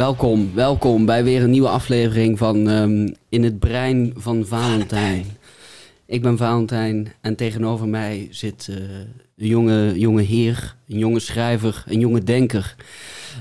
Welkom, 0.00 0.54
welkom 0.54 1.04
bij 1.04 1.24
weer 1.24 1.42
een 1.42 1.50
nieuwe 1.50 1.68
aflevering 1.68 2.38
van 2.38 2.68
ehm, 2.68 3.08
In 3.28 3.42
het 3.42 3.58
Brein 3.58 4.12
van 4.16 4.46
Valentijn. 4.46 5.24
Ik 6.06 6.22
ben 6.22 6.36
Valentijn 6.36 7.12
en 7.20 7.36
tegenover 7.36 7.88
mij 7.88 8.28
zit 8.30 8.68
eh, 8.70 8.76
een 9.36 9.46
jonge, 9.46 9.98
jonge 9.98 10.22
heer, 10.22 10.76
een 10.88 10.98
jonge 10.98 11.18
schrijver, 11.18 11.84
een 11.86 12.00
jonge 12.00 12.22
denker. 12.22 12.76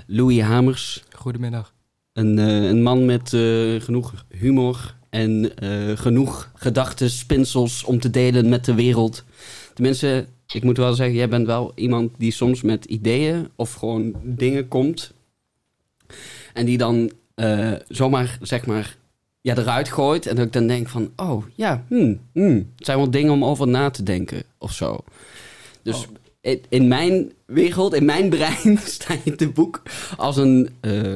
Louis 0.07 0.41
Hamers, 0.41 1.03
Goedemiddag. 1.15 1.73
een, 2.13 2.39
eh, 2.39 2.63
een 2.63 2.83
man 2.83 3.05
met 3.05 3.33
eh, 3.33 3.81
genoeg 3.81 4.25
humor 4.29 4.95
en 5.09 5.51
genoeg 5.95 6.51
gedachten, 6.53 7.09
spinsels 7.09 7.83
om 7.83 7.99
te 7.99 8.09
delen 8.09 8.49
met 8.49 8.65
de 8.65 8.73
wereld. 8.73 9.23
Tenminste, 9.73 10.25
ik 10.53 10.63
moet 10.63 10.77
wel 10.77 10.93
zeggen, 10.93 11.15
jij 11.15 11.29
bent 11.29 11.45
wel 11.45 11.71
iemand 11.75 12.11
die 12.17 12.31
soms 12.31 12.61
met 12.61 12.85
ideeën 12.85 13.47
of 13.55 13.73
gewoon 13.73 14.13
dingen 14.23 14.67
komt. 14.67 15.13
En 16.59 16.65
die 16.65 16.77
dan 16.77 17.11
eh, 17.35 17.71
zomaar, 17.87 18.37
zeg 18.41 18.65
maar, 18.65 18.95
ja, 19.41 19.57
eruit 19.57 19.89
gooit. 19.89 20.25
En 20.25 20.35
dat 20.35 20.45
ik 20.45 20.53
dan 20.53 20.67
denk 20.67 20.87
van, 20.89 21.11
oh 21.15 21.43
ja, 21.55 21.83
hmm, 21.87 22.19
hmm, 22.33 22.71
het 22.75 22.85
zijn 22.85 22.97
wel 22.97 23.11
dingen 23.11 23.31
om 23.31 23.45
over 23.45 23.67
na 23.67 23.89
te 23.89 24.03
denken 24.03 24.43
of 24.57 24.73
zo. 24.73 25.03
Dus 25.83 25.95
Oh. 25.95 26.15
in, 26.41 26.61
in 26.69 26.87
mijn 26.87 27.31
wereld, 27.45 27.93
in 27.93 28.05
mijn 28.05 28.29
brein, 28.35 28.77
sta 28.85 29.15
je 29.23 29.35
te 29.35 29.49
boek 29.49 29.81
als 30.17 30.37
een 30.37 30.69
eh, 30.81 31.13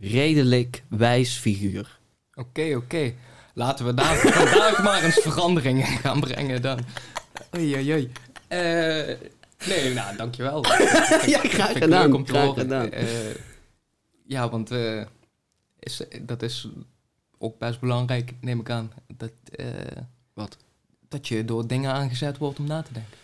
redelijk 0.00 0.82
wijs 0.88 1.36
figuur. 1.36 1.98
Oké, 2.34 2.74
oké. 2.76 3.12
Laten 3.54 3.84
we 3.86 3.94
daar 3.94 4.16
vandaag 4.34 4.82
maar 4.82 5.02
eens 5.04 5.18
veranderingen 5.22 5.86
gaan 5.86 6.20
brengen 6.20 6.62
dan. 6.62 6.78
Oei, 7.56 7.74
oei, 7.74 7.92
oei. 7.92 8.10
Eh, 8.48 9.16
nee, 9.68 9.94
nou, 9.94 10.16
dankjewel. 10.16 10.64
Ja, 11.26 11.38
graag 11.42 11.72
gedaan, 11.72 12.06
leuk 12.06 12.14
om 12.14 12.24
te 12.24 12.32
graag 12.32 12.44
horen. 12.44 12.60
gedaan. 12.60 12.88
Ja, 14.32 14.48
want 14.48 14.70
eh, 14.70 15.02
is, 15.78 16.02
dat 16.22 16.42
is 16.42 16.68
ook 17.38 17.58
best 17.58 17.80
belangrijk, 17.80 18.34
neem 18.40 18.60
ik 18.60 18.70
aan. 18.70 18.92
Dat, 19.16 19.32
eh, 19.50 19.66
Wat? 20.32 20.56
Dat 21.08 21.28
je 21.28 21.44
door 21.44 21.66
dingen 21.66 21.92
aangezet 21.92 22.38
wordt 22.38 22.58
om 22.58 22.66
na 22.66 22.82
te 22.82 22.92
denken. 22.92 23.20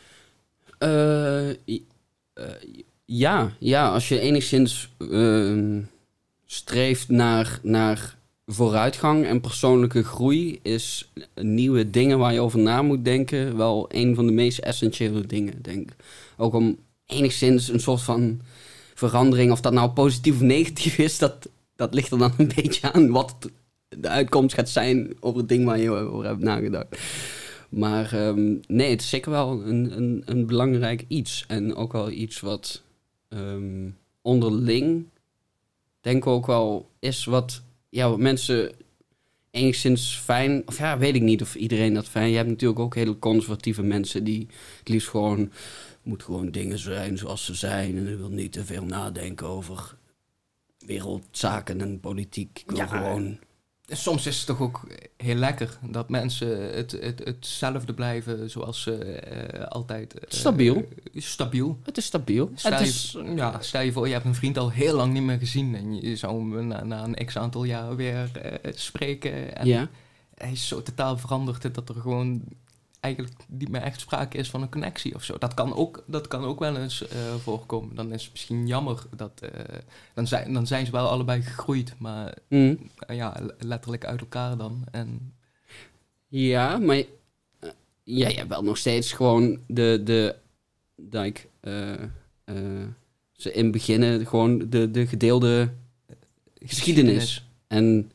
Eh, 0.79 1.77
ja, 3.05 3.53
ja, 3.59 3.89
als 3.89 4.09
je 4.09 4.21
enigszins 4.21 4.91
ehm, 4.99 5.81
streeft 6.47 7.09
naar, 7.09 7.61
naar 7.63 8.17
vooruitgang 8.47 9.27
en 9.27 9.41
persoonlijke 9.41 10.05
groei, 10.05 10.59
is 10.63 11.13
nieuwe 11.35 11.91
dingen 11.91 12.19
waar 12.19 12.33
je 12.33 12.41
over 12.41 12.59
na 12.59 12.83
moet 12.83 13.05
denken 13.05 13.57
wel 13.57 13.87
een 13.89 14.15
van 14.15 14.27
de 14.27 14.33
meest 14.33 14.59
essentiële 14.59 15.27
dingen, 15.27 15.63
denk 15.63 15.91
ik. 15.91 15.97
Ook 16.37 16.55
om 16.55 16.79
enigszins 17.07 17.69
een 17.69 17.81
soort 17.81 18.03
van 18.03 18.41
verandering, 18.99 19.53
of 19.53 19.61
dat 19.61 19.73
nou 19.73 19.91
positief 19.91 20.35
of 20.35 20.41
negatief 20.41 20.99
is, 20.99 21.19
dat, 21.19 21.49
dat 21.77 21.95
ligt 21.95 22.13
er 22.13 22.19
dan 22.19 22.33
een 22.37 22.53
beetje 22.63 22.93
aan 22.93 23.11
wat 23.11 23.51
de 23.89 24.09
uitkomst 24.09 24.55
gaat 24.55 24.69
zijn 24.69 25.17
over 25.21 25.39
het 25.39 25.49
ding 25.49 25.65
waar 25.65 25.79
je 25.79 25.91
over 25.91 26.25
hebt 26.25 26.41
nagedacht. 26.41 26.99
Maar 27.69 28.13
ehm, 28.13 28.57
nee, 28.67 28.91
het 28.91 29.01
is 29.01 29.09
zeker 29.09 29.31
wel 29.31 29.63
een, 29.65 29.97
een, 29.97 30.23
een 30.25 30.47
belangrijk 30.47 31.05
iets. 31.09 31.45
En 31.49 31.75
ook 31.75 31.93
wel 31.93 32.11
iets 32.11 32.41
wat 32.41 32.83
ehm, 33.29 33.89
onderling, 34.23 35.05
denk 36.01 36.17
ik 36.17 36.27
ook 36.27 36.47
wel, 36.47 36.89
is 36.99 37.25
wat, 37.25 37.63
ja, 37.89 38.09
wat 38.09 38.19
mensen 38.19 38.73
enigszins 39.51 40.17
fijn... 40.25 40.63
Of 40.67 40.79
ja, 40.79 40.99
weet 40.99 41.15
ik 41.15 41.23
niet 41.23 41.43
of 41.43 41.55
iedereen 41.55 41.95
dat 41.95 42.09
fijn... 42.09 42.31
Je 42.31 42.37
hebt 42.37 42.49
natuurlijk 42.49 42.81
ook 42.81 42.95
hele 42.95 43.19
conservatieve 43.19 43.83
mensen 43.83 44.25
die 44.25 44.47
het 44.79 44.89
liefst 44.89 45.09
gewoon... 45.09 45.51
moet 46.09 46.23
gewoon 46.23 46.51
dingen 46.51 46.79
zijn 46.79 47.19
zoals 47.19 47.45
ze 47.45 47.55
zijn. 47.55 47.97
En 47.97 48.09
ik 48.09 48.17
wil 48.17 48.31
niet 48.31 48.53
te 48.53 48.65
veel 48.65 48.85
nadenken 48.85 49.47
over 49.47 49.97
wereldzaken 50.79 51.81
en 51.81 52.01
politiek. 52.01 52.59
Ik 52.59 52.71
wil 52.71 52.79
Ja, 52.79 52.87
gewoon... 52.87 53.39
Soms 53.91 54.27
is 54.27 54.37
het 54.37 54.47
toch 54.47 54.61
ook 54.61 54.81
heel 55.17 55.35
lekker 55.35 55.79
dat 55.91 56.09
mensen 56.09 56.75
het, 56.77 56.93
het, 56.93 57.25
hetzelfde 57.25 57.95
blijven 57.95 58.51
zoals 58.51 58.83
ze 58.83 58.95
eh, 59.05 59.67
altijd... 59.67 60.19
eh, 60.19 60.25
Stabiel. 60.29 60.89
stabiel. 61.15 61.79
Het 61.83 61.97
is 61.97 62.05
stabiel. 62.05 62.51
Stel 62.55 62.73
het 62.73 62.81
je, 62.81 62.87
is, 62.87 63.17
ja, 63.35 63.61
stel 63.61 63.81
je 63.81 63.93
voor, 63.93 64.07
je 64.07 64.13
hebt 64.13 64.25
een 64.25 64.35
vriend 64.35 64.59
al 64.59 64.71
heel 64.71 64.97
lang 64.97 65.13
niet 65.13 65.23
meer 65.23 65.39
gezien 65.39 65.75
en 65.75 66.01
je 66.01 66.17
zou 66.17 66.57
hem 66.57 66.67
na, 66.67 66.85
na 66.85 67.05
een 67.05 67.27
x 67.27 67.37
aantal 67.37 67.65
jaar 67.65 67.97
weer 67.97 68.37
eh, 68.37 68.73
spreken. 68.75 69.57
En 69.57 69.67
ja. 69.67 69.89
hij 70.35 70.53
is 70.53 70.69
zo 70.69 70.83
totaal 70.83 71.19
veranderd 71.19 71.75
dat 71.75 71.89
er 71.89 71.95
gewoon 71.95 72.43
eigenlijk 73.01 73.35
niet 73.49 73.69
meer 73.69 73.81
echt 73.83 74.01
sprake 74.01 74.37
is 74.39 74.51
van 74.51 74.63
een 74.63 74.69
connectie 74.71 75.15
of 75.15 75.25
zo. 75.25 75.39
Dat 75.39 75.55
kan 75.55 75.75
ook, 75.75 76.05
dat 76.07 76.29
kan 76.29 76.45
ook 76.45 76.59
wel 76.59 76.77
eens 76.77 77.09
eh, 77.09 77.35
voorkomen. 77.35 77.95
Dan 77.95 78.13
is 78.13 78.23
het 78.23 78.33
misschien 78.33 78.67
jammer 78.67 79.03
dat... 79.17 79.41
eh, 79.41 79.79
dan, 80.15 80.27
zijn, 80.27 80.53
dan 80.53 80.67
zijn 80.67 80.87
ze 80.87 80.93
wel 80.93 81.09
allebei 81.09 81.43
gegroeid, 81.43 81.95
maar 81.99 82.35
Mm. 82.49 82.79
eh, 82.99 83.17
ja, 83.17 83.41
letterlijk 83.59 84.05
uit 84.05 84.21
elkaar 84.21 84.57
dan. 84.57 84.85
En 84.91 85.33
Ja, 86.29 86.79
maar 86.79 86.97
ja, 86.97 88.29
je 88.29 88.35
hebt 88.37 88.49
wel 88.49 88.63
nog 88.63 88.77
steeds 88.77 89.13
gewoon 89.13 89.61
de, 89.67 90.01
de 90.05 90.37
like, 91.11 91.41
ze 93.33 93.53
in 93.53 93.71
beginnen 93.71 94.27
gewoon 94.27 94.71
de, 94.71 94.91
de 94.91 95.07
gedeelde 95.07 95.71
geschiedenis. 96.63 97.47
En 97.67 98.13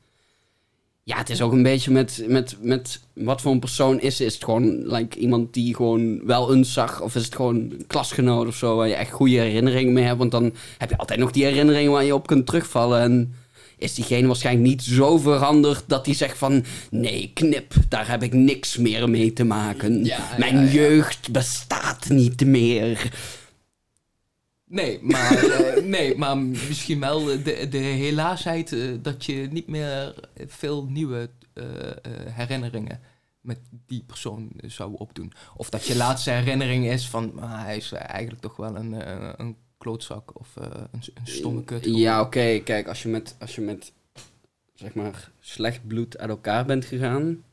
ja, 1.04 1.18
het 1.18 1.30
is 1.30 1.42
ook 1.42 1.52
een 1.52 1.64
beetje 1.64 1.92
met, 1.92 2.24
met, 2.28 2.58
met 2.62 3.00
wat 3.14 3.42
voor 3.42 3.52
een 3.52 3.60
persoon 3.60 4.00
is. 4.00 4.22
Is 4.22 4.34
het 4.34 4.44
gewoon 4.44 4.94
like, 4.94 5.20
iemand 5.20 5.54
die 5.54 5.76
gewoon 5.76 6.26
wel 6.26 6.54
eens 6.54 6.74
zag? 6.74 7.02
Of 7.02 7.16
is 7.16 7.26
het 7.26 7.36
gewoon 7.36 7.56
een 7.56 7.84
klasgenoot 7.88 8.48
of 8.48 8.56
zo 8.56 8.76
waar 8.76 8.88
je 8.88 8.94
echt 8.94 9.12
goede 9.12 9.36
herinneringen 9.38 9.94
mee 9.94 10.04
hebt? 10.04 10.18
Want 10.18 10.32
dan 10.32 10.54
heb 10.78 10.90
je 10.90 10.98
altijd 10.98 11.20
nog 11.20 11.32
die 11.32 11.44
herinneringen 11.44 11.92
waar 11.92 12.04
je 12.04 12.16
op 12.16 12.28
kunt 12.28 12.46
terugvallen. 12.46 13.02
En 13.02 13.36
is 13.78 13.94
diegene 13.94 14.28
waarschijnlijk 14.28 14.68
niet 14.68 14.84
zo 14.84 15.18
veranderd 15.18 15.84
dat 15.88 16.06
hij 16.06 16.16
zegt 16.16 16.38
van... 16.38 16.64
Nee, 16.90 17.32
knip, 17.34 17.74
daar 17.90 18.10
heb 18.10 18.24
ik 18.24 18.34
niks 18.34 18.78
meer 18.78 19.10
mee 19.10 19.34
te 19.34 19.44
maken. 19.44 20.06
Ja, 20.06 20.36
Mijn 20.38 20.56
ja, 20.56 20.62
ja. 20.62 20.72
jeugd 20.72 21.32
bestaat 21.32 22.10
niet 22.10 22.46
meer. 22.46 23.12
Nee, 24.74 25.00
maar, 25.02 25.44
eh, 25.44 25.84
nee, 25.84 26.18
maar 26.18 26.38
misschien 26.38 27.00
wel 27.00 27.26
de, 27.26 27.68
de 27.70 27.78
helaasheid 27.78 28.72
eh, 28.72 28.80
dat 29.02 29.26
je 29.26 29.48
niet 29.52 29.68
meer 29.68 30.16
veel 30.48 30.86
nieuwe 30.86 31.30
eh, 31.54 31.64
herinneringen 32.30 33.00
met 33.42 33.60
die 33.86 34.04
persoon 34.08 34.52
zou 34.62 34.94
opdoen. 34.98 35.34
Of 35.56 35.70
dat 35.70 35.86
je 35.86 35.96
laatste 35.96 36.32
herinnering 36.32 36.86
is 36.86 37.08
van 37.08 37.40
ah, 37.40 37.64
hij 37.64 37.78
is 37.78 37.92
eigenlijk 37.92 38.42
toch 38.42 38.56
wel 38.56 38.76
een, 38.76 38.94
een 39.42 39.56
klootzak 39.78 40.40
of 40.40 40.56
een, 40.56 40.88
een 40.92 41.04
stomme 41.24 41.64
kut. 41.64 41.86
Ja, 41.86 42.22
oké. 42.22 42.60
Kijk, 42.64 42.88
als 42.88 43.04
je, 43.04 43.10
met, 43.10 43.36
als 43.40 43.56
je 43.56 43.62
met, 43.62 43.94
zeg 44.74 44.94
maar, 44.94 45.32
slecht 45.40 45.88
bloed 45.88 46.18
uit 46.18 46.30
elkaar 46.30 46.66
bent 46.66 46.86
gegaan... 46.86 47.44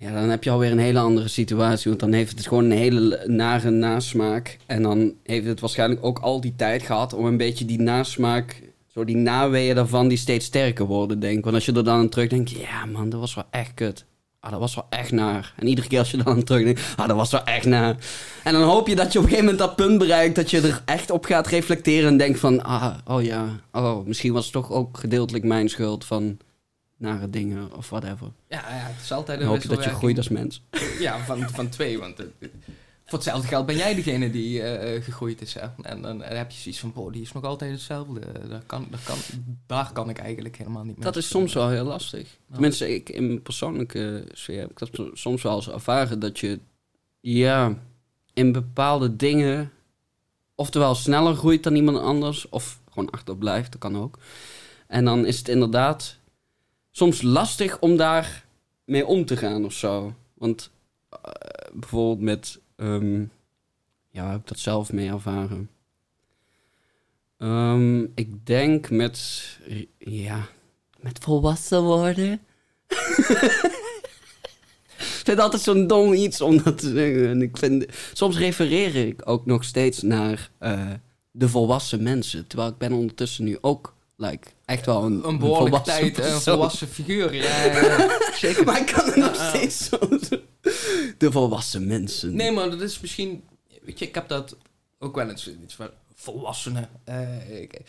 Ja, 0.00 0.12
dan 0.12 0.28
heb 0.28 0.44
je 0.44 0.50
alweer 0.50 0.72
een 0.72 0.78
hele 0.78 0.98
andere 0.98 1.28
situatie. 1.28 1.88
Want 1.88 2.00
dan 2.00 2.12
heeft 2.12 2.36
het 2.36 2.46
gewoon 2.46 2.64
een 2.64 2.78
hele 2.78 3.22
nare 3.26 3.70
nasmaak. 3.70 4.58
En 4.66 4.82
dan 4.82 5.14
heeft 5.22 5.46
het 5.46 5.60
waarschijnlijk 5.60 6.04
ook 6.04 6.18
al 6.18 6.40
die 6.40 6.54
tijd 6.56 6.82
gehad 6.82 7.12
om 7.12 7.24
een 7.24 7.36
beetje 7.36 7.64
die 7.64 7.80
nasmaak... 7.80 8.62
Zo 8.86 9.04
die 9.04 9.16
naweeën 9.16 9.74
daarvan 9.74 10.08
die 10.08 10.18
steeds 10.18 10.46
sterker 10.46 10.84
worden, 10.84 11.20
denk 11.20 11.38
ik. 11.38 11.44
Want 11.44 11.54
als 11.54 11.64
je 11.66 11.72
er 11.72 11.84
dan 11.84 11.98
aan 11.98 12.08
terugdenkt... 12.08 12.50
Ja, 12.50 12.84
man, 12.84 13.08
dat 13.08 13.20
was 13.20 13.34
wel 13.34 13.44
echt 13.50 13.74
kut. 13.74 14.04
Ah, 14.40 14.50
dat 14.50 14.60
was 14.60 14.74
wel 14.74 14.86
echt 14.90 15.12
naar. 15.12 15.54
En 15.56 15.66
iedere 15.66 15.88
keer 15.88 15.98
als 15.98 16.10
je 16.10 16.16
dan 16.16 16.26
aan 16.26 16.44
terugdenkt... 16.44 16.80
Ah, 16.96 17.08
dat 17.08 17.16
was 17.16 17.30
wel 17.30 17.44
echt 17.44 17.66
naar. 17.66 17.96
En 18.44 18.52
dan 18.52 18.62
hoop 18.62 18.88
je 18.88 18.96
dat 18.96 19.12
je 19.12 19.18
op 19.18 19.24
een 19.24 19.30
gegeven 19.30 19.50
moment 19.50 19.58
dat 19.68 19.76
punt 19.76 19.98
bereikt... 19.98 20.34
dat 20.34 20.50
je 20.50 20.60
er 20.60 20.82
echt 20.84 21.10
op 21.10 21.24
gaat 21.24 21.46
reflecteren 21.46 22.08
en 22.08 22.16
denkt 22.16 22.38
van... 22.38 22.62
Ah, 22.64 22.94
oh 23.04 23.22
ja, 23.22 23.60
oh, 23.72 24.06
misschien 24.06 24.32
was 24.32 24.44
het 24.44 24.52
toch 24.52 24.72
ook 24.72 24.98
gedeeltelijk 24.98 25.44
mijn 25.44 25.68
schuld 25.68 26.04
van... 26.04 26.38
nare 26.98 27.30
dingen 27.30 27.76
of 27.76 27.90
whatever. 27.90 28.32
Ja, 28.48 28.58
ja, 28.58 28.66
het 28.68 29.02
is 29.02 29.12
altijd 29.12 29.38
Dan 29.38 29.46
een 29.48 29.54
hoop 29.54 29.62
je 29.62 29.68
dat 29.68 29.84
je 29.84 29.90
groeit 29.90 30.16
als 30.16 30.28
mens. 30.28 30.62
Ja, 30.98 31.18
van, 31.18 31.50
van 31.50 31.68
twee. 31.68 31.98
Want 31.98 32.16
voor 33.08 33.18
hetzelfde 33.18 33.48
geld 33.48 33.66
ben 33.66 33.76
jij 33.76 33.94
degene 33.94 34.30
die 34.30 34.62
eh, 34.62 34.96
eh, 34.96 35.02
gegroeid 35.04 35.40
is. 35.40 35.54
Hè? 35.54 35.66
En 35.82 36.02
dan 36.02 36.22
heb 36.22 36.50
je 36.50 36.58
zoiets 36.58 36.80
van, 36.80 36.92
boh, 36.92 37.12
die 37.12 37.22
is 37.22 37.32
nog 37.32 37.44
altijd 37.44 37.70
hetzelfde. 37.70 38.20
Daar 38.48 38.62
kan, 38.66 38.86
daar 38.90 39.00
kan, 39.04 39.16
daar 39.66 39.92
kan 39.92 40.08
ik 40.08 40.18
eigenlijk 40.18 40.56
helemaal 40.56 40.84
niet 40.84 40.96
meer. 40.96 41.04
Dat 41.04 41.16
is 41.16 41.28
soms 41.28 41.54
wel 41.54 41.68
heel 41.68 41.84
lastig. 41.84 42.38
Tenminste, 42.52 42.94
ik, 42.94 43.08
in 43.08 43.26
mijn 43.26 43.42
persoonlijke 43.42 44.24
sfeer 44.32 44.60
heb 44.60 44.70
ik 44.70 44.78
dat 44.78 44.88
so- 44.92 45.10
soms 45.14 45.42
wel 45.42 45.56
eens 45.56 45.70
ervaren 45.70 46.18
dat 46.18 46.38
je, 46.38 46.58
ja, 47.20 47.78
in 48.32 48.52
bepaalde 48.52 49.16
dingen, 49.16 49.70
oftewel 50.54 50.94
sneller 50.94 51.34
groeit 51.34 51.62
dan 51.62 51.74
iemand 51.74 51.98
anders, 51.98 52.48
of 52.48 52.80
gewoon 52.90 53.10
achterblijft, 53.10 53.72
dat 53.72 53.80
kan 53.80 53.96
ook. 53.96 54.18
En 54.86 55.04
dan 55.04 55.26
is 55.26 55.38
het 55.38 55.48
inderdaad 55.48 56.17
soms 56.98 57.22
lastig 57.22 57.78
om 57.78 57.96
daar 57.96 58.44
mee 58.84 59.06
om 59.06 59.24
te 59.24 59.36
gaan 59.36 59.64
of 59.64 59.72
zo. 59.72 60.14
Want 60.34 60.70
eh, 61.10 61.18
bijvoorbeeld 61.72 62.20
met, 62.20 62.60
ehm, 62.76 63.20
ja, 64.10 64.30
heb 64.30 64.40
ik 64.40 64.46
dat 64.46 64.58
zelf 64.58 64.92
mee 64.92 65.08
ervaren? 65.08 65.70
Ehm, 67.36 68.02
ik 68.14 68.46
denk 68.46 68.90
met, 68.90 69.42
ja, 69.98 70.48
met 71.00 71.18
volwassen 71.18 71.82
worden. 71.82 72.32
ik 74.98 75.22
vind 75.24 75.38
altijd 75.38 75.62
zo'n 75.62 75.86
dom 75.86 76.12
iets 76.12 76.40
om 76.40 76.62
dat 76.62 76.78
te 76.78 76.90
zeggen. 76.90 77.28
En 77.28 77.42
ik 77.42 77.56
vind, 77.56 77.86
soms 78.12 78.38
refereer 78.38 78.94
ik 78.94 79.28
ook 79.28 79.46
nog 79.46 79.64
steeds 79.64 80.02
naar 80.02 80.50
eh, 80.58 80.90
de 81.30 81.48
volwassen 81.48 82.02
mensen. 82.02 82.46
Terwijl 82.46 82.70
ik 82.70 82.78
ben 82.78 82.92
ondertussen 82.92 83.44
nu 83.44 83.58
ook 83.60 83.96
Like, 84.20 84.48
echt 84.64 84.86
wel 84.86 85.04
een, 85.04 85.28
Een 85.28 85.38
behoorlijke 85.38 85.76
volwassen 85.76 85.84
tijd, 85.84 86.06
een 86.06 86.12
persoon. 86.12 86.40
volwassen 86.40 86.88
figuur. 86.88 87.34
Ja, 87.34 87.64
ja, 87.64 88.18
zeker. 88.38 88.64
Maar 88.64 88.80
ik 88.80 88.86
kan 88.86 89.06
het 89.06 89.16
nog 89.16 89.34
steeds 89.34 89.88
zo... 89.88 89.98
De 91.18 91.32
volwassen 91.32 91.86
mensen. 91.86 92.34
Nee, 92.36 92.52
maar 92.52 92.70
dat 92.70 92.80
is 92.80 93.00
misschien... 93.00 93.44
Weet 93.82 93.98
je, 93.98 94.06
ik 94.06 94.14
heb 94.14 94.28
dat 94.28 94.56
ook 94.98 95.14
wel 95.14 95.28
eens 95.28 95.50
iets 95.62 95.74
van 95.74 95.90
volwassenen. 96.14 96.88
Eh, 97.04 97.60
ik, 97.60 97.80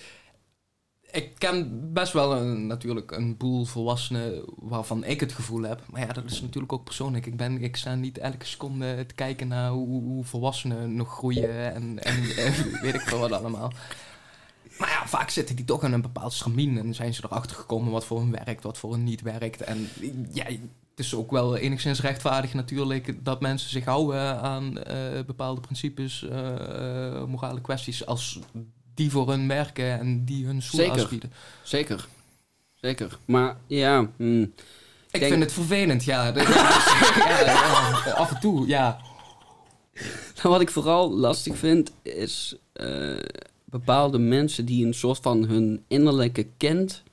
ik 1.11 1.31
ken 1.37 1.89
best 1.93 2.13
wel 2.13 2.35
een, 2.35 2.67
natuurlijk 2.67 3.11
een 3.11 3.37
boel 3.37 3.65
volwassenen 3.65 4.43
waarvan 4.55 5.03
ik 5.03 5.19
het 5.19 5.31
gevoel 5.31 5.61
heb. 5.61 5.81
Maar 5.89 6.01
ja, 6.01 6.13
dat 6.13 6.25
is 6.25 6.41
natuurlijk 6.41 6.73
ook 6.73 6.83
persoonlijk. 6.83 7.25
Ik, 7.25 7.37
ben, 7.37 7.61
ik 7.63 7.75
sta 7.75 7.95
niet 7.95 8.17
elke 8.17 8.45
seconde 8.45 9.05
te 9.05 9.15
kijken 9.15 9.47
naar 9.47 9.69
hoe, 9.69 10.01
hoe 10.03 10.23
volwassenen 10.23 10.95
nog 10.95 11.13
groeien 11.13 11.73
en, 11.73 12.03
en, 12.03 12.23
en 12.37 12.53
weet 12.81 12.93
ik 12.93 13.01
veel 13.01 13.19
wat 13.19 13.31
allemaal. 13.31 13.73
Maar 14.79 14.89
ja, 14.89 15.07
vaak 15.07 15.29
zitten 15.29 15.55
die 15.55 15.65
toch 15.65 15.83
in 15.83 15.93
een 15.93 16.01
bepaald 16.01 16.33
stramien 16.33 16.77
en 16.77 16.93
zijn 16.93 17.13
ze 17.13 17.21
erachter 17.25 17.55
gekomen 17.55 17.91
wat 17.91 18.05
voor 18.05 18.19
hun 18.19 18.31
werkt, 18.31 18.63
wat 18.63 18.77
voor 18.77 18.91
hun 18.91 19.03
niet 19.03 19.21
werkt. 19.21 19.61
En 19.61 19.89
ja, 20.31 20.45
het 20.45 21.07
is 21.07 21.15
ook 21.15 21.31
wel 21.31 21.57
enigszins 21.57 22.01
rechtvaardig 22.01 22.53
natuurlijk 22.53 23.25
dat 23.25 23.41
mensen 23.41 23.69
zich 23.69 23.85
houden 23.85 24.41
aan 24.41 24.77
eh, 24.77 24.95
bepaalde 25.25 25.61
principes, 25.61 26.27
eh, 26.27 27.15
eh, 27.15 27.23
morale 27.25 27.61
kwesties, 27.61 28.05
als 28.05 28.39
die 28.93 29.11
voor 29.11 29.29
hun 29.29 29.47
werken 29.47 29.99
en 29.99 30.25
die 30.25 30.45
hun 30.45 30.61
stoel 30.61 30.79
Zeker. 30.79 31.01
aanbieden. 31.01 31.33
Zeker. 31.63 32.07
Zeker. 32.75 33.17
Maar 33.25 33.57
ja... 33.67 34.09
hm. 34.17 34.41
Ik 35.11 35.19
Denk- 35.19 35.31
vind 35.31 35.43
het 35.43 35.53
vervelend, 35.53 36.03
ja. 36.03 36.27
Ja, 36.35 36.43
ja, 38.05 38.11
Af 38.11 38.31
en 38.31 38.39
toe, 38.39 38.67
ja. 38.67 38.99
Nou, 40.35 40.49
wat 40.49 40.61
ik 40.61 40.69
vooral 40.69 41.11
lastig 41.11 41.57
vind, 41.57 41.91
is 42.01 42.55
bepaalde 43.69 44.17
mensen 44.17 44.65
die 44.65 44.85
een 44.85 44.93
soort 44.93 45.19
van 45.21 45.43
hun 45.43 45.83
innerlijke 45.87 46.47
kind 46.57 47.03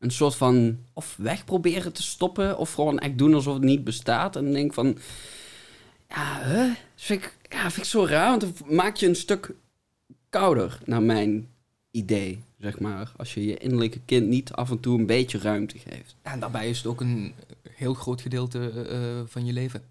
een 0.00 0.10
soort 0.10 0.34
van 0.34 0.78
of 0.92 1.16
weg 1.16 1.44
proberen 1.44 1.92
te 1.92 2.02
stoppen, 2.02 2.58
of 2.58 2.72
gewoon 2.72 2.98
echt 2.98 3.18
doen 3.18 3.34
alsof 3.34 3.54
het 3.54 3.62
niet 3.62 3.84
bestaat. 3.84 4.36
En 4.36 4.52
denk 4.52 4.74
van, 4.74 4.98
ja, 6.08 6.38
hè? 6.40 6.66
Dat 6.66 6.76
vind 6.94 7.24
ik, 7.24 7.36
ja, 7.48 7.60
vind 7.60 7.76
ik 7.76 7.84
zo 7.84 8.04
raar, 8.04 8.28
want 8.28 8.40
dan 8.40 8.74
maak 8.76 8.96
je 8.96 9.08
een 9.08 9.16
stuk 9.16 9.54
kouder, 10.28 10.78
naar 10.84 11.02
mijn 11.02 11.48
idee, 11.90 12.42
zeg 12.58 12.80
maar. 12.80 13.12
Als 13.16 13.34
je 13.34 13.44
je 13.44 13.58
innerlijke 13.58 14.00
kind 14.04 14.28
niet 14.28 14.52
af 14.52 14.70
en 14.70 14.80
toe 14.80 14.98
een 14.98 15.06
beetje 15.06 15.38
ruimte 15.38 15.78
geeft. 15.78 16.16
En 16.22 16.40
daarbij 16.40 16.68
is 16.68 16.78
het 16.78 16.86
ook 16.86 17.00
een 17.00 17.34
heel 17.70 17.94
groot 17.94 18.20
gedeelte 18.20 18.70
eh, 18.70 18.98
van 19.26 19.46
je 19.46 19.52
leven. 19.52 19.82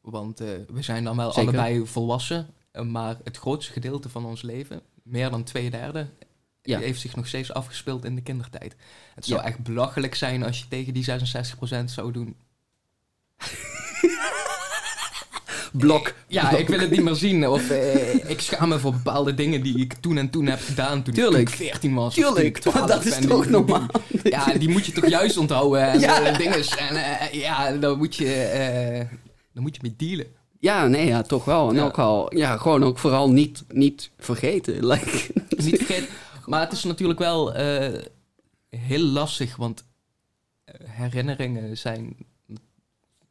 Want 0.00 0.40
eh, 0.40 0.48
we 0.68 0.82
zijn 0.82 1.04
dan 1.04 1.16
wel 1.16 1.32
Zeker. 1.32 1.48
allebei 1.48 1.86
volwassen, 1.86 2.46
eh, 2.70 2.82
maar 2.82 3.16
het 3.24 3.36
grootste 3.36 3.72
gedeelte 3.72 4.08
van 4.08 4.24
ons 4.24 4.42
leven, 4.42 4.80
meer 5.10 5.30
dan 5.30 5.44
twee 5.44 5.70
derde, 5.70 6.06
Ja. 6.62 6.78
heeft 6.78 7.00
zich 7.00 7.16
nog 7.16 7.26
steeds 7.26 7.52
afgespeeld 7.52 8.04
in 8.04 8.14
de 8.14 8.20
kindertijd. 8.22 8.76
Het 9.14 9.24
zou 9.26 9.40
Ja. 9.40 9.46
echt 9.46 9.58
belachelijk 9.58 10.14
zijn 10.14 10.42
als 10.42 10.58
je 10.58 10.64
tegen 10.68 10.94
die 10.94 11.04
66% 11.04 11.90
zou 11.90 12.12
doen. 12.12 12.36
Blok. 15.72 16.14
Ja, 16.28 16.50
ik 16.50 16.68
wil 16.68 16.78
het 16.78 16.90
niet 16.90 17.02
meer 17.02 17.14
zien. 17.14 17.48
Of 17.48 17.70
eh, 17.70 18.30
ik 18.30 18.40
schaam 18.40 18.68
me 18.68 18.78
voor 18.78 18.92
bepaalde 18.92 19.34
dingen 19.34 19.62
die 19.62 19.78
ik 19.78 19.92
toen 19.92 20.18
en 20.18 20.30
toen 20.30 20.46
heb 20.46 20.60
gedaan 20.60 21.02
toen, 21.02 21.14
Tuurlijk. 21.14 21.48
ik 21.48 21.54
14 21.54 21.94
was. 21.94 22.14
Tuurlijk, 22.14 22.58
12 22.58 22.86
dat 22.86 23.04
is 23.04 23.26
toch 23.26 23.42
die- 23.42 23.50
normaal. 23.50 23.86
Ja, 24.22 24.52
die 24.52 24.68
moet 24.68 24.86
je 24.86 24.92
toch 24.92 25.08
juist 25.08 25.36
onthouden 25.36 25.82
en 25.92 26.00
Ja. 26.08 26.20
ja. 26.20 26.36
dinges. 26.38 26.76
En 26.76 26.96
eh, 26.96 27.32
ja, 27.32 27.72
dan 27.72 27.98
moet 27.98 28.16
je, 28.16 28.34
eh 28.34 29.06
dan 29.52 29.62
moet 29.62 29.74
je 29.76 29.80
mee 29.82 29.94
dealen. 29.96 30.26
Ja, 30.60 30.86
nee, 30.86 31.06
ja, 31.06 31.22
toch 31.22 31.44
wel. 31.44 31.68
En 31.68 31.74
Ja. 31.74 31.84
ook 31.84 31.98
al, 31.98 32.36
ja, 32.36 32.56
gewoon 32.56 32.84
ook 32.84 32.98
vooral 32.98 33.30
niet, 33.30 33.64
niet 33.68 34.10
vergeten. 34.18 34.86
Like, 34.90 35.32
Niet 35.56 35.76
vergeten. 35.76 36.08
Maar 36.46 36.60
het 36.60 36.72
is 36.72 36.84
natuurlijk 36.84 37.18
wel 37.18 37.54
eh, 37.54 38.04
heel 38.68 39.02
lastig, 39.02 39.56
want 39.56 39.84
eh, 40.64 40.74
herinneringen 40.90 41.78
zijn, 41.78 42.16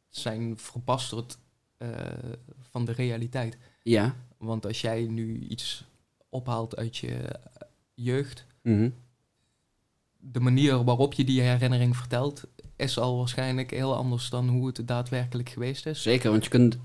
zijn 0.08 0.58
verbasterd 0.58 1.38
eh, 1.76 1.88
van 2.70 2.84
de 2.84 2.92
realiteit. 2.92 3.56
ja. 3.82 4.14
Want 4.38 4.66
als 4.66 4.80
jij 4.80 5.02
nu 5.02 5.38
iets 5.48 5.84
ophaalt 6.28 6.76
uit 6.76 6.96
je 6.96 7.40
jeugd, 7.94 8.46
Mhm. 8.62 8.90
de 10.16 10.40
manier 10.40 10.84
waarop 10.84 11.12
je 11.14 11.24
die 11.24 11.40
herinnering 11.40 11.96
vertelt, 11.96 12.42
is 12.76 12.98
al 12.98 13.16
waarschijnlijk 13.18 13.70
heel 13.70 13.94
anders 13.96 14.30
dan 14.30 14.48
hoe 14.48 14.66
het 14.66 14.88
daadwerkelijk 14.88 15.48
geweest 15.48 15.86
is. 15.86 16.02
Zeker, 16.02 16.30
want 16.30 16.44
je 16.44 16.50
kunt... 16.50 16.78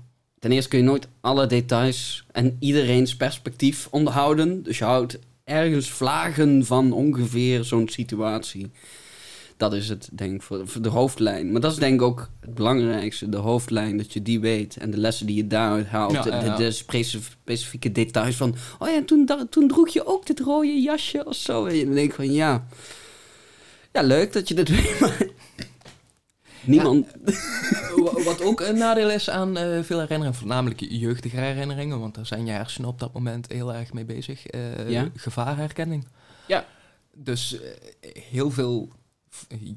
Ten 0.44 0.52
eerste 0.52 0.68
kun 0.68 0.78
je 0.78 0.84
nooit 0.84 1.08
alle 1.20 1.46
details 1.46 2.24
en 2.32 2.56
iedereen's 2.58 3.16
perspectief 3.16 3.88
onderhouden. 3.90 4.62
Dus 4.62 4.78
je 4.78 4.84
houdt 4.84 5.18
ergens 5.44 5.90
vlagen 5.90 6.64
van 6.64 6.92
ongeveer 6.92 7.64
zo'n 7.64 7.88
situatie. 7.88 8.70
Dat 9.56 9.72
is 9.72 9.88
het, 9.88 10.08
denk 10.12 10.34
ik, 10.34 10.42
voor, 10.42 10.68
voor 10.68 10.82
de 10.82 10.88
hoofdlijn. 10.88 11.52
Maar 11.52 11.60
dat 11.60 11.72
is 11.72 11.78
denk 11.78 11.94
ik 11.94 12.02
ook 12.02 12.28
het 12.40 12.54
belangrijkste, 12.54 13.28
de 13.28 13.36
hoofdlijn, 13.36 13.96
dat 13.96 14.12
je 14.12 14.22
die 14.22 14.40
weet. 14.40 14.76
En 14.76 14.90
de 14.90 14.98
lessen 14.98 15.26
die 15.26 15.36
je 15.36 15.46
daaruit 15.46 15.86
haalt. 15.86 16.12
Ja, 16.12 16.22
de, 16.22 16.30
ja, 16.30 16.44
ja. 16.44 16.56
de, 16.56 16.62
de 16.62 16.70
specif- 16.70 17.36
specifieke 17.42 17.92
details 17.92 18.36
van... 18.36 18.54
Oh 18.78 18.88
ja, 18.88 19.02
toen, 19.04 19.30
toen 19.50 19.68
droeg 19.68 19.88
je 19.88 20.06
ook 20.06 20.26
dit 20.26 20.40
rode 20.40 20.80
jasje 20.80 21.24
of 21.26 21.34
zo. 21.34 21.64
En 21.64 21.84
dan 21.84 21.94
denk 21.94 22.08
ik 22.08 22.14
van, 22.14 22.32
ja... 22.32 22.66
Ja, 23.92 24.02
leuk 24.02 24.32
dat 24.32 24.48
je 24.48 24.54
dit 24.54 24.68
weet, 24.76 25.00
maar... 25.00 25.26
Niemand... 26.66 27.06
Wa- 28.04 28.22
Wat 28.22 28.42
ook 28.42 28.60
een 28.60 28.78
nadeel 28.78 29.10
is 29.10 29.30
aan 29.30 29.56
eh, 29.56 29.64
veel 29.82 29.98
herinneringen, 30.00 30.34
voornamelijk 30.34 30.80
jeugdige 30.88 31.36
herinneringen, 31.36 32.00
want 32.00 32.14
daar 32.14 32.26
zijn 32.26 32.46
je 32.46 32.52
hersenen 32.52 32.88
op 32.88 32.98
dat 32.98 33.12
moment 33.12 33.52
heel 33.52 33.74
erg 33.74 33.92
mee 33.92 34.04
bezig. 34.04 34.46
eh, 34.46 34.90
Ja. 34.90 35.08
Gevaarherkenning. 35.16 36.06
Ja. 36.46 36.64
Dus 37.16 37.60
eh, 37.60 37.70
heel 38.30 38.50
veel 38.50 38.88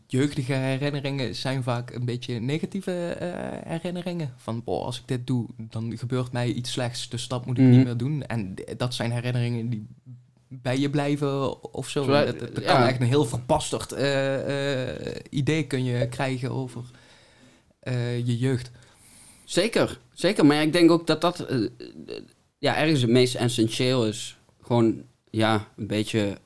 jeugdige 0.08 0.54
herinneringen 0.54 1.36
zijn 1.36 1.64
vaak 1.64 1.92
een 1.92 2.06
beetje 2.06 2.40
negatieve 2.40 2.92
eh, 3.10 3.72
herinneringen. 3.72 4.34
Van, 4.38 4.64
boh, 4.64 4.84
als 4.86 4.98
ik 5.00 5.08
dit 5.08 5.28
doe, 5.28 5.48
dan 5.58 5.98
gebeurt 5.98 6.32
mij 6.32 6.48
iets 6.52 6.72
slechts, 6.72 7.10
dus 7.10 7.28
dat 7.28 7.46
moet 7.46 7.58
ik 7.58 7.64
Mhm. 7.64 7.76
niet 7.76 7.86
meer 7.86 7.98
doen. 7.98 8.24
En 8.26 8.54
dat 8.78 8.94
zijn 8.94 9.12
herinneringen 9.12 9.70
die 9.70 9.88
bij 10.50 10.78
je 10.80 10.90
blijven 10.90 11.64
of 11.74 11.90
zo. 11.90 12.06
Dat, 12.06 12.40
dat- 12.40 12.56
dat 12.56 12.64
ja. 12.64 12.74
kan 12.78 12.88
echt 12.88 13.02
een 13.02 13.08
heel 13.08 13.26
verpasterd 13.26 13.92
eh, 13.92 14.90
eh, 14.90 15.16
idee 15.30 15.68
kun 15.68 15.84
je 15.84 16.08
krijgen 16.10 16.52
over 16.52 16.82
eh, 17.80 18.18
je 18.18 18.38
jeugd. 18.38 18.72
Zeker, 19.46 20.00
zeker. 20.14 20.46
Maar 20.46 20.62
ik 20.62 20.74
denk 20.74 20.92
ook 20.92 21.08
dat 21.08 21.22
dat 21.22 21.46
ja, 22.58 22.78
ergens 22.78 23.02
het 23.02 23.10
meest 23.10 23.36
essentieel 23.36 24.08
is. 24.08 24.38
Gewoon, 24.62 25.04
ja, 25.30 25.68
een 25.78 25.88
beetje 25.88 26.38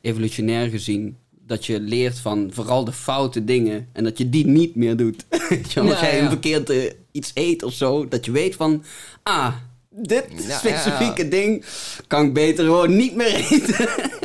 evolutionair 0.00 0.68
gezien. 0.70 1.16
Dat 1.30 1.66
je 1.66 1.80
leert 1.80 2.18
van 2.18 2.48
vooral 2.52 2.84
de 2.84 2.92
foute 2.92 3.44
dingen 3.44 3.88
en 3.92 4.04
dat 4.04 4.18
je 4.18 4.28
die 4.28 4.46
niet 4.46 4.74
meer 4.74 4.96
doet. 4.96 5.24
Als 5.30 5.72
Ja, 5.74 5.84
jij 6.00 6.20
een 6.22 6.28
verkeerd 6.28 6.94
iets 7.12 7.30
eet 7.34 7.62
of 7.62 7.72
zo, 7.72 8.08
dat 8.08 8.24
je 8.24 8.30
weet 8.32 8.56
van, 8.56 8.84
ah, 9.22 9.54
dit 10.00 10.24
Ja, 10.46 10.58
specifieke 10.58 11.22
ja. 11.24 11.30
ding 11.30 11.64
kan 12.06 12.24
ik 12.26 12.32
beter 12.32 12.64
gewoon 12.64 12.96
niet 12.96 13.14
meer 13.14 13.34
eten. 13.34 13.88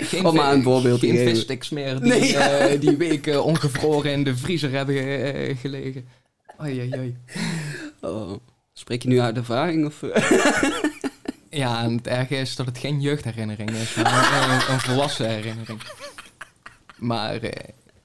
Geen, 0.00 0.24
Om 0.24 0.34
maar 0.34 0.52
een 0.52 0.62
voorbeeld 0.62 1.00
te 1.00 1.06
geen 1.06 1.16
geven. 1.16 1.30
vissticks 1.34 1.68
meer 1.70 2.00
die, 2.00 2.08
Nee, 2.12 2.30
ja. 2.30 2.48
eh, 2.48 2.80
die 2.80 2.96
weken 2.96 3.44
ongevroren 3.44 4.12
in 4.12 4.24
de 4.24 4.36
vriezer 4.36 4.70
hebben 4.70 4.96
eh, 5.34 5.56
gelegen. 5.56 6.08
Oei, 6.62 6.80
oei, 6.80 6.94
oei. 6.98 7.16
Oh, 8.00 8.32
spreek 8.72 9.02
je 9.02 9.08
nu 9.08 9.20
uit 9.20 9.36
ervaring? 9.36 9.86
Of, 9.86 10.02
eh? 10.02 10.30
Ja, 11.50 11.82
en 11.82 11.96
het 11.96 12.06
erge 12.06 12.36
is 12.36 12.56
dat 12.56 12.66
het 12.66 12.78
geen 12.78 13.00
jeugdherinnering 13.00 13.70
is, 13.70 13.94
maar 13.94 14.50
een, 14.68 14.74
een 14.74 14.80
volwassen 14.80 15.28
herinnering. 15.28 15.80
Maar 16.96 17.34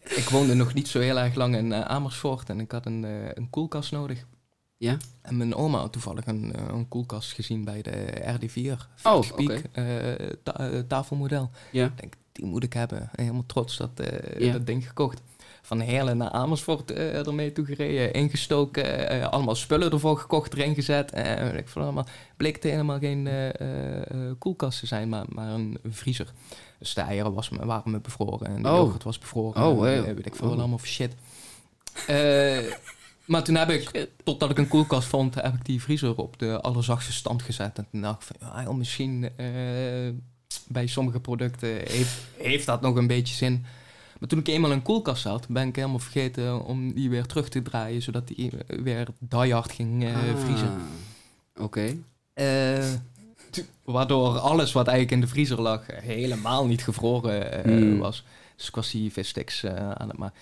ik 0.03 0.29
woonde 0.31 0.53
nog 0.53 0.73
niet 0.73 0.87
zo 0.87 0.99
heel 0.99 1.19
erg 1.19 1.35
lang 1.35 1.55
in 1.55 1.73
Amersfoort 1.73 2.49
en 2.49 2.59
ik 2.59 2.71
had 2.71 2.85
een, 2.85 3.03
een 3.33 3.49
koelkast 3.49 3.91
nodig. 3.91 4.25
Ja? 4.77 4.98
En 5.22 5.38
mijn 5.38 5.55
oma 5.55 5.79
had 5.79 5.91
toevallig 5.94 6.25
een, 6.25 6.53
eh, 6.53 6.63
een 6.67 6.88
koelkast 6.88 7.34
gezien 7.34 7.63
bij 7.63 7.82
de 7.82 8.05
RD4. 8.25 8.88
Oh, 9.03 9.22
40 9.22 9.36
piek, 9.36 9.50
oké. 9.50 9.67
eh, 9.72 10.27
ta- 10.44 10.70
eh, 10.72 10.79
tafelmodel. 10.88 11.50
Ja. 11.72 11.86
Ik 11.86 11.98
denk, 12.00 12.13
die 12.32 12.46
moet 12.46 12.63
ik 12.63 12.74
hebben. 12.74 13.00
En 13.01 13.10
helemaal 13.24 13.46
trots 13.46 13.77
dat, 13.77 13.89
Ja. 14.38 14.51
dat 14.51 14.65
ding 14.65 14.88
gekocht. 14.88 15.22
Van 15.62 15.79
Heerlen 15.79 16.17
naar 16.17 16.29
Amersfoort 16.29 16.91
ermee 16.91 17.51
toegereden, 17.51 18.13
ingestoken, 18.13 19.10
eh, 19.10 19.27
allemaal 19.27 19.55
spullen 19.55 19.91
ervoor 19.91 20.17
gekocht, 20.17 20.53
erin 20.53 20.75
gezet. 20.75 21.12
En 21.12 21.58
ik 21.58 21.67
veel 21.67 21.82
allemaal. 21.82 22.05
Bleek 22.38 22.55
het 22.55 22.63
helemaal 22.63 23.00
geen 23.00 23.29
koelkast 24.39 24.79
te 24.79 24.86
zijn, 24.86 25.10
maar, 25.10 25.25
maar 25.29 25.48
een 25.50 25.77
vriezer. 25.89 26.32
Dus 26.79 26.94
de 26.94 27.01
eieren 27.01 27.34
was, 27.34 27.50
me- 27.50 27.65
waren 27.65 27.91
me 27.91 28.00
bevroren 28.00 28.48
en 28.48 28.62
de 28.63 28.70
Oh. 28.70 28.75
yoghurt 28.75 29.03
was 29.03 29.17
bevroren. 29.20 29.63
Oh, 29.63 29.88
en, 29.89 30.03
weet 30.15 30.25
ik 30.25 30.36
veel 30.36 30.46
wat 30.48 30.53
Oh. 30.55 30.60
allemaal 30.62 30.79
shit. 30.79 31.13
Eh, 32.08 32.58
maar 33.25 33.44
toen 33.44 33.55
heb 33.55 33.70
ik, 33.70 34.08
totdat 34.24 34.50
ik 34.50 34.58
een 34.58 34.67
koelkast 34.67 35.08
vond, 35.08 35.36
heb 35.36 35.53
ik 35.53 35.65
die 35.65 35.82
vriezer 35.82 36.15
op 36.15 36.39
de 36.39 36.62
allerzachtste 36.62 37.13
stand 37.13 37.41
gezet. 37.41 37.77
En 37.77 37.88
toen 37.91 38.01
dacht 38.01 38.29
ik 38.29 38.38
van, 38.39 38.63
ja, 38.63 38.72
misschien 38.72 39.29
eh, 39.38 39.46
bij 40.67 40.88
sommige 40.88 41.20
producten 41.20 41.70
heeft, 41.70 42.13
heeft 42.38 42.65
dat 42.65 42.82
nog 42.82 42.96
een 42.96 43.08
beetje 43.08 43.36
zin. 43.36 43.65
Maar 44.20 44.29
toen 44.29 44.39
ik 44.39 44.48
eenmaal 44.48 44.72
een 44.72 44.82
koelkast 44.82 45.24
had, 45.24 45.48
ben 45.48 45.67
ik 45.67 45.75
helemaal 45.75 46.00
vergeten 46.00 46.65
om 46.65 46.94
die 46.94 47.10
weer 47.10 47.25
terug 47.25 47.50
te 47.50 47.62
draaien, 47.62 48.01
zodat 48.01 48.27
die 48.27 48.51
weer 48.67 49.08
die 49.20 49.53
hard 49.53 49.72
ging 49.72 50.03
eh, 50.03 50.15
vriezen. 50.44 50.67
Ah, 51.53 51.63
Oké. 51.63 51.96
Eh, 52.34 52.86
Waardoor 53.84 54.38
alles 54.39 54.72
wat 54.72 54.88
eigenlijk 54.88 55.15
in 55.17 55.22
de 55.27 55.34
vriezer 55.34 55.62
lag 55.62 55.86
helemaal 55.88 56.65
niet 56.65 56.84
gevroren 56.84 57.62
Hmm. 57.63 57.98
was. 57.98 58.24
Dus 58.55 58.67
ik 58.67 58.75
was 58.75 58.91
die 58.91 59.12
vissticks 59.12 59.65
aan 59.65 60.08
het 60.08 60.17
maken. 60.17 60.38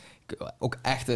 Ook 0.60 0.78
echt 0.82 1.12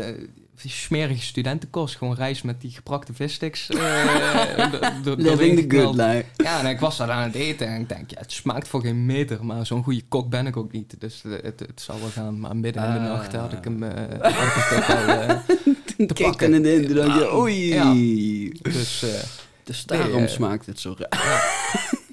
die 0.62 0.72
smerige 0.72 1.22
studentenkost. 1.22 1.96
Gewoon 1.96 2.16
reis 2.16 2.42
met 2.42 2.62
die 2.62 2.72
geprakte 2.72 3.14
vissticks. 3.14 3.70
eh, 3.70 4.72
do- 5.04 5.16
doorheen 5.16 5.24
Living 5.38 5.70
the 5.70 5.78
good 5.78 5.96
life. 5.96 6.24
Ja, 6.36 6.60
en 6.60 6.66
ik 6.66 6.80
was 6.80 6.98
dat 6.98 7.10
aan 7.10 7.24
het 7.24 7.36
eten 7.36 7.68
en 7.68 7.82
ik 7.82 7.90
denk, 7.90 8.12
ja, 8.12 8.20
het 8.20 8.32
smaakt 8.32 8.68
voor 8.68 8.82
geen 8.82 9.06
meter, 9.06 9.46
maar 9.46 9.66
zo'n 9.66 9.84
goede 9.84 10.02
kok 10.08 10.30
ben 10.30 10.48
ik 10.48 10.58
ook 10.58 10.72
niet. 10.72 10.96
Dus 11.00 11.22
eh, 11.26 11.32
het, 11.32 11.60
het 11.60 11.82
zal 11.82 12.00
wel 12.00 12.10
gaan. 12.10 12.40
Maar 12.40 12.56
midden 12.56 12.84
in 12.84 12.94
de 12.94 13.00
Ah. 13.00 13.06
nacht 13.06 13.34
had 13.36 13.54
ik 13.54 13.64
hem 13.64 13.84
eh, 13.84 13.90
wel... 14.20 15.08
eh, 15.20 15.30
Toen 15.98 16.54
het 16.54 16.66
in, 16.66 16.86
toen 16.88 16.96
dacht 16.96 17.20
je, 17.20 17.34
oei. 17.36 17.74
Ja. 17.74 17.94
dus 18.72 19.04
eh, 19.04 19.10
Dus 19.64 19.84
daarom 19.86 20.12
Nee, 20.16 20.26
eh, 20.26 20.32
smaakt 20.32 20.66
het 20.66 20.80
zo 20.80 20.96
raar. 20.98 21.46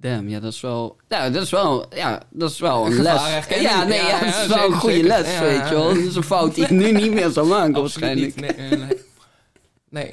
Damn, 0.00 0.28
ja, 0.28 0.40
dat 0.40 0.52
is 0.52 0.60
wel... 0.60 0.96
Ja, 1.08 1.30
dat 1.30 1.42
is 1.42 1.50
wel, 1.50 1.94
ja, 1.94 2.22
dat 2.30 2.50
is 2.50 2.58
wel 2.58 2.86
een 2.86 3.02
les. 3.02 3.20
Ja, 3.60 3.84
nee, 3.84 3.98
ja, 3.98 4.20
dat 4.20 4.34
is 4.34 4.46
wel 4.46 4.66
een 4.66 4.72
goede 4.72 5.02
les, 5.02 5.38
weet 5.38 5.68
je 5.68 5.74
wel. 5.74 5.88
Dat 5.88 5.96
is 5.96 6.16
een 6.16 6.22
fout 6.22 6.54
die 6.54 6.64
ik 6.64 6.70
nu 6.70 6.92
niet 6.92 7.12
meer 7.12 7.30
zou 7.30 7.46
maken, 7.46 7.80
waarschijnlijk. 7.80 8.40
niet. 8.40 8.56
Nee, 8.56 8.68
nee, 8.68 8.78
nee. 8.78 9.04
Nee. 9.88 10.10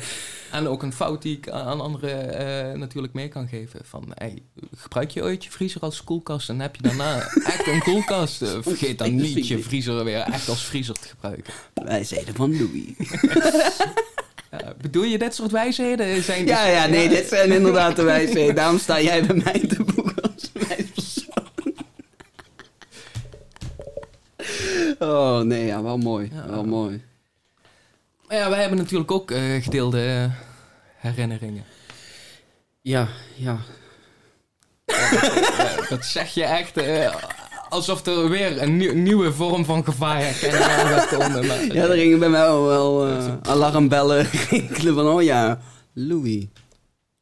En 0.52 0.68
ook 0.68 0.84
een 0.84 0.94
fout 0.94 1.22
die 1.22 1.38
ik 1.38 1.50
aan 1.50 1.82
anderen 1.82 2.38
eh, 2.38 2.78
natuurlijk 2.80 3.14
mee 3.14 3.28
kan 3.28 3.48
geven. 3.48 3.80
Van, 3.84 4.12
hey, 4.14 4.44
gebruik 4.76 5.12
je 5.12 5.24
ooit 5.24 5.44
je 5.44 5.52
vriezer 5.52 5.82
als 5.82 6.04
koelkast 6.04 6.50
en 6.50 6.60
heb 6.60 6.76
je 6.76 6.82
daarna 6.82 7.28
echt 7.54 7.68
een 7.68 7.80
koelkast? 7.80 8.42
Eh, 8.42 8.50
vergeet 8.62 8.98
dan 8.98 9.16
niet 9.16 9.48
je 9.48 9.60
vriezer 9.60 10.04
weer 10.04 10.20
echt 10.20 10.50
als 10.50 10.66
vriezer 10.66 10.96
te 10.96 11.08
gebruiken. 11.08 11.54
Wij 11.74 12.04
zeiden 12.04 12.36
van 12.36 12.58
Louis. 12.58 12.94
Ja, 14.60 14.74
bedoel 14.82 15.04
je 15.04 15.18
dit 15.18 15.36
soort 15.36 15.52
wijsheden? 15.52 16.24
Zijn 16.24 16.46
Ja, 16.46 16.64
dus- 16.66 16.74
ja, 16.74 16.86
nee, 16.88 17.10
dit 17.10 17.28
zijn 17.28 17.52
inderdaad 17.52 17.96
de 17.96 18.04
wijsheden. 18.04 18.56
Daarom 18.56 18.80
sta 18.80 19.02
jij 19.02 19.26
bij 19.26 19.36
mij 19.36 19.60
te 19.68 19.84
boek 19.84 20.14
als 20.22 20.52
wijspersoon. 20.54 21.32
Oh, 25.00 25.40
nee, 25.40 25.66
ja, 25.66 25.82
wel 25.84 25.98
mooi. 25.98 26.30
Ja. 26.34 26.50
Wel 26.50 26.64
mooi. 26.66 27.04
Maar 28.28 28.38
ja, 28.38 28.50
wij 28.50 28.60
hebben 28.60 28.78
natuurlijk 28.78 29.12
ook 29.12 29.32
eh, 29.32 29.64
gedeelde 29.64 30.06
eh, 30.06 30.32
herinneringen. 30.98 31.64
Ja, 32.82 33.08
ja. 33.36 33.58
Eh, 34.86 35.90
dat 35.90 36.06
zeg 36.06 36.34
je 36.34 36.44
echt 36.44 36.78
eh, 36.78 37.16
alsof 37.74 38.06
er 38.06 38.30
weer 38.30 38.62
een 38.62 38.78
nieuw- 38.78 38.94
nieuwe 38.94 39.34
vorm 39.34 39.66
van 39.66 39.84
gaat 39.86 41.08
komen. 41.10 41.48
Maar, 41.48 41.66
Ja, 41.76 41.84
er 41.86 41.98
gingen 41.98 42.20
bij 42.20 42.30
mij 42.30 42.42
wel, 42.42 42.66
wel 42.66 43.08
eh, 43.08 43.34
alarmbellen 43.42 44.26
rinkelen 44.50 44.94
van, 44.94 45.08
oh 45.08 45.22
ja, 45.24 45.60
Louis. 45.94 46.46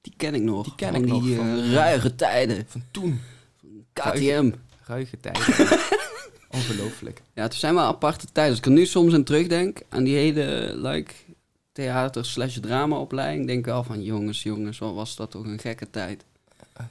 Die 0.02 0.14
ken 0.18 0.36
ik 0.36 0.42
nog. 0.42 0.64
Die 0.64 0.76
ken 0.76 0.94
van 0.94 1.02
ik 1.04 1.08
nog, 1.10 1.24
die 1.24 1.36
van- 1.36 1.58
eh, 1.60 1.74
ruige 1.74 2.16
tijden. 2.16 2.66
Van 2.68 2.82
toen, 2.92 3.22
KTM. 3.94 4.52
ruige 4.86 5.20
tijden. 5.20 5.42
Ongelooflijk. 6.50 7.22
Ja, 7.34 7.42
het 7.44 7.54
zijn 7.54 7.74
wel 7.76 7.84
aparte 7.84 8.26
tijden. 8.32 8.50
Als 8.52 8.60
ik 8.60 8.66
er 8.66 8.72
nu 8.72 8.86
soms 8.86 9.14
aan 9.14 9.24
terugdenk, 9.24 9.80
aan 9.90 10.04
die 10.04 10.16
hele 10.16 10.74
like, 10.76 11.14
theater 11.72 12.26
slash 12.26 12.58
drama 12.62 12.98
opleiding, 12.98 13.48
denk 13.48 13.60
ik 13.60 13.66
wel 13.66 13.84
van, 13.84 14.04
jongens, 14.04 14.44
jongens, 14.44 14.78
wat 14.78 14.94
was 14.94 15.16
dat 15.16 15.32
toch 15.32 15.44
een 15.46 15.60
gekke 15.60 15.90
tijd. 15.90 16.26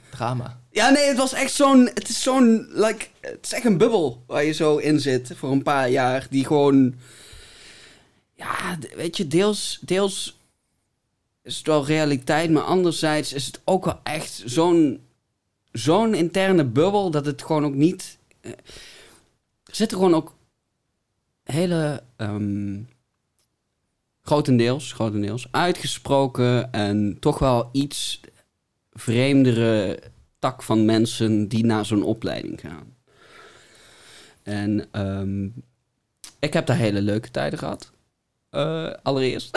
Drama. 0.09 0.59
Ja, 0.71 0.89
nee, 0.89 1.07
het 1.07 1.17
was 1.17 1.33
echt 1.33 1.53
zo'n, 1.53 1.85
het 1.93 2.09
is 2.09 2.21
zo'n, 2.23 2.67
like, 2.69 3.07
het 3.19 3.39
is 3.41 3.53
echt 3.53 3.65
een 3.65 3.77
bubbel 3.77 4.23
waar 4.27 4.43
je 4.43 4.51
zo 4.51 4.77
in 4.77 4.99
zit 4.99 5.33
voor 5.35 5.51
een 5.51 5.63
paar 5.63 5.89
jaar, 5.89 6.27
die 6.29 6.45
gewoon, 6.45 6.95
ja, 8.33 8.77
weet 8.95 9.17
je, 9.17 9.27
deels, 9.27 9.79
deels 9.81 10.39
is 11.43 11.57
het 11.57 11.67
wel 11.67 11.85
realiteit, 11.85 12.51
maar 12.51 12.63
anderzijds 12.63 13.33
is 13.33 13.45
het 13.45 13.61
ook 13.63 13.85
wel 13.85 13.99
echt 14.03 14.43
zo'n, 14.45 15.01
zo'n 15.71 16.13
interne 16.13 16.65
bubbel 16.65 17.11
dat 17.11 17.25
het 17.25 17.43
gewoon 17.43 17.65
ook 17.65 17.75
niet, 17.75 18.17
eh, 18.41 18.51
er 19.65 19.87
gewoon 19.89 20.15
ook 20.15 20.35
hele, 21.43 22.03
ehm, 22.15 22.79
grotendeels, 24.21 24.93
grotendeels, 24.93 25.47
uitgesproken 25.51 26.73
en 26.73 27.17
toch 27.19 27.39
wel 27.39 27.69
iets 27.71 28.19
vreemdere 28.93 29.99
tak 30.39 30.63
van 30.63 30.85
mensen 30.85 31.47
die 31.47 31.65
naar 31.65 31.85
zo'n 31.85 32.03
opleiding 32.03 32.59
gaan. 32.59 32.95
En 34.43 34.85
ehm, 34.91 35.45
ik 36.39 36.53
heb 36.53 36.65
daar 36.65 36.77
hele 36.77 37.01
leuke 37.01 37.31
tijden 37.31 37.59
gehad. 37.59 37.91
Eh, 38.49 38.91
allereerst. 39.03 39.51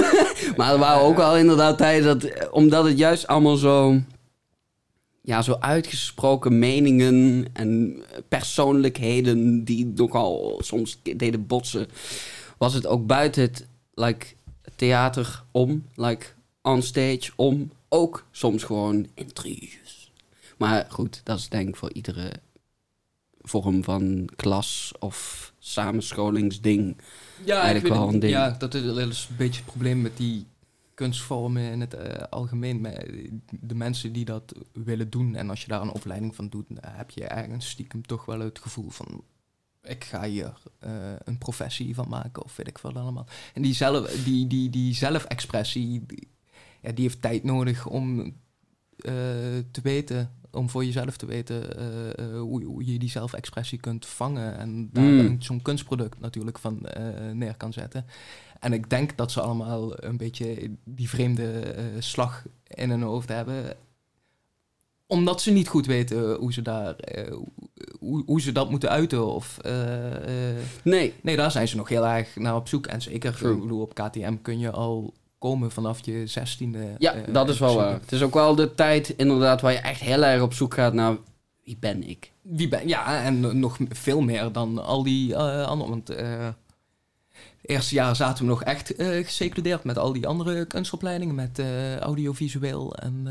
maar 0.56 0.72
er 0.72 0.78
waren 0.78 1.02
ook 1.02 1.16
wel 1.16 1.36
inderdaad 1.36 1.78
tijden 1.78 2.04
dat, 2.18 2.30
eh, 2.30 2.46
omdat 2.50 2.84
het 2.84 2.98
juist 2.98 3.26
allemaal 3.26 3.56
zo, 3.56 4.00
ja, 5.20 5.42
zo 5.42 5.56
uitgesproken 5.60 6.58
meningen 6.58 7.46
en 7.52 8.02
persoonlijkheden 8.28 9.64
die 9.64 9.92
nogal 9.94 10.60
soms 10.62 10.98
deden 11.02 11.46
botsen, 11.46 11.86
was 12.58 12.74
het 12.74 12.86
ook 12.86 13.06
buiten 13.06 13.42
het 13.42 13.66
like, 13.94 14.26
theater 14.76 15.42
om, 15.50 15.84
like 15.94 16.26
on 16.62 16.82
stage 16.82 17.30
om, 17.36 17.70
ook 17.94 18.26
soms 18.30 18.62
gewoon 18.62 19.06
intriges. 19.14 20.12
Maar 20.56 20.86
goed, 20.88 21.20
dat 21.24 21.38
is 21.38 21.48
denk 21.48 21.68
ik 21.68 21.76
voor 21.76 21.92
iedere 21.92 22.32
vorm 23.40 23.84
van 23.84 24.28
klas 24.36 24.92
of 24.98 25.52
samenscholingsding. 25.58 26.96
Ja, 27.44 27.60
Eigenlijk 27.60 27.94
ik 27.94 28.00
wel 28.00 28.08
een 28.08 28.18
ding. 28.18 28.32
Ja, 28.32 28.50
dat 28.50 28.74
is, 28.74 28.82
een 28.82 29.36
beetje 29.36 29.60
het 29.60 29.70
probleem 29.70 30.02
met 30.02 30.16
die 30.16 30.46
kunstvormen 30.94 31.62
in 31.62 31.80
het 31.80 31.94
eh, 31.94 32.22
algemeen. 32.30 32.80
Met 32.80 33.08
de 33.60 33.74
mensen 33.74 34.12
die 34.12 34.24
dat 34.24 34.54
willen 34.72 35.10
doen. 35.10 35.34
En 35.34 35.50
als 35.50 35.60
je 35.62 35.68
daar 35.68 35.80
een 35.80 35.92
opleiding 35.92 36.34
van 36.34 36.48
doet, 36.48 36.66
dan 36.68 36.92
heb 36.92 37.10
je 37.10 37.24
eigenlijk 37.24 37.62
stiekem 37.62 38.06
toch 38.06 38.24
wel 38.24 38.40
het 38.40 38.58
gevoel 38.58 38.90
van... 38.90 39.22
Ik 39.82 40.04
ga 40.04 40.24
hier 40.24 40.52
eh, 40.78 40.92
een 41.24 41.38
professie 41.38 41.94
van 41.94 42.08
maken 42.08 42.44
of 42.44 42.56
weet 42.56 42.68
ik 42.68 42.78
wat 42.78 42.96
allemaal. 42.96 43.26
En 43.54 43.62
die, 43.62 43.74
zelf, 43.74 44.10
die, 44.10 44.46
die, 44.46 44.70
die 44.70 44.94
zelfexpressie, 44.94 46.04
die, 46.06 46.28
ja, 46.84 46.92
die 46.92 47.04
heeft 47.04 47.22
tijd 47.22 47.44
nodig 47.44 47.86
om 47.86 48.20
eh, 48.96 49.12
te 49.70 49.80
weten... 49.82 50.30
Om 50.50 50.70
voor 50.70 50.84
jezelf 50.84 51.16
te 51.16 51.26
weten 51.26 51.76
eh, 51.78 52.10
eh, 52.18 52.40
hoe, 52.40 52.64
hoe 52.64 52.92
je 52.92 52.98
die 52.98 53.10
zelfexpressie 53.10 53.80
kunt 53.80 54.06
vangen. 54.06 54.58
En 54.58 54.88
daar 54.92 55.04
Mm. 55.04 55.42
zo'n 55.42 55.62
kunstproduct 55.62 56.20
natuurlijk 56.20 56.58
van 56.58 56.86
neer 57.32 57.56
kan 57.56 57.72
zetten. 57.72 58.06
En 58.60 58.72
ik 58.72 58.90
denk 58.90 59.16
dat 59.16 59.32
ze 59.32 59.40
allemaal 59.40 60.04
een 60.04 60.16
beetje 60.16 60.70
die 60.84 61.08
vreemde 61.08 61.74
slag 61.98 62.44
in 62.66 62.90
hun 62.90 63.02
hoofd 63.02 63.28
hebben. 63.28 63.76
Omdat 65.06 65.42
ze 65.42 65.50
niet 65.50 65.68
goed 65.68 65.86
weten 65.86 66.34
hoe 66.34 66.52
ze, 66.52 66.62
daar, 66.62 66.96
hoe, 67.98 68.22
hoe 68.26 68.40
ze 68.40 68.52
dat 68.52 68.70
moeten 68.70 68.90
uiten. 68.90 69.26
Of, 69.34 69.58
Nee. 70.82 71.14
nee, 71.22 71.36
daar 71.36 71.50
zijn 71.50 71.68
ze 71.68 71.76
nog 71.76 71.88
heel 71.88 72.06
erg 72.06 72.36
naar 72.36 72.56
op 72.56 72.68
zoek. 72.68 72.86
En 72.86 73.02
zeker 73.02 73.32
ik 73.32 73.60
bedoel, 73.60 73.80
op 73.80 73.94
KTM 73.94 74.36
kun 74.42 74.58
je 74.58 74.70
al 74.70 75.14
komen 75.48 75.70
vanaf 75.70 76.04
je 76.04 76.26
zestiende. 76.26 76.94
Ja, 76.98 77.12
eh, 77.12 77.32
dat 77.34 77.48
is 77.48 77.58
wel 77.58 77.74
waar. 77.74 77.92
Het 77.92 78.12
is 78.12 78.22
ook 78.22 78.34
wel 78.34 78.54
de 78.54 78.74
tijd 78.74 79.08
inderdaad 79.08 79.60
waar 79.60 79.72
je 79.72 79.78
echt 79.78 80.00
heel 80.00 80.24
erg 80.24 80.42
op 80.42 80.54
zoek 80.54 80.74
gaat 80.74 80.92
naar 80.92 81.16
wie 81.64 81.76
ben 81.80 82.08
ik. 82.08 82.32
Wie 82.42 82.68
ben, 82.68 82.88
ja, 82.88 83.22
en 83.22 83.58
nog 83.58 83.76
veel 83.88 84.20
meer 84.20 84.52
dan 84.52 84.84
al 84.84 85.02
die 85.02 85.34
eh 85.34 85.66
anderen. 85.66 85.92
Want 85.92 86.10
eh 86.10 86.46
het 87.60 87.70
eerste 87.70 87.94
jaar 87.94 88.16
zaten 88.16 88.44
we 88.44 88.50
nog 88.50 88.62
echt 88.62 88.96
eh 88.96 89.24
gesecludeerd 89.24 89.84
met 89.84 89.98
al 89.98 90.12
die 90.12 90.26
andere 90.26 90.64
kunstopleidingen. 90.64 91.34
Met 91.34 91.62
audiovisueel 92.00 92.94
en... 92.94 93.26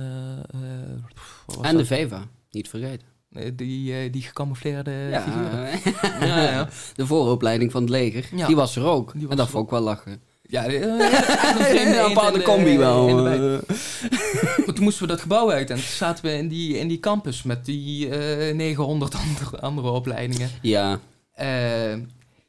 En 1.61 1.77
de? 1.77 1.85
VEVA, 1.85 2.27
niet 2.51 2.69
vergeten. 2.69 3.07
Die, 3.55 4.09
die 4.09 4.21
gecamoufleerde 4.21 4.91
Ja, 4.91 5.21
figuren. 5.21 5.79
Ja, 6.27 6.41
ja. 6.41 6.69
de 6.95 7.05
vooropleiding 7.05 7.71
van 7.71 7.81
het 7.81 7.89
leger, 7.89 8.29
Ja. 8.35 8.47
die 8.47 8.55
was 8.55 8.75
er 8.75 8.85
ook. 8.85 9.11
Die 9.13 9.21
was 9.21 9.31
en 9.31 9.37
dat 9.37 9.49
vond 9.49 9.63
ik 9.65 9.69
wel 9.69 9.81
lachen. 9.81 10.21
Ja, 10.53 10.65
eh, 10.65 10.81
een 11.57 11.65
vreemde 11.65 11.97
Een 11.97 12.05
eend 12.05 12.17
aparte 12.17 12.33
in 12.33 12.39
de- 12.39 12.45
combi 12.45 12.77
wel. 12.77 13.27
eh. 13.27 13.59
Maar 14.65 14.75
toen 14.75 14.83
moesten 14.83 15.01
we 15.01 15.11
dat 15.11 15.21
gebouw 15.21 15.51
uit 15.51 15.69
en 15.69 15.75
toen 15.75 15.85
zaten 15.85 16.25
we 16.25 16.31
in 16.31 16.47
die, 16.47 16.77
in 16.77 16.87
die 16.87 16.99
campus 16.99 17.43
met 17.43 17.65
die 17.65 18.09
eh 18.09 18.55
900 18.55 19.15
andere, 19.27 19.59
andere 19.59 19.89
opleidingen. 19.89 20.49
ja, 20.61 20.99
Eh, 21.33 21.93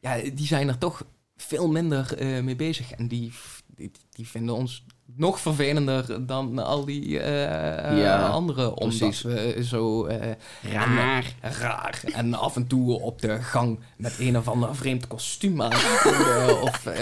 ja, 0.01 0.17
die 0.35 0.47
zijn 0.47 0.69
er 0.69 0.79
toch 0.79 1.05
veel 1.37 1.69
minder 1.69 2.15
eh, 2.19 2.43
mee 2.43 2.57
bezig. 2.57 2.91
En 2.91 3.09
die, 3.09 3.33
die, 3.77 3.91
die 4.11 4.29
vinden 4.29 4.55
ons 4.55 4.85
nog 5.17 5.41
vervelender 5.41 6.27
dan 6.27 6.59
al 6.59 6.85
die 6.85 7.21
eh, 7.21 7.99
Ja, 8.03 8.27
andere. 8.27 8.75
Omdat 8.75 9.21
we 9.21 9.61
zo 9.65 10.05
eh, 10.07 10.31
raar. 10.73 11.35
raar 11.41 12.01
en 12.13 12.35
af 12.35 12.57
en 12.57 12.67
toe 12.67 13.01
op 13.01 13.21
de 13.21 13.43
gang 13.43 13.79
met 13.97 14.15
een 14.19 14.37
of 14.39 14.49
ander 14.49 14.77
vreemd 14.77 15.07
kostuum 15.07 15.63
aan. 15.63 15.73
eh, 15.73 16.63
of 16.63 16.87
eh, 16.87 16.95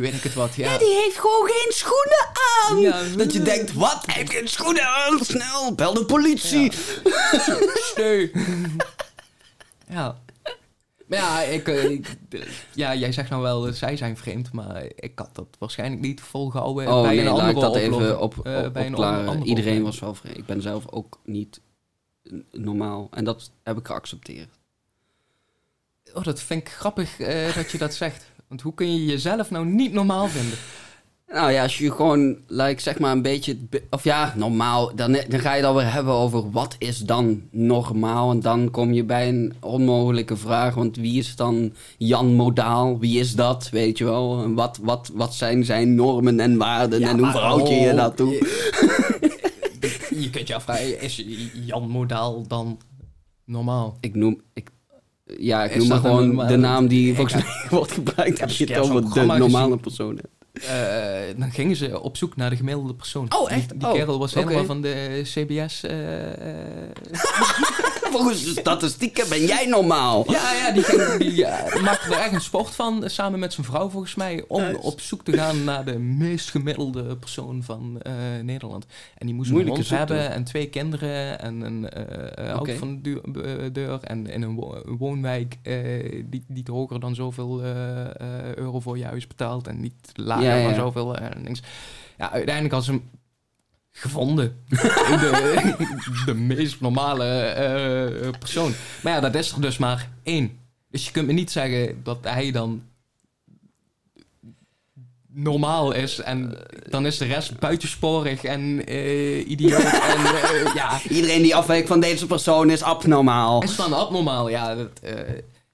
weet 0.00 0.14
ik 0.14 0.22
het 0.22 0.34
wat. 0.34 0.54
Ja. 0.54 0.78
die 0.78 0.94
heeft 1.04 1.18
gewoon 1.18 1.46
geen 1.46 1.72
schoenen 1.72 2.26
aan. 2.68 2.80
Ja. 2.80 3.16
Dat 3.16 3.32
je 3.32 3.42
denkt, 3.42 3.72
wat? 3.74 4.02
Hij 4.06 4.14
heeft 4.14 4.32
geen 4.32 4.48
schoenen 4.48 4.86
aan. 4.88 5.18
Snel, 5.24 5.74
bel 5.74 5.94
de 5.94 6.04
politie. 6.04 6.72
Steu. 7.92 8.30
ja. 9.88 10.16
Maar 11.10 11.18
ja, 11.18 11.40
ik, 11.40 11.68
eh, 11.68 11.90
ik- 11.90 12.16
ja, 12.74 12.94
jij 12.94 13.12
zegt 13.12 13.30
nou 13.30 13.42
wel, 13.42 13.72
zij 13.72 13.96
zijn 13.96 14.16
vreemd, 14.16 14.52
maar 14.52 14.82
ik 14.94 15.12
had 15.18 15.34
dat 15.34 15.46
waarschijnlijk 15.58 16.00
niet 16.02 16.20
volgehouden 16.20 16.88
Oh 16.88 17.02
bij 17.02 17.10
nee, 17.10 17.18
een 17.18 17.24
laat 17.24 17.32
andere 17.32 17.50
ik 17.50 17.60
dat 17.60 17.76
even 17.76 18.20
op, 18.20 18.46
Eh, 18.46 18.64
op, 18.64 18.72
bij 18.72 18.86
een 18.86 18.92
opklaren. 18.92 19.26
andere 19.28 19.44
Iedereen 19.48 19.82
was 19.82 19.98
wel 20.00 20.14
vreemd. 20.14 20.36
Ik 20.38 20.46
ben 20.46 20.62
zelf 20.62 20.88
ook 20.90 21.18
niet 21.24 21.60
normaal. 22.50 23.08
En 23.10 23.24
dat 23.24 23.50
heb 23.62 23.78
ik 23.78 23.86
geaccepteerd. 23.86 24.48
Oh, 26.14 26.22
dat 26.24 26.40
vind 26.40 26.60
ik 26.60 26.68
grappig 26.68 27.20
eh, 27.20 27.54
dat 27.54 27.70
je 27.70 27.78
dat 27.78 27.94
zegt. 27.94 28.24
Want 28.48 28.60
hoe 28.60 28.74
kun 28.74 28.92
je 28.94 29.04
jezelf 29.04 29.50
nou 29.50 29.66
niet 29.66 29.92
normaal 29.92 30.28
vinden? 30.28 30.58
Nou 31.32 31.52
ja, 31.52 31.62
als 31.62 31.78
je 31.78 31.92
gewoon, 31.92 32.36
like, 32.46 32.80
zeg 32.80 32.98
maar 32.98 33.12
een 33.12 33.22
beetje... 33.22 33.56
Of 33.90 34.04
ja, 34.04 34.32
normaal. 34.36 34.94
Dan, 34.94 35.12
dan 35.12 35.40
ga 35.40 35.50
je 35.50 35.56
het 35.56 35.64
alweer 35.64 35.92
hebben 35.92 36.12
over 36.12 36.50
wat 36.50 36.74
is 36.78 36.98
dan 36.98 37.42
normaal. 37.50 38.30
En 38.30 38.40
dan 38.40 38.70
kom 38.70 38.92
je 38.92 39.04
bij 39.04 39.28
een 39.28 39.54
onmogelijke 39.60 40.36
vraag. 40.36 40.74
Want 40.74 40.96
wie 40.96 41.18
is 41.18 41.36
dan 41.36 41.72
Jan 41.98 42.34
Modaal? 42.34 42.98
Wie 42.98 43.18
is 43.18 43.34
dat, 43.34 43.68
weet 43.68 43.98
je 43.98 44.04
wel? 44.04 44.42
En 44.42 44.54
wat, 44.54 44.78
wat, 44.82 45.10
wat 45.14 45.34
zijn 45.34 45.64
zijn 45.64 45.94
normen 45.94 46.40
en 46.40 46.56
waarden? 46.56 47.02
en 47.02 47.18
hoe 47.18 47.30
verhoud 47.30 47.68
je 47.68 47.74
je 47.74 47.94
daartoe? 47.94 48.30
Je, 48.30 50.08
je 50.22 50.30
kunt 50.30 50.48
je 50.48 50.54
afvragen, 50.54 51.00
is 51.00 51.24
Jan 51.66 51.88
Modaal 51.88 52.46
dan 52.46 52.78
normaal? 53.44 53.96
Ik 54.00 54.14
noem... 54.14 54.40
Ik, 54.52 54.70
ja, 55.38 55.64
ik 55.64 55.70
Is 55.70 55.76
noem 55.76 55.88
maar 55.88 55.98
gewoon 55.98 56.46
de 56.46 56.56
naam 56.56 56.88
die 56.88 57.14
volgens 57.14 57.42
mij 57.42 57.52
wordt 57.78 57.92
gebruikt 57.92 58.42
als 58.42 58.58
je 58.58 58.64
het 58.64 58.78
over 58.78 59.14
de 59.14 59.20
normale 59.20 59.48
gezien. 59.48 59.80
persoon 59.80 60.16
hebt. 60.16 60.39
Eh, 60.52 61.36
dan 61.36 61.50
gingen 61.50 61.76
ze 61.76 62.00
op 62.00 62.16
zoek 62.16 62.36
naar 62.36 62.50
de 62.50 62.56
gemiddelde 62.56 62.94
persoon. 62.94 63.26
Oh, 63.36 63.50
echt? 63.52 63.68
Die, 63.68 63.78
die 63.78 63.88
Oh, 63.88 63.94
kerel 63.94 64.18
was 64.18 64.34
helemaal 64.34 64.64
van 64.64 64.80
de 64.82 65.20
CBS. 65.24 65.82
eh, 65.84 66.26
eh, 66.32 66.90
Volgens 68.10 68.44
de 68.44 68.60
statistieken 68.60 69.28
ben 69.28 69.44
jij 69.46 69.66
normaal. 69.66 70.24
ja, 70.30 70.52
ja, 70.52 70.70
die, 70.72 70.82
ging, 70.82 71.16
die 71.16 71.44
eh, 71.44 71.82
maakte 71.82 72.14
er 72.14 72.20
echt 72.20 72.32
een 72.32 72.40
sport 72.40 72.74
van, 72.74 73.04
eh, 73.04 73.10
samen 73.10 73.38
met 73.38 73.52
zijn 73.52 73.66
vrouw 73.66 73.88
volgens 73.88 74.14
mij, 74.14 74.44
om 74.48 74.62
Nice. 74.62 74.78
op 74.80 75.00
zoek 75.00 75.24
te 75.24 75.32
gaan 75.32 75.64
naar 75.64 75.84
de 75.84 75.98
meest 75.98 76.50
gemiddelde 76.50 77.16
persoon 77.16 77.62
van 77.62 78.00
eh, 78.02 78.12
Nederland. 78.42 78.86
En 79.18 79.26
die 79.26 79.34
moest 79.34 79.50
Moeilijke 79.50 79.78
een 79.80 79.86
hond 79.86 79.98
hebben 79.98 80.30
en 80.30 80.44
twee 80.44 80.66
kinderen 80.68 81.40
en 81.40 81.60
een 81.60 81.88
auto 82.50 82.72
van 82.76 82.94
de 82.94 83.00
duur- 83.00 83.72
deur 83.72 83.98
en 84.02 84.26
in 84.26 84.42
een 84.42 84.54
wo- 84.54 84.82
woonwijk 84.98 85.56
eh, 85.62 86.22
die 86.26 86.44
niet 86.46 86.68
hoger 86.68 87.00
dan 87.00 87.14
zoveel 87.14 87.62
eh, 87.62 88.00
eh, 88.00 88.54
euro 88.54 88.80
voor 88.80 88.98
je 88.98 89.04
huis 89.04 89.26
betaalt 89.26 89.66
en 89.66 89.80
niet 89.80 90.10
lager 90.14 90.44
Ja, 90.44 90.54
ja, 90.54 90.64
dan 90.66 90.74
zoveel. 90.74 91.16
niks. 91.42 91.62
Ja, 92.18 92.30
uiteindelijk 92.32 92.74
als 92.74 92.86
hem 92.86 93.02
gevonden. 94.00 94.56
de, 94.68 96.22
de 96.24 96.34
meest 96.34 96.80
normale 96.80 97.24
eh, 97.24 98.30
persoon. 98.38 98.72
Maar 99.02 99.12
ja, 99.12 99.20
dat 99.20 99.34
is 99.34 99.52
er 99.52 99.60
dus 99.60 99.78
maar 99.78 100.10
één. 100.22 100.58
Dus 100.90 101.04
je 101.04 101.10
kunt 101.10 101.26
me 101.26 101.32
niet 101.32 101.50
zeggen 101.50 102.00
dat 102.02 102.18
hij 102.22 102.50
dan 102.50 102.82
normaal 105.32 105.92
is 105.92 106.20
en 106.20 106.58
dan 106.88 107.06
is 107.06 107.18
de 107.18 107.24
rest 107.24 107.58
buitensporig 107.58 108.44
en 108.44 108.86
eh, 108.86 109.48
idioot 109.48 109.82
en 109.82 110.24
eh, 110.24 110.74
ja, 110.80 111.00
Iedereen 111.08 111.42
die 111.42 111.54
afwijkt 111.54 111.88
van 111.88 112.00
deze 112.00 112.26
persoon 112.26 112.70
is 112.70 112.82
abnormaal. 112.82 113.62
is 113.62 113.76
dan 113.76 113.92
abnormaal. 113.92 114.48
Ja, 114.48 114.74
dat, 114.74 115.00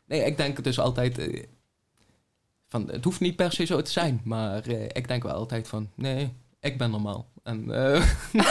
nee, 0.07 0.25
ik 0.25 0.37
denk 0.37 0.57
het 0.57 0.65
dus 0.65 0.79
altijd 0.79 1.47
van 2.69 2.89
het 2.91 3.05
hoeft 3.05 3.21
niet 3.21 3.37
per 3.37 3.53
se 3.53 3.65
zo 3.65 3.83
te 3.83 3.91
zijn, 3.91 4.21
maar 4.25 4.69
ik 4.69 5.09
denk 5.09 5.23
wel 5.23 5.33
altijd 5.33 5.69
van 5.69 5.91
nee, 5.95 6.33
ik 6.61 6.79
ben 6.79 6.91
normaal. 6.91 7.27
En 7.47 7.71
eh, 7.71 8.03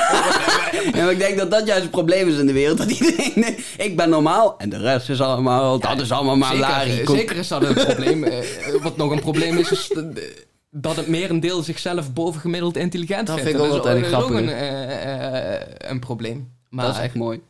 Ja, 0.94 1.04
maar 1.04 1.12
ik 1.12 1.20
denk 1.20 1.38
dat 1.38 1.52
dat 1.52 1.68
juist 1.68 1.82
het 1.82 1.92
probleem 1.92 2.28
is 2.28 2.38
in 2.38 2.46
de 2.48 2.54
wereld. 2.54 2.78
Dat 2.78 2.90
iedereen, 2.92 3.32
nee, 3.36 3.66
ik 3.78 3.96
ben 3.98 4.10
normaal 4.10 4.58
en 4.58 4.70
de 4.70 4.78
rest 4.78 5.10
is 5.10 5.22
allemaal, 5.22 5.80
dat 5.80 6.00
is 6.02 6.12
allemaal 6.12 6.36
maar 6.36 6.52
zeker, 6.52 6.68
larikoek. 6.70 7.16
zeker 7.16 7.36
is 7.36 7.48
dat 7.48 7.64
een 7.64 7.74
probleem. 7.74 8.24
Eh, 8.24 8.82
wat 8.82 8.98
nog 8.98 9.12
een 9.12 9.20
probleem 9.20 9.58
is, 9.58 9.72
is 9.72 9.88
dat, 10.72 10.98
eh, 10.98 10.98
het 10.98 11.08
merendeel 11.08 11.62
zichzelf 11.64 12.14
bovengemiddeld 12.14 12.78
intelligent 12.78 13.28
Dat 13.28 13.36
vindt. 13.40 13.52
vind 13.52 13.64
ik 13.64 13.72
ook 13.74 13.84
dat 13.84 13.96
is, 13.96 14.14
ook 14.14 14.30
een, 14.30 14.50
eh, 14.50 15.56
eh, 15.56 15.62
een 15.78 16.00
probleem. 16.00 16.52
Maar 16.70 16.86
Dat 16.86 16.96
is 16.96 17.02
echt 17.02 17.16
mooi. 17.16 17.42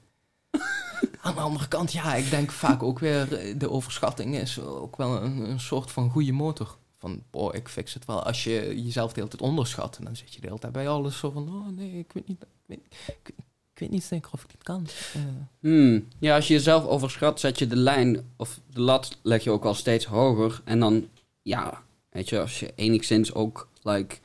aan 1.22 1.36
de 1.36 1.42
andere 1.42 1.68
kant, 1.68 1.92
ja, 1.92 2.16
ik 2.16 2.30
denk 2.30 2.52
vaak 2.52 2.84
ook 2.84 3.00
weer, 3.00 3.34
eh, 3.38 3.54
de 3.58 3.70
overschatting 3.72 4.38
is 4.38 4.60
ook 4.62 4.98
wel 4.98 5.22
een, 5.22 5.50
een 5.50 5.60
soort 5.60 5.92
van 5.92 6.10
goede 6.10 6.32
motor. 6.32 6.78
Van, 7.06 7.24
boh, 7.32 7.56
ik 7.56 7.68
fix 7.68 7.94
het 7.94 8.06
wel. 8.06 8.24
Als 8.24 8.44
je 8.44 8.84
jezelf 8.84 9.14
de 9.14 9.20
hele 9.20 9.30
tijd 9.30 9.42
onderschat, 9.42 10.00
dan 10.02 10.16
zit 10.16 10.34
je 10.34 10.42
de 10.42 10.48
hele 10.48 10.60
tijd 10.60 10.74
bij 10.74 10.90
alles 10.90 11.18
zo 11.18 11.32
van, 11.32 11.48
oh 11.48 11.78
nee, 11.78 12.00
ik 12.00 12.12
weet 12.14 12.28
niet, 12.28 12.46
ik 12.68 13.34
weet, 13.74 13.90
niet 13.90 14.04
zeker 14.04 14.32
of 14.34 14.44
ik 14.44 14.50
dit 14.50 14.64
kan. 14.64 14.88
Eh, 15.14 15.22
Hmm. 15.60 16.08
Ja, 16.20 16.36
als 16.36 16.48
je 16.48 16.54
jezelf 16.54 16.86
overschat, 16.86 17.40
zet 17.40 17.60
je 17.60 17.68
de 17.68 17.76
lijn 17.76 18.34
of 18.38 18.60
de 18.74 18.82
lat 18.82 19.18
leg 19.22 19.44
je 19.44 19.50
ook 19.50 19.64
wel 19.64 19.74
steeds 19.74 20.06
hoger. 20.06 20.62
En 20.64 20.80
dan, 20.80 21.08
ja, 21.42 21.84
weet 22.10 22.30
je, 22.30 22.40
als 22.40 22.60
je 22.60 22.74
enigszins 22.76 23.34
ook 23.34 23.70
like, 23.84 24.18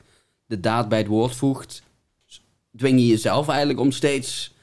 de 0.45 0.59
daad 0.59 0.89
bij 0.89 0.97
het 0.97 1.07
woord 1.07 1.35
voegt, 1.35 1.83
dwing 2.77 2.99
je 2.99 3.07
jezelf 3.07 3.47
eigenlijk 3.47 3.79
om 3.79 3.91
steeds 3.91 4.53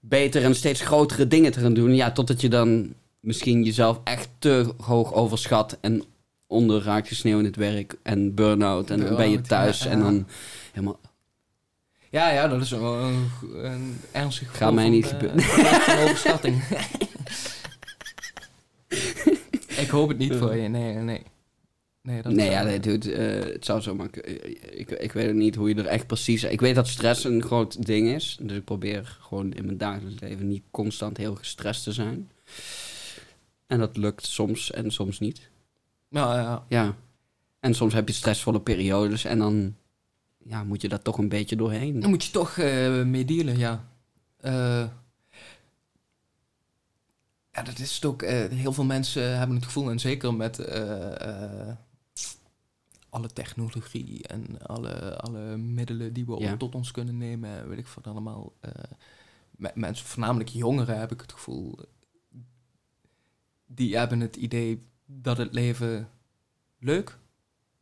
beter 0.00 0.44
en 0.44 0.54
steeds 0.54 0.80
grotere 0.80 1.26
dingen 1.26 1.52
te 1.52 1.60
gaan 1.60 1.74
doen. 1.74 1.94
Ja, 1.94 2.12
totdat 2.12 2.40
je 2.40 2.48
dan 2.48 2.94
misschien 3.20 3.64
jezelf 3.64 4.00
echt 4.04 4.28
te 4.38 4.74
hoog 4.76 5.14
overschat 5.14 5.78
en 5.80 6.04
onder 6.46 6.82
raakt 6.82 7.08
gesneeuwd 7.08 7.38
in 7.38 7.44
het 7.44 7.56
werk 7.56 7.96
en 8.02 8.34
burn-out. 8.34 8.90
En 8.90 9.00
dan 9.00 9.16
ben 9.16 9.30
je 9.30 9.40
thuis 9.40 9.82
ja, 9.82 9.90
en 9.90 9.98
dan 9.98 10.26
helemaal 10.72 11.00
Ja, 12.10 12.30
ja, 12.30 12.48
dat 12.48 12.60
is 12.60 12.70
een, 12.70 12.82
een, 12.82 13.28
een 13.52 14.00
ernstig 14.12 14.46
Gaat 14.46 14.56
geval 14.56 14.72
mij 14.72 14.88
niet 14.88 15.04
eh, 15.04 15.10
gebeuren. 15.10 15.40
van 15.40 15.98
overschatting. 15.98 16.62
ik 19.84 19.88
hoop 19.88 20.08
het 20.08 20.18
niet 20.18 20.34
voor 20.34 20.56
je, 20.56 20.68
nee, 20.68 20.94
nee. 20.94 21.22
Nee, 22.06 22.22
dat 22.22 22.32
nee, 22.32 22.50
ja, 22.50 22.62
nee, 22.62 22.80
dude, 22.80 23.12
eh, 23.12 23.52
het 23.52 23.64
zou 23.64 23.80
zo 23.80 23.94
maar... 23.94 24.08
Ik, 24.70 24.90
ik 24.90 25.12
weet 25.12 25.34
niet 25.34 25.54
hoe 25.54 25.68
je 25.68 25.74
er 25.74 25.86
echt 25.86 26.06
precies... 26.06 26.44
Ik 26.44 26.60
weet 26.60 26.74
dat 26.74 26.88
stress 26.88 27.24
een 27.24 27.42
groot 27.42 27.86
ding 27.86 28.08
is. 28.08 28.38
Dus 28.40 28.56
ik 28.56 28.64
probeer 28.64 29.18
gewoon 29.20 29.52
in 29.52 29.64
mijn 29.64 29.78
dagelijks 29.78 30.20
leven 30.20 30.48
niet 30.48 30.62
constant 30.70 31.16
heel 31.16 31.34
gestrest 31.34 31.82
te 31.82 31.92
zijn. 31.92 32.30
En 33.66 33.78
dat 33.78 33.96
lukt 33.96 34.26
soms 34.26 34.70
en 34.70 34.90
soms 34.90 35.18
niet. 35.18 35.40
Nou, 36.08 36.34
ja. 36.36 36.64
Ja. 36.68 36.96
En 37.60 37.74
soms 37.74 37.92
heb 37.94 38.08
je 38.08 38.14
stressvolle 38.14 38.60
periodes 38.60 39.24
en 39.24 39.38
dan 39.38 39.76
ja, 40.44 40.64
moet 40.64 40.80
je 40.82 40.88
daar 40.88 41.02
toch 41.02 41.18
een 41.18 41.28
beetje 41.28 41.56
doorheen. 41.56 42.00
Dan 42.00 42.10
moet 42.10 42.24
je 42.24 42.30
toch 42.30 42.58
eh, 42.58 43.02
mee 43.02 43.24
dealen, 43.24 43.58
ja. 43.58 43.88
Eh, 44.36 44.88
ja, 47.52 47.62
dat 47.62 47.78
is 47.78 47.94
het 47.94 48.04
ook. 48.04 48.22
eh, 48.22 48.44
heel 48.50 48.72
veel 48.72 48.84
mensen 48.84 49.38
hebben 49.38 49.56
het 49.56 49.64
gevoel, 49.64 49.90
en 49.90 50.00
zeker 50.00 50.34
met 50.34 50.58
alle 53.08 53.28
technologie 53.32 54.26
en 54.26 54.66
alle, 54.66 55.16
alle 55.16 55.56
middelen 55.56 56.12
die 56.12 56.26
we 56.26 56.38
Ja. 56.40 56.56
tot 56.56 56.74
ons 56.74 56.90
kunnen 56.90 57.16
nemen, 57.16 57.68
weet 57.68 57.78
ik 57.78 57.86
wat 57.86 58.06
allemaal. 58.06 58.52
me- 59.50 59.72
mensen, 59.74 60.06
voornamelijk 60.06 60.48
jongeren, 60.48 60.98
heb 60.98 61.12
ik 61.12 61.20
het 61.20 61.32
gevoel, 61.32 61.78
die 63.66 63.96
hebben 63.96 64.20
het 64.20 64.36
idee 64.36 64.86
dat 65.06 65.36
het 65.36 65.54
leven 65.54 66.08
leuk 66.78 67.16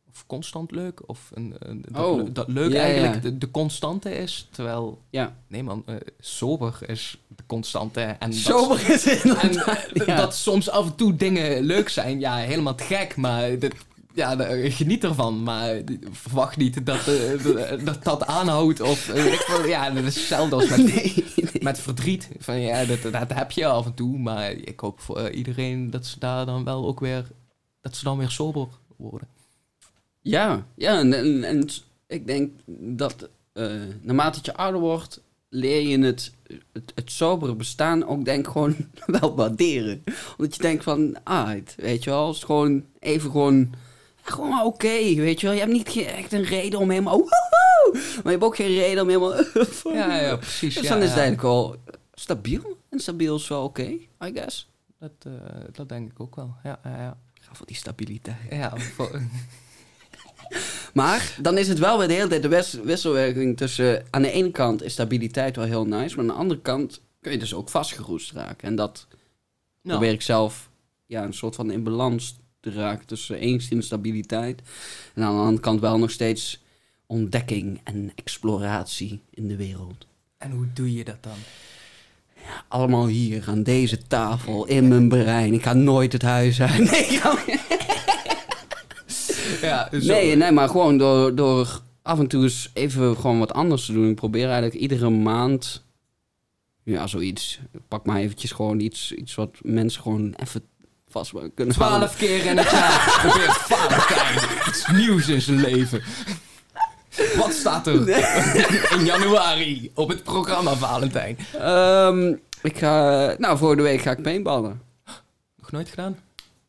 of 0.09 0.23
constant 0.27 0.71
leuk 0.71 1.09
of 1.09 1.29
een, 1.33 1.55
een- 1.59 1.85
dat, 1.91 2.05
Oh, 2.05 2.17
le- 2.23 2.31
dat 2.31 2.47
leuk 2.47 2.71
ja, 2.71 2.79
eigenlijk 2.81 3.13
ja. 3.13 3.19
De, 3.19 3.37
de 3.37 3.51
constante 3.51 4.15
is, 4.17 4.47
terwijl 4.51 5.01
Ja. 5.09 5.35
nee 5.47 5.63
man, 5.63 5.83
eh, 5.85 5.95
sober 6.19 6.77
is 6.87 7.17
de 7.27 7.43
constante 7.47 8.01
en 8.01 8.29
dat- 8.29 8.39
Sober 8.39 8.89
is 8.89 9.03
het 9.05 9.23
en 9.37 10.05
ja. 10.05 10.15
dat 10.15 10.35
soms 10.35 10.69
af 10.69 10.85
en 10.85 10.95
toe 10.95 11.15
dingen 11.15 11.63
leuk 11.63 11.89
zijn, 11.89 12.19
ja, 12.19 12.35
helemaal 12.35 12.75
te 12.75 12.83
gek, 12.83 13.15
maar 13.15 13.59
dit, 13.59 13.75
ja, 14.15 14.35
de- 14.35 14.71
geniet 14.71 15.03
ervan, 15.03 15.43
maar 15.43 15.81
verwacht 16.11 16.57
niet 16.57 16.85
dat 16.85 17.07
eh, 17.07 17.85
dat, 17.85 18.03
dat 18.03 18.25
aanhoudt 18.25 18.81
of 18.81 19.09
eh, 19.09 19.67
ja, 19.67 19.89
dat 19.89 20.03
is 20.03 20.15
hetzelfde 20.15 20.55
als 20.55 20.69
met, 20.69 20.77
Nee, 20.95 21.13
nee. 21.35 21.63
met 21.63 21.79
verdriet. 21.79 22.29
Van 22.39 22.59
ja, 22.61 22.85
dat, 22.85 23.01
dat 23.01 23.33
heb 23.33 23.51
je 23.51 23.65
af 23.65 23.85
en 23.85 23.93
toe, 23.93 24.17
maar 24.17 24.51
ik 24.51 24.79
hoop 24.79 24.99
voor 24.99 25.17
eh, 25.17 25.37
iedereen 25.37 25.89
dat 25.89 26.05
ze 26.05 26.19
daar 26.19 26.45
dan 26.45 26.63
wel 26.63 26.85
ook 26.87 26.99
weer, 26.99 27.25
dat 27.81 27.95
ze 27.95 28.03
dan 28.03 28.17
weer 28.17 28.29
sober 28.29 28.67
worden. 28.95 29.27
Ja, 30.21 30.65
ja 30.75 30.99
en, 30.99 31.13
en, 31.13 31.43
en 31.43 31.67
ik 32.07 32.27
denk 32.27 32.51
dat 32.77 33.29
eh, 33.53 33.65
naarmate 34.01 34.39
je 34.41 34.53
ouder 34.55 34.81
wordt, 34.81 35.21
leer 35.49 35.87
je 35.87 35.99
het, 35.99 36.31
het, 36.73 36.91
het 36.95 37.11
sobere 37.11 37.55
bestaan 37.55 38.05
ook 38.07 38.25
denk 38.25 38.47
gewoon 38.47 38.75
wel 39.19 39.35
waarderen. 39.35 40.03
Omdat 40.37 40.55
je 40.55 40.61
denkt 40.61 40.83
van, 40.83 41.15
ah, 41.23 41.47
het- 41.49 41.75
weet 41.77 42.03
je 42.03 42.09
wel, 42.09 42.27
het 42.27 42.35
is 42.35 42.43
gewoon 42.43 42.83
even 42.99 43.31
gewoon, 43.31 43.73
gewoon 44.25 44.61
oké, 44.63 44.87
weet 45.15 45.39
je 45.39 45.45
wel. 45.45 45.55
Je 45.55 45.61
hebt 45.61 45.71
niet 45.71 45.95
echt 45.95 46.33
een 46.33 46.43
reden 46.43 46.79
om 46.79 46.89
helemaal, 46.89 47.17
woehoe, 47.17 47.91
maar 47.93 48.23
je 48.23 48.29
hebt 48.29 48.43
ook 48.43 48.55
geen 48.55 48.73
reden 48.75 49.01
om 49.03 49.07
helemaal, 49.07 49.33
Ja, 49.99 50.19
ja, 50.21 50.35
precies. 50.35 50.73
Dus 50.73 50.83
ja, 50.83 50.89
dan 50.89 51.01
is 51.01 51.09
het 51.09 51.17
eigenlijk 51.19 51.41
wel 51.41 51.75
stabiel. 52.13 52.77
En 52.89 52.99
stabiel 52.99 53.35
is 53.35 53.47
wel 53.47 53.63
oké, 53.63 53.83
I 53.83 54.31
guess. 54.33 54.69
Dat, 54.99 55.11
eh, 55.23 55.31
dat 55.71 55.89
denk 55.89 56.11
ik 56.11 56.19
ook 56.19 56.35
wel. 56.35 56.55
Ja, 56.63 56.79
ja, 56.83 56.97
ja. 56.97 57.17
Ik 57.33 57.41
ga 57.41 57.53
voor 57.55 57.65
die 57.65 57.75
stabiliteit. 57.75 58.37
ja 58.49 58.77
voor- 58.77 59.21
Maar 60.93 61.35
dan 61.41 61.57
is 61.57 61.67
het 61.67 61.79
wel 61.79 61.97
weer 61.97 62.07
de 62.07 62.13
hele 62.13 62.27
tijd 62.27 62.41
de 62.41 62.47
wis- 62.47 62.73
wisselwerking 62.83 63.57
tussen... 63.57 64.05
Aan 64.09 64.21
de 64.21 64.31
ene 64.31 64.51
kant 64.51 64.83
is 64.83 64.91
stabiliteit 64.93 65.55
wel 65.55 65.65
heel 65.65 65.85
nice, 65.85 66.15
maar 66.15 66.23
aan 66.25 66.31
de 66.31 66.37
andere 66.37 66.61
kant 66.61 67.01
kun 67.21 67.31
je 67.31 67.37
dus 67.37 67.53
ook 67.53 67.69
vastgeroest 67.69 68.31
raken. 68.31 68.67
En 68.67 68.75
dat 68.75 69.07
nou, 69.81 69.97
probeer 69.97 70.13
ik 70.15 70.21
zelf 70.21 70.69
ja, 71.05 71.23
een 71.23 71.33
soort 71.33 71.55
van 71.55 71.71
in 71.71 71.83
balans 71.83 72.35
te 72.71 72.79
raken 72.79 73.05
tussen 73.07 73.39
enigszins 73.39 73.85
stabiliteit 73.85 74.61
en 75.13 75.23
aan 75.23 75.33
de 75.33 75.39
andere 75.41 75.59
kant 75.59 75.79
wel 75.79 75.97
nog 75.97 76.11
steeds 76.11 76.63
ontdekking 77.05 77.79
en 77.83 78.11
exploratie 78.15 79.21
in 79.29 79.47
de 79.47 79.55
wereld. 79.55 80.07
En 80.37 80.51
hoe 80.51 80.67
doe 80.73 80.93
je 80.93 81.03
dat 81.03 81.23
dan? 81.23 81.37
Allemaal 82.67 83.07
hier 83.07 83.43
aan 83.47 83.63
deze 83.63 84.07
tafel 84.07 84.65
in 84.65 84.87
mijn 84.87 85.09
brein. 85.09 85.53
Ik 85.53 85.63
ga 85.63 85.73
nooit 85.73 86.13
het 86.13 86.21
huis 86.21 86.61
uit. 86.61 86.77
Nee, 86.91 87.21
Ja, 89.61 89.89
nee, 89.91 90.35
nee, 90.35 90.51
maar 90.51 90.69
gewoon 90.69 90.97
door, 90.97 91.35
door 91.35 91.81
af 92.01 92.19
en 92.19 92.27
toe 92.27 92.43
eens 92.43 92.69
even 92.73 93.15
gewoon 93.15 93.39
wat 93.39 93.53
anders 93.53 93.85
te 93.85 93.93
doen. 93.93 94.09
Ik 94.09 94.15
probeer 94.15 94.45
eigenlijk 94.45 94.75
iedere 94.75 95.09
maand, 95.09 95.83
ja, 96.83 97.07
zoiets. 97.07 97.59
Ik 97.71 97.79
Pak 97.87 98.05
maar 98.05 98.17
eventjes 98.17 98.51
gewoon 98.51 98.79
iets, 98.79 99.11
iets 99.11 99.35
wat 99.35 99.57
mensen 99.61 100.01
gewoon 100.01 100.33
even 100.33 100.63
vast 101.15 101.31
kunnen 101.31 101.75
houden. 101.75 101.97
Twaalf 101.99 102.17
keer 102.17 102.45
in 102.45 102.57
het 102.57 102.71
jaar 102.71 103.13
probeert 103.25 103.51
Valentijn 103.57 104.67
iets 104.67 104.87
nieuws 104.87 105.27
in 105.27 105.41
zijn 105.41 105.59
leven. 105.61 106.01
Wat 107.37 107.53
staat 107.53 107.87
er 107.87 108.09
in 108.97 109.05
januari 109.05 109.91
op 109.93 110.09
het 110.09 110.23
programma 110.23 110.73
Valentijn? 110.75 111.37
Ehm, 111.59 112.35
ik 112.61 112.77
ga, 112.77 113.35
nou, 113.37 113.57
vorige 113.57 113.81
week 113.81 114.01
ga 114.01 114.11
ik 114.11 114.21
paintballen. 114.21 114.81
Nog 115.61 115.71
nooit 115.71 115.89
gedaan? 115.89 116.17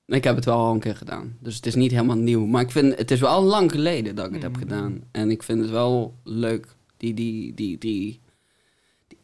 Ik 0.07 0.25
heb 0.25 0.37
het 0.37 0.45
wel 0.45 0.57
al 0.59 0.73
een 0.73 0.81
keer 0.81 0.97
gedaan. 0.97 1.37
Dus 1.41 1.57
het 1.57 1.67
is 1.67 1.75
niet 1.75 1.91
helemaal 1.91 2.17
nieuw. 2.17 2.47
Maar 2.47 2.63
ik 2.63 2.71
vind, 2.71 2.99
het 2.99 3.11
is 3.11 3.21
wel 3.21 3.43
lang 3.43 3.71
geleden 3.71 4.15
dat 4.17 4.27
ik 4.27 4.33
het 4.33 4.43
heb 4.43 4.53
Mm. 4.55 4.59
gedaan. 4.59 5.01
En 5.13 5.31
ik 5.31 5.43
vind 5.43 5.61
het 5.61 5.71
wel 5.71 6.15
leuk. 6.25 6.67
Die, 6.97 7.15
die, 7.15 7.55
die, 7.55 7.79
die 7.79 8.21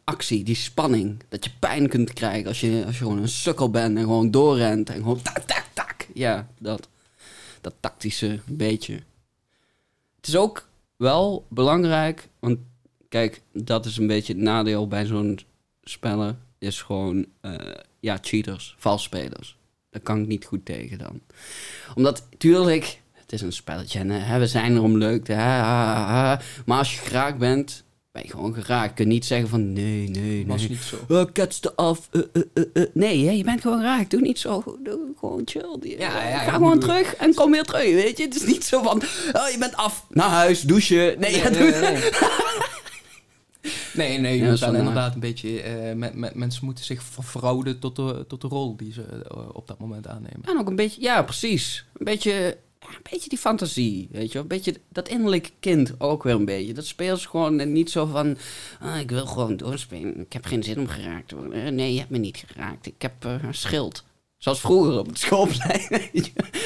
actie, 0.03 0.43
die 0.43 0.55
spanning. 0.55 1.23
Dat 1.29 1.43
je 1.43 1.51
pijn 1.59 1.89
kunt 1.89 2.13
krijgen 2.13 2.47
als 2.47 2.59
je, 2.59 2.83
als 2.85 2.97
je 2.97 3.03
gewoon 3.03 3.21
een 3.21 3.27
sukkel 3.27 3.69
bent 3.69 3.97
en 3.97 4.03
gewoon 4.03 4.31
doorrent. 4.31 4.89
En 4.89 4.95
gewoon 4.95 5.21
tak, 5.21 5.39
tak, 5.39 5.65
tak. 5.73 6.07
Ja, 6.13 6.47
dat. 6.59 6.87
Dat 7.61 7.73
tactische 7.79 8.39
beetje. 8.45 8.93
Het 10.15 10.27
is 10.27 10.35
ook 10.35 10.67
wel 10.95 11.45
belangrijk. 11.49 12.27
Want 12.39 12.57
kijk, 13.09 13.41
dat 13.53 13.85
is 13.85 13.97
een 13.97 14.07
beetje 14.07 14.33
het 14.33 14.41
nadeel 14.41 14.87
bij 14.87 15.05
zo'n 15.05 15.39
spellen. 15.83 16.39
Is 16.57 16.81
gewoon, 16.81 17.25
eh, 17.41 17.53
ja, 17.99 18.17
cheaters, 18.21 18.75
valsspelers. 18.77 19.57
Daar 19.89 20.01
kan 20.01 20.21
ik 20.21 20.27
niet 20.27 20.45
goed 20.45 20.65
tegen 20.65 20.97
dan. 20.97 21.21
Omdat, 21.95 22.27
tuurlijk, 22.37 23.01
het 23.11 23.31
is 23.31 23.41
een 23.41 23.53
spelletje 23.53 23.99
en 23.99 24.09
hè, 24.09 24.39
we 24.39 24.47
zijn 24.47 24.75
er 24.75 24.81
om 24.81 24.97
leuk 24.97 25.23
te... 25.23 25.33
ha. 25.33 26.41
Maar 26.65 26.77
als 26.77 26.93
je 26.93 26.99
geraakt 26.99 27.37
bent, 27.37 27.82
ben 28.13 28.21
je 28.25 28.29
gewoon 28.29 28.53
geraakt. 28.53 28.89
Je 28.89 28.95
kunt 28.95 29.07
niet 29.07 29.25
zeggen 29.25 29.49
van 29.49 29.73
nee, 29.73 30.09
nee, 30.09 30.47
Was 30.47 30.59
nee. 30.61 30.69
niet 30.69 30.81
zo. 30.81 30.97
Oh, 31.09 31.25
ketste 31.33 31.75
af. 31.75 32.09
eh, 32.11 32.21
eh, 32.33 32.63
eh. 32.73 32.83
Nee, 32.93 33.25
hè, 33.25 33.31
je 33.31 33.43
bent 33.43 33.61
gewoon 33.61 33.77
geraakt. 33.79 34.11
Doe 34.11 34.21
niet 34.21 34.39
zo. 34.39 34.77
Doe 34.83 34.99
gewoon 35.19 35.41
chill. 35.45 35.77
Die- 35.79 35.91
Ja, 35.99 36.27
ja, 36.27 36.37
Ga 36.37 36.45
ja, 36.45 36.51
gewoon 36.51 36.71
moet- 36.73 36.81
terug 36.81 37.15
en 37.15 37.33
kom 37.33 37.51
weer 37.51 37.63
terug. 37.63 37.83
Weet 37.83 38.17
je, 38.17 38.23
het 38.23 38.35
is 38.35 38.45
niet 38.45 38.63
zo 38.65 38.81
van. 38.83 39.01
Oh, 39.33 39.49
je 39.49 39.55
bent 39.59 39.75
af. 39.75 40.05
Naar 40.09 40.29
huis, 40.29 40.61
douchen. 40.61 41.19
Nee, 41.19 41.41
nee, 41.41 41.49
nee, 41.51 41.71
nee. 41.81 42.09
Nee, 43.93 44.17
nee, 44.17 44.37
je 44.39 44.49
moet 44.49 44.59
dan 44.59 44.75
inderdaad 44.75 45.13
een 45.13 45.19
beetje... 45.19 45.61
eh, 45.61 45.95
me- 45.95 46.11
me- 46.13 46.31
mensen 46.33 46.65
moeten 46.65 46.85
zich 46.85 47.03
ver- 47.03 47.23
verhouden 47.23 47.79
tot 47.79 47.95
de, 47.95 48.25
tot 48.27 48.41
de 48.41 48.47
rol 48.47 48.75
die 48.77 48.93
ze 48.93 49.03
eh, 49.03 49.37
op 49.53 49.67
dat 49.67 49.79
moment 49.79 50.07
aannemen. 50.07 50.41
En 50.43 50.57
ook 50.59 50.67
een 50.69 50.75
beetje, 50.75 51.01
ja, 51.01 51.23
precies. 51.23 51.85
Een 51.97 52.05
beetje, 52.05 52.57
ja, 52.83 52.95
een 52.95 53.11
beetje 53.11 53.29
die 53.29 53.37
fantasie, 53.37 54.07
weet 54.11 54.27
je 54.27 54.33
wel. 54.33 54.41
Een 54.41 54.47
beetje 54.47 54.75
dat 54.89 55.09
innerlijke 55.09 55.49
kind 55.59 55.93
ook 55.97 56.23
weer 56.23 56.35
een 56.35 56.45
beetje. 56.45 56.73
Dat 56.73 56.85
speelt 56.85 57.21
gewoon 57.21 57.59
en 57.59 57.71
niet 57.71 57.91
zo 57.91 58.05
van, 58.05 58.37
ah, 58.79 58.99
ik 58.99 59.09
wil 59.09 59.25
gewoon 59.25 59.57
doorspelen. 59.57 60.19
Ik 60.19 60.33
heb 60.33 60.45
geen 60.45 60.63
zin 60.63 60.79
om 60.79 60.87
geraakt 60.87 61.27
te 61.27 61.35
worden. 61.35 61.75
Nee, 61.75 61.93
je 61.93 61.99
hebt 61.99 62.11
me 62.11 62.17
niet 62.17 62.43
geraakt. 62.47 62.85
Ik 62.85 63.01
heb 63.01 63.13
eh, 63.25 63.35
een 63.43 63.53
schild. 63.53 64.03
Zoals 64.37 64.59
vroeger 64.59 64.99
op 64.99 65.07
het 65.07 65.19
schoolplein. 65.19 65.87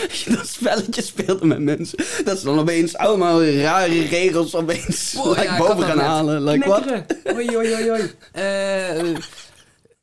Als 0.09 0.23
je 0.23 0.31
dat 0.35 0.47
spelletje 0.47 1.01
speelde 1.01 1.45
met 1.45 1.59
mensen. 1.59 1.97
Dat 2.23 2.39
ze 2.39 2.45
dan 2.45 2.59
opeens 2.59 2.97
allemaal 2.97 3.45
rare 3.45 4.07
regels 4.07 4.55
opeens 4.55 5.15
Oh, 5.17 5.37
ja, 5.43 5.57
boven 5.57 5.83
gaan 5.83 5.99
halen. 5.99 6.43
Like, 6.43 6.67
wat? 6.67 6.85
Oei, 7.33 7.57
oei, 7.57 7.75
oei, 7.75 7.91
oei. 7.91 8.11
Eh, 8.31 9.15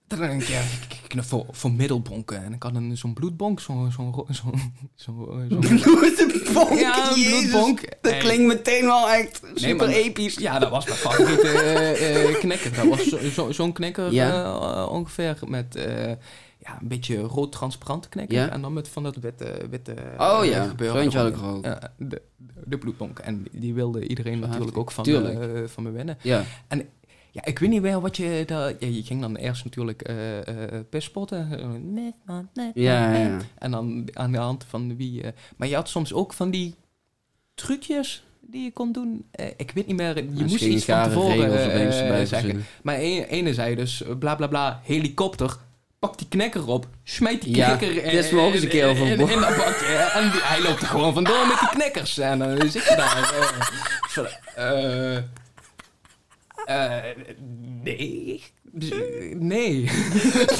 dan 0.06 0.18
ja, 0.38 0.60
ik- 0.60 1.02
voor, 1.24 1.46
voor 1.50 1.72
middelbonken. 1.72 2.44
En 2.44 2.52
ik 2.52 2.62
had 2.62 2.74
een- 2.74 2.96
zo'n 2.96 3.12
bloedbonk, 3.14 3.60
zo'n... 3.60 3.92
Zo'n 3.92 4.14
zo'n 4.30 4.30
zo, 4.30 4.52
zo, 4.94 5.12
Bloedbonk, 5.48 6.78
Ja, 6.78 7.10
een 7.12 7.20
jezus. 7.20 7.40
bloedbonk. 7.50 7.80
Dat 8.00 8.12
En- 8.12 8.18
klinkt 8.18 8.46
meteen 8.46 8.84
wel 8.84 9.10
echt 9.10 9.40
super 9.54 9.88
episch. 9.88 10.34
Ja, 10.34 10.58
dat 10.58 10.70
was 10.70 10.84
mijn 10.84 10.96
favoriete 10.98 11.48
eh, 11.48 12.28
eh, 12.30 12.38
knikker. 12.38 12.74
Dat 12.74 12.86
was 12.86 13.08
zo- 13.08 13.18
zo- 13.30 13.52
zo'n 13.52 13.72
knikker 13.72 14.12
Ja. 14.12 14.44
eh, 14.44 14.88
ongeveer 14.92 15.38
met 15.46 15.74
ja, 16.58 16.78
een 16.80 16.88
beetje 16.88 17.16
rood 17.20 17.52
transparante 17.52 18.08
knikker. 18.08 18.36
Ja. 18.38 18.48
en 18.48 18.60
dan 18.62 18.72
met 18.72 18.88
van 18.88 19.02
dat 19.02 19.16
witte, 19.16 19.66
witte 19.70 19.94
Oh 20.18 20.44
ja, 20.44 20.64
zo'n 21.10 21.12
had 21.14 21.28
ik 21.28 21.42
ook. 21.42 21.62
De, 21.98 22.22
de 22.64 22.78
bloedbonk. 22.78 23.18
En 23.18 23.46
die 23.52 23.74
wilde 23.74 24.08
iedereen 24.08 24.38
natuurlijk 24.38 24.76
ook 24.78 24.90
van, 24.90 25.04
van 25.68 25.82
me 25.82 25.90
winnen. 25.90 26.18
Ja. 26.22 26.44
Ja, 27.35 27.44
ik 27.44 27.59
weet 27.59 27.70
niet 27.70 27.83
meer 27.83 28.01
wat 28.01 28.16
je... 28.16 28.42
daar- 28.47 28.73
ja, 28.79 28.87
je 28.87 29.03
ging 29.03 29.20
dan 29.20 29.37
eerst 29.37 29.64
natuurlijk 29.64 30.03
man, 32.25 32.49
nee, 32.55 32.70
Ja, 32.75 33.14
ja. 33.16 33.38
En 33.59 33.70
dan 33.70 34.09
aan 34.12 34.33
de 34.33 34.38
hand 34.38 34.64
van 34.68 34.97
wie... 34.97 35.23
eh, 35.23 35.31
maar 35.57 35.68
je 35.68 35.75
had 35.75 35.88
soms 35.88 36.12
ook 36.12 36.33
van 36.33 36.51
die 36.51 36.75
trucjes 37.55 38.25
die 38.40 38.62
je 38.62 38.73
kon 38.73 38.92
doen. 38.92 39.25
Ik 39.57 39.70
weet 39.75 39.87
niet 39.87 39.97
meer, 39.97 40.16
je 40.16 40.44
moest 40.44 40.64
iets 40.64 40.85
van 40.85 41.03
tevoren 41.03 42.27
zeggen. 42.27 42.64
Maar 42.83 42.94
een, 42.99 43.23
ene 43.25 43.55
zei 43.55 43.75
dus, 43.75 44.03
bla 44.18 44.35
bla 44.35 44.47
bla, 44.47 44.81
helikopter. 44.85 45.57
Pak 45.99 46.18
die 46.18 46.29
knekker 46.29 46.66
op, 46.68 46.87
smijt 47.05 47.42
die 47.42 47.57
Ja, 47.57 47.77
knekker 47.77 48.03
dit 48.03 48.12
is 48.12 48.31
me 48.31 48.40
ook 48.40 48.53
eens 48.53 48.62
een 48.62 48.68
keer 48.68 48.88
over 48.88 49.07
dat. 49.18 49.29
En 50.14 50.31
die, 50.31 50.40
hij 50.42 50.62
loopt 50.62 50.81
er 50.81 50.87
gewoon 50.87 51.14
vandoor 51.14 51.47
met 51.47 51.59
die 51.59 51.68
knekkers. 51.68 52.18
En 52.18 52.38
dan 52.38 52.70
zit 52.70 52.85
je 52.85 52.94
daar. 52.97 55.25
Eh, 56.64 56.85
eh, 56.98 57.05
eh, 57.11 57.14
nee. 57.83 58.42
Nee. 59.35 59.90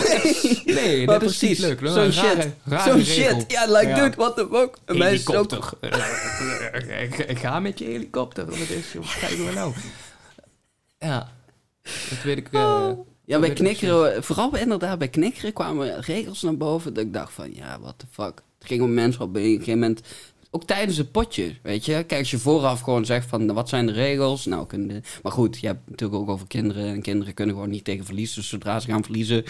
nee, 0.65 1.07
dat 1.07 1.23
is 1.23 1.41
niet 1.41 1.59
leuk. 1.59 1.79
Zo'n 1.83 2.13
shit. 2.13 2.49
Zo'n 2.85 3.05
shit. 3.05 3.45
Ja, 3.49 3.67
like, 3.67 3.87
Ja. 3.89 3.95
dude, 3.95 4.17
what 4.17 4.37
the 4.37 4.49
fuck? 4.53 4.77
En 4.85 4.99
mij 4.99 5.13
is 5.13 5.19
het 5.27 5.37
ook- 5.37 5.51
Helikopter. 5.51 5.91
Eh, 6.89 7.03
ik- 7.03 7.19
ik 7.19 7.39
ga 7.39 7.61
met 7.61 7.79
je 7.79 7.85
helikopter. 7.85 8.45
Wat, 8.47 8.57
is, 8.59 8.95
wat 8.95 9.55
nou? 9.55 9.73
Ja, 10.99 11.33
dat 11.83 12.23
weet 12.23 12.37
ik. 12.37 12.49
eh, 12.53 12.91
Ja, 13.27 13.39
bij 13.39 13.53
knikkeren, 13.53 14.25
vooral 14.25 14.57
inderdaad 14.57 14.99
bij 14.99 15.09
knikkeren 15.09 15.53
kwamen 15.53 16.01
regels 16.01 16.43
naar 16.43 16.57
boven. 16.57 16.95
Dat 16.95 17.05
ik 17.05 17.13
dacht 17.13 17.33
van, 17.33 17.55
ja, 17.55 17.79
what 17.81 17.95
the 17.99 18.07
fuck. 18.11 18.43
Het 18.59 18.67
ging 18.69 18.83
om 18.83 18.95
mensen 18.95 19.21
op 19.23 19.37
een 19.37 19.43
gegeven 19.43 19.73
moment, 19.79 20.01
ook 20.55 20.65
tijdens 20.65 20.97
het 20.97 21.11
potje, 21.11 21.55
weet 21.63 21.85
je. 21.85 21.93
Kijk, 21.93 22.19
als 22.21 22.31
je 22.31 22.39
vooraf 22.39 22.81
gewoon 22.81 23.05
zegt 23.05 23.29
van, 23.29 23.53
wat 23.53 23.69
zijn 23.69 23.87
de 23.87 23.93
regels? 23.93 24.45
Nou, 24.45 24.67
kunnen 24.67 24.89
de- 24.89 25.01
maar 25.23 25.33
goed, 25.33 25.59
je 25.61 25.67
hebt 25.67 25.81
het 25.81 25.91
natuurlijk 25.91 26.21
ook 26.21 26.29
over 26.29 26.47
kinderen. 26.47 26.85
En 26.87 27.03
kinderen 27.03 27.35
kunnen 27.35 27.55
gewoon 27.55 27.71
niet 27.71 27.85
tegen 27.85 28.05
verliezen. 28.05 28.37
Dus 28.41 28.49
zodra 28.49 28.81
ze 28.81 28.87
gaan 28.91 29.03
verliezen, 29.03 29.45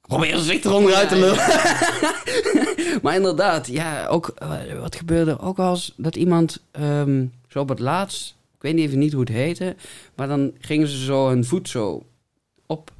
proberen 0.00 0.38
ze 0.38 0.44
zich 0.44 0.64
eronder 0.64 0.94
uit 0.94 1.08
te 1.08 1.14
Ja, 1.16 1.20
lullen. 1.20 2.92
maar 3.02 3.14
inderdaad, 3.14 3.66
ja, 3.66 4.06
ook, 4.06 4.28
eh, 4.38 4.80
wat 4.80 4.96
gebeurde 4.96 5.38
ook 5.40 5.58
als 5.58 5.94
dat 5.96 6.16
iemand, 6.16 6.62
ehm, 6.70 7.24
zo 7.48 7.60
op 7.60 7.68
het 7.68 7.78
laatst, 7.80 8.34
ik 8.56 8.62
weet 8.62 8.74
niet 8.74 8.84
even 8.86 8.98
niet 8.98 9.12
hoe 9.12 9.20
het 9.20 9.30
heette, 9.32 9.76
maar 10.14 10.28
dan 10.28 10.52
gingen 10.60 10.88
ze 10.88 11.04
zo 11.04 11.28
hun 11.28 11.44
voet 11.44 11.68
zo 11.68 12.02
op 12.66 12.90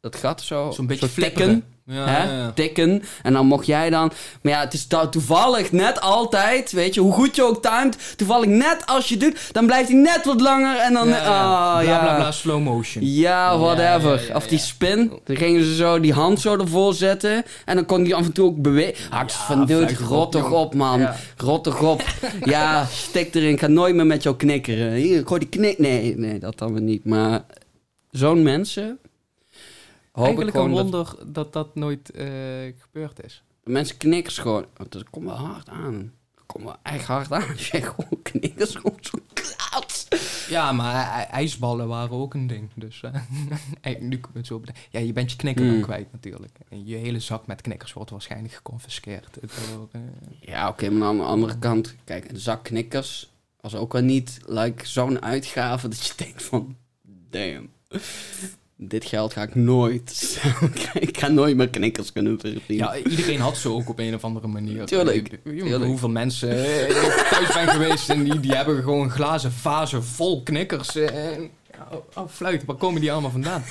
dat 0.00 0.16
gat 0.16 0.40
zo, 0.42 0.70
Zo'n 0.70 0.86
beetje 0.86 1.06
zo 1.06 1.12
flipperen. 1.12 1.64
Ja, 1.88 2.04
hè, 2.06 2.24
ja, 2.24 2.38
ja. 2.38 2.52
tikken. 2.52 3.02
En 3.22 3.32
dan 3.32 3.46
mocht 3.46 3.66
jij 3.66 3.90
dan... 3.90 4.12
Maar 4.42 4.52
ja, 4.52 4.60
het 4.60 4.72
is 4.72 4.86
to- 4.86 5.08
toevallig 5.08 5.72
net 5.72 6.00
altijd, 6.00 6.72
weet 6.72 6.94
je, 6.94 7.00
hoe 7.00 7.12
goed 7.12 7.36
je 7.36 7.42
ook 7.44 7.62
timed, 7.62 8.14
toevallig 8.16 8.46
net 8.48 8.86
als 8.86 9.08
je 9.08 9.16
doet, 9.16 9.48
dan 9.52 9.66
blijft 9.66 9.88
hij 9.88 9.98
net 9.98 10.24
wat 10.24 10.40
langer 10.40 10.76
en 10.76 10.92
dan... 10.92 11.08
Ja, 11.08 11.16
ja. 11.16 11.22
ah, 11.22 11.78
bla, 11.78 11.80
ja. 11.80 12.00
bla, 12.00 12.14
bla, 12.14 12.30
slow 12.32 12.62
motion. 12.62 13.04
Ja, 13.06 13.58
whatever. 13.58 14.30
Of 14.34 14.46
die 14.46 14.58
spin. 14.58 15.12
Dan 15.24 15.36
gingen 15.36 15.64
ze 15.64 15.74
zo 15.74 16.00
die 16.00 16.12
hand 16.12 16.40
zo 16.40 16.56
ervoor 16.58 16.94
zetten. 16.94 17.44
En 17.64 17.74
dan 17.74 17.86
kon 17.86 18.02
die 18.02 18.14
af 18.14 18.24
en 18.24 18.32
toe 18.32 18.46
ook 18.46 18.62
bewegen. 18.62 19.10
Hart 19.10 19.32
Ja, 19.32 19.38
van, 19.38 19.66
dude, 19.66 19.94
rot 19.94 20.32
toch 20.32 20.50
op, 20.50 20.74
man. 20.74 21.00
Ja. 21.00 21.16
Rot 21.36 21.64
toch 21.64 21.82
op. 21.82 22.02
ja, 22.44 22.86
stik 22.90 23.34
erin. 23.34 23.52
Ik 23.52 23.60
ga 23.60 23.66
nooit 23.66 23.94
meer 23.94 24.06
met 24.06 24.22
jou 24.22 24.36
knikkeren. 24.36 24.92
Hier, 24.92 25.22
gooi 25.26 25.40
die 25.40 25.48
knik... 25.48 25.78
Nee, 25.78 26.16
nee, 26.16 26.38
dat 26.38 26.58
dan 26.58 26.72
weer 26.72 26.82
niet. 26.82 27.04
Maar 27.04 27.44
zo'n 28.10 28.42
mensen... 28.42 28.98
Hoop 30.16 30.24
Eigenlijk 30.24 30.56
ik 30.56 30.62
een 30.62 30.70
gewoon 30.70 30.82
wonder 30.82 31.14
dat 31.32 31.52
dat 31.52 31.74
nooit 31.74 32.10
eh, 32.10 32.26
gebeurd 32.78 33.24
is. 33.24 33.42
mensen 33.64 33.96
knikkers 33.96 34.38
gewoon... 34.38 34.64
want 34.76 34.92
Dat 34.92 35.10
komt 35.10 35.24
wel 35.24 35.34
hard 35.36 35.68
aan. 35.68 36.12
Dat 36.34 36.44
komt 36.46 36.64
wel 36.64 36.76
echt 36.82 37.04
hard 37.06 37.32
aan. 37.32 37.48
Als 37.52 37.68
je 37.68 37.82
gewoon 37.82 38.22
knikkers 38.22 38.74
gewoon 38.74 38.98
zo 39.00 39.18
klaats. 39.32 40.06
Ja, 40.48 40.72
maar 40.72 40.94
ij- 41.12 41.26
ijsballen 41.26 41.88
waren 41.88 42.10
ook 42.16 42.34
een 42.34 42.46
ding. 42.46 42.70
Dus 42.74 43.00
eh, 43.80 44.00
nu 44.00 44.18
kom 44.20 44.30
ik 44.30 44.36
het 44.36 44.46
zo 44.46 44.54
op. 44.54 44.64
Ja, 44.90 45.00
je 45.00 45.12
bent 45.12 45.30
je 45.30 45.36
knikker 45.36 45.64
dan 45.64 45.74
Hmm. 45.74 45.82
kwijt 45.82 46.12
natuurlijk. 46.12 46.58
En 46.68 46.86
je 46.86 46.96
hele 46.96 47.20
zak 47.20 47.46
met 47.46 47.60
knikkers 47.60 47.92
wordt 47.92 48.10
waarschijnlijk 48.10 48.54
geconfiskeerd. 48.54 49.38
door, 49.40 49.88
eh, 49.92 50.00
Ja, 50.40 50.68
oké, 50.68 50.90
maar 50.90 51.08
aan 51.08 51.16
de 51.16 51.22
andere 51.22 51.58
kant, 51.58 51.94
kijk, 52.04 52.30
een 52.30 52.38
zak 52.40 52.64
knikkers 52.64 53.32
was 53.60 53.74
ook 53.74 53.92
wel 53.92 54.02
niet 54.02 54.38
like, 54.46 54.86
zo'n 54.86 55.22
uitgave 55.22 55.88
dat 55.88 56.06
je 56.06 56.12
denkt 56.16 56.42
van, 56.42 56.76
damn. 57.30 57.68
Dit 58.76 59.04
geld 59.04 59.32
ga 59.32 59.42
ik 59.42 59.54
nooit... 59.54 60.40
ik 61.08 61.18
ga 61.18 61.28
nooit 61.28 61.56
meer 61.56 61.68
knikkers 61.68 62.12
kunnen 62.12 62.40
verdienen. 62.40 62.86
Ja, 62.86 62.96
iedereen 62.96 63.40
had 63.40 63.56
ze 63.56 63.68
ook 63.68 63.88
op 63.88 63.98
een 63.98 64.14
of 64.14 64.24
andere 64.24 64.46
manier. 64.46 64.86
Tuurlijk, 64.86 65.16
Ik- 65.28 65.40
tuurlijk. 65.44 65.84
Hoeveel 65.84 66.08
mensen 66.08 66.50
eh, 66.64 66.88
ik 66.88 67.26
thuis 67.30 67.52
ben 67.52 67.68
geweest 67.68 68.08
en 68.10 68.24
die, 68.24 68.40
die 68.40 68.52
hebben 68.54 68.82
gewoon 68.82 69.10
glazen 69.10 69.52
vazen 69.52 70.04
vol 70.04 70.42
knikkers. 70.42 70.96
eh, 70.96 71.34
en, 71.36 71.50
oh, 71.92 71.98
oh, 72.14 72.28
fluit, 72.28 72.64
waar 72.64 72.76
komen 72.76 73.00
die 73.00 73.12
allemaal 73.12 73.30
vandaan? 73.30 73.64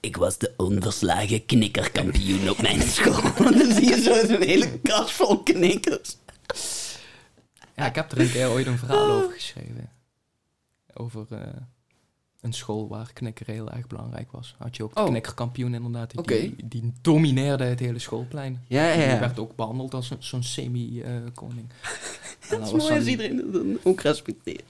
Ik 0.00 0.16
was 0.16 0.38
de 0.38 0.52
onverslagen 0.56 1.46
knikkerkampioen 1.46 2.50
op 2.50 2.62
mijn 2.62 2.82
school. 2.82 3.22
Dan 3.58 3.72
zie 3.72 3.88
je 3.88 4.02
zo 4.02 4.26
zo'n 4.26 4.42
hele 4.42 4.78
kast 4.82 5.10
vol 5.10 5.42
knikkers. 5.42 6.16
Ja, 7.76 7.86
ik 7.86 7.94
heb 7.94 8.12
er 8.12 8.20
een 8.20 8.30
keer 8.30 8.48
ooit 8.50 8.66
een 8.66 8.78
verhaal 8.78 9.10
over 9.10 9.32
geschreven. 9.34 9.90
Over 10.94 11.26
eh, 11.30 11.38
een 12.46 12.52
school 12.52 12.88
waar 12.88 13.10
knikker 13.12 13.46
heel 13.46 13.70
erg 13.72 13.86
belangrijk 13.86 14.32
was. 14.32 14.54
Had 14.58 14.76
je 14.76 14.82
ook 14.82 14.94
de 14.94 15.00
Oh. 15.00 15.06
knikkerkampioen 15.06 15.74
inderdaad. 15.74 16.26
Die, 16.26 16.56
die 16.64 16.92
domineerde 17.00 17.64
het 17.64 17.80
hele 17.80 17.98
schoolplein. 17.98 18.62
Ja, 18.66 18.88
ja, 18.92 19.10
Die 19.10 19.18
werd 19.20 19.38
ook 19.38 19.56
behandeld 19.56 19.94
als 19.94 20.10
een- 20.10 20.16
zo'n 20.22 20.42
semi-koning. 20.42 21.66
Dat 22.50 22.60
is 22.66 22.72
mooi 22.72 22.94
als 22.94 23.06
iedereen 23.06 23.36
dat 23.36 23.52
dan 23.52 23.78
ook 23.82 24.00
respecteert. 24.00 24.62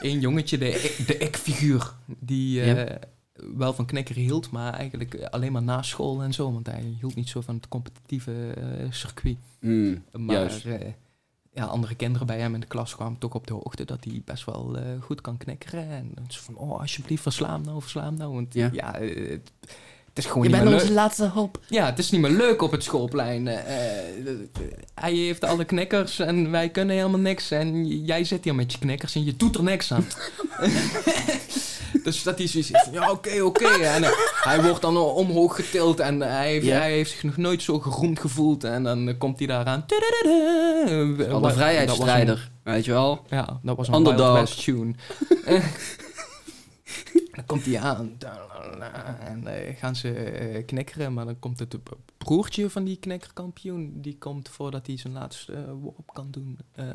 Eén 0.00 0.20
jongetje, 0.20 0.58
de, 0.58 0.68
ik- 0.70 1.06
de 1.06 1.18
ik-figuur, 1.18 1.94
die 2.18 2.60
eh, 2.60 2.76
Ja. 2.86 2.98
wel 3.56 3.72
van 3.72 3.86
knikker 3.86 4.14
hield, 4.14 4.50
maar 4.50 4.72
eigenlijk 4.72 5.24
alleen 5.30 5.52
maar 5.52 5.62
na 5.62 5.82
school 5.82 6.22
en 6.22 6.32
zo. 6.32 6.52
Want 6.52 6.66
hij 6.66 6.94
hield 7.00 7.14
niet 7.14 7.28
zo 7.28 7.40
van 7.40 7.54
het 7.54 7.68
competitieve 7.68 8.50
eh, 8.50 8.86
circuit. 8.90 9.36
Maar 10.12 10.36
juist. 10.36 10.66
Eh, 11.54 11.62
ja, 11.62 11.64
andere 11.64 11.94
kinderen 11.94 12.26
bij 12.26 12.40
hem 12.40 12.54
in 12.54 12.60
de 12.60 12.66
klas 12.66 12.94
kwamen 12.94 13.18
toch 13.18 13.34
op 13.34 13.46
de 13.46 13.52
hoogte 13.52 13.84
dat 13.84 14.04
hij 14.04 14.22
best 14.24 14.44
wel 14.44 14.78
eh, 14.78 15.02
goed 15.02 15.20
kan 15.20 15.36
knikkeren. 15.36 15.88
En 15.88 16.14
is 16.28 16.40
van, 16.40 16.56
oh, 16.56 16.80
alsjeblieft, 16.80 17.22
versla 17.22 17.52
hem 17.52 17.62
nou, 17.62 17.80
versla 17.80 18.04
hem 18.04 18.16
nou. 18.16 18.34
Want 18.34 18.54
Ja. 18.54 18.68
ja, 18.72 18.94
eh, 18.94 19.30
het, 19.30 19.52
het 20.14 20.24
is 20.24 20.30
gewoon 20.30 20.44
Je 20.44 20.48
niet 20.48 20.58
bent 20.58 20.70
meer 20.70 20.80
onze 20.80 20.92
laatste 20.92 21.28
hoop. 21.28 21.58
Ja, 21.66 21.86
het 21.86 21.98
is 21.98 22.10
niet 22.10 22.20
meer 22.20 22.30
leuk 22.30 22.62
op 22.62 22.70
het 22.70 22.82
schoolplein. 22.82 23.48
Eh, 23.48 23.56
eh, 23.56 24.34
hij 24.94 25.12
heeft 25.12 25.44
alle 25.44 25.64
knikkers 25.64 26.18
en 26.18 26.50
wij 26.50 26.68
kunnen 26.68 26.96
helemaal 26.96 27.20
niks. 27.20 27.50
En 27.50 27.86
jij 28.04 28.24
zit 28.24 28.44
hier 28.44 28.54
met 28.54 28.72
je 28.72 28.78
knikkers 28.78 29.14
en 29.14 29.24
je 29.24 29.36
doet 29.36 29.56
er 29.56 29.62
niks 29.62 29.92
aan. 29.92 30.06
dus 32.04 32.22
dat 32.22 32.38
hij 32.38 32.46
zoiets 32.46 32.70
heeft 32.72 32.88
ja, 32.92 33.10
oké, 33.10 33.42
oké. 33.42 33.68
En 33.68 34.04
eh, 34.04 34.10
hij 34.42 34.62
wordt 34.62 34.82
dan 34.82 34.96
omhoog 34.96 35.54
getild 35.54 36.00
en 36.00 36.20
hij 36.20 36.50
heeft, 36.50 36.66
hij 36.66 36.92
heeft 36.92 37.10
zich 37.10 37.22
nog 37.22 37.36
nooit 37.36 37.62
zo 37.62 37.78
geroemd 37.78 38.20
gevoeld. 38.20 38.64
En 38.64 38.82
dan 38.82 39.14
komt 39.18 39.38
hij 39.38 39.46
daaraan. 39.46 39.84
Al 41.30 41.40
de 41.40 41.52
vrijheidsstrijder, 41.52 42.50
weet 42.62 42.84
je 42.84 42.92
wel. 42.92 43.24
Ja, 43.28 43.60
dat 43.62 43.76
was 43.76 43.88
een 43.88 43.94
Underdog. 43.94 44.32
Wild 44.32 44.38
West 44.38 44.64
tune. 44.64 44.94
Eh, 47.14 47.32
dan 47.36 47.46
komt 47.46 47.64
hij 47.64 47.80
aan. 47.80 48.16
En 49.20 49.46
eh, 49.46 49.76
gaan 49.76 49.96
ze 49.96 50.14
eh, 50.14 50.66
knikkeren. 50.66 51.12
Maar 51.14 51.24
dan 51.24 51.38
komt 51.38 51.58
het 51.58 51.76
broertje 52.18 52.70
van 52.70 52.84
die 52.84 52.96
knikkerkampioen. 52.96 54.00
Die 54.00 54.18
komt 54.18 54.48
voordat 54.48 54.86
hij 54.86 54.96
zijn 54.96 55.12
laatste 55.12 55.52
eh, 55.52 55.72
worp 55.72 56.10
kan 56.12 56.30
doen. 56.30 56.58
eh, 56.72 56.94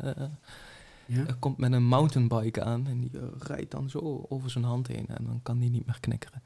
Ja. 1.06 1.26
komt 1.38 1.58
met 1.58 1.72
een 1.72 1.84
mountainbike 1.86 2.62
aan. 2.64 2.86
En 2.86 3.00
die 3.00 3.10
eh, 3.18 3.22
rijdt 3.38 3.70
dan 3.70 3.90
zo 3.90 4.26
over 4.28 4.50
zijn 4.50 4.64
hand 4.64 4.86
heen. 4.86 5.06
En 5.08 5.24
dan 5.24 5.40
kan 5.42 5.58
hij 5.60 5.68
niet 5.68 5.86
meer 5.86 6.00
knikkeren. 6.00 6.42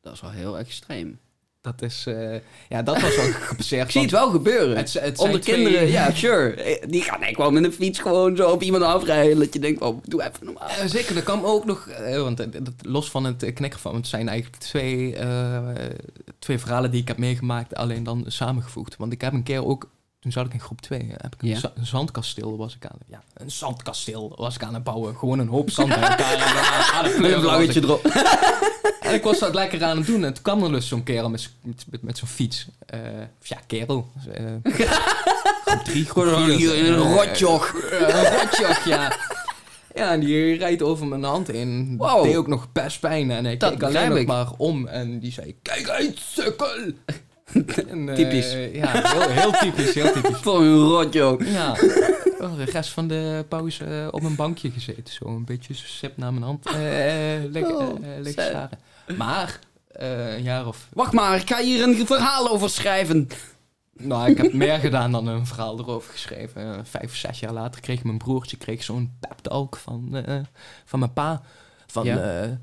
Dat 0.00 0.12
is 0.12 0.20
wel 0.20 0.30
heel 0.30 0.58
extreem. 0.58 1.18
Dat 1.62 1.82
is... 1.82 2.04
eh, 2.06 2.34
ja, 2.68 2.82
dat 2.82 3.00
was 3.00 3.18
ook 3.18 3.34
gebaseerd 3.50 3.84
Ik 3.84 3.90
zie 3.90 4.00
het 4.00 4.10
wel 4.10 4.30
gebeuren. 4.30 4.76
Het, 4.76 4.78
het 4.78 4.90
zijn 4.90 5.18
Onder 5.18 5.40
twee- 5.40 5.54
kinderen, 5.54 5.88
ja, 5.88 6.10
sure. 6.14 6.80
Die 6.88 7.02
gaan 7.02 7.22
echt 7.22 7.34
gewoon 7.36 7.52
met 7.52 7.64
een 7.64 7.72
fiets 7.72 7.98
gewoon 7.98 8.36
zo 8.36 8.50
op 8.50 8.62
iemand 8.62 8.82
afrijden. 8.84 9.38
Dat 9.38 9.52
je 9.54 9.58
denkt, 9.60 9.80
oh, 9.80 10.02
doe 10.04 10.22
even 10.22 10.44
normaal. 10.44 10.68
Eh, 10.68 10.86
zeker, 10.86 11.14
dat 11.14 11.22
kan 11.24 11.44
ook 11.44 11.64
nog, 11.64 11.86
eh, 11.88 12.20
want 12.22 12.46
los 12.82 13.10
van 13.10 13.24
het 13.24 13.52
knikken 13.54 13.80
van, 13.80 13.94
het 13.94 14.06
zijn 14.06 14.28
eigenlijk 14.28 14.62
twee, 14.62 15.16
twee 16.38 16.58
verhalen 16.58 16.90
die 16.90 17.00
ik 17.00 17.08
heb 17.08 17.18
meegemaakt, 17.18 17.74
alleen 17.74 18.02
dan 18.04 18.24
samengevoegd. 18.26 18.96
Want 18.96 19.12
ik 19.12 19.20
heb 19.20 19.32
een 19.32 19.42
keer 19.42 19.64
ook, 19.66 19.88
toen 20.22 20.32
zat 20.32 20.46
ik 20.46 20.52
in 20.52 20.60
groep 20.60 20.80
2, 20.80 21.06
heb 21.16 21.34
ik 21.34 21.42
een, 21.42 21.48
Ja. 21.48 21.58
zandkasteel 21.82 22.56
was 22.56 22.74
ik 22.74 22.86
aan, 22.86 22.98
ja, 23.06 23.22
een 23.34 23.50
zandkasteel 23.50 24.32
was 24.36 24.54
ik 24.54 24.62
aan 24.62 24.74
het 24.74 24.84
bouwen. 24.84 25.16
Gewoon 25.16 25.38
een 25.38 25.48
hoop 25.48 25.70
zand 25.70 25.88
bij 25.88 25.98
elkaar 25.98 26.32
en 26.32 26.40
aan- 26.42 26.92
aan 26.94 27.04
het 27.04 27.18
Met 27.20 27.32
een 27.32 27.40
vlaggetje 27.42 27.80
erop. 27.82 28.04
En 29.00 29.14
ik 29.14 29.22
was 29.24 29.38
dat 29.38 29.54
lekker 29.54 29.84
aan 29.84 29.96
het 29.96 30.06
doen 30.06 30.24
en 30.24 30.32
toen 30.34 30.42
kwam 30.42 30.62
er 30.64 30.72
dus 30.72 30.88
zo'n 30.88 31.02
kerel 31.02 31.30
met, 31.30 31.50
met, 31.62 32.02
met, 32.02 32.18
zo'n 32.18 32.28
fiets. 32.28 32.66
Of 33.40 33.46
ja, 33.46 33.58
kerel. 33.66 34.10
eh, 34.32 34.44
groep 35.64 35.84
3, 35.84 36.04
groep 36.04 36.24
een, 36.24 36.50
Eh, 36.60 36.96
rotjoch. 37.14 37.72
een 37.90 38.38
rotjoch, 38.38 38.84
ja. 38.84 39.16
Ja, 39.94 40.10
en 40.12 40.20
die 40.20 40.56
rijdt 40.56 40.82
over 40.82 41.06
mijn 41.06 41.22
hand 41.22 41.46
heen. 41.46 41.94
Wow. 41.98 42.22
Deed 42.24 42.36
ook 42.36 42.46
nog 42.46 42.72
best 42.72 43.00
pijn. 43.00 43.30
En 43.30 43.46
ik 43.46 43.58
keek 43.58 43.82
alleen 43.82 44.16
ik. 44.16 44.26
maar 44.26 44.46
om. 44.56 44.86
En 44.86 45.18
die 45.18 45.32
zei, 45.32 45.54
kijk 45.62 45.88
uit, 45.88 46.18
sukkel! 46.18 46.92
En, 47.88 48.08
eh, 48.08 48.14
Typisch. 48.14 48.52
Ja, 48.72 48.88
heel, 49.08 49.28
heel 49.28 49.50
typisch, 49.52 49.94
heel 49.94 50.12
typisch. 50.12 50.38
Voor 50.46 50.60
een 50.62 50.76
rotjoch. 50.78 51.44
Ja, 51.44 51.70
oh, 52.40 52.56
de 52.56 52.64
rest 52.64 52.90
van 52.90 53.08
de 53.08 53.44
pauze 53.48 53.84
eh, 53.84 54.08
op 54.10 54.22
een 54.22 54.34
bankje 54.36 54.70
gezeten. 54.70 55.14
Zo 55.14 55.26
een 55.26 55.44
beetje 55.44 55.74
sip 55.74 56.16
naar 56.16 56.32
mijn 56.32 56.44
hand. 56.44 56.66
eh 56.66 56.72
liggen 57.50 57.76
Oh, 57.76 57.96
sad. 58.24 58.32
staren. 58.32 58.78
Maar, 59.16 59.58
een 59.92 60.42
jaar 60.42 60.66
of... 60.66 60.88
Wacht 60.92 61.12
maar, 61.12 61.36
ik 61.36 61.48
ga 61.50 61.60
hier 61.62 61.82
een 61.82 62.06
verhaal 62.06 62.50
over 62.50 62.70
schrijven. 62.70 63.28
Nou, 63.98 64.30
ik 64.30 64.36
heb 64.36 64.52
meer 64.52 64.78
gedaan 64.78 65.12
dan 65.12 65.26
een 65.26 65.46
verhaal 65.46 65.78
erover 65.78 66.12
geschreven. 66.12 66.62
Eh, 66.74 66.80
vijf 66.82 67.16
zes 67.16 67.40
jaar 67.40 67.52
later 67.52 67.80
kreeg 67.80 68.04
mijn 68.04 68.18
broertje 68.18 68.56
kreeg 68.56 68.82
zo'n 68.82 69.16
pep-talk 69.20 69.76
van, 69.76 70.24
van 70.84 70.98
mijn 70.98 71.12
pa. 71.12 71.42
Van, 71.86 72.04
Ja. 72.04 72.58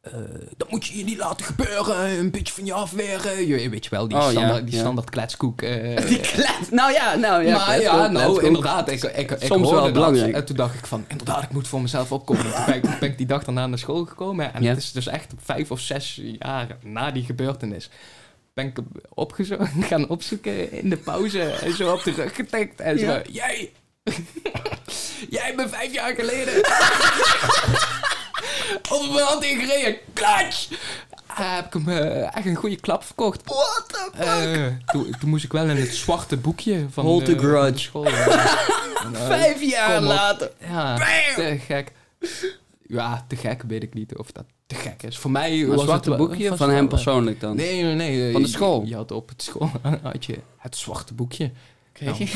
Eh, 0.00 0.12
dat 0.56 0.70
moet 0.70 0.86
je 0.86 0.98
je 0.98 1.04
niet 1.04 1.18
laten 1.18 1.46
gebeuren. 1.46 2.18
Een 2.18 2.30
beetje 2.30 2.52
van 2.54 2.64
je 2.64 2.72
afweren. 2.72 3.46
Je, 3.46 3.68
weet 3.68 3.84
je 3.84 3.90
wel, 3.90 4.08
die 4.08 4.16
Oh, 4.18 4.22
ja, 4.24 4.30
standaard, 4.30 4.64
die 4.66 4.74
ja. 4.74 4.80
standaard 4.80 5.10
kletskoek. 5.10 5.62
eh, 5.62 6.06
Die 6.08 6.20
klets. 6.20 6.70
Nou 6.70 6.92
ja, 6.92 7.14
nou 7.14 7.44
ja. 7.44 7.56
maar 7.66 7.80
ja, 7.80 8.06
nou, 8.06 8.44
inderdaad. 8.44 8.90
Ik, 8.90 9.02
ik, 9.04 9.30
ik 9.30 9.46
Soms 9.46 9.70
wel 9.70 9.82
dat. 9.82 9.92
belangrijk. 9.92 10.34
En 10.34 10.44
toen 10.44 10.56
dacht 10.56 10.74
ik 10.74 10.86
van, 10.86 11.04
inderdaad, 11.08 11.42
ik 11.42 11.50
moet 11.52 11.68
voor 11.68 11.80
mezelf 11.82 12.12
opkomen. 12.12 12.44
En 12.44 12.52
toen 12.52 12.64
ben 12.66 12.74
ik, 12.74 12.98
ben 13.00 13.08
ik 13.10 13.16
die 13.18 13.26
dag 13.26 13.44
daarna 13.44 13.66
naar 13.66 13.78
school 13.78 14.04
gekomen. 14.04 14.54
En 14.54 14.62
Ja. 14.62 14.68
het 14.68 14.78
is 14.78 14.92
dus 14.92 15.06
echt 15.06 15.32
vijf 15.44 15.70
of 15.70 15.80
zes 15.80 16.20
jaar 16.38 16.66
na 16.82 17.10
die 17.10 17.24
gebeurtenis. 17.24 17.90
Ben 18.54 18.66
ik 18.66 18.78
opgezocht, 19.14 19.70
gaan 19.90 20.08
opzoeken 20.08 20.72
in 20.72 20.90
de 20.90 20.96
pauze. 20.96 21.42
En 21.42 21.72
zo 21.76 21.92
op 21.92 22.02
de 22.02 22.10
rug 22.12 22.34
getikt. 22.34 22.80
En 22.80 22.98
zo, 22.98 23.20
jij... 23.30 23.72
jij 25.30 25.54
bent 25.56 25.70
vijf 25.70 25.92
jaar 25.92 26.14
geleden... 26.14 26.52
over 28.92 29.12
mijn 29.12 29.24
hand 29.26 29.44
ingereden. 29.44 29.96
Klatsch! 30.12 30.68
Ah, 31.26 31.54
heb 31.56 31.66
ik 31.66 31.72
hem 31.72 31.88
eh, 31.88 32.36
echt 32.36 32.46
een 32.46 32.54
goede 32.54 32.76
klap 32.80 33.04
verkocht. 33.04 33.42
What 33.44 33.84
the 33.86 34.10
fuck? 34.14 34.26
Eh, 34.26 34.66
toen, 34.86 35.14
toen 35.20 35.28
moest 35.30 35.44
ik 35.44 35.52
wel 35.52 35.68
in 35.68 35.76
het 35.76 35.94
zwarte 35.94 36.36
boekje 36.36 36.86
van 36.90 37.04
Hold 37.04 37.26
de, 37.26 37.34
the 37.34 37.38
grudge. 37.38 37.90
van 37.90 38.06
school. 38.06 38.06
eh, 38.26 39.04
en, 39.04 39.14
Vijf 39.16 39.62
jaar 39.62 39.96
op. 39.98 40.02
later. 40.04 40.50
Ja, 40.60 40.94
Bam! 40.96 41.34
te 41.34 41.58
gek. 41.66 41.92
Ja, 42.86 43.24
te 43.28 43.36
gek 43.36 43.62
weet 43.68 43.82
ik 43.82 43.94
niet 43.94 44.16
of 44.16 44.32
dat 44.32 44.44
te 44.66 44.74
gek 44.74 45.02
is. 45.02 45.18
Voor 45.18 45.30
mij 45.30 45.60
Een 45.60 45.66
was 45.68 45.82
zwarte 45.82 46.10
het 46.10 46.18
wel- 46.18 46.28
boekje 46.28 46.56
van 46.56 46.68
het 46.68 46.76
hem 46.76 46.88
persoonlijk 46.88 47.40
dan? 47.40 47.56
Nee, 47.56 47.82
nee, 47.82 47.94
nee. 47.94 48.32
Van 48.32 48.42
de 48.42 48.48
je- 48.48 48.54
school? 48.54 48.82
Je, 48.86 48.94
had 48.94 49.12
op 49.12 49.28
het 49.28 49.42
school 49.42 49.70
had 50.02 50.24
je 50.24 50.38
het 50.58 50.76
zwarte 50.76 51.14
boekje. 51.14 51.50
Oké. 52.08 52.26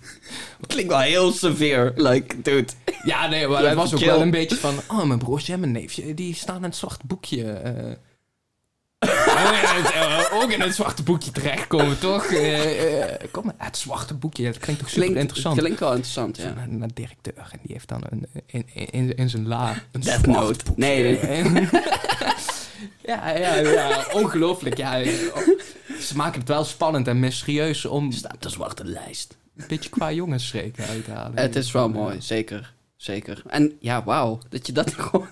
Klinkt 0.66 0.90
wel 0.90 1.00
heel 1.00 1.32
severe. 1.32 1.92
Like, 1.96 2.42
dude. 2.42 2.72
Ja, 3.04 3.26
nee, 3.28 3.46
maar 3.48 3.64
het 3.64 3.74
was 3.74 3.92
ook 3.92 3.98
chill. 3.98 4.08
wel 4.08 4.20
een 4.20 4.30
beetje 4.30 4.56
van... 4.56 4.74
Oh, 4.88 5.02
mijn 5.04 5.18
broertje 5.18 5.52
en 5.52 5.60
mijn 5.60 5.72
neefje, 5.72 6.14
die 6.14 6.34
staan 6.34 6.56
in 6.56 6.62
het 6.62 6.76
zwarte 6.76 7.06
boekje. 7.06 7.44
eh, 7.52 7.92
ook 10.42 10.50
in 10.52 10.60
het 10.60 10.74
zwarte 10.74 11.02
boekje 11.02 11.30
terechtkomen, 11.30 11.98
toch? 11.98 12.24
Eh, 12.24 13.04
kom 13.30 13.44
maar, 13.44 13.54
het 13.58 13.76
zwarte 13.76 14.14
boekje, 14.14 14.44
dat 14.44 14.58
klinkt 14.58 14.80
toch 14.80 14.90
super 14.90 15.04
Klinkt, 15.04 15.20
interessant. 15.22 15.58
klinkt 15.58 15.80
wel 15.80 15.90
interessant, 15.90 16.36
ja. 16.36 16.54
Een, 16.56 16.82
een 16.82 16.90
directeur 16.94 17.34
en 17.52 17.58
die 17.62 17.72
heeft 17.72 17.88
dan 17.88 18.02
een, 18.10 18.26
in, 18.46 18.64
in, 18.90 19.14
in 19.16 19.30
zijn 19.30 19.46
la 19.48 19.70
een 19.92 20.00
Death 20.00 20.20
zwart 20.22 20.26
Note. 20.40 20.64
boekje. 20.64 20.82
Nee, 20.82 21.18
nee. 21.50 21.68
Ja, 23.02 23.28
ja, 23.30 23.54
ja, 23.54 24.06
ongelooflijk. 24.12 24.76
Ja, 24.76 25.04
ze 26.00 26.16
maken 26.16 26.38
het 26.40 26.48
wel 26.48 26.64
spannend 26.64 27.08
en 27.08 27.18
mysterieus 27.20 27.84
om 27.84 28.12
Staat 28.12 28.34
op 28.34 28.42
de 28.42 28.48
zwarte 28.48 28.84
lijst. 28.84 29.36
een 29.56 29.64
beetje 29.68 29.90
qua 29.90 30.12
jongensstreken 30.12 30.86
uit 30.86 31.04
te 31.04 31.10
halen. 31.10 31.38
Het 31.38 31.56
is 31.56 31.72
wel 31.72 31.88
mooi, 31.88 32.22
zeker. 32.22 32.74
Zeker. 32.96 33.42
En 33.46 33.76
ja, 33.80 34.04
wauw. 34.04 34.38
Dat 34.48 34.66
je 34.66 34.72
dat 34.72 34.94
gewoon, 34.98 35.28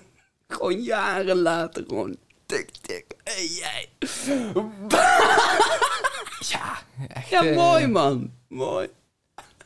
gewoon 0.47 0.81
jaren 0.81 1.37
later 1.41 1.83
gewoon 1.87 2.15
tik, 2.45 2.69
tik. 2.81 3.05
Hey, 3.23 3.45
jij. 3.47 3.87
Ja, 6.39 6.77
echt. 7.13 7.29
Ja, 7.29 7.43
eh, 7.45 7.55
mooi 7.55 7.87
man. 7.87 8.31
Mooi. 8.47 8.87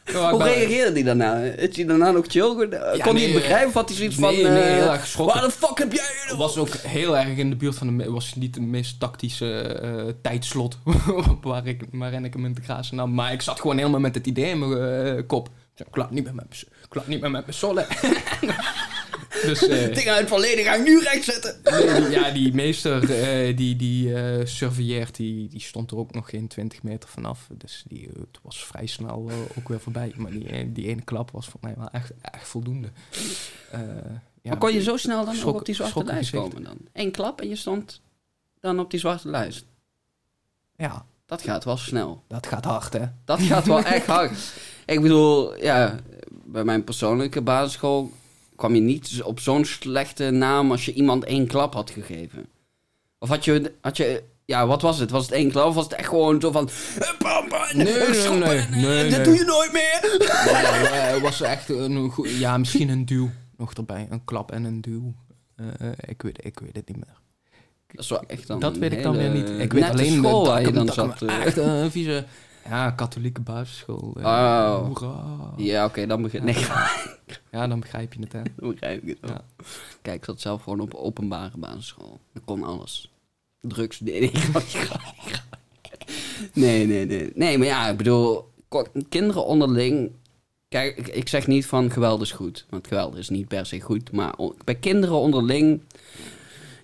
Ja, 0.05 0.29
Hoe 0.29 0.43
ben- 0.43 0.53
reageerde 0.53 0.91
hij 0.91 1.03
daarna? 1.03 1.39
Is 1.39 1.75
hij 1.75 1.85
daarna 1.85 2.11
nog 2.11 2.25
chill? 2.27 2.47
geworden? 2.47 2.79
Ja, 2.79 3.03
Kon 3.03 3.03
hij 3.03 3.13
nee, 3.13 3.23
het 3.23 3.33
begrijpen 3.33 3.67
of 3.67 3.73
had 3.73 3.89
hij 3.89 3.97
zoiets 3.97 4.15
van... 4.15 4.33
nee, 4.33 4.43
nee, 4.43 4.61
eh, 4.61 4.73
heel 4.73 4.91
erg 4.91 5.01
geschrokken. 5.01 5.39
Waar 5.39 5.49
de 5.49 5.55
fuck 5.55 5.77
heb 5.77 5.93
jij... 5.93 6.05
Het 6.25 6.37
was 6.37 6.57
ook 6.57 6.69
heel 6.69 7.17
erg 7.17 7.37
in 7.37 7.49
de 7.49 7.55
buurt 7.55 7.75
van 7.75 7.97
de... 7.97 8.11
was 8.11 8.35
niet 8.35 8.53
de 8.53 8.61
meest 8.61 8.99
tactische 8.99 9.61
eh, 9.61 10.13
tijdslot 10.21 10.77
waar 11.41 11.67
ik, 11.67 11.81
waarin 11.91 12.25
ik 12.25 12.33
hem 12.33 12.45
in 12.45 12.53
te 12.53 12.61
grazen 12.61 12.95
nam. 12.95 13.13
Maar 13.13 13.31
ik 13.31 13.41
zat 13.41 13.59
gewoon 13.59 13.77
helemaal 13.77 13.99
met 13.99 14.15
het 14.15 14.27
idee 14.27 14.49
in 14.49 14.59
mijn 14.59 15.15
eh, 15.17 15.23
kop. 15.27 15.49
Ik 15.75 15.95
laat 15.95 16.11
niet 16.11 16.23
meer 16.23 16.35
met 16.35 16.45
mijn, 16.49 16.61
ik 16.87 16.95
laat 16.95 17.07
niet 17.07 17.21
met 17.21 17.31
mijn 17.31 17.43
sollen. 17.47 17.85
Dus, 19.43 19.67
eh, 19.67 19.95
Ding 19.95 20.07
uit 20.07 20.19
het 20.19 20.27
verleden 20.27 20.63
ga 20.63 20.73
ik 20.73 20.83
nu 20.83 20.99
recht 20.99 21.23
zetten. 21.23 21.61
ja, 22.11 22.31
die 22.31 22.53
meester, 22.53 23.11
eh, 23.21 23.57
die, 23.57 23.75
die 23.75 24.15
eh 24.15 24.45
surveilleert, 24.45 25.15
die, 25.15 25.47
die 25.49 25.59
stond 25.61 25.91
er 25.91 25.97
ook 25.97 26.13
nog 26.13 26.29
geen 26.29 26.47
20 26.47 26.83
meter 26.83 27.09
vanaf. 27.09 27.47
Dus 27.57 27.83
die, 27.87 28.09
het 28.19 28.39
was 28.41 28.65
vrij 28.65 28.85
snel 28.85 29.31
ook 29.57 29.67
weer 29.67 29.79
voorbij. 29.79 30.13
Maar 30.15 30.31
die, 30.31 30.71
die 30.71 30.87
ene 30.87 31.01
klap 31.01 31.31
was 31.31 31.47
voor 31.47 31.59
mij 31.63 31.73
wel 31.77 31.89
echt, 31.91 32.11
echt 32.21 32.47
voldoende. 32.47 32.87
Eh, 33.71 33.79
ja, 34.41 34.49
maar 34.49 34.57
kon 34.57 34.73
je 34.73 34.81
zo 34.83 34.97
snel 34.97 35.25
dan 35.25 35.33
ook 35.33 35.39
schrok- 35.39 35.55
op 35.59 35.65
die 35.65 35.75
zwarte 35.75 36.03
lijst 36.03 36.31
komen 36.31 36.63
dan? 36.63 36.77
Eén 36.93 37.11
klap 37.11 37.41
en 37.41 37.49
je 37.49 37.55
stond 37.55 38.01
dan 38.59 38.79
op 38.79 38.91
die 38.91 38.99
zwarte 38.99 39.29
lijst. 39.29 39.65
Ja, 40.77 41.05
Dat 41.25 41.41
gaat 41.41 41.63
wel 41.63 41.77
snel. 41.77 42.23
dat 42.27 42.47
gaat 42.47 42.65
hard, 42.65 42.93
hè? 42.93 43.05
Dat 43.25 43.41
gaat 43.41 43.65
wel 43.65 43.83
echt 43.83 44.05
hard. 44.15 44.31
Ik 44.85 45.01
bedoel, 45.01 45.61
ja, 45.63 45.99
bij 46.45 46.63
mijn 46.63 46.83
persoonlijke 46.83 47.41
basisschool 47.41 48.11
kwam 48.55 48.75
je 48.75 48.81
niet 48.81 49.21
op 49.23 49.39
zo'n 49.39 49.65
slechte 49.65 50.29
naam 50.29 50.71
als 50.71 50.85
je 50.85 50.93
iemand 50.93 51.23
één 51.23 51.47
klap 51.47 51.73
had 51.73 51.89
gegeven. 51.89 52.45
Of 53.19 53.29
had 53.29 53.45
je, 53.45 53.73
had 53.81 53.97
je 53.97 54.23
ja, 54.45 54.67
wat 54.67 54.81
was 54.81 54.99
het? 54.99 55.11
Was 55.11 55.23
het 55.25 55.31
één 55.31 55.51
klap 55.51 55.67
of 55.67 55.75
was 55.75 55.83
het 55.83 55.93
echt 55.93 56.07
gewoon 56.09 56.41
zo 56.41 56.51
van... 56.51 56.69
eh, 56.99 57.73
Nee, 57.73 57.85
nee, 58.39 58.67
nee, 58.69 58.83
nee, 58.83 59.09
Dat 59.09 59.23
doe 59.23 59.33
je 59.35 59.43
nooit 59.45 59.71
meer. 59.71 60.17
Nee, 60.91 61.01
het 61.01 61.21
was 61.21 61.41
echt 61.41 61.69
een 61.69 62.11
ja, 62.23 62.57
misschien 62.57 62.89
een 62.89 63.05
duw 63.05 63.29
nog 63.57 63.73
erbij. 63.73 64.07
Een 64.09 64.25
klap 64.25 64.51
en 64.51 64.63
een 64.63 64.81
duw. 64.81 65.13
Eh, 65.55 65.67
eh, 65.79 65.93
ik, 66.05 66.21
weet, 66.21 66.45
ik 66.45 66.59
weet 66.59 66.75
het 66.75 66.87
niet 66.87 66.97
meer. 66.97 67.17
Dat 67.87 68.03
is 68.03 68.09
wel 68.09 68.23
echt 68.27 68.47
dan 68.47 68.59
dat 68.59 68.77
weet 68.77 68.91
ik 68.91 69.03
dan 69.03 69.17
weer 69.17 69.29
niet. 69.29 69.49
Ik 69.49 69.73
weet 69.73 69.83
alleen 69.83 70.23
school 70.23 70.45
waar 70.45 70.61
je 70.61 70.71
dan 70.71 70.87
zat. 70.87 71.21
Echt 71.21 71.57
een 71.57 71.91
vieze... 71.91 72.25
Ja, 72.65 72.91
katholieke 72.91 73.41
basisschool. 73.41 74.13
eh, 74.17 74.23
Oh. 74.25 74.85
hoera. 74.85 75.23
Ja, 75.57 75.85
oké, 75.85 76.05
dan 76.07 76.21
begin 76.21 76.43
nee, 76.43 76.65
Ja, 77.51 77.67
dan 77.67 77.79
begrijp 77.79 78.13
je 78.13 78.19
het, 78.19 78.31
hè. 78.31 78.41
dan 78.59 78.69
begrijp 78.71 79.01
ik 79.03 79.07
het 79.09 79.17
wel. 79.19 79.29
Ja. 79.31 79.41
Kijk, 80.01 80.17
ik 80.17 80.25
zat 80.25 80.41
zelf 80.41 80.63
gewoon 80.63 80.79
op 80.79 80.93
openbare 80.93 81.57
basisschool. 81.57 82.19
Dat 82.33 82.43
kon 82.45 82.63
alles. 82.63 83.11
Drugs, 83.61 83.99
nee, 83.99 84.19
nee, 84.21 84.31
nee, 86.53 86.85
nee, 86.87 87.05
nee. 87.05 87.31
Nee, 87.35 87.57
maar 87.57 87.67
ja, 87.67 87.89
ik 87.89 87.97
bedoel, 87.97 88.49
ko- 88.67 88.87
kinderen 89.09 89.45
onderling... 89.45 90.11
Kijk, 90.69 90.97
ik, 90.97 91.07
ik 91.07 91.29
zeg 91.29 91.47
niet 91.47 91.65
van 91.65 91.91
geweld 91.91 92.21
is 92.21 92.31
goed. 92.31 92.65
Want 92.69 92.87
geweld 92.87 93.15
is 93.15 93.29
niet 93.29 93.47
per 93.47 93.65
se 93.65 93.81
goed. 93.81 94.11
Maar 94.11 94.33
bij 94.63 94.75
kinderen 94.75 95.15
onderling 95.15 95.81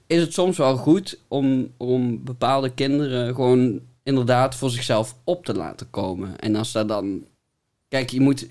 is 0.08 0.22
het 0.22 0.34
soms 0.34 0.58
wel 0.58 0.78
goed 0.78 1.20
om, 1.28 1.72
om 1.78 2.24
bepaalde 2.24 2.70
kinderen 2.70 3.36
gewoon 3.36 3.80
inderdaad 4.10 4.56
voor 4.56 4.69
zichzelf 4.69 5.15
op 5.24 5.45
te 5.45 5.54
laten 5.54 5.89
komen. 5.89 6.39
En 6.39 6.56
als 6.56 6.72
daar 6.72 6.88
dan... 6.88 7.26
Kijk, 7.88 8.10
je 8.10 8.22
moet, 8.22 8.48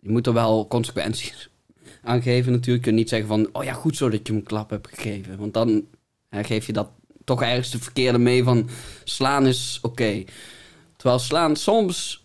je 0.00 0.10
moet 0.10 0.26
er 0.26 0.32
wel 0.32 0.66
consequenties 0.68 1.48
aan 2.02 2.22
geven 2.22 2.52
natuurlijk. 2.52 2.84
Je 2.84 2.90
kunt 2.90 3.00
niet 3.00 3.08
zeggen 3.08 3.28
van, 3.28 3.48
oh 3.52 3.64
ja, 3.64 3.72
goed 3.72 3.96
zo 3.96 4.08
dat 4.08 4.26
je 4.26 4.32
hem 4.32 4.36
een 4.42 4.46
klap 4.46 4.70
hebt 4.70 4.88
gegeven. 4.88 5.38
Want 5.38 5.54
dan 5.54 5.86
geef 6.30 6.66
je 6.66 6.72
dat 6.72 6.88
toch 7.24 7.42
ergens 7.42 7.70
de 7.70 7.78
verkeerde 7.78 8.18
mee 8.18 8.44
van 8.44 8.68
slaan 9.04 9.46
is 9.46 9.78
oké. 9.82 10.24
Terwijl 10.96 11.18
slaan 11.18 11.56
soms 11.56 12.24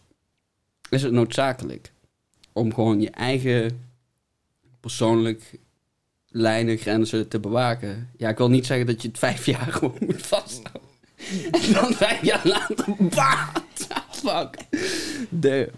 is 0.90 1.04
het 1.04 1.12
noodzakelijk 1.12 1.92
om 2.54 2.74
gewoon 2.74 3.02
je 3.02 3.10
eigen 3.10 3.88
persoonlijk 4.80 5.60
lijnen, 6.28 6.78
grenzen 6.78 7.28
te 7.28 7.40
bewaken. 7.40 8.10
Ja, 8.18 8.30
ik 8.30 8.38
wil 8.38 8.50
niet 8.50 8.66
zeggen 8.66 8.86
dat 8.86 9.02
je 9.02 9.08
het 9.08 9.18
vijf 9.20 9.46
jaar 9.46 9.72
gewoon 9.78 9.98
moet 10.00 10.26
vasthouden. 10.26 10.95
En 11.52 11.74
dan 11.82 11.94
vijf 11.94 12.24
jaar 12.24 12.42
later, 12.44 12.86
bah, 13.00 13.48
fuck. 14.10 14.58
De. 15.30 15.72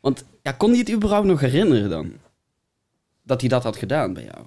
Want 0.00 0.24
ja, 0.42 0.52
kon 0.52 0.70
hij 0.70 0.78
het 0.78 0.90
überhaupt 0.92 1.26
nog 1.26 1.40
herinneren 1.40 1.90
dan? 1.90 2.12
Dat 3.22 3.40
hij 3.40 3.48
dat 3.48 3.62
had 3.62 3.76
gedaan 3.76 4.12
bij 4.12 4.22
jou? 4.22 4.44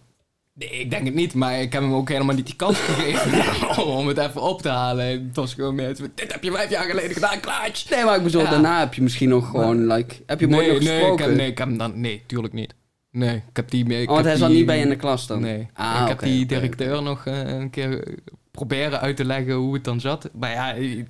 Nee, 0.54 0.69
ik 0.69 0.89
denk 0.89 1.06
het 1.06 1.13
niet, 1.13 1.34
maar 1.34 1.62
ik 1.62 1.73
heb 1.73 1.82
hem 1.82 1.93
ook 1.93 2.10
helemaal 2.10 2.36
niet 2.36 2.45
die 2.45 2.56
kans 2.56 2.78
gegeven 2.78 3.78
om 3.97 4.08
het 4.08 4.17
even 4.17 4.41
op 4.41 4.62
te 4.62 4.69
halen. 4.69 5.06
Het 5.06 5.36
was 5.36 5.54
gewoon 5.54 5.75
meer, 5.75 5.95
dit 6.15 6.32
heb 6.32 6.43
je 6.43 6.52
vijf 6.52 6.69
jaar 6.69 6.84
geleden 6.84 7.12
gedaan, 7.13 7.39
klaartje. 7.39 7.95
Nee, 7.95 8.04
maar 8.06 8.15
ik 8.17 8.23
bedoel, 8.23 8.41
Ja. 8.41 8.49
daarna 8.49 8.80
heb 8.80 8.93
je 8.93 9.02
misschien 9.02 9.30
nog 9.30 9.49
gewoon, 9.49 9.88
like, 9.88 10.15
heb 10.25 10.39
je 10.39 10.47
mooi 10.47 10.65
nee, 10.65 10.73
nog 10.73 10.84
nee, 10.84 10.91
ik 10.93 10.99
gesproken? 10.99 11.25
heb, 11.25 11.36
nee, 11.36 11.47
ik 11.47 11.58
heb 11.58 11.67
hem 11.67 11.78
dan, 11.78 11.99
nee, 12.02 12.23
tuurlijk 12.25 12.54
niet. 12.54 12.73
Nee, 13.12 13.36
ik 13.36 13.56
heb 13.56 13.69
die... 13.69 13.86
Ik 13.86 14.08
oh, 14.10 14.13
want 14.13 14.25
hij 14.25 14.36
zat 14.36 14.49
niet 14.49 14.65
bij 14.65 14.80
in 14.80 14.89
de 14.89 14.95
klas 14.95 15.28
dan? 15.28 15.41
Nee, 15.41 15.67
Ah, 15.73 15.99
ik 16.02 16.08
heb 16.08 16.19
die 16.19 16.45
directeur 16.45 17.04
nog 17.04 17.25
eh, 17.25 17.39
een 17.47 17.69
keer 17.69 18.04
eh, 18.08 18.13
proberen 18.52 19.00
uit 19.00 19.16
te 19.16 19.26
leggen 19.26 19.54
hoe 19.54 19.74
het 19.74 19.84
dan 19.84 20.00
zat. 20.00 20.30
Maar 20.34 20.52
ja, 20.52 20.76
eh, 20.76 21.06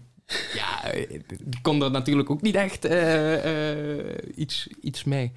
ja 0.54 0.92
die 1.44 1.62
kon 1.62 1.84
er 1.84 1.92
natuurlijk 1.92 2.30
ook 2.30 2.42
niet 2.42 2.56
echt 2.56 2.86
eh, 2.86 4.10
eh, 4.10 4.18
iets, 4.36 4.68
iets 4.82 5.04
mee. 5.04 5.32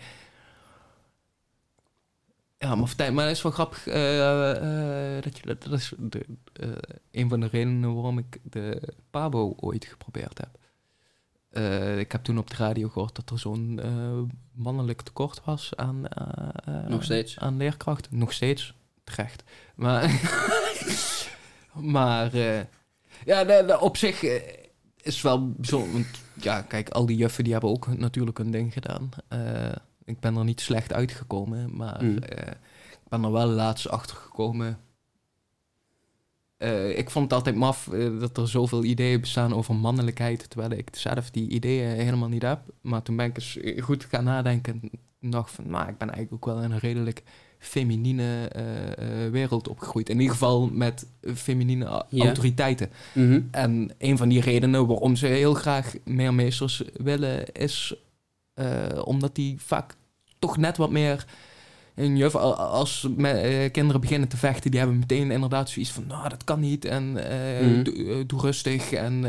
Ja, 2.58 2.74
maar, 2.74 2.88
vertel, 2.88 3.12
maar 3.12 3.30
is 3.30 3.42
wel 3.42 3.52
grappig 3.52 3.84
dat 3.84 5.38
je 5.38 5.42
dat, 5.44 5.66
is 5.70 5.92
de, 5.98 6.26
een 7.10 7.28
van 7.28 7.40
de 7.40 7.46
redenen 7.46 7.94
waarom 7.94 8.18
ik 8.18 8.38
de 8.42 8.82
Pabo 9.10 9.54
ooit 9.56 9.84
geprobeerd 9.84 10.38
heb. 10.38 10.60
Ik 11.98 12.12
heb 12.12 12.24
toen 12.24 12.38
op 12.38 12.50
de 12.50 12.56
radio 12.56 12.88
gehoord 12.88 13.14
dat 13.14 13.30
er 13.30 13.38
zo'n 13.38 13.80
mannelijk 14.52 15.02
tekort 15.02 15.40
was 15.44 15.76
aan, 15.76 16.08
eh, 16.08 16.86
Nog 16.86 17.04
steeds? 17.04 17.38
aan 17.38 17.56
leerkrachten. 17.56 18.18
Nog 18.18 18.32
steeds, 18.32 18.74
terecht. 19.04 19.44
Maar, 19.74 20.02
maar 21.74 22.34
eh, 22.34 22.60
ja, 23.24 23.44
de, 23.44 23.64
de- 23.66 23.80
op 23.80 23.96
zich 23.96 24.22
eh, 24.24 24.42
is 25.02 25.22
wel 25.22 25.50
bijzonder. 25.50 25.92
Want 25.92 26.06
ja, 26.34 26.60
kijk, 26.62 26.88
al 26.88 27.06
die 27.06 27.16
juffen 27.16 27.44
die 27.44 27.52
hebben 27.52 27.70
ook 27.70 27.86
natuurlijk 27.96 28.38
hun 28.38 28.50
ding 28.50 28.72
gedaan. 28.72 29.08
Eh, 29.28 29.72
ik 30.04 30.20
ben 30.20 30.36
er 30.36 30.44
niet 30.44 30.60
slecht 30.60 30.92
uitgekomen, 30.92 31.76
maar 31.76 32.04
Mm. 32.04 32.16
ik 32.16 32.58
ben 33.08 33.24
er 33.24 33.32
wel 33.32 33.46
laatst 33.48 33.88
achter 33.88 34.16
gekomen. 34.16 34.78
Ik 36.94 37.10
vond 37.10 37.24
het 37.24 37.32
altijd 37.32 37.56
maf 37.56 37.84
dat 38.18 38.36
er 38.36 38.48
zoveel 38.48 38.84
ideeën 38.84 39.20
bestaan 39.20 39.54
over 39.54 39.74
mannelijkheid, 39.74 40.50
terwijl 40.50 40.70
ik 40.70 40.88
zelf 40.92 41.30
die 41.30 41.48
ideeën 41.48 41.88
helemaal 41.88 42.28
niet 42.28 42.42
heb. 42.42 42.60
Maar 42.80 43.02
toen 43.02 43.16
ben 43.16 43.26
ik 43.26 43.36
eens 43.36 43.58
goed 43.84 44.04
gaan 44.04 44.24
nadenken 44.24 44.80
en 45.20 45.30
dacht 45.30 45.50
van, 45.50 45.70
nou, 45.70 45.88
ik 45.88 45.98
ben 45.98 46.10
eigenlijk 46.10 46.32
ook 46.32 46.54
wel 46.54 46.64
een 46.64 46.78
redelijk 46.78 47.22
feminine 47.62 48.48
eh, 48.48 49.24
eh, 49.24 49.32
wereld 49.32 49.68
opgegroeid. 49.68 50.08
In 50.08 50.16
ieder 50.16 50.32
geval 50.32 50.68
met 50.72 51.06
feminine 51.34 52.04
Ja. 52.08 52.24
autoriteiten. 52.24 52.90
Mhm. 53.12 53.40
En 53.50 53.90
een 53.98 54.16
van 54.16 54.28
die 54.28 54.40
redenen 54.40 54.86
waarom 54.86 55.16
ze 55.16 55.26
heel 55.26 55.54
graag 55.54 55.94
meer 56.04 56.34
meesters 56.34 56.82
willen, 56.96 57.52
is 57.52 57.94
eh, 58.54 58.86
omdat 59.04 59.34
die 59.34 59.56
vaak 59.60 59.94
toch 60.38 60.56
net 60.56 60.76
wat 60.76 60.90
meer. 60.90 61.26
Een 61.94 62.16
juf, 62.16 62.34
al- 62.36 62.54
als 62.56 63.08
me- 63.16 63.28
eh, 63.30 63.70
kinderen 63.70 64.00
beginnen 64.00 64.28
te 64.28 64.36
vechten, 64.36 64.70
die 64.70 64.80
hebben 64.80 64.98
meteen 64.98 65.30
inderdaad 65.30 65.70
zoiets 65.70 65.92
van, 65.92 66.06
nou, 66.06 66.28
dat 66.28 66.44
kan 66.44 66.60
niet. 66.60 66.84
En 66.84 67.30
eh, 67.30 67.66
Mhm. 67.66 67.82
doe, 67.82 67.94
eh, 67.94 68.16
doe 68.26 68.40
rustig 68.40 68.92
en 68.92 69.20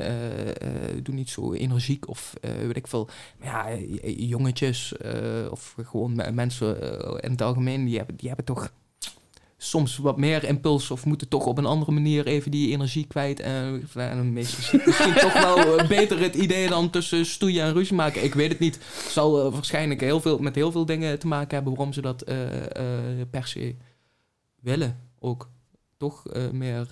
doe 1.04 1.16
niet 1.16 1.30
zo 1.30 1.54
energiek 1.54 2.08
of 2.10 2.34
weet 2.42 2.76
ik 2.78 2.88
veel. 2.88 3.10
Maar 3.40 3.48
ja, 3.72 3.78
jongetjes 4.18 4.94
of 5.50 5.76
gewoon 5.84 6.16
me- 6.16 6.32
mensen 6.32 6.80
in 7.22 7.32
het 7.32 7.42
algemeen, 7.42 7.86
die 7.86 7.98
hebben, 7.98 8.16
die 8.16 8.28
hebben 8.28 8.46
toch 8.46 8.72
soms 9.64 9.98
wat 9.98 10.18
meer 10.18 10.44
impuls 10.44 10.92
of 10.92 11.06
moeten 11.06 11.28
toch 11.28 11.46
op 11.46 11.58
een 11.58 11.66
andere 11.66 11.92
manier 11.92 12.26
even 12.26 12.52
die 12.52 12.72
energie 12.72 13.08
kwijt. 13.08 13.40
En, 13.40 13.84
en 13.96 14.34
meestal 14.34 14.80
is 14.80 14.86
misschien 14.86 15.14
toch 15.14 15.34
wel 15.34 15.78
eh, 15.78 15.88
beter 15.88 16.20
het 16.20 16.36
idee 16.36 16.68
dan 16.70 16.90
tussen 16.90 17.26
stoeien 17.26 17.64
en 17.64 17.74
ruzie 17.74 17.96
maken. 17.96 18.24
Ik 18.24 18.34
weet 18.34 18.50
het 18.52 18.60
niet. 18.60 18.76
Het 18.76 19.12
zal 19.12 19.46
eh, 19.46 19.54
waarschijnlijk 19.54 20.02
heel 20.02 20.22
veel, 20.22 20.38
met 20.38 20.56
heel 20.56 20.72
veel 20.72 20.86
dingen 20.86 21.20
te 21.20 21.28
maken 21.28 21.56
hebben 21.56 21.74
waarom 21.76 21.94
ze 21.94 22.02
dat 22.02 22.22
eh, 22.22 22.66
eh, 23.22 23.28
per 23.30 23.48
se 23.48 23.76
willen. 24.62 25.00
Ook 25.20 25.50
toch 25.98 26.28
eh, 26.30 26.50
meer 26.50 26.88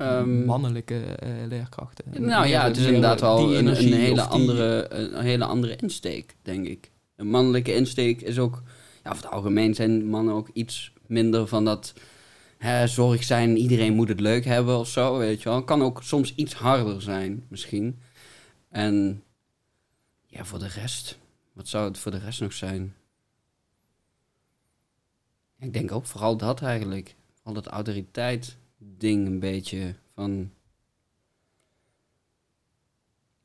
Ehm, 0.00 0.44
mannelijke 0.44 1.00
eh, 1.04 1.28
leerkrachten. 1.48 2.04
Nou 2.18 2.46
ja, 2.46 2.64
het 2.64 2.76
is 2.76 2.84
inderdaad 2.84 3.20
wel 3.20 3.56
een, 3.56 3.68
hele 3.68 4.12
die- 4.14 4.20
andere, 4.20 4.86
een 4.94 5.22
hele 5.22 5.44
andere 5.44 5.76
insteek, 5.76 6.36
denk 6.42 6.66
ik. 6.66 6.90
Een 7.16 7.28
mannelijke 7.30 7.74
insteek 7.74 8.20
is 8.20 8.38
ook... 8.38 8.62
Ja, 9.04 9.10
over 9.10 9.22
het 9.22 9.32
algemeen 9.32 9.74
zijn 9.74 10.06
mannen 10.06 10.34
ook 10.34 10.48
iets 10.52 10.92
minder 11.10 11.46
van 11.46 11.64
dat... 11.64 11.94
Hè, 12.58 12.86
zorg 12.86 13.24
zijn, 13.24 13.56
iedereen 13.56 13.94
moet 13.94 14.08
het 14.08 14.20
leuk 14.20 14.44
hebben 14.44 14.78
of 14.78 14.88
zo, 14.88 15.18
weet 15.18 15.42
je 15.42 15.48
wel. 15.48 15.64
Kan 15.64 15.82
ook 15.82 16.02
soms 16.02 16.34
iets 16.34 16.54
harder 16.54 17.02
zijn, 17.02 17.44
misschien. 17.48 18.00
En 18.68 19.22
ja, 20.26 20.44
voor 20.44 20.58
de 20.58 20.68
rest... 20.68 21.18
Wat 21.52 21.68
zou 21.68 21.88
het 21.88 21.98
voor 21.98 22.10
de 22.10 22.18
rest 22.18 22.40
nog 22.40 22.52
zijn? 22.52 22.94
Ik 25.58 25.72
denk 25.72 25.92
ook 25.92 26.06
vooral 26.06 26.36
dat 26.36 26.62
eigenlijk. 26.62 27.14
Vooral 27.34 27.62
dat 27.62 27.72
autoriteit 27.72 28.56
ding 28.78 29.26
een 29.26 29.38
beetje 29.40 29.94
van... 30.14 30.50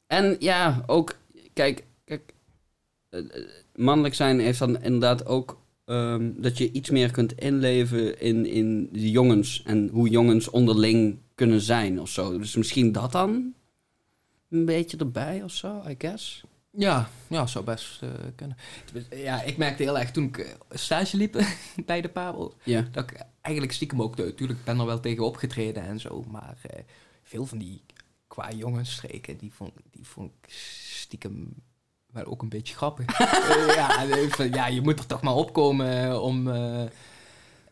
En 0.07 0.35
ja, 0.39 0.83
ook, 0.85 1.17
kijk, 1.53 1.85
kijk 2.03 2.33
eh, 3.09 3.19
eh, 3.19 3.49
mannelijk 3.75 4.13
zijn 4.13 4.39
heeft 4.39 4.59
dan 4.59 4.81
inderdaad 4.81 5.25
ook 5.25 5.59
ehm, 5.85 6.31
dat 6.35 6.57
je 6.57 6.71
iets 6.71 6.89
meer 6.89 7.11
kunt 7.11 7.33
inleven 7.33 8.19
in, 8.19 8.45
in 8.45 8.89
de 8.91 9.11
jongens 9.11 9.63
en 9.63 9.89
hoe 9.89 10.09
jongens 10.09 10.49
onderling 10.49 11.17
kunnen 11.35 11.61
zijn 11.61 12.01
of 12.01 12.09
zo. 12.09 12.37
Dus 12.37 12.55
misschien 12.55 12.91
dat 12.91 13.11
dan 13.11 13.53
een 14.49 14.65
beetje 14.65 14.97
erbij 14.97 15.43
of 15.43 15.51
zo, 15.51 15.83
I 15.89 15.95
guess. 15.97 16.43
Ja, 16.77 17.09
ja, 17.27 17.47
zou 17.47 17.65
best 17.65 18.01
eh, 18.01 18.09
kunnen. 18.35 18.57
Ja, 19.09 19.41
ik 19.41 19.57
merkte 19.57 19.83
heel 19.83 19.99
erg 19.99 20.11
toen 20.11 20.23
ik 20.23 20.37
eh, 20.37 20.53
stage 20.69 21.17
liep 21.17 21.45
bij 21.85 22.01
de 22.01 22.09
Pabel, 22.09 22.53
Ja. 22.63 22.87
dat 22.91 23.11
ik 23.11 23.25
eigenlijk 23.41 23.75
stiekem 23.75 24.01
ook, 24.01 24.17
natuurlijk 24.17 24.63
ben 24.63 24.79
er 24.79 24.85
wel 24.85 24.99
tegen 24.99 25.25
opgetreden 25.25 25.83
en 25.83 25.99
zo, 25.99 26.23
maar 26.31 26.57
eh, 26.61 26.79
veel 27.23 27.45
van 27.45 27.57
die 27.57 27.81
qua 28.27 28.51
jongensstreken, 28.51 29.37
die 29.37 29.53
vond, 29.53 29.71
die 29.91 30.07
vond 30.07 30.31
ik 30.41 30.49
stiekem 30.99 31.53
wel 32.15 32.25
ook 32.25 32.41
een 32.41 32.49
beetje 32.49 32.75
grappig. 32.75 33.05
Eh, 33.19 33.75
ja, 33.75 34.03
eh, 34.09 34.31
van, 34.31 34.49
ja, 34.49 34.67
je 34.67 34.81
moet 34.81 34.99
er 34.99 35.05
toch 35.05 35.21
maar 35.21 35.35
opkomen 35.35 36.21
om... 36.21 36.47
eh, 36.47 36.81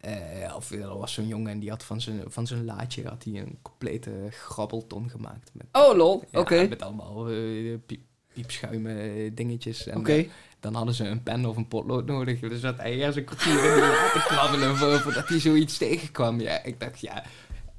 eh, 0.01 0.55
of 0.55 0.71
er 0.71 0.97
was 0.97 1.13
zo'n 1.13 1.27
jongen 1.27 1.51
en 1.51 1.59
die 1.59 1.69
had 1.69 1.83
van 1.83 2.01
zijn, 2.01 2.21
van 2.27 2.47
zijn 2.47 2.65
laadje 2.65 3.07
had 3.07 3.23
hij 3.23 3.33
een 3.39 3.57
complete 3.61 4.11
grabbelton 4.29 5.09
gemaakt. 5.09 5.49
Met, 5.53 5.65
Oh, 5.71 5.95
lol. 5.95 6.23
ja, 6.31 6.39
Oké. 6.39 6.67
met 6.67 6.81
allemaal 6.81 7.29
eh, 7.29 7.73
piep, 7.85 8.01
piepschuimen 8.33 8.97
eh, 8.97 9.31
dingetjes. 9.33 9.87
Oké. 9.87 10.13
eh, 10.13 10.29
dan 10.59 10.73
hadden 10.75 10.93
ze 10.93 11.07
een 11.07 11.23
pen 11.23 11.45
of 11.45 11.57
een 11.57 11.67
potlood 11.67 12.05
nodig. 12.05 12.39
Dus 12.39 12.59
zat 12.59 12.77
hij 12.77 12.93
eerst 12.93 13.17
een 13.17 13.23
kwartier 13.23 13.53
in 13.53 13.79
te 14.13 14.23
krabbelen 14.27 14.75
voor- 14.77 14.99
voordat 14.99 15.27
hij 15.27 15.39
zoiets 15.39 15.77
tegenkwam. 15.77 16.39
Ja, 16.39 16.63
ik 16.63 16.79
dacht, 16.79 16.99
ja, 16.99 17.23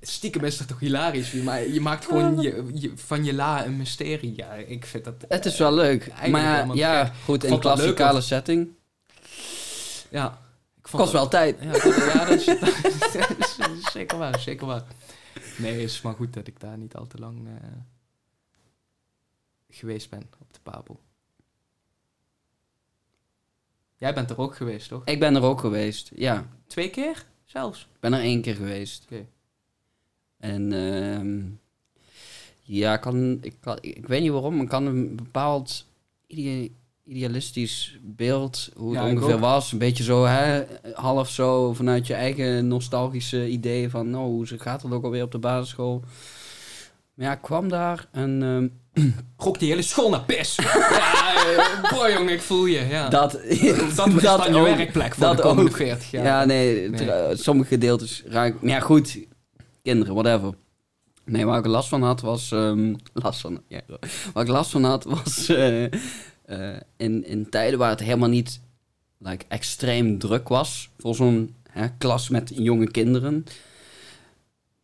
stiekem 0.06 0.44
is 0.44 0.56
dat 0.56 0.68
toch 0.68 0.80
hilarisch. 0.80 1.32
Maar 1.32 1.68
je 1.68 1.80
maakt 1.80 2.04
gewoon 2.04 2.40
je, 2.40 2.70
je, 2.74 2.92
van 2.94 3.24
je 3.24 3.34
la 3.34 3.64
een 3.64 3.76
mysterie. 3.76 4.32
Ja, 4.36 4.52
ik 4.52 4.84
vind 4.84 5.04
dat... 5.04 5.14
Het 5.28 5.46
is 5.46 5.58
wel 5.58 5.74
leuk. 5.74 6.08
Eigenlijk 6.08 6.66
Maar 6.66 6.76
ja, 6.76 7.04
gek. 7.04 7.14
goed, 7.24 7.44
in 7.44 7.50
leuk, 7.50 7.60
klassikale 7.60 8.20
setting. 8.20 8.68
Ja. 10.10 10.38
Ik 10.78 10.88
vond 10.88 11.02
Kost 11.02 11.14
wel 11.14 11.28
tijd. 11.28 11.56
Ja, 11.60 11.72
dat, 11.72 11.82
ja, 11.82 12.24
dat, 12.28 12.38
is, 12.38 12.44
dat 13.56 13.70
is 13.70 13.92
zeker 13.92 14.18
waar, 14.18 14.40
zeker 14.40 14.66
waar. 14.66 14.84
Nee, 15.56 15.72
het 15.72 15.90
is 15.90 16.02
maar 16.02 16.14
goed 16.14 16.34
dat 16.34 16.46
ik 16.46 16.60
daar 16.60 16.78
niet 16.78 16.94
al 16.94 17.06
te 17.06 17.18
lang 17.18 17.46
eh, 17.46 17.68
geweest 19.68 20.10
ben 20.10 20.22
op 20.38 20.52
de 20.52 20.60
Papel. 20.62 21.00
Jij 23.96 24.14
bent 24.14 24.30
er 24.30 24.38
ook 24.38 24.54
geweest, 24.54 24.88
toch? 24.88 25.02
Ik 25.04 25.20
ben 25.20 25.34
er 25.34 25.42
ook 25.42 25.60
geweest. 25.60 26.10
Ja, 26.14 26.46
Twee 26.66 26.90
keer 26.90 27.26
zelfs? 27.44 27.80
ik 27.80 28.00
ben 28.00 28.12
er 28.12 28.20
één 28.20 28.42
keer 28.42 28.54
geweest. 28.54 29.04
Oké. 29.04 29.26
En 30.44 30.72
ehm, 30.72 31.40
ja, 32.62 32.94
ik, 32.94 33.00
kan, 33.00 33.38
ik, 33.40 33.54
kan, 33.60 33.78
ik 33.80 34.06
weet 34.06 34.20
niet 34.22 34.30
waarom, 34.30 34.52
maar 34.54 34.62
ik 34.62 34.68
kan 34.68 34.86
een 34.86 35.16
bepaald 35.16 35.86
ide- 36.26 36.70
idealistisch 37.04 37.98
beeld, 38.02 38.70
hoe 38.76 38.94
het 38.94 39.04
Ja, 39.04 39.10
ik 39.10 39.16
ongeveer 39.16 39.38
was. 39.38 39.72
Een 39.72 39.78
beetje 39.78 40.04
zo, 40.04 40.24
hè, 40.24 40.62
half 40.94 41.28
zo 41.30 41.72
vanuit 41.74 42.06
je 42.06 42.14
eigen 42.14 42.68
nostalgische 42.68 43.48
ideeën 43.48 43.90
van, 43.90 44.10
nou, 44.10 44.24
hoe 44.24 44.46
gaat 44.46 44.82
het 44.82 44.92
ook 44.92 45.04
alweer 45.04 45.22
op 45.22 45.32
de 45.32 45.38
basisschool? 45.38 46.02
Maar 47.14 47.26
ja, 47.26 47.32
ik 47.32 47.42
kwam 47.42 47.68
daar 47.68 48.08
en 48.12 48.42
ehm, 48.42 48.68
Rok 49.36 49.58
die 49.58 49.68
hele 49.68 49.82
school 49.82 50.10
naar 50.10 50.24
pis. 50.24 50.54
ja, 50.62 51.34
eh, 51.82 51.90
boy 51.98 52.10
jongen, 52.12 52.32
ik 52.32 52.40
voel 52.40 52.64
je. 52.66 52.86
Ja. 52.86 53.08
dat... 53.08 53.32
dat 53.32 53.40
is 53.46 53.94
dan 53.94 54.10
je 54.54 54.62
werkplek 54.62 55.14
voor 55.14 55.26
dat 55.26 55.36
de 55.36 55.42
komende 55.42 55.70
ook. 55.70 55.76
40 55.76 56.10
Ja, 56.10 56.22
jaar. 56.22 56.46
nee, 56.46 56.90
sommige 57.36 57.68
gedeeltes 57.68 58.22
raak 58.26 58.60
Maar 58.62 58.70
ja, 58.70 58.80
goed, 58.80 59.18
kinderen, 59.84 60.14
whatever. 60.14 60.54
Nee, 61.24 61.46
waar 61.46 61.58
ik 61.58 61.66
last 61.66 61.88
van 61.88 62.02
had 62.02 62.20
was... 62.20 62.52
ehm, 62.52 62.94
last 63.12 63.40
van... 63.40 63.62
Ja, 63.68 63.80
ik 64.34 64.48
last 64.48 64.70
van 64.70 64.84
had 64.84 65.04
was... 65.04 65.48
eh, 65.48 65.84
eh, 66.44 66.80
in, 66.96 67.24
in 67.24 67.50
tijden 67.50 67.78
waar 67.78 67.90
het 67.90 68.00
helemaal 68.00 68.28
niet 68.28 68.60
like, 69.18 69.44
extreem 69.48 70.18
druk 70.18 70.48
was... 70.48 70.90
voor 70.98 71.14
zo'n 71.14 71.54
klas 71.98 72.28
met 72.28 72.52
jonge 72.54 72.90
kinderen... 72.90 73.44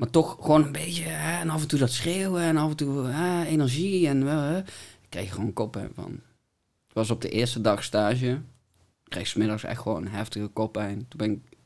Maar 0.00 0.10
toch 0.10 0.36
gewoon 0.40 0.64
een 0.64 0.72
beetje... 0.72 1.02
Hè, 1.02 1.40
en 1.40 1.50
af 1.50 1.62
en 1.62 1.68
toe 1.68 1.78
dat 1.78 1.90
schreeuwen 1.90 2.42
en 2.42 2.56
af 2.56 2.70
en 2.70 2.76
toe 2.76 3.06
hè, 3.06 3.44
energie. 3.44 4.08
En 4.08 4.22
uh, 4.22 4.56
ik 5.00 5.06
kreeg 5.08 5.34
gewoon 5.34 5.52
koppijn 5.52 5.90
van. 5.94 6.12
Ik 6.88 6.94
was 6.94 7.10
op 7.10 7.20
de 7.20 7.28
eerste 7.28 7.60
dag 7.60 7.84
stage. 7.84 8.30
Ik 9.04 9.08
kreeg 9.08 9.26
's 9.26 9.34
middags 9.34 9.64
echt 9.64 9.80
gewoon 9.80 10.02
een 10.02 10.12
heftige 10.12 10.46
koppijn. 10.46 11.08
Toen 11.08 11.18
ben 11.18 11.30
ik 11.30 11.58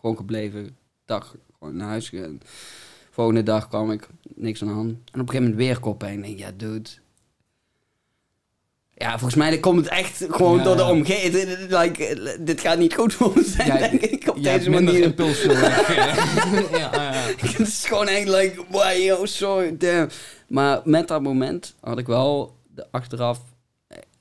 gewoon 0.00 0.16
gebleven. 0.16 0.76
Dag 1.04 1.36
gewoon 1.64 1.78
naar 1.78 1.88
huis 1.88 2.08
gegaan. 2.08 2.40
Volgende 3.10 3.42
dag 3.42 3.68
kwam 3.68 3.90
ik, 3.90 4.08
niks 4.34 4.62
aan 4.62 4.68
de 4.68 4.74
hand. 4.74 4.90
En 4.90 4.96
op 4.96 5.04
een 5.12 5.18
gegeven 5.20 5.42
moment 5.42 5.56
weer 5.56 5.78
koppijn. 5.80 6.18
Ik 6.18 6.22
denk, 6.24 6.38
ja, 6.38 6.50
dude. 6.56 6.90
Ja, 8.94 9.10
volgens 9.10 9.34
mij 9.34 9.58
komt 9.58 9.78
het 9.78 9.88
echt 9.88 10.24
gewoon 10.30 10.56
Ja. 10.58 10.62
door 10.64 10.76
de 10.76 10.84
omgeving. 10.84 11.58
Like, 11.80 12.36
dit 12.40 12.60
gaat 12.60 12.78
niet 12.78 12.94
goed 12.94 13.14
voor 13.14 13.32
me 13.34 13.44
zijn, 13.44 13.66
Ja, 13.66 13.78
denk 13.78 14.00
ik, 14.00 14.28
op 14.28 14.42
deze 14.42 14.70
manier. 14.70 15.02
impuls 15.02 15.44
nodig. 15.44 15.96
ja, 16.78 16.90
het 17.36 17.58
is 17.68 17.84
gewoon 17.84 18.08
echt 18.08 18.28
like, 18.28 18.64
wow, 18.70 18.96
yo, 19.02 19.26
sorry, 19.26 19.76
damn. 19.76 20.08
Maar 20.48 20.80
met 20.84 21.08
dat 21.08 21.22
moment 21.22 21.74
had 21.80 21.98
ik 21.98 22.06
wel 22.06 22.56
de 22.74 22.86
achteraf 22.90 23.40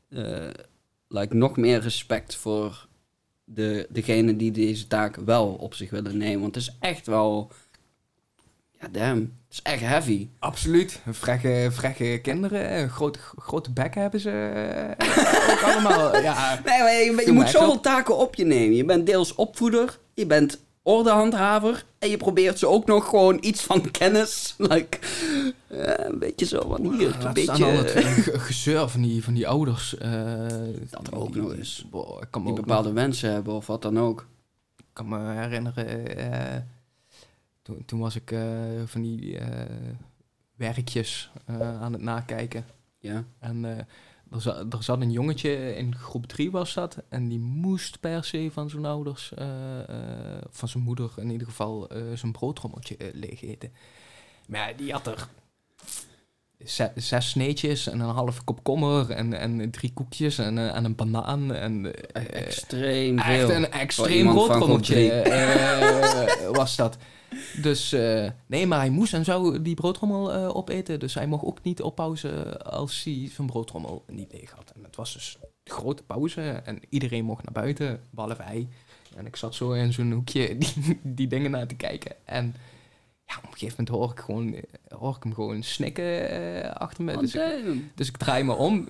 eh, 0.10 0.48
like, 1.08 1.36
nog 1.36 1.58
meer 1.58 1.80
respect 1.80 2.36
voor 2.36 2.88
de, 3.54 3.88
degene 3.90 4.36
die 4.36 4.52
deze 4.52 4.88
taak 4.88 5.16
wel 5.16 5.48
op 5.48 5.74
zich 5.74 5.90
willen 5.90 6.18
nemen. 6.18 6.42
Want 6.42 6.56
het 6.56 6.64
is 6.64 6.76
echt 6.80 7.08
wel, 7.08 7.52
ja 8.80 8.88
damn, 8.92 9.20
het 9.20 9.54
is 9.54 9.62
echt 9.62 9.82
heavy. 9.82 10.28
Absoluut. 10.40 11.02
Frekke, 11.12 11.70
frekke 11.72 12.20
kinderen. 12.22 12.78
Een 12.78 12.90
grote, 12.90 13.20
grote 13.20 13.72
bek 13.72 13.96
hebben 13.96 14.20
ze 14.20 14.30
eh, 14.98 15.52
ook 15.52 15.62
allemaal. 15.62 16.22
Ja, 16.22 16.60
Nee, 16.66 17.12
maar 17.12 17.26
je, 17.26 17.32
moet 17.32 17.50
zoveel 17.50 17.72
op. 17.72 17.84
taken 17.84 18.18
op 18.18 18.36
je 18.36 18.46
nemen. 18.46 18.76
Je 18.76 18.86
bent 18.86 19.06
deels 19.06 19.36
opvoeder, 19.36 20.00
je 20.14 20.26
bent 20.26 20.64
ordehandhaver 20.84 21.86
en 22.00 22.10
je 22.10 22.18
probeert 22.18 22.60
ze 22.60 22.68
ook 22.68 22.86
nog 22.86 23.10
gewoon 23.10 23.38
iets 23.42 23.62
van 23.64 23.92
kennis. 23.92 24.56
Like, 24.58 25.00
eh, 25.68 26.06
een 26.06 26.20
beetje 26.20 26.46
zo 26.46 26.68
van 26.70 26.94
hier, 26.94 27.16
een 27.16 27.22
Laat 27.24 27.34
beetje... 27.34 27.66
het 27.66 28.30
gezeur 28.42 28.90
van 28.90 29.02
die, 29.02 29.24
van 29.24 29.34
die 29.34 29.48
ouders. 29.48 29.98
eh, 29.98 30.48
Dat 30.90 31.12
ook 31.14 31.36
nog 31.36 31.54
eens. 31.54 31.86
boah, 31.90 32.22
ik 32.22 32.28
kan 32.32 32.46
die 32.46 32.54
bepaalde 32.54 32.88
nog- 32.88 32.98
wensen 32.98 33.32
hebben 33.32 33.54
of 33.54 33.68
wat 33.68 33.82
dan 33.82 34.00
ook. 34.00 34.28
ik 34.78 34.86
kan 34.94 35.08
me 35.08 35.32
herinneren, 35.34 36.18
eh, 36.18 36.62
toen, 37.62 37.84
toen 37.86 38.00
was 38.00 38.16
ik 38.16 38.36
van 38.86 39.02
die 39.02 39.38
werkjes 40.56 41.32
aan 41.82 41.94
het 41.94 42.02
nakijken. 42.02 42.66
Ja. 43.00 43.24
En 43.40 43.88
er, 44.34 44.42
zat, 44.42 44.74
er 44.74 44.84
zat 44.84 45.02
een 45.02 45.12
jongetje, 45.12 45.76
in 45.76 45.96
groep 45.96 46.26
3 46.26 46.52
was 46.52 46.74
dat, 46.74 46.98
en 47.10 47.28
die 47.30 47.40
moest 47.40 48.00
per 48.00 48.24
se 48.24 48.50
van 48.54 48.70
zijn 48.70 48.86
ouders, 48.86 49.34
eh, 49.34 49.80
eh, 49.80 50.42
van 50.50 50.68
zijn 50.68 50.84
moeder 50.84 51.12
in 51.18 51.30
ieder 51.30 51.48
geval, 51.48 51.90
eh, 51.90 52.02
zijn 52.14 52.32
broodrommeltje 52.32 52.98
leeg 53.14 53.42
eten. 53.44 53.72
Maar 54.48 54.70
ja, 54.70 54.74
die 54.78 54.92
had 54.92 55.08
er 55.08 55.28
ze- 56.66 56.92
zes 56.96 57.30
sneetjes 57.30 57.88
en 57.88 58.00
een 58.00 58.10
halve 58.10 58.44
kop 58.44 58.64
kommer 58.64 59.10
en, 59.12 59.34
en 59.34 59.72
drie 59.72 59.94
koekjes 59.94 60.38
en, 60.38 60.58
en 60.74 60.86
een 60.86 60.96
banaan. 60.96 61.54
En, 61.54 61.94
Extreem 62.34 63.20
Echt 63.20 63.40
veel. 63.40 63.50
een 63.52 63.64
Voor 63.64 63.74
extreem 63.80 64.26
broodrommeltje 64.28 66.52
was 66.54 66.76
dat. 66.76 66.98
Dus 67.62 67.94
eh, 67.94 68.30
nee, 68.46 68.68
maar 68.68 68.80
hij 68.80 68.90
moest 68.90 69.14
en 69.14 69.26
zou 69.26 69.62
die 69.62 69.76
broodrommel 69.76 70.34
eh, 70.34 70.56
opeten. 70.56 71.00
Dus 71.00 71.14
hij 71.14 71.28
mocht 71.28 71.46
ook 71.46 71.64
niet 71.64 71.82
op 71.82 71.96
pauze 71.96 72.62
als 72.64 73.04
hij 73.04 73.30
zijn 73.34 73.48
broodrommel 73.48 74.04
niet 74.08 74.32
leeg 74.32 74.52
had. 74.52 74.72
En 74.76 74.84
het 74.84 74.96
was 74.96 75.14
dus 75.14 75.38
een 75.42 75.74
grote 75.74 76.04
pauze 76.04 76.42
en 76.42 76.80
iedereen 76.90 77.26
mocht 77.26 77.44
naar 77.44 77.64
buiten, 77.64 78.02
behalve 78.10 78.44
hij. 78.44 78.68
En 79.16 79.26
ik 79.26 79.36
zat 79.36 79.56
zo 79.56 79.72
in 79.72 79.94
zo'n 79.94 80.12
hoekje 80.12 80.58
die, 80.58 81.00
die 81.02 81.28
dingen 81.28 81.52
naar 81.52 81.68
te 81.68 81.76
kijken. 81.76 82.16
En 82.26 82.56
ja, 83.26 83.38
op 83.38 83.44
een 83.44 83.58
gegeven 83.58 83.76
moment 83.78 83.90
hoor 83.90 84.12
ik, 84.12 84.20
gewoon, 84.20 84.56
hoor 85.00 85.16
ik 85.16 85.24
hem 85.24 85.34
gewoon 85.34 85.64
snikken 85.64 86.30
eh, 86.30 86.72
achter 86.72 87.04
me. 87.04 87.18
Dus 87.18 87.36
ik, 87.36 87.42
Damn. 87.42 87.92
dus 87.96 88.08
ik 88.08 88.18
draai 88.18 88.44
me 88.44 88.54
om. 88.54 88.90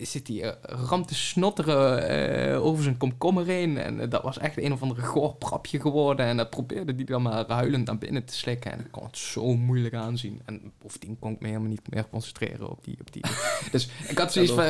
Zit 0.00 0.28
hij 0.28 0.42
eh, 0.42 0.52
ram 0.62 1.06
te 1.06 1.14
snotteren 1.14 2.08
eh, 2.08 2.64
over 2.64 2.82
zijn 2.82 2.96
komkommer 2.96 3.46
heen. 3.46 3.78
En 3.78 4.00
eh, 4.00 4.10
dat 4.10 4.22
was 4.22 4.38
echt 4.38 4.58
een 4.58 4.72
of 4.72 4.82
andere 4.82 5.02
goor 5.02 5.34
prapje 5.34 5.80
geworden. 5.80 6.26
En 6.26 6.36
dat 6.36 6.50
probeerde 6.50 6.94
hij 6.94 7.04
dan 7.04 7.22
maar 7.22 7.44
huilend 7.48 7.86
naar 7.86 7.98
binnen 7.98 8.24
te 8.24 8.34
slikken. 8.34 8.72
En 8.72 8.80
ik 8.80 8.90
kon 8.90 9.04
het 9.06 9.18
zo 9.18 9.56
moeilijk 9.56 9.94
aanzien. 9.94 10.40
En 10.44 10.72
bovendien 10.78 11.18
kon 11.18 11.32
ik 11.32 11.40
me 11.40 11.46
helemaal 11.46 11.68
niet 11.68 11.90
meer 11.90 12.08
concentreren 12.08 12.70
op 12.70 12.84
die... 12.84 12.96
Op 13.00 13.12
die. 13.12 13.22
dus 13.72 13.88
ik 14.08 14.18
had 14.18 14.32
zoiets 14.32 14.52
van... 14.52 14.64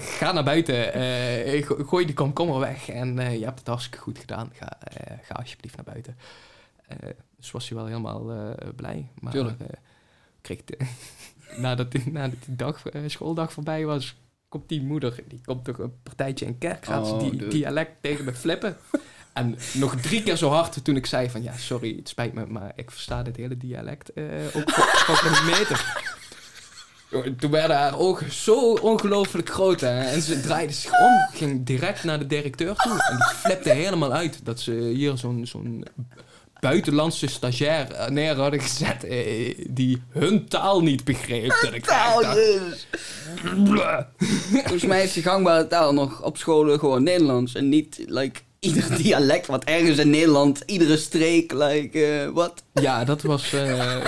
ga 0.00 0.32
naar 0.32 0.44
buiten. 0.44 0.92
go- 1.64 1.84
gooi 1.84 2.06
die 2.06 2.14
komkommer 2.14 2.58
weg. 2.58 2.88
En 2.88 3.14
je 3.38 3.44
hebt 3.44 3.58
het 3.58 3.68
hartstikke 3.68 3.98
goed 3.98 4.18
gedaan. 4.18 4.50
Ga, 4.54 4.78
ga 5.22 5.34
alsjeblieft 5.34 5.76
naar 5.76 5.84
buiten. 5.84 6.16
Dus 7.36 7.50
was 7.50 7.68
hij 7.68 7.78
wel 7.78 7.86
helemaal 7.86 8.54
blij. 8.76 9.08
Maar 9.20 9.32
kreeg 10.40 10.64
de, 10.64 10.76
nadat, 11.56 11.92
die, 11.92 12.12
nadat 12.12 12.38
die 12.46 12.56
dag, 12.56 12.86
eh, 12.86 13.00
schooldag 13.06 13.52
voorbij 13.52 13.84
was, 13.84 14.16
komt 14.48 14.68
die 14.68 14.82
moeder, 14.82 15.14
die 15.28 15.40
komt 15.44 15.64
toch 15.64 15.78
een 15.78 15.92
partijtje 16.02 16.46
in 16.46 16.58
kerk, 16.58 16.84
gaat 16.84 17.06
ze 17.06 17.12
Oh, 17.12 17.20
die 17.20 17.30
dude. 17.30 17.48
dialect 17.48 17.92
tegen 18.00 18.24
me 18.24 18.34
flippen. 18.34 18.76
En 19.32 19.58
nog 19.72 19.96
drie 20.00 20.22
keer 20.22 20.36
zo 20.36 20.50
hard 20.50 20.84
toen 20.84 20.96
ik 20.96 21.06
zei 21.06 21.30
van, 21.30 21.42
ja, 21.42 21.56
sorry, 21.56 21.96
het 21.96 22.08
spijt 22.08 22.32
me, 22.32 22.46
maar 22.46 22.72
ik 22.76 22.90
versta 22.90 23.22
dit 23.22 23.36
hele 23.36 23.56
dialect 23.56 24.12
eh 24.12 24.24
ook 24.52 24.70
van 24.70 25.16
geen 25.16 25.46
meter. 25.46 26.02
Toen 27.38 27.50
werden 27.50 27.76
haar 27.76 27.98
ogen 27.98 28.32
zo 28.32 28.72
ongelooflijk 28.72 29.48
groot. 29.50 29.80
Hè? 29.80 30.00
En 30.00 30.22
ze 30.22 30.40
draaide 30.40 30.72
zich 30.72 30.90
om, 31.00 31.28
ging 31.32 31.66
direct 31.66 32.04
naar 32.04 32.18
de 32.18 32.26
directeur 32.26 32.74
toe. 32.74 32.92
En 32.92 33.16
die 33.16 33.26
flipte 33.36 33.70
helemaal 33.70 34.12
uit 34.12 34.44
dat 34.44 34.60
ze 34.60 34.72
hier 34.72 35.16
zo'n 35.16 35.46
zo'n 35.46 35.84
buitenlandse 36.70 37.26
stagiair 37.26 37.90
eh, 37.92 38.08
neer 38.08 38.34
hadden 38.36 38.60
gezet 38.60 39.04
eh, 39.04 39.54
die 39.68 40.02
hun 40.08 40.48
taal 40.48 40.82
niet 40.82 41.04
begreep. 41.04 41.52
Ik 41.72 41.84
Taal, 41.84 42.22
Jezus. 42.34 42.86
Volgens 44.50 44.84
mij 44.84 45.02
is 45.02 45.12
de 45.12 45.22
gangbare 45.22 45.66
taal 45.66 45.92
nog 45.94 46.22
op 46.22 46.36
scholen 46.36 46.78
gewoon 46.78 47.02
Nederlands. 47.02 47.54
En 47.54 47.68
niet, 47.68 48.04
like, 48.06 48.40
ieder 48.58 48.96
dialect 49.02 49.46
wat 49.46 49.64
ergens 49.64 49.98
in 49.98 50.10
Nederland, 50.10 50.62
iedere 50.66 50.96
streek, 50.96 51.52
like, 51.52 52.06
eh, 52.06 52.28
wat? 52.28 52.62
Ja, 52.72 53.04
dat 53.04 53.22
was. 53.22 53.52
eh, 53.52 54.04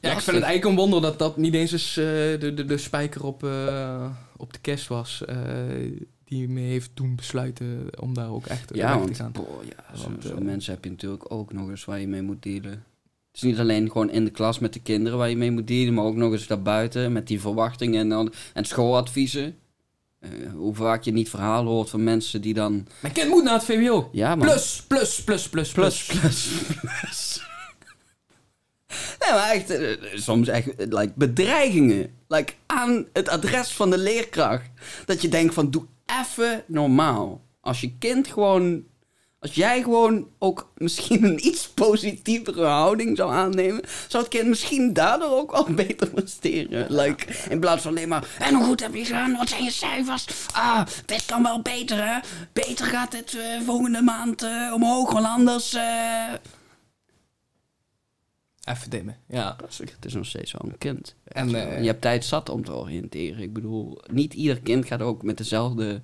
ja, 0.00 0.10
ik 0.10 0.20
vind 0.20 0.36
het 0.36 0.44
eigenlijk 0.44 0.64
een 0.64 0.76
wonder 0.76 1.00
dat 1.02 1.18
dat 1.18 1.36
niet 1.36 1.54
eens 1.54 1.72
eens, 1.72 1.96
eh, 1.96 2.04
de, 2.40 2.52
de, 2.54 2.64
de 2.64 2.78
spijker 2.78 3.24
op, 3.24 3.44
eh, 3.44 4.06
op 4.36 4.52
de 4.52 4.58
kerst 4.58 4.88
was. 4.88 5.22
Die 6.30 6.48
me 6.48 6.60
heeft 6.60 6.90
doen 6.94 7.14
besluiten 7.16 7.86
om 8.00 8.14
daar 8.14 8.30
ook 8.30 8.46
echt 8.46 8.70
Ja, 8.74 8.82
weg 8.82 8.92
te 8.92 8.98
want 8.98 9.16
gaan. 9.16 9.32
ja, 9.68 9.96
zo, 9.96 10.02
Want, 10.08 10.24
zo 10.24 10.34
eh, 10.34 10.40
mensen 10.40 10.74
heb 10.74 10.84
je 10.84 10.90
natuurlijk 10.90 11.32
ook 11.32 11.52
nog 11.52 11.68
eens 11.68 11.84
waar 11.84 12.00
je 12.00 12.08
mee 12.08 12.22
moet 12.22 12.42
dealen. 12.42 12.70
Het 12.70 13.36
is 13.36 13.42
niet 13.42 13.58
alleen 13.58 13.90
gewoon 13.90 14.10
in 14.10 14.24
de 14.24 14.30
klas 14.30 14.58
met 14.58 14.72
de 14.72 14.80
kinderen 14.80 15.18
waar 15.18 15.28
je 15.30 15.36
mee 15.36 15.50
moet 15.50 15.66
dealen, 15.66 15.94
maar 15.94 16.04
ook 16.04 16.16
nog 16.16 16.32
eens 16.32 16.46
daarbuiten 16.46 17.12
met 17.12 17.26
die 17.26 17.40
verwachtingen 17.40 18.00
en, 18.00 18.08
dan, 18.08 18.32
en 18.54 18.64
schooladviezen. 18.64 19.56
Eh, 20.20 20.30
hoe 20.54 20.74
vaak 20.74 21.02
je 21.02 21.12
niet 21.12 21.30
verhalen 21.30 21.72
hoort 21.72 21.90
van 21.90 22.04
mensen 22.04 22.40
die 22.40 22.54
dan... 22.54 22.86
Mijn 23.00 23.14
kind 23.14 23.28
moet 23.28 23.44
naar 23.44 23.54
het 23.54 23.64
VWO. 23.64 24.08
Ja, 24.12 24.34
man. 24.34 24.46
Plus, 24.46 24.82
plus, 24.88 25.22
plus, 25.24 25.48
plus, 25.48 25.72
plus, 25.72 26.06
plus. 26.80 27.42
Nee, 29.20 29.30
maar 29.32 29.50
echt, 29.50 29.70
eh, 29.70 29.96
soms 30.14 30.48
echt, 30.48 30.66
like, 30.76 31.12
bedreigingen. 31.14 32.10
Like, 32.28 32.52
aan 32.66 33.06
het 33.12 33.28
adres 33.28 33.72
van 33.72 33.90
de 33.90 33.98
leerkracht. 33.98 34.70
Dat 35.06 35.22
je 35.22 35.28
denkt 35.28 35.54
van, 35.54 35.70
doe 35.70 35.86
even 36.20 36.64
normaal. 36.66 37.44
Als 37.60 37.80
je 37.80 37.96
kind 37.98 38.28
gewoon... 38.28 38.88
Als 39.38 39.54
jij 39.54 39.82
gewoon 39.82 40.28
ook 40.38 40.72
misschien 40.76 41.24
een 41.24 41.46
iets 41.46 41.68
positievere 41.68 42.64
houding 42.64 43.16
zou 43.16 43.32
aannemen... 43.32 43.82
zou 44.08 44.22
het 44.22 44.32
kind 44.32 44.46
misschien 44.46 44.92
daardoor 44.92 45.30
ook 45.30 45.50
wel 45.52 45.66
beter 45.74 46.10
presteren. 46.10 46.86
Like, 46.94 47.26
in 47.48 47.60
plaats 47.60 47.82
van 47.82 47.90
alleen 47.90 48.08
maar... 48.08 48.28
En 48.38 48.54
hoe 48.54 48.64
goed 48.64 48.80
heb 48.80 48.94
je 48.94 49.04
gedaan? 49.04 49.36
Wat 49.36 49.48
zijn 49.48 49.64
je 49.64 49.70
cijfers? 49.70 50.26
Ah, 50.52 50.86
dit 51.06 51.24
kan 51.26 51.42
wel 51.42 51.62
beter, 51.62 52.04
hè? 52.06 52.18
Beter 52.52 52.86
gaat 52.86 53.12
het 53.12 53.34
eh, 53.34 53.60
volgende 53.66 54.02
maand 54.02 54.42
eh, 54.42 54.72
omhoog, 54.74 55.12
want 55.12 55.26
anders... 55.26 55.74
eh, 55.74 56.32
Even 58.70 58.90
dimmen, 58.90 59.16
ja. 59.26 59.56
het 59.68 60.04
is 60.04 60.14
nog 60.14 60.26
steeds 60.26 60.52
wel 60.52 60.70
een 60.70 60.78
kind. 60.78 61.14
En, 61.24 61.54
eh, 61.54 61.80
je 61.80 61.86
hebt 61.86 62.00
tijd 62.00 62.24
zat 62.24 62.48
om 62.48 62.64
te 62.64 62.74
oriënteren. 62.74 63.42
Ik 63.42 63.52
bedoel, 63.52 64.00
niet 64.12 64.34
ieder 64.34 64.60
kind 64.60 64.86
gaat 64.86 65.02
ook 65.02 65.22
met 65.22 65.38
dezelfde 65.38 66.02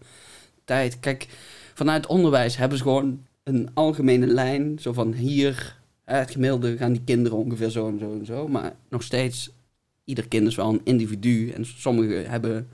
tijd. 0.64 1.00
Kijk, 1.00 1.26
vanuit 1.74 2.06
onderwijs 2.06 2.56
hebben 2.56 2.78
ze 2.78 2.84
gewoon 2.84 3.24
een 3.42 3.70
algemene 3.74 4.26
lijn. 4.26 4.78
Zo 4.78 4.92
van 4.92 5.12
hier, 5.12 5.76
het 6.04 6.30
gemiddelde 6.30 6.76
gaan 6.76 6.92
die 6.92 7.04
kinderen 7.04 7.38
ongeveer 7.38 7.70
zo 7.70 7.88
en 7.88 7.98
zo 7.98 8.12
en 8.18 8.26
zo. 8.26 8.48
Maar 8.48 8.74
nog 8.88 9.02
steeds, 9.02 9.50
ieder 10.04 10.28
kind 10.28 10.46
is 10.46 10.54
wel 10.54 10.68
een 10.68 10.80
individu. 10.84 11.50
En 11.50 11.66
sommigen 11.66 12.30
hebben 12.30 12.68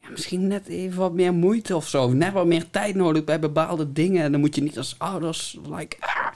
ja, 0.00 0.08
misschien 0.10 0.46
net 0.46 0.66
even 0.66 0.98
wat 0.98 1.12
meer 1.12 1.34
moeite 1.34 1.76
of 1.76 1.88
zo. 1.88 2.12
Net 2.12 2.32
wat 2.32 2.46
meer 2.46 2.70
tijd 2.70 2.94
nodig 2.94 3.24
bij 3.24 3.38
bepaalde 3.38 3.92
dingen. 3.92 4.22
En 4.22 4.32
dan 4.32 4.40
moet 4.40 4.54
je 4.54 4.62
niet 4.62 4.78
als 4.78 4.94
ouders, 4.98 5.58
like, 5.68 5.96
ah, 6.00 6.26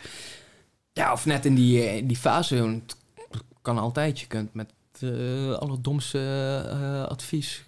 Ja, 0.95 1.13
of 1.13 1.27
net 1.27 1.45
in 1.45 1.55
die, 1.55 1.83
eh, 1.89 2.03
die 2.09 2.17
fase, 2.17 2.55
het 2.57 2.97
kan 3.63 3.79
altijd. 3.79 4.21
Je 4.21 4.27
kunt 4.27 4.55
met 4.55 4.73
eh 5.01 5.53
allerdomste 5.55 6.19
eh, 6.71 7.05
advies... 7.05 7.65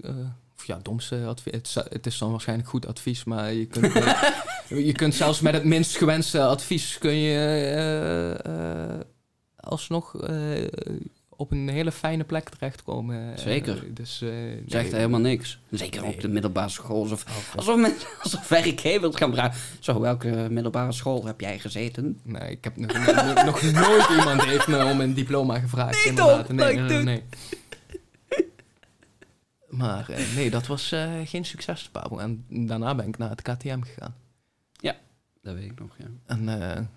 of 0.57 0.67
ja, 0.67 0.79
domste 0.83 1.25
advies. 1.27 1.53
Het, 1.55 1.67
is- 1.67 1.75
het 1.75 2.07
is 2.07 2.19
dan 2.19 2.31
waarschijnlijk 2.31 2.69
goed 2.69 2.87
advies, 2.87 3.25
maar 3.25 3.53
je 3.53 3.67
kunt, 3.67 3.93
je 4.89 4.93
kunt 4.93 5.15
zelfs 5.15 5.41
met 5.41 5.55
het 5.55 5.65
minst 5.65 5.97
gewenste 5.97 6.45
advies... 6.45 6.99
kun 6.99 7.15
je 7.15 8.37
alsnog 9.57 10.15
op 11.37 11.51
een 11.53 11.69
hele 11.69 11.93
fijne 11.93 12.25
plek 12.25 12.49
terechtkomen. 12.49 13.33
Eh, 13.33 13.39
Zeker. 13.39 13.95
dus, 13.95 14.19
zegt 14.67 14.91
nee. 14.91 14.95
helemaal 14.95 15.21
niks. 15.21 15.59
Zeker 15.71 16.01
Nee. 16.03 16.11
op 16.15 16.21
de 16.21 16.29
middelbare 16.29 16.69
school. 16.69 17.03
Alsof, 17.03 17.25
Of- 17.25 17.53
alsof, 17.57 17.77
mensen, 17.77 18.09
alsof 18.23 18.49
werkgevers 18.49 19.17
gaan 19.17 19.33
vragen... 19.35 19.61
Zo, 19.81 20.01
welke 20.01 20.47
middelbare 20.51 20.93
school 20.93 21.25
heb 21.27 21.41
jij 21.41 21.59
gezeten? 21.59 22.21
Nee, 22.23 22.51
ik 22.51 22.65
heb 22.65 22.77
nog, 22.77 22.93
nog, 23.17 23.45
nog 23.45 23.63
nooit 23.63 24.09
iemand 24.19 24.45
heeft 24.45 24.67
me 24.67 24.85
om 24.85 25.01
een 25.01 25.15
diploma 25.15 25.59
gevraagd. 25.59 25.95
Nee, 25.95 26.05
inderdaad. 26.07 26.47
toch? 26.47 26.57
Nee, 26.57 26.77
nee, 26.77 27.03
nee. 27.03 27.23
Maar 29.69 30.09
eh, 30.09 30.35
nee, 30.35 30.51
dat 30.51 30.67
was 30.67 30.95
geen 31.25 31.45
succes, 31.45 31.89
Pablo. 31.89 32.19
En 32.19 32.45
daarna 32.49 32.95
ben 32.95 33.07
ik 33.07 33.19
naar 33.19 33.31
het 33.31 33.43
KTM 33.43 33.81
gegaan. 33.81 34.15
Dat 35.43 35.55
weet 35.55 35.65
ik 35.65 35.79
nog, 35.81 35.91
ja. 35.99 36.07
En 36.27 36.91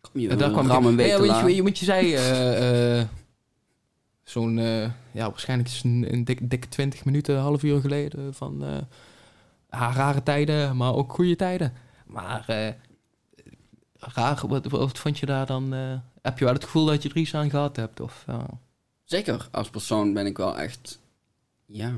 Kom 0.00 0.20
je 0.20 0.36
daar 0.36 0.50
kwam 0.50 0.66
kwam 0.66 0.84
een 0.86 0.90
ik... 0.90 0.96
week 0.96 1.06
Ja, 1.08 1.16
te 1.40 1.48
je, 1.48 1.54
je, 1.54 1.62
want 1.62 1.78
je 1.78 1.84
zei... 1.84 2.16
Zo'n... 4.30 4.58
eh, 4.58 4.90
ja, 5.12 5.30
waarschijnlijk 5.30 5.68
is 5.68 5.82
een, 5.82 6.24
dik, 6.24 6.50
dikke 6.50 6.68
20 6.68 7.04
minuten, 7.04 7.38
half 7.38 7.62
uur 7.62 7.80
geleden... 7.80 8.34
van 8.34 8.62
ah, 9.68 9.94
rare 9.94 10.22
tijden, 10.22 10.76
maar 10.76 10.94
ook 10.94 11.12
goede 11.12 11.36
tijden. 11.36 11.72
Maar... 12.06 12.44
eh, 12.48 12.72
raar, 13.98 14.46
wat, 14.46 14.66
wat 14.66 14.98
vond 14.98 15.18
je 15.18 15.26
daar 15.26 15.46
dan... 15.46 15.72
heb 16.22 16.38
je 16.38 16.44
wel 16.44 16.54
het 16.54 16.64
gevoel 16.64 16.84
dat 16.84 17.02
je 17.02 17.08
er 17.08 17.16
iets 17.16 17.34
aan 17.34 17.50
gehad 17.50 17.76
hebt? 17.76 18.00
Of, 18.00 18.24
Zeker, 19.04 19.48
als 19.50 19.70
persoon 19.70 20.12
ben 20.12 20.26
ik 20.26 20.36
wel 20.36 20.58
echt... 20.58 21.00
Ja... 21.66 21.94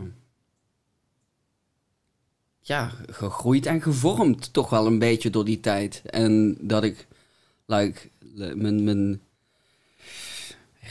Ja, 2.64 2.90
gegroeid 3.10 3.66
en 3.66 3.82
gevormd 3.82 4.52
toch 4.52 4.70
wel 4.70 4.86
een 4.86 4.98
beetje 4.98 5.30
door 5.30 5.44
die 5.44 5.60
tijd. 5.60 6.02
En 6.04 6.56
dat 6.60 6.82
ik, 6.84 7.06
like, 7.66 8.08
mijn... 8.54 8.84
mijn 8.84 9.20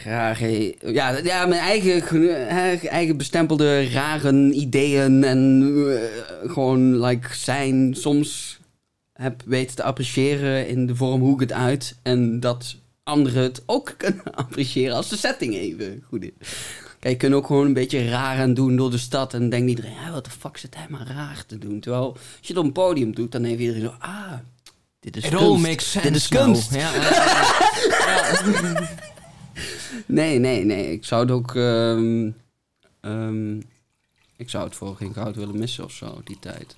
rare... 0.04 0.76
Ja, 0.94 1.18
ja 1.18 1.46
mijn 1.46 1.62
eigen, 1.62 2.48
eigen 2.89 3.18
bestempelde 3.18 3.89
rare 3.89 4.52
ideeën 4.52 5.24
en 5.24 5.64
eh, 5.89 6.52
gewoon, 6.52 7.06
like, 7.06 7.36
zijn 7.36 7.96
soms 7.96 8.60
heb 9.14 9.42
weten 9.46 9.76
te 9.76 9.84
appreciëren 9.84 10.68
in 10.68 10.86
de 10.88 10.96
vorm 10.96 11.22
hoe 11.22 11.34
ik 11.34 11.39
het 11.39 11.54
uit. 11.54 11.96
En 12.02 12.39
dat 12.39 12.76
anderen 13.04 13.44
het 13.44 13.64
ook 13.66 13.94
kunnen 13.98 14.34
appreciëren 14.34 14.96
als 14.96 15.10
de 15.10 15.18
setting 15.18 15.56
even 15.56 16.04
goed 16.08 16.24
is. 16.24 16.32
Kijk, 17.00 17.14
je 17.14 17.20
kunt 17.20 17.34
ook 17.34 17.46
gewoon 17.46 17.66
een 17.66 17.74
beetje 17.74 18.10
raar 18.10 18.39
aan 18.39 18.54
doen 18.54 18.76
door 18.76 18.92
de 18.92 18.98
stad. 18.98 19.34
En 19.34 19.50
denkt 19.50 19.70
iedereen, 19.70 19.94
ja, 20.06 20.12
wat 20.12 20.26
de 20.26 20.32
fuck 20.32 20.58
zit 20.58 20.76
hij 20.76 20.86
maar 20.89 21.08
raar 21.08 21.44
te 21.48 21.58
doen. 21.58 21.80
Terwijl, 21.80 22.12
als 22.12 22.22
je 22.42 22.48
het 22.48 22.58
op 22.58 22.64
een 22.64 22.72
podium 22.72 23.16
doet, 23.16 23.32
dan 23.32 23.44
heeft 23.44 23.60
iedereen 23.60 23.82
zo, 23.82 23.94
ah, 24.00 24.34
dit 25.00 25.18
is 25.18 25.24
It 25.24 25.30
kunst. 25.30 25.46
all 25.46 25.58
makes 25.58 25.92
sense 25.92 26.08
Dit 26.08 26.16
is 26.18 26.28
kunst. 26.28 26.74
Ja, 26.76 26.94
ja, 26.96 27.02
ja. 28.62 28.89
Nee, 30.06 30.39
nee, 30.39 30.64
nee. 30.66 30.92
Ik 30.92 31.06
zou 31.06 31.22
het 31.22 31.32
ook... 31.32 31.56
ehm, 31.56 32.32
ehm, 33.02 33.58
ik 34.36 34.50
zou 34.50 34.64
het 34.64 34.76
voor 34.76 34.96
geen 34.96 35.14
goud 35.14 35.36
willen 35.36 35.60
missen 35.60 35.84
of 35.84 35.92
zo, 35.92 36.22
die 36.24 36.39
tijd. 36.39 36.76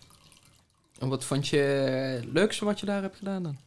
En 0.99 1.07
wat 1.07 1.23
vond 1.23 1.47
je 1.47 1.57
het 1.57 2.25
leukste 2.33 2.65
wat 2.65 2.79
je 2.79 2.85
daar 2.85 3.01
hebt 3.01 3.17
gedaan 3.17 3.43
dan? 3.43 3.57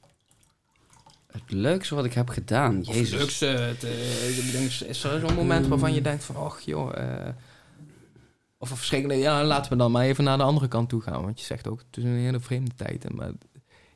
Het 1.32 1.42
leukste 1.52 1.94
wat 1.94 2.04
ik 2.04 2.12
heb 2.12 2.28
gedaan, 2.28 2.78
Of 2.80 2.86
jezus. 2.86 3.10
het 3.10 3.18
leukste, 3.20 3.46
het, 3.46 3.84
eh, 3.84 4.88
is 4.88 5.04
er 5.04 5.20
zo'n 5.20 5.34
moment 5.34 5.66
waarvan 5.66 5.94
je 5.94 6.00
denkt 6.02 6.24
van, 6.24 6.36
och 6.36 6.60
joh... 6.60 6.96
eh, 6.96 7.28
of 8.58 8.70
een 8.70 8.76
verschrikkelijke, 8.76 9.22
ja, 9.22 9.44
laten 9.44 9.70
we 9.72 9.78
dan 9.78 9.90
maar 9.90 10.04
even 10.04 10.24
naar 10.24 10.36
de 10.36 10.42
andere 10.42 10.68
kant 10.68 10.88
toe 10.88 11.00
gaan. 11.00 11.22
Want 11.22 11.40
je 11.40 11.46
zegt 11.46 11.68
ook, 11.68 11.78
het 11.78 11.96
is 11.96 12.04
een 12.04 12.10
hele 12.16 12.40
vreemde 12.40 12.70
tijd. 12.76 13.04
En, 13.04 13.14
maar 13.16 13.30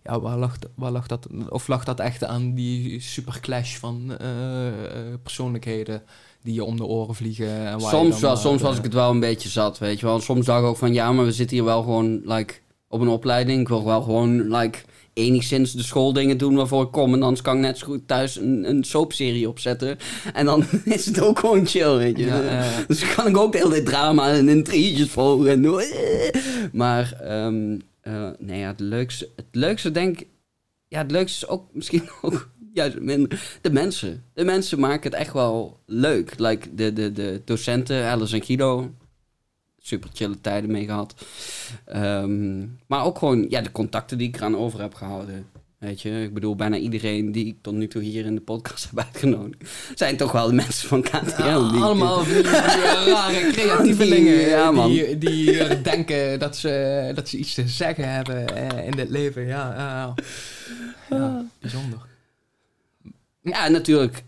ja, 0.02 0.20
waar 0.20 0.38
lag, 0.38 0.56
waar 0.74 0.90
lag 0.90 1.06
dat? 1.06 1.26
Of 1.48 1.68
lag 1.68 1.84
dat 1.84 2.00
echt 2.00 2.24
aan 2.24 2.54
die 2.54 3.00
super 3.00 3.40
clash 3.40 3.76
van 3.76 4.16
eh, 4.18 4.66
eh, 4.68 4.74
persoonlijkheden 5.22 6.02
die 6.42 6.54
je 6.54 6.64
om 6.64 6.76
de 6.76 6.84
oren 6.84 7.14
vliegen? 7.14 7.66
En 7.66 7.78
waar 7.78 7.90
Soms, 7.90 8.20
wel, 8.20 8.30
maar, 8.30 8.40
soms 8.40 8.60
eh, 8.60 8.66
was 8.66 8.76
ik 8.76 8.82
het 8.82 8.94
wel 8.94 9.10
een 9.10 9.20
beetje 9.20 9.48
zat, 9.48 9.78
weet 9.78 10.00
je 10.00 10.06
wel. 10.06 10.20
Soms 10.20 10.46
dacht 10.46 10.60
ik 10.62 10.66
ook 10.66 10.76
van, 10.76 10.92
ja, 10.92 11.12
maar 11.12 11.24
we 11.24 11.32
zitten 11.32 11.56
hier 11.56 11.64
wel 11.64 11.82
gewoon, 11.82 12.20
like, 12.24 12.54
op 12.88 13.00
een 13.00 13.08
opleiding. 13.08 13.60
Ik 13.60 13.68
wil 13.68 13.84
wel 13.84 14.02
gewoon, 14.02 14.56
like, 14.56 14.78
enigszins 15.12 15.72
de 15.72 15.82
schooldingen 15.82 16.38
doen 16.38 16.54
waarvoor 16.54 16.82
ik 16.82 16.90
kom. 16.90 17.14
En 17.14 17.22
anders 17.22 17.42
kan 17.42 17.54
ik 17.54 17.60
net 17.60 17.78
zo 17.78 17.86
goed 17.86 18.08
thuis 18.08 18.36
een, 18.36 18.68
een 18.68 18.84
soapserie 18.84 19.48
opzetten. 19.48 19.98
En 20.32 20.44
dan 20.46 20.64
is 20.84 21.06
het 21.06 21.20
ook 21.20 21.38
gewoon 21.38 21.66
chill, 21.66 21.96
weet 21.96 22.18
je. 22.18 22.24
Ja, 22.24 22.42
eh, 22.42 22.66
Dus 22.86 23.14
kan 23.14 23.26
ik 23.26 23.36
ook 23.36 23.52
de 23.52 23.58
hele 23.58 23.70
tijd 23.70 23.86
drama 23.86 24.30
en 24.30 24.48
intriges 24.48 25.10
volgen. 25.10 25.50
En 25.50 25.82
maar, 26.72 27.12
ehm, 27.20 27.78
eh, 28.10 28.30
nee, 28.38 28.58
ja, 28.58 28.68
het 28.68 28.80
leukste, 28.80 29.28
het 29.36 29.46
leukste 29.50 29.90
denk. 29.90 30.22
Ja, 30.88 30.98
het 30.98 31.10
leukste 31.10 31.44
is 31.44 31.52
ook 31.52 31.74
misschien 31.74 32.08
ook 32.22 32.50
juist 32.72 33.00
minder... 33.00 33.58
De 33.60 33.70
mensen. 33.70 34.24
De 34.34 34.44
mensen 34.44 34.80
maken 34.80 35.10
het 35.10 35.20
echt 35.20 35.32
wel 35.32 35.80
leuk. 35.86 36.38
Like 36.38 36.74
de, 36.74 36.92
de, 36.92 37.12
de 37.12 37.42
docenten, 37.44 38.04
Alice 38.04 38.34
en 38.34 38.44
Guido. 38.44 38.94
Super 39.78 40.10
chille 40.12 40.40
tijden 40.40 40.70
mee 40.70 40.84
gehad. 40.84 41.26
Ehm, 41.84 42.66
maar 42.86 43.04
ook 43.04 43.18
gewoon 43.18 43.46
ja, 43.48 43.60
de 43.60 43.72
contacten 43.72 44.18
die 44.18 44.28
ik 44.28 44.36
eraan 44.36 44.56
over 44.56 44.80
heb 44.80 44.94
gehouden. 44.94 45.46
Weet 45.80 46.00
je, 46.02 46.22
ik 46.22 46.34
bedoel, 46.34 46.56
bijna 46.56 46.76
iedereen 46.76 47.32
die 47.32 47.46
ik 47.46 47.56
tot 47.60 47.74
nu 47.74 47.88
toe 47.88 48.02
hier 48.02 48.24
in 48.24 48.34
de 48.34 48.40
podcast 48.40 48.84
heb 48.90 48.98
uitgenodigd, 49.04 49.70
zijn 49.94 50.16
toch 50.16 50.32
wel 50.32 50.46
de 50.46 50.52
mensen 50.52 50.88
van 50.88 51.02
KTL. 51.02 51.42
Ja, 51.42 51.70
die- 51.72 51.80
allemaal 51.80 52.24
die, 52.24 52.32
die, 52.34 52.44
eh, 52.50 53.06
rare 53.06 53.50
creatievelingen 53.52 54.38
Die- 54.38 54.46
ja, 54.48 54.70
man. 54.70 54.90
die, 54.90 55.18
die 55.18 55.58
eh, 55.58 55.82
denken 55.84 56.38
dat 56.38 56.56
ze, 56.56 57.12
dat 57.14 57.28
ze 57.28 57.36
iets 57.36 57.54
te 57.54 57.68
zeggen 57.68 58.12
hebben 58.12 58.46
eh, 58.56 58.84
in 58.86 58.90
dit 58.90 59.08
leven. 59.08 59.46
Ja, 59.46 59.74
ja, 59.74 60.14
ja. 61.10 61.16
ja 61.16 61.44
bijzonder. 61.60 61.98
Ja, 63.42 63.68
natuurlijk, 63.68 64.22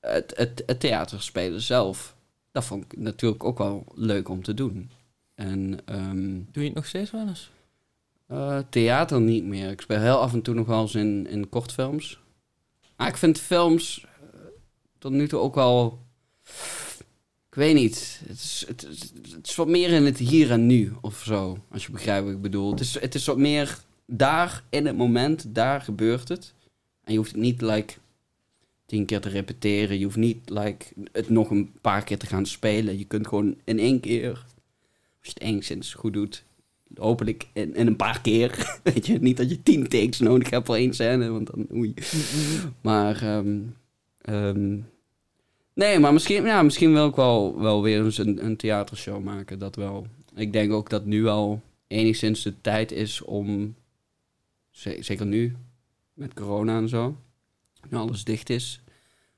het, 0.00 0.32
het, 0.36 0.62
het 0.66 0.80
theaterspelen 0.80 1.60
zelf, 1.60 2.14
dat 2.52 2.64
vond 2.64 2.84
ik 2.84 2.98
natuurlijk 2.98 3.44
ook 3.44 3.58
wel 3.58 3.84
leuk 3.94 4.28
om 4.28 4.42
te 4.42 4.54
doen. 4.54 4.90
En 5.34 5.78
ehm, 5.84 6.24
Doe 6.52 6.62
je 6.62 6.64
het 6.64 6.74
nog 6.74 6.86
steeds 6.86 7.10
wel 7.10 7.28
eens? 7.28 7.50
Eh, 8.26 8.58
theater 8.70 9.20
niet 9.20 9.44
meer. 9.44 9.70
Ik 9.70 9.80
speel 9.80 10.00
heel 10.00 10.18
af 10.20 10.32
en 10.32 10.42
toe 10.42 10.54
nog 10.54 10.66
wel 10.66 10.80
eens 10.80 10.94
in, 10.94 11.26
in 11.26 11.48
kortfilms. 11.48 12.20
Maar 12.96 13.08
ik 13.08 13.16
vind 13.16 13.38
films 13.40 14.04
eh, 14.04 14.38
tot 14.98 15.12
nu 15.12 15.28
toe 15.28 15.40
ook 15.40 15.54
wel... 15.54 15.98
Ik 17.48 17.62
weet 17.62 17.74
niet. 17.74 18.20
Het 18.26 18.36
is, 18.38 18.64
het, 18.68 18.86
is- 18.86 19.12
het 19.32 19.46
is 19.48 19.54
wat 19.54 19.68
meer 19.68 19.90
in 19.90 20.04
het 20.04 20.18
hier 20.18 20.50
en 20.50 20.66
nu 20.66 20.92
of 21.00 21.22
zo. 21.24 21.58
Als 21.70 21.86
je 21.86 21.92
begrijpt 21.92 22.24
wat 22.26 22.34
ik 22.34 22.40
bedoel. 22.42 22.70
Het 22.70 22.80
is, 22.80 23.00
het 23.00 23.14
is 23.14 23.26
wat 23.26 23.38
meer 23.38 23.78
daar 24.06 24.62
in 24.68 24.86
het 24.86 24.96
moment. 24.96 25.44
Daar 25.54 25.80
gebeurt 25.80 26.28
het. 26.28 26.52
En 27.04 27.12
je 27.12 27.18
hoeft 27.18 27.30
het 27.32 27.40
niet 27.40 27.60
like, 27.60 27.94
tien 28.86 29.04
keer 29.06 29.20
te 29.20 29.28
repeteren. 29.28 29.98
Je 29.98 30.04
hoeft 30.04 30.16
niet 30.16 30.50
like, 30.50 30.86
het 31.12 31.28
nog 31.28 31.50
een 31.50 31.72
paar 31.80 32.04
keer 32.04 32.18
te 32.18 32.26
gaan 32.26 32.46
spelen. 32.46 32.98
Je 32.98 33.04
kunt 33.04 33.26
gewoon 33.26 33.56
in 33.64 33.78
één 33.78 34.00
keer, 34.00 34.30
als 34.30 34.46
je 35.20 35.28
het 35.34 35.40
enigszins 35.40 35.94
goed 35.94 36.12
doet, 36.12 36.44
hopelijk 36.98 37.46
in, 37.52 37.74
in 37.74 37.86
een 37.86 37.96
paar 37.96 38.20
keer. 38.20 38.68
Weet 38.82 39.06
je, 39.06 39.18
niet 39.18 39.36
dat 39.36 39.50
je 39.50 39.62
tien 39.62 39.88
takes 39.88 40.18
nodig 40.18 40.50
hebt 40.50 40.66
voor 40.66 40.74
één 40.76 40.94
scène, 40.94 41.28
want 41.30 41.46
dan 41.46 41.66
oei. 41.74 41.94
Maar, 42.80 43.22
ehm, 43.22 43.56
ehm, 44.20 44.76
nee, 45.74 45.98
maar 45.98 46.12
misschien, 46.12 46.44
ja, 46.44 46.62
misschien 46.62 46.92
wil 46.92 47.08
ik 47.08 47.14
wel, 47.14 47.60
wel 47.60 47.82
weer 47.82 48.04
eens 48.04 48.18
een, 48.18 48.44
een 48.44 48.56
theatershow 48.56 49.22
maken, 49.24 49.58
dat 49.58 49.76
wel. 49.76 50.06
Ik 50.34 50.52
denk 50.52 50.72
ook 50.72 50.90
dat 50.90 51.04
nu 51.04 51.26
al 51.26 51.60
enigszins 51.86 52.42
de 52.42 52.54
tijd 52.60 52.92
is 52.92 53.22
om, 53.22 53.74
ze- 54.70 54.98
zeker 55.00 55.26
nu, 55.26 55.56
met 56.14 56.34
corona 56.34 56.76
en 56.78 56.88
zo, 56.88 57.16
nu 57.90 57.98
alles 57.98 58.24
dicht 58.24 58.50
is, 58.50 58.80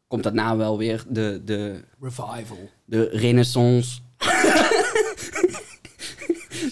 komt 0.07 0.23
daarna 0.23 0.57
wel 0.57 0.79
weer 0.79 1.05
de, 1.09 1.41
de, 1.45 1.81
Revival. 2.01 2.71
de 2.85 3.09
renaissance. 3.13 4.01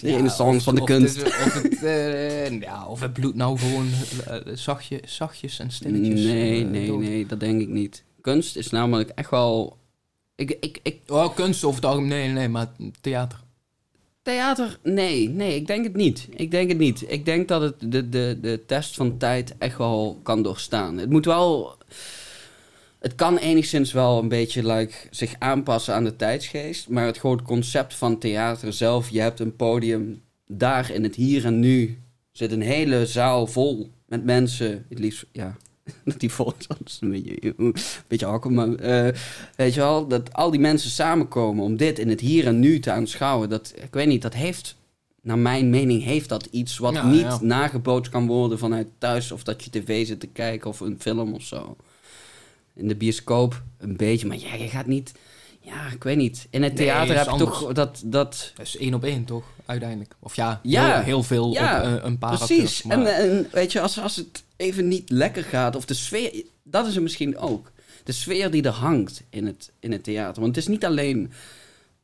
de 0.01 0.15
renaissance 0.15 0.63
van 0.63 0.75
de 0.75 0.83
kunst. 0.83 1.15
Het, 1.15 1.27
of, 1.27 1.61
het, 1.61 1.83
eh, 1.83 2.59
ja, 2.59 2.85
of 2.87 2.99
het 2.99 3.13
bloedt 3.13 3.35
nou 3.35 3.57
gewoon 3.57 3.87
eh, 4.27 4.35
zachtje, 4.53 5.01
zachtjes 5.05 5.59
en 5.59 5.71
stilletjes. 5.71 6.21
Nee, 6.21 6.63
eh, 6.63 6.69
nee, 6.69 6.87
dood. 6.87 6.99
nee, 6.99 7.25
dat 7.25 7.39
denk 7.39 7.61
ik 7.61 7.67
niet. 7.67 8.03
Kunst 8.21 8.55
is 8.55 8.69
namelijk 8.69 9.09
echt 9.09 9.29
wel. 9.29 9.77
Ik, 10.35 10.57
ik, 10.59 10.79
ik, 10.83 10.99
Oh, 11.07 11.35
kunst 11.35 11.63
over 11.63 11.81
het 11.81 11.89
algemeen, 11.89 12.09
nee, 12.09 12.29
nee, 12.29 12.49
maar 12.49 12.67
theater. 13.01 13.39
theater, 14.21 14.77
nee, 14.83 15.29
nee, 15.29 15.55
ik 15.55 15.67
denk 15.67 15.83
het 15.83 15.95
niet. 15.95 16.27
Ik 16.35 16.51
denk 16.51 16.69
het 16.69 16.77
niet. 16.77 17.03
Ik 17.11 17.25
denk 17.25 17.47
dat 17.47 17.61
het 17.61 17.75
de, 17.79 18.09
de, 18.09 18.37
de 18.41 18.63
test 18.67 18.95
van 18.95 19.17
tijd 19.17 19.55
echt 19.57 19.77
wel 19.77 20.19
kan 20.23 20.41
doorstaan. 20.43 20.97
Het 20.97 21.09
moet 21.09 21.25
wel. 21.25 21.75
Het 22.99 23.15
kan 23.15 23.37
enigszins 23.37 23.91
wel 23.91 24.19
een 24.19 24.27
beetje 24.27 24.67
like, 24.73 24.93
zich 25.09 25.35
aanpassen 25.39 25.93
aan 25.93 26.03
de 26.03 26.15
tijdsgeest. 26.15 26.89
Maar 26.89 27.05
het 27.05 27.17
groot 27.17 27.41
concept 27.41 27.93
van 27.93 28.17
theater 28.17 28.73
zelf. 28.73 29.09
Je 29.09 29.19
hebt 29.19 29.39
een 29.39 29.55
podium 29.55 30.21
daar 30.47 30.91
in 30.91 31.03
het 31.03 31.15
hier 31.15 31.45
en 31.45 31.59
nu. 31.59 31.97
Zit 32.31 32.51
een 32.51 32.61
hele 32.61 33.05
zaal 33.05 33.47
vol 33.47 33.89
met 34.05 34.23
mensen. 34.23 34.85
Het 34.89 34.99
liefst, 34.99 35.25
ja, 35.31 35.57
dat 36.05 36.19
die 36.19 36.31
vol 36.31 36.53
is. 36.57 36.67
Dat 36.67 36.77
is 36.85 36.97
een 37.01 37.09
beetje, 37.09 37.53
een 37.57 37.75
beetje 38.07 38.25
awkward, 38.25 38.55
maar 38.55 38.75
eh, 38.75 39.13
weet 39.55 39.73
je 39.73 39.79
wel, 39.79 40.07
dat 40.07 40.33
al 40.33 40.51
die 40.51 40.59
mensen 40.59 40.89
samenkomen 40.89 41.63
om 41.63 41.77
dit 41.77 41.99
in 41.99 42.09
het 42.09 42.19
hier 42.19 42.47
en 42.47 42.59
nu 42.59 42.79
te 42.79 42.91
aanschouwen. 42.91 43.49
Dat, 43.49 43.73
ik 43.75 43.93
weet 43.93 44.07
niet, 44.07 44.21
dat 44.21 44.33
heeft, 44.33 44.75
naar 45.21 45.39
mijn 45.39 45.69
mening, 45.69 46.03
heeft 46.03 46.29
dat 46.29 46.47
iets 46.51 46.77
wat 46.77 46.93
Ja, 46.93 47.09
niet 47.09 47.21
ja. 47.21 47.39
nagebootst 47.41 48.11
kan 48.11 48.27
worden 48.27 48.59
vanuit 48.59 48.87
thuis 48.97 49.31
of 49.31 49.43
dat 49.43 49.63
je 49.63 49.69
tv 49.69 50.07
zit 50.07 50.19
te 50.19 50.27
kijken 50.27 50.69
of 50.69 50.79
een 50.79 50.99
film 50.99 51.33
of 51.33 51.41
zo. 51.41 51.75
In 52.77 52.87
de 52.87 52.95
bioscoop 52.95 53.63
een 53.77 53.97
beetje, 53.97 54.27
maar 54.27 54.37
ja, 54.37 54.53
je 54.55 54.67
gaat 54.67 54.85
niet, 54.85 55.13
ja, 55.61 55.87
ik 55.91 56.03
weet 56.03 56.17
niet. 56.17 56.47
In 56.49 56.63
het 56.63 56.75
theater 56.75 57.17
heb 57.17 57.29
je 57.29 57.37
toch 57.37 57.73
dat, 57.73 58.01
dat 58.05 58.53
is 58.61 58.77
één 58.77 58.93
op 58.93 59.03
één, 59.03 59.25
toch? 59.25 59.45
Uiteindelijk. 59.65 60.15
Of 60.19 60.35
ja, 60.35 60.59
Ja, 60.63 60.93
heel, 60.95 61.03
heel 61.03 61.23
veel 61.23 61.53
ja, 61.53 61.79
op 61.79 61.99
eh, 61.99 62.05
een 62.05 62.17
paar 62.17 62.37
Precies. 62.37 62.83
maar- 62.83 62.97
En, 63.05 63.15
en 63.15 63.47
weet 63.51 63.71
je, 63.71 63.81
als, 63.81 63.99
als 63.99 64.15
het 64.15 64.43
even 64.55 64.87
niet 64.87 65.09
lekker 65.09 65.43
gaat, 65.43 65.75
of 65.75 65.85
de 65.85 65.93
sfeer, 65.93 66.43
dat 66.63 66.87
is 66.87 66.95
er 66.95 67.01
misschien 67.01 67.37
ook. 67.37 67.71
De 68.03 68.11
sfeer 68.11 68.51
die 68.51 68.63
er 68.63 68.71
hangt 68.71 69.23
in 69.29 69.45
het, 69.45 69.71
in 69.79 69.91
het 69.91 70.03
theater. 70.03 70.41
Want 70.41 70.55
het 70.55 70.63
is 70.65 70.69
niet 70.71 70.85
alleen, 70.85 71.31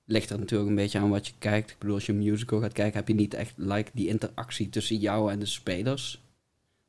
ligt 0.05 0.29
er 0.29 0.39
natuurlijk 0.39 0.69
een 0.69 0.75
beetje 0.75 0.99
aan 0.99 1.09
wat 1.09 1.27
je 1.27 1.33
kijkt. 1.39 1.69
Ik 1.69 1.75
bedoel, 1.79 1.95
als 1.95 2.05
je 2.05 2.11
een 2.11 2.17
musical 2.23 2.59
gaat 2.59 2.73
kijken, 2.73 2.97
heb 2.97 3.07
je 3.07 3.13
niet 3.13 3.33
echt 3.33 3.53
like, 3.55 3.89
die 3.93 4.07
interactie 4.07 4.69
tussen 4.69 4.97
jou 4.97 5.31
en 5.31 5.39
de 5.39 5.45
spelers. 5.45 6.21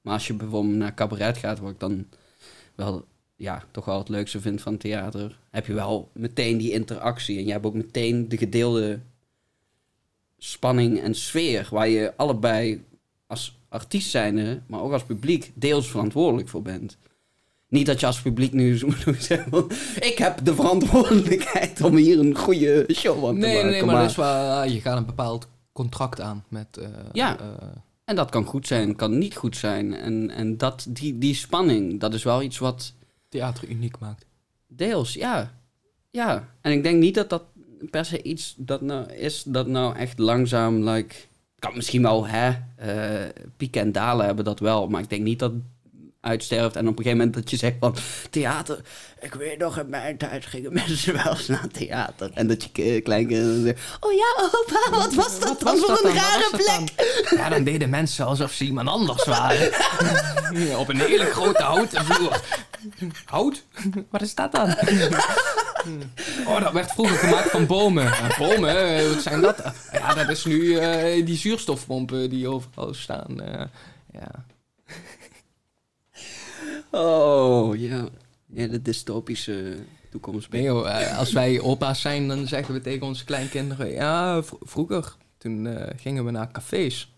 Maar 0.00 0.12
als 0.14 0.26
je 0.26 0.34
bijvoorbeeld 0.34 0.74
naar 0.76 0.94
cabaret 0.94 1.36
gaat, 1.36 1.58
wat 1.58 1.70
ik 1.70 1.80
dan 1.80 2.06
wel, 2.74 3.04
ja, 3.36 3.62
toch 3.70 3.84
wel 3.84 3.98
het 3.98 4.08
leukste 4.08 4.40
vind 4.40 4.60
van 4.62 4.76
theater, 4.76 5.38
heb 5.50 5.66
je 5.66 5.72
wel 5.74 6.10
meteen 6.12 6.58
die 6.58 6.72
interactie. 6.72 7.38
En 7.38 7.44
je 7.46 7.52
hebt 7.52 7.66
ook 7.66 7.74
meteen 7.74 8.28
de 8.28 8.36
gedeelde 8.36 9.00
spanning 10.38 11.00
en 11.00 11.14
sfeer, 11.14 11.68
waar 11.70 11.88
je 11.88 12.12
allebei 12.16 12.84
als 13.26 13.58
artiest 13.68 14.10
zijnde, 14.10 14.60
maar 14.66 14.80
ook 14.80 14.92
als 14.92 15.04
publiek, 15.04 15.52
deels 15.54 15.90
verantwoordelijk 15.90 16.48
voor 16.48 16.62
bent. 16.62 16.96
Niet 17.68 17.86
dat 17.86 18.00
je 18.00 18.06
als 18.06 18.22
publiek 18.22 18.52
nu 18.52 18.78
zo 18.78 18.86
moet 19.06 19.22
zeggen, 19.24 19.66
ik 20.00 20.14
heb 20.18 20.44
de 20.44 20.54
verantwoordelijkheid 20.54 21.80
om 21.80 21.96
hier 21.96 22.18
een 22.18 22.36
goede 22.36 22.86
show 22.92 23.20
van 23.20 23.34
te 23.34 23.40
Nee, 23.40 23.54
maken. 23.54 23.70
nee, 23.70 23.84
maar, 23.84 24.14
wel, 24.16 24.64
je 24.64 24.80
gaat 24.80 24.96
een 24.96 25.06
bepaald 25.06 25.48
contract 25.72 26.20
aan 26.20 26.44
met... 26.48 26.76
eh, 26.76 26.88
Ja. 27.12 27.38
eh, 27.38 27.46
En 28.04 28.16
dat 28.16 28.30
kan 28.30 28.44
goed 28.44 28.66
zijn, 28.66 28.96
kan 28.96 29.18
niet 29.18 29.36
goed 29.36 29.56
zijn. 29.56 29.94
En, 29.94 30.30
en 30.30 30.56
dat, 30.58 30.86
die, 30.88 31.18
die 31.18 31.34
spanning, 31.34 32.00
dat 32.00 32.14
is 32.14 32.22
wel 32.22 32.42
iets 32.42 32.58
wat 32.58 32.92
theater 33.38 33.68
uniek 33.68 33.98
maakt. 33.98 34.24
deels, 34.66 35.12
ja. 35.12 35.52
Ja, 36.10 36.48
en 36.60 36.72
ik 36.72 36.82
denk 36.82 36.98
niet 37.00 37.14
dat 37.14 37.30
dat 37.30 37.42
per 37.90 38.04
se 38.04 38.22
iets 38.22 38.54
dat 38.56 38.80
nou 38.80 39.12
is 39.12 39.42
dat 39.46 39.66
nou 39.66 39.96
echt 39.96 40.18
langzaam, 40.18 40.88
like... 40.88 41.14
Kan 41.58 41.74
misschien 41.76 42.02
wel, 42.02 42.26
hè, 42.26 42.52
eh, 42.76 43.28
pieken 43.56 43.80
en 43.80 43.92
dalen 43.92 44.26
hebben 44.26 44.44
dat 44.44 44.60
wel. 44.60 44.88
Maar 44.88 45.00
ik 45.02 45.08
denk 45.10 45.22
niet 45.22 45.38
dat 45.38 45.52
uitsterft 46.20 46.76
en 46.76 46.88
op 46.88 46.98
een 46.98 47.04
gegeven 47.04 47.18
moment 47.18 47.34
dat 47.34 47.50
je 47.50 47.56
zegt 47.56 47.76
van... 47.80 47.96
Theater, 48.30 48.80
ik 49.20 49.34
weet 49.34 49.58
nog, 49.58 49.78
in 49.78 49.88
mijn 49.88 50.16
tijd 50.16 50.46
gingen 50.46 50.72
mensen 50.82 51.14
wel 51.14 51.32
eens 51.32 51.46
naar 51.46 51.68
theater. 51.68 52.30
En 52.34 52.46
dat 52.46 52.62
je 52.62 52.70
ki- 52.70 53.00
kleinkinderen 53.00 53.62
zeggen... 53.62 53.98
Oh 54.00 54.12
ja, 54.12 54.50
opa, 54.52 54.96
wat 54.96 55.14
was 55.14 55.40
dat 55.40 55.60
dan 55.60 55.72
was 55.72 55.80
voor 55.80 55.88
dat 55.88 56.04
een 56.04 56.14
dan? 56.14 56.22
Rare 56.22 56.48
plek? 56.50 56.96
dan? 57.30 57.38
Ja, 57.38 57.48
dan 57.48 57.64
deden 57.64 57.90
mensen 57.90 58.26
alsof 58.26 58.52
ze 58.52 58.64
iemand 58.64 58.88
anders 58.88 59.24
waren. 59.36 59.68
Op 60.78 60.88
een 60.88 61.00
hele 61.00 61.24
grote 61.24 61.62
houten 61.62 62.04
vloer. 62.04 62.40
Hout? 63.24 63.64
Wat 64.10 64.22
is 64.22 64.34
dat 64.34 64.52
dan? 64.52 64.74
Oh, 66.46 66.60
dat 66.60 66.72
werd 66.72 66.90
vroeger 66.92 67.16
gemaakt 67.16 67.50
van 67.50 67.66
bomen. 67.66 68.04
Ja, 68.04 68.34
bomen, 68.38 68.96
eh, 68.96 69.08
wat 69.08 69.22
zijn 69.22 69.40
dat? 69.40 69.62
Ja, 69.92 70.14
dat 70.14 70.28
is 70.28 70.44
nu 70.44 70.76
eh, 70.78 71.26
die 71.26 71.36
zuurstofpompen 71.36 72.30
die 72.30 72.48
overal 72.48 72.94
staan. 72.94 73.40
eh, 73.40 73.64
ja. 74.12 74.44
Oh, 76.90 77.76
ja. 77.76 78.08
Ja, 78.46 78.66
de 78.66 78.82
dystopische 78.82 79.76
toekomst. 80.10 80.50
Nee 80.50 80.62
joh, 80.62 81.16
als 81.18 81.32
wij 81.32 81.60
opa's 81.60 82.00
zijn, 82.00 82.28
dan 82.28 82.46
zeggen 82.46 82.74
we 82.74 82.80
tegen 82.80 83.06
onze 83.06 83.24
kleinkinderen... 83.24 83.90
Ja, 83.90 84.42
vroeger, 84.60 85.16
toen 85.38 85.68
gingen 85.96 86.24
we 86.24 86.30
naar 86.30 86.50
cafés. 86.52 87.13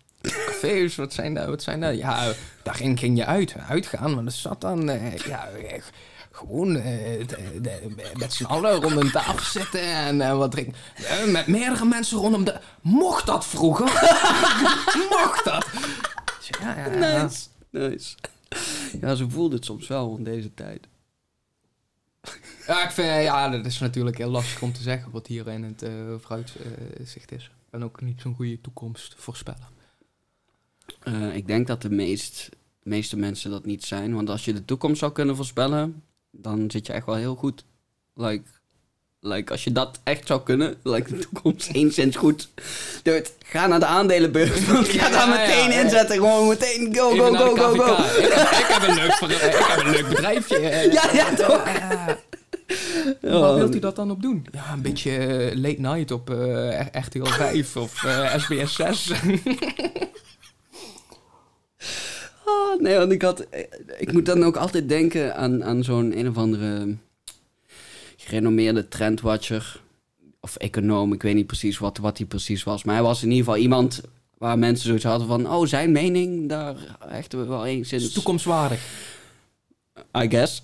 Cafés, 0.61 0.97
wat 0.97 1.13
zijn 1.13 1.35
dat? 1.35 1.47
Wat 1.47 1.63
zijn 1.63 1.81
dat? 1.81 1.97
Ja, 1.97 2.33
daar 2.63 2.75
ging, 2.75 3.17
je 3.17 3.25
uit, 3.27 3.55
uitgaan, 3.69 4.15
maar 4.15 4.25
dat 4.25 4.33
zat 4.33 4.61
dan... 4.61 4.89
eh, 4.89 5.17
ja, 5.17 5.49
eh, 5.49 5.83
gewoon 6.31 6.77
eh, 6.77 7.27
de- 7.29 7.61
de- 7.61 7.95
met 8.17 8.33
z'n 8.33 8.45
allen 8.45 8.81
rond 8.81 8.97
een 8.97 9.11
tafel 9.11 9.61
zitten 9.61 9.81
en 9.81 10.21
eh, 10.21 10.37
wat 10.37 10.51
drinken. 10.51 10.75
Met 11.33 11.47
meerdere 11.47 11.85
mensen 11.85 12.19
rondom 12.19 12.45
de... 12.45 12.61
Mocht 12.81 13.27
dat 13.27 13.47
vroeger? 13.47 13.85
Mocht 15.11 15.45
dat? 15.45 15.67
Ja, 16.61 16.77
ja. 16.79 17.23
Nice. 17.23 17.47
Nice. 17.71 18.15
Ja, 19.01 19.15
zo 19.15 19.27
voelde 19.29 19.57
het 19.57 19.65
soms 19.65 19.87
wel 19.89 20.15
in 20.17 20.25
deze 20.25 20.55
tijd. 20.55 20.87
Ja, 22.67 22.85
ik 22.85 22.91
vind, 22.91 23.23
ja, 23.23 23.49
dat 23.49 23.67
is 23.67 23.79
natuurlijk 23.79 24.19
heel 24.19 24.31
lastig 24.31 24.63
om 24.63 24.73
te 24.73 24.83
zeggen 24.83 25.11
wat 25.11 25.27
hier 25.27 25.49
in 25.49 25.65
het 25.65 25.83
eh 25.83 25.91
vooruitzicht 26.21 27.33
is. 27.33 27.51
Ben 27.71 27.83
ook 27.85 28.01
niet 28.01 28.21
zo'n 28.21 28.35
goede 28.35 28.61
toekomst 28.61 29.15
voorspellen. 29.19 29.75
Eh, 31.03 31.34
ik 31.37 31.47
denk 31.47 31.66
dat 31.66 31.82
de 31.82 31.91
meest, 31.91 32.49
meeste 32.82 33.16
mensen 33.16 33.51
dat 33.51 33.64
niet 33.64 33.84
zijn. 33.84 34.14
Want 34.14 34.30
als 34.30 34.45
je 34.45 34.53
de 34.53 34.64
toekomst 34.64 34.99
zou 34.99 35.12
kunnen 35.12 35.37
voorspellen, 35.37 36.03
dan 36.30 36.70
zit 36.70 36.87
je 36.87 36.93
echt 36.93 37.07
wel 37.07 37.14
heel 37.14 37.34
goed. 37.34 37.64
Like, 38.14 38.43
like, 39.20 39.53
als 39.53 39.64
je 39.64 39.72
dat 39.72 40.01
echt 40.05 40.26
zou 40.26 40.43
kunnen, 40.43 40.74
like, 40.82 41.16
de 41.16 41.18
toekomst 41.18 41.68
enigszins 41.72 42.16
goed. 42.16 42.49
Dude, 43.03 43.26
ga 43.45 43.66
naar 43.66 43.80
de 43.80 43.87
aandelenbeurs. 43.87 44.64
Want 44.64 44.89
ga 44.89 45.09
daar 45.11 45.28
Ja, 45.28 45.34
ja, 45.34 45.47
meteen 45.47 45.70
ja. 45.70 45.80
inzetten. 45.82 46.16
Gewoon 46.16 46.49
meteen 46.49 46.95
go, 46.97 47.11
go, 47.11 47.34
go, 47.34 47.55
go, 47.57 47.74
go. 47.74 47.93
Ik, 47.93 48.66
heb, 48.68 48.89
een 48.89 48.95
leuk, 48.95 49.12
ik 49.41 49.64
heb 49.68 49.84
een 49.84 49.91
leuk 49.91 50.09
bedrijfje. 50.09 50.57
eh. 50.59 50.93
Ja, 50.93 51.11
ja, 51.12 51.34
toch? 51.34 51.64
Waar 53.20 53.51
Oh. 53.51 53.55
wilt 53.55 53.74
u 53.74 53.78
dat 53.78 53.97
dan 53.97 54.11
op 54.11 54.22
doen? 54.22 54.47
Ja, 54.53 54.72
een 54.72 54.82
beetje 54.82 55.16
eh, 55.16 55.57
late 55.57 55.80
night 55.80 56.11
op 56.11 56.30
eh, 56.30 56.80
RTL 56.93 57.24
5 57.24 57.76
of 57.76 58.05
eh, 58.05 58.34
SBS 58.39 58.74
6. 58.74 59.11
Oh, 62.49 62.81
nee, 62.81 62.97
want 62.97 63.13
ik 63.13 63.23
had... 63.23 63.47
Ik 63.99 64.13
moet 64.13 64.27
dan 64.27 64.43
ook 64.45 64.57
altijd 64.57 64.89
denken 64.89 65.37
aan, 65.37 65.65
aan 65.65 65.85
zo'n 65.85 66.19
een 66.19 66.29
of 66.29 66.37
andere 66.37 66.97
gerenommeerde 68.17 68.89
trendwatcher. 68.89 69.81
Of 70.41 70.57
econoom, 70.57 71.13
ik 71.13 71.23
weet 71.23 71.35
niet 71.35 71.47
precies 71.47 71.79
wat, 71.79 71.99
wat 71.99 72.19
hij 72.19 72.27
precies 72.27 72.63
was. 72.65 72.85
Maar 72.85 72.95
hij 72.95 73.05
was 73.05 73.23
in 73.23 73.29
ieder 73.31 73.45
geval 73.45 73.61
iemand 73.61 74.01
waar 74.39 74.59
mensen 74.59 74.87
zoiets 74.87 75.05
hadden 75.05 75.27
van... 75.27 75.51
Oh, 75.53 75.67
zijn 75.67 75.93
mening, 75.93 76.49
daar 76.49 76.77
hechten 77.09 77.39
we 77.39 77.45
wel 77.47 77.67
enigszins... 77.67 78.13
Toekomstwaardig. 78.13 78.81
I 80.19 80.29
guess. 80.29 80.63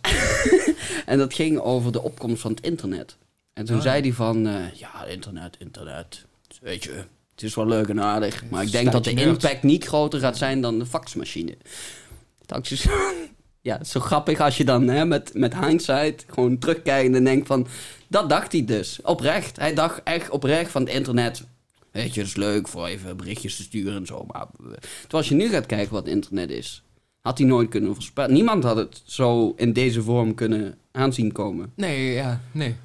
en 1.07 1.19
dat 1.19 1.35
ging 1.35 1.59
over 1.59 1.93
de 1.93 2.03
opkomst 2.03 2.41
van 2.43 2.51
het 2.51 2.61
internet. 2.65 3.17
En 3.53 3.65
toen 3.65 3.77
Ah. 3.77 3.83
zei 3.83 4.01
hij 4.01 4.13
van... 4.13 4.47
eh, 4.47 4.73
ja, 4.75 5.05
internet, 5.05 5.57
internet. 5.59 6.25
Weet 6.61 6.85
je, 6.85 7.05
het 7.43 7.51
is 7.51 7.57
wel 7.57 7.67
leuk 7.67 7.89
en 7.89 8.01
aardig. 8.01 8.45
Maar 8.51 8.63
ik 8.63 8.73
denk 8.73 8.93
dat 8.93 9.05
de 9.05 9.15
impact 9.15 9.63
niet 9.63 9.85
groter 9.85 10.21
gaat 10.21 10.37
zijn 10.37 10.61
dan 10.61 10.79
de 10.79 10.87
faxmachine. 10.87 11.57
Zo- 12.63 12.91
ja, 13.61 13.85
zo 13.85 14.01
grappig 14.01 14.41
als 14.41 14.57
je 14.57 14.65
dan 14.65 14.89
hè, 14.89 15.05
met, 15.05 15.31
met 15.35 15.59
hindsight 15.59 16.25
gewoon 16.29 16.59
terugkijkt 16.59 17.15
en 17.15 17.25
denkt 17.25 17.47
van... 17.47 17.67
Dat 18.09 18.29
dacht 18.29 18.53
hij 18.53 18.65
dus, 18.65 18.99
oprecht. 19.03 19.57
Hij 19.57 19.75
dacht 19.75 20.01
echt 20.05 20.31
oprecht 20.31 20.71
van 20.71 20.83
het 20.83 20.93
internet... 20.93 21.45
Weet 21.91 22.15
je, 22.15 22.21
het 22.21 22.29
is 22.29 22.37
leuk 22.37 22.69
voor 22.69 22.87
even 22.87 23.17
berichtjes 23.17 23.57
te 23.57 23.63
sturen 23.63 23.97
en 23.97 24.07
zo. 24.07 24.25
Maar 24.33 24.47
terwijl 24.57 25.09
als 25.11 25.29
je 25.29 25.35
nu 25.35 25.49
gaat 25.49 25.67
kijken 25.67 25.93
wat 25.93 26.07
internet 26.07 26.51
is... 26.51 26.83
Had 27.21 27.39
hij 27.39 27.47
nooit 27.47 27.69
kunnen 27.69 27.95
voorspellen. 27.95 28.33
Niemand 28.33 28.65
had 28.65 28.77
het 28.77 29.03
zo 29.05 29.53
in 29.57 29.73
deze 29.73 30.03
vorm 30.03 30.35
kunnen 30.35 30.79
aanzien 30.93 31.33
komen. 31.33 31.73
Nee, 31.75 32.13
ja, 32.13 32.41
nee. 32.53 32.77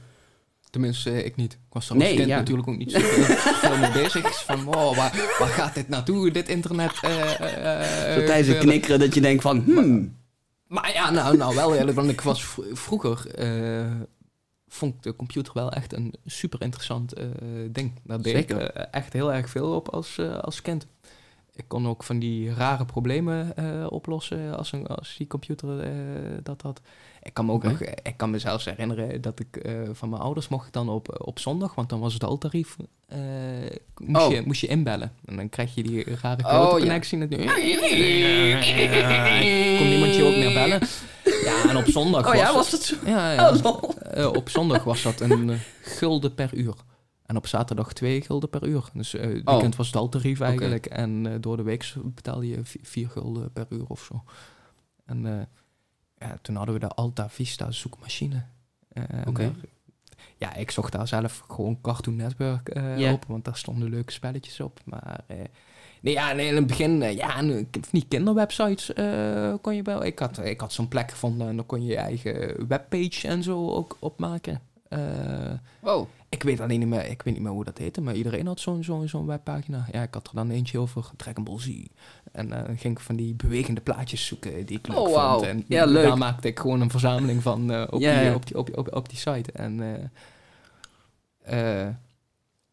Tenminste, 0.78 1.12
eh, 1.12 1.26
ik 1.26 1.36
niet. 1.36 1.54
Ik 1.54 1.60
was 1.70 1.86
er 1.90 1.96
als 1.96 2.04
Nee, 2.04 2.16
kind 2.16 2.28
ja. 2.28 2.38
natuurlijk 2.38 2.68
ook 2.68 2.78
niet 2.78 2.92
zo 2.92 3.00
veel 3.02 3.78
mee 3.78 3.92
bezig. 3.92 4.44
Van, 4.44 4.64
wow, 4.64 4.96
waar, 4.96 5.36
waar 5.40 5.48
gaat 5.48 5.74
dit 5.74 5.90
naartoe, 5.90 6.32
dit 6.32 6.50
internet? 6.50 6.92
eh, 7.02 8.12
eh, 8.12 8.20
Zo 8.20 8.26
tijdens 8.26 8.48
het 8.48 8.58
knikkeren 8.58 9.00
dat 9.00 9.14
je 9.14 9.22
denkt 9.22 9.42
van... 9.42 9.60
Hmm, 9.60 10.16
Maar 10.68 10.94
ja, 10.94 11.10
nou, 11.12 11.38
nou 11.38 11.56
wel 11.56 11.76
eerlijk, 11.76 11.98
want 11.98 12.10
ik 12.10 12.22
was 12.22 12.46
vroeger... 12.72 13.26
vond 14.68 14.94
ik 14.94 15.04
de 15.04 15.16
computer 15.16 15.54
wel 15.54 15.72
echt 15.72 15.94
een 15.94 16.14
super 16.26 16.62
interessant 16.62 17.14
ding. 17.72 17.92
Daar 18.04 18.22
deed 18.22 18.34
Zeker. 18.34 18.62
ik 18.62 18.70
echt 18.92 19.14
heel 19.14 19.34
erg 19.34 19.50
veel 19.50 19.76
op 19.76 19.90
als, 19.90 20.18
eh, 20.18 20.38
als 20.38 20.62
kind. 20.62 20.88
Ik 21.54 21.66
kon 21.68 21.88
ook 21.88 22.04
van 22.04 22.20
die 22.20 22.54
rare 22.54 22.86
problemen 22.86 23.54
oplossen 23.92 24.58
als, 24.58 24.72
een, 24.72 24.88
als 24.88 25.16
die 25.18 25.28
computer 25.28 25.92
dat 26.44 26.62
had. 26.62 26.82
Ik 27.28 27.34
kan 27.34 27.46
me 27.46 27.52
ook 27.52 27.64
nog, 27.64 27.80
ik 27.82 28.14
kan 28.18 28.30
me 28.30 28.40
zelfs 28.40 28.66
herinneren 28.66 29.22
dat 29.22 29.40
ik 29.40 29.56
eh, 29.58 29.74
van 29.92 30.10
mijn 30.10 30.22
ouders 30.22 30.48
mocht 30.48 30.74
dan 30.74 30.90
op, 30.90 31.26
op 31.28 31.40
zondag, 31.40 31.76
want 31.76 31.90
dan 31.90 32.00
was 32.00 32.14
het 32.14 32.24
al 32.24 32.38
tarief, 32.38 32.76
eh, 33.08 33.18
moest, 33.98 34.26
Oh. 34.26 34.32
je, 34.32 34.42
moest 34.46 34.62
je 34.62 34.68
inbellen. 34.68 35.12
En 35.26 35.36
dan 35.36 35.50
krijg 35.50 35.76
je 35.76 35.84
die 35.84 36.16
rare 36.22 36.44
Oh, 36.46 36.52
ja. 36.72 36.78
connectie 36.80 37.18
natuurlijk. 37.18 37.52
Kon 39.78 39.90
niemand 39.90 40.16
je 40.16 40.24
ook 40.24 40.36
meer 40.36 40.54
bellen. 40.54 40.80
Ja, 41.44 41.70
en 41.70 41.78
op 41.78 41.86
zondag 41.88 42.28
Oh 42.30 42.36
ja, 42.36 42.54
was 42.54 42.70
dat 42.72 42.82
zo? 42.84 42.96
ja, 43.06 43.32
ja. 43.34 43.56
Oh. 43.64 43.84
Eh, 44.12 44.28
op 44.34 44.50
zondag 44.50 44.84
was 44.84 45.02
dat 45.02 45.20
een 45.20 45.50
eh, 45.50 45.58
gulden 45.82 46.34
per 46.34 46.54
uur. 46.54 46.74
En 47.26 47.38
op 47.38 47.48
zaterdag 47.48 47.94
twee 47.94 48.22
gulden 48.22 48.50
per 48.50 48.68
uur. 48.68 48.90
Dus 48.94 49.14
eh 49.14 49.22
het 49.22 49.42
Oh. 49.46 49.52
weekend 49.54 49.76
was 49.76 49.92
het 49.92 50.42
eigenlijk. 50.42 50.86
En 50.86 51.28
eh, 51.28 51.34
door 51.40 51.58
de 51.58 51.64
week 51.64 51.94
betaalde 52.04 52.48
je 52.48 52.60
vi- 52.66 52.80
vier 52.84 53.10
gulden 53.10 53.52
per 53.52 53.66
uur 53.70 53.86
of 53.88 54.04
zo. 54.12 54.24
En 55.06 55.26
eh, 55.26 55.46
ja, 56.20 56.38
toen 56.42 56.56
hadden 56.56 56.74
we 56.74 56.80
de 56.80 56.88
Alta 56.88 57.30
Vista 57.30 57.72
zoekmachine. 57.72 58.44
Eh, 58.90 59.04
Oké. 59.28 59.54
ja, 60.38 60.54
ik 60.56 60.72
zocht 60.72 60.92
daar 60.92 61.08
zelf 61.08 61.44
gewoon 61.48 61.82
Cartoon 61.82 62.16
Network 62.16 62.74
Ja. 62.98 63.14
op, 63.14 63.26
want 63.26 63.46
daar 63.46 63.58
stonden 63.58 63.90
leuke 63.90 64.12
spelletjes 64.12 64.60
op. 64.60 64.80
Maar 64.86 65.20
eh, 65.28 65.38
nee, 66.02 66.14
ja, 66.14 66.32
nee, 66.34 66.48
in 66.48 66.56
het 66.56 66.68
begin, 66.68 67.02
ja, 67.02 67.42
die 67.92 68.06
kinderwebsites 68.08 68.92
kon 69.62 69.76
je 69.76 69.82
wel. 69.84 70.04
Ik 70.04 70.20
had, 70.20 70.38
ik 70.46 70.60
had 70.60 70.74
zo'n 70.74 70.88
plek 70.88 71.12
gevonden 71.12 71.48
en 71.48 71.56
dan 71.56 71.66
kon 71.66 71.82
je 71.82 71.88
je 71.92 71.98
eigen 71.98 72.68
webpage 72.68 73.28
en 73.28 73.44
zo 73.44 73.70
ook 73.70 73.98
opmaken. 74.00 74.62
Wow. 75.80 76.08
Ik 76.30 76.44
weet 76.44 76.60
alleen 76.60 76.80
niet 76.80 76.88
meer, 76.88 77.06
ik 77.10 77.22
weet 77.22 77.34
niet 77.34 77.44
meer 77.44 77.52
hoe 77.52 77.64
dat 77.64 77.78
heette, 77.78 78.02
maar 78.02 78.16
iedereen 78.16 78.48
had 78.48 78.60
zo'n 78.60 78.84
zo'n 78.84 79.08
zo'n 79.08 79.26
webpagina. 79.26 79.88
Ja, 79.92 80.02
ik 80.02 80.14
had 80.14 80.28
er 80.28 80.36
dan 80.36 80.50
eentje 80.50 80.80
over 80.80 81.06
Dragon 81.16 81.44
Ball 81.44 81.60
Z. 81.60 81.68
En 82.32 82.52
eh, 82.52 82.66
dan 82.66 82.78
ging 82.78 82.94
ik 82.98 83.00
van 83.04 83.16
die 83.16 83.34
bewegende 83.34 83.82
plaatjes 83.82 84.26
zoeken 84.26 84.66
die 84.66 84.78
ik 84.78 84.88
leuk 84.88 84.98
Oh, 84.98 85.14
wauw. 85.16 85.34
vond. 85.34 85.46
En 85.48 85.64
Ja, 85.68 85.86
leuk. 85.86 86.04
daar 86.08 86.18
maakte 86.18 86.48
ik 86.48 86.60
gewoon 86.60 86.82
een 86.82 86.90
verzameling 86.90 87.42
van 87.42 87.72
eh, 87.72 87.82
op, 87.90 88.00
die. 88.00 88.34
Op, 88.34 88.46
die, 88.48 88.58
op, 88.58 88.78
op, 88.78 88.96
op 88.96 89.10
die 89.10 89.18
site. 89.18 89.52
En 89.52 90.10
eh, 91.44 91.88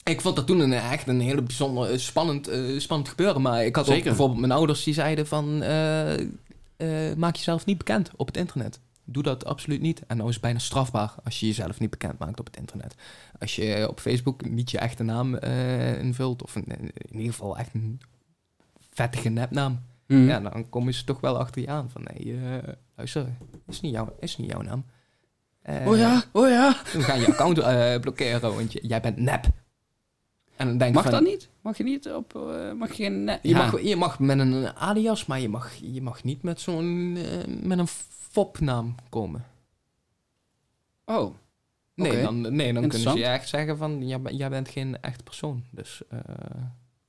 ik 0.04 0.20
vond 0.20 0.36
dat 0.36 0.46
toen 0.46 0.60
een, 0.60 0.72
echt 0.72 1.08
een 1.08 1.20
hele 1.20 1.42
bijzonder 1.42 2.00
spannend, 2.00 2.50
spannend 2.76 3.08
gebeuren. 3.08 3.42
Maar 3.42 3.64
ik 3.64 3.76
had 3.76 3.84
ook 3.84 3.90
Zeker. 3.90 4.08
bijvoorbeeld 4.08 4.40
mijn 4.40 4.52
ouders 4.52 4.84
die 4.84 4.94
zeiden 4.94 5.26
van... 5.26 5.58
maak 7.16 7.36
jezelf 7.36 7.64
niet 7.64 7.78
bekend 7.78 8.10
op 8.16 8.26
het 8.26 8.36
internet. 8.36 8.80
Doe 9.04 9.22
dat 9.22 9.44
absoluut 9.44 9.80
niet. 9.80 10.02
En 10.06 10.16
nou 10.16 10.28
is 10.28 10.34
het 10.34 10.42
bijna 10.44 10.58
strafbaar 10.58 11.14
als 11.24 11.40
je 11.40 11.46
jezelf 11.46 11.80
niet 11.80 11.90
bekend 11.90 12.18
maakt 12.18 12.40
op 12.40 12.46
het 12.46 12.56
internet. 12.56 12.94
Als 13.40 13.56
je 13.56 13.86
op 13.88 14.00
Facebook 14.00 14.48
niet 14.48 14.70
je 14.70 14.78
echte 14.78 15.02
naam 15.02 15.34
eh, 15.34 15.98
invult, 16.02 16.42
of 16.42 16.56
in 16.56 16.92
ieder 17.10 17.32
geval 17.32 17.58
echt 17.58 17.74
een 17.74 18.00
vettige 18.90 19.28
nepnaam, 19.28 19.80
Hmm. 20.06 20.26
ja, 20.28 20.40
dan 20.40 20.68
komen 20.68 20.94
ze 20.94 21.04
toch 21.04 21.20
wel 21.20 21.38
achter 21.38 21.60
je 21.62 21.68
aan 21.68 21.90
van 21.90 22.02
nee, 22.12 22.34
eh, 22.36 22.72
luister, 22.96 23.26
is 23.66 23.80
niet, 23.80 23.92
jouw, 23.92 24.16
is 24.20 24.36
niet 24.36 24.50
jouw 24.50 24.60
naam. 24.60 24.84
Eh, 25.62 25.86
Oh 25.86 25.96
ja, 25.96 26.22
oh 26.32 26.48
ja. 26.48 26.76
We 26.92 27.02
gaan 27.02 27.20
je 27.20 27.26
account 27.26 27.54
blokkeren, 28.00 28.54
want 28.54 28.72
je, 28.72 28.86
jij 28.86 29.00
bent 29.00 29.16
nep. 29.16 29.44
En 30.56 30.66
dan 30.66 30.78
denk 30.78 30.94
Mag 30.94 31.02
van, 31.02 31.12
dat 31.12 31.22
niet? 31.22 31.48
Mag 31.60 31.76
je 31.76 31.84
niet 31.84 32.08
op... 32.12 32.32
mag 32.76 32.88
je 32.88 32.94
geen... 32.94 33.24
net- 33.24 33.38
Je, 33.42 33.48
Ja. 33.48 33.56
mag, 33.56 33.82
je 33.82 33.96
mag 33.96 34.18
met 34.18 34.38
een 34.38 34.74
alias, 34.76 35.26
maar 35.26 35.40
je 35.40 35.48
mag, 35.48 35.74
je 35.74 36.02
mag 36.02 36.24
niet 36.24 36.42
met 36.42 36.60
zo'n 36.60 37.12
met 37.62 37.78
een 37.78 37.88
fopnaam 38.34 38.94
komen. 39.08 39.44
Oh, 41.04 41.34
Nee, 41.94 42.22
dan, 42.22 42.40
nee, 42.40 42.72
dan 42.72 42.88
kunnen 42.88 43.10
ze 43.10 43.18
je 43.18 43.24
echt 43.24 43.48
zeggen 43.48 43.76
van, 43.76 44.08
jij, 44.08 44.20
jij 44.30 44.48
bent 44.48 44.68
geen 44.68 45.00
echt 45.00 45.24
persoon. 45.24 45.64
Dus, 45.70 46.02
eh, 46.08 46.18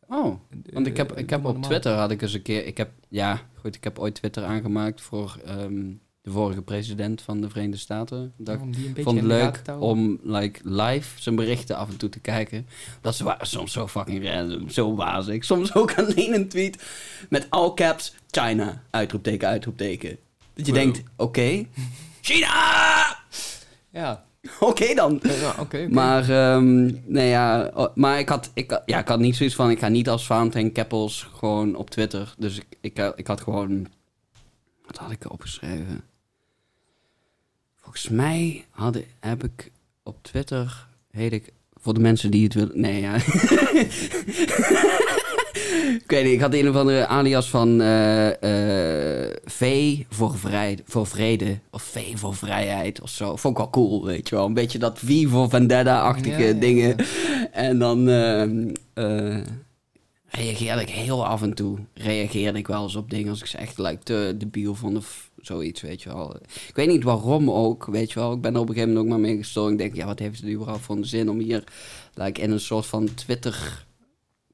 oh. 0.08 0.36
Want 0.74 0.88
ik 0.88 0.98
heb, 0.98 1.18
ik 1.18 1.30
heb 1.30 1.46
op. 1.46 1.64
Twitter 1.64 1.94
had 1.94 2.12
ik 2.12 2.22
eens 2.22 2.34
een 2.34 2.42
keer... 2.42 2.66
Ik 2.66 2.78
heb, 2.78 2.92
ja, 3.08 3.42
goed, 3.56 3.76
ik 3.76 3.84
heb 3.84 4.00
ooit 4.00 4.16
Twitter 4.16 4.44
aangemaakt 4.44 5.02
voor 5.02 5.40
ehm, 5.46 5.92
de 6.22 6.32
vorige 6.32 6.62
president 6.62 7.22
van 7.22 7.42
de 7.42 7.50
Verenigde 7.50 7.78
Staten. 7.78 8.34
Dat 8.38 8.72
beetje 8.72 9.04
vond 9.04 9.18
het 9.18 9.26
leuk 9.26 9.62
om 9.80 10.20
like, 10.24 10.60
live 10.64 11.22
zijn 11.22 11.36
berichten 11.36 11.78
af 11.78 11.90
en 11.90 11.98
toe 11.98 12.10
te 12.10 12.20
kijken. 12.20 12.68
Dat 13.02 13.18
waren 13.18 13.48
soms 13.48 13.72
zo 13.72 13.88
fucking 13.88 14.30
random, 14.30 14.70
zo 14.70 14.96
wazig. 14.96 15.44
Soms 15.44 15.74
ook 15.74 15.98
alleen 15.98 16.34
een 16.34 16.48
tweet 16.48 16.84
met 17.30 17.48
all 17.50 17.74
caps 17.74 18.16
China, 18.30 18.84
uitroepteken, 18.90 19.48
uitroepteken. 19.48 20.18
Dat 20.56 20.66
je 20.66 20.72
Wow. 20.72 20.82
denkt, 20.82 21.04
oké, 21.16 21.66
China! 22.22 23.18
Ja, 23.90 24.26
Oké 24.60 24.94
dan. 24.94 25.20
ja 25.24 25.50
oké. 25.50 25.62
oké. 25.62 25.88
Maar, 25.88 26.30
ehm, 26.30 26.92
nee, 27.06 27.30
ja, 27.30 27.72
maar 27.96 28.20
ik, 28.20 28.30
had, 28.30 28.52
ik, 28.54 28.82
ja, 28.86 29.00
ik 29.00 29.08
had 29.08 29.20
niet 29.20 29.36
zoiets 29.36 29.56
van, 29.56 29.70
ik 29.70 29.80
ga 29.80 29.88
niet 29.88 30.10
als 30.10 30.26
Valentijn 30.26 30.72
Keppels 30.72 31.28
gewoon 31.34 31.76
op 31.76 31.90
Twitter. 31.90 32.34
Dus 32.38 32.58
ik, 32.58 32.66
ik, 32.82 32.98
had- 32.98 33.20
ik 33.20 33.28
had 33.28 33.42
gewoon, 33.42 33.88
wat 34.86 34.98
had 34.98 35.12
ik 35.12 35.32
opgeschreven? 35.32 36.04
Volgens 37.76 38.10
mij 38.10 38.66
had, 38.70 38.96
ik- 38.96 39.08
heb 39.20 39.44
ik 39.44 39.72
op 40.04 40.24
Twitter, 40.24 40.88
heet 41.12 41.32
ik, 41.32 41.54
voor 41.86 41.94
de 41.94 42.00
mensen 42.00 42.32
die 42.32 42.44
het 42.44 42.54
willen, 42.54 42.82
nee 42.82 43.02
ja. 43.02 43.16
ik 46.04 46.04
weet 46.08 46.24
niet, 46.24 46.34
ik 46.34 46.40
had 46.40 46.54
een 46.54 46.70
of 46.70 46.76
andere 46.76 47.08
alias 47.08 47.50
van 47.50 47.82
eh 47.82 48.30
V 49.46 49.96
voor, 50.10 50.38
vrij, 50.38 50.80
voor 50.86 51.08
vrede. 51.08 51.60
Of 51.72 51.84
V 51.84 52.00
voor 52.16 52.36
vrijheid 52.36 53.02
of 53.02 53.10
zo. 53.10 53.36
Vond 53.36 53.54
ik 53.54 53.58
wel 53.60 53.70
cool, 53.70 54.06
weet 54.06 54.30
je 54.30 54.36
wel. 54.36 54.46
Een 54.46 54.54
beetje 54.54 54.80
dat 54.80 55.00
V 55.06 55.28
voor 55.28 55.50
Vendetta-achtige 55.50 56.42
Ja, 56.42 56.48
ja, 56.48 56.54
dingen. 56.54 56.88
ja. 56.98 57.04
En 57.52 57.80
dan 57.80 58.10
ehm, 58.10 58.68
eh, 58.94 59.38
reageerde 60.36 60.82
ik 60.82 60.90
heel 60.90 61.26
af 61.26 61.42
en 61.42 61.54
toe. 61.54 61.78
Reageerde 61.94 62.58
ik 62.60 62.68
wel 62.68 62.84
eens 62.84 62.96
op 62.96 63.10
dingen 63.10 63.30
als 63.30 63.40
ik 63.40 63.46
ze 63.46 63.58
echt 63.58 63.78
like, 63.78 64.04
te 64.04 64.36
debiel 64.38 64.76
vond 64.76 64.98
of 64.98 65.30
zoiets, 65.42 65.82
weet 65.82 66.02
je 66.02 66.10
wel. 66.10 66.36
Ik 66.68 66.76
weet 66.76 66.88
niet 66.88 67.04
waarom 67.04 67.52
ook, 67.52 67.86
weet 67.86 68.12
je 68.12 68.20
wel. 68.20 68.34
Ik 68.34 68.42
ben 68.42 68.54
er 68.54 68.60
op 68.60 68.68
een 68.70 68.74
gegeven 68.74 68.94
moment 68.94 69.14
ook 69.14 69.20
maar 69.20 69.30
mee 69.30 69.38
gestoord. 69.38 69.72
Ik 69.72 69.78
denk, 69.78 69.96
ja, 69.96 70.06
wat 70.06 70.20
heeft 70.20 70.42
het 70.42 70.50
überhaupt 70.50 70.82
voor 70.84 70.96
een 70.96 71.06
zin 71.06 71.30
om 71.30 71.40
hier 71.40 71.64
like, 72.14 72.42
in 72.42 72.52
een 72.52 72.60
soort 72.60 72.86
van 72.86 73.14
Twitter 73.14 73.86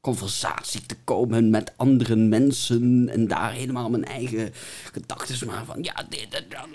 conversatie 0.01 0.85
te 0.85 0.95
komen 1.03 1.49
met 1.49 1.71
andere 1.75 2.15
mensen 2.15 3.09
en 3.11 3.27
daar 3.27 3.51
helemaal 3.51 3.89
mijn 3.89 4.05
eigen 4.05 4.53
gedachten 4.91 5.47
maar 5.47 5.65
van 5.65 5.83
ja 5.83 6.05
dit 6.09 6.27
en 6.29 6.43
dat. 6.49 6.67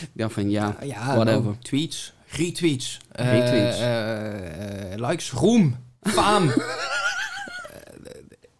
Ik 0.00 0.08
dacht 0.12 0.32
van 0.32 0.50
ja, 0.50 0.76
ja, 0.82 1.14
whatever. 1.14 1.42
nou, 1.42 1.56
tweets. 1.58 2.12
Retweets. 2.26 2.98
eh, 3.12 3.30
Retweets. 3.32 3.78
eh, 3.78 4.92
eh, 4.92 5.08
likes, 5.08 5.30
roem, 5.30 5.76
faam. 6.00 6.52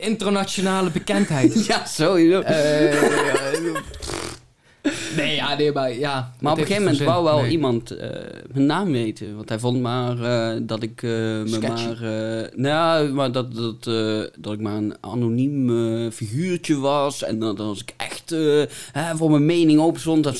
internationale 0.03 0.91
bekendheid. 0.91 1.51
Ja, 1.67 1.85
sowieso. 1.87 2.41
Eh, 2.41 2.95
nee, 5.17 5.35
ja, 5.35 5.57
nee, 5.57 5.73
maar 5.73 5.99
ja. 5.99 6.33
Maar 6.41 6.53
op 6.53 6.59
een 6.59 6.67
gegeven 6.67 6.85
moment 6.85 7.05
wou 7.05 7.25
wel 7.25 7.41
nee. 7.41 7.51
iemand 7.51 7.91
eh, 7.91 8.11
mijn 8.53 8.67
naam 8.67 8.93
weten. 8.93 9.37
Want 9.37 9.49
hij 9.49 9.59
vond 9.59 9.81
maar 9.81 10.23
eh, 10.23 10.61
dat 10.63 10.83
ik 10.83 11.03
me 11.03 11.59
maar... 11.61 12.51
nou, 12.57 13.13
maar 13.13 13.33
dat, 13.33 13.55
dat, 13.55 13.85
dat 14.39 14.53
ik 14.53 14.61
maar 14.61 14.77
een 14.77 14.95
anoniem 15.01 16.11
figuurtje 16.11 16.79
was. 16.79 17.23
En 17.23 17.39
dat 17.39 17.61
als 17.61 17.81
ik 17.81 17.95
echt 17.97 18.31
hè, 18.93 19.17
voor 19.17 19.31
mijn 19.31 19.47
mening 19.47 19.81
open 19.81 20.01
stond... 20.01 20.25
dan 20.25 20.35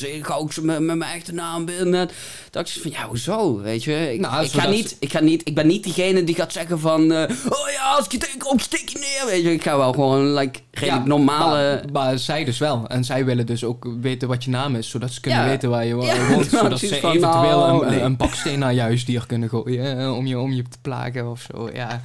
ik 0.45 0.53
ze 0.53 0.65
met, 0.65 0.81
met 0.81 0.97
mijn 0.97 1.15
echte 1.15 1.35
naam 1.35 1.65
binnen. 1.65 2.09
Dacht 2.53 2.77
ik 2.77 2.83
van, 2.83 2.91
ja, 2.91 3.07
hoezo? 3.07 3.61
Weet 3.61 3.85
je? 3.85 4.13
Ik, 4.13 4.21
Nou, 4.21 4.45
ik, 4.45 4.51
ga 4.51 4.69
niet, 4.69 4.97
ik, 4.99 5.11
ga 5.13 5.21
niet, 5.21 5.49
ik 5.49 5.55
ben 5.55 5.67
niet 5.67 5.83
diegene 5.85 6.25
die 6.25 6.35
gaat 6.35 6.53
zeggen 6.53 6.81
van... 6.81 7.13
eh, 7.13 7.23
oh 7.49 7.71
ja, 7.73 7.83
als 7.97 8.05
ik 8.05 8.13
je 8.13 8.19
tegenkom, 8.19 8.59
steek 8.59 8.89
je 8.89 8.99
neer. 8.99 9.27
Weet 9.33 9.43
je, 9.43 9.53
ik 9.53 9.63
ga 9.63 9.77
wel 9.77 9.93
gewoon 9.93 10.35
like, 10.35 10.59
Ja, 10.71 11.03
normale... 11.05 11.83
Maar, 11.93 11.93
maar 11.93 12.19
zij 12.19 12.45
dus 12.45 12.59
wel. 12.59 12.87
En 12.87 13.05
zij 13.05 13.25
willen 13.25 13.47
dus 13.47 13.65
ook 13.65 13.87
weten 14.01 14.29
wat 14.29 14.45
je 14.45 14.51
naam 14.51 14.77
is, 14.77 14.89
zodat 14.91 15.11
ze 15.13 15.21
kunnen 15.21 15.41
Ja. 15.41 15.47
weten 15.47 15.71
waar 15.71 15.85
je 15.85 15.97
Ja, 15.97 16.29
woont. 16.29 16.47
zodat 16.63 16.79
ze 16.79 16.99
van, 17.01 17.11
eventueel 17.11 17.59
nou, 17.59 17.85
een, 17.85 17.91
nee. 17.91 18.01
een 18.01 18.17
baksteen 18.17 18.59
naar 18.59 18.75
je 18.75 18.81
huisdier 18.81 19.27
kunnen 19.27 19.49
gooien 19.49 19.99
eh, 19.99 20.17
om 20.17 20.27
je, 20.27 20.39
om 20.39 20.53
je 20.53 20.63
te 20.63 20.79
plagen 20.83 21.31
of 21.31 21.47
zo. 21.53 21.71
Ja. 21.73 22.01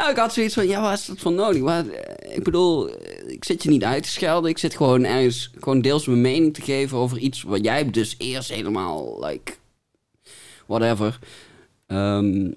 Ja, 0.00 0.10
ik 0.10 0.16
had 0.16 0.32
zoiets 0.32 0.54
van, 0.54 0.66
ja, 0.66 0.80
waar 0.80 0.92
is 0.92 1.06
dat 1.06 1.18
voor 1.18 1.32
nodig? 1.32 1.62
Eh, 1.62 2.36
ik 2.36 2.42
bedoel, 2.42 2.88
eh, 2.88 3.32
ik 3.32 3.44
zit 3.44 3.62
je 3.62 3.68
niet 3.68 3.84
uit 3.84 4.02
te 4.02 4.08
schelden. 4.08 4.50
Ik 4.50 4.58
zit 4.58 4.76
gewoon 4.76 5.04
ergens, 5.04 5.50
gewoon 5.58 5.80
deels 5.80 6.06
mijn 6.06 6.20
mening 6.20 6.54
te 6.54 6.62
geven 6.62 6.98
over 6.98 7.18
iets 7.18 7.42
wat 7.42 7.64
jij 7.64 7.90
dus 7.90 8.14
eerst 8.18 8.52
helemaal, 8.52 9.24
like, 9.24 9.52
whatever. 10.66 11.18
Ehm, 11.86 12.52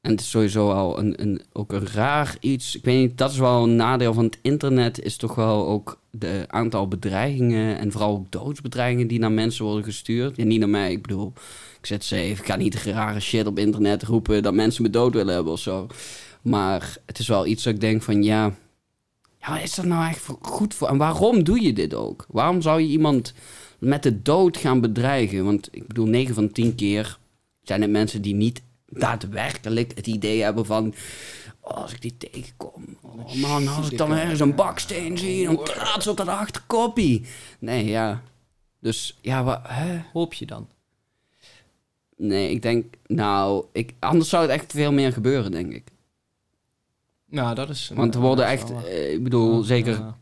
en 0.00 0.10
het 0.10 0.20
is 0.20 0.30
sowieso 0.30 0.70
al 0.70 0.98
een, 0.98 1.22
een, 1.22 1.42
ook 1.52 1.72
een 1.72 1.86
raar 1.86 2.36
iets. 2.40 2.76
Ik 2.76 2.84
weet 2.84 2.98
niet, 2.98 3.18
dat 3.18 3.30
is 3.30 3.38
wel 3.38 3.62
een 3.62 3.76
nadeel 3.76 4.12
van 4.12 4.24
het 4.24 4.38
internet. 4.42 5.00
Is 5.00 5.16
toch 5.16 5.34
wel 5.34 5.66
ook 5.66 6.00
de 6.10 6.44
aantal 6.46 6.88
bedreigingen 6.88 7.78
en 7.78 7.92
vooral 7.92 8.12
ook 8.12 8.30
doodsbedreigingen 8.30 9.06
die 9.06 9.18
naar 9.18 9.32
mensen 9.32 9.64
worden 9.64 9.84
gestuurd. 9.84 10.38
En 10.38 10.48
niet 10.48 10.58
naar 10.58 10.68
mij, 10.68 10.90
ik 10.92 11.02
bedoel, 11.02 11.32
ik 11.84 11.90
zet 11.90 12.04
ze 12.04 12.16
even, 12.16 12.44
ik 12.44 12.50
ga 12.50 12.56
niet 12.56 12.74
rare 12.74 13.20
shit 13.20 13.46
op 13.46 13.58
internet 13.58 14.02
roepen 14.02 14.42
dat 14.42 14.54
mensen 14.54 14.82
me 14.82 14.90
dood 14.90 15.14
willen 15.14 15.34
hebben 15.34 15.52
of 15.52 15.60
zo. 15.60 15.86
Maar 16.42 16.96
het 17.06 17.18
is 17.18 17.28
wel 17.28 17.46
iets 17.46 17.62
dat 17.62 17.74
ik 17.74 17.80
denk 17.80 18.02
van 18.02 18.22
ja, 18.22 18.54
ja, 19.38 19.58
is 19.58 19.74
dat 19.74 19.84
nou 19.84 20.08
echt 20.08 20.26
goed 20.40 20.74
voor? 20.74 20.88
En 20.88 20.96
waarom 20.96 21.44
doe 21.44 21.62
je 21.62 21.72
dit 21.72 21.94
ook? 21.94 22.26
Waarom 22.28 22.62
zou 22.62 22.80
je 22.80 22.86
iemand 22.86 23.34
met 23.78 24.02
de 24.02 24.22
dood 24.22 24.56
gaan 24.56 24.80
bedreigen? 24.80 25.44
Want 25.44 25.68
ik 25.70 25.86
bedoel, 25.86 26.06
9 26.06 26.34
van 26.34 26.52
10 26.52 26.74
keer 26.74 27.18
zijn 27.62 27.82
het 27.82 27.90
mensen 27.90 28.22
die 28.22 28.34
niet 28.34 28.62
daadwerkelijk 28.86 29.92
het 29.94 30.06
idee 30.06 30.42
hebben 30.42 30.66
van... 30.66 30.94
Oh, 31.60 31.70
als 31.70 31.92
ik 31.92 32.00
die 32.00 32.16
tegenkom, 32.16 32.98
oh 33.02 33.34
man, 33.34 33.68
als 33.68 33.90
ik 33.90 33.98
dan 33.98 34.12
ergens 34.12 34.40
een 34.40 34.54
baksteen 34.54 35.18
zie, 35.18 35.46
dan 35.46 35.62
klaat 35.62 36.02
ze 36.02 36.10
op 36.10 36.16
dat 36.16 36.28
achterkoppie. 36.28 37.26
Nee, 37.58 37.84
ja. 37.84 38.22
Dus 38.80 39.18
ja, 39.20 39.44
wat, 39.44 39.60
hè? 39.62 40.00
Hoop 40.12 40.34
je 40.34 40.46
dan? 40.46 40.68
Nee, 42.16 42.50
ik 42.50 42.62
denk, 42.62 42.94
nou, 43.06 43.64
ik, 43.72 43.92
anders 43.98 44.28
zou 44.28 44.42
het 44.42 44.50
echt 44.52 44.72
veel 44.72 44.92
meer 44.92 45.12
gebeuren, 45.12 45.50
denk 45.50 45.72
ik. 45.72 45.84
Nou, 47.26 47.54
dat 47.54 47.68
is... 47.68 47.90
Want 47.94 48.14
er 48.14 48.20
worden 48.20 48.46
echt, 48.46 48.72
eh, 48.86 49.12
ik 49.12 49.22
bedoel, 49.22 49.62
zeker 49.62 50.14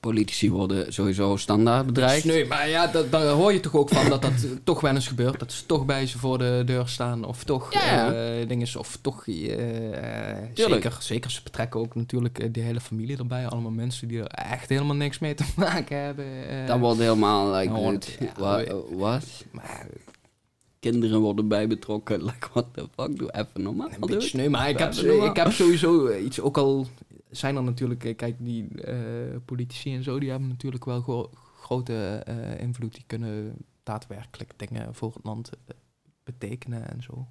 politici 0.00 0.50
worden 0.50 0.92
sowieso 0.92 1.36
standaard 1.36 1.86
bedreigd. 1.86 2.24
Nee, 2.24 2.46
maar 2.46 2.68
ja, 2.68 2.86
dat, 2.86 3.10
daar 3.10 3.26
hoor 3.28 3.52
je 3.52 3.60
toch 3.60 3.74
ook 3.74 3.88
van 3.88 4.08
dat 4.08 4.22
dat 4.22 4.32
toch 4.64 4.80
wel 4.80 4.94
eens 4.94 5.08
gebeurt. 5.08 5.38
Dat 5.38 5.52
ze 5.52 5.66
toch 5.66 5.84
bij 5.84 6.06
ze 6.06 6.18
voor 6.18 6.38
de 6.38 6.62
deur 6.66 6.88
staan. 6.88 7.24
Of 7.24 7.44
toch 7.44 7.72
Ja, 7.72 8.12
eh, 8.12 8.48
dingen, 8.48 8.78
of 8.78 8.98
toch... 9.00 9.24
Tuurlijk. 9.24 10.48
zeker, 10.54 10.96
zeker, 10.98 11.30
ze 11.30 11.40
betrekken 11.42 11.80
ook 11.80 11.94
natuurlijk 11.94 12.38
eh, 12.38 12.48
de 12.52 12.60
hele 12.60 12.80
familie 12.80 13.16
erbij. 13.18 13.46
Allemaal 13.46 13.70
mensen 13.70 14.08
die 14.08 14.20
er 14.20 14.26
echt 14.50 14.68
helemaal 14.68 14.96
niks 14.96 15.18
mee 15.18 15.34
te 15.34 15.44
maken 15.56 15.98
hebben. 15.98 16.26
Dat 16.66 16.78
wordt 16.78 16.98
helemaal, 17.00 17.54
like, 17.54 17.80
het- 17.80 18.18
ja, 18.36 18.64
wat? 18.90 19.24
Kinderen 20.90 21.20
worden 21.20 21.48
bij 21.48 21.68
betrokken. 21.68 22.24
Like, 22.30 22.48
what 22.52 22.66
the 22.72 22.88
fuck, 22.94 23.18
doe 23.18 23.32
even 23.34 23.62
normaal. 23.62 23.88
een 23.90 24.00
beetje 24.00 24.50
maar 24.50 24.68
ik 24.68 24.78
heb, 24.78 24.92
ik 24.92 25.36
heb 25.36 25.52
sowieso 25.62 26.06
eh, 26.06 26.24
iets, 26.24 26.40
ook 26.40 26.56
al 26.58 26.86
zijn 27.30 27.56
er 27.56 27.62
natuurlijk, 27.62 28.04
eh, 28.04 28.16
kijk, 28.16 28.36
die 28.38 28.82
eh, 28.82 28.94
politici 29.44 29.94
en 29.94 30.02
zo, 30.02 30.18
die 30.18 30.30
hebben 30.30 30.48
natuurlijk 30.48 30.84
wel 30.84 31.00
gro- 31.00 31.30
grote 31.60 32.26
invloed. 32.60 32.94
Die 32.94 33.04
kunnen 33.06 33.56
daadwerkelijk 33.82 34.52
dingen 34.56 34.94
voor 34.94 35.12
het 35.14 35.24
land 35.24 35.50
betekenen 36.24 36.90
en 36.90 37.02
zo. 37.02 37.26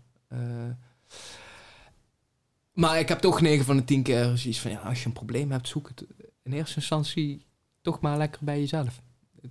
Maar 2.73 2.99
ik 2.99 3.09
heb 3.09 3.19
toch 3.19 3.41
9 3.41 3.65
van 3.65 3.77
de 3.77 3.83
10 3.83 4.03
keer 4.03 4.23
zoiets 4.37 4.61
van, 4.61 4.71
ja, 4.71 4.79
als 4.79 4.99
je 4.99 5.05
een 5.05 5.13
probleem 5.13 5.51
hebt, 5.51 5.67
zoek 5.67 5.87
het 5.87 6.05
in 6.43 6.53
eerste 6.53 6.75
instantie 6.75 7.45
toch 7.81 7.99
maar 7.99 8.17
lekker 8.17 8.43
bij 8.43 8.59
jezelf. 8.59 9.01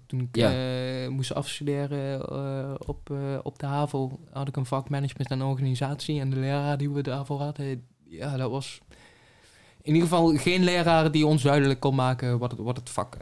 Toen 0.07 0.21
ik 0.21 0.37
Ja. 0.37 0.53
eh, 0.53 1.09
moest 1.09 1.35
afstuderen 1.35 2.21
eh, 2.29 2.75
op, 2.87 3.11
eh, 3.11 3.39
op 3.43 3.59
de 3.59 3.67
HAVO, 3.67 4.19
had 4.33 4.49
ik 4.49 4.57
een 4.57 4.67
vak 4.67 4.89
management 4.89 5.31
en 5.31 5.43
organisatie. 5.43 6.21
En 6.21 6.31
de 6.31 6.37
leraar 6.37 6.79
die 6.79 6.91
we 6.91 7.03
daarvoor 7.03 7.41
hadden, 7.41 7.85
ja, 8.09 8.37
dat 8.37 8.51
was 8.51 8.81
in 9.85 9.95
ieder 9.95 10.09
geval 10.09 10.37
geen 10.37 10.65
leraar 10.65 11.11
die 11.11 11.27
ons 11.27 11.43
duidelijk 11.43 11.81
kon 11.81 11.95
maken 11.95 12.39
wat 12.39 12.51
het, 12.51 12.61
wat 12.61 12.77
het 12.77 12.91
vak. 12.91 13.17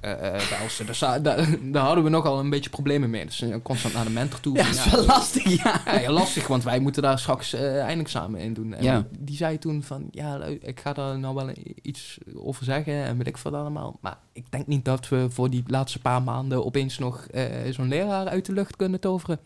Dus 0.87 0.99
daar, 0.99 1.23
daar, 1.23 1.49
daar 1.63 1.85
hadden 1.85 2.05
we 2.05 2.11
nogal 2.11 2.39
een 2.39 2.51
beetje 2.51 2.71
problemen 2.71 3.11
mee. 3.11 3.25
Dus 3.25 3.45
constant 3.63 3.95
naar 3.95 4.05
de 4.05 4.11
mentor 4.11 4.41
toe. 4.41 4.57
Ja, 4.57 4.63
dat 4.63 4.75
is 4.75 4.91
wel 4.91 5.05
lastig, 5.05 5.63
ja. 5.63 6.11
lastig, 6.11 6.47
want 6.47 6.63
wij 6.63 6.79
moeten 6.79 7.03
daar 7.03 7.19
straks 7.19 7.53
eindexamen 7.55 8.41
in 8.41 8.55
doen. 8.55 8.75
En 8.75 8.85
Ja. 8.85 9.07
die 9.19 9.37
zei 9.37 9.59
toen 9.59 9.83
van, 9.83 10.09
ja, 10.11 10.45
ik 10.45 10.81
ga 10.81 10.93
daar 10.93 11.19
nou 11.19 11.35
wel 11.35 11.51
iets 11.83 12.19
over 12.35 12.65
zeggen 12.65 12.95
en 13.05 13.17
weet 13.17 13.27
ik 13.27 13.37
wat 13.37 13.53
allemaal. 13.55 13.99
Maar 14.01 14.19
ik 14.33 14.51
denk 14.51 14.67
niet 14.67 14.85
dat 14.85 15.09
we 15.09 15.27
voor 15.31 15.51
die 15.51 15.63
laatste 15.67 15.99
paar 16.01 16.23
maanden 16.23 16.65
opeens 16.65 16.99
nog 16.99 17.27
zo'n 17.71 17.89
leraar 17.89 18.27
uit 18.29 18.47
de 18.47 18.53
lucht 18.53 18.77
kunnen 18.77 19.01
toveren. 19.01 19.39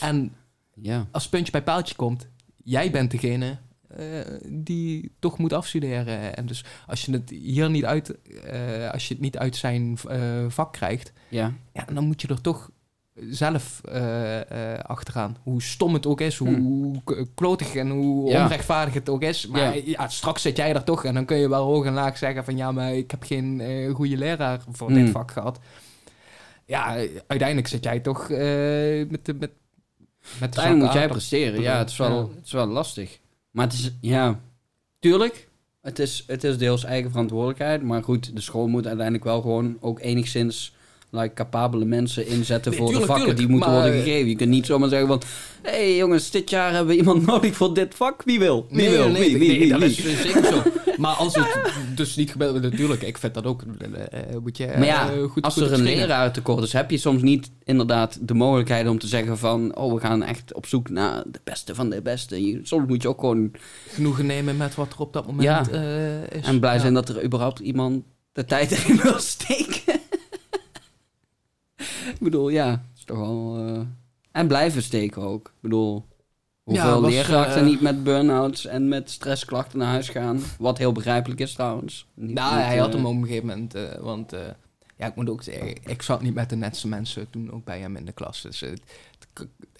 En 0.00 0.34
Ja, 0.82 1.06
als 1.10 1.28
puntje 1.28 1.52
bij 1.52 1.62
paaltje 1.62 1.94
komt, 1.94 2.28
jij 2.64 2.90
bent 2.90 3.10
degene 3.10 3.56
eh, 3.88 4.06
die 4.48 5.12
toch 5.18 5.38
moet 5.38 5.52
afstuderen. 5.52 6.36
En 6.36 6.46
dus 6.46 6.64
als 6.86 7.04
je 7.04 7.12
het 7.12 7.30
hier 7.30 7.70
niet 7.70 7.84
uit, 7.84 8.14
eh, 8.44 8.90
als 8.90 9.08
je 9.08 9.14
het 9.14 9.22
niet 9.22 9.38
uit 9.38 9.56
zijn 9.56 9.98
eh, 10.08 10.20
vak 10.48 10.72
krijgt, 10.72 11.12
ja. 11.28 11.52
ja, 11.72 11.84
dan 11.92 12.04
moet 12.04 12.20
je 12.22 12.28
er 12.28 12.40
toch 12.40 12.70
zelf 13.30 13.80
achteraan. 14.82 15.36
Hoe 15.42 15.62
stom 15.62 15.94
het 15.94 16.06
ook 16.06 16.20
is, 16.20 16.36
hoe, 16.36 16.48
Hmm. 16.48 16.62
hoe 16.64 17.28
klotig 17.34 17.74
en 17.74 17.90
hoe 17.90 18.30
Ja. 18.30 18.42
onrechtvaardig 18.42 18.94
het 18.94 19.08
ook 19.08 19.22
is. 19.22 19.46
Maar 19.46 19.76
Ja. 19.76 19.82
ja. 19.84 20.08
straks 20.08 20.42
zit 20.42 20.56
jij 20.56 20.74
er 20.74 20.84
toch 20.84 21.04
en 21.04 21.14
dan 21.14 21.24
kun 21.24 21.36
je 21.36 21.48
wel 21.48 21.64
hoog 21.64 21.84
en 21.86 21.92
laag 21.92 22.18
zeggen 22.18 22.44
van 22.44 22.56
ja, 22.56 22.72
maar 22.72 22.94
ik 22.94 23.10
heb 23.10 23.22
geen 23.22 23.62
goede 23.94 24.16
leraar 24.16 24.60
voor 24.70 24.86
Hmm. 24.90 25.02
dit 25.04 25.10
vak 25.10 25.30
gehad. 25.30 25.58
Ja, 26.66 26.94
uiteindelijk 27.26 27.68
zit 27.68 27.84
jij 27.84 28.00
toch 28.00 28.28
met 28.28 28.38
de 28.38 29.08
met, 29.08 29.38
met 29.38 29.50
de 30.20 30.38
Uiteindelijk 30.40 30.84
moet 30.84 30.92
jij 30.92 31.08
presteren. 31.08 31.60
Ja, 31.60 31.78
het 31.78 31.90
is 31.90 31.96
wel, 31.96 32.10
Ja. 32.20 32.34
het 32.36 32.44
is 32.46 32.52
wel 32.52 32.66
lastig. 32.66 33.18
Maar 33.54 33.64
het 33.66 33.74
is, 33.74 33.92
ja, 34.00 34.40
tuurlijk. 34.98 35.48
Het 35.80 35.98
is, 35.98 36.24
het 36.26 36.44
is 36.44 36.58
deels 36.58 36.84
eigen 36.84 37.10
verantwoordelijkheid. 37.10 37.82
Maar 37.82 38.02
goed, 38.02 38.34
de 38.34 38.40
school 38.40 38.68
moet 38.68 38.86
uiteindelijk 38.86 39.24
wel 39.24 39.40
gewoon 39.40 39.76
ook 39.80 40.00
enigszins 40.00 40.73
like, 41.14 41.34
capabele 41.34 41.84
mensen 41.84 42.26
inzetten 42.26 42.70
Nee, 42.70 42.80
voor 42.80 42.88
tuurlijk, 42.88 43.06
de 43.06 43.12
vakken 43.16 43.34
tuurlijk. 43.36 43.38
die 43.38 43.48
moeten 43.56 43.70
Maar, 43.72 43.80
worden 43.82 44.02
gegeven. 44.02 44.28
Je 44.28 44.36
kunt 44.36 44.50
niet 44.50 44.66
zomaar 44.66 44.88
zeggen 44.88 45.08
van... 45.08 45.22
Hé 45.62 45.70
hey, 45.70 45.96
jongens, 45.96 46.30
dit 46.30 46.50
jaar 46.50 46.70
hebben 46.72 46.88
we 46.94 46.96
iemand 47.00 47.26
nodig 47.32 47.54
voor 47.56 47.74
dit 47.74 47.94
vak. 47.94 48.22
Wie 48.24 48.38
wil? 48.38 48.66
Wie 48.70 48.76
Nee, 48.76 48.90
wil? 48.90 49.08
nee, 49.08 49.22
wie, 49.22 49.38
nee, 49.38 49.48
wie, 49.48 49.58
wie, 49.58 49.68
dat 49.68 49.82
is 49.82 50.04
eh, 50.04 50.16
zeker 50.18 50.44
zo. 50.44 50.62
Maar 50.96 51.14
als 51.14 51.34
het 51.34 51.72
dus 51.96 52.16
niet 52.16 52.30
gebeurt, 52.30 52.62
natuurlijk, 52.62 53.02
ik 53.02 53.18
vind 53.18 53.34
dat 53.34 53.44
ook, 53.46 53.62
eh, 53.78 53.88
eh, 54.34 54.36
moet 54.42 54.56
je 54.56 54.66
eh, 54.66 54.78
Maar 54.78 54.86
ja, 54.86 55.10
goed, 55.30 55.42
als 55.42 55.54
goed 55.54 55.62
er 55.62 55.72
een 55.72 55.82
leraar 55.82 56.32
tekort 56.32 56.64
is, 56.64 56.72
heb 56.72 56.90
je 56.90 56.98
soms 56.98 57.22
niet 57.22 57.50
inderdaad 57.64 58.18
de 58.20 58.34
mogelijkheid 58.34 58.88
om 58.88 58.98
te 58.98 59.06
zeggen 59.06 59.38
van... 59.38 59.76
Oh, 59.76 59.94
we 59.94 60.00
gaan 60.00 60.22
echt 60.22 60.54
op 60.54 60.66
zoek 60.66 60.88
naar 60.90 61.22
de 61.26 61.40
beste 61.44 61.74
van 61.74 61.90
de 61.90 62.02
beste. 62.02 62.60
Soms 62.62 62.86
moet 62.88 63.02
je 63.02 63.08
ook 63.08 63.20
gewoon 63.20 63.50
genoegen 63.88 64.26
nemen 64.26 64.56
met 64.56 64.74
wat 64.74 64.92
er 64.92 64.98
op 64.98 65.12
dat 65.12 65.26
moment 65.26 65.42
Ja. 65.44 65.60
is. 66.30 66.46
En 66.46 66.60
blij 66.60 66.74
Ja. 66.74 66.80
zijn 66.80 66.94
dat 66.94 67.08
er 67.08 67.24
überhaupt 67.24 67.58
iemand 67.58 68.02
de 68.32 68.44
tijd 68.44 68.70
erin 68.70 68.96
wil 69.02 69.18
steken. 69.18 70.00
ik 72.14 72.20
bedoel, 72.20 72.48
ja, 72.48 72.70
het 72.70 72.80
is 72.98 73.04
toch 73.04 73.18
wel... 73.18 73.56
eh, 73.68 73.80
En 74.32 74.46
blijven 74.46 74.82
steken 74.82 75.22
ook. 75.22 75.46
Ik 75.48 75.60
bedoel, 75.60 76.06
hoeveel 76.62 77.02
Ja, 77.02 77.08
leerkrachten 77.08 77.60
eh, 77.62 77.66
niet 77.66 77.80
met 77.80 78.04
burn-outs 78.04 78.66
en 78.66 78.88
met 78.88 79.10
stressklachten 79.10 79.78
naar 79.78 79.88
huis 79.88 80.08
gaan. 80.08 80.40
Wat 80.58 80.78
heel 80.78 80.92
begrijpelijk 80.92 81.40
is 81.40 81.52
trouwens. 81.52 82.06
Niet, 82.14 82.34
Nou, 82.34 82.56
niet, 82.56 82.64
hij 82.64 82.76
had 82.78 82.88
eh, 82.88 82.94
hem 82.94 83.06
op 83.06 83.12
een 83.14 83.26
gegeven 83.26 83.46
moment, 83.46 83.76
want 84.00 84.32
ja, 84.96 85.06
ik 85.06 85.14
moet 85.14 85.28
ook 85.30 85.42
zeggen, 85.42 85.74
ik 85.86 86.02
zat 86.02 86.22
niet 86.22 86.34
met 86.34 86.48
de 86.50 86.56
netste 86.56 86.88
mensen 86.88 87.30
toen 87.30 87.52
ook 87.52 87.64
bij 87.64 87.80
hem 87.80 87.96
in 87.96 88.04
de 88.04 88.12
klas. 88.12 88.42
Dus 88.42 88.60
het- 88.60 88.82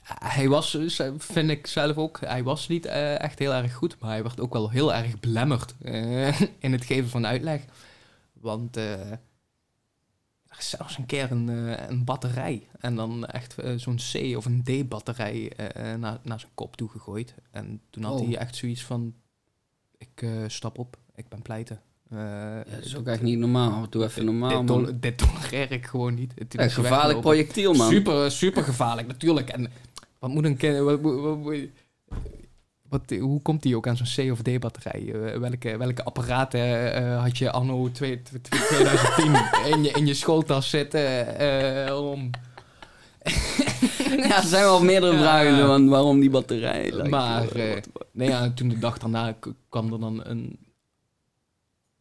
hij 0.04 0.48
was, 0.48 0.78
vind 1.18 1.50
ik 1.50 1.66
zelf 1.66 1.96
ook, 1.96 2.20
hij 2.20 2.42
was 2.42 2.68
niet 2.68 2.86
echt 2.86 3.38
heel 3.38 3.52
erg 3.52 3.74
goed, 3.74 3.96
maar 4.00 4.10
hij 4.10 4.22
werd 4.22 4.40
ook 4.40 4.52
wel 4.52 4.70
heel 4.70 4.94
erg 4.94 5.20
belemmerd 5.20 5.74
in 6.58 6.72
het 6.72 6.84
geven 6.84 7.10
van 7.10 7.26
uitleg. 7.26 7.60
Want 8.32 8.78
zelfs 10.62 10.98
een 10.98 11.06
keer 11.06 11.30
een, 11.30 11.48
eh, 11.48 11.88
een 11.88 12.04
batterij. 12.04 12.68
En 12.78 12.96
dan 12.96 13.26
echt 13.26 13.58
eh, 13.58 13.72
zo'n 13.76 13.98
C 14.12 14.36
of 14.36 14.44
een 14.44 14.62
D-batterij 14.62 15.52
eh, 15.52 15.94
naar, 15.94 16.18
naar 16.22 16.40
zijn 16.40 16.52
kop 16.54 16.76
toe 16.76 16.88
gegooid. 16.88 17.34
En 17.50 17.80
toen 17.90 18.02
had 18.04 18.20
Oh. 18.20 18.26
hij 18.26 18.36
echt 18.36 18.56
zoiets 18.56 18.82
van... 18.84 19.14
Ik 19.98 20.26
stap 20.46 20.78
op, 20.78 20.96
ik 21.14 21.28
ben 21.28 21.42
pleiten. 21.42 21.80
Eh, 22.10 22.18
Ja, 22.18 22.64
dat 22.76 22.84
is 22.84 22.96
ook 22.96 23.06
echt 23.06 23.22
niet 23.22 23.38
normaal. 23.38 23.86
Doe 23.90 24.04
even 24.04 24.24
normaal, 24.24 24.60
dit, 24.66 24.68
man. 24.68 24.96
dit 25.00 25.18
tolereer 25.18 25.72
ik 25.72 25.86
gewoon 25.86 26.14
niet. 26.14 26.34
Hij 26.48 26.70
gevaarlijk 26.70 27.20
projectiel, 27.20 27.72
man. 27.74 27.90
Super, 27.90 28.30
super 28.30 28.62
gevaarlijk, 28.62 29.06
natuurlijk. 29.06 29.48
En 29.48 29.70
wat 30.18 30.30
moet 30.30 30.44
een 30.44 30.56
kind... 30.56 30.76
Wat, 32.94 33.18
hoe 33.20 33.42
komt 33.42 33.62
die 33.62 33.76
ook 33.76 33.86
aan 33.86 33.96
zo'n 33.96 34.26
C 34.26 34.32
of 34.32 34.42
D 34.42 34.60
batterij? 34.60 35.12
Eh, 35.12 35.38
welke, 35.38 35.76
welke 35.76 36.04
apparaten 36.04 36.94
eh, 36.94 37.22
had 37.22 37.38
je 37.38 37.50
anno 37.50 37.90
2 37.90 38.22
2010 38.22 39.34
in 39.72 39.82
je, 39.82 39.90
in 39.90 40.06
je 40.06 40.14
schooltas 40.14 40.70
zitten 40.70 41.38
eh, 41.38 42.00
om... 42.10 42.30
Ja, 44.16 44.36
er 44.36 44.42
zijn 44.42 44.64
wel 44.64 44.82
meerdere 44.82 45.18
vragen 45.18 45.66
van 45.66 45.88
waarom 45.88 46.20
die 46.20 46.30
batterij. 46.30 47.08
Maar, 47.08 47.46
Nee, 48.12 48.28
ja, 48.28 48.50
toen 48.50 48.68
de 48.68 48.78
dag 48.78 48.98
daarna 48.98 49.36
kwam 49.68 49.92
er 49.92 50.00
dan 50.00 50.24
een 50.24 50.58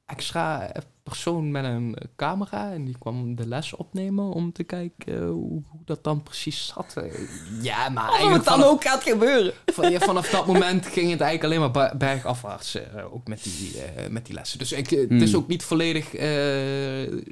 extra 0.06 0.72
persoon 1.04 1.52
met 1.52 1.64
een 1.66 1.96
camera 2.16 2.72
en 2.72 2.86
die 2.86 2.98
kwam 2.98 3.36
de 3.36 3.48
les 3.48 3.74
opnemen 3.76 4.26
om 4.32 4.52
te 4.52 4.64
kijken 4.64 5.14
eh, 5.22 5.26
hoe, 5.30 5.64
hoe 5.70 5.82
dat 5.86 6.04
dan 6.04 6.24
precies 6.24 6.66
zat. 6.76 6.94
Eh, 6.98 7.14
Ja, 7.62 7.90
maar 7.90 8.08
eigenlijk 8.10 8.36
het 8.36 8.46
dan 8.46 8.54
vanaf, 8.60 8.70
ook 8.70 8.84
gaat 8.84 9.04
gebeuren. 9.04 9.54
van- 9.74 9.92
ja, 9.92 10.00
vanaf 10.00 10.30
dat 10.30 10.46
moment 10.48 10.86
ging 10.86 11.12
het 11.12 11.22
eigenlijk 11.22 11.44
alleen 11.44 11.72
maar 11.72 11.98
bergafwaarts, 11.98 12.76
eh, 12.76 13.14
ook 13.14 13.28
met 13.28 13.44
die, 13.44 13.82
eh, 13.82 14.10
met 14.10 14.26
die 14.26 14.36
lessen. 14.36 14.60
Dus 14.60 14.72
ik, 14.72 14.92
eh, 14.92 15.00
het 15.10 15.22
is 15.22 15.32
Hmm. 15.32 15.40
ook 15.42 15.48
niet 15.48 15.64
volledig 15.64 16.14
eh, 16.14 16.28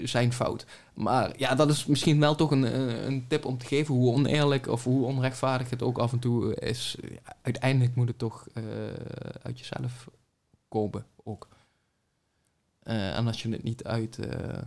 zijn 0.07 0.33
fout. 0.33 0.65
Maar 0.93 1.31
ja, 1.37 1.55
dat 1.55 1.69
is 1.69 1.85
misschien 1.85 2.19
wel 2.19 2.35
toch 2.35 2.51
een, 2.51 2.65
eh, 2.65 3.03
een 3.05 3.25
tip 3.27 3.45
om 3.45 3.57
te 3.57 3.65
geven 3.65 3.95
hoe 3.95 4.13
oneerlijk 4.13 4.67
of 4.67 4.83
hoe 4.83 5.05
onrechtvaardig 5.05 5.69
het 5.69 5.81
ook 5.81 5.97
af 5.97 6.11
en 6.11 6.19
toe 6.19 6.55
is. 6.55 6.95
Ja, 7.01 7.35
uiteindelijk 7.41 7.95
moet 7.95 8.07
het 8.07 8.17
toch 8.17 8.47
eh, 8.53 8.63
uit 9.43 9.59
jezelf 9.59 10.07
komen 10.67 11.05
ook. 11.23 11.47
Eh, 12.83 13.17
en 13.17 13.27
als 13.27 13.41
je 13.41 13.49
het 13.49 13.63
niet 13.63 13.83
uit. 13.83 14.17
eh, 14.19 14.57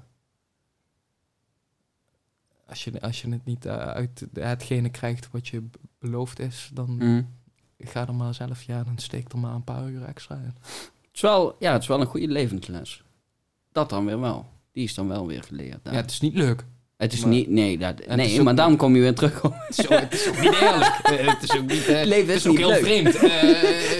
als, 2.67 2.85
je, 2.85 3.01
als 3.01 3.23
je 3.23 3.31
het 3.31 3.45
niet 3.45 3.67
eh, 3.67 3.77
uit 3.77 4.27
hetgene 4.33 4.89
krijgt 4.91 5.29
wat 5.31 5.49
je 5.49 5.63
beloofd 5.99 6.39
is, 6.39 6.71
dan 6.73 6.97
Hm. 7.01 7.23
ga 7.89 8.07
er 8.07 8.15
maar 8.15 8.35
zelf, 8.35 8.63
ja, 8.63 8.85
dan 8.85 8.99
steek 8.99 9.33
er 9.33 9.39
maar 9.39 9.55
een 9.55 9.65
paar 9.65 9.89
uur 9.89 10.05
extra 10.05 10.35
in. 10.37 10.55
Het, 10.63 11.15
is 11.15 11.21
wel, 11.21 11.57
ja, 11.59 11.73
het 11.73 11.83
is 11.83 11.89
wel 11.89 12.01
een 12.01 12.07
goede 12.07 12.29
levensles. 12.29 13.03
Dat 13.73 13.89
dan 13.91 14.05
weer 14.07 14.21
wel. 14.21 14.47
Die 14.73 14.85
is 14.85 14.95
dan 14.95 15.09
wel 15.09 15.27
weer 15.27 15.43
geleerd. 15.43 15.81
Ja, 15.85 15.91
het 15.93 16.11
is 16.11 16.21
niet 16.21 16.35
leuk. 16.35 16.65
het 16.97 17.13
is 17.13 17.21
maar- 17.21 17.31
niet... 17.31 17.49
Nee, 17.49 17.79
dat, 17.79 18.07
nee 18.07 18.43
maar 18.43 18.55
dan 18.55 18.77
kom 18.77 18.95
je 18.95 19.01
weer 19.01 19.15
terug 19.15 19.45
op... 19.45 19.55
Het 19.57 19.79
is 19.79 19.85
ook, 19.89 20.01
het 20.01 20.13
is 20.13 20.29
ook 20.29 20.41
niet 20.41 20.55
eerlijk. 20.55 20.99
Het 21.33 21.43
is 21.43 21.57
ook 21.57 21.67
niet... 21.67 21.87
Het 21.87 22.07
leven 22.07 22.27
het 22.27 22.37
is 22.37 22.47
ook 22.47 22.57
niet 22.57 22.67
heel 22.67 22.69
leuk. 22.75 22.85
vreemd. 22.85 23.21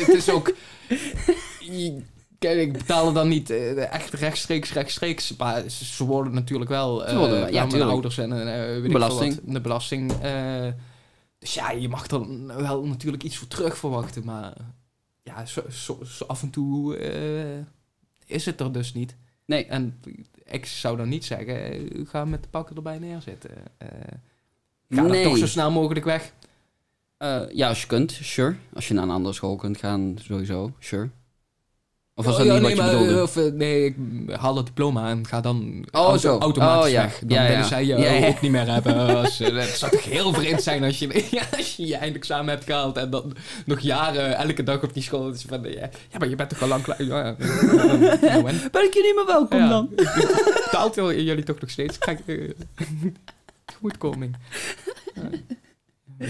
Het 0.07 0.15
is 0.17 0.29
ook... 0.31 0.55
ik 2.51 2.73
betaal 2.73 3.07
er 3.09 3.15
dan 3.15 3.29
niet 3.29 3.51
eh, 3.51 3.93
echt 3.93 4.13
rechtstreeks, 4.13 4.73
rechtstreeks. 4.73 5.37
Maar 5.37 5.69
ze 5.69 6.05
worden 6.05 6.35
natuurlijk 6.35 6.71
wel... 6.71 7.05
eh 7.05 7.11
Ze 7.13 7.19
worden 7.19 7.39
wel, 7.41 7.53
ja, 7.53 7.65
mijn 7.67 7.83
ouders 7.83 8.19
en 8.19 8.33
eh, 8.33 8.67
weet 8.67 8.85
ik 8.85 8.93
Belasting. 8.93 9.35
wat, 9.45 9.55
de 9.55 9.61
belasting. 9.61 10.13
dus 11.39 11.55
ja, 11.55 11.71
je 11.71 11.89
mag 11.89 12.07
er 12.07 12.47
wel 12.63 12.85
natuurlijk 12.87 13.23
iets 13.23 13.37
voor 13.37 13.49
terug 13.49 13.77
verwachten. 13.79 14.25
Maar 14.25 14.53
ja, 15.23 15.47
zo, 15.47 15.63
zo, 15.71 15.99
zo 16.05 16.25
af 16.25 16.43
en 16.43 16.51
toe 16.51 16.97
is 18.27 18.47
het 18.47 18.61
er 18.61 18.73
dus 18.73 18.95
niet. 18.95 19.17
Nee. 19.45 19.67
En 19.67 20.01
ik 20.45 20.67
zou 20.67 20.97
dan 20.97 21.09
niet 21.09 21.25
zeggen, 21.25 21.89
ga 22.07 22.25
met 22.25 22.43
de 22.43 22.49
pakken 22.49 22.77
erbij 22.77 22.99
neerzitten. 22.99 23.51
Eh 23.79 23.89
ga 24.91 25.03
Nee. 25.03 25.25
toch 25.25 25.39
zo 25.39 25.47
snel 25.47 25.71
mogelijk 25.71 26.05
weg. 26.05 26.33
Ja, 27.53 27.69
als 27.69 27.81
je 27.81 27.87
kunt, 27.87 28.19
sure. 28.23 28.57
Als 28.75 28.89
je 28.89 28.95
naar 28.95 29.03
een 29.03 29.11
andere 29.11 29.35
school 29.35 29.57
kunt 29.57 29.79
gaan, 29.79 30.17
sowieso, 30.21 30.73
sure. 30.79 31.11
Of 32.17 32.25
was 32.25 32.37
dat 32.37 32.47
Oh, 32.47 32.53
ja, 32.53 32.59
niet 32.59 32.67
nee, 32.69 32.77
wat 32.77 32.87
je 32.87 32.93
maar, 32.93 33.01
bedoelde? 33.01 33.17
eh, 33.17 33.23
Of, 33.23 33.37
eh, 33.37 33.53
nee, 33.53 33.85
ik 33.85 33.97
haal 34.37 34.57
het 34.57 34.67
diploma 34.67 35.09
en 35.11 35.27
ga 35.27 35.41
dan 35.41 35.85
Oh, 35.91 36.01
auto- 36.01 36.19
zo. 36.19 36.39
automatisch 36.39 36.85
Oh, 36.87 36.91
ja. 36.91 37.03
weg. 37.03 37.19
Dan 37.19 37.29
Ja, 37.29 37.43
ja. 37.43 37.49
willen 37.49 37.65
zij 37.65 37.85
je 37.85 37.97
Ja, 37.97 38.13
ja. 38.13 38.27
ook 38.29 38.41
niet 38.41 38.51
meer 38.51 38.69
hebben. 38.73 39.17
Als, 39.17 39.41
eh, 39.41 39.57
het 39.57 39.69
zou 39.69 39.91
toch 39.93 40.05
heel 40.05 40.33
vreemd 40.33 40.63
zijn 40.63 40.85
als 40.85 40.99
je, 40.99 41.27
ja, 41.31 41.43
als 41.57 41.77
je 41.77 41.87
je 41.87 41.97
eindexamen 41.97 42.49
hebt 42.55 42.65
gehaald 42.65 42.97
en 42.97 43.11
dan 43.11 43.37
nog 43.67 43.81
jaren 43.81 44.37
elke 44.37 44.63
dag 44.63 44.83
op 44.83 44.95
die 44.95 45.03
school 45.03 45.31
is 45.31 45.45
van, 45.49 45.65
eh, 45.65 45.73
ja, 45.75 45.91
ja, 46.11 46.19
maar 46.19 46.29
je 46.29 46.37
bent 46.37 46.49
toch 46.49 46.63
al 46.63 46.69
lang 46.69 46.83
klaar. 46.83 47.03
Ja, 47.03 47.19
ja, 47.25 47.37
eh, 47.39 48.35
en? 48.35 48.45
Ben 48.71 48.85
ik 48.85 48.95
je 48.95 49.03
niet 49.03 49.15
meer 49.15 49.27
welkom 49.27 49.59
Ja. 49.59 49.69
dan? 49.69 49.89
Betaalt 50.65 50.95
jullie 50.95 51.43
toch 51.43 51.61
nog 51.61 51.71
steeds? 51.71 51.99
Kijk, 51.99 52.21
eh, 52.27 52.51
tegemoetkoming. 53.65 54.37
Ja. 55.15 55.23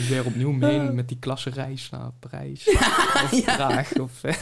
Weer 0.08 0.24
opnieuw 0.24 0.52
mee 0.52 0.78
met 0.80 1.08
die 1.08 1.18
klassenreis 1.20 1.88
naar 1.90 2.10
Parijs. 2.20 2.68
of 3.32 3.44
Praag. 3.44 3.92
Of, 3.98 4.22
eh, 4.22 4.34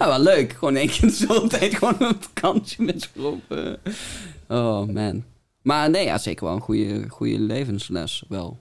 Ja, 0.00 0.06
wel 0.06 0.20
leuk. 0.20 0.52
Gewoon 0.52 0.76
één 0.76 0.88
keer 0.88 1.00
de 1.00 1.10
zoveel 1.10 1.48
tijd 1.48 1.74
gewoon 1.74 1.96
een 1.98 2.22
vakantie 2.22 2.84
met 2.84 3.10
z'n. 3.14 3.40
Oh, 4.48 4.86
man. 4.86 5.24
Maar 5.62 5.90
nee, 5.90 6.04
ja, 6.04 6.18
zeker 6.18 6.44
wel 6.44 6.54
een 6.54 6.60
goede, 6.60 7.08
goede 7.08 7.38
levensles, 7.40 8.24
wel. 8.28 8.58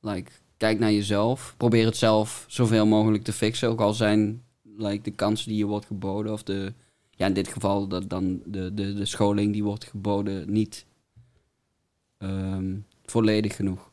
Like, 0.00 0.30
kijk 0.56 0.78
naar 0.78 0.92
jezelf. 0.92 1.54
Probeer 1.56 1.84
het 1.84 1.96
zelf 1.96 2.44
zoveel 2.48 2.86
mogelijk 2.86 3.24
te 3.24 3.32
fixen. 3.32 3.68
Ook 3.68 3.80
al 3.80 3.92
zijn 3.92 4.42
like, 4.62 5.02
de 5.02 5.10
kansen 5.10 5.48
die 5.48 5.58
je 5.58 5.64
wordt 5.64 5.86
geboden... 5.86 6.32
of 6.32 6.42
de, 6.42 6.72
ja, 7.10 7.26
in 7.26 7.32
dit 7.32 7.48
geval 7.48 7.86
dat 7.86 8.08
dan 8.08 8.42
de, 8.44 8.74
de, 8.74 8.94
de 8.94 9.06
scholing 9.06 9.52
die 9.52 9.64
wordt 9.64 9.84
geboden... 9.84 10.52
niet 10.52 10.86
ehm, 12.18 12.76
volledig 13.04 13.56
genoeg. 13.56 13.90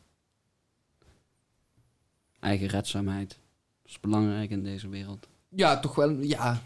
Eigen 2.40 2.68
redzaamheid. 2.68 3.40
Is 3.86 4.00
belangrijk 4.00 4.50
in 4.50 4.64
deze 4.64 4.90
wereld. 4.90 5.28
Ja, 5.56 5.80
toch 5.80 5.96
wel, 5.96 6.10
ja. 6.10 6.62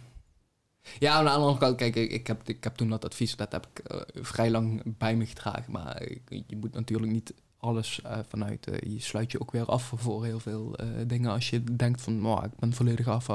Ja, 0.99 1.13
aan 1.13 1.23
de 1.23 1.29
andere 1.29 1.57
kant, 1.57 1.75
kijk, 1.75 1.95
ik 1.95 2.27
heb, 2.27 2.49
ik 2.49 2.63
heb 2.63 2.75
toen 2.75 2.89
dat 2.89 3.05
advies, 3.05 3.35
dat 3.35 3.51
heb 3.51 3.67
ik 3.73 3.79
eh, 3.79 4.01
vrij 4.13 4.49
lang 4.51 4.81
bij 4.85 5.15
me 5.15 5.25
gedragen. 5.25 5.71
Maar 5.71 6.07
je 6.47 6.57
moet 6.57 6.73
natuurlijk 6.73 7.11
niet 7.11 7.33
alles 7.57 8.01
eh, 8.01 8.17
vanuit, 8.27 8.67
eh, 8.67 8.93
je 8.93 8.99
sluit 9.01 9.31
je 9.31 9.41
ook 9.41 9.51
weer 9.51 9.65
af 9.65 9.93
voor 9.95 10.25
heel 10.25 10.39
veel 10.39 10.75
dingen. 11.07 11.31
Als 11.31 11.49
je 11.49 11.63
denkt 11.63 12.01
van, 12.01 12.21
nou, 12.21 12.45
ik 12.45 12.55
ben 12.59 12.73
volledig 12.73 13.07
af, 13.07 13.29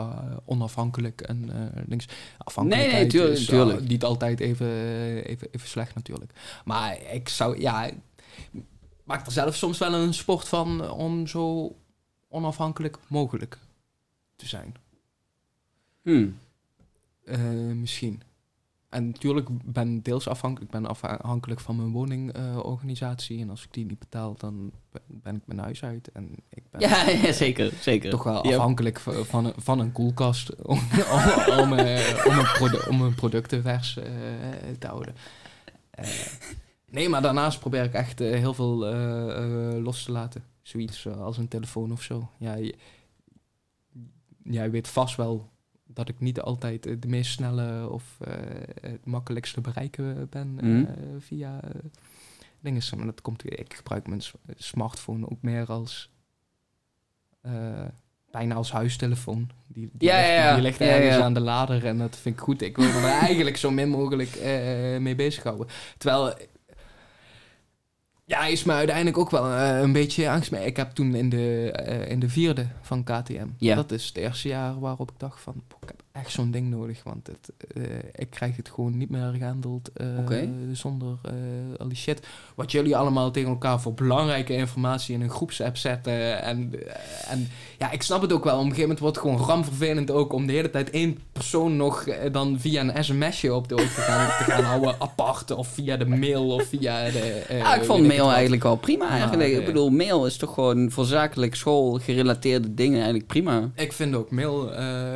onafhankelijk 0.44 1.20
en 1.20 1.50
links. 1.86 2.06
Afhankelijkheid 2.38 2.92
Nee, 2.92 3.02
nee, 3.02 3.10
tuurlijk, 3.10 3.38
is, 3.38 3.46
tuurlijk. 3.46 3.88
niet 3.88 4.04
altijd 4.04 4.40
even, 4.40 4.66
even, 5.24 5.48
even 5.50 5.68
slecht 5.68 5.94
natuurlijk. 5.94 6.32
Maar 6.64 6.98
ik 7.12 7.28
zou, 7.28 7.60
ja, 7.60 7.90
maak 9.04 9.26
er 9.26 9.32
zelf 9.32 9.56
soms 9.56 9.78
wel 9.78 9.94
een 9.94 10.14
sport 10.14 10.48
van 10.48 10.90
om 10.90 11.26
zo 11.26 11.76
onafhankelijk 12.28 12.98
mogelijk 13.08 13.58
te 14.36 14.48
zijn. 14.48 14.74
Hmm. 16.02 16.38
Eh, 17.24 17.40
misschien. 17.74 18.22
En 18.88 19.06
natuurlijk 19.06 19.48
ben 19.72 19.96
ik 19.96 20.04
deels 20.04 20.28
afhankelijk. 20.28 20.72
Ik 20.74 20.80
ben 20.80 20.90
afhankelijk 20.90 21.60
van 21.60 21.76
mijn 21.76 21.90
woningorganisatie. 21.90 23.40
en 23.40 23.50
als 23.50 23.64
ik 23.64 23.72
die 23.72 23.86
niet 23.86 23.98
betaal, 23.98 24.34
dan 24.38 24.72
ben- 25.06 25.36
ik 25.36 25.42
mijn 25.46 25.58
huis 25.58 25.84
uit. 25.84 26.12
En 26.12 26.34
ik 26.48 26.62
ben 26.70 26.80
Ja, 26.80 27.08
ja, 27.26 27.32
zeker, 27.32 27.72
zeker. 27.80 28.10
toch 28.10 28.22
wel 28.22 28.42
afhankelijk 28.42 29.00
van, 29.00 29.14
van, 29.26 29.44
een, 29.44 29.52
van 29.56 29.78
een 29.78 29.92
koelkast 29.92 30.62
om, 30.62 30.78
om, 31.48 31.58
om, 31.58 31.72
eh, 31.72 32.24
om, 32.26 32.38
een, 32.38 32.52
produ- 32.52 32.88
om 32.88 33.00
een 33.00 33.14
producten 33.14 33.62
vers 33.62 33.96
eh, 33.96 34.04
te 34.78 34.86
houden. 34.86 35.14
Nee, 36.90 37.08
maar 37.08 37.22
daarnaast 37.22 37.60
probeer 37.60 37.84
ik 37.84 37.92
echt 37.92 38.18
heel 38.18 38.54
veel 38.54 38.76
los 39.82 40.04
te 40.04 40.12
laten. 40.12 40.44
Zoiets 40.62 41.06
als 41.08 41.38
een 41.38 41.48
telefoon 41.48 41.92
of 41.92 42.02
zo. 42.02 42.28
Ja, 42.38 42.56
jij 44.42 44.70
weet 44.70 44.88
vast 44.88 45.16
wel 45.16 45.50
dat 45.94 46.08
ik 46.08 46.20
niet 46.20 46.40
altijd 46.40 46.86
eh, 46.86 46.96
de 46.98 47.08
meest 47.08 47.32
snelle 47.32 47.88
of 47.90 48.16
eh, 48.20 48.32
het 48.80 49.04
makkelijkste 49.06 49.60
bereiken 49.60 50.28
ben 50.30 50.58
eh, 50.60 50.66
Mhm. 50.68 50.84
via 51.18 51.60
dingen. 52.60 52.82
Maar 52.96 53.06
dat 53.06 53.20
komt, 53.20 53.58
ik 53.60 53.74
gebruik 53.74 54.06
mijn 54.08 54.22
smartphone 54.56 55.30
ook 55.30 55.42
meer 55.42 55.66
als 55.66 56.10
bijna 58.30 58.54
als 58.54 58.72
huistelefoon. 58.72 59.50
Die, 59.66 59.90
die, 59.92 60.08
Ja, 60.08 60.16
ligt, 60.16 60.28
ja, 60.34 60.54
die 60.54 60.62
ligt 60.62 60.78
Ja, 60.78 60.86
ergens 60.86 61.16
ja. 61.16 61.22
aan 61.22 61.34
de 61.34 61.40
lader 61.40 61.86
en 61.86 61.98
dat 61.98 62.16
vind 62.16 62.34
ik 62.34 62.40
goed. 62.40 62.62
Ik 62.62 62.76
wil 62.76 62.86
er 62.86 63.04
eigenlijk 63.26 63.56
zo 63.56 63.70
min 63.70 63.88
mogelijk 63.88 64.38
mee 65.00 65.14
bezighouden. 65.14 65.66
Terwijl, 65.98 66.34
ja, 68.24 68.44
is 68.46 68.64
me 68.64 68.72
uiteindelijk 68.72 69.18
ook 69.18 69.30
wel 69.30 69.50
eh, 69.50 69.80
een 69.80 69.92
beetje 69.92 70.30
angst 70.30 70.50
mee. 70.50 70.66
Ik 70.66 70.76
heb 70.76 70.90
toen 70.90 71.14
in 71.14 71.28
de, 71.28 71.70
eh, 71.72 72.10
in 72.10 72.20
de 72.20 72.28
vierde 72.28 72.66
van 72.80 73.04
KTM, 73.04 73.46
Ja. 73.58 73.74
dat 73.74 73.92
is 73.92 74.06
het 74.06 74.16
eerste 74.16 74.48
jaar 74.48 74.80
waarop 74.80 75.10
ik 75.10 75.18
dacht 75.18 75.40
van, 75.40 75.62
"Poh, 75.68 75.78
ik 75.82 75.88
heb 75.88 76.01
echt 76.12 76.30
zo'n 76.30 76.50
ding 76.50 76.70
nodig, 76.70 77.02
want 77.02 77.26
het, 77.26 77.52
eh, 77.74 77.82
ik 78.14 78.30
krijg 78.30 78.56
het 78.56 78.68
gewoon 78.68 78.96
niet 78.96 79.10
meer 79.10 79.32
gehandeld 79.38 79.92
eh, 79.92 80.06
zonder 80.72 81.18
eh, 81.22 81.32
al 81.78 81.88
die 81.88 81.96
shit. 81.96 82.26
Wat 82.54 82.72
jullie 82.72 82.96
allemaal 82.96 83.30
tegen 83.30 83.50
elkaar 83.50 83.80
voor 83.80 83.94
belangrijke 83.94 84.52
informatie 84.52 85.14
in 85.14 85.20
een 85.20 85.30
groepsapp 85.30 85.76
zetten. 85.76 86.42
En, 86.42 86.72
en 87.28 87.48
ja, 87.78 87.90
ik 87.90 88.02
snap 88.02 88.20
het 88.22 88.32
ook 88.32 88.44
wel. 88.44 88.52
Op 88.52 88.58
een 88.58 88.64
gegeven 88.64 88.82
moment 88.82 89.00
wordt 89.00 89.16
het 89.16 89.24
gewoon 89.24 89.46
ramvervelend 89.46 90.10
ook 90.10 90.32
om 90.32 90.46
de 90.46 90.52
hele 90.52 90.70
tijd 90.70 90.90
één 90.90 91.18
persoon 91.32 91.76
nog 91.76 92.04
dan 92.32 92.60
via 92.60 92.80
een 92.80 93.04
sms'je 93.04 93.54
op 93.54 93.68
de 93.68 93.74
hoogte 93.74 93.94
te 93.94 94.00
gaan, 94.00 94.26
te 94.26 94.50
gaan 94.50 94.64
houden 94.64 94.94
apart. 95.00 95.50
Of 95.50 95.68
via 95.68 95.96
de 95.96 96.06
mail 96.06 96.50
of 96.50 96.64
via 96.64 97.10
de... 97.10 97.44
Ja, 97.48 97.74
ik 97.74 97.84
vond 97.84 98.06
mail 98.06 98.32
eigenlijk 98.32 98.62
wel 98.62 98.76
prima. 98.76 99.04
Ja, 99.04 99.10
eigenlijk. 99.10 99.52
Ik 99.52 99.64
bedoel, 99.64 99.90
mail 99.90 100.26
is 100.26 100.36
toch 100.36 100.54
gewoon 100.54 100.90
voor 100.90 101.04
zakelijk 101.04 101.54
school 101.54 101.98
gerelateerde 101.98 102.74
dingen 102.74 102.96
eigenlijk 102.96 103.26
prima. 103.26 103.70
Ik 103.74 103.92
vind 103.92 104.14
ook 104.14 104.30
mail 104.30 104.70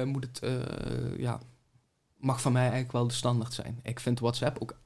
moet 0.05 0.27
het, 0.33 0.41
eh, 0.91 1.19
ja, 1.19 1.41
mag 2.17 2.41
van 2.41 2.53
mij 2.53 2.63
eigenlijk 2.63 2.93
wel 2.93 3.07
de 3.07 3.15
standaard 3.15 3.53
zijn. 3.55 3.81
Ik 3.83 4.01
vind 4.01 4.21
WhatsApp 4.21 4.63
ook 4.63 4.77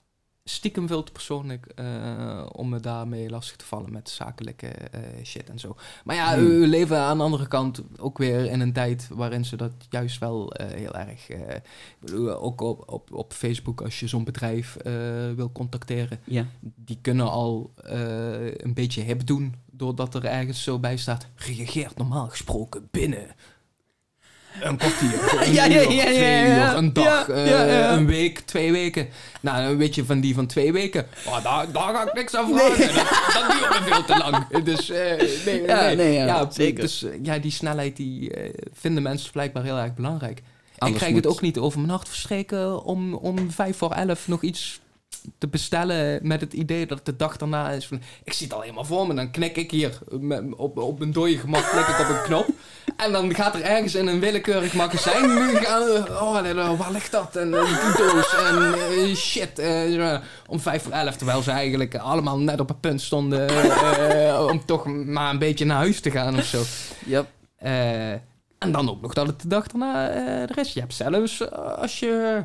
stiekem 0.45 0.87
veel 0.87 1.03
te 1.03 1.13
persoonlijk 1.13 1.67
eh, 1.67 2.47
om 2.53 2.69
me 2.69 2.81
daarmee 2.81 3.31
lastig 3.31 3.57
te 3.57 3.65
vallen 3.65 3.93
met 3.93 4.09
zakelijke 4.09 4.67
eh, 4.67 5.01
shit 5.25 5.51
en 5.51 5.59
zo. 5.59 5.77
Maar 6.05 6.17
ja, 6.17 6.35
Hmm. 6.35 6.61
we 6.61 6.67
leven 6.67 6.99
aan 6.99 7.19
de 7.19 7.25
andere 7.25 7.49
kant 7.49 7.83
ook 7.99 8.19
weer 8.19 8.45
in 8.51 8.61
een 8.61 8.73
tijd 8.73 9.09
waarin 9.13 9.45
ze 9.45 9.57
dat 9.57 9.73
juist 9.91 10.19
wel 10.19 10.53
heel 10.57 10.95
erg, 10.95 11.29
ook 12.41 12.61
op, 12.61 12.89
op, 12.89 13.13
op 13.13 13.33
Facebook 13.33 13.81
als 13.81 14.01
je 14.01 14.09
zo'n 14.09 14.25
bedrijf 14.25 14.77
wil 15.37 15.53
contacteren, 15.53 16.21
Ja. 16.25 16.47
die 16.61 16.99
kunnen 17.01 17.31
al 17.31 17.73
een 18.57 18.75
beetje 18.75 19.03
hip 19.03 19.27
doen 19.27 19.55
doordat 19.71 20.15
er 20.15 20.25
ergens 20.25 20.63
zo 20.63 20.79
bij 20.79 20.97
staat, 20.97 21.27
reageert 21.35 21.97
normaal 21.97 22.29
gesproken 22.29 22.89
binnen. 22.91 23.27
Een 24.61 24.77
kwartier, 24.77 25.13
een 25.47 25.53
Ja, 25.53 25.65
ja, 25.65 25.81
uur, 25.81 25.93
ja, 25.93 26.03
ja, 26.03 26.11
twee 26.11 26.47
ja. 26.47 26.71
uur, 26.71 26.77
een 26.79 26.93
dag, 26.93 27.27
Ja, 27.29 27.67
eh, 27.67 27.91
een 27.97 28.07
week, 28.07 28.39
twee 28.39 28.73
weken. 28.73 29.09
Nou, 29.41 29.65
dan 29.67 29.77
weet 29.77 29.95
je 29.95 30.05
van 30.05 30.21
die 30.21 30.35
van 30.35 30.47
twee 30.47 30.73
weken, 30.73 31.07
oh, 31.27 31.43
daar, 31.45 31.73
daar 31.73 31.95
ga 31.95 32.07
ik 32.09 32.15
niks 32.15 32.35
aan 32.35 32.49
vragen. 32.55 32.95
Dat, 32.95 33.33
dat 33.33 33.51
duurt 33.51 33.69
me 33.71 33.85
veel 33.93 34.05
te 34.05 34.17
lang. 34.19 34.47
Dus 34.75 34.91
eh, 34.91 35.45
nee, 35.47 35.63
Ja, 35.67 35.81
nee. 35.83 35.97
nee, 35.97 36.13
ja, 36.13 36.51
zeker. 36.51 36.81
Dus 36.81 37.03
eh, 37.03 37.11
ja, 37.23 37.39
die 37.39 37.51
snelheid 37.53 37.97
die 37.97 38.33
vinden 38.73 39.03
mensen 39.03 39.33
blijkbaar 39.33 39.63
heel 39.65 39.77
erg 39.79 39.95
belangrijk. 39.95 40.39
ik 40.87 40.95
krijg 40.95 41.13
moet- 41.13 41.25
het 41.25 41.33
ook 41.33 41.41
niet 41.41 41.59
over 41.59 41.79
mijn 41.79 41.91
nacht 41.93 42.09
verstreken 42.09 42.85
om, 42.85 43.15
om 43.15 43.51
vijf 43.51 43.77
voor 43.77 43.93
elf 43.93 44.29
nog 44.29 44.43
iets 44.43 44.81
te 45.39 45.49
bestellen 45.49 46.21
met 46.23 46.41
het 46.41 46.53
idee 46.53 46.87
dat 46.87 46.97
het 46.97 47.07
de 47.07 47.17
dag 47.17 47.37
daarna 47.37 47.71
is 47.71 47.87
van... 47.87 48.01
Ik 48.25 48.33
zie 48.33 48.47
het 48.47 48.57
al 48.57 48.61
helemaal 48.61 48.85
voor 48.85 49.07
me, 49.07 49.15
dan 49.15 49.31
knik 49.31 49.57
ik 49.57 49.71
hier 49.71 49.99
op, 50.57 50.79
op 50.79 51.01
een 51.01 51.13
dode 51.13 51.39
gemak 51.39 51.71
klik 51.71 51.87
ik 51.87 51.99
op 51.99 52.09
een 52.09 52.23
knop. 52.23 52.47
En 52.97 53.13
dan 53.13 53.35
gaat 53.35 53.55
er 53.55 53.63
ergens 53.63 53.95
in 53.95 54.07
een 54.07 54.21
willekeurig 54.21 54.75
magazijn 54.75 55.29
nu 55.29 55.57
gaan... 55.57 55.83
Oh, 56.09 56.41
nou, 56.41 56.77
waar 56.77 56.93
ligt 56.93 57.11
dat? 57.11 57.37
En 57.37 57.51
die 57.51 57.97
doos 57.97 58.35
en 58.35 58.75
eh, 58.75 59.15
shit. 59.15 59.59
eh, 59.59 60.19
om 60.47 60.61
vijf 60.61 60.83
voor 60.83 60.93
elf, 60.93 61.17
terwijl 61.17 61.43
ze 61.43 61.51
eigenlijk 61.51 61.95
allemaal 61.97 62.39
net 62.39 62.61
op 62.61 62.69
het 62.69 62.81
punt 62.81 63.01
stonden... 63.01 63.49
eh, 63.49 64.47
om 64.51 64.65
toch 64.65 64.87
maar 64.87 65.31
een 65.31 65.39
beetje 65.39 65.65
naar 65.65 65.77
huis 65.77 66.01
te 66.01 66.11
gaan 66.11 66.37
of 66.37 66.45
zo. 66.45 66.63
Yep. 67.07 67.27
En 68.59 68.73
dan 68.73 68.91
ook 68.91 69.01
nog 69.01 69.13
dat 69.15 69.27
het 69.27 69.41
de 69.41 69.49
dag 69.49 69.67
daarna 69.67 70.11
er 70.49 70.59
is. 70.59 70.73
Je 70.73 70.81
hebt 70.81 70.95
zelfs 70.95 71.51
als 71.53 71.99
je 71.99 72.45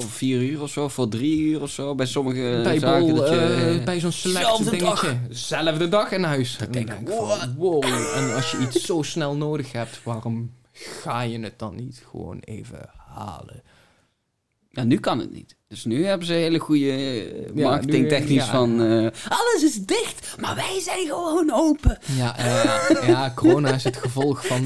Voor 0.00 0.10
vier 0.10 0.40
uur 0.42 0.62
of 0.62 0.70
zo, 0.70 0.88
voor 0.88 1.08
drie 1.08 1.40
uur 1.40 1.62
of 1.62 1.70
zo. 1.70 1.94
Bij 1.94 2.06
sommige 2.06 2.60
bij, 2.62 2.78
zaken 2.78 3.06
bol, 3.06 3.14
dat 3.14 3.28
je... 3.28 3.76
eh, 3.78 3.84
bij 3.84 4.00
zo'n 4.00 4.12
select 4.12 4.70
dingetje. 4.70 5.18
Zelfde 5.30 5.88
dag 5.88 6.12
in 6.12 6.22
huis. 6.22 6.58
Ik, 6.60 6.72
denk 6.72 6.90
ik 6.92 7.08
van, 7.08 7.54
wow. 7.56 7.84
En 7.84 8.34
als 8.34 8.50
je 8.50 8.58
iets 8.58 8.84
zo 8.84 9.02
snel 9.02 9.36
nodig 9.36 9.72
hebt, 9.72 10.02
waarom 10.02 10.50
ga 10.72 11.20
je 11.20 11.40
het 11.40 11.58
dan 11.58 11.74
niet 11.74 12.04
gewoon 12.10 12.38
even 12.40 12.90
halen? 13.14 13.62
Ja, 14.74 14.82
nu 14.84 14.98
kan 14.98 15.18
het 15.18 15.32
niet. 15.32 15.56
Dus 15.68 15.84
nu 15.84 16.04
hebben 16.06 16.26
ze 16.26 16.32
hele 16.32 16.58
goede 16.58 16.90
eh, 16.90 17.46
Ja, 17.56 17.68
marketingtechnisch 17.68 18.28
nu, 18.30 18.34
ja. 18.34 18.44
van... 18.44 18.80
eh, 18.82 19.06
alles 19.28 19.62
is 19.62 19.74
dicht, 19.84 20.36
maar 20.40 20.54
wij 20.54 20.80
zijn 20.80 21.06
gewoon 21.06 21.52
open. 21.52 21.98
Ja, 22.16 22.36
eh, 22.36 23.08
ja, 23.08 23.32
corona 23.34 23.70
is 23.74 23.84
het 23.84 23.96
gevolg 23.96 24.46
van 24.46 24.64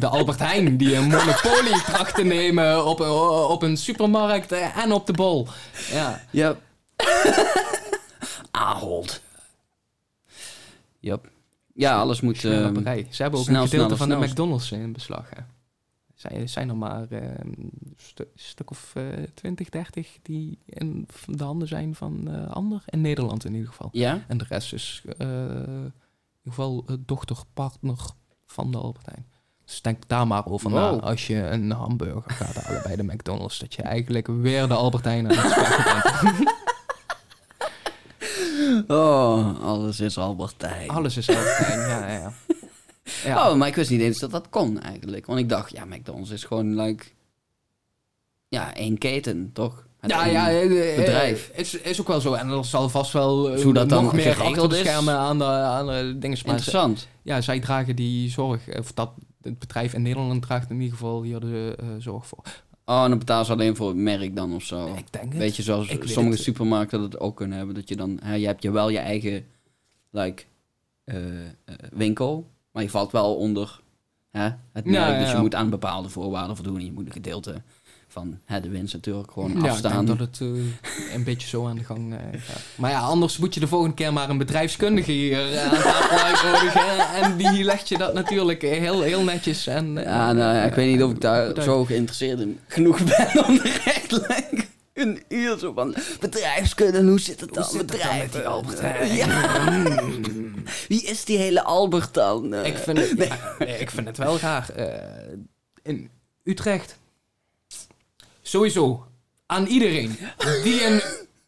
de 0.00 0.06
Albert 0.08 0.38
Heijn... 0.38 0.76
die 0.76 0.94
een 0.96 1.08
monopolie 1.08 1.82
tracht 1.84 2.14
te 2.14 2.22
nemen 2.24 2.86
op, 2.86 3.00
een- 3.00 3.10
op 3.48 3.62
een 3.62 3.76
supermarkt 3.76 4.52
en 4.52 4.92
op 4.92 5.06
de 5.06 5.12
bol. 5.12 5.46
Ja, 5.92 6.24
Yep. 6.30 6.60
Ahold. 8.50 9.20
Yep. 11.00 11.28
Ja, 11.74 11.96
alles 11.98 12.20
moet... 12.20 12.44
ehm. 12.44 12.74
Ze 13.10 13.22
hebben 13.22 13.40
ook 13.40 13.46
snel, 13.46 13.62
een 13.62 13.68
gedeelte 13.68 13.94
snel, 13.94 14.08
van 14.08 14.20
de. 14.20 14.26
McDonald's 14.26 14.70
in 14.72 14.92
beslag. 14.92 15.24
Hè. 15.34 15.40
Zijn, 16.16 16.48
zijn 16.48 16.68
er 16.68 16.76
maar 16.76 17.06
een 17.10 17.70
stu- 17.96 18.30
stuk 18.34 18.70
of 18.70 18.92
eh 18.94 19.04
20, 19.34 19.68
30 19.68 20.18
die 20.22 20.58
in 20.66 21.08
de 21.26 21.44
handen 21.44 21.68
zijn 21.68 21.94
van 21.94 22.28
eh 22.30 22.50
ander. 22.50 22.82
In 22.86 23.00
Nederland 23.00 23.44
in 23.44 23.52
ieder 23.54 23.68
geval. 23.68 23.88
ja? 23.92 24.24
En 24.28 24.38
de 24.38 24.44
rest 24.48 24.72
is 24.72 25.02
eh, 25.18 25.26
in 25.28 25.92
ieder 26.38 26.44
geval 26.44 26.84
dochterpartner 27.00 27.98
van 28.46 28.70
de 28.70 28.78
Albert 28.78 29.06
Heijn. 29.06 29.26
Dus 29.64 29.82
denk 29.82 30.08
daar 30.08 30.26
maar 30.26 30.46
over 30.46 30.70
na 30.70 30.88
als 30.90 31.26
je 31.26 31.36
een 31.48 31.70
hamburger 31.70 32.30
gaat 32.30 32.54
halen 32.54 32.82
bij 32.82 32.96
de 32.96 33.02
McDonald's. 33.12 33.58
Dat 33.58 33.74
je 33.74 33.82
eigenlijk 33.82 34.26
weer 34.26 34.68
de 34.68 34.74
Albert 34.74 35.04
Heijn 35.04 35.30
aan 35.30 35.36
het 35.38 36.22
bent. 36.22 36.54
Oh, 38.88 39.60
alles 39.60 40.00
is 40.00 40.18
Albertijn. 40.18 40.88
Alles 40.90 41.16
is 41.16 41.28
Albert 41.28 41.56
Heijn, 41.58 41.78
ja, 41.88 42.08
ja, 42.12 42.32
ja. 43.24 43.50
Oh, 43.50 43.56
maar 43.56 43.68
ik 43.68 43.74
wist 43.74 43.90
niet 43.90 44.00
eens 44.00 44.18
dat 44.18 44.30
dat 44.30 44.48
kon 44.48 44.80
eigenlijk. 44.80 45.26
Want 45.26 45.38
ik 45.38 45.48
dacht, 45.48 45.70
ja, 45.72 45.84
McDonald's 45.84 46.30
is 46.30 46.44
gewoon 46.44 46.80
like... 46.80 47.04
Ja, 48.48 48.74
één 48.74 48.98
keten, 48.98 49.50
toch? 49.52 49.86
Met 50.00 50.10
Ja, 50.10 50.24
ja, 50.26 50.48
eh, 50.50 50.90
eh, 50.90 50.96
bedrijf. 50.96 51.50
Is, 51.54 51.74
is 51.74 52.00
ook 52.00 52.06
wel 52.08 52.20
zo. 52.20 52.32
En 52.32 52.48
er 52.48 52.64
zal 52.64 52.88
vast 52.88 53.12
wel 53.12 53.50
eh, 53.50 53.62
Hoe 53.62 53.72
dat 53.72 53.88
dan 53.88 54.04
nog 54.04 54.12
meer 54.12 54.22
geregeld 54.34 54.46
achter 54.56 54.68
de 54.68 54.74
is. 54.74 54.80
schermen 54.80 55.14
aan 55.14 55.38
de, 55.38 55.44
aan 55.44 55.86
de 55.86 55.92
dingen. 56.18 56.20
Maar 56.28 56.36
ze- 56.38 56.46
Interessant. 56.48 57.08
ja, 57.22 57.40
zij 57.40 57.60
dragen 57.60 57.96
die 57.96 58.30
zorg. 58.30 58.78
Of 58.78 58.92
dat 58.92 59.10
het 59.42 59.58
bedrijf 59.58 59.94
in 59.94 60.02
Nederland 60.02 60.42
draagt 60.42 60.70
in 60.70 60.76
ieder 60.80 60.92
geval 60.98 61.22
hier 61.22 61.40
de 61.40 61.76
eh, 61.80 61.86
zorg 61.98 62.26
voor. 62.26 62.42
Oh, 62.84 63.02
en 63.02 63.08
dan 63.08 63.18
betalen 63.18 63.46
ze 63.46 63.52
alleen 63.52 63.76
voor 63.76 63.88
het 63.88 63.96
merk 63.96 64.36
dan 64.36 64.54
of 64.54 64.62
zo. 64.62 64.86
Ik 64.86 65.12
denk 65.12 65.24
het. 65.32 65.36
Weet 65.36 65.56
je, 65.56 65.62
zoals 65.62 65.88
Ik 65.88 66.00
weet 66.00 66.10
sommige 66.12 66.36
het. 66.36 66.44
supermarkten 66.44 67.00
dat 67.00 67.20
ook 67.20 67.36
kunnen 67.36 67.56
hebben. 67.56 67.74
Dat 67.74 67.88
je 67.88 67.96
dan, 67.96 68.18
hè, 68.22 68.34
je 68.34 68.46
hebt 68.46 68.62
je 68.62 68.70
wel 68.70 68.88
je 68.88 68.98
eigen 68.98 69.44
like, 70.10 70.42
eh, 71.04 71.16
eh, 71.46 71.46
winkel, 71.92 72.46
maar 72.76 72.84
je 72.84 72.90
valt 72.90 73.12
wel 73.12 73.36
onder 73.36 73.80
hè, 74.30 74.48
het 74.72 74.84
merk. 74.84 75.12
Ja, 75.12 75.18
Dus 75.18 75.30
je 75.30 75.36
moet 75.36 75.54
aan 75.54 75.70
bepaalde 75.70 76.08
voorwaarden 76.08 76.56
voldoen. 76.56 76.78
En 76.78 76.84
je 76.84 76.92
moet 76.92 77.06
een 77.06 77.12
gedeelte 77.12 77.62
van 78.08 78.38
hè, 78.44 78.60
de 78.60 78.68
winst 78.68 78.94
natuurlijk 78.94 79.32
gewoon 79.32 79.60
ja, 79.62 79.68
afstaan. 79.68 80.06
dat 80.06 80.18
het 80.18 80.38
eh, 80.40 81.14
een 81.14 81.24
beetje 81.24 81.48
zo 81.48 81.66
aan 81.66 81.76
de 81.76 81.84
gang 81.84 82.14
eh, 82.14 82.40
gaat. 82.40 82.60
Maar 82.74 82.90
ja, 82.90 83.00
anders 83.00 83.38
moet 83.38 83.54
je 83.54 83.60
de 83.60 83.66
volgende 83.66 83.94
keer 83.94 84.12
maar 84.12 84.30
een 84.30 84.38
bedrijfskundige 84.38 85.12
hier 85.12 85.52
eh, 85.52 85.72
aan 85.72 85.82
tafel 85.82 86.18
uitnodigen. 86.18 86.84
En 87.22 87.36
die 87.36 87.64
legt 87.64 87.88
je 87.88 87.98
dat 87.98 88.14
natuurlijk 88.14 88.62
heel, 88.62 89.00
heel 89.00 89.22
netjes. 89.22 89.66
En, 89.66 89.92
Ja, 89.92 90.32
nou, 90.32 90.66
ik 90.66 90.74
weet 90.74 90.92
niet 90.92 91.02
of 91.02 91.10
ik 91.10 91.20
daar 91.20 91.62
zo 91.62 91.84
geïnteresseerd 91.84 92.40
in 92.40 92.58
genoeg 92.66 93.04
ben 93.04 93.46
om 93.46 93.54
de 93.56 93.80
rechtlijnen 93.84 94.64
een 94.96 95.22
uur 95.28 95.58
zo 95.58 95.72
van 95.72 95.94
bedrijfskunde, 96.20 97.04
hoe 97.04 97.20
zit 97.20 97.40
het 97.40 97.54
dan? 97.54 97.62
Hoe 97.62 97.72
zit 97.72 97.90
het 97.90 98.02
dan 98.02 98.18
met 98.18 98.32
die? 98.32 98.46
Albert? 98.46 98.80
Ja. 99.10 99.26
Wie 100.88 101.02
is 101.02 101.24
die 101.24 101.38
hele 101.38 101.62
Albert 101.64 102.14
dan? 102.14 102.54
Eh, 102.54 102.66
Ik 102.66 102.76
vind 102.76 102.98
het, 102.98 103.12
ja, 103.28 103.54
nee, 103.58 103.78
ik 103.78 103.90
vind 103.90 104.06
het 104.06 104.16
wel 104.18 104.38
raar. 104.38 104.68
Eh, 104.70 105.32
in 105.82 106.10
Utrecht. 106.42 106.98
Sowieso. 108.42 109.06
Aan 109.46 109.66
iedereen 109.66 110.16
die 110.62 110.80
in 110.80 111.00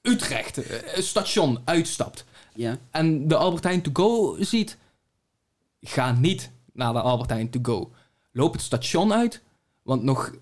Utrecht 0.03 0.59
eh, 0.59 1.03
station 1.03 1.59
uitstapt. 1.64 2.25
Ja. 2.55 2.79
En 2.91 3.29
de 3.29 3.37
Albert 3.37 3.64
Heijn 3.64 3.83
to 3.83 3.91
go 3.93 4.37
ziet. 4.41 4.77
Ga 5.81 6.12
niet 6.12 6.51
naar 6.73 6.93
de 6.93 7.01
Albert 7.01 7.31
Heijn 7.31 7.51
to 7.51 7.59
go. 7.62 7.93
Loop 8.33 8.53
het 8.53 8.62
station 8.62 9.12
uit. 9.12 9.43
Want 9.83 10.03
nog, 10.03 10.33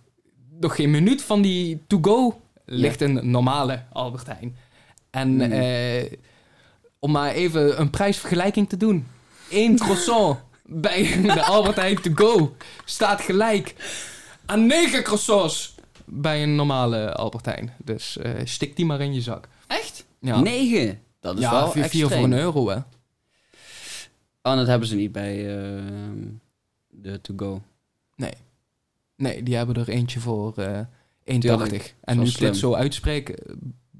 nog 0.61 0.75
geen 0.77 0.91
minuut 0.91 1.23
van 1.23 1.43
die 1.43 1.83
to 1.87 1.99
go 2.03 2.41
ligt 2.65 3.01
een 3.01 3.31
normale 3.31 3.83
Albert 3.93 4.27
Heijn. 4.27 4.57
En 5.11 5.29
Hmm. 5.41 6.09
Om 7.07 7.13
maar 7.13 7.33
even 7.33 7.81
een 7.81 7.91
prijsvergelijking 7.91 8.69
te 8.69 8.77
doen. 8.77 9.07
Eén 9.51 9.79
croissant 9.79 10.39
bij 10.65 11.21
de 11.23 11.43
Albert 11.43 11.77
Heijn 11.77 12.01
to 12.01 12.11
go 12.15 12.57
staat 12.85 13.21
gelijk 13.21 13.75
aan 14.47 14.67
negen 14.67 15.03
croissants 15.03 15.75
bij 16.05 16.43
een 16.43 16.55
normale 16.55 17.13
Albert 17.13 17.45
Heijn. 17.45 17.73
Dus 17.85 18.19
eh, 18.19 18.31
stik 18.45 18.77
die 18.77 18.87
maar 18.87 19.01
in 19.01 19.15
je 19.15 19.21
zak. 19.21 19.49
Echt? 19.67 20.05
Ja, 20.19 20.41
Negen? 20.41 21.01
Dat 21.21 21.37
is 21.37 21.43
ja 21.43 21.51
wel 21.51 21.71
vier, 21.71 21.85
vier 21.85 22.09
voor 22.09 22.25
een 22.25 22.33
euro 22.33 22.69
hè. 22.69 22.77
Oh, 24.43 24.57
dat 24.57 24.67
hebben 24.67 24.89
ze 24.89 24.95
niet 24.95 25.13
bij 25.13 25.57
eh, 25.57 25.83
de 26.89 27.21
To 27.21 27.35
Go. 27.37 27.63
Nee. 28.17 28.35
Nee, 29.17 29.43
die 29.43 29.57
hebben 29.57 29.75
er 29.75 29.89
eentje 29.89 30.21
voor 30.21 30.55
eh 30.57 30.79
1,80. 30.79 31.39
Tuurlijk, 31.39 31.95
En 32.01 32.19
nu 32.19 32.27
ik 32.27 32.39
dit 32.39 32.57
zo 32.57 32.75
uitspreek, 32.75 33.29
eh, 33.29 33.55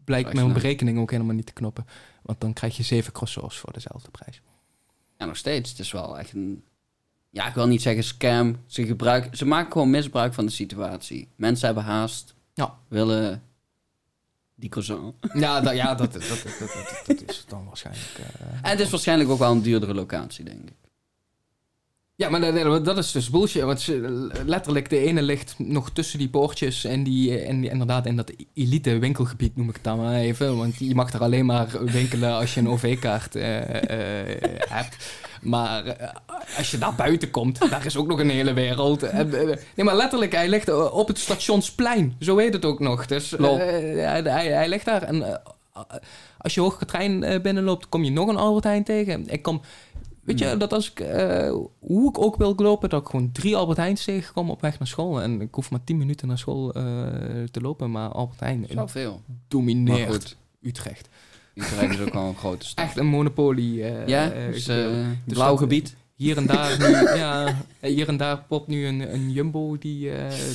blijkt 0.05 0.33
mijn 0.33 0.53
berekening 0.53 0.99
ook 0.99 1.11
helemaal 1.11 1.35
niet 1.35 1.47
te 1.47 1.53
knoppen. 1.53 1.87
Want 2.27 2.41
dan 2.41 2.53
krijg 2.53 2.77
je 2.77 2.83
zeven 2.83 3.13
croissants 3.13 3.59
voor 3.59 3.73
dezelfde 3.73 4.11
prijs. 4.11 4.41
Ja, 5.19 5.25
nog 5.25 5.37
steeds. 5.37 5.71
Het 5.71 5.79
is 5.79 5.93
wel 5.93 6.19
echt 6.19 6.33
een... 6.33 6.65
Ja, 7.31 7.49
ik 7.49 7.55
wil 7.55 7.67
niet 7.67 7.83
zeggen 7.83 8.05
scam. 8.05 8.57
Ze, 8.67 8.87
gebruiken, 8.87 9.37
ze 9.37 9.45
maken 9.47 9.73
gewoon 9.73 9.91
misbruik 9.91 10.35
van 10.35 10.47
de 10.47 10.53
situatie. 10.53 11.29
Mensen 11.37 11.67
hebben 11.67 11.85
haast. 11.85 12.35
Ja. 12.55 12.79
Willen 12.89 13.43
die 14.55 14.69
croissant. 14.69 15.15
Ja, 15.35 15.61
da- 15.61 15.71
ja 15.71 15.95
dat, 15.95 16.13
dat, 16.13 16.23
dat, 16.29 16.43
dat, 16.43 16.59
dat, 16.59 17.03
dat 17.07 17.23
is 17.31 17.37
het 17.37 17.49
dan 17.49 17.65
waarschijnlijk. 17.65 18.19
eh. 18.19 18.47
En 18.63 18.71
het 18.71 18.81
is 18.81 18.91
waarschijnlijk 18.91 19.31
ook 19.31 19.39
wel 19.39 19.53
een 19.53 19.63
duurdere 19.63 19.95
locatie, 19.95 20.45
denk 20.45 20.69
ik. 20.69 20.75
Ja, 22.19 22.29
maar 22.29 22.41
dat, 22.65 22.85
dat 22.85 22.99
is 22.99 23.13
dus 23.13 23.31
bullshit. 23.31 23.63
Want 23.63 23.81
ze- 23.81 24.29
letterlijk, 24.45 24.91
de 24.91 24.99
ene 24.99 25.23
ligt 25.23 25.55
nog 25.59 25.91
tussen 25.91 26.19
die 26.19 26.29
poortjes 26.29 26.85
en, 26.85 27.03
die, 27.03 27.39
en 27.39 27.61
die, 27.61 27.71
inderdaad 27.71 28.07
in 28.07 28.17
dat 28.17 28.33
elite 28.55 28.99
winkelgebied, 28.99 29.57
noem 29.57 29.69
ik 29.69 29.75
het 29.75 29.85
dan 29.85 29.99
maar 29.99 30.15
even. 30.15 30.57
Want 30.57 30.77
je 30.79 30.95
mag 30.95 31.13
er 31.13 31.21
alleen 31.21 31.47
maar 31.47 31.67
winkelen 31.85 32.33
als 32.35 32.55
je 32.55 32.61
een 32.61 32.69
OV-kaart 32.69 33.35
eh, 33.35 34.31
eh, 34.31 34.43
hebt. 34.69 34.97
Maar 35.43 35.85
eh, 35.87 36.09
als 36.57 36.71
je 36.71 36.79
daar 36.79 36.95
buiten 36.95 37.31
komt, 37.31 37.71
daar 37.71 37.87
is 37.87 37.97
ook 37.97 38.07
nog 38.09 38.21
een 38.21 38.31
hele 38.31 38.53
wereld. 38.53 39.03
En, 39.03 39.35
eh, 39.41 39.57
nee, 39.75 39.85
maar 39.87 39.97
letterlijk, 39.97 40.33
hij 40.33 40.49
ligt 40.49 40.69
eh, 40.69 40.95
op 40.95 41.09
het 41.09 41.19
stationsplein. 41.19 42.17
Zo 42.21 42.37
heet 42.37 42.53
het 42.53 42.65
ook 42.65 42.81
nog. 42.81 43.07
Dus 43.07 43.37
eh, 43.37 43.57
hij, 44.05 44.23
hij, 44.53 44.69
ligt 44.69 44.85
daar. 44.85 45.03
En 45.03 45.23
eh, 45.23 45.35
als 46.39 46.55
je 46.55 46.61
Hoogkaterijn 46.61 47.23
eh 47.23 47.41
binnenloopt, 47.41 47.89
kom 47.89 48.05
je 48.05 48.11
nog 48.11 48.29
een 48.29 48.37
Albert 48.37 48.65
Heijn 48.65 48.85
tegen. 48.85 49.29
Ik 49.29 49.43
kom... 49.43 49.61
Weet 50.27 50.39
je, 50.39 50.57
dat 50.57 50.73
als 50.73 50.91
ik, 50.91 51.01
eh, 51.01 51.55
hoe 51.79 52.09
ik 52.09 52.19
ook 52.19 52.37
wil 52.37 52.55
lopen, 52.57 52.89
dat 52.89 53.01
ik 53.03 53.09
gewoon 53.09 53.33
drie 53.33 53.57
Albert 53.57 53.79
Heijns 53.79 54.05
tegenkom 54.05 54.51
op 54.51 54.61
weg 54.61 54.79
naar 54.79 54.89
school. 54.89 55.23
En 55.23 55.41
ik 55.41 55.55
hoef 55.55 55.71
maar 55.71 55.85
tien 55.85 55.97
minuten 55.99 56.29
naar 56.29 56.39
school 56.39 56.73
eh, 56.73 56.83
te 57.51 57.61
lopen, 57.61 57.91
maar 57.91 58.09
Albert 58.09 58.41
Heijn 58.41 58.67
veel. 58.87 59.23
Domineert 59.49 60.37
Utrecht. 60.61 61.09
Utrecht 61.55 61.93
is 61.95 62.01
ook 62.01 62.13
wel 62.13 62.29
een 62.29 62.37
grote 62.37 62.67
stad. 62.67 62.85
Echt 62.85 62.97
een 62.97 63.07
monopolie. 63.07 63.85
eh, 63.85 64.07
Ja, 64.07 64.29
dus, 64.29 64.65
Dus 64.65 65.05
blauw 65.25 65.51
dat- 65.51 65.59
gebied. 65.59 65.97
Hier 66.15 66.37
en 66.37 66.47
daar, 66.47 66.79
nu, 66.79 66.87
ja, 67.21 67.57
hier 67.81 68.09
en 68.09 68.17
daar 68.17 68.43
popt 68.49 68.67
nu 68.67 68.87
een, 68.87 69.13
een 69.15 69.33
Jumbo 69.33 69.79
die 69.79 70.11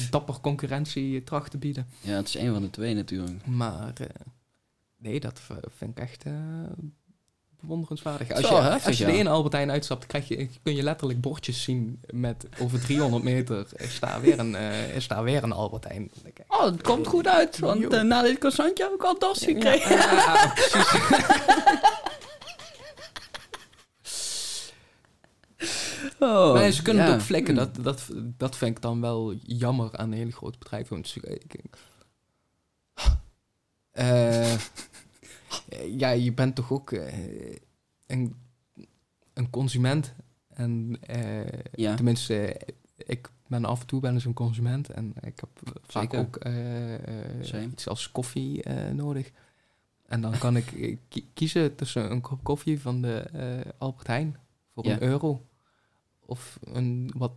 dapper 0.10 0.40
concurrentie 0.42 1.24
tracht 1.24 1.52
te 1.52 1.58
bieden. 1.58 1.88
Ja, 2.02 2.16
het 2.16 2.28
is 2.28 2.36
een 2.36 2.54
van 2.54 2.62
de 2.62 2.70
twee 2.70 2.94
natuurlijk. 2.96 3.46
Maar 3.46 3.94
nee, 4.98 5.20
dat 5.20 5.42
vind 5.78 5.92
ik 5.92 6.04
echt 6.04 6.24
bewonderenswaardig. 7.62 8.32
Als 8.32 8.48
je, 8.48 8.56
heftig, 8.56 8.88
als 8.88 8.98
je 8.98 9.06
ja. 9.06 9.12
de 9.12 9.18
ene 9.18 9.30
Albert 9.30 9.54
Heijn 9.54 9.72
uitstapt, 9.72 10.06
krijg 10.06 10.28
je, 10.28 10.50
kun 10.64 10.76
je 10.76 10.84
letterlijk 10.84 11.22
bordjes 11.22 11.64
zien 11.64 12.00
met 12.10 12.46
over 12.60 12.82
300 12.82 13.24
meter 13.24 13.66
is 13.76 14.00
daar 14.00 14.22
weer 14.22 14.40
een, 14.40 14.56
eh, 14.56 14.96
is 14.96 15.08
daar 15.08 15.24
weer 15.24 15.44
een 15.44 15.52
Albert 15.52 15.84
Heijn. 15.84 16.10
Dan 16.14 16.24
denk 16.24 16.40
ik, 16.40 16.46
Oh, 16.48 16.64
het 16.64 16.82
komt 16.82 17.08
goed 17.08 17.28
uit, 17.28 17.60
want 17.60 17.94
eh, 17.94 18.02
na 18.02 18.22
dit 18.22 18.38
croissantje 18.38 18.84
heb 18.84 18.94
ik 18.94 19.04
al 19.04 19.20
dorst 19.20 19.46
Ja, 19.46 19.74
ja. 19.74 20.54
Oh, 26.20 26.54
maar 26.54 26.72
ze 26.72 26.82
kunnen 26.82 27.04
ja. 27.04 27.10
het 27.10 27.20
ook 27.20 27.26
flikken. 27.26 27.54
Hm. 27.54 27.60
Dat, 27.60 27.84
dat, 27.84 28.08
dat 28.38 28.58
vind 28.58 28.76
ik 28.76 28.82
dan 28.82 29.02
wel 29.02 29.34
jammer 29.44 29.98
aan 29.98 30.12
hele 30.12 30.32
grote 30.32 30.58
bedrijven. 30.58 30.94
Want 30.94 31.16
Eh, 33.92 34.54
ja, 35.98 36.10
je 36.10 36.34
bent 36.34 36.56
toch 36.56 36.72
ook 36.72 36.92
eh, 36.92 37.56
een, 38.08 38.36
een 39.34 39.50
consument. 39.50 40.14
En 40.48 40.98
eh, 41.02 41.60
Ja. 41.72 41.96
tenminste, 41.96 42.60
ik 42.96 43.30
ben 43.48 43.66
af 43.66 43.82
en 43.82 43.88
toe 43.88 44.02
wel 44.02 44.14
eens 44.14 44.26
een 44.26 44.34
consument. 44.34 44.90
En 44.90 45.14
ik 45.22 45.40
heb 45.40 45.50
vaak 45.84 46.02
Zeker. 46.04 46.20
ook 46.20 46.36
eh, 46.36 46.94
eh, 47.54 47.64
iets 47.72 47.88
als 47.88 48.12
koffie 48.12 48.64
eh, 48.64 48.92
nodig. 48.94 49.32
En 50.08 50.22
dan 50.22 50.38
kan 50.38 50.56
ik 50.56 50.72
eh, 50.72 50.98
ki- 51.08 51.30
kiezen 51.34 51.76
tussen 51.76 52.12
een 52.12 52.22
kop 52.22 52.44
koffie 52.44 52.82
van 52.82 53.02
de 53.02 53.16
eh, 53.18 53.72
Albert 53.78 54.08
Heijn 54.08 54.38
voor 54.74 54.86
Ja. 54.86 54.94
een 54.94 55.02
euro. 55.04 55.46
Of 56.26 56.60
een 56.64 57.12
wat 57.18 57.32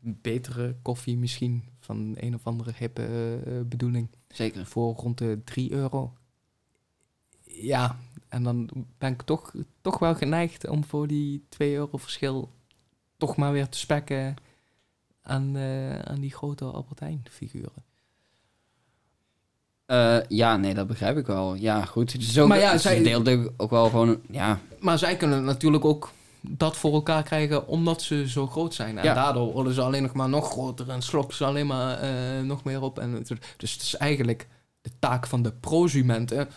betere 0.00 0.76
koffie 0.82 1.16
misschien 1.16 1.64
van 1.78 2.14
een 2.18 2.34
of 2.34 2.46
andere 2.46 2.72
hippe 2.78 3.02
eh, 3.46 3.60
bedoeling 3.66 4.08
Zeker. 4.28 4.66
voor 4.66 4.94
rond 4.94 5.18
de 5.18 5.40
3 5.44 5.72
euro. 5.72 6.12
Ja, 7.60 7.96
en 8.28 8.42
dan 8.42 8.68
ben 8.98 9.12
ik 9.12 9.22
toch, 9.22 9.52
toch 9.80 9.98
wel 9.98 10.14
geneigd 10.14 10.68
om 10.68 10.84
voor 10.84 11.06
die 11.06 11.44
2 11.48 11.74
euro 11.74 11.96
verschil 11.96 12.50
toch 13.16 13.36
maar 13.36 13.52
weer 13.52 13.68
te 13.68 13.78
spekken 13.78 14.34
aan, 15.22 15.58
aan 16.04 16.20
die 16.20 16.32
grote 16.34 16.64
Albert 16.64 17.00
Heijn 17.00 17.22
figuren. 17.30 17.84
Eh, 19.86 20.18
ja, 20.28 20.56
nee, 20.56 20.74
dat 20.74 20.86
begrijp 20.86 21.16
ik 21.16 21.26
wel. 21.26 21.54
Ja, 21.54 21.84
goed. 21.84 22.12
Het 22.12 22.22
is 22.22 22.38
ook, 22.38 22.48
Maar 22.48 22.58
ja, 22.58 22.72
het 22.72 22.80
zij- 22.80 23.16
ook- 23.56 23.70
wel 23.70 23.88
gewoon... 23.88 24.20
Ja, 24.30 24.60
Maar 24.80 24.98
zij 24.98 25.16
kunnen 25.16 25.44
natuurlijk 25.44 25.84
ook 25.84 26.10
dat 26.40 26.76
voor 26.76 26.92
elkaar 26.92 27.22
krijgen 27.22 27.66
omdat 27.68 28.02
ze 28.02 28.28
zo 28.28 28.46
groot 28.46 28.74
zijn. 28.74 28.98
En 28.98 29.04
Ja. 29.04 29.14
daardoor 29.14 29.52
worden 29.52 29.72
ze 29.74 29.80
alleen 29.82 30.02
nog 30.02 30.12
maar 30.12 30.28
nog 30.28 30.50
groter 30.50 30.88
en 30.90 31.02
slokken 31.02 31.36
ze 31.36 31.44
alleen 31.44 31.66
maar 31.66 31.98
eh, 31.98 32.40
nog 32.42 32.64
meer 32.64 32.82
op. 32.82 32.98
En, 32.98 33.24
dus 33.56 33.72
het 33.72 33.82
is 33.82 33.96
eigenlijk 33.96 34.48
de 34.82 34.90
taak 34.98 35.26
van 35.26 35.42
de 35.42 35.52
prosumenten 35.52 36.48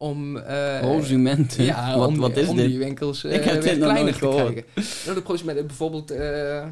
om... 0.00 0.36
eh, 0.36 0.80
consumenten. 0.80 1.64
Ja, 1.72 1.98
wat, 1.98 2.08
om, 2.08 2.16
wat 2.16 2.36
is 2.36 2.48
om 2.48 2.56
dit? 2.56 2.66
die 2.66 2.78
winkels 2.78 3.24
eh, 3.24 3.34
Ik 3.34 3.44
heb 3.44 3.62
dit 3.62 3.78
nog 3.78 3.88
kleiner 3.88 4.12
te 4.12 4.18
gehoord. 4.18 4.52
krijgen. 4.52 4.64
Nou, 5.04 5.14
de 5.16 5.22
prosumenten, 5.22 5.66
bijvoorbeeld, 5.66 6.10
eh, 6.10 6.66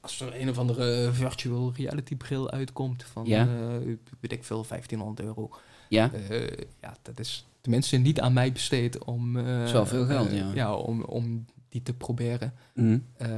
als 0.00 0.20
er 0.20 0.40
een 0.40 0.48
of 0.50 0.58
andere 0.58 1.12
virtual 1.12 1.72
reality 1.76 2.16
bril 2.16 2.50
uitkomt 2.50 3.04
van, 3.04 3.24
Ja. 3.26 3.40
eh, 3.48 3.76
weet 4.20 4.32
ik 4.32 4.44
veel, 4.44 4.64
1500 4.68 5.20
euro. 5.28 5.50
Ja, 5.88 6.10
Eh, 6.28 6.46
ja, 6.80 6.96
dat 7.02 7.18
is 7.18 7.46
tenminste 7.60 7.96
niet 7.96 8.20
aan 8.20 8.32
mij 8.32 8.52
besteed 8.52 9.04
om... 9.04 9.36
eh, 9.36 9.64
is 9.64 9.72
wel 9.72 9.86
veel 9.86 10.04
geld, 10.06 10.28
eh, 10.28 10.54
ja. 10.54 10.74
om, 10.74 11.02
om 11.02 11.44
die 11.68 11.82
te 11.82 11.92
proberen. 11.94 12.52
Mhm. 12.74 12.98
Eh, 13.16 13.28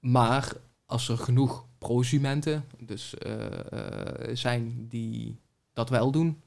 maar 0.00 0.52
als 0.86 1.08
er 1.08 1.18
genoeg 1.18 1.66
prosumenten 1.78 2.64
dus, 2.78 3.14
eh, 3.18 3.34
eh, 3.72 4.36
zijn 4.36 4.86
die 4.88 5.38
dat 5.72 5.88
wel 5.90 6.10
doen, 6.10 6.40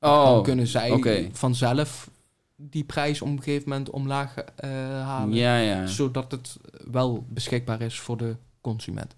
Oh, 0.00 0.42
kunnen 0.42 0.66
zij 0.66 1.30
vanzelf 1.32 2.10
die 2.56 2.84
prijs 2.84 3.22
op 3.22 3.28
een 3.28 3.42
gegeven 3.42 3.68
moment 3.68 3.90
omlaag 3.90 4.34
eh, 4.36 4.70
halen. 5.02 5.34
ja, 5.34 5.58
ja. 5.58 5.86
Zodat 5.86 6.30
het 6.30 6.56
wel 6.90 7.24
beschikbaar 7.28 7.80
is 7.80 8.00
voor 8.00 8.16
de 8.16 8.36
consument. 8.60 9.14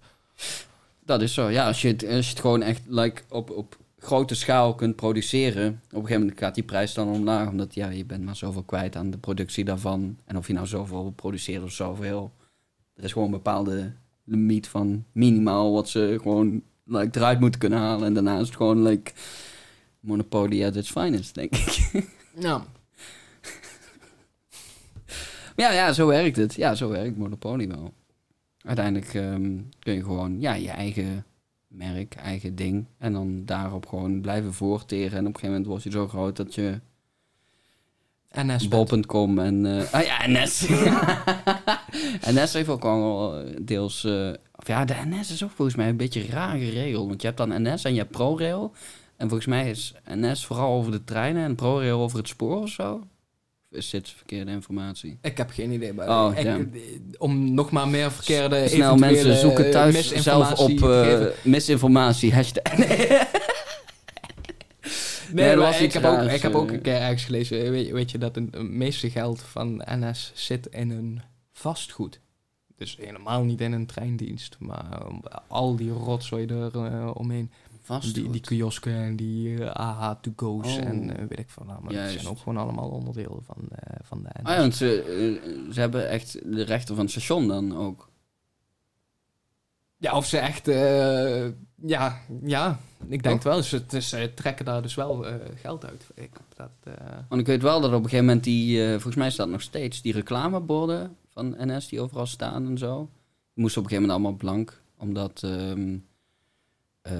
Dat 1.05 1.21
is 1.21 1.33
zo. 1.33 1.49
Ja, 1.49 1.67
als 1.67 1.81
je 1.81 1.87
het, 1.87 2.07
als 2.07 2.25
je 2.25 2.31
het 2.31 2.39
gewoon 2.39 2.61
echt 2.61 2.81
like, 2.87 3.21
op, 3.29 3.49
op 3.49 3.77
grote 3.99 4.35
schaal 4.35 4.75
kunt 4.75 4.95
produceren, 4.95 5.67
op 5.67 5.73
een 5.89 6.01
gegeven 6.01 6.19
moment 6.19 6.39
gaat 6.39 6.55
die 6.55 6.63
prijs 6.63 6.93
dan 6.93 7.07
omlaag, 7.07 7.49
omdat 7.49 7.73
ja, 7.73 7.89
je 7.89 8.05
bent 8.05 8.23
maar 8.23 8.35
zoveel 8.35 8.63
kwijt 8.63 8.95
aan 8.95 9.11
de 9.11 9.17
productie 9.17 9.65
daarvan. 9.65 10.17
En 10.25 10.37
of 10.37 10.47
je 10.47 10.53
nou 10.53 10.67
zoveel 10.67 11.13
produceert 11.15 11.63
of 11.63 11.71
zoveel, 11.71 12.31
er 12.95 13.03
is 13.03 13.11
gewoon 13.11 13.27
een 13.27 13.33
bepaalde 13.33 13.91
limiet 14.23 14.67
van 14.67 15.03
minimaal 15.11 15.73
wat 15.73 15.89
ze 15.89 16.17
gewoon 16.21 16.61
like, 16.83 17.19
eruit 17.19 17.39
moeten 17.39 17.59
kunnen 17.59 17.79
halen. 17.79 18.07
En 18.07 18.13
daarna 18.13 18.39
is 18.39 18.47
het 18.47 18.55
gewoon 18.55 18.83
like 18.83 19.11
Monopoly 20.03 20.63
at 20.63 20.75
its 20.75 20.91
finest, 20.91 21.35
denk 21.35 21.55
ik. 21.55 22.03
Maar 22.41 22.61
ja, 25.65 25.71
ja, 25.71 25.93
zo 25.93 26.07
werkt 26.07 26.35
het. 26.35 26.53
Ja, 26.53 26.75
zo 26.75 26.89
werkt 26.89 27.17
Monopoly 27.17 27.67
wel. 27.67 27.93
Uiteindelijk 28.57 29.13
ehm, 29.13 29.57
kun 29.79 29.93
je 29.93 30.03
gewoon 30.03 30.39
ja, 30.39 30.53
je 30.53 30.69
eigen 30.69 31.25
merk, 31.67 32.15
eigen 32.15 32.55
ding. 32.55 32.85
En 32.97 33.13
dan 33.13 33.45
daarop 33.45 33.87
gewoon 33.87 34.21
blijven 34.21 34.53
voorteren. 34.53 35.17
En 35.17 35.19
op 35.19 35.33
een 35.33 35.39
gegeven 35.39 35.49
moment 35.49 35.65
word 35.65 35.83
je 35.83 35.91
zo 35.91 36.07
groot 36.07 36.35
dat 36.35 36.55
je 36.55 36.79
NS. 38.31 38.67
bol.com 38.67 39.39
en... 39.39 39.65
eh, 39.65 39.93
ah 39.93 40.03
ja, 40.03 40.27
NS. 40.27 40.67
NS 42.33 42.53
heeft 42.53 42.69
ook 42.69 42.85
al 42.85 43.37
eh, 43.37 43.55
deels... 43.61 44.03
eh, 44.03 44.33
of 44.55 44.67
ja, 44.67 44.85
de 44.85 44.95
NS 45.05 45.31
is 45.31 45.43
ook 45.43 45.51
volgens 45.51 45.77
mij 45.77 45.89
een 45.89 45.97
beetje 45.97 46.25
raar 46.25 46.57
geregeld. 46.57 47.07
Want 47.07 47.21
je 47.21 47.27
hebt 47.27 47.39
dan 47.39 47.61
NS 47.61 47.83
en 47.83 47.93
je 47.93 47.99
hebt 47.99 48.11
ProRail. 48.11 48.73
En 49.23 49.29
volgens 49.29 49.49
mij 49.49 49.69
is 49.69 49.93
NS 50.07 50.45
vooral 50.45 50.73
over 50.73 50.91
de 50.91 51.03
treinen 51.03 51.43
en 51.43 51.55
ProRail 51.55 51.99
over 51.99 52.17
het 52.17 52.27
spoor 52.27 52.61
of 52.61 52.69
zo. 52.69 53.01
Is 53.71 53.89
dit 53.89 54.09
verkeerde 54.09 54.51
informatie? 54.51 55.17
Ik 55.21 55.37
heb 55.37 55.49
geen 55.49 55.71
idee. 55.71 55.93
Maar 55.93 56.09
Oh, 56.09 56.37
ik- 56.37 56.45
eh, 56.45 56.55
Om 57.17 57.53
nog 57.53 57.71
maar 57.71 57.87
meer 57.87 58.11
verkeerde 58.11 58.67
Snel 58.67 58.95
mensen 58.95 59.35
zoeken 59.37 59.65
eh, 59.65 59.71
thuis 59.71 60.11
zelf 60.11 60.59
op 60.59 60.83
eh, 60.83 61.25
misinformatie. 61.43 62.33
Hashtag. 62.33 62.73
Nee, 65.31 65.55
maar 65.55 65.81
ik 65.81 65.93
heb, 65.93 66.03
ook, 66.05 66.21
ik 66.21 66.41
heb 66.41 66.55
ook 66.55 66.67
eh. 66.67 66.73
een 66.73 66.81
keer 66.81 66.95
ergens 66.95 67.23
gelezen, 67.23 67.71
weet, 67.71 67.91
weet 67.91 68.11
je, 68.11 68.17
dat 68.17 68.35
het 68.35 68.61
meeste 68.61 69.09
geld 69.09 69.41
van 69.41 69.81
NS 69.85 70.31
zit 70.35 70.67
in 70.67 70.91
een 70.91 71.21
vastgoed. 71.51 72.19
Dus 72.77 72.97
helemaal 73.01 73.43
niet 73.43 73.61
in 73.61 73.71
een 73.71 73.85
treindienst, 73.85 74.55
maar 74.59 75.01
um, 75.07 75.21
al 75.47 75.75
die 75.75 75.91
rotzooi 75.91 76.45
er 76.45 76.75
uh, 76.75 77.11
omheen. 77.13 77.51
Vast. 77.83 78.13
Die, 78.13 78.29
die 78.29 78.41
kiosken 78.41 78.93
en 78.93 79.15
die 79.15 79.49
uh, 79.49 79.71
AH-to-go's 79.71 80.77
Oh. 80.77 80.85
en 80.85 81.03
uh, 81.09 81.27
weet 81.27 81.39
ik 81.39 81.49
van. 81.49 81.67
Nou, 81.67 81.83
maar 81.83 81.93
dat 81.93 82.09
zijn 82.09 82.27
ook 82.27 82.37
gewoon 82.37 82.57
allemaal 82.57 82.89
onderdelen 82.89 83.43
van, 83.43 83.57
uh, 83.61 83.95
van 84.03 84.23
de 84.23 84.29
NS. 84.33 84.43
Ah 84.43 84.53
ja, 84.55 84.59
want 84.59 84.75
ze, 84.75 85.01
eh, 85.01 85.73
ze 85.73 85.79
hebben 85.79 86.09
echt 86.09 86.39
de 86.43 86.63
rechter 86.63 86.95
van 86.95 87.03
het 87.03 87.11
station 87.11 87.47
dan 87.47 87.77
ook. 87.77 88.09
Ja, 89.97 90.15
of 90.17 90.25
ze 90.25 90.37
echt, 90.37 90.65
ja, 91.85 92.19
ja, 92.43 92.79
ik 93.07 93.23
denk 93.23 93.41
wel. 93.41 93.63
Ze, 93.63 93.81
ze 94.01 94.31
trekken 94.35 94.65
daar 94.65 94.81
dus 94.81 94.95
wel 94.95 95.25
geld 95.55 95.85
uit. 95.85 96.07
Ik, 96.15 96.31
dat. 96.55 96.95
Want 97.29 97.41
ik 97.41 97.47
weet 97.47 97.61
wel 97.61 97.81
dat 97.81 97.89
op 97.89 97.95
een 97.95 98.03
gegeven 98.03 98.25
moment 98.25 98.43
die, 98.43 98.89
volgens 98.89 99.15
mij 99.15 99.31
staat 99.31 99.47
nog 99.47 99.61
steeds, 99.61 100.01
die 100.01 100.13
reclameborden 100.13 101.15
van 101.29 101.55
NS 101.57 101.87
die 101.87 102.01
overal 102.01 102.25
staan 102.25 102.65
en 102.65 102.77
zo. 102.77 103.09
Moesten 103.53 103.81
op 103.81 103.87
een 103.87 103.93
gegeven 103.93 104.09
moment 104.09 104.11
allemaal 104.11 104.37
blank. 104.37 104.81
Omdat 104.97 105.43
ehm, 105.43 105.97
eh, 107.03 107.13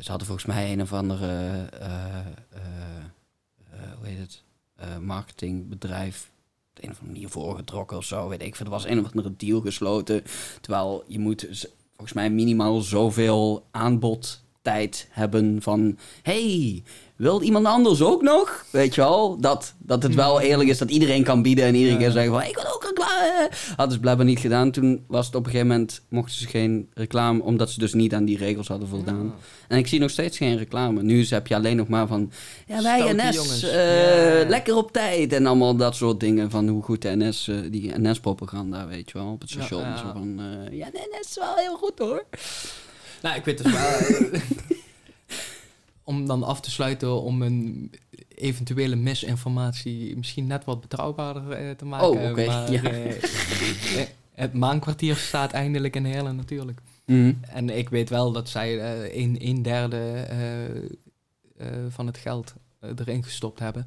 ze 0.00 0.08
hadden 0.08 0.26
volgens 0.26 0.46
mij 0.46 0.72
een 0.72 0.82
of 0.82 0.92
andere, 0.92 1.66
eh, 1.72 2.18
eh, 2.18 2.66
hoe 3.98 4.06
heet 4.06 4.18
het, 4.18 4.42
marketingbedrijf 5.00 6.30
op 6.70 6.84
een 6.84 6.90
of 6.90 6.96
andere 6.96 7.12
manier 7.12 7.28
voorgetrokken 7.28 7.96
of 7.96 8.04
zo, 8.04 8.28
weet 8.28 8.42
ik 8.42 8.56
veel. 8.56 8.64
Er 8.66 8.72
was 8.72 8.84
een 8.84 8.98
of 8.98 9.06
andere 9.06 9.36
deal 9.36 9.60
gesloten. 9.60 10.22
Terwijl 10.60 11.04
je 11.06 11.18
moet 11.18 11.68
volgens 11.90 12.12
mij 12.12 12.30
minimaal 12.30 12.80
zoveel 12.80 13.66
aanbodtijd 14.62 15.06
hebben 15.10 15.62
van... 15.62 15.96
hey, 16.22 16.82
wil 17.16 17.42
iemand 17.42 17.66
anders 17.66 18.02
ook 18.02 18.22
nog? 18.22 18.64
Weet 18.70 18.94
je 18.94 19.00
wel? 19.00 19.36
Dat, 19.40 19.74
dat 19.78 20.02
het 20.02 20.14
wel 20.14 20.40
eerlijk 20.40 20.68
is 20.68 20.78
dat 20.78 20.90
iedereen 20.90 21.24
kan 21.24 21.42
bieden 21.42 21.64
en 21.64 21.74
iedereen 21.74 21.98
Ja. 21.98 22.04
kan 22.04 22.12
zeggen 22.12 22.32
van... 22.32 22.42
ik 22.42 22.54
wil 22.54 22.74
ook 22.74 22.84
reclame. 22.84 23.50
Hadden 23.76 23.94
ze 23.94 24.00
blijkbaar 24.00 24.26
niet 24.26 24.38
gedaan. 24.38 24.70
Toen 24.70 25.04
was 25.08 25.26
het 25.26 25.34
op 25.34 25.44
een 25.44 25.50
gegeven 25.50 25.70
moment... 25.72 26.02
mochten 26.08 26.34
ze 26.36 26.46
geen 26.46 26.88
reclame, 26.94 27.42
omdat 27.42 27.70
ze 27.70 27.78
dus 27.78 27.92
niet 27.94 28.14
aan 28.14 28.24
die 28.24 28.36
regels 28.36 28.68
hadden 28.68 28.88
voldaan. 28.88 29.34
En 29.68 29.78
ik 29.78 29.86
zie 29.86 30.00
nog 30.00 30.10
steeds 30.10 30.36
geen 30.36 30.56
reclame. 30.56 31.02
Nu 31.02 31.26
heb 31.28 31.46
je 31.46 31.54
alleen 31.54 31.76
nog 31.76 31.88
maar 31.88 32.06
van... 32.06 32.32
Ja, 32.66 32.82
wij 32.82 32.98
Stoute 33.00 33.28
NS, 33.28 33.62
eh, 33.62 34.42
Ja. 34.42 34.48
lekker 34.48 34.76
op 34.76 34.92
tijd. 34.92 35.32
En 35.32 35.46
allemaal 35.46 35.76
dat 35.76 35.96
soort 35.96 36.20
dingen 36.20 36.50
van 36.50 36.68
hoe 36.68 36.82
goed 36.82 37.02
de 37.02 37.16
NS... 37.16 37.48
eh, 37.48 37.56
die 37.70 37.92
NS-propaganda, 37.98 38.86
weet 38.86 39.10
je 39.10 39.18
wel, 39.18 39.32
op 39.32 39.40
het 39.40 39.50
station. 39.50 39.96
Zo 39.98 40.10
van, 40.12 40.40
eh, 40.68 40.78
ja, 40.78 40.86
de 40.90 41.08
NS 41.20 41.28
is 41.28 41.36
wel 41.38 41.56
heel 41.56 41.76
goed 41.76 41.98
hoor. 41.98 42.24
Nou, 43.22 43.36
ik 43.36 43.44
weet 43.44 43.62
dus 43.62 43.72
wel... 43.72 44.30
om 46.10 46.26
dan 46.26 46.42
af 46.42 46.60
te 46.60 46.70
sluiten 46.70 47.22
om 47.22 47.42
een 47.42 47.92
eventuele 48.34 48.96
misinformatie 48.96 50.16
misschien 50.16 50.46
net 50.46 50.64
wat 50.64 50.80
betrouwbaarder 50.80 51.50
eh, 51.50 51.70
te 51.70 51.84
maken. 51.84 52.08
Oh, 52.08 52.30
oké, 52.30 52.40
ja. 52.40 52.66
eh, 52.66 53.10
eh, 54.00 54.06
het 54.34 54.52
maankwartier 54.52 55.16
staat 55.16 55.52
eindelijk 55.52 55.96
in 55.96 56.04
Heerlen 56.04 56.36
natuurlijk. 56.36 56.80
Mhm. 57.06 57.32
En 57.40 57.70
ik 57.70 57.88
weet 57.88 58.08
wel 58.08 58.32
dat 58.32 58.48
zij 58.48 58.80
eh, 58.80 59.22
een, 59.22 59.36
een 59.40 59.62
derde 59.62 60.26
van 61.88 62.06
het 62.06 62.18
geld 62.18 62.54
erin 62.80 63.24
gestopt 63.24 63.58
hebben. 63.58 63.86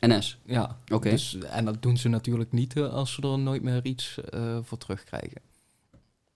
NS, 0.00 0.38
Ja, 0.44 0.78
oké. 0.92 1.10
dus, 1.10 1.38
en 1.38 1.64
dat 1.64 1.82
doen 1.82 1.96
ze 1.96 2.08
natuurlijk 2.08 2.52
niet 2.52 2.76
als 2.78 3.12
ze 3.12 3.22
er 3.22 3.38
nooit 3.38 3.62
meer 3.62 3.84
iets 3.84 4.18
voor 4.62 4.78
terugkrijgen. 4.78 5.40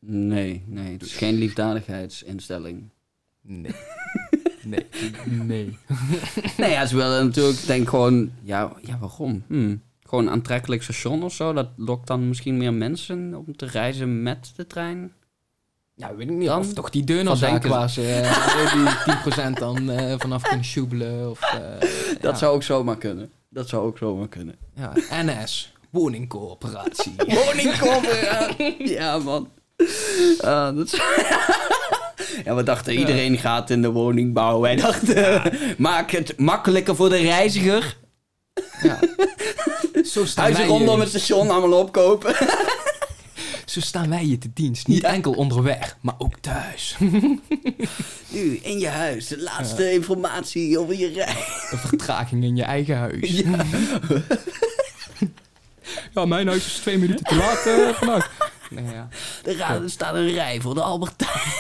Nee, 0.09 0.63
nee, 0.67 0.93
het 0.93 1.03
is 1.03 1.13
geen 1.13 1.35
liefdadigheidsinstelling. 1.35 2.91
Nee. 3.43 3.75
nee. 4.65 4.87
Nee. 5.25 5.79
nee, 6.57 6.71
ja, 6.71 6.87
ze 6.87 6.97
willen 6.97 7.25
natuurlijk, 7.25 7.67
denk 7.67 7.89
gewoon, 7.89 8.31
ja, 8.43 8.73
ja 8.83 8.99
waarom? 8.99 9.43
Hm. 9.49 9.77
Gewoon 10.01 10.27
een 10.27 10.33
aantrekkelijk 10.33 10.83
station 10.83 11.23
of 11.23 11.33
zo, 11.35 11.53
dat 11.53 11.69
lokt 11.77 12.07
dan 12.07 12.29
misschien 12.29 12.57
meer 12.57 12.75
mensen 12.75 13.35
om 13.35 13.57
te 13.57 13.67
reizen 13.67 14.23
met 14.23 14.53
de 14.57 14.67
trein. 14.67 15.13
Ja, 15.95 16.15
weet 16.15 16.31
ik 16.31 16.37
niet. 16.37 16.49
Dan- 16.49 16.59
of 16.61 16.73
toch 16.73 16.91
die 16.91 17.05
ze? 17.07 17.69
waar 17.69 17.91
ze 17.91 18.13
eh, 18.13 18.73
die 18.73 19.53
10% 19.53 19.59
dan 19.59 19.91
eh, 19.91 20.15
vanaf 20.19 20.43
kunnen 20.43 20.65
sjoebelen. 20.65 21.31
Of, 21.31 21.41
eh, 21.43 21.81
Dat 22.21 22.33
ja. 22.33 22.35
zou 22.35 22.55
ook 22.55 22.63
zomaar 22.63 22.97
kunnen. 22.99 23.33
Dat 23.49 23.69
zou 23.69 23.87
ook 23.87 23.99
zomaar 23.99 24.29
kunnen. 24.29 24.55
Ja, 24.75 24.93
NS, 25.23 25.73
woningcoöperatie. 25.91 27.15
Woningcoöperatie. 27.45 28.89
ja, 28.89 29.19
man. 29.19 29.49
Ah, 30.41 30.77
dat 30.77 30.87
is... 30.93 30.93
ja, 32.45 32.55
we 32.55 32.63
dachten 32.63 32.95
iedereen 32.99 33.39
gaat 33.39 33.71
in 33.71 33.83
de 33.83 33.91
woningbouw. 33.91 34.61
Wij 34.61 34.77
dachten, 34.77 35.43
maak 35.79 36.11
het 36.11 36.39
makkelijker 36.39 36.97
voor 36.97 37.09
de 37.09 37.17
reiziger. 37.17 37.97
ja. 38.83 38.99
Zo 40.05 40.25
staan, 40.25 40.45
Huizen 40.45 40.63
wij, 40.67 40.73
rondom 40.77 40.95
je- 40.95 41.01
het 41.01 41.09
station 41.09 41.51
allemaal 41.51 41.79
opkopen. 41.81 42.35
zo 43.65 43.81
staan 43.81 44.09
wij 44.09 44.27
je 44.27 44.39
te 44.39 44.51
dienst. 44.55 44.87
Niet 44.87 45.03
Ja. 45.03 45.09
enkel 45.09 45.33
onderweg, 45.33 45.97
maar 46.01 46.15
ook 46.19 46.35
thuis. 46.41 46.97
nu, 48.29 48.59
in 48.63 48.79
je 48.79 48.89
huis, 48.89 49.27
de 49.27 49.43
laatste 49.43 49.93
informatie 49.93 50.79
over 50.79 50.99
je 50.99 51.09
reis. 51.09 51.69
Een 51.71 51.79
vertraging 51.79 52.45
in 52.45 52.57
je 52.57 52.63
eigen 52.63 52.97
huis. 52.97 53.31
Ja. 53.31 53.65
Ja, 56.15 56.25
mijn 56.25 56.47
huis 56.47 56.67
is 56.67 56.73
twee 56.75 56.99
minuten 56.99 57.25
te 57.25 57.35
laat 57.35 57.67
eh, 57.67 57.89
vandaag. 57.95 58.31
Nee, 58.83 58.95
ja. 58.95 59.09
Er, 59.45 59.61
er 59.83 59.91
staat 59.91 60.15
een 60.15 60.31
rij 60.33 60.61
voor 60.61 60.75
de 60.75 60.83
Albertijn. 60.83 61.53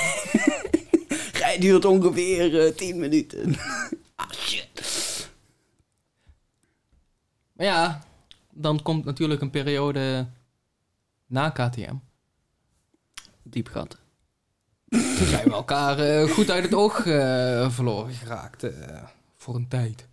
Rij 1.41 1.59
duurt 1.59 1.85
ongeveer 1.85 2.67
eh, 2.67 2.73
10 2.75 2.99
minuten. 2.99 3.55
ah, 4.15 4.31
shit. 4.33 5.29
Maar 7.53 7.67
ja, 7.67 8.03
dan 8.53 8.83
komt 8.83 9.05
natuurlijk 9.05 9.41
een 9.41 9.51
periode 9.51 10.27
na 11.27 11.51
KTM. 11.51 11.95
Diep 13.43 13.69
gat. 13.69 13.99
Toen 14.89 15.27
zijn 15.27 15.45
we 15.45 15.53
elkaar 15.53 15.99
eh, 15.99 16.31
goed 16.31 16.51
uit 16.51 16.65
het 16.65 16.75
oog 16.75 17.07
eh, 17.07 17.71
verloren 17.71 18.13
geraakt. 18.15 18.63
eh, 18.63 19.03
voor 19.37 19.55
een 19.55 19.69
tijd. 19.69 20.07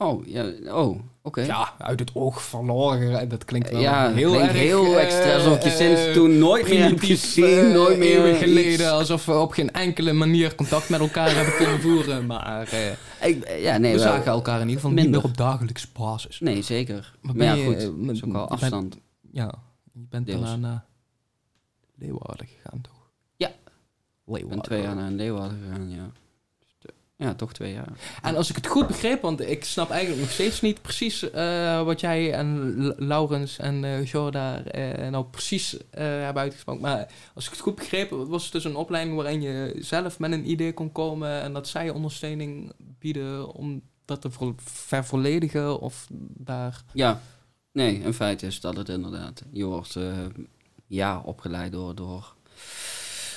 Oh, 0.00 0.26
ja, 0.26 0.44
oh, 0.66 0.98
oké. 1.22 1.40
Ja, 1.42 1.74
uit 1.78 2.00
het 2.00 2.10
oog 2.14 2.42
verloren 2.42 2.98
geraakt. 3.00 3.30
Dat 3.30 3.44
klinkt 3.44 3.70
wel 3.70 3.80
Ja, 3.80 4.12
heel 4.12 4.30
klinkt 4.30 4.48
erg... 4.48 4.56
heel 4.58 4.84
eh, 4.84 5.02
extra. 5.04 5.34
Alsof 5.34 5.62
je 5.62 5.68
eh, 5.70 5.76
sinds 5.76 6.12
toen 6.14 6.38
nooit 6.38 6.68
meer 6.68 6.82
hebt 6.84 7.04
gezien. 7.04 7.44
eh, 7.66 7.72
nooit 7.72 7.98
meer 7.98 8.16
eeuwen 8.16 8.30
iets- 8.30 8.38
geleden. 8.42 8.92
Alsof 8.92 9.24
we 9.26 9.38
op 9.38 9.52
geen 9.52 9.70
enkele 9.70 10.12
manier 10.12 10.54
contact 10.54 10.88
met 10.88 11.00
elkaar 11.00 11.34
hebben 11.34 11.54
kunnen 11.56 11.80
voeren. 11.80 12.26
Maar 12.26 12.68
eh, 12.68 12.90
Ik, 13.28 13.48
ja, 13.60 13.76
nee, 13.78 13.92
we 13.92 13.98
wel- 13.98 14.08
zagen 14.12 14.32
elkaar 14.32 14.54
in 14.60 14.60
ieder 14.68 14.74
geval 14.74 14.90
niet 14.90 15.02
minder. 15.02 15.20
meer 15.20 15.30
op 15.30 15.36
dagelijkse 15.36 15.86
basis. 15.92 16.40
Nee, 16.40 16.62
zeker. 16.62 17.14
Maar 17.20 17.36
Maar, 17.36 17.46
ja, 17.46 17.52
je, 17.52 17.64
goed. 17.64 17.76
eh, 17.82 17.88
met- 17.96 18.16
is 18.16 18.24
ook 18.24 18.34
al 18.34 18.46
bent- 18.48 18.50
afstand. 18.60 18.98
Ja, 19.32 19.54
je 19.92 20.06
bent 20.08 20.26
Deels. 20.26 20.40
daarna 20.40 20.56
naar 20.68 20.84
Leeuwarden 21.98 22.46
gegaan, 22.46 22.80
toch? 22.80 23.10
Ja. 23.36 23.48
Ik 23.48 23.54
Leeuwarden. 24.24 24.48
ben 24.48 24.60
twee 24.62 24.82
jaar 24.82 24.94
naar 24.96 25.10
Leeuwarden 25.10 25.58
gegaan, 25.68 25.90
ja. 25.90 26.10
Ja, 27.20 27.34
toch 27.34 27.52
twee 27.52 27.72
jaar. 27.72 27.88
En 28.22 28.36
als 28.36 28.50
ik 28.50 28.56
het 28.56 28.66
goed 28.66 28.86
begreep, 28.86 29.22
want 29.22 29.40
ik 29.40 29.64
snap 29.64 29.90
eigenlijk 29.90 30.20
nog 30.20 30.30
steeds 30.30 30.60
niet 30.60 30.82
precies 30.82 31.30
eh, 31.30 31.82
wat 31.82 32.00
jij 32.00 32.32
en 32.32 32.74
Laurens 32.96 33.58
en 33.58 33.84
eh 33.84 34.04
Jo 34.04 34.30
daar 34.30 34.66
eh, 34.66 35.10
nou 35.10 35.24
precies 35.24 35.76
hebben 35.90 36.42
uitgesproken. 36.42 36.82
Maar 36.82 37.08
als 37.34 37.44
ik 37.44 37.50
het 37.50 37.60
goed 37.60 37.74
begreep, 37.74 38.10
was 38.10 38.42
het 38.42 38.52
dus 38.52 38.64
een 38.64 38.76
opleiding 38.76 39.16
waarin 39.16 39.40
je 39.40 39.76
zelf 39.78 40.18
met 40.18 40.32
een 40.32 40.50
idee 40.50 40.74
kon 40.74 40.92
komen 40.92 41.40
en 41.42 41.52
dat 41.52 41.68
zij 41.68 41.90
ondersteuning 41.90 42.72
bieden 42.78 43.52
om 43.54 43.82
dat 44.04 44.20
te 44.20 44.30
ver- 44.30 44.54
vervolledigen 44.64 45.80
of 45.80 46.06
daar... 46.34 46.82
Ja, 46.92 47.20
nee, 47.72 47.98
in 47.98 48.14
feite 48.14 48.46
is 48.46 48.60
dat 48.60 48.76
het 48.76 48.88
inderdaad. 48.88 49.42
Je 49.50 49.64
wordt 49.64 49.96
ja, 50.86 51.20
opgeleid 51.20 51.72
door, 51.72 51.94
door 51.94 52.34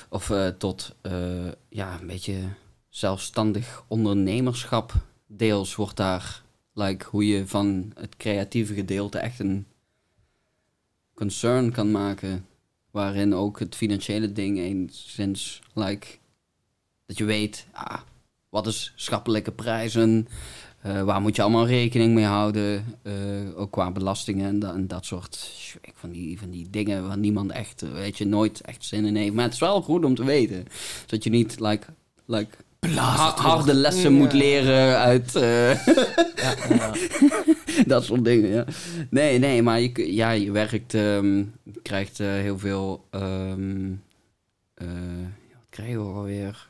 of 0.10 0.32
tot 0.58 0.96
ja, 1.70 2.00
een 2.00 2.08
beetje 2.08 2.40
zelfstandig 2.96 3.84
ondernemerschap. 3.88 4.94
Deels 5.28 5.76
wordt 5.76 5.98
daar, 5.98 6.42
like, 6.74 7.06
hoe 7.10 7.28
je 7.28 7.48
van 7.48 7.92
het 8.00 8.18
creatieve 8.18 8.74
gedeelte 8.74 9.18
echt 9.18 9.40
een 9.40 9.66
concern 11.14 11.72
kan 11.72 11.92
maken. 11.92 12.46
Waarin 12.92 13.34
ook 13.36 13.60
het 13.60 13.76
financiële 13.76 14.32
ding 14.32 14.58
enigszins, 14.60 15.62
like, 15.74 16.08
dat 17.06 17.18
je 17.18 17.24
weet, 17.24 17.68
ah, 17.72 18.00
wat 18.50 18.68
is 18.68 18.94
schappelijke 18.96 19.52
prijzen, 19.52 20.28
eh, 20.82 21.04
waar 21.04 21.22
moet 21.22 21.36
je 21.36 21.42
allemaal 21.42 21.68
rekening 21.68 22.14
mee 22.14 22.26
houden? 22.26 22.86
eh, 23.04 23.14
ook 23.60 23.72
qua 23.72 23.92
belastingen 23.92 24.48
en, 24.48 24.60
da- 24.60 24.74
en 24.74 24.88
dat 24.88 25.06
soort 25.06 25.52
van 25.94 26.12
die, 26.12 26.40
van 26.40 26.50
die 26.50 26.70
dingen 26.70 27.08
waar 27.08 27.18
niemand 27.18 27.52
echt, 27.52 27.82
weet 27.82 28.18
je, 28.18 28.26
nooit 28.26 28.62
echt 28.62 28.86
zin 28.86 29.06
in 29.06 29.16
heeft. 29.16 29.34
Maar 29.34 29.44
het 29.44 29.54
is 29.54 29.60
wel 29.60 29.82
goed 29.82 30.06
om 30.06 30.16
te 30.16 30.24
weten. 30.24 30.66
Zodat 31.00 31.24
je 31.24 31.30
niet, 31.30 31.60
like, 31.60 31.88
like 32.26 32.56
ha- 32.90 33.36
harde 33.36 33.74
lessen 33.74 34.14
moet 34.14 34.34
leren 34.34 34.98
uit 34.98 35.36
eh, 35.36 35.86
Ja, 36.36 36.56
ja. 36.70 36.94
dat 37.88 38.04
soort 38.04 38.24
dingen. 38.26 38.50
Ja. 38.50 38.66
Nee, 39.10 39.40
nee, 39.40 39.62
maar 39.62 39.80
je, 39.82 40.14
ja, 40.14 40.32
je 40.32 40.52
werkt, 40.52 40.94
ehm, 40.94 41.38
je 41.64 41.82
krijgt 41.84 42.20
eh, 42.20 42.28
heel 42.28 42.60
veel. 42.60 43.06
ehm, 43.10 43.92
eh, 44.74 44.88
wat 45.54 45.66
kregen 45.70 46.08
we 46.08 46.14
alweer? 46.14 46.68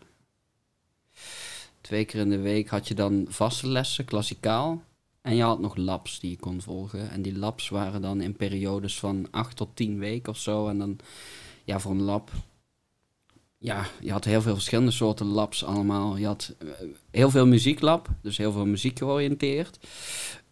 Twee 1.81 2.05
keer 2.05 2.19
in 2.19 2.29
de 2.29 2.39
week 2.39 2.67
had 2.69 2.87
je 2.87 2.93
dan 2.93 3.25
vaste 3.29 3.67
lessen, 3.67 4.05
klassikaal. 4.05 4.81
En 5.21 5.35
je 5.35 5.43
had 5.43 5.59
nog 5.59 5.75
labs 5.75 6.19
die 6.19 6.29
je 6.29 6.37
kon 6.37 6.61
volgen. 6.61 7.11
En 7.11 7.21
die 7.21 7.37
labs 7.37 7.69
waren 7.69 8.01
dan 8.01 8.21
in 8.21 8.35
periodes 8.35 8.99
van 8.99 9.27
acht 9.31 9.55
tot 9.55 9.75
tien 9.75 9.99
weken 9.99 10.31
of 10.31 10.37
zo. 10.37 10.67
En 10.67 10.77
dan, 10.77 10.99
ja, 11.63 11.79
voor 11.79 11.91
een 11.91 12.01
lab. 12.01 12.31
Ja, 13.63 13.85
je 13.99 14.11
had 14.11 14.25
heel 14.25 14.41
veel 14.41 14.53
verschillende 14.53 14.91
soorten 14.91 15.25
labs 15.25 15.63
allemaal. 15.65 16.17
Je 16.17 16.25
had 16.25 16.55
eh, 16.59 16.67
heel 17.11 17.29
veel 17.29 17.47
muzieklab, 17.47 18.09
dus 18.21 18.37
heel 18.37 18.51
veel 18.51 18.65
muziek 18.65 18.97
georiënteerd. 18.97 19.79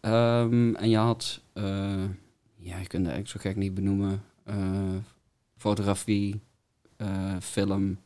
Ehm, 0.01 0.75
en 0.75 0.89
je 0.89 0.97
had, 0.97 1.39
eh, 1.53 1.63
ja, 2.55 2.77
je 2.77 2.87
kunt 2.87 3.05
het 3.05 3.13
eigenlijk 3.13 3.27
zo 3.29 3.39
gek 3.39 3.55
niet 3.55 3.73
benoemen. 3.73 4.23
eh, 4.43 4.55
fotografie, 5.57 6.39
film, 7.41 7.99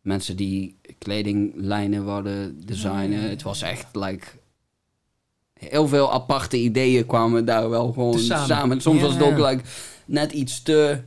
mensen 0.00 0.36
die 0.36 0.76
kledinglijnen 0.98 2.04
wilden 2.04 2.66
designen. 2.66 3.20
Het 3.30 3.42
was 3.42 3.62
echt, 3.62 3.86
like, 3.96 4.26
heel 5.52 5.88
veel 5.88 6.12
aparte 6.12 6.56
ideeën 6.56 7.06
kwamen 7.06 7.44
daar 7.44 7.70
wel 7.70 7.92
gewoon 7.92 8.18
samen. 8.18 8.80
Soms 8.80 9.00
was 9.00 9.12
het 9.14 9.22
ook, 9.22 9.38
like, 9.50 9.62
net 10.06 10.32
iets 10.32 10.62
te 10.62 11.00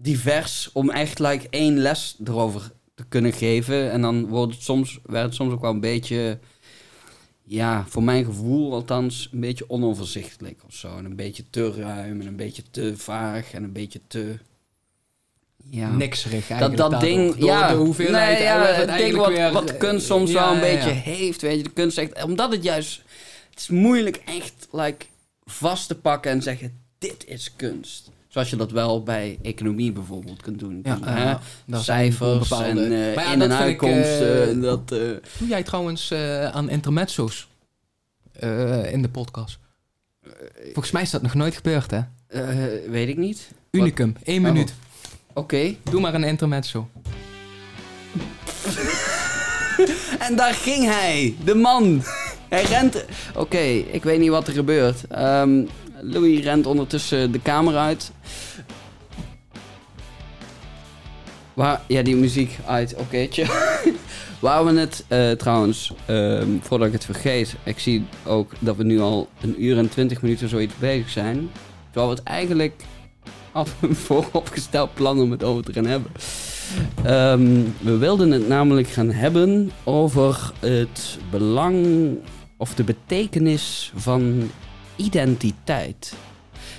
divers 0.00 0.70
om 0.72 0.90
echt 0.90 1.18
like 1.18 1.46
één 1.50 1.78
les 1.78 2.16
erover 2.24 2.72
te 2.94 3.04
kunnen 3.08 3.32
geven. 3.32 3.90
En 3.90 4.00
dan 4.00 4.26
wordt 4.26 4.54
het 4.54 4.62
soms, 4.62 4.98
werd 5.04 5.24
het 5.24 5.34
soms 5.34 5.52
ook 5.52 5.60
wel 5.60 5.70
een 5.70 5.80
beetje, 5.80 6.38
ja, 7.44 7.84
voor 7.88 8.02
mijn 8.02 8.24
gevoel 8.24 8.72
althans, 8.72 9.28
een 9.32 9.40
beetje 9.40 9.70
onoverzichtelijk 9.70 10.62
of 10.66 10.74
zo. 10.74 10.96
En 10.96 11.04
een 11.04 11.16
beetje 11.16 11.44
te 11.50 11.72
ruim 11.72 12.20
en 12.20 12.26
een 12.26 12.36
beetje 12.36 12.62
te 12.70 12.96
vaag 12.96 13.52
en 13.52 13.62
een 13.62 13.72
beetje 13.72 14.00
te... 14.06 14.38
Ja. 15.70 15.90
Nikserig 15.90 16.40
Dat, 16.40 16.50
eigenlijk 16.50 16.76
dat 16.76 16.90
daardoor. 16.90 17.08
ding, 17.08 17.34
Door 17.34 17.48
ja, 17.48 17.68
de 17.68 17.74
hoeveelheid 17.74 18.38
nee, 18.38 18.46
ja, 18.46 18.64
het 18.64 18.98
ding 18.98 19.16
wat, 19.16 19.28
weer, 19.28 19.52
wat 19.52 19.70
eh, 19.70 19.78
kunst 19.78 20.06
soms 20.06 20.30
ja, 20.30 20.40
wel 20.40 20.48
een 20.48 20.70
ja, 20.70 20.74
beetje 20.74 20.90
heeft, 20.90 21.42
weet 21.42 21.56
je. 21.56 21.62
De 21.62 21.70
kunst 21.70 21.98
echt, 21.98 22.22
omdat 22.22 22.52
het 22.52 22.62
juist, 22.62 23.02
het 23.50 23.58
is 23.58 23.68
moeilijk 23.68 24.22
echt 24.24 24.68
like, 24.72 25.06
vast 25.44 25.88
te 25.88 25.94
pakken 25.94 26.30
en 26.30 26.42
zeggen, 26.42 26.82
dit 26.98 27.24
is 27.26 27.52
kunst. 27.56 28.10
Zoals 28.28 28.50
je 28.50 28.56
dat 28.56 28.70
wel 28.70 29.02
bij 29.02 29.38
economie 29.42 29.92
bijvoorbeeld 29.92 30.42
kunt 30.42 30.58
doen. 30.58 30.80
Ja, 30.82 30.94
Dus, 30.96 31.04
ja. 31.08 31.40
Daar 31.66 31.80
zijn 31.80 32.12
Cijfers 32.12 32.50
en 32.50 32.92
eh, 32.92 33.14
ja, 33.14 33.32
in- 33.32 33.38
dat 33.38 33.50
en 33.50 33.56
uitkomsten. 33.56 34.48
eh, 34.56 34.62
dat, 34.62 34.92
eh, 34.92 34.98
Doe 35.38 35.48
jij 35.48 35.62
trouwens 35.62 36.10
eh, 36.10 36.44
aan 36.48 36.68
intermezzo's 36.70 37.48
eh, 38.32 38.92
in 38.92 39.02
de 39.02 39.08
podcast? 39.08 39.58
Volgens 40.62 40.90
mij 40.90 41.02
is 41.02 41.10
dat 41.10 41.22
nog 41.22 41.34
nooit 41.34 41.54
gebeurd, 41.56 41.90
hè? 41.90 42.00
eh, 42.26 42.90
weet 42.90 43.08
ik 43.08 43.16
niet. 43.16 43.50
Unicum, 43.70 44.16
één 44.24 44.44
Oh. 44.46 44.52
minuut. 44.52 44.74
Oké. 45.32 45.74
Doe 45.90 46.00
maar 46.00 46.14
een 46.14 46.24
intermezzo. 46.24 46.88
En 50.18 50.36
daar 50.36 50.54
ging 50.54 50.84
hij, 50.84 51.34
de 51.44 51.54
man. 51.54 52.02
Hij 52.48 52.62
rent. 52.64 53.04
Oké, 53.34 53.58
ik 53.92 54.02
weet 54.04 54.18
niet 54.18 54.30
wat 54.30 54.46
er 54.46 54.52
gebeurt. 54.52 55.06
Ehm, 55.06 55.62
Louis 56.00 56.42
rent 56.42 56.66
ondertussen 56.66 57.32
de 57.32 57.40
kamer 57.40 57.76
uit. 57.76 58.12
Waar, 61.54 61.80
ja, 61.86 62.02
die 62.02 62.16
muziek 62.16 62.58
uit. 62.66 62.94
Oké. 62.94 63.28
Waar 64.40 64.64
we 64.64 64.80
het 64.80 65.04
eh, 65.08 65.30
trouwens, 65.30 65.92
ehm, 66.06 66.48
voordat 66.60 66.86
ik 66.86 66.92
het 66.92 67.04
vergeet, 67.04 67.54
ik 67.62 67.78
zie 67.78 68.04
ook 68.24 68.52
dat 68.58 68.76
we 68.76 68.84
nu 68.84 69.00
al 69.00 69.28
een 69.40 69.64
uur 69.64 69.78
en 69.78 69.88
twintig 69.88 70.22
minuten 70.22 70.48
zoiets 70.48 70.74
bezig 70.78 71.08
zijn. 71.08 71.50
Terwijl 71.90 72.12
we 72.12 72.18
het 72.18 72.24
eigenlijk 72.28 72.82
hadden 73.52 73.74
een 73.80 73.96
vooropgesteld 74.06 74.94
plan 74.94 75.20
om 75.20 75.30
het 75.30 75.44
over 75.44 75.64
te 75.64 75.72
gaan 75.72 75.86
hebben. 75.86 76.10
Ehm, 77.04 77.62
we 77.80 77.96
wilden 77.96 78.30
het 78.30 78.48
namelijk 78.48 78.88
gaan 78.88 79.10
hebben 79.10 79.70
over 79.84 80.52
het 80.58 81.18
belang 81.30 81.86
of 82.56 82.74
de 82.74 82.84
betekenis 82.84 83.92
van 83.94 84.50
identiteit. 84.98 86.14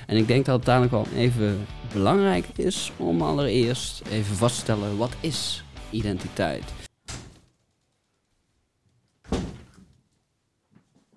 En 0.08 0.18
ik 0.18 0.28
denk 0.28 0.46
dat 0.46 0.56
het 0.56 0.66
dadelijk 0.66 0.92
wel 0.92 1.08
even 1.16 1.66
belangrijk 1.94 2.48
is 2.56 2.92
om 2.98 3.22
allereerst 3.22 4.02
even 4.10 4.36
vast 4.36 4.56
te 4.56 4.62
stellen 4.62 4.98
wat 4.98 5.16
is 5.20 5.64
identiteit. 5.90 6.64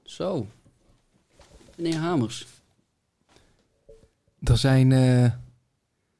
Zo. 0.02 0.46
Meneer 1.76 1.98
Hamers. 1.98 2.46
Er 4.42 4.58
zijn 4.58 4.92
eh, 4.92 5.32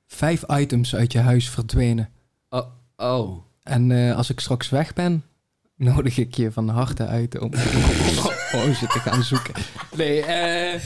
vijf 0.06 0.44
items 0.48 0.94
uit 0.94 1.12
je 1.12 1.18
huis 1.18 1.48
verdwenen. 1.48 2.10
Oh, 2.48 2.66
oh. 2.96 3.42
En 3.62 3.90
eh, 3.90 4.16
als 4.16 4.30
ik 4.30 4.40
straks 4.40 4.68
weg 4.68 4.92
ben, 4.92 5.24
nodig 5.92 6.18
ik 6.18 6.34
je 6.34 6.52
van 6.52 6.68
harte 6.68 7.06
uit 7.06 7.38
om, 7.38 7.54
ze 8.74 8.86
te 8.92 8.98
gaan 8.98 9.22
zoeken. 9.22 9.54
Nee, 9.96 10.22
eh... 10.22 10.80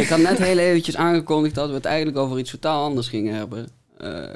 Ik 0.00 0.08
had 0.08 0.18
net 0.18 0.38
heel 0.38 0.58
eventjes 0.58 0.96
aangekondigd 0.96 1.54
dat 1.54 1.68
we 1.68 1.74
het 1.74 1.84
eigenlijk 1.84 2.16
over 2.16 2.38
iets 2.38 2.50
totaal 2.50 2.84
anders 2.84 3.08
gingen 3.08 3.34
hebben. 3.34 3.68
Eh, 3.96 4.30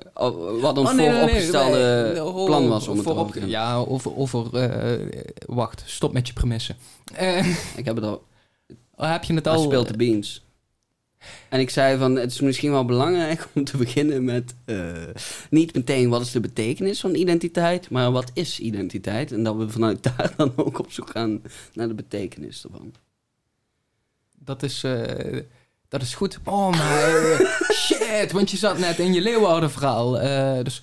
wat 0.61 0.79
ons 0.79 0.91
Oh, 0.91 0.95
nee, 0.95 1.09
nee, 1.09 1.09
nee, 1.09 1.13
vooropgestelde 1.13 2.11
nee, 2.15 2.45
plan 2.45 2.69
was 2.69 2.89
om 2.89 2.97
het 2.97 3.05
voorop, 3.05 3.33
te. 3.33 3.47
Ja, 3.47 3.77
over... 3.77 4.17
over 4.17 4.57
eh, 4.57 5.25
wacht, 5.47 5.83
stop 5.87 6.13
met 6.13 6.27
je 6.27 6.33
premissen. 6.33 6.77
Ik 7.77 7.85
heb 7.85 7.97
het 7.97 8.05
al. 8.05 8.23
heb 8.97 9.25
je 9.25 9.35
het 9.35 9.47
al... 9.47 9.59
speelt 9.59 9.89
de 9.89 9.97
beans. 9.97 10.46
En 11.49 11.61
ik 11.61 11.71
zei 11.71 11.99
van, 11.99 12.17
het 12.17 12.33
is 12.33 12.41
misschien 12.41 12.71
wel 12.71 12.85
belangrijk 12.85 13.49
om 13.55 13.65
te 13.65 13.77
beginnen 13.77 14.25
met 14.25 14.55
eh, 14.65 14.93
niet 15.51 15.75
meteen 15.75 16.09
wat 16.09 16.21
is 16.21 16.31
de 16.31 16.41
betekenis 16.41 17.01
van 17.01 17.15
identiteit, 17.15 17.91
maar 17.91 18.13
wat 18.13 18.31
is 18.35 18.61
identiteit? 18.61 19.33
En 19.33 19.43
dat 19.43 19.57
we 19.57 19.69
vanuit 19.69 20.03
daar 20.17 20.33
dan 20.37 20.53
ook 20.57 20.79
op 20.79 20.93
zoek 20.93 21.11
gaan 21.11 21.43
naar 21.73 21.89
de 21.89 21.95
betekenis 21.95 22.65
ervan. 22.65 22.95
Dat 24.39 24.63
is, 24.63 24.85
eh, 24.85 25.43
dat 25.89 26.03
is 26.03 26.15
goed. 26.15 26.39
Oh, 26.45 26.71
maar 26.71 27.31
eh, 27.31 27.41
shit, 27.85 28.33
want 28.33 28.51
je 28.51 28.57
zat 28.57 28.79
net 28.79 28.99
in 28.99 29.13
je 29.13 29.21
Leeuwarden 29.21 29.71
verhaal. 29.71 30.21
eh, 30.21 30.65
dus 30.65 30.83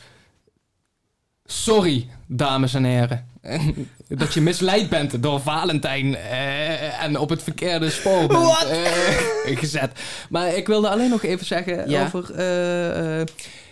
sorry, 1.45 2.07
dames 2.27 2.73
en 2.73 2.83
heren. 2.83 3.32
dat 4.07 4.33
je 4.33 4.41
misleid 4.41 4.89
bent 4.89 5.23
door 5.23 5.41
Valentijn 5.41 6.15
eh, 6.15 7.03
en 7.03 7.17
op 7.19 7.29
het 7.29 7.43
verkeerde 7.43 7.89
spoor 7.89 8.27
bent 8.27 8.63
eh, 8.69 9.57
gezet. 9.63 9.99
Maar 10.29 10.55
ik 10.55 10.67
wilde 10.67 10.89
alleen 10.89 11.09
nog 11.09 11.23
even 11.23 11.45
zeggen 11.45 11.89
Ja. 11.89 12.03
over 12.05 12.31
eh, 12.35 13.25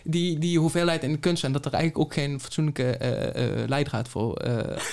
die, 0.04 0.40
die 0.40 0.60
hoeveelheid 0.60 1.04
in 1.04 1.12
de 1.12 1.18
kunst 1.18 1.44
en 1.44 1.52
dat 1.52 1.66
er 1.66 1.74
eigenlijk 1.74 2.04
ook 2.06 2.14
geen 2.14 2.40
fatsoenlijke 2.40 2.98
leidraad 3.68 4.10
voor 4.10 4.38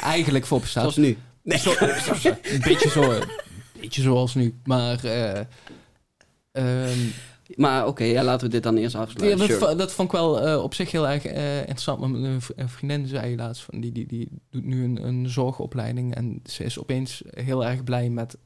eigenlijk 0.03 0.47
voor 0.47 0.61
bestaat. 0.61 0.83
Zoals 0.83 0.97
nu. 0.97 1.17
Zo- 1.45 1.75
een 2.43 2.61
beetje 2.63 2.89
zo, 2.89 3.13
een 3.13 3.23
beetje 3.81 4.03
zoals 4.03 4.35
nu, 4.35 4.55
maar 4.65 5.05
eh, 5.05 5.41
ehm, 6.53 6.99
Maar 7.57 7.87
oké, 7.87 8.05
ja, 8.05 8.23
laten 8.25 8.47
we 8.47 8.53
dit 8.53 8.63
dan 8.63 8.77
eerst 8.77 8.95
ja, 8.95 9.01
afsluiten. 9.01 9.39
dat, 9.39 9.47
Sure. 9.47 9.59
va- 9.61 9.75
dat 9.75 9.93
vond 9.93 10.09
ik 10.13 10.19
wel 10.19 10.41
eh, 10.41 10.63
op 10.63 10.75
zich 10.75 10.91
heel 10.91 11.09
erg 11.09 11.25
eh, 11.25 11.59
interessant. 11.59 12.01
Want 12.01 12.15
Een 12.15 12.41
een 12.57 12.69
vriendin 12.69 13.07
zei 13.07 13.37
laatst 13.37 13.63
van 13.63 13.81
die, 13.81 13.93
die, 13.93 14.07
die 14.07 14.29
doet 14.51 14.65
nu 14.65 14.85
een, 14.85 15.07
een 15.07 15.29
zorgopleiding 15.29 16.15
en 16.15 16.41
ze 16.45 16.65
is 16.65 16.79
opeens 16.79 17.23
heel 17.31 17.65
erg 17.67 17.85
blij 17.85 18.09
met 18.11 18.37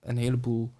een 0.00 0.16
heleboel 0.16 0.72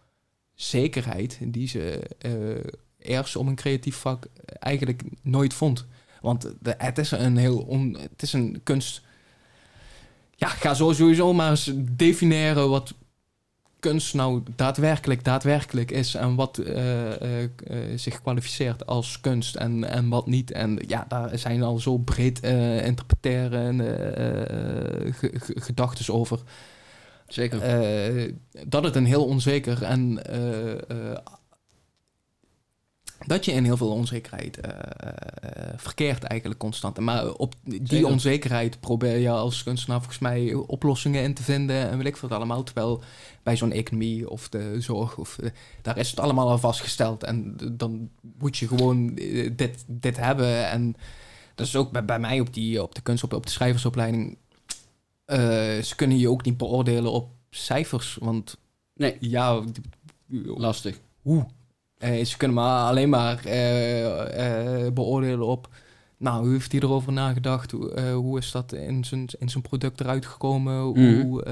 zekerheid 0.54 1.38
die 1.44 1.68
ze 1.68 2.00
eh, 2.18 2.72
eerst 2.98 3.36
om 3.36 3.48
een 3.48 3.54
creatief 3.54 3.96
vak 3.96 4.26
eigenlijk 4.58 5.02
nooit 5.22 5.54
vond. 5.54 5.86
Want 6.20 6.52
de, 6.60 6.74
het 6.78 6.98
is 6.98 7.10
een 7.10 7.36
heel 7.36 7.58
on, 7.58 7.96
het 8.00 8.22
is 8.22 8.32
een 8.32 8.60
kunst. 8.62 9.02
Ja, 10.36 10.48
ga 10.48 10.74
zo 10.74 10.92
sowieso 10.92 11.32
maar 11.32 11.50
eens 11.50 11.72
definiëren 11.80 12.68
wat 12.68 12.94
kunst 13.82 14.14
nou 14.14 14.42
daadwerkelijk 14.56 15.24
daadwerkelijk 15.24 15.90
is 15.90 16.14
en 16.14 16.34
wat 16.34 16.58
eh, 16.58 17.12
eh, 17.12 17.42
eh, 17.42 17.50
zich 17.96 18.22
kwalificeert 18.22 18.86
als 18.86 19.20
kunst 19.20 19.56
en, 19.56 19.84
en 19.84 20.08
wat 20.08 20.26
niet. 20.26 20.50
En 20.50 20.78
ja, 20.86 21.04
daar 21.08 21.38
zijn 21.38 21.62
al 21.62 21.78
zo 21.78 21.98
breed 21.98 22.40
interpreteren 22.84 23.80
gedachten 25.54 26.14
over. 26.14 26.40
Zeker. 27.26 27.60
Dat 28.66 28.84
het 28.84 28.96
een 28.96 29.06
heel 29.06 29.24
onzeker 29.24 29.82
en 29.82 30.22
dat 33.26 33.44
je 33.44 33.52
in 33.52 33.64
heel 33.64 33.76
veel 33.76 33.90
onzekerheid 33.90 34.60
eh, 34.60 34.70
eh, 34.70 35.72
verkeert 35.76 36.22
eigenlijk 36.22 36.60
constant. 36.60 36.98
Maar 36.98 37.32
op 37.32 37.54
die 37.64 37.80
Zeker. 37.84 38.06
onzekerheid 38.06 38.80
probeer 38.80 39.16
je 39.18 39.30
als 39.30 39.62
kunstenaar 39.62 39.98
volgens 39.98 40.18
mij 40.18 40.54
oplossingen 40.54 41.22
in 41.22 41.34
te 41.34 41.42
vinden 41.42 41.88
en 41.90 41.96
weet 41.98 42.06
ik 42.06 42.16
wat 42.16 42.30
allemaal. 42.32 42.62
Terwijl 42.62 43.02
bij 43.42 43.56
zo'n 43.56 43.72
economie 43.72 44.30
of 44.30 44.48
de 44.48 44.80
zorg, 44.80 45.16
of, 45.18 45.38
eh, 45.38 45.50
daar 45.82 45.98
is 45.98 46.10
het 46.10 46.20
allemaal 46.20 46.48
al 46.50 46.58
vastgesteld. 46.58 47.24
En 47.24 47.56
dan 47.72 48.10
moet 48.38 48.56
je 48.56 48.68
gewoon 48.68 49.16
eh, 49.16 49.50
dit, 49.56 49.84
dit 49.86 50.16
hebben. 50.16 50.68
En 50.70 50.96
dat 51.54 51.66
is 51.66 51.76
ook 51.76 51.90
bij, 51.92 52.04
bij 52.04 52.18
mij 52.18 52.40
op, 52.40 52.54
die, 52.54 52.82
op 52.82 52.94
de 52.94 53.00
kunst, 53.00 53.24
op, 53.24 53.32
op 53.32 53.44
de 53.46 53.52
schrijversopleiding. 53.52 54.36
eh, 55.24 55.38
ze 55.82 55.92
kunnen 55.96 56.18
je 56.18 56.30
ook 56.30 56.44
niet 56.44 56.56
beoordelen 56.56 57.12
op 57.12 57.30
cijfers. 57.50 58.16
Want 58.20 58.56
Nee. 58.94 59.16
ja, 59.20 59.62
Lastig. 60.44 61.00
hoe? 61.22 61.46
Eh, 62.02 62.24
ze 62.24 62.36
kunnen 62.36 62.56
maar 62.56 62.88
alleen 62.88 63.08
maar 63.08 63.44
eh, 63.44 64.84
eh, 64.86 64.92
beoordelen 64.92 65.46
op... 65.46 65.68
Nou, 66.16 66.42
hoe 66.42 66.52
heeft 66.52 66.72
hij 66.72 66.80
erover 66.80 67.12
nagedacht? 67.12 67.70
Hoe, 67.70 68.10
hoe 68.10 68.38
is 68.38 68.50
dat 68.50 68.72
in 68.72 69.04
zijn, 69.04 69.28
in 69.38 69.48
zijn 69.48 69.62
product 69.62 70.00
eruit 70.00 70.26
gekomen? 70.26 70.88
Mhm. 70.88 71.20
Hoe 71.20 71.44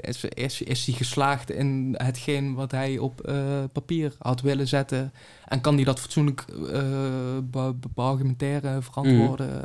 is, 0.00 0.24
is, 0.24 0.62
is 0.62 0.86
hij 0.86 0.94
geslaagd 0.94 1.50
in 1.50 1.94
hetgeen 1.96 2.54
wat 2.54 2.70
hij 2.70 2.98
op 2.98 3.30
papier 3.72 4.14
had 4.18 4.40
willen 4.40 4.68
zetten? 4.68 5.12
En 5.44 5.60
kan 5.60 5.74
hij 5.74 5.84
dat 5.84 6.00
fatsoenlijk 6.00 6.44
be- 6.46 7.42
be- 7.50 7.88
beargumenteren, 7.94 8.82
verantwoorden? 8.82 9.64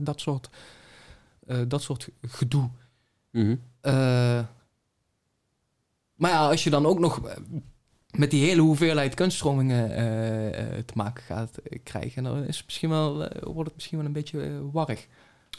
Dat, 0.00 0.20
soort, 0.20 0.50
dat 1.68 1.82
soort 1.82 2.08
gedoe. 2.22 2.68
Mhm. 3.30 3.56
Maar 6.14 6.30
ja, 6.30 6.48
als 6.48 6.64
je 6.64 6.70
dan 6.70 6.86
ook 6.86 6.98
nog 6.98 7.20
met 8.16 8.30
die 8.30 8.44
hele 8.44 8.60
hoeveelheid 8.60 9.14
kunststromingen 9.14 9.96
eh, 9.96 10.46
eh, 10.46 10.84
te 10.84 10.92
maken 10.94 11.22
gaat 11.22 11.58
krijgen, 11.82 12.22
dan 12.22 12.44
is 12.44 12.56
het 12.56 12.64
misschien 12.64 12.88
wel, 12.88 13.24
eh, 13.24 13.42
wordt 13.42 13.64
het 13.64 13.74
misschien 13.74 13.98
wel 13.98 14.06
een 14.06 14.12
beetje 14.12 14.70
warrig. 14.72 15.06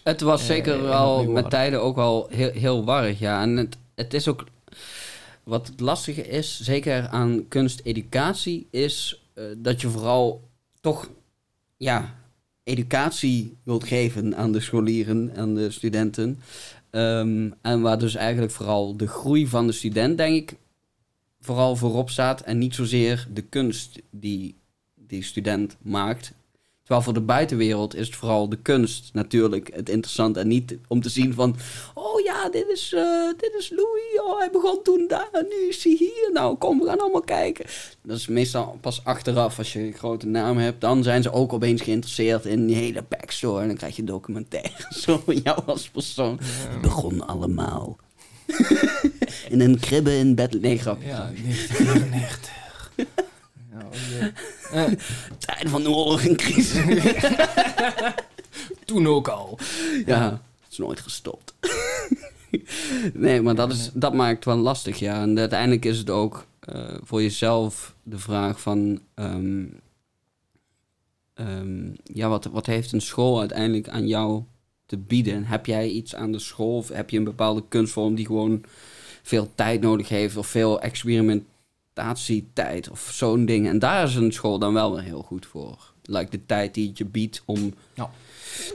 Het 0.03 0.21
was 0.21 0.45
zeker 0.45 0.75
opnieuw 0.75 1.31
met 1.31 1.49
tijden 1.49 1.81
ook 1.81 1.95
wel 1.95 2.27
heel, 2.29 2.51
heel 2.51 2.85
warrig, 2.85 3.19
ja. 3.19 3.41
En 3.41 3.57
het, 3.57 3.77
het 3.95 4.13
is 4.13 4.27
ook... 4.27 4.43
Wat 5.43 5.67
het 5.67 5.79
lastige 5.79 6.27
is, 6.27 6.59
zeker 6.61 7.07
aan 7.07 7.45
kunsteducatie, 7.47 8.67
is 8.69 9.23
dat 9.57 9.81
je 9.81 9.89
vooral 9.89 10.47
toch 10.81 11.09
ja, 11.77 12.15
educatie 12.63 13.57
wilt 13.63 13.83
geven 13.83 14.35
aan 14.35 14.51
de 14.51 14.59
scholieren 14.59 15.35
en 15.35 15.55
de 15.55 15.71
studenten. 15.71 16.39
Ehm, 16.89 17.49
en 17.61 17.81
waar 17.81 17.99
dus 17.99 18.15
eigenlijk 18.15 18.51
vooral 18.51 18.97
de 18.97 19.07
groei 19.07 19.47
van 19.47 19.67
de 19.67 19.73
student, 19.73 20.17
denk 20.17 20.35
ik, 20.35 20.57
vooral 21.45 21.75
voorop 21.75 22.09
staat. 22.09 22.41
En 22.41 22.57
niet 22.57 22.75
zozeer 22.75 23.27
de 23.33 23.41
kunst 23.41 24.01
die 24.09 24.55
die 25.07 25.23
student 25.23 25.77
maakt. 25.81 26.33
Terwijl 26.85 27.05
voor 27.05 27.13
de 27.13 27.21
buitenwereld 27.21 27.95
is 27.95 28.05
het 28.05 28.15
vooral 28.15 28.49
de 28.49 28.57
kunst 28.57 29.13
natuurlijk 29.13 29.75
het 29.75 29.89
interessant. 29.89 30.37
En 30.37 30.47
niet 30.47 30.77
om 30.87 31.01
te 31.01 31.09
zien 31.09 31.33
van, 31.33 31.55
oh 31.93 32.23
ja, 32.23 32.49
dit 32.49 32.67
is, 32.67 32.93
eh, 32.93 33.27
dit 33.37 33.53
is 33.57 33.69
Louis. 33.69 34.19
Oh, 34.23 34.39
hij 34.39 34.49
begon 34.51 34.83
toen 34.83 35.05
daar 35.07 35.29
en 35.31 35.45
nu 35.49 35.67
is 35.67 35.83
hij 35.83 35.93
hier. 35.93 36.29
Nou, 36.33 36.55
kom, 36.55 36.79
we 36.79 36.85
gaan 36.85 36.99
allemaal 36.99 37.21
kijken. 37.21 37.65
Dat 38.01 38.17
is 38.17 38.27
meestal 38.27 38.77
pas 38.81 39.03
achteraf. 39.03 39.57
Als 39.57 39.73
je 39.73 39.79
een 39.79 39.93
grote 39.93 40.27
naam 40.27 40.57
hebt, 40.57 40.81
dan 40.81 41.03
zijn 41.03 41.23
ze 41.23 41.31
ook 41.31 41.53
opeens 41.53 41.81
geïnteresseerd 41.81 42.45
in 42.45 42.65
die 42.65 42.75
hele 42.75 43.03
backstory. 43.09 43.61
En 43.61 43.67
dan 43.67 43.77
krijg 43.77 43.95
je 43.95 44.03
documentaire 44.03 44.85
zo 44.89 45.17
van 45.25 45.35
jou 45.35 45.61
als 45.65 45.89
persoon. 45.89 46.39
Het 46.41 46.81
begon 46.81 47.27
allemaal. 47.27 47.97
in 49.49 49.61
een 49.61 49.79
kribbe 49.79 50.17
in 50.17 50.35
bed. 50.35 50.61
Nee, 50.61 50.77
grapje. 50.77 51.07
Ja, 51.07 51.31
1994. 51.43 52.51
ja, 52.95 53.05
oh 53.75 53.93
jee. 54.09 54.31
Eh, 54.71 54.83
Tijden 55.37 55.69
van 55.69 55.83
de 55.83 55.89
oorlog 55.89 56.25
en 56.25 56.35
crisis. 56.35 56.83
toen 58.85 59.07
ook 59.07 59.27
al. 59.27 59.59
Ja, 60.05 60.29
het 60.31 60.71
is 60.71 60.77
nooit 60.77 60.99
gestopt. 60.99 61.53
nee, 63.13 63.41
maar 63.41 63.55
dat, 63.55 63.71
is, 63.71 63.89
dat 63.93 64.13
maakt 64.13 64.45
wel 64.45 64.57
lastig, 64.57 64.99
ja. 64.99 65.21
En 65.21 65.39
uiteindelijk 65.39 65.85
is 65.85 65.97
het 65.97 66.09
ook 66.09 66.45
eh, 66.59 66.95
voor 67.03 67.21
jezelf 67.21 67.95
de 68.03 68.19
vraag 68.19 68.61
van... 68.61 69.01
ehm, 69.13 69.63
ehm, 71.33 71.87
ja, 72.03 72.29
wat, 72.29 72.45
wat 72.45 72.65
heeft 72.65 72.91
een 72.91 73.01
school 73.01 73.39
uiteindelijk 73.39 73.89
aan 73.89 74.07
jou 74.07 74.43
te 74.85 74.97
bieden? 74.97 75.45
Heb 75.45 75.65
jij 75.65 75.89
iets 75.89 76.15
aan 76.15 76.31
de 76.31 76.39
school 76.39 76.77
of 76.77 76.87
heb 76.89 77.09
je 77.09 77.17
een 77.17 77.23
bepaalde 77.23 77.63
kunstvorm 77.69 78.15
die 78.15 78.25
gewoon 78.25 78.63
veel 79.23 79.49
tijd 79.55 79.81
nodig 79.81 80.09
heeft 80.09 80.37
of 80.37 80.47
veel 80.47 80.81
experimentatietijd 80.81 82.89
of 82.89 83.09
zo'n 83.13 83.45
ding? 83.45 83.67
En 83.67 83.79
daar 83.79 84.07
is 84.07 84.15
een 84.15 84.33
school 84.33 84.59
dan 84.59 84.73
wel 84.73 84.93
weer 84.95 85.03
heel 85.03 85.21
goed 85.21 85.45
voor. 85.45 85.93
Like 86.03 86.31
de 86.31 86.45
tijd 86.45 86.73
die 86.73 86.87
het 86.87 86.97
je 86.97 87.05
biedt 87.05 87.41
om 87.45 87.73
Ja. 87.93 88.11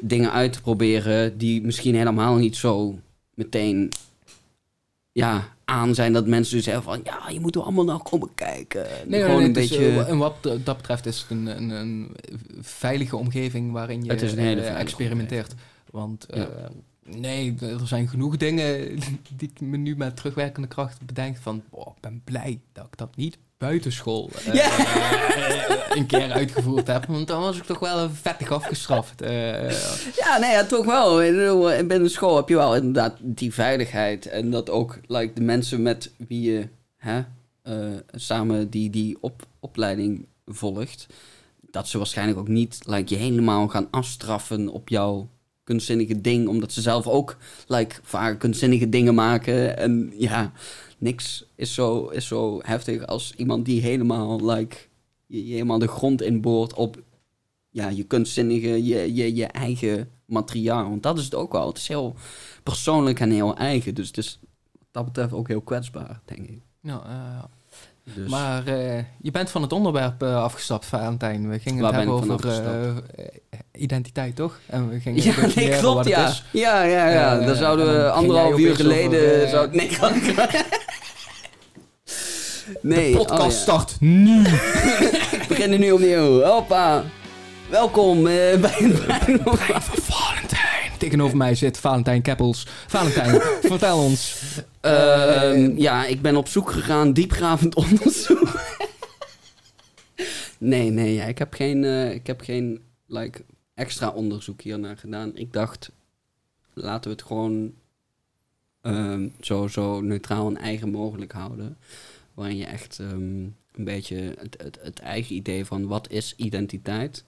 dingen 0.01 0.32
uit 0.32 0.53
te 0.53 0.61
proberen 0.61 1.39
die 1.39 1.62
misschien 1.62 1.95
helemaal 1.95 2.37
niet 2.37 2.57
zo 2.57 2.99
meteen 3.35 3.89
ja, 5.12 5.49
aan 5.65 5.95
zijn 5.95 6.12
dat 6.12 6.27
mensen 6.27 6.55
dus 6.57 6.65
zeggen 6.65 6.82
van 6.82 7.01
ja, 7.05 7.28
je 7.28 7.41
moet 7.41 7.55
er 7.55 7.62
allemaal 7.62 7.85
naar 7.85 8.03
komen 8.03 8.28
kijken. 8.35 8.87
Nee, 9.07 9.20
Gewoon 9.23 9.37
nee, 9.39 9.49
een 9.49 9.55
is, 9.55 9.69
beetje. 9.69 9.87
eh, 9.87 10.09
en 10.09 10.19
wat 10.19 10.35
dat 10.43 10.77
betreft 10.77 11.07
is 11.07 11.20
het 11.20 11.31
een, 11.31 11.47
een, 11.47 11.70
een 11.70 12.16
veilige 12.61 13.16
omgeving 13.16 13.73
waarin 13.73 14.05
je 14.05 14.15
eh, 14.15 14.81
experimenteert. 14.81 15.55
Want 15.91 16.27
eh, 16.27 16.39
Ja. 16.39 16.49
nee, 17.03 17.57
er 17.61 17.87
zijn 17.87 18.09
genoeg 18.09 18.37
dingen 18.37 18.99
die 19.37 19.51
ik 19.55 19.61
me 19.61 19.77
nu 19.77 19.97
met 19.97 20.17
terugwerkende 20.17 20.69
kracht 20.69 21.07
bedenk 21.07 21.37
van, 21.37 21.62
ik 21.73 22.01
ben 22.01 22.21
blij 22.25 22.61
dat 22.73 22.85
ik 22.87 22.97
dat 22.97 23.17
niet 23.17 23.39
buitenschool 23.59 24.31
Ja. 24.53 24.71
eh, 24.79 25.97
een 25.97 26.07
keer 26.07 26.33
uitgevoerd 26.33 26.87
heb. 26.87 27.07
Want 27.07 27.29
dan 27.29 27.41
was 27.41 27.57
ik 27.57 27.62
toch 27.62 27.79
wel 27.79 28.11
vettig 28.11 28.51
afgestraft. 28.51 29.21
Eh, 29.23 29.71
Ja, 30.17 30.39
nee, 30.39 30.51
ja, 30.51 30.65
toch 30.65 30.85
wel. 30.85 31.17
Binnen 31.87 32.11
school 32.11 32.37
heb 32.37 32.49
je 32.49 32.57
wel 32.57 32.77
inderdaad 32.77 33.17
die 33.21 33.55
veiligheid. 33.55 34.27
En 34.27 34.51
dat 34.51 34.71
ook 34.71 34.99
like, 35.07 35.33
de 35.35 35.41
mensen 35.41 35.83
met 35.83 36.12
wie 36.17 36.53
je 36.53 36.69
hè, 36.97 37.23
samen 38.11 38.71
die, 38.71 38.91
die 38.91 39.17
op, 39.21 39.47
opleiding 39.61 40.27
volgt, 40.47 41.07
dat 41.71 41.89
ze 41.89 41.99
waarschijnlijk 41.99 42.39
ook 42.39 42.49
niet 42.49 42.81
like, 42.87 43.15
je 43.15 43.21
helemaal 43.21 43.69
gaan 43.69 43.89
afstraffen 43.91 44.69
op 44.69 44.89
jouw 44.89 45.29
kunstzinnige 45.71 46.21
ding, 46.21 46.49
omdat 46.49 46.73
ze 46.73 46.81
zelf 46.81 47.07
ook 47.07 47.37
like, 47.67 47.95
vaak 48.03 48.39
kunstzinnige 48.39 48.89
dingen 48.89 49.15
maken. 49.15 49.77
En 49.77 50.13
ja, 50.17 50.53
niks 50.99 51.45
is 51.55 51.75
zo, 51.75 52.07
is 52.07 52.27
zo 52.27 52.61
heftig 52.63 53.07
als 53.07 53.33
iemand 53.37 53.65
die 53.65 53.81
helemaal, 53.81 54.51
like, 54.51 54.77
je, 55.27 55.43
helemaal 55.43 55.79
de 55.79 55.89
grond 55.89 56.23
inboort 56.23 56.75
op 56.75 57.03
ja, 57.71 57.89
je 57.89 58.05
kunstzinnige, 58.05 58.85
je, 58.85 59.15
je, 59.15 59.35
je 59.35 59.47
eigen 59.47 60.11
materiaal. 60.25 60.89
Want 60.89 61.03
dat 61.03 61.19
is 61.19 61.25
het 61.25 61.35
ook 61.35 61.53
wel. 61.53 61.67
Het 61.67 61.77
is 61.77 61.89
heel 61.89 62.15
persoonlijk 62.63 63.21
en 63.21 63.31
heel 63.31 63.57
eigen. 63.57 63.95
Dus 63.95 64.07
het 64.07 64.17
is 64.17 64.39
dat 64.91 65.05
betreft 65.05 65.33
ook 65.33 65.49
heel 65.49 65.61
kwetsbaar, 65.61 66.21
denk 66.25 66.49
ik. 66.49 66.63
ja, 66.81 67.03
eh, 67.05 67.45
Dus, 68.15 68.31
Maar 68.31 68.66
eh, 68.66 69.05
je 69.20 69.31
bent 69.31 69.51
van 69.51 69.62
het 69.62 69.73
onderwerp 69.73 70.23
eh, 70.23 70.43
afgestapt, 70.43 70.87
Valentijn. 70.87 71.49
We 71.49 71.59
gingen 71.59 71.82
Waar 71.82 71.93
het 71.93 72.05
hebben 72.05 72.32
over 72.32 72.65
eh, 73.11 73.24
identiteit, 73.82 74.37
toch? 74.37 74.59
En 74.66 74.89
we 74.89 75.01
gingen 75.01 75.23
ja, 75.31 75.35
nee, 75.55 75.78
klopt, 75.78 76.07
ja. 76.07 76.28
is. 76.28 76.45
Ja, 76.53 76.82
ja, 76.82 77.09
ja. 77.09 77.39
Daar 77.39 77.57
zouden 77.57 77.87
en 77.87 77.93
we 77.93 78.11
anderhalf 78.11 78.59
uur 78.59 78.77
geleden... 78.77 79.43
over, 79.43 79.49
zou 79.49 79.69
nee, 79.73 79.91
nee, 82.82 83.12
De 83.12 83.19
podcast 83.19 83.41
oh 83.41 83.47
ja. 83.47 83.51
start 83.51 83.97
nu. 84.01 84.43
We 84.43 85.45
beginnen 85.49 85.81
nu 85.81 85.91
opnieuw. 85.91 86.43
Hoppa. 86.43 87.05
Welkom 87.69 88.23
bij. 88.23 88.93
Tegenover 91.01 91.36
mij 91.36 91.55
zit 91.55 91.78
Valentijn 91.78 92.22
Keppels. 92.22 92.66
Valentijn, 92.86 93.40
vertel 93.72 93.98
ons. 93.98 94.43
Ehm, 94.81 95.77
ja, 95.77 96.06
ik 96.06 96.22
ben 96.22 96.36
op 96.36 96.48
zoek 96.48 96.70
gegaan, 96.70 97.12
diepgravend 97.12 97.74
onderzoek. 97.85 98.60
nee, 100.59 100.90
nee, 100.90 101.14
ja, 101.14 101.24
ik 101.24 101.39
heb 101.39 101.55
geen, 101.55 101.85
eh, 101.85 102.14
ik 102.14 102.27
heb 102.27 102.40
geen 102.40 102.81
like, 103.06 103.44
extra 103.74 104.09
onderzoek 104.09 104.60
hiernaar 104.60 104.97
gedaan. 104.97 105.36
Ik 105.36 105.52
dacht, 105.52 105.90
laten 106.74 107.10
we 107.10 107.16
het 107.16 107.27
gewoon 107.27 107.72
zo, 109.40 109.68
zo 109.68 110.01
neutraal 110.01 110.47
en 110.48 110.56
eigen 110.56 110.90
mogelijk 110.90 111.32
houden. 111.32 111.77
Waarin 112.35 112.56
je 112.56 112.66
echt 112.66 112.98
ehm, 112.98 113.43
een 113.74 113.85
beetje 113.85 114.35
het, 114.39 114.62
het, 114.62 114.78
het 114.82 114.98
eigen 114.98 115.35
idee 115.35 115.64
van 115.64 115.86
wat 115.86 116.10
is 116.10 116.35
identiteit. 116.36 117.24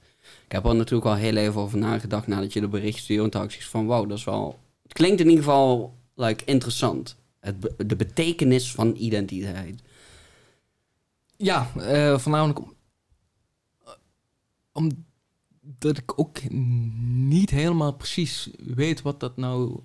Ik 0.47 0.53
heb 0.53 0.65
er 0.65 0.75
natuurlijk 0.75 1.07
al 1.07 1.15
heel 1.15 1.37
even 1.37 1.61
over 1.61 1.79
nagedacht 1.79 2.27
nadat 2.27 2.53
je 2.53 2.61
de 2.61 2.69
bericht 2.69 2.99
stuurde. 2.99 3.39
En 3.39 3.51
van, 3.51 3.87
wauw, 3.87 4.07
dat 4.07 4.19
is 4.19 4.25
wel... 4.25 4.59
Het 4.83 4.93
klinkt 4.93 5.21
in 5.21 5.29
ieder 5.29 5.45
geval 5.45 5.95
like, 6.15 6.45
interessant. 6.45 7.17
Het 7.41 7.57
de 7.77 7.97
betekenis 7.97 8.73
van 8.73 8.95
identiteit. 8.97 9.83
Ja, 11.37 11.71
eh, 11.77 12.19
voornamelijk 12.19 12.59
om, 14.73 14.91
omdat 15.63 15.99
ik 15.99 16.19
ook 16.19 16.39
niet 16.51 17.51
helemaal 17.51 17.93
precies 17.93 18.51
weet 18.59 19.03
wat 19.03 19.21
dat 19.21 19.37
nou 19.37 19.81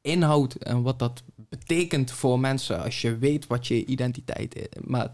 inhoudt 0.00 0.56
en 0.56 0.82
wat 0.82 0.98
dat 0.98 1.22
betekent 1.36 2.10
voor 2.10 2.40
mensen 2.40 2.82
als 2.82 3.00
je 3.00 3.18
weet 3.18 3.46
wat 3.46 3.66
je 3.66 3.84
identiteit 3.84 4.56
is. 4.56 4.66
Maar 4.84 5.12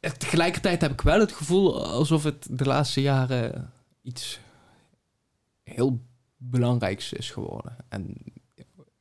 tegelijkertijd 0.00 0.80
heb 0.80 0.92
ik 0.92 1.00
wel 1.00 1.20
het 1.20 1.32
gevoel 1.32 1.84
alsof 1.86 2.22
het 2.22 2.46
de 2.50 2.64
laatste 2.64 3.00
jaren 3.00 3.72
iets 4.02 4.40
heel 5.62 6.00
belangrijks 6.36 7.12
is 7.12 7.30
geworden. 7.30 7.76
En 7.88 8.16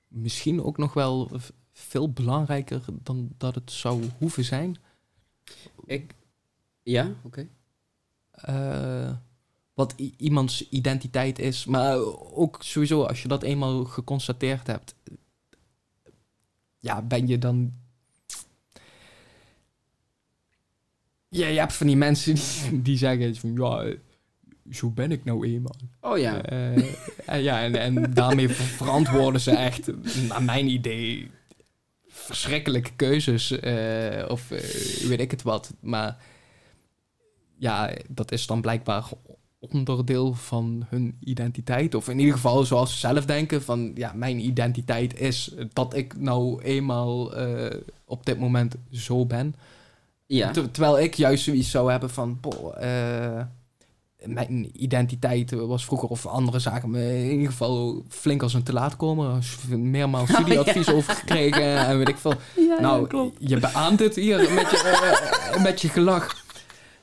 misschien 0.08 0.64
ook 0.64 0.78
nog 0.78 0.94
wel 0.94 1.32
veel 1.72 2.12
belangrijker 2.12 2.82
dan 3.04 3.30
dat 3.38 3.56
het 3.56 3.72
zou 3.72 4.10
hoeven 4.18 4.44
zijn. 4.46 4.78
Ik... 5.86 6.16
Ja, 6.84 7.12
oké. 7.24 7.48
eh, 8.32 9.16
wat 9.74 9.94
iemands 10.18 10.70
identiteit 10.70 11.40
is. 11.40 11.66
Maar 11.66 11.98
ook 12.34 12.58
sowieso, 12.64 13.04
als 13.04 13.22
je 13.22 13.28
dat 13.28 13.44
eenmaal 13.44 13.86
geconstateerd 13.86 14.68
hebt, 14.68 14.96
ja, 16.80 17.02
ben 17.02 17.28
je 17.28 17.38
dan. 17.38 17.74
Ja, 21.30 21.48
je 21.48 21.60
hebt 21.60 21.74
van 21.74 21.88
die 21.88 21.96
mensen 21.96 22.34
die, 22.34 22.82
die 22.88 22.98
zeggen 22.98 23.36
van 23.36 23.54
ja, 23.54 23.82
eh, 23.84 23.98
zo 24.72 24.90
ben 24.90 25.12
ik 25.12 25.24
nou 25.24 25.48
eenmaal. 25.48 25.76
Oh 26.02 26.18
ja. 26.18 26.42
En 26.42 27.42
ja, 27.42 27.64
en, 27.64 27.76
en 27.76 28.14
daarmee 28.14 28.50
ver- 28.50 28.66
verantwoorden 28.66 29.42
ze 29.42 29.52
echt, 29.52 29.92
naar 30.28 30.44
mijn 30.44 30.68
idee, 30.68 31.32
verschrikkelijke 32.08 32.92
keuzes. 32.96 33.52
of 34.28 34.48
weet 35.08 35.20
ik 35.20 35.32
het 35.32 35.42
wat. 35.42 35.74
Maar 35.80 36.18
ja, 37.58 37.94
dat 38.10 38.32
is 38.32 38.48
dan 38.48 38.62
blijkbaar 38.62 39.06
onderdeel 39.60 40.34
van 40.34 40.86
hun 40.90 41.18
identiteit. 41.20 41.96
Of 41.96 42.10
in 42.10 42.20
ieder 42.20 42.34
geval 42.34 42.64
zoals 42.64 42.92
ze 42.92 42.98
zelf 42.98 43.26
denken 43.26 43.62
van... 43.64 43.92
ja, 43.96 44.14
mijn 44.14 44.40
identiteit 44.40 45.20
is 45.20 45.54
dat 45.74 45.96
ik 45.96 46.18
nou 46.18 46.62
eenmaal 46.62 47.34
op 48.06 48.26
dit 48.26 48.40
moment 48.40 48.76
zo 48.92 49.26
ben. 49.26 49.56
Ja. 50.26 50.52
Ter- 50.52 50.72
terwijl 50.72 51.00
ik 51.00 51.14
juist 51.14 51.44
zoiets 51.44 51.72
zou 51.72 51.92
hebben 51.92 52.10
van... 52.10 52.38
Boh, 52.42 52.84
eh, 52.84 53.42
mijn 54.26 54.84
identiteit 54.84 55.52
was 55.52 55.86
vroeger, 55.86 56.10
of 56.10 56.26
anderen 56.26 56.62
zagen 56.62 56.90
me 56.90 57.24
in 57.24 57.32
ieder 57.32 57.48
geval 57.48 58.04
flink 58.10 58.42
als 58.44 58.54
een 58.54 58.64
te 58.64 58.74
laat 58.74 58.96
komen. 58.96 59.42
Er 59.72 59.80
meermaals 59.80 60.30
Oh, 60.30 60.36
studieadvies 60.36 60.90
over 60.90 61.14
gekregen 61.14 61.78
en 61.88 61.98
weet 61.98 62.10
ik 62.10 62.18
veel. 62.18 62.34
Ja, 62.56 62.80
nou, 62.80 63.32
je 63.40 63.60
beaamt 63.60 64.00
het 64.00 64.16
hier 64.16 64.38
met 64.38 64.70
je, 64.72 65.52
eh, 65.54 65.64
met 65.64 65.82
je 65.82 65.90
gelach. 65.90 66.44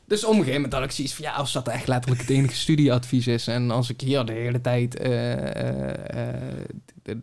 Dus 0.05 0.24
op 0.24 0.31
een 0.31 0.36
gegeven 0.36 0.55
moment 0.55 0.73
had 0.73 0.82
ik 0.85 0.90
zoiets 0.90 1.15
van... 1.15 1.24
Ja, 1.24 1.32
als 1.32 1.53
dat 1.53 1.69
echt 1.69 1.86
letterlijk 1.89 2.20
het 2.20 2.31
enige 2.31 2.55
studieadvies 2.55 3.27
is... 3.27 3.47
en 3.47 3.70
als 3.70 3.90
ik 3.90 4.01
hier 4.01 4.24
de 4.24 4.32
hele 4.32 4.61
tijd... 4.61 4.97
eh, 4.97 5.32
eh, 5.32 6.59
eh, 7.05 7.16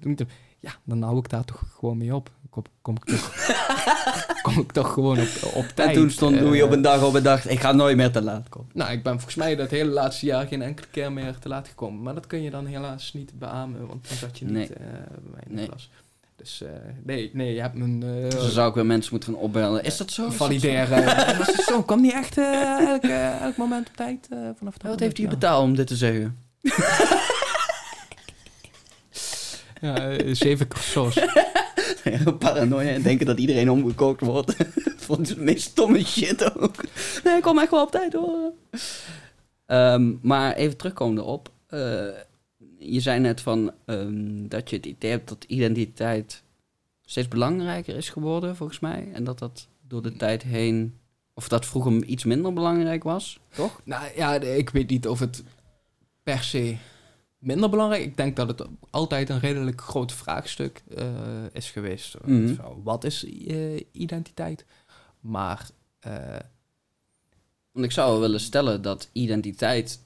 ja, 0.60 0.72
dan 0.84 1.02
hou 1.02 1.18
ik 1.18 1.30
daar 1.30 1.46
toch 1.46 1.64
gewoon 1.78 1.98
mee 1.98 2.16
op. 2.16 2.32
Kom, 2.50 2.64
kom, 2.82 2.96
ik, 2.96 3.04
toch, 3.06 3.34
kom 4.42 4.60
ik 4.60 4.72
toch 4.72 4.94
gewoon 4.94 5.20
op, 5.20 5.28
op 5.54 5.66
tijd. 5.76 5.90
En 5.90 5.94
toen 5.96 6.12
stond 6.12 6.36
eh, 6.36 6.42
Louis 6.42 6.62
op 6.62 6.72
een 6.72 6.82
dag 6.82 7.04
op 7.04 7.16
en 7.16 7.24
dacht, 7.24 7.50
ik 7.50 7.60
ga 7.60 7.72
nooit 7.72 7.98
meer 7.98 8.12
te 8.12 8.22
laat 8.22 8.50
komen. 8.50 8.70
Nou, 8.74 8.92
ik 8.92 9.04
ben 9.04 9.14
volgens 9.14 9.36
mij 9.36 9.56
dat 9.56 9.70
hele 9.70 9.90
laatste 9.92 10.26
jaar 10.26 10.48
geen 10.48 10.62
enkele 10.62 10.88
keer 10.92 11.12
meer 11.12 11.40
te 11.40 11.48
laat 11.48 11.68
gekomen. 11.68 12.02
Maar 12.02 12.14
dat 12.14 12.28
kun 12.28 12.42
je 12.42 12.50
dan 12.50 12.66
helaas 12.66 13.14
niet 13.14 13.40
beamen, 13.40 13.88
want 13.88 14.08
dan 14.10 14.18
zat 14.18 14.40
je 14.40 14.46
niet 14.46 14.54
Nee. 14.54 14.68
eh, 14.68 14.78
bij 14.94 15.32
mij 15.32 15.42
in 15.48 15.50
de 15.50 15.54
Nee. 15.56 15.68
klas. 15.68 15.90
Dus 16.36 16.62
eh, 16.62 16.70
nee, 17.04 17.30
nee, 17.34 17.54
je 17.54 17.62
hebt 17.62 17.74
mijn 17.76 18.04
eh, 18.04 18.30
Dus 18.30 18.40
dan 18.40 18.50
zou 18.50 18.70
ik 18.70 18.76
weer 18.76 18.86
mensen 18.86 19.12
moeten 19.12 19.34
gaan 19.34 19.42
opbellen. 19.42 19.84
Is 19.84 19.98
dat 19.98 20.12
zo? 20.12 20.22
Is 20.28 20.38
dat 20.38 20.38
zo? 20.38 20.44
valideren. 20.46 21.86
Kwam 21.86 22.02
die 22.02 22.14
echt 22.14 22.38
eh, 22.38 22.88
elk, 22.90 23.04
eh, 23.04 23.42
elk 23.42 23.58
moment 23.58 23.88
op 23.90 23.96
tijd 23.96 24.28
eh, 24.32 24.38
vanaf 24.58 24.74
het 24.74 24.84
Wat 24.84 25.00
heeft 25.00 25.18
hij 25.18 25.28
betaald 25.28 25.64
om 25.64 25.76
dit 25.76 25.88
te 25.88 25.96
zeggen? 25.96 26.38
Ja, 29.82 29.96
eh, 30.10 30.34
zeven 30.36 30.68
croissants. 30.68 31.16
Paranoia 32.40 32.90
en 32.90 33.02
denken 33.02 33.26
dat 33.26 33.40
iedereen 33.40 33.70
omgekookt 33.70 34.22
wordt. 34.22 34.56
Vond 35.08 35.28
de 35.28 35.40
meest 35.42 35.62
stomme 35.70 36.06
shit 36.06 36.58
ook. 36.60 36.76
Nee, 37.24 37.36
ik 37.36 37.42
kom 37.42 37.60
echt 37.60 37.72
wel 37.72 37.84
op 37.84 37.92
tijd 37.92 38.14
hoor. 38.14 38.54
Ehm, 39.66 40.14
maar 40.22 40.56
even 40.56 40.78
terugkomende 40.78 41.24
op. 41.24 41.52
eh, 41.68 41.80
je 42.78 43.00
zei 43.00 43.20
net 43.20 43.42
van 43.42 43.72
ehm, 43.86 44.48
dat 44.48 44.70
je 44.70 44.76
het 44.76 44.86
idee 44.86 45.12
hebt 45.12 45.30
dat 45.30 45.44
identiteit 45.48 46.44
steeds 47.02 47.28
belangrijker 47.28 47.96
is 47.96 48.10
geworden, 48.10 48.56
volgens 48.56 48.80
mij. 48.80 49.10
En 49.14 49.24
dat 49.24 49.40
dat 49.40 49.68
door 49.88 50.02
de 50.02 50.16
tijd 50.16 50.44
heen, 50.44 50.98
of 51.34 51.48
dat 51.48 51.66
vroeger 51.66 52.04
iets 52.04 52.24
minder 52.24 52.54
belangrijk 52.54 53.04
was, 53.04 53.40
toch? 53.50 53.82
Nou 53.84 54.04
ja, 54.16 54.34
ik 54.34 54.70
weet 54.70 54.90
niet 54.90 55.08
of 55.08 55.20
het 55.20 55.44
per 56.24 56.44
se 56.44 56.76
minder 57.40 57.70
belangrijk 57.70 58.04
Ik 58.04 58.18
denk 58.18 58.36
dat 58.36 58.48
het 58.48 58.68
altijd 58.90 59.30
een 59.30 59.40
redelijk 59.40 59.82
groot 59.82 60.12
vraagstuk 60.12 60.84
eh, 60.96 61.08
is 61.52 61.72
geweest. 61.72 62.18
Mhm. 62.26 62.56
Zo, 62.56 62.82
Wat 62.84 63.04
is 63.04 63.26
eh, 63.26 63.80
identiteit? 63.92 64.66
Maar 65.20 65.70
eh, 66.00 66.40
Want 67.72 67.86
ik 67.86 67.92
zou 67.92 68.20
willen 68.20 68.40
stellen 68.40 68.82
dat 68.82 69.10
identiteit 69.12 70.00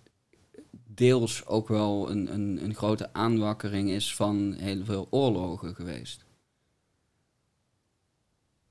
deels 0.96 1.46
ook 1.46 1.68
wel 1.68 2.10
een, 2.10 2.34
een, 2.34 2.64
een 2.64 2.76
grote 2.76 3.14
aanwakkering 3.14 3.90
is 3.90 4.16
van 4.16 4.54
heel 4.58 4.86
veel 4.86 5.08
oorlogen 5.10 5.76
geweest. 5.76 6.26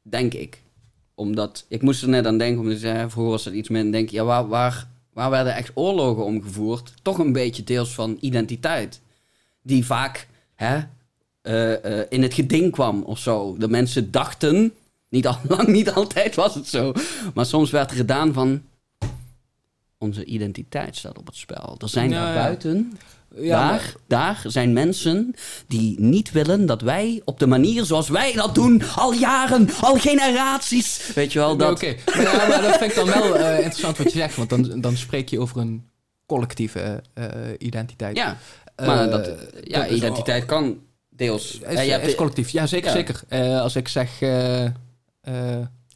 Denk 0.03 0.35
ik. 0.35 0.63
Omdat, 1.15 1.65
ik 1.69 1.83
moest 1.83 2.03
er 2.03 2.09
net 2.09 2.27
aan 2.27 2.39
denken, 2.39 2.61
omdat 2.61 2.75
je 2.75 2.81
zei, 2.81 3.11
vroeger 3.11 3.33
was 3.33 3.45
dat 3.45 3.53
iets 3.53 3.69
meer, 3.69 3.83
denk 3.83 3.95
ik, 3.95 4.11
ja, 4.11 4.25
waar, 4.25 4.49
waar, 4.49 4.91
waar 5.13 5.31
werden 5.31 5.55
echt 5.55 5.71
oorlogen 5.75 6.25
omgevoerd? 6.25 6.93
Toch 7.03 7.19
een 7.19 7.33
beetje 7.33 7.65
deels 7.65 7.95
van 7.95 8.17
identiteit. 8.21 9.01
Die 9.63 9.87
vaak 9.87 10.29
hè, 10.55 10.83
eh, 11.43 12.01
eh, 12.01 12.07
in 12.09 12.23
het 12.23 12.35
geding 12.35 12.73
kwam 12.73 13.03
of 13.03 13.19
zo. 13.19 13.57
De 13.59 13.69
mensen 13.69 14.11
dachten, 14.11 14.73
niet 15.09 15.27
al, 15.27 15.39
lang 15.49 15.69
niet 15.69 15.91
altijd 15.91 16.35
was 16.35 16.55
het 16.55 16.69
zo, 16.69 16.93
maar 17.35 17.47
soms 17.47 17.71
werd 17.71 17.91
er 17.91 17.97
gedaan 17.97 18.33
van, 18.33 18.63
onze 19.99 20.25
identiteit 20.25 20.97
staat 20.97 21.19
op 21.19 21.27
het 21.27 21.37
spel. 21.37 21.77
Er 21.79 21.89
zijn 21.89 22.11
daar 22.11 22.35
buiten, 22.35 22.99
ja, 23.37 23.59
daar, 23.61 23.71
maar- 23.71 23.95
daar 24.07 24.43
zijn 24.47 24.73
mensen 24.73 25.35
die 25.67 26.01
niet 26.01 26.33
willen 26.33 26.67
dat 26.67 26.81
wij 26.81 27.23
op 27.25 27.39
de 27.39 27.47
manier 27.47 27.85
zoals 27.85 28.09
wij 28.09 28.33
dat 28.33 28.55
doen, 28.55 28.83
al 28.97 29.13
jaren, 29.13 29.69
al 29.81 29.95
generaties. 29.97 31.11
Weet 31.15 31.33
je 31.33 31.39
wel, 31.39 31.57
dat... 31.57 31.71
Oké, 31.71 31.95
maar, 32.07 32.23
ja, 32.23 32.47
maar 32.49 32.63
dat 32.63 32.77
vind 32.79 32.91
ik 32.91 32.97
dan 32.97 33.07
wel 33.07 33.37
eh, 33.37 33.55
interessant 33.57 33.97
wat 33.99 34.13
je 34.13 34.19
zegt, 34.19 34.37
want 34.37 34.51
dan, 34.51 34.81
dan 34.81 34.97
spreek 34.97 35.29
je 35.29 35.41
over 35.41 35.57
een 35.59 35.85
collectieve 36.27 37.03
eh, 37.15 37.25
identiteit. 37.59 38.17
Ja, 38.17 38.37
maar 38.77 39.05
Eh, 39.05 39.11
dat, 39.11 39.31
ja, 39.65 39.81
dat 39.83 39.91
identiteit 39.91 40.45
kan 40.45 40.79
deels... 41.11 41.59
Is, 41.69 41.87
hebt- 41.87 42.07
is 42.07 42.15
collectief, 42.15 42.51
ja 42.51 42.67
zeker, 42.67 42.89
Ja. 42.91 42.97
zeker. 42.97 43.23
Als 43.61 43.77
ik 43.77 43.89
zeg 43.89 44.11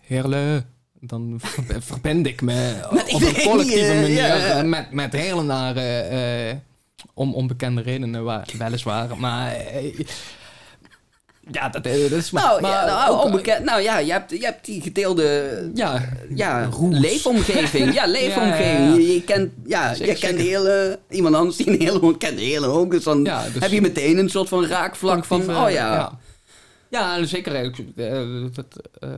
Heerle, 0.01 0.65
dan 1.01 1.35
ver- 1.39 1.83
verbind 1.93 2.27
ik 2.27 2.41
me 2.43 2.75
Met 2.93 3.13
op 3.15 3.21
een 3.23 3.43
collectieve 3.43 3.95
manier 4.01 4.11
ja, 4.11 4.35
ja. 4.57 4.63
met, 4.63 4.91
met 4.93 5.13
hele 5.13 5.43
nare, 5.43 6.61
om 7.15 7.35
onbekende 7.35 7.83
redenen, 7.83 8.25
waar, 8.25 8.49
weliswaar. 8.59 9.19
Maar 9.19 9.53
eh, 9.55 9.99
ja, 11.51 11.69
dat, 11.69 11.87
eh, 11.87 12.01
dat 12.01 12.11
is 12.19 12.31
maar... 12.31 12.43
nou, 12.43 12.61
maar 12.61 12.71
ja, 12.71 12.85
nou, 12.87 13.11
ook- 13.13 13.25
onbekend, 13.25 13.65
nou 13.65 13.81
ja, 13.81 13.99
je 13.99 14.13
hebt, 14.13 14.31
je 14.31 14.45
hebt 14.45 14.65
die 14.65 14.83
gedeelde 14.83 15.71
ja, 15.75 16.09
ja, 16.35 16.65
Roes. 16.65 16.99
leefomgeving. 16.99 17.95
Ja, 17.95 18.07
leefomgeving. 18.19 18.89
Ja. 18.89 18.95
Je, 18.95 19.13
je 19.13 19.23
kent, 19.25 19.53
ja, 19.67 19.95
Zeker, 19.95 20.13
je 20.15 20.19
kent 20.21 20.39
hele... 20.39 20.99
Iemand 21.11 21.35
anders 21.35 21.57
die 21.57 21.69
een 21.69 21.81
hele 21.81 22.17
kent 22.19 22.39
de 22.39 22.45
hele 22.45 22.67
ook. 22.67 22.91
Dus 22.91 23.05
dan 23.05 23.25
dus- 23.25 23.35
heb 23.59 23.71
je 23.71 23.81
meteen 23.81 24.19
een 24.19 24.31
soort 24.31 24.49
van 24.49 24.67
raakvlak 24.67 25.25
van... 25.25 25.41
Oh 25.41 25.71
ja, 25.71 26.19
Ja, 26.91 27.25
zeker. 27.25 27.55
Ik, 27.55 27.79
eh, 27.97 28.23
dat 28.53 28.89
eh, 28.99 29.09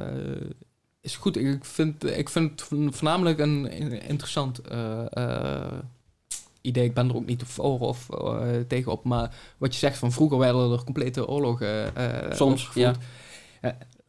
is 1.00 1.16
goed. 1.16 1.36
Ik 1.36 1.64
vind, 1.64 2.04
ik 2.04 2.28
vind 2.28 2.50
het 2.50 2.62
vo- 2.62 2.88
voornamelijk 2.90 3.38
een 3.38 3.70
in- 3.70 4.02
interessant 4.02 4.60
eh, 4.60 5.00
eh, 5.10 5.72
idee. 6.68 6.84
Ik 6.84 6.94
ben 6.94 7.08
er 7.08 7.14
ook 7.16 7.26
niet 7.26 7.42
voor 7.42 7.78
of 7.80 8.10
eh, 8.10 8.40
tegen 8.68 8.92
op. 8.92 9.04
Maar 9.04 9.34
wat 9.58 9.72
je 9.72 9.78
zegt 9.78 9.98
van 9.98 10.12
vroeger 10.12 10.38
werden 10.38 10.72
er 10.72 10.84
complete 10.84 11.28
oorlogen 11.28 11.96
eh, 11.96 12.32
soms. 12.36 12.70
Ja. 12.74 12.92
gevoerd. 12.92 12.98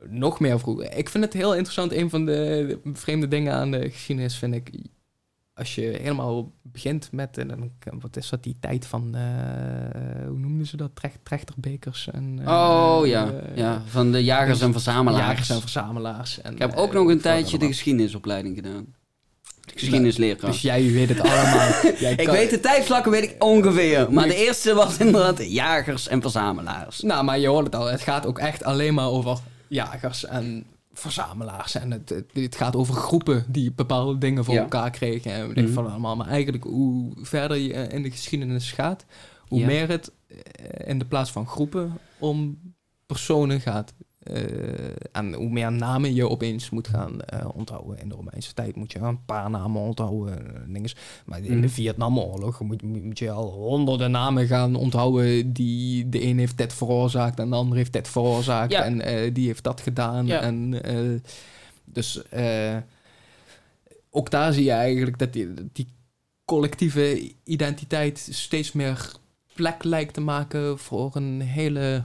Nog 0.07 0.39
meer 0.39 0.59
vroeger. 0.59 0.97
Ik 0.97 1.09
vind 1.09 1.23
het 1.23 1.33
heel 1.33 1.51
interessant. 1.53 1.91
Een 1.93 2.09
van 2.09 2.25
de 2.25 2.79
vreemde 2.93 3.27
dingen 3.27 3.53
aan 3.53 3.71
de 3.71 3.89
geschiedenis 3.89 4.35
vind 4.35 4.53
ik... 4.55 4.71
Als 5.53 5.75
je 5.75 5.81
helemaal 5.81 6.51
begint 6.61 7.11
met... 7.11 7.37
En 7.37 7.47
dan, 7.47 7.71
wat 7.99 8.17
is 8.17 8.29
dat, 8.29 8.43
die 8.43 8.57
tijd 8.59 8.85
van... 8.85 9.15
eh, 9.15 9.21
hoe 10.27 10.37
noemden 10.37 10.67
ze 10.67 10.77
dat? 10.77 10.91
Trecht, 10.93 11.19
trechterbekers 11.23 12.09
en... 12.11 12.39
eh, 12.45 12.47
Oh 12.47 13.07
ja, 13.07 13.31
eh, 13.31 13.57
ja, 13.57 13.81
van 13.85 14.11
de 14.11 14.23
jagers 14.23 14.61
en 14.61 14.71
verzamelaars. 14.71 15.25
Jagers 15.25 15.49
en 15.49 15.59
verzamelaars. 15.61 16.41
En, 16.41 16.53
Ik 16.53 16.59
heb 16.59 16.71
eh, 16.71 16.79
ook 16.81 16.93
nog 16.93 17.07
een 17.07 17.21
tijdje 17.21 17.57
de 17.57 17.65
geschiedenisopleiding 17.67 18.55
gedaan. 18.55 18.93
De 19.73 19.79
geschiedenisleraar. 19.79 20.51
Dus 20.51 20.61
jij 20.61 20.91
weet 20.91 21.09
het 21.09 21.19
allemaal. 21.19 21.69
Jij 21.99 22.11
ik 22.11 22.25
kan- 22.25 22.35
weet 22.35 22.49
de 22.49 22.59
tijdvlakken 22.59 23.11
weet 23.11 23.23
ik 23.23 23.35
ongeveer. 23.43 24.11
Maar 24.13 24.27
de 24.27 24.35
eerste 24.35 24.73
was 24.73 24.97
inderdaad 24.97 25.51
jagers 25.51 26.07
en 26.07 26.21
verzamelaars. 26.21 27.01
Nou, 27.01 27.23
maar 27.23 27.39
je 27.39 27.47
hoort 27.47 27.65
het 27.65 27.75
al. 27.75 27.85
Het 27.85 28.01
gaat 28.01 28.25
ook 28.25 28.39
echt 28.39 28.63
alleen 28.63 28.93
maar 28.93 29.07
over 29.09 29.37
jagers 29.67 30.25
en 30.25 30.65
verzamelaars. 30.93 31.75
En 31.75 31.91
het, 31.91 32.09
het, 32.09 32.25
het 32.33 32.55
gaat 32.55 32.75
over 32.75 32.93
groepen 32.93 33.45
die 33.47 33.71
bepaalde 33.71 34.17
dingen 34.17 34.45
voor 34.45 34.53
Ja. 34.53 34.61
elkaar 34.61 34.91
kregen. 34.91 35.31
En 35.31 35.47
weet 35.47 35.57
ik 35.57 35.63
Mhm. 35.63 35.73
van 35.73 35.89
allemaal. 35.89 36.15
Maar 36.15 36.27
eigenlijk, 36.27 36.63
hoe 36.63 37.11
verder 37.21 37.57
je 37.57 37.73
in 37.73 38.03
de 38.03 38.11
geschiedenis 38.11 38.71
gaat, 38.71 39.05
hoe 39.47 39.59
Ja. 39.59 39.65
meer 39.65 39.87
het 39.89 40.11
eh, 40.27 40.35
in 40.89 40.99
de 40.99 41.05
plaats 41.05 41.31
van 41.31 41.47
groepen 41.47 41.97
om 42.19 42.59
personen 43.05 43.61
gaat. 43.61 43.93
Eh, 44.33 44.89
en 45.11 45.33
hoe 45.33 45.49
meer 45.49 45.71
namen 45.71 46.13
je 46.13 46.29
opeens 46.29 46.69
moet 46.69 46.87
gaan 46.87 47.21
eh, 47.21 47.45
onthouden. 47.55 47.99
In 47.99 48.09
de 48.09 48.15
Romeinse 48.15 48.53
tijd 48.53 48.75
moet 48.75 48.91
je 48.91 48.99
een 48.99 49.25
paar 49.25 49.49
namen 49.49 49.81
onthouden. 49.81 50.55
eh, 50.55 50.61
dinges. 50.67 50.95
Maar 51.25 51.39
in 51.43 51.51
Mhm. 51.51 51.61
de 51.61 51.69
Vietnamoorlog 51.69 52.59
moet, 52.61 52.81
moet 52.81 53.19
je 53.19 53.31
al 53.31 53.49
honderden 53.51 54.11
namen 54.11 54.47
gaan 54.47 54.75
onthouden. 54.75 55.53
Die 55.53 56.09
de 56.09 56.23
een 56.23 56.39
heeft 56.39 56.57
dit 56.57 56.73
veroorzaakt 56.73 57.39
en 57.39 57.49
de 57.49 57.55
ander 57.55 57.77
heeft 57.77 57.93
dit 57.93 58.07
veroorzaakt. 58.07 58.71
Ja. 58.71 58.83
En 58.83 59.33
die 59.33 59.47
heeft 59.47 59.63
dat 59.63 59.81
gedaan. 59.81 60.25
Ja. 60.25 60.41
En, 60.41 60.81
dus 61.85 62.21
ook 64.09 64.29
daar 64.31 64.53
zie 64.53 64.63
je 64.63 64.71
eigenlijk 64.71 65.19
dat 65.19 65.33
die, 65.33 65.53
die 65.73 65.87
collectieve 66.45 67.31
identiteit 67.43 68.27
steeds 68.31 68.71
meer 68.71 69.11
plek 69.53 69.83
lijkt 69.83 70.13
te 70.13 70.21
maken 70.21 70.79
voor 70.79 71.15
een 71.15 71.41
hele 71.41 72.03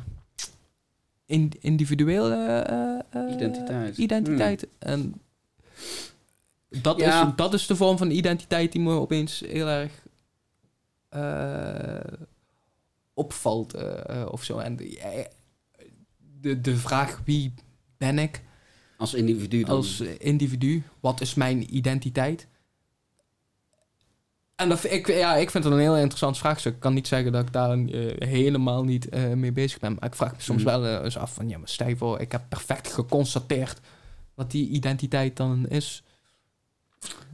in, 1.35 1.52
individuele 1.61 2.35
eh, 2.35 3.23
eh, 3.23 3.32
Identiteit. 3.35 3.97
identiteit. 3.98 4.66
En 4.78 5.15
dat, 6.69 6.98
Ja. 7.01 7.27
is, 7.28 7.32
dat 7.36 7.55
is 7.55 7.66
de 7.66 7.77
vorm 7.77 7.97
van 7.98 8.11
identiteit 8.11 8.73
die 8.73 8.81
me 8.81 8.93
opeens 8.93 9.40
heel 9.47 9.66
erg 9.69 9.93
eh, 11.09 12.12
opvalt 13.15 13.74
eh, 13.74 14.20
eh, 14.23 14.28
of 14.32 14.44
zo. 14.44 14.59
En 14.59 14.77
de, 14.77 14.98
eh, 14.98 15.24
de, 16.40 16.61
de 16.61 16.77
vraag 16.77 17.20
wie 17.24 17.55
ben 17.97 18.19
ik 18.19 18.43
Als 18.97 19.15
individu 19.15 19.61
dan. 19.65 19.77
als 19.77 20.01
individu? 20.01 20.82
Wat 21.01 21.20
is 21.20 21.35
mijn 21.35 21.77
identiteit? 21.77 22.47
En 24.56 24.68
dat, 24.68 24.85
ik, 24.85 25.06
ja, 25.06 25.35
ik 25.35 25.51
vind 25.51 25.64
het 25.64 25.72
een 25.72 25.78
heel 25.78 25.97
interessant 25.97 26.39
vraagstuk. 26.39 26.74
Ik 26.74 26.81
kan 26.81 26.94
niet 26.94 27.09
zeggen 27.09 27.32
dat 27.32 27.43
ik 27.47 27.52
daar 27.52 27.78
eh, 27.78 28.28
helemaal 28.28 28.85
niet 28.85 29.09
eh, 29.09 29.32
mee 29.32 29.52
bezig 29.52 29.78
ben. 29.78 29.94
Maar 30.01 30.09
ik 30.09 30.14
vraag 30.14 30.32
me 30.32 30.40
soms 30.43 30.62
Mhm. 30.62 30.70
wel 30.70 30.85
eh, 30.86 31.05
eens 31.05 31.18
af 31.18 31.35
van... 31.35 31.48
Ja, 31.48 31.59
maar 31.59 31.68
stel 31.68 31.97
voor, 31.97 32.20
ik 32.20 32.32
heb 32.32 32.43
perfect 32.48 32.93
geconstateerd 32.93 33.81
wat 34.35 34.51
die 34.51 34.68
identiteit 34.68 35.36
dan 35.36 35.68
is. 35.68 36.02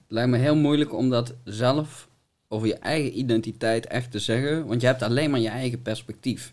lijkt 0.08 0.30
me 0.30 0.36
heel 0.38 0.56
moeilijk 0.56 0.94
om 0.94 1.10
dat 1.10 1.34
zelf 1.44 2.08
over 2.48 2.66
je 2.66 2.74
eigen 2.74 3.18
identiteit 3.18 3.86
echt 3.86 4.10
te 4.10 4.18
zeggen. 4.18 4.66
Want 4.66 4.80
je 4.80 4.86
hebt 4.86 5.02
alleen 5.02 5.30
maar 5.30 5.40
je 5.40 5.48
eigen 5.48 5.82
perspectief. 5.82 6.52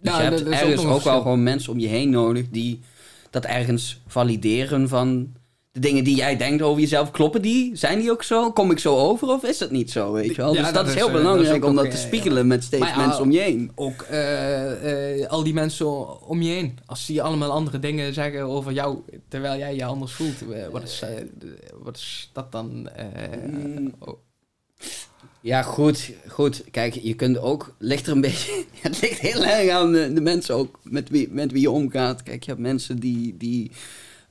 Dus 0.00 0.12
Ja, 0.12 0.18
je 0.22 0.28
hebt 0.28 0.40
ook 0.46 0.52
ergens 0.52 0.84
ook, 0.84 0.96
een 0.96 1.02
wel 1.04 1.20
gewoon 1.22 1.42
mensen 1.42 1.72
om 1.72 1.78
je 1.78 1.88
heen 1.88 2.10
nodig 2.10 2.48
die 2.50 2.80
dat 3.30 3.44
ergens 3.44 4.00
valideren 4.06 4.88
van... 4.88 5.34
de 5.76 5.82
dingen 5.82 6.04
die 6.04 6.16
jij 6.16 6.36
denkt 6.36 6.62
over 6.62 6.80
jezelf, 6.80 7.10
kloppen 7.10 7.42
die? 7.42 7.76
Zijn 7.76 7.98
die 8.00 8.10
ook 8.10 8.22
zo? 8.22 8.52
Kom 8.52 8.70
ik 8.70 8.78
zo 8.78 8.96
over 8.96 9.28
of 9.28 9.44
is 9.44 9.58
dat 9.58 9.70
niet 9.70 9.90
zo, 9.90 10.12
weet 10.12 10.34
je 10.34 10.34
wel? 10.36 10.54
Ja, 10.54 10.62
dus 10.62 10.72
dat, 10.72 10.74
dat 10.74 10.86
is 10.86 10.94
heel 10.94 11.08
eh, 11.08 11.14
is 11.14 11.20
belangrijk 11.20 11.64
ook 11.64 11.70
om 11.70 11.76
dat 11.76 11.84
te 11.84 11.96
eh, 11.96 12.02
spiegelen 12.02 12.46
met 12.46 12.64
steeds 12.64 12.82
Maar 12.82 12.96
mensen 12.96 13.22
om 13.22 13.30
je 13.30 13.38
heen. 13.38 13.70
Ook 13.74 14.02
eh, 14.02 15.26
al 15.28 15.42
die 15.42 15.54
mensen 15.54 16.20
om 16.26 16.42
je 16.42 16.50
heen. 16.52 16.78
Als 16.86 17.06
die 17.06 17.22
allemaal 17.22 17.50
andere 17.50 17.78
dingen 17.78 18.14
zeggen 18.14 18.42
over 18.42 18.72
jou, 18.72 18.98
terwijl 19.28 19.58
jij 19.58 19.74
je 19.74 19.84
anders 19.84 20.12
voelt. 20.12 20.34
wat, 20.70 20.82
is, 20.82 21.02
wat 21.82 21.96
is 21.96 22.30
dat 22.32 22.52
dan? 22.52 22.88
eh, 22.88 23.04
Mm. 23.46 23.94
oh, 23.98 24.18
Ja, 25.40 25.62
goed, 25.62 26.12
goed. 26.28 26.64
Kijk, 26.70 26.94
je 26.94 27.14
kunt 27.14 27.38
ook, 27.38 27.74
ligt 27.78 28.06
er 28.06 28.12
een 28.12 28.20
beetje, 28.20 28.64
het 28.80 29.00
ligt 29.00 29.18
heel 29.20 29.44
erg 29.44 29.70
aan 29.70 29.92
de, 29.92 30.12
de 30.12 30.20
mensen 30.20 30.54
ook 30.54 30.78
met 30.82 31.08
wie, 31.08 31.28
met 31.30 31.52
wie 31.52 31.60
je 31.60 31.70
omgaat. 31.70 32.22
Kijk, 32.22 32.44
je 32.44 32.50
hebt 32.50 32.62
mensen 32.62 32.98
die, 32.98 33.36
die 33.36 33.70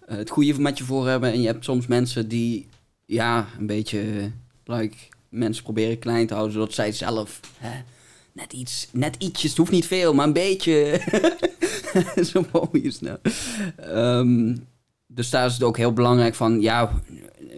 het 0.05 0.29
goede 0.29 0.59
met 0.59 0.77
je 0.77 0.83
voor 0.83 1.07
hebben. 1.07 1.31
En 1.31 1.41
je 1.41 1.47
hebt 1.47 1.63
soms 1.63 1.87
mensen 1.87 2.27
die, 2.27 2.67
ja, 3.05 3.47
een 3.59 3.67
beetje, 3.67 3.99
eh, 3.99 4.77
like, 4.79 4.97
mensen 5.29 5.63
proberen 5.63 5.99
klein 5.99 6.27
te 6.27 6.33
houden 6.33 6.53
zodat 6.53 6.73
zij 6.73 6.91
zelf 6.91 7.39
hè, 7.57 7.81
net 8.31 8.53
iets, 8.53 8.87
net 8.91 9.15
ietsjes, 9.17 9.49
het 9.49 9.59
hoeft 9.59 9.71
niet 9.71 9.87
veel, 9.87 10.13
maar 10.13 10.27
een 10.27 10.33
beetje, 10.33 11.01
zo 12.31 12.45
mooi 12.51 12.83
is 12.83 12.99
nou. 12.99 13.17
Ehm, 13.75 14.55
dus 15.07 15.29
daar 15.29 15.45
is 15.45 15.53
het 15.53 15.63
ook 15.63 15.77
heel 15.77 15.93
belangrijk 15.93 16.35
van, 16.35 16.61
ja, 16.61 17.01
eh, 17.49 17.57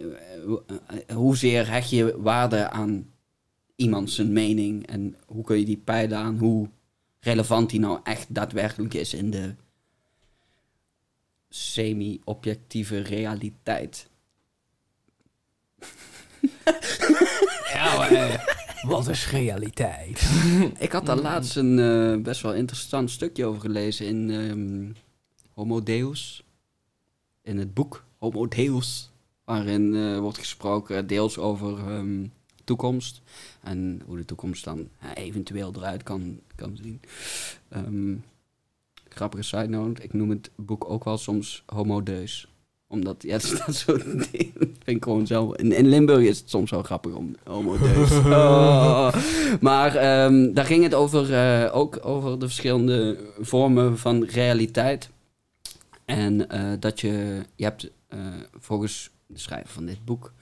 eh, 1.06 1.16
hoezeer 1.16 1.70
hecht 1.70 1.90
je 1.90 2.14
waarde 2.18 2.70
aan 2.70 3.06
iemand 3.76 4.10
zijn 4.10 4.32
mening? 4.32 4.86
En 4.86 5.16
hoe 5.26 5.44
kun 5.44 5.58
je 5.58 5.64
die 5.64 5.82
peilen 5.84 6.18
aan? 6.18 6.38
Hoe 6.38 6.68
relevant 7.20 7.70
die 7.70 7.80
nou 7.80 7.98
echt 8.02 8.34
daadwerkelijk 8.34 8.94
is 8.94 9.14
in 9.14 9.30
de 9.30 9.54
semi-objectieve 11.48 12.98
realiteit. 12.98 14.08
ja, 17.72 17.96
maar, 17.96 18.10
eh, 18.10 18.44
wat 18.82 19.08
is 19.08 19.30
realiteit? 19.30 20.30
Ik 20.78 20.92
had 20.92 21.06
daar 21.06 21.16
laatst 21.16 21.56
een 21.56 21.78
eh, 21.78 22.22
best 22.22 22.40
wel 22.40 22.54
interessant 22.54 23.10
stukje 23.10 23.46
over 23.46 23.60
gelezen 23.60 24.06
in 24.06 24.30
ehm, 24.30 24.92
Homo 25.52 25.82
Deus. 25.82 26.44
In 27.42 27.58
het 27.58 27.74
boek 27.74 28.04
Homo 28.18 28.48
Deus. 28.48 29.10
Waarin 29.44 29.94
eh, 29.94 30.18
wordt 30.18 30.38
gesproken 30.38 31.06
deels 31.06 31.38
over 31.38 31.78
ehm, 31.78 32.26
toekomst. 32.64 33.22
En 33.60 34.02
hoe 34.06 34.16
de 34.16 34.24
toekomst 34.24 34.64
dan 34.64 34.88
eventueel 35.14 35.72
eruit 35.76 36.02
kan, 36.02 36.40
kan 36.54 36.76
zien. 36.82 37.00
Ehm, 37.68 38.14
grappige 39.18 39.42
side 39.42 39.68
note. 39.68 40.02
Ik 40.02 40.12
noem 40.12 40.30
het 40.30 40.50
boek 40.56 40.90
ook 40.90 41.04
wel 41.04 41.18
soms 41.18 41.62
Homo 41.66 42.02
Deus 42.02 42.48
omdat, 42.88 43.22
ja, 43.22 43.34
er 43.34 43.40
staat 43.40 43.74
zo'n 43.74 44.26
ding. 44.32 44.52
Dat 44.52 44.68
vind 44.84 44.96
ik 44.96 45.04
gewoon 45.04 45.26
zo. 45.26 45.52
In, 45.52 45.72
in 45.72 45.88
Limburg 45.88 46.24
is 46.24 46.38
het 46.38 46.50
soms 46.50 46.70
wel 46.70 46.82
grappig 46.82 47.12
om 47.12 47.36
homo 47.44 47.78
deus. 47.78 48.10
Oh. 48.28 49.14
Maar 49.60 49.94
ehm, 49.96 50.52
daar 50.52 50.64
ging 50.64 50.82
het 50.82 50.94
over, 50.94 51.34
eh, 51.34 51.76
ook 51.76 51.98
over 52.02 52.38
de 52.38 52.46
verschillende 52.46 53.18
vormen 53.40 53.98
van 53.98 54.24
realiteit. 54.24 55.10
En 56.04 56.48
eh, 56.50 56.72
dat 56.80 57.00
je, 57.00 57.42
je 57.54 57.64
hebt 57.64 57.90
eh, 58.08 58.18
volgens 58.58 59.10
de 59.26 59.38
schrijver 59.38 59.70
van 59.70 59.86
dit 59.86 60.04
boek, 60.04 60.32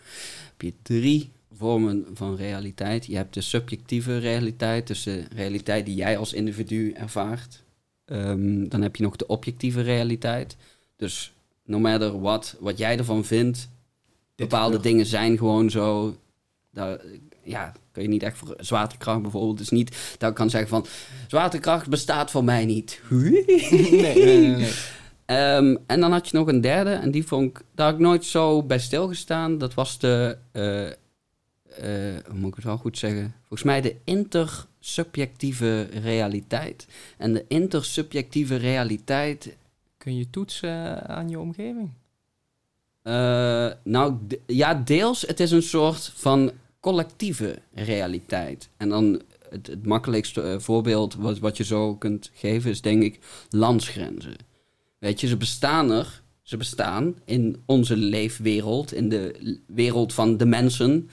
heb 0.50 0.60
je 0.60 0.72
drie 0.82 1.30
vormen 1.52 2.06
van 2.14 2.36
realiteit. 2.36 3.06
Je 3.06 3.16
hebt 3.16 3.34
de 3.34 3.40
subjectieve 3.40 4.18
realiteit, 4.18 4.86
dus 4.86 5.02
de 5.02 5.24
realiteit 5.34 5.86
die 5.86 5.94
jij 5.94 6.18
als 6.18 6.32
individu 6.32 6.92
ervaart. 6.92 7.64
Ehm, 8.06 8.68
dan 8.68 8.82
heb 8.82 8.96
je 8.96 9.02
nog 9.02 9.16
de 9.16 9.26
objectieve 9.26 9.80
realiteit. 9.80 10.56
Dus 10.96 11.32
no 11.64 11.78
matter 11.78 12.20
what, 12.20 12.56
wat 12.60 12.78
jij 12.78 12.98
ervan 12.98 13.24
vindt, 13.24 13.68
bepaalde 14.34 14.80
dingen 14.80 15.06
zijn 15.06 15.38
gewoon 15.38 15.70
zo. 15.70 16.16
Daar, 16.70 17.00
ja, 17.42 17.72
kun 17.92 18.02
je 18.02 18.08
niet 18.08 18.22
echt 18.22 18.38
voor 18.38 18.54
zwaartekracht 18.58 19.22
bijvoorbeeld. 19.22 19.58
Dus 19.58 19.70
niet 19.70 20.16
dat 20.18 20.30
ik 20.30 20.36
kan 20.36 20.50
zeggen 20.50 20.68
van 20.68 20.86
zwaartekracht 21.28 21.88
bestaat 21.88 22.30
voor 22.30 22.44
mij 22.44 22.64
niet. 22.64 23.00
nee, 23.08 23.44
nee, 23.90 24.24
nee, 24.24 24.56
nee. 24.56 24.72
Ehm, 25.24 25.76
en 25.86 26.00
dan 26.00 26.12
had 26.12 26.28
je 26.28 26.36
nog 26.36 26.48
een 26.48 26.60
derde, 26.60 26.90
en 26.90 27.10
die 27.10 27.26
vond 27.26 27.50
ik, 27.50 27.64
daar 27.74 27.86
had 27.86 27.94
ik 27.94 28.00
nooit 28.00 28.24
zo 28.24 28.62
bij 28.62 28.78
stilgestaan. 28.78 29.58
Dat 29.58 29.74
was 29.74 29.98
de, 29.98 30.38
eh, 30.52 30.86
eh, 30.86 30.94
hoe 32.26 32.38
moet 32.38 32.48
ik 32.48 32.54
het 32.54 32.64
wel 32.64 32.76
goed 32.76 32.98
zeggen? 32.98 33.34
Volgens 33.38 33.62
mij 33.62 33.80
de 33.80 33.96
intersubjectieve 34.86 35.82
realiteit. 35.82 36.86
En 37.16 37.32
de 37.32 37.44
intersubjectieve 37.48 38.56
realiteit 38.56 39.56
Kun 39.98 40.16
je 40.16 40.30
toetsen 40.30 41.06
aan 41.08 41.28
je 41.28 41.38
omgeving? 41.38 41.90
Eh, 43.02 43.70
nou, 43.82 44.16
ja, 44.46 44.74
deels. 44.74 45.22
Het 45.22 45.40
is 45.40 45.50
een 45.50 45.62
soort 45.62 46.12
van 46.14 46.50
collectieve 46.80 47.58
realiteit. 47.74 48.68
En 48.76 48.88
dan 48.88 49.22
het, 49.48 49.66
het 49.66 49.86
makkelijkste 49.86 50.42
eh, 50.42 50.58
voorbeeld 50.58 51.14
wat, 51.14 51.38
wat 51.38 51.56
je 51.56 51.64
zo 51.64 51.94
kunt 51.94 52.30
geven 52.34 52.70
is 52.70 52.80
denk 52.80 53.02
ik 53.02 53.18
landsgrenzen. 53.50 54.36
Weet 54.98 55.20
je, 55.20 55.26
ze 55.26 55.36
bestaan 55.36 55.90
er. 55.90 56.22
Ze 56.42 56.56
bestaan 56.56 57.14
in 57.24 57.62
onze 57.64 57.96
leefwereld, 57.96 58.92
in 58.92 59.08
de 59.08 59.58
wereld 59.66 60.14
van 60.14 60.36
de 60.36 60.46
mensen. 60.46 61.10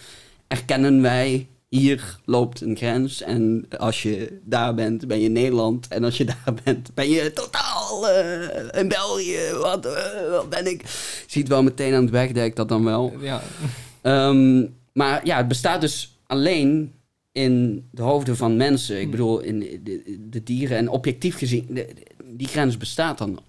Erkennen 0.48 1.02
wij, 1.02 1.48
hier 1.80 2.18
loopt 2.26 2.62
een 2.62 2.78
grens. 2.78 3.22
En 3.22 3.66
als 3.78 4.02
je 4.04 4.40
daar 4.44 4.74
bent, 4.74 5.08
ben 5.08 5.20
je 5.20 5.30
Nederland. 5.30 5.88
En 5.88 6.04
als 6.04 6.18
je 6.18 6.26
daar 6.44 6.54
bent, 6.64 6.94
ben 6.94 7.10
je 7.10 7.34
totaal 7.34 8.10
eh, 8.10 8.82
in 8.82 8.88
België. 8.88 9.40
Wat, 9.62 9.86
eh, 9.86 10.30
wat 10.30 10.50
ben 10.50 10.68
ik? 10.68 10.82
Je 10.82 11.24
ziet 11.28 11.48
wel 11.48 11.64
meteen 11.64 11.94
aan 11.94 12.02
het 12.02 12.12
wegdek 12.12 12.56
dat 12.56 12.70
dan 12.70 12.84
wel. 12.84 13.14
Ja. 13.20 13.42
Ehm, 14.02 14.66
maar 14.94 15.26
ja, 15.26 15.38
het 15.38 15.48
bestaat 15.48 15.82
dus 15.82 16.18
alleen 16.28 16.94
in 17.32 17.88
de 17.92 18.02
hoofden 18.02 18.38
van 18.38 18.58
mensen. 18.58 19.02
Ik 19.02 19.12
bedoel, 19.12 19.40
in 19.40 19.60
de, 19.60 20.02
de, 20.30 20.44
dieren. 20.44 20.78
En 20.78 20.90
objectief 20.90 21.38
gezien, 21.38 21.68
de- 21.70 21.94
die 22.26 22.48
grens 22.48 22.78
bestaat 22.78 23.18
dan 23.18 23.40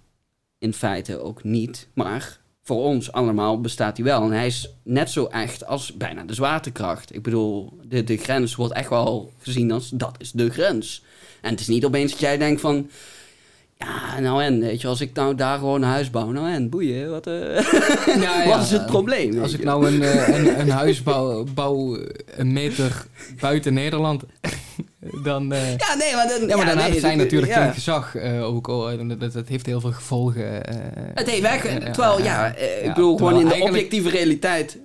in 0.59 0.73
feite 0.73 1.19
ook 1.21 1.45
niet. 1.45 1.89
Maar 1.95 2.41
voor 2.65 2.85
ons 2.85 3.13
allemaal 3.13 3.61
bestaat 3.61 3.97
die 3.97 4.05
wel. 4.05 4.23
En 4.23 4.31
hij 4.31 4.47
is 4.47 4.69
net 4.83 5.11
zo 5.11 5.25
echt 5.25 5.67
als 5.67 5.97
bijna 5.97 6.25
de 6.25 6.35
zwaartekracht. 6.35 7.15
Ik 7.15 7.23
bedoel, 7.23 7.79
de, 7.83 8.05
de 8.05 8.17
grens 8.17 8.55
wordt 8.55 8.73
echt 8.73 8.89
wel 8.89 9.33
gezien 9.39 9.73
als 9.73 9.89
dat 9.89 10.15
is 10.19 10.33
de 10.33 10.51
grens. 10.51 11.03
En 11.41 11.51
het 11.51 11.61
is 11.61 11.67
niet 11.67 11.85
opeens 11.85 12.11
dat 12.11 12.21
jij 12.21 12.39
denkt 12.39 12.61
van... 12.61 12.91
Ja, 13.79 14.21
nou 14.21 14.43
en, 14.43 14.61
weet 14.61 14.81
je, 14.81 14.89
als 14.89 15.01
ik 15.01 15.15
nou 15.15 15.35
daar 15.35 15.59
gewoon 15.59 15.83
een 15.83 15.89
huis 15.89 16.11
bouw, 16.11 16.31
nou 16.31 16.51
en, 16.51 16.69
boeien, 16.69 17.11
wat, 17.11 17.27
eh, 17.27 17.61
Ja, 18.07 18.43
ja. 18.43 18.49
wat 18.49 18.63
is 18.63 18.71
het 18.71 18.87
probleem? 18.87 19.41
Als 19.41 19.53
ik 19.53 19.65
nou 19.65 19.87
een, 19.87 20.03
eh, 20.03 20.29
een, 20.29 20.61
een 20.61 20.71
huis 20.71 21.03
bouw, 21.03 21.45
bouw 21.55 21.99
een 22.27 22.53
meter 22.53 23.07
buiten 23.41 23.75
Nederland, 23.75 24.23
dan... 25.23 25.53
eh, 25.53 25.77
Ja, 25.77 25.95
nee, 25.95 26.15
maar 26.15 26.29
dan, 26.29 26.49
ja, 26.49 26.57
maar 26.57 26.67
dan 26.67 26.75
nee, 26.75 26.83
hebben 26.85 27.01
zij 27.01 27.11
dat- 27.17 27.19
natuurlijk 27.25 27.53
ja. 27.53 27.65
geen 27.65 27.73
gezag. 27.75 28.15
eh, 28.17 28.45
ook 28.55 28.69
al, 28.69 28.91
en 28.91 29.09
dat, 29.19 29.33
dat 29.33 29.49
heeft 29.49 29.67
heel 29.67 29.81
veel 29.81 29.93
gevolgen. 29.93 30.67
eh, 30.67 30.77
Het 31.15 31.31
heeft 31.31 31.43
weg, 31.43 31.65
eh, 31.65 31.77
terwijl, 31.77 32.23
ja, 32.23 32.55
eh, 32.55 32.83
ik 32.87 32.95
bedoel, 32.95 33.17
gewoon 33.17 33.41
in 33.41 33.49
de 33.49 33.63
objectieve 33.63 34.09
realiteit. 34.09 34.79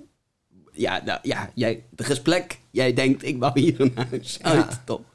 Ja, 0.72 1.02
nou, 1.04 1.18
ja 1.22 1.50
jij, 1.54 1.82
er 1.96 2.10
is 2.10 2.20
plek. 2.22 2.58
Jij 2.70 2.92
denkt, 2.94 3.24
ik 3.24 3.38
bouw 3.38 3.50
hier 3.54 3.80
een 3.80 3.92
huis. 4.10 4.38
Uit, 4.42 4.80
top. 4.84 5.04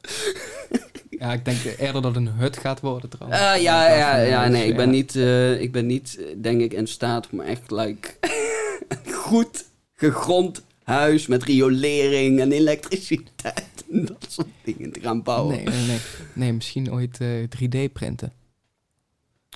Ja, 1.18 1.32
ik 1.32 1.44
denk 1.44 1.58
eerder 1.64 2.02
dat 2.02 2.04
het 2.04 2.16
een 2.16 2.28
hut 2.32 2.56
gaat 2.58 2.80
worden 2.80 3.10
trouwens. 3.10 3.40
Eh, 3.40 3.62
ja, 3.62 3.94
ja, 3.96 4.16
ja, 4.16 4.48
nee, 4.48 4.66
ik 4.68 4.76
ben 4.76 4.90
niet, 4.90 5.16
eh, 5.16 5.60
ik 5.60 5.72
ben 5.72 5.86
niet, 5.86 6.16
eh, 6.18 6.24
denk 6.36 6.60
ik, 6.60 6.72
in 6.72 6.86
staat 6.86 7.28
om 7.32 7.40
echt, 7.40 7.70
like, 7.70 8.08
een 8.88 9.12
goed 9.12 9.64
gegrond 9.94 10.62
huis 10.84 11.26
met 11.26 11.42
riolering 11.44 12.40
en 12.40 12.52
elektriciteit 12.52 13.75
dat 14.08 14.26
soort 14.28 14.48
dingen 14.62 14.92
te 14.92 15.00
gaan 15.00 15.22
bouwen. 15.22 15.56
Nee, 15.56 15.64
nee, 15.64 15.86
nee. 15.86 15.98
nee 16.32 16.52
misschien 16.52 16.92
ooit 16.92 17.20
eh, 17.20 17.42
3D 17.42 17.92
printen. 17.92 18.32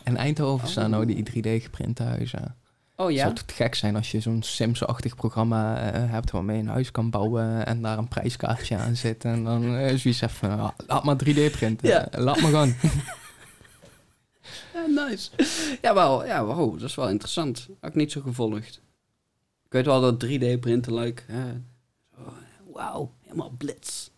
In 0.05 0.17
Eindhoven 0.17 0.69
staan 0.69 0.91
nou 0.91 1.07
die 1.07 1.25
3D 1.31 1.63
geprinte 1.63 2.03
huizen. 2.03 2.57
Oh 2.97 3.07
Het 3.07 3.15
ja? 3.15 3.23
zou 3.23 3.35
toch 3.35 3.57
gek 3.57 3.75
zijn 3.75 3.97
als 3.97 4.11
je 4.11 4.21
zo'n 4.21 4.43
Sims-achtig 4.43 5.17
programma 5.17 5.93
eh, 5.93 6.11
hebt 6.11 6.31
waarmee 6.31 6.57
je 6.57 6.63
een 6.63 6.69
huis 6.69 6.91
kan 6.91 7.11
bouwen 7.11 7.67
en 7.67 7.83
daar 7.83 7.99
een 7.99 8.09
prijskaartje 8.09 8.77
aan 8.77 8.97
zit. 8.97 9.25
En 9.25 9.45
dan 9.45 9.77
eh 9.77 9.97
zoiets 9.97 10.21
even, 10.21 10.59
ah, 10.59 10.69
laat 10.87 11.05
maar 11.05 11.17
3D 11.25 11.51
printen. 11.51 11.89
Ja. 11.89 12.09
Eh, 12.09 12.21
Laat 12.21 12.41
maar 12.41 12.51
gaan. 12.51 12.75
Ja, 14.75 14.87
nice. 14.87 15.31
Ja, 15.83 15.95
wel, 15.95 16.27
ja, 16.27 16.45
wow, 16.45 16.73
dat 16.81 16.89
is 16.89 16.95
wel 16.95 17.09
interessant. 17.09 17.69
Had 17.81 17.91
ik 17.91 17.97
niet 17.97 18.13
zo 18.13 18.21
gevolgd. 18.21 18.81
Ik 19.65 19.73
weet 19.73 19.85
wel 19.85 20.01
dat 20.01 20.25
3D-printen, 20.25 20.95
like, 20.95 21.23
hè, 21.27 21.53
zo, 22.17 22.33
wauw, 22.73 23.13
helemaal 23.23 23.51
blitz. 23.59 24.10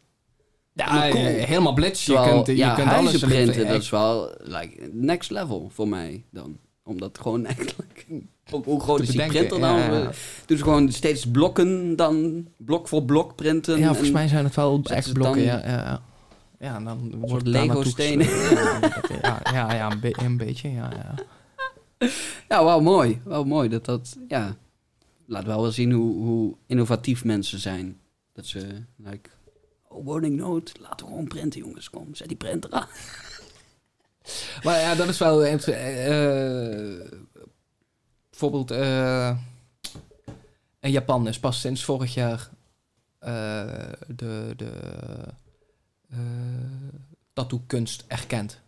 Ja, 0.74 1.08
cool. 1.10 1.24
eh, 1.24 1.44
helemaal 1.44 1.72
blitz. 1.74 2.06
Je 2.06 2.22
kunt, 2.30 2.46
je 2.46 2.56
ja, 2.56 2.74
kunt 2.74 2.88
alles 2.92 3.18
printen, 3.18 3.66
dat 3.66 3.82
is 3.82 3.90
wel, 3.90 4.34
like, 4.38 4.88
next 4.92 5.30
level 5.30 5.70
voor 5.74 5.88
mij 5.88 6.24
dan. 6.30 6.56
Omdat 6.84 7.18
gewoon 7.20 7.46
eigenlijk, 7.56 8.06
hoe 8.50 8.62
hoe 8.64 8.80
groot 8.80 9.00
is 9.00 9.06
die 9.08 9.16
bedenken. 9.16 9.38
printer 9.38 9.58
nou? 9.60 9.78
Ja, 9.80 9.98
ja. 9.98 10.10
Dus 10.46 10.60
gewoon 10.62 10.92
steeds 10.92 11.30
blokken 11.30 11.96
dan, 11.96 12.46
blok 12.56 12.88
voor 12.88 13.02
blok 13.04 13.34
printen. 13.36 13.78
Ja, 13.78 13.86
volgens 13.86 14.06
en- 14.06 14.12
mij 14.14 14.28
zijn 14.28 14.44
het 14.44 14.54
wel 14.54 14.80
echt 14.82 15.12
blokken. 15.12 15.46
dan- 15.46 15.52
Ja, 15.60 15.62
ja, 15.68 15.70
ja. 15.76 16.02
ja, 16.60 16.76
en 16.76 16.84
dan 16.84 17.14
wordt 17.20 17.46
Lego-stenen. 17.46 18.26
Ja, 19.22 19.40
ja, 19.52 19.74
ja, 19.74 19.90
een, 19.90 20.00
be- 20.00 20.16
een 20.22 20.36
beetje, 20.36 20.70
ja, 20.72 20.90
ja. 20.96 21.14
Ja, 22.48 22.64
wel 22.64 22.80
mooi. 22.80 23.20
Wel 23.24 23.44
mooi 23.44 23.68
dat 23.68 23.84
dat, 23.84 24.16
ja. 24.28 24.56
laat 25.26 25.44
wel 25.44 25.62
wel 25.62 25.70
zien 25.70 25.92
hoe, 25.92 26.22
hoe 26.24 26.54
innovatief 26.66 27.24
mensen 27.24 27.58
zijn. 27.58 27.96
Dat 28.32 28.46
ze, 28.46 28.66
like, 28.96 29.30
woningnood, 30.04 30.72
laten 30.80 31.06
we 31.06 31.12
gewoon 31.12 31.28
printen, 31.28 31.60
jongens. 31.60 31.90
Kom, 31.90 32.14
zet 32.14 32.28
die 32.28 32.36
printer 32.36 32.70
aan. 32.70 32.86
Maar 34.62 34.78
ja, 34.80 34.94
dat 34.94 35.08
is 35.08 35.18
wel... 35.18 35.44
eh, 35.44 35.52
eh, 36.96 37.10
bijvoorbeeld... 38.30 38.70
eh, 38.70 39.36
in 40.80 40.90
Japan 40.90 41.28
is 41.28 41.38
pas 41.38 41.60
sinds 41.60 41.84
vorig 41.84 42.14
jaar 42.14 42.48
eh, 43.18 43.92
de, 44.08 44.52
de 44.56 44.72
eh 46.10 46.18
tattoo-kunst 47.32 48.04
erkend. 48.08 48.60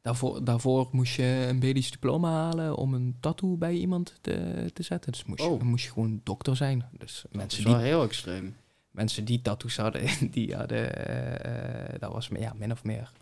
Daarvoor, 0.00 0.44
daarvoor 0.44 0.88
moest 0.92 1.14
je 1.14 1.46
een 1.48 1.58
medisch 1.58 1.90
diploma 1.90 2.30
halen 2.30 2.76
om 2.76 2.94
een 2.94 3.16
tattoo 3.20 3.56
bij 3.56 3.74
iemand 3.74 4.14
te, 4.20 4.70
te 4.72 4.82
zetten. 4.82 5.12
Dus 5.12 5.24
moest 5.24 5.42
je, 5.42 5.48
Oh. 5.48 5.58
dan 5.58 5.66
moest 5.68 5.84
je 5.84 5.90
gewoon 5.90 6.20
dokter 6.24 6.56
zijn. 6.56 6.78
Dus 6.98 7.20
Dat 7.22 7.30
is 7.30 7.36
mensen 7.36 7.64
wel 7.64 7.74
die, 7.74 7.84
heel 7.84 8.02
extreem. 8.02 8.56
Mensen 8.92 9.24
die 9.24 9.42
tattoos 9.42 9.76
hadden, 9.76 10.02
die 10.30 10.54
hadden... 10.54 11.06
eh, 11.06 11.98
dat 12.00 12.12
was 12.12 12.28
ja, 12.38 12.52
min 12.58 12.72
of 12.72 12.84
meer 12.84 13.12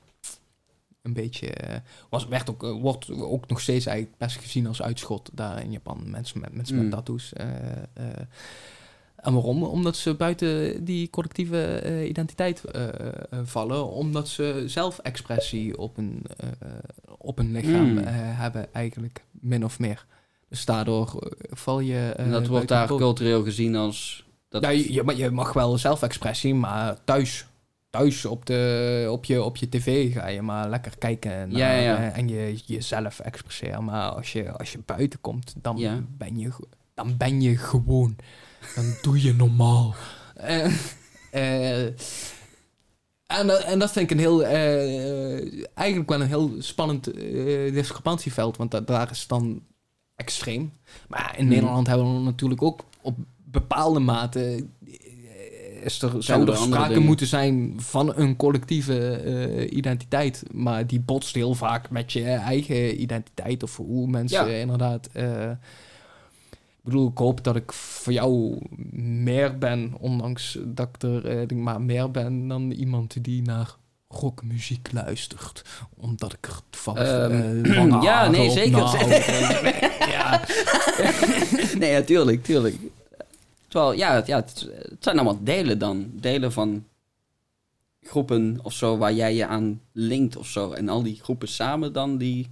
een 1.03 1.13
beetje... 1.13 1.47
eh, 1.51 1.77
was, 2.09 2.27
werd 2.27 2.51
ook, 2.51 2.65
eh, 2.65 2.71
wordt 2.81 3.11
ook 3.11 3.49
nog 3.49 3.61
steeds 3.61 3.87
eigenlijk 3.87 4.19
best 4.19 4.37
gezien 4.37 4.67
als 4.67 4.83
uitschot 4.83 5.31
daar 5.33 5.63
in 5.63 5.73
Japan. 5.73 6.03
Mensen 6.11 6.41
met, 6.41 6.55
mensen 6.55 6.77
Mm. 6.77 6.83
met 6.83 6.91
tattoos. 6.91 7.33
eh, 7.33 7.47
eh. 7.83 7.83
en 9.17 9.33
waarom? 9.33 9.63
Omdat 9.63 9.97
ze 9.97 10.15
buiten 10.15 10.85
die 10.85 11.11
collectieve 11.11 12.07
identiteit 12.09 12.63
vallen. 13.43 13.87
Omdat 13.91 14.29
ze 14.29 14.63
zelfexpressie 14.67 15.79
op 15.79 15.97
een, 15.97 16.23
eh, 16.37 16.49
op 17.19 17.39
een 17.39 17.53
lichaam 17.53 17.91
Mm. 17.93 17.99
hebben 18.07 18.75
eigenlijk, 18.75 19.25
min 19.31 19.65
of 19.65 19.79
meer. 19.79 20.07
Dus 20.49 20.65
daardoor 20.65 21.33
val 21.51 21.81
je... 21.81 22.13
en 22.17 22.31
dat 22.31 22.47
wordt 22.47 22.69
daar 22.69 22.87
cultureel 22.87 23.43
gezien 23.43 23.77
als... 23.77 24.25
Dat, 24.51 24.65
je, 24.65 24.93
je, 24.93 25.17
je 25.17 25.31
mag 25.31 25.53
wel 25.53 25.79
zelfexpressie, 25.79 26.55
maar 26.55 26.97
thuis. 27.05 27.45
Thuis 27.91 28.25
op, 28.25 28.47
de, 28.47 29.07
op, 29.11 29.25
je, 29.25 29.43
op 29.43 29.57
je 29.57 29.69
tv 29.69 30.13
ga 30.13 30.27
je 30.27 30.43
maar 30.43 30.69
lekker 30.69 30.99
kijken 30.99 31.31
naar, 31.31 31.59
Ja, 31.59 31.71
ja, 31.73 31.81
ja. 31.81 31.97
eh, 31.97 32.17
en 32.19 32.29
je 32.29 32.59
jezelf 32.67 33.19
expresseren. 33.21 33.85
Maar 33.85 34.11
als 34.11 34.33
je, 34.33 34.53
als 34.59 34.73
je 34.73 34.79
buiten 34.87 35.21
komt, 35.21 35.55
dan, 35.57 35.77
Ja. 35.77 36.01
ben 36.17 36.39
je, 36.39 36.51
dan 36.95 37.17
ben 37.17 37.41
je 37.41 37.57
gewoon. 37.57 38.17
Dan 38.75 38.85
doe 39.03 39.23
je 39.23 39.35
normaal. 39.35 39.95
Eh, 40.35 40.65
eh, 41.31 41.85
en, 43.27 43.47
dat- 43.47 43.63
en 43.63 43.79
dat 43.79 43.93
vind 43.93 44.11
ik 44.11 44.17
een 44.17 44.23
heel, 44.23 44.43
eigenlijk 45.75 46.09
wel 46.09 46.21
een 46.21 46.27
heel 46.27 46.55
spannend 46.59 47.05
discrepantieveld. 47.73 48.57
Want 48.57 48.71
da- 48.71 48.81
daar 48.81 49.11
is 49.11 49.21
het 49.21 49.29
dan 49.29 49.63
extreem. 50.17 50.73
Maar 51.09 51.33
in 51.37 51.41
Hmm. 51.45 51.49
Nederland 51.55 51.87
hebben 51.87 52.15
we 52.15 52.21
natuurlijk 52.21 52.63
ook 52.63 52.81
op 53.01 53.17
bepaalde 53.51 54.01
mate... 54.01 54.41
eh, 54.87 55.85
Is 55.85 56.03
er, 56.03 56.23
zou 56.23 56.49
er 56.51 56.57
sprake 56.57 56.89
dingen. 56.89 57.03
moeten 57.03 57.27
zijn 57.27 57.75
van 57.77 58.13
een 58.17 58.37
collectieve 58.37 59.11
eh, 59.11 59.77
identiteit. 59.77 60.43
Maar 60.53 60.87
die 60.87 61.01
botst 61.01 61.35
heel 61.35 61.55
vaak 61.55 61.91
met 61.91 62.13
je 62.13 62.25
eigen 62.25 63.01
identiteit. 63.03 63.63
Of 63.63 63.77
hoe 63.77 64.07
mensen 64.07 64.47
Ja. 64.51 64.55
inderdaad... 64.61 65.09
eh, 65.13 65.51
ik 66.83 66.87
bedoel, 66.87 67.09
ik 67.11 67.19
hoop 67.19 67.45
dat 67.45 67.57
ik 67.57 67.73
voor 67.73 68.13
jou 68.13 68.59
meer 69.23 69.59
ben, 69.59 69.95
ondanks 69.99 70.59
dat 70.65 70.89
ik 70.93 71.03
er 71.03 71.23
denk 71.49 71.61
maar 71.61 71.81
meer 71.81 72.11
ben 72.11 72.49
dan 72.49 72.71
iemand 72.71 73.25
die 73.25 73.43
naar 73.43 73.75
rockmuziek 74.09 74.89
luistert. 74.93 75.63
Omdat 75.97 76.33
ik 76.33 76.47
er 76.47 76.59
toevallig 76.71 77.09
Ehm, 77.09 77.65
eh, 77.95 78.03
ja, 78.03 78.29
nee, 78.31 78.51
zeker. 78.51 78.79
ja, 80.17 80.41
nee, 81.79 81.91
ja, 81.91 82.03
tuurlijk, 82.03 82.45
tuurlijk. 82.45 82.77
Terwijl, 83.71 83.93
ja, 83.93 84.15
het, 84.15 84.27
ja 84.27 84.37
het, 84.37 84.69
het 84.73 85.05
zijn 85.05 85.19
allemaal 85.19 85.45
delen 85.45 85.79
dan. 85.79 86.11
Delen 86.13 86.53
van 86.53 86.87
groepen 88.03 88.59
of 88.63 88.73
zo 88.73 88.97
waar 88.97 89.13
jij 89.13 89.35
je 89.35 89.47
aan 89.47 89.81
linkt 89.93 90.37
of 90.37 90.47
zo. 90.47 90.73
En 90.73 90.89
al 90.89 91.03
die 91.03 91.21
groepen 91.23 91.49
samen 91.49 91.93
dan, 91.93 92.19
die 92.19 92.51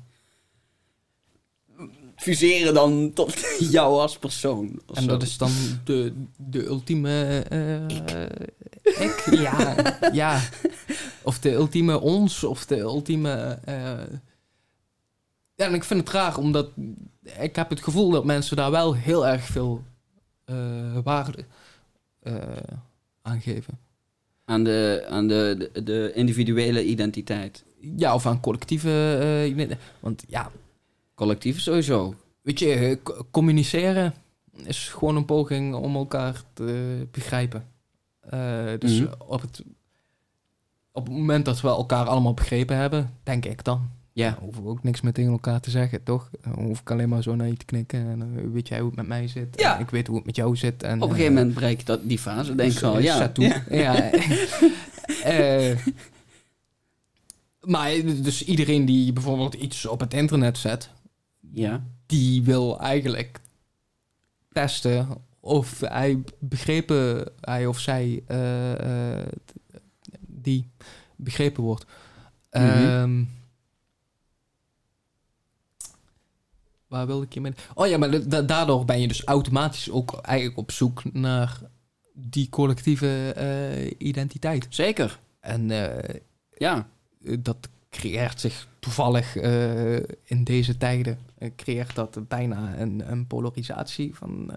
fuseren 2.17 2.75
dan 2.75 3.11
tot 3.15 3.35
jou 3.77 4.01
als 4.01 4.19
persoon. 4.19 4.81
en 4.95 5.07
dat 5.07 5.23
is 5.23 5.37
dan 5.37 5.51
de, 5.85 6.13
de 6.37 6.65
ultieme 6.65 7.45
eh, 7.49 9.07
ik. 9.07 9.29
Ja, 9.31 9.75
ja. 10.13 10.41
Of 11.23 11.39
de 11.39 11.53
ultieme 11.53 12.01
ons, 12.01 12.45
of 12.45 12.67
de 12.67 12.79
ultieme... 12.79 13.59
eh, 13.65 14.17
ja, 15.55 15.67
en 15.67 15.75
ik 15.75 15.85
vind 15.85 16.01
het 16.01 16.11
raar, 16.11 16.37
omdat 16.37 16.71
ik 17.39 17.57
heb 17.57 17.71
het 17.71 17.83
gevoel 17.83 18.11
dat 18.11 18.25
mensen 18.25 18.57
daar 18.57 18.71
wel 18.71 18.95
heel 18.95 19.27
erg 19.27 19.45
veel 19.45 19.85
waarde 21.03 21.45
eh, 22.23 22.33
aan 23.23 23.41
geven. 23.41 23.79
Aan, 24.45 24.65
de, 24.65 25.07
aan 25.11 25.29
de, 25.29 25.69
de, 25.73 25.83
de 25.83 26.13
individuele 26.15 26.85
identiteit. 26.85 27.65
Ja, 27.97 28.15
of 28.15 28.27
aan 28.27 28.41
collectieve... 28.41 29.19
eh, 29.57 29.77
want 30.01 30.25
ja, 30.29 30.51
Collectief 31.15 31.61
sowieso. 31.61 32.15
weet 32.43 32.59
je, 32.59 32.73
eh, 32.75 32.97
co- 33.03 33.27
communiceren 33.31 34.15
is 34.65 34.89
gewoon 34.89 35.17
een 35.17 35.25
poging 35.25 35.75
om 35.75 35.95
elkaar 35.97 36.43
te 36.53 37.07
begrijpen. 37.11 37.69
Eh, 38.21 38.65
dus 38.79 39.01
Mhm. 39.01 39.13
op, 39.27 39.41
het, 39.41 39.63
op 40.93 41.05
het 41.07 41.15
moment 41.17 41.45
dat 41.45 41.61
we 41.61 41.69
elkaar 41.69 42.07
allemaal 42.07 42.35
begrepen 42.35 42.77
hebben, 42.77 43.15
denk 43.23 43.45
ik 43.45 43.65
dan. 43.65 43.91
Ja. 44.19 44.31
Dan 44.31 44.45
hoeven 44.45 44.63
we 44.63 44.69
ook 44.69 44.83
niks 44.83 45.01
meer 45.01 45.13
tegen 45.13 45.33
elkaar 45.33 45.61
te 45.61 45.71
zeggen, 45.71 46.03
toch? 46.03 46.31
Dan 46.41 46.65
hoef 46.65 46.81
ik 46.81 46.91
alleen 46.91 47.09
maar 47.09 47.23
zo 47.23 47.35
naar 47.35 47.47
je 47.47 47.57
te 47.57 47.65
knikken 47.65 48.09
en 48.09 48.19
dan 48.19 48.53
weet 48.53 48.69
jij 48.69 48.79
hoe 48.79 48.87
het 48.87 48.97
met 48.97 49.07
mij 49.07 49.29
zit. 49.29 49.61
Ja. 49.61 49.75
En 49.75 49.81
ik 49.81 49.91
weet 49.91 50.07
hoe 50.07 50.17
het 50.17 50.27
met 50.27 50.37
jou 50.37 50.57
zit. 50.57 50.83
En, 50.83 51.03
Op 51.03 51.09
een 51.09 51.15
gegeven 51.15 51.35
moment 51.35 51.55
breekt 51.55 51.87
dat, 51.87 52.01
die 52.03 52.19
fase, 52.19 52.55
denk 52.55 52.73
ik 52.73 52.83
al. 52.83 52.99
Ja. 52.99 53.33
Ja. 53.39 53.63
ja. 53.71 54.11
Eh, 55.25 55.77
maar 57.61 57.91
dus 58.05 58.45
iedereen 58.45 58.85
die 58.85 59.13
bijvoorbeeld 59.13 59.55
iets 59.55 59.87
op 59.87 60.01
het 60.01 60.15
internet 60.15 60.59
zet, 60.59 60.91
ja. 61.53 61.85
die 62.07 62.43
wil 62.43 62.81
eigenlijk 62.81 63.41
testen 64.53 65.09
of 65.41 65.81
hij 65.81 66.19
begrepen, 66.39 67.33
hij 67.41 67.67
of 67.67 67.79
zij, 67.79 68.23
eh, 68.27 69.19
eh, 69.19 69.27
die 70.21 70.71
begrepen 71.17 71.63
wordt. 71.63 71.87
Ehm, 72.51 73.25
waar 76.89 77.07
wilde 77.07 77.25
ik 77.25 77.33
je 77.35 77.41
mee? 77.41 77.53
Oh 77.75 77.87
ja, 77.87 77.99
maar 77.99 78.29
da- 78.29 78.43
daardoor 78.43 78.85
ben 78.85 79.01
je 79.01 79.09
dus 79.09 79.25
automatisch 79.25 79.91
ook 79.91 80.13
eigenlijk 80.21 80.59
op 80.59 80.71
zoek 80.71 81.13
naar 81.13 81.61
die 82.13 82.49
collectieve 82.49 83.33
eh, 83.37 83.91
identiteit. 83.99 84.67
Zeker. 84.69 85.19
En 85.41 85.71
eh, 85.71 86.15
Ja. 86.57 86.89
dat 87.41 87.57
creëert 87.91 88.41
zich 88.41 88.69
toevallig 88.79 89.37
eh, 89.37 89.95
in 90.25 90.45
deze 90.45 90.77
tijden. 90.77 91.19
creëert 91.57 91.95
dat 91.95 92.29
bijna 92.29 92.79
een, 92.79 93.11
een 93.13 93.27
polarisatie 93.27 94.15
van, 94.15 94.51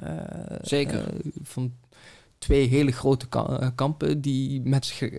Zeker. 0.61 1.03
van 1.43 1.73
twee 2.37 2.67
hele 2.67 2.91
grote 2.91 3.27
ka- 3.27 3.71
kampen 3.75 4.21
die 4.21 4.61
met 4.61 4.85
zich. 4.85 5.11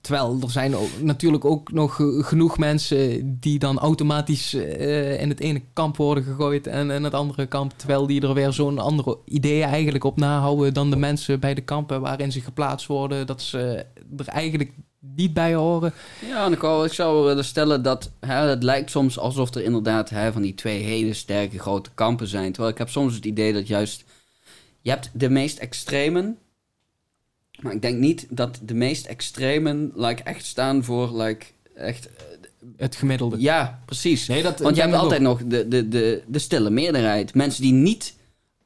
Terwijl 0.00 0.38
er 0.42 0.50
zijn 0.50 0.76
ook, 0.76 0.88
natuurlijk 1.00 1.44
ook 1.44 1.72
nog 1.72 2.00
eh, 2.00 2.06
genoeg 2.24 2.58
mensen 2.58 3.36
die 3.40 3.58
dan 3.58 3.78
automatisch 3.78 4.54
eh, 4.54 5.20
in 5.20 5.28
het 5.28 5.40
ene 5.40 5.62
kamp 5.72 5.96
worden 5.96 6.24
gegooid 6.24 6.66
en 6.66 6.90
in 6.90 7.04
het 7.04 7.14
andere 7.14 7.46
kamp, 7.46 7.72
terwijl 7.76 8.06
die 8.06 8.22
er 8.22 8.34
weer 8.34 8.52
zo'n 8.52 8.78
andere 8.78 9.18
ideeën 9.24 9.68
eigenlijk 9.68 10.04
op 10.04 10.16
nahouden 10.16 10.74
dan 10.74 10.90
de 10.90 10.96
mensen 10.96 11.40
bij 11.40 11.54
de 11.54 11.60
kampen 11.60 12.00
waarin 12.00 12.32
ze 12.32 12.40
geplaatst 12.40 12.86
worden, 12.86 13.26
dat 13.26 13.42
ze 13.42 13.86
er 14.16 14.28
eigenlijk 14.28 14.72
niet 15.16 15.34
bij 15.34 15.54
horen. 15.54 15.92
Ja, 16.26 16.56
wou- 16.56 16.86
ik 16.86 16.92
zou 16.92 17.24
willen 17.24 17.44
stellen 17.44 17.82
dat 17.82 18.10
hè, 18.20 18.34
het 18.34 18.62
lijkt 18.62 18.90
soms 18.90 19.18
alsof 19.18 19.54
er 19.54 19.62
inderdaad 19.62 20.10
hè, 20.10 20.32
van 20.32 20.42
die 20.42 20.54
twee 20.54 20.82
hele 20.82 21.12
sterke 21.14 21.58
grote 21.58 21.90
kampen 21.94 22.26
zijn. 22.26 22.52
Terwijl 22.52 22.72
ik 22.72 22.78
heb 22.78 22.88
soms 22.88 23.14
het 23.14 23.24
idee 23.24 23.52
dat 23.52 23.66
juist... 23.66 24.04
Je 24.82 24.90
hebt 24.90 25.10
de 25.12 25.30
meest 25.30 25.58
extremen, 25.58 26.38
maar 27.60 27.72
ik 27.72 27.82
denk 27.82 27.98
niet 27.98 28.26
dat 28.28 28.58
de 28.62 28.74
meest 28.74 29.06
extremen 29.06 29.92
like, 29.94 30.22
echt 30.22 30.44
staan 30.44 30.84
voor 30.84 31.22
like, 31.22 31.46
echt... 31.74 32.08
Het 32.76 32.96
gemiddelde. 32.96 33.40
Ja, 33.40 33.80
precies. 33.84 34.26
Nee, 34.26 34.42
dat, 34.42 34.58
Want 34.58 34.76
je 34.76 34.82
hebt 34.82 34.94
altijd 34.94 35.20
nog 35.20 35.40
de, 35.44 35.68
de, 35.68 35.88
de, 35.88 36.22
de 36.26 36.38
stille 36.38 36.70
meerderheid. 36.70 37.34
Mensen 37.34 37.62
die 37.62 37.72
niet 37.72 38.14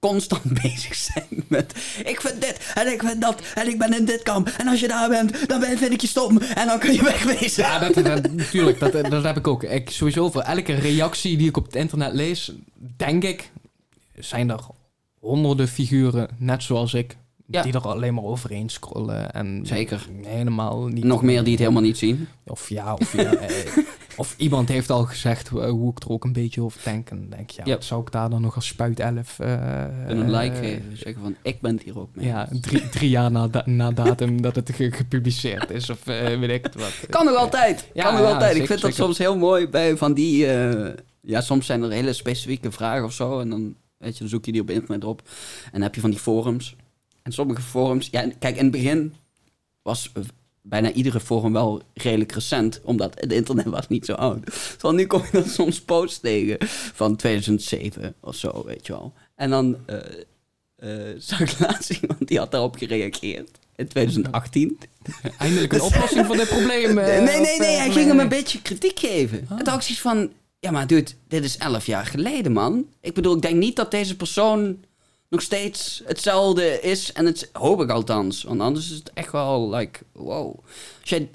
constant 0.01 0.53
bezig 0.63 0.95
zijn 0.95 1.45
met... 1.49 1.75
Ik 2.05 2.21
vind 2.21 2.41
dit 2.41 2.73
en 2.75 2.93
ik 2.93 3.03
vind 3.03 3.21
dat 3.21 3.43
en 3.55 3.69
ik 3.69 3.79
ben 3.79 3.99
in 3.99 4.05
dit 4.05 4.23
kamp. 4.23 4.49
En 4.49 4.69
als 4.69 4.81
je 4.81 4.89
daar 4.89 5.09
bent, 5.09 5.49
dan 5.49 5.61
ben, 5.61 5.79
vind 5.79 5.93
ik 5.93 6.01
je 6.01 6.07
stom. 6.07 6.39
En 6.39 6.67
dan 6.67 6.79
kun 6.79 6.93
je 6.93 7.03
wegwezen. 7.13 7.63
Ja, 7.63 7.79
dat, 7.79 7.95
dat, 7.95 8.33
natuurlijk, 8.33 8.79
dat, 8.79 8.93
dat 8.93 9.25
heb 9.25 9.37
ik 9.37 9.47
ook. 9.47 9.63
Ik, 9.63 9.91
sowieso 9.91 10.31
voor 10.31 10.43
elke 10.43 10.75
reactie 10.75 11.37
die 11.37 11.49
ik 11.49 11.57
op 11.57 11.65
het 11.65 11.75
internet 11.75 12.13
lees, 12.13 12.53
denk 12.97 13.25
ik, 13.25 13.51
zijn 14.19 14.51
er 14.51 14.61
honderden 15.19 15.69
figuren, 15.69 16.29
net 16.39 16.63
zoals 16.63 16.95
ik, 16.95 17.17
Ja. 17.47 17.63
die 17.63 17.73
er 17.73 17.81
alleen 17.89 18.15
maar 18.15 18.25
overheen 18.25 18.69
scrollen. 18.69 19.33
En 19.33 19.61
Zeker. 19.67 20.07
Helemaal 20.23 20.87
niet. 20.87 21.05
Nog 21.05 21.23
meer 21.23 21.43
die 21.43 21.51
het 21.53 21.61
helemaal 21.61 21.83
niet 21.83 21.99
zien. 21.99 22.29
Of 22.47 22.69
ja, 22.69 22.95
of 22.95 23.17
ja. 23.17 23.35
eh, 23.37 23.49
Of 24.17 24.35
iemand 24.39 24.69
heeft 24.69 24.91
al 24.91 25.05
gezegd 25.05 25.49
eh, 25.49 25.71
hoe 25.71 25.91
ik 25.91 26.03
er 26.03 26.11
ook 26.11 26.25
een 26.25 26.33
beetje 26.33 26.63
over 26.63 26.81
denk. 26.85 27.11
En 27.11 27.27
denk 27.31 27.51
ja, 27.51 27.81
zou 27.81 28.01
ik 28.01 28.11
daar 28.13 28.31
dan 28.31 28.41
nog 28.41 28.55
als 28.55 28.67
spuitelf... 28.67 29.39
eh 29.39 30.09
En 30.09 30.17
een 30.17 30.31
like 30.31 30.55
eh, 30.55 30.61
geven. 30.61 30.97
Zeggen 30.97 31.23
van, 31.23 31.37
ik 31.43 31.61
ben 31.61 31.75
het 31.75 31.83
hier 31.83 31.99
ook 31.99 32.09
mee. 32.15 32.27
Ja, 32.27 32.49
drie, 32.61 32.89
drie 32.89 33.11
jaar 33.11 33.31
na, 33.31 33.49
da- 33.49 33.63
na 33.67 33.91
datum 33.91 34.41
dat 34.43 34.57
het 34.57 34.71
ge- 34.75 34.93
gepubliceerd 34.93 35.71
is. 35.71 35.91
Of 35.91 36.07
eh, 36.07 36.39
weet 36.39 36.51
ik 36.51 36.65
het 36.65 36.75
wat. 36.75 37.07
Kan 37.11 37.25
nog 37.25 37.37
altijd. 37.37 37.91
Ja, 37.95 38.03
kan 38.05 38.13
nog 38.15 38.23
ja, 38.23 38.29
altijd. 38.33 38.51
ik 38.51 38.57
zeker, 38.57 38.69
vind 38.69 38.81
dat 38.81 38.95
soms 38.95 39.19
heel 39.19 39.37
mooi 39.37 39.69
bij 39.69 39.97
van 39.97 40.15
die... 40.15 40.47
eh, 40.47 40.93
ja, 41.21 41.41
soms 41.41 41.67
zijn 41.67 41.83
er 41.83 41.91
hele 41.91 42.13
specifieke 42.13 42.71
vragen 42.71 43.05
of 43.05 43.13
zo. 43.13 43.41
En 43.41 43.49
dan, 43.51 43.75
weet 43.99 44.13
je, 44.13 44.19
dan 44.19 44.29
zoek 44.29 44.45
je 44.45 44.53
die 44.53 44.61
op 44.61 44.71
internet 44.71 45.05
op. 45.05 45.23
En 45.65 45.71
dan 45.73 45.83
heb 45.83 45.95
je 45.95 46.01
van 46.01 46.11
die 46.11 46.19
forums. 46.19 46.77
En 47.25 47.33
sommige 47.33 47.63
forums... 47.63 48.09
Ja, 48.11 48.31
kijk, 48.39 48.57
in 48.57 48.63
het 48.63 48.73
begin 48.73 49.15
was 49.83 50.13
bijna 50.63 50.93
iedere 50.93 51.21
forum 51.21 51.53
wel 51.53 51.83
redelijk 51.95 52.33
recent. 52.33 52.81
Omdat 52.85 53.21
het 53.21 53.33
internet 53.33 53.65
was 53.65 53.89
niet 53.89 54.05
zo 54.05 54.13
oud. 54.13 54.45
Terwijl 54.71 54.95
nu 54.95 55.07
kom 55.07 55.23
je 55.23 55.29
dan 55.33 55.45
soms 55.45 55.81
posts 55.81 56.21
tegen 56.21 56.57
van 56.95 57.17
2007 57.17 58.15
of 58.21 58.37
zo, 58.37 58.65
weet 58.67 58.87
je 58.87 58.93
wel. 58.93 59.13
En 59.35 59.51
dan 59.51 59.77
eh, 59.87 59.99
eh, 60.77 61.15
zag 61.19 61.41
ik 61.41 61.59
laatst 61.59 61.91
iemand 61.91 62.29
die 62.29 62.39
had 62.39 62.51
daarop 62.51 62.77
gereageerd. 62.77 63.51
In 63.77 63.89
2018. 63.89 64.79
Eindelijk 65.39 65.73
een 65.73 65.81
oplossing 65.81 66.27
voor 66.27 66.37
dit 66.37 66.49
probleem. 66.49 66.99
eh, 66.99 67.23
Nee, 67.23 67.41
nee, 67.41 67.59
nee, 67.59 67.77
hij 67.77 67.91
ging 67.91 68.07
hem 68.07 68.21
een 68.21 68.29
beetje 68.29 68.63
kritiek 68.63 68.99
geven. 68.99 69.39
En 69.39 69.47
toen 69.47 69.69
had 69.69 69.77
ik 69.77 69.83
zoiets 69.83 70.01
van, 70.01 70.33
ja 70.59 70.71
maar 70.71 70.87
dude, 70.87 71.11
dit 71.29 71.45
is 71.45 71.57
elf 71.57 71.87
jaar 71.87 72.07
geleden 72.07 72.53
man. 72.53 72.87
Ik 73.01 73.15
bedoel, 73.15 73.37
ik 73.37 73.43
denk 73.43 73.57
niet 73.57 73.77
dat 73.77 73.91
deze 73.91 74.17
persoon 74.17 74.79
nog 75.29 75.43
steeds 75.43 76.03
hetzelfde 76.07 76.81
is. 76.81 77.13
En 77.13 77.27
het 77.27 77.49
hoop 77.53 77.81
ik 77.83 77.91
althans. 77.91 78.43
Want 78.43 78.61
anders 78.61 78.91
is 78.91 78.97
het 78.97 79.11
echt 79.15 79.33
wel 79.33 79.71
like, 79.75 80.01
wow. 80.13 80.59
Als 81.01 81.11
jij, 81.11 81.31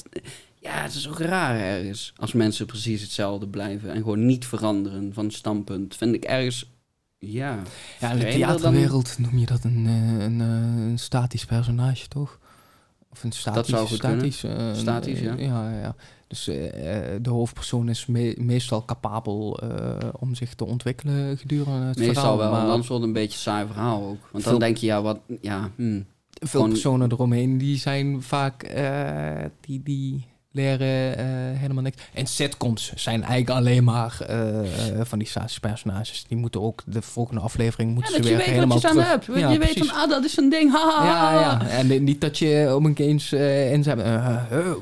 ja, 0.60 0.72
het 0.72 0.94
is 0.94 1.08
ook 1.10 1.20
raar 1.20 1.60
ergens. 1.60 2.14
Als 2.16 2.34
mensen 2.34 2.66
precies 2.66 3.02
hetzelfde 3.02 3.48
blijven 3.48 3.90
en 3.92 3.98
gewoon 3.98 4.26
niet 4.26 4.46
veranderen 4.46 5.14
van 5.14 5.32
standpunt. 5.32 5.96
Vind 5.96 6.16
ik 6.16 6.24
ergens, 6.24 6.70
ja. 7.18 7.62
Ja, 8.00 8.12
in 8.12 8.18
de 8.18 8.24
dan- 8.24 8.34
theaterwereld 8.34 9.18
noem 9.18 9.38
je 9.38 9.46
dat 9.46 9.64
een, 9.64 9.86
eh, 9.86 10.24
een, 10.26 10.42
eh, 10.42 10.88
een 10.90 11.00
statisch 11.00 11.46
personage, 11.46 12.08
toch? 12.08 12.40
Of 13.12 13.24
een 13.24 13.32
statisch, 13.32 13.70
zou 13.70 13.88
goed 13.88 13.98
kunnen. 14.00 14.34
statisch, 14.34 14.58
eh, 14.58 14.74
Statisch, 14.82 15.20
ja. 15.20 15.34
ja, 15.38 15.70
ja, 15.72 15.80
ja. 15.80 15.96
Dus 16.30 16.48
eh, 16.48 17.14
eh, 17.14 17.20
de 17.22 17.30
hoofdpersoon 17.30 17.90
is 17.90 18.06
me- 18.06 18.36
meestal 18.38 18.86
capabel 18.86 19.60
eh, 19.60 20.10
om 20.20 20.36
zich 20.36 20.54
te 20.54 20.66
ontwikkelen 20.66 21.38
gedurende 21.38 21.86
het 21.88 21.98
Meestal 21.98 22.14
verhaal. 22.14 22.38
wel, 22.38 22.52
maar 22.52 22.70
anders 22.70 22.88
wordt 22.88 23.04
het 23.04 23.16
een 23.16 23.22
beetje 23.22 23.40
saai 23.40 23.68
verhaal 23.68 24.04
ook. 24.04 24.30
Want 24.32 24.44
dan 24.44 24.60
denk 24.60 24.78
je, 24.78 24.86
ja, 24.86 25.02
wat, 25.02 25.20
ja, 25.42 25.72
hmm. 25.76 26.06
veel 26.30 26.68
personen 26.68 27.12
eromheen 27.12 27.58
die 27.58 27.78
zijn 27.78 28.22
vaak 28.22 28.74
die, 29.62 29.84
die 29.84 30.26
leren 30.52 31.18
eh, 31.18 31.26
helemaal 31.60 31.84
niks. 31.84 31.98
En 32.14 32.26
sitcoms 32.26 32.92
zijn 32.96 33.24
eigenlijk 33.24 33.60
alleen 33.60 33.84
maar 33.84 34.18
eh, 34.28 34.60
eh, 34.60 35.06
van 35.06 35.20
die 35.20 35.30
personages. 35.62 36.26
Die 36.28 36.38
moeten 36.38 36.62
ook 36.62 36.82
de 36.86 37.02
volgende 37.02 37.42
aflevering 37.42 37.94
moeten 37.94 38.12
Ja, 38.12 38.18
ze 38.18 38.22
dat 38.22 38.32
je 38.32 38.36
weer 38.38 38.46
weet 38.46 38.56
helemaal 38.56 38.82
wat 38.82 38.82
je 38.82 38.88
aan 38.88 38.94
terug. 38.94 39.10
hebt. 39.10 39.26
Ja, 39.26 39.50
je 39.52 39.58
weet 39.60 39.72
precies. 39.72 39.92
van, 39.92 40.02
ah, 40.02 40.10
dat 40.10 40.24
is 40.24 40.38
een 40.38 40.50
ding, 40.50 40.72
haha. 40.72 41.06
Ja, 41.06 41.40
ja. 41.40 41.68
En 41.68 42.04
niet 42.04 42.22
dat 42.22 42.38
je 42.38 42.76
om 42.76 42.86
een 42.86 42.96
eens 42.98 43.32
eh 43.32 43.72
in 43.72 43.84
zijn. 43.84 44.02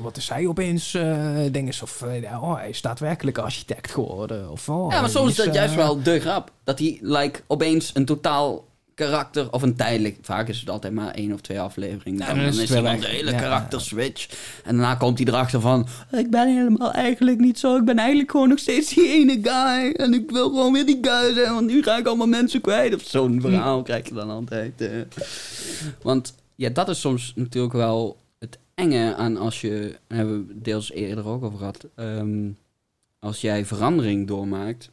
wat 0.02 0.16
is 0.16 0.28
hij 0.28 0.46
opeens? 0.46 0.94
eh 0.94 1.36
ding 1.52 1.68
is 1.68 1.82
of 1.82 2.04
ja, 2.20 2.40
oh, 2.40 2.56
hij 2.56 2.68
is 2.68 2.80
daadwerkelijk 2.80 3.38
architect 3.38 3.90
geworden. 3.90 4.50
Of, 4.50 4.68
oh, 4.68 4.92
Ja, 4.92 5.00
maar 5.00 5.10
soms 5.10 5.30
is 5.30 5.36
dat 5.44 5.54
juist 5.54 5.74
wel 5.74 6.02
de 6.02 6.20
grap. 6.20 6.50
Dat 6.64 6.78
hij 6.78 6.98
like, 7.02 7.40
opeens 7.46 7.90
een 7.94 8.04
totaal 8.04 8.67
karakter, 8.98 9.52
of 9.52 9.62
een 9.62 9.76
tijdelijk, 9.76 10.18
vaak 10.22 10.48
is 10.48 10.60
het 10.60 10.70
altijd 10.70 10.92
maar 10.92 11.14
één 11.14 11.32
of 11.32 11.40
twee 11.40 11.60
afleveringen. 11.60 12.20
Ja, 12.20 12.26
dan, 12.26 12.36
dan 12.36 12.46
is 12.46 12.58
het 12.58 12.70
iemand 12.70 13.00
de 13.00 13.08
hele 13.08 13.30
ja. 13.30 13.38
karakter 13.38 13.80
switch. 13.80 14.28
En 14.64 14.76
daarna 14.76 14.94
komt 14.94 15.18
hij 15.18 15.26
erachter 15.26 15.60
van, 15.60 15.86
ik 16.10 16.30
ben 16.30 16.48
helemaal 16.56 16.92
eigenlijk 16.92 17.38
niet 17.38 17.58
zo. 17.58 17.76
Ik 17.76 17.84
ben 17.84 17.98
eigenlijk 17.98 18.30
gewoon 18.30 18.48
nog 18.48 18.58
steeds 18.58 18.94
die 18.94 19.08
ene 19.08 19.38
guy. 19.42 19.92
En 19.92 20.14
ik 20.14 20.30
wil 20.30 20.48
gewoon 20.48 20.72
weer 20.72 20.86
die 20.86 20.98
guy 21.00 21.34
zijn, 21.34 21.54
want 21.54 21.66
nu 21.66 21.82
ga 21.82 21.96
ik 21.98 22.06
allemaal 22.06 22.26
mensen 22.26 22.60
kwijt. 22.60 22.94
Of 22.94 23.02
zo'n 23.02 23.40
verhaal 23.40 23.82
krijg 23.82 24.08
je 24.08 24.14
dan 24.14 24.30
altijd. 24.30 24.80
eh. 24.80 24.88
Want 26.02 26.34
ja, 26.54 26.68
dat 26.68 26.88
is 26.88 27.00
soms 27.00 27.32
natuurlijk 27.36 27.74
wel 27.74 28.16
het 28.38 28.58
enge 28.74 29.14
aan 29.14 29.36
als 29.36 29.60
je, 29.60 29.96
daar 30.06 30.18
hebben 30.18 30.46
we 30.46 30.60
deels 30.62 30.92
eerder 30.92 31.26
ook 31.26 31.42
over 31.42 31.58
gehad, 31.58 31.86
ehm, 31.94 32.50
als 33.18 33.40
jij 33.40 33.64
verandering 33.64 34.26
doormaakt, 34.26 34.90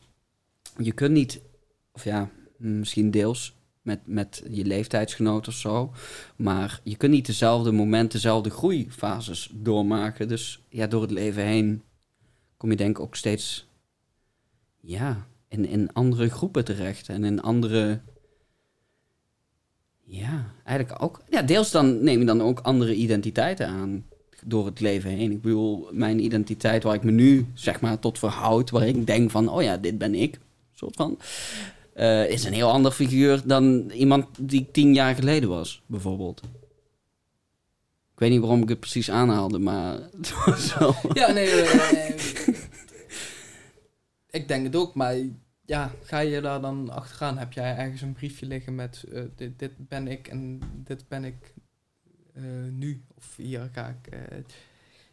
je 0.77 0.91
kunt 0.91 1.11
niet, 1.11 1.41
of 1.91 2.03
ja, 2.03 2.29
misschien 2.57 3.11
deels 3.11 3.53
met, 3.85 3.99
met 4.05 4.43
je 4.49 4.65
leeftijdsgenoot 4.65 5.47
of 5.47 5.53
zo, 5.53 5.93
maar 6.35 6.79
je 6.83 6.95
kunt 6.95 7.11
niet 7.11 7.25
dezelfde 7.25 7.71
momenten, 7.71 8.09
dezelfde 8.09 8.49
groeifases 8.49 9.49
doormaken. 9.53 10.27
Dus 10.27 10.61
ja, 10.69 10.87
door 10.87 11.01
het 11.01 11.11
leven 11.11 11.43
heen 11.43 11.83
kom 12.57 12.69
je 12.69 12.75
denk 12.75 12.97
ik 12.97 13.03
ook 13.03 13.15
steeds, 13.15 13.67
ja, 14.81 15.27
in, 15.47 15.65
in 15.65 15.93
andere 15.93 16.29
groepen 16.29 16.65
terecht 16.65 17.09
en 17.09 17.23
in 17.23 17.41
andere 17.41 18.01
ja, 20.03 20.53
eigenlijk 20.63 21.03
ook. 21.03 21.21
Ja, 21.29 21.41
deels 21.41 21.71
dan 21.71 22.03
neem 22.03 22.19
je 22.19 22.25
dan 22.25 22.41
ook 22.41 22.59
andere 22.59 22.95
identiteiten 22.95 23.67
aan 23.67 24.05
door 24.43 24.65
het 24.65 24.79
leven 24.79 25.09
heen. 25.09 25.31
Ik 25.31 25.41
bedoel, 25.41 25.87
mijn 25.91 26.23
identiteit 26.23 26.83
waar 26.83 26.95
ik 26.95 27.03
me 27.03 27.11
nu 27.11 27.45
zeg 27.53 27.81
maar 27.81 27.99
tot 27.99 28.19
verhoud, 28.19 28.69
waar 28.69 28.87
ik 28.87 29.07
denk 29.07 29.31
van, 29.31 29.49
oh 29.49 29.61
ja, 29.61 29.77
dit 29.77 29.97
ben 29.97 30.15
ik, 30.15 30.39
soort 30.73 30.95
van, 30.95 31.17
eh, 31.95 32.29
is 32.29 32.43
een 32.43 32.53
heel 32.53 32.71
ander 32.71 32.91
figuur 32.91 33.41
dan 33.45 33.89
iemand 33.89 34.25
die 34.39 34.67
tien 34.71 34.93
jaar 34.93 35.15
geleden 35.15 35.49
was, 35.49 35.81
bijvoorbeeld. 35.85 36.41
Ik 38.13 38.21
weet 38.21 38.29
niet 38.29 38.39
waarom 38.39 38.61
ik 38.61 38.69
het 38.69 38.79
precies 38.79 39.11
aanhaalde, 39.11 39.59
maar 39.59 39.93
het 40.17 40.45
was 40.45 40.77
wel... 40.77 40.95
Ja, 41.13 41.31
nee. 41.31 41.61
eh, 41.61 42.17
ik 44.29 44.47
denk 44.47 44.65
het 44.65 44.75
ook, 44.75 44.93
maar 44.95 45.15
ja, 45.65 45.91
ga 46.03 46.19
je 46.19 46.41
daar 46.41 46.61
dan 46.61 46.89
achteraan? 46.89 47.37
Heb 47.37 47.53
jij 47.53 47.75
ergens 47.77 48.01
een 48.01 48.13
briefje 48.13 48.45
liggen 48.45 48.75
met 48.75 49.03
eh, 49.13 49.21
dit, 49.35 49.59
dit 49.59 49.71
ben 49.77 50.07
ik 50.07 50.27
en 50.27 50.59
dit 50.83 51.07
ben 51.07 51.23
ik 51.23 51.53
eh, 52.33 52.43
nu? 52.71 53.03
Of 53.17 53.33
hier 53.37 53.69
ga 53.73 53.87
ik. 54.03 54.13
eh, 54.13 54.37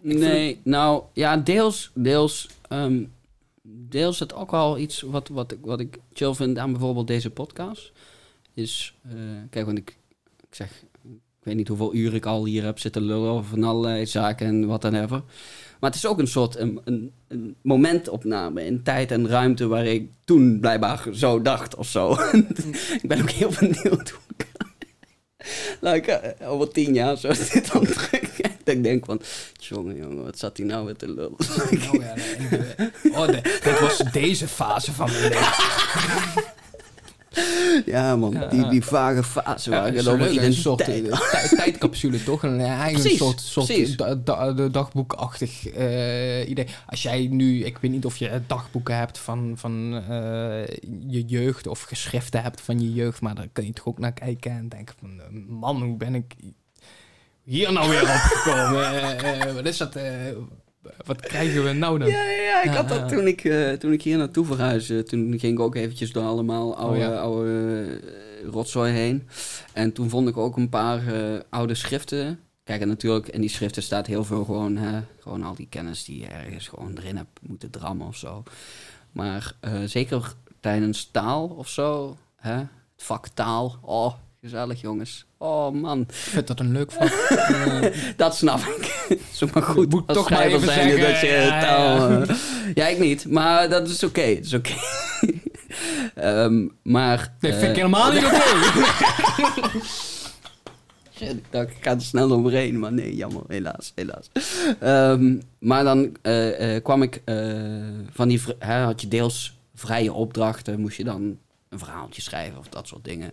Nee, 0.01 0.61
nou 0.65 1.03
ja, 1.13 1.37
deels, 1.37 1.91
deels, 1.95 2.49
ehm, 2.69 3.05
deels 3.73 4.19
het 4.19 4.35
ook 4.35 4.51
wel 4.51 4.79
iets 4.79 5.01
wat, 5.01 5.29
wat, 5.29 5.53
ik, 5.53 5.59
wat 5.63 5.81
ik 5.81 5.99
chill 6.13 6.35
vind 6.35 6.59
aan 6.59 6.71
bijvoorbeeld 6.71 7.07
deze 7.07 7.31
podcast. 7.31 7.93
Is, 8.55 8.95
eh, 9.03 9.13
kijk, 9.51 9.67
want 9.67 9.79
ik, 9.79 9.97
ik 10.41 10.55
zeg, 10.55 10.83
ik 11.43 11.49
weet 11.49 11.57
niet 11.57 11.69
hoeveel 11.69 11.95
uur 11.95 12.15
ik 12.15 12.27
al 12.27 12.45
hier 12.45 12.65
heb 12.65 12.79
zitten 12.79 13.03
lullen 13.03 13.31
over 13.31 13.51
van 13.51 13.65
allerlei 13.65 14.07
zaken 14.07 14.47
en 14.47 14.67
wat 14.67 14.83
dan 14.83 14.95
ever. 14.95 15.23
Maar 15.81 15.91
het 15.91 15.95
is 15.99 16.07
ook 16.07 16.19
een 16.19 16.27
soort 16.27 16.57
een, 16.57 16.81
een, 16.85 17.13
een 17.29 17.55
momentopname 17.63 18.65
in 18.65 18.83
tijd 18.83 19.11
en 19.11 19.29
ruimte 19.29 19.67
waar 19.67 19.87
ik 19.87 20.11
toen 20.25 20.61
blijkbaar 20.61 21.09
zo 21.13 21.43
dacht 21.43 21.75
of 21.75 21.89
zo. 21.89 22.13
ik 23.03 23.05
ben 23.07 23.21
ook 23.21 23.31
heel 23.31 23.51
benieuwd 23.61 24.11
hoe 24.11 24.21
ik 24.37 24.47
like, 25.81 26.37
over 26.45 26.69
tien 26.71 26.95
jaar 26.95 27.17
zo 27.17 27.29
is 27.29 27.51
dit 27.51 27.73
dan 27.73 27.87
dat 28.65 28.75
ik 28.75 28.83
denk 28.83 29.05
van, 29.05 29.21
jongen, 29.59 29.97
jongen, 29.97 30.25
wat 30.25 30.39
zat 30.39 30.57
hij 30.57 30.67
nou 30.67 30.85
weer 30.85 30.97
te 30.97 31.07
lullen? 31.09 31.33
oh 31.33 32.01
ja, 32.01 32.15
nee, 32.15 32.91
oh, 33.17 33.27
de- 33.27 33.59
dit 33.63 33.81
was 33.81 33.97
deze 34.13 34.49
fase 34.49 34.93
van 34.93 35.11
mijn 35.11 35.23
leven. 35.23 36.52
ja 37.87 38.17
man, 38.17 38.33
Ja, 38.33 38.47
die, 38.47 38.69
die 38.69 38.85
vage 38.85 39.23
fase 39.23 39.71
waar 39.71 39.95
Ja, 39.95 39.99
over 40.01 40.19
leuk, 40.19 40.37
een 40.43 40.53
soort 40.55 40.81
eh, 40.81 40.87
tij- 40.87 41.49
tijdcapsule, 41.57 42.23
toch? 42.25 42.43
Een 42.43 42.61
eigen 42.61 43.01
Precies, 43.01 43.19
soort, 43.19 43.41
soort 43.41 44.27
da- 44.27 44.53
dagboekachtig 44.69 45.67
eh, 45.69 46.49
idee. 46.49 46.67
Als 46.87 47.03
jij 47.03 47.27
nu, 47.31 47.65
ik 47.65 47.79
weet 47.79 47.91
niet 47.91 48.05
of 48.05 48.17
je 48.17 48.41
dagboeken 48.47 48.97
hebt 48.97 49.19
van, 49.19 49.53
van 49.57 50.03
eh, 50.09 50.67
je 51.09 51.25
jeugd 51.27 51.67
of 51.67 51.83
geschriften 51.83 52.43
hebt 52.43 52.61
van 52.61 52.81
je 52.81 52.93
jeugd, 52.93 53.21
maar 53.21 53.35
daar 53.35 53.49
kun 53.53 53.67
je 53.67 53.73
toch 53.73 53.87
ook 53.87 53.99
naar 53.99 54.13
kijken 54.13 54.51
en 54.51 54.69
denken 54.69 54.95
van, 55.01 55.21
man, 55.59 55.83
hoe 55.83 55.97
ben 55.97 56.15
ik 56.15 56.35
hier 57.45 57.73
nou 57.73 57.91
weer 57.91 58.03
opgekomen? 58.17 59.55
Wat 59.55 59.67
is 59.67 59.77
dat? 59.77 59.97
Eh, 60.85 60.91
wat 61.05 61.21
krijgen 61.21 61.65
we 61.65 61.73
nou 61.73 61.99
dan? 61.99 62.09
Ja, 62.09 62.23
ja, 62.25 62.43
ja, 62.43 62.63
ik 62.63 62.71
had 62.71 62.89
dat 62.89 63.09
toen 63.09 63.27
ik, 63.27 63.45
eh, 63.45 63.73
toen 63.73 63.93
ik 63.93 64.03
hier 64.03 64.17
naartoe 64.17 64.47
verhuisde. 64.47 65.03
Toen 65.03 65.39
ging 65.39 65.53
ik 65.53 65.61
ook 65.61 65.75
eventjes 65.75 66.13
door 66.13 66.25
allemaal 66.25 66.77
oude, 66.77 66.99
ja. 66.99 67.19
oude 67.19 67.85
eh, 68.43 68.49
rotzooi 68.51 68.93
heen. 68.93 69.29
En 69.73 69.93
toen 69.93 70.09
vond 70.09 70.29
ik 70.29 70.37
ook 70.37 70.57
een 70.57 70.69
paar 70.69 71.07
eh, 71.07 71.41
oude 71.51 71.75
schriften. 71.75 72.41
Kijk, 72.65 72.81
en 72.81 72.89
natuurlijk 72.89 73.29
in 73.29 73.41
die 73.41 73.51
schriften 73.51 73.83
staat 73.83 74.07
heel 74.07 74.25
veel 74.25 74.45
gewoon, 74.45 74.77
hè, 74.77 75.01
gewoon 75.19 75.43
al 75.43 75.55
die 75.55 75.67
kennis 75.69 76.05
die 76.05 76.21
je 76.21 76.27
ergens 76.27 76.69
gewoon 76.69 76.97
erin 76.97 77.17
hebt 77.17 77.39
moeten 77.43 77.71
drammen 77.71 78.07
of 78.07 78.17
zo. 78.17 78.43
Maar 79.13 79.55
eh, 79.61 79.83
zeker 79.85 80.35
tijdens 80.61 81.11
taal 81.11 81.47
of 81.47 81.69
zo, 81.69 82.17
hè, 82.37 82.57
het 82.57 82.69
vak 82.97 83.29
taal, 83.29 83.79
oh, 83.81 84.15
gezellig 84.41 84.81
jongens. 84.81 85.27
Oh 85.43 85.73
man, 85.73 86.01
Ik 86.01 86.15
vind 86.15 86.47
dat 86.47 86.61
een 86.61 86.73
leuk 86.73 86.93
vak. 86.93 87.11
Eh, 87.53 88.15
dat 88.17 88.37
snap 88.37 88.59
ik. 88.59 89.19
Ook 89.43 89.53
maar 89.55 89.63
goed 89.63 89.91
Moet 89.91 90.07
als 90.07 90.17
toch 90.17 90.31
maar 90.31 90.43
even 90.43 90.61
zijnde 90.61 90.97
zeggen, 90.97 91.13
dat 91.13 91.21
je 91.21 91.27
ja, 91.27 91.61
taal... 91.61 92.11
ja. 92.11 92.21
eh, 92.21 92.37
ja, 92.75 92.87
ik 92.87 92.99
niet. 92.99 93.29
Maar 93.29 93.69
dat 93.69 93.89
is 93.89 94.05
oké. 94.05 94.21
Het 94.21 94.45
is 94.45 94.55
oké. 94.55 94.73
Ehm, 96.15 96.67
maar... 96.83 97.35
nee, 97.41 97.53
eh, 97.53 97.59
vind 97.59 97.71
ik 97.71 97.77
helemaal 97.77 98.13
niet 98.13 98.25
oké. 98.25 98.43
Ik 101.31 101.45
dacht, 101.51 101.71
ik 101.71 101.77
ga 101.81 101.91
er 101.91 102.03
snel 102.03 102.33
overheen, 102.33 102.79
maar 102.79 102.93
nee, 102.93 103.17
jammer, 103.17 103.43
helaas, 103.49 103.93
helaas. 103.95 104.31
Ehm, 104.81 105.39
maar 105.59 105.85
dan 105.85 106.17
eh, 106.23 106.77
eh, 106.77 106.83
kwam 106.83 107.03
ik 107.03 107.23
eh, 107.25 107.37
van 108.11 108.29
die, 108.29 108.41
hè, 108.59 108.81
had 108.81 109.01
je 109.01 109.09
deels 109.09 109.59
vrije 109.75 110.13
opdrachten, 110.13 110.81
moest 110.81 110.97
je 110.97 111.05
dan 111.05 111.39
een 111.69 111.79
verhaaltje 111.79 112.23
schrijven 112.23 112.59
of 112.59 112.69
dat 112.69 112.89
soort 112.89 113.05
dingen. 113.05 113.33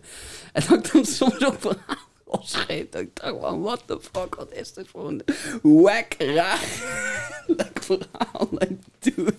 En 0.52 0.62
dat 0.68 0.86
ik 0.86 0.92
dan 0.92 1.04
soms 1.04 1.44
ook 1.44 1.60
verhaal 1.60 1.99
opschreef, 2.30 2.88
dat 2.88 3.00
ik 3.00 3.16
dacht 3.16 3.40
van, 3.40 3.60
what 3.60 3.82
the 3.86 3.98
fuck, 4.00 4.34
wat 4.34 4.52
is 4.52 4.72
dit 4.72 4.88
voor 4.88 5.08
een 5.08 5.22
wack, 5.62 6.14
raar, 6.18 6.58
verhaal, 7.80 8.48
like, 8.50 8.76
dude. 8.98 9.34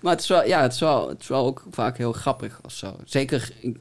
Maar 0.00 0.12
het 0.12 0.20
is, 0.20 0.28
wel, 0.28 0.46
ja, 0.46 0.62
het, 0.62 0.72
is 0.72 0.80
wel, 0.80 1.08
het 1.08 1.20
is 1.20 1.28
wel 1.28 1.46
ook 1.46 1.64
vaak 1.70 1.96
heel 1.96 2.12
grappig 2.12 2.60
of 2.62 2.72
zo. 2.72 2.96
Zeker 3.04 3.52
eh, 3.62 3.72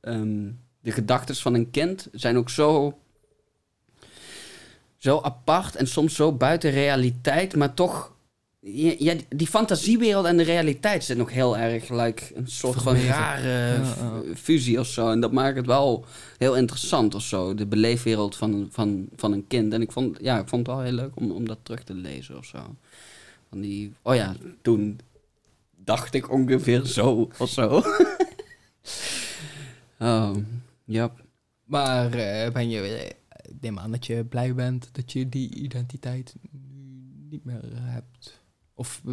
ehm, 0.00 0.50
de 0.80 0.92
gedachten 0.92 1.36
van 1.36 1.54
een 1.54 1.70
kind 1.70 2.08
zijn 2.12 2.36
ook 2.36 2.50
zo, 2.50 2.98
zo 4.96 5.20
apart 5.20 5.76
en 5.76 5.86
soms 5.86 6.14
zo 6.14 6.32
buiten 6.32 6.70
realiteit, 6.70 7.56
maar 7.56 7.74
toch. 7.74 8.12
Ja, 8.66 9.14
die 9.28 9.46
fantasiewereld 9.46 10.26
en 10.26 10.36
de 10.36 10.42
realiteit 10.42 11.04
zijn 11.04 11.18
nog 11.18 11.30
heel 11.30 11.56
erg 11.56 11.88
like, 11.88 12.24
een 12.34 12.48
soort 12.48 12.82
van 12.82 12.96
rare 12.96 13.84
fusie 14.34 14.80
of 14.80 14.86
zo. 14.86 15.10
En 15.10 15.20
dat 15.20 15.32
maakt 15.32 15.56
het 15.56 15.66
wel 15.66 16.04
heel 16.38 16.56
interessant 16.56 17.14
of 17.14 17.22
zo. 17.22 17.54
De 17.54 17.66
beleefwereld 17.66 18.36
van, 18.36 18.68
van, 18.70 19.08
van 19.16 19.32
een 19.32 19.46
kind. 19.46 19.72
En 19.72 19.82
ik 19.82 19.92
vond, 19.92 20.18
ja, 20.20 20.38
ik 20.38 20.48
vond 20.48 20.66
het 20.66 20.76
wel 20.76 20.84
heel 20.84 20.92
leuk 20.92 21.16
om, 21.16 21.30
om 21.30 21.46
dat 21.46 21.58
terug 21.62 21.84
te 21.84 21.94
lezen 21.94 22.36
of 22.36 22.44
zo. 22.44 22.76
Van 23.48 23.60
die, 23.60 23.92
oh 24.02 24.14
ja, 24.14 24.34
toen 24.62 25.00
dacht 25.76 26.14
ik 26.14 26.30
ongeveer 26.30 26.84
zo 26.84 27.30
of 27.38 27.48
zo. 27.48 27.82
oh, 29.98 30.36
ja. 30.84 31.12
Maar 31.64 32.12
eh, 32.12 32.52
ben 32.52 32.70
je, 32.70 32.80
eh, 32.80 33.06
ik 33.42 33.60
neem 33.60 33.78
aan 33.78 33.90
dat 33.90 34.06
je 34.06 34.24
blij 34.24 34.54
bent 34.54 34.88
dat 34.92 35.12
je 35.12 35.28
die 35.28 35.54
identiteit 35.54 36.34
nu 36.50 36.62
niet 37.30 37.44
meer 37.44 37.62
hebt. 37.64 38.42
Of 38.74 39.02
eh, 39.06 39.12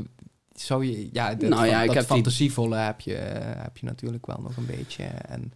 zou 0.55 0.85
je, 0.85 1.09
ja, 1.11 1.35
dat, 1.35 1.49
Nou 1.49 1.65
ja, 1.65 1.71
van- 1.71 1.81
ik 1.81 1.85
dat 1.87 1.95
heb 1.95 2.03
die- 2.07 2.13
fantasievolle 2.15 2.75
heb 2.75 2.99
je, 3.01 3.15
eh, 3.15 3.61
heb 3.63 3.77
je 3.77 3.85
natuurlijk 3.85 4.25
wel 4.25 4.39
nog 4.41 4.57
een 4.57 4.65
beetje. 4.65 5.03
En 5.03 5.53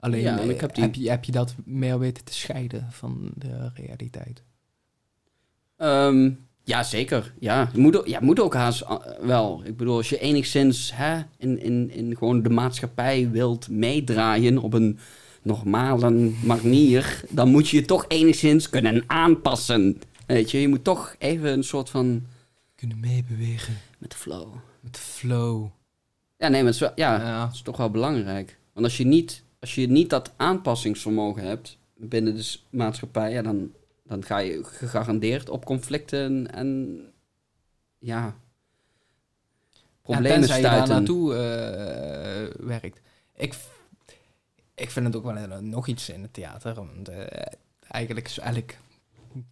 alleen 0.00 0.20
Ja, 0.22 0.38
en 0.38 0.44
eh, 0.44 0.48
ik 0.50 0.60
heb 0.60 0.74
die- 0.74 0.84
heb, 0.84 0.94
je, 0.94 1.10
heb 1.10 1.24
je 1.24 1.32
dat 1.32 1.54
meer 1.64 1.98
weten 1.98 2.24
te 2.24 2.34
scheiden 2.34 2.86
van 2.90 3.30
de 3.34 3.70
realiteit. 3.74 4.42
Ehm, 5.76 6.30
ja, 6.64 6.82
zeker. 6.82 7.34
Ja, 7.38 7.66
het 7.66 7.76
moet, 7.76 7.96
ook- 7.96 8.06
ja, 8.06 8.18
moet 8.22 8.40
ook 8.40 8.54
haast 8.54 8.80
eh, 8.80 8.96
wel. 9.22 9.62
Ik 9.64 9.76
bedoel, 9.76 9.96
als 9.96 10.08
je 10.08 10.18
enigszins 10.18 10.92
hè, 10.94 11.20
in, 11.38 11.62
in, 11.62 11.90
in 11.90 12.16
gewoon 12.16 12.42
de 12.42 12.50
maatschappij 12.50 13.30
wilt 13.30 13.68
meedraaien 13.68 14.58
op 14.58 14.72
een 14.72 14.98
normale 15.42 16.10
manier, 16.44 17.24
dan 17.30 17.48
moet 17.48 17.68
je 17.68 17.76
je 17.76 17.84
toch 17.84 18.04
enigszins 18.08 18.68
kunnen 18.70 19.04
aanpassen. 19.06 20.00
Weet 20.26 20.50
je, 20.50 20.60
je 20.60 20.68
moet 20.68 20.84
toch 20.84 21.14
even 21.18 21.52
een 21.52 21.64
soort 21.64 21.90
van 21.90 22.22
Kunnen 22.82 23.00
meebewegen 23.00 23.76
met 23.98 24.10
de 24.10 24.16
flow. 24.16 24.54
met 24.80 24.94
de 24.94 25.00
flow. 25.00 25.66
Ja, 26.36 26.48
nee, 26.48 26.62
maar 26.62 26.72
het 26.72 26.74
is, 26.74 26.80
wel, 26.80 26.92
ja, 26.94 27.20
Ja. 27.20 27.44
het 27.46 27.54
is 27.54 27.62
toch 27.62 27.76
wel 27.76 27.90
belangrijk. 27.90 28.58
Want 28.72 28.86
als 28.86 28.96
je 28.96 29.04
niet, 29.04 29.42
als 29.60 29.74
je 29.74 29.86
niet 29.88 30.10
dat 30.10 30.32
aanpassingsvermogen 30.36 31.42
hebt 31.44 31.78
binnen 31.96 32.36
de 32.36 32.56
maatschappij, 32.70 33.32
ja, 33.32 33.42
dan, 33.42 33.72
dan 34.04 34.24
ga 34.24 34.38
je 34.38 34.64
gegarandeerd 34.64 35.48
op 35.48 35.64
conflicten 35.64 36.52
en 36.52 36.98
ja, 37.98 38.24
Ja, 38.24 38.34
problemen 40.02 40.38
tenzij 40.38 40.56
je 40.56 40.62
daar 40.62 40.88
naartoe 40.88 41.34
eh, 41.34 42.66
werkt. 42.66 43.00
Ik, 43.36 43.54
ik 44.74 44.90
vind 44.90 45.06
het 45.06 45.16
ook 45.16 45.24
wel 45.24 45.36
een- 45.36 45.68
nog 45.68 45.86
iets 45.86 46.08
in 46.08 46.22
het 46.22 46.32
theater. 46.32 46.74
Want 46.74 47.08
eh, 47.08 47.42
eigenlijk 47.88 48.26
is 48.26 48.38
eigenlijk 48.38 48.78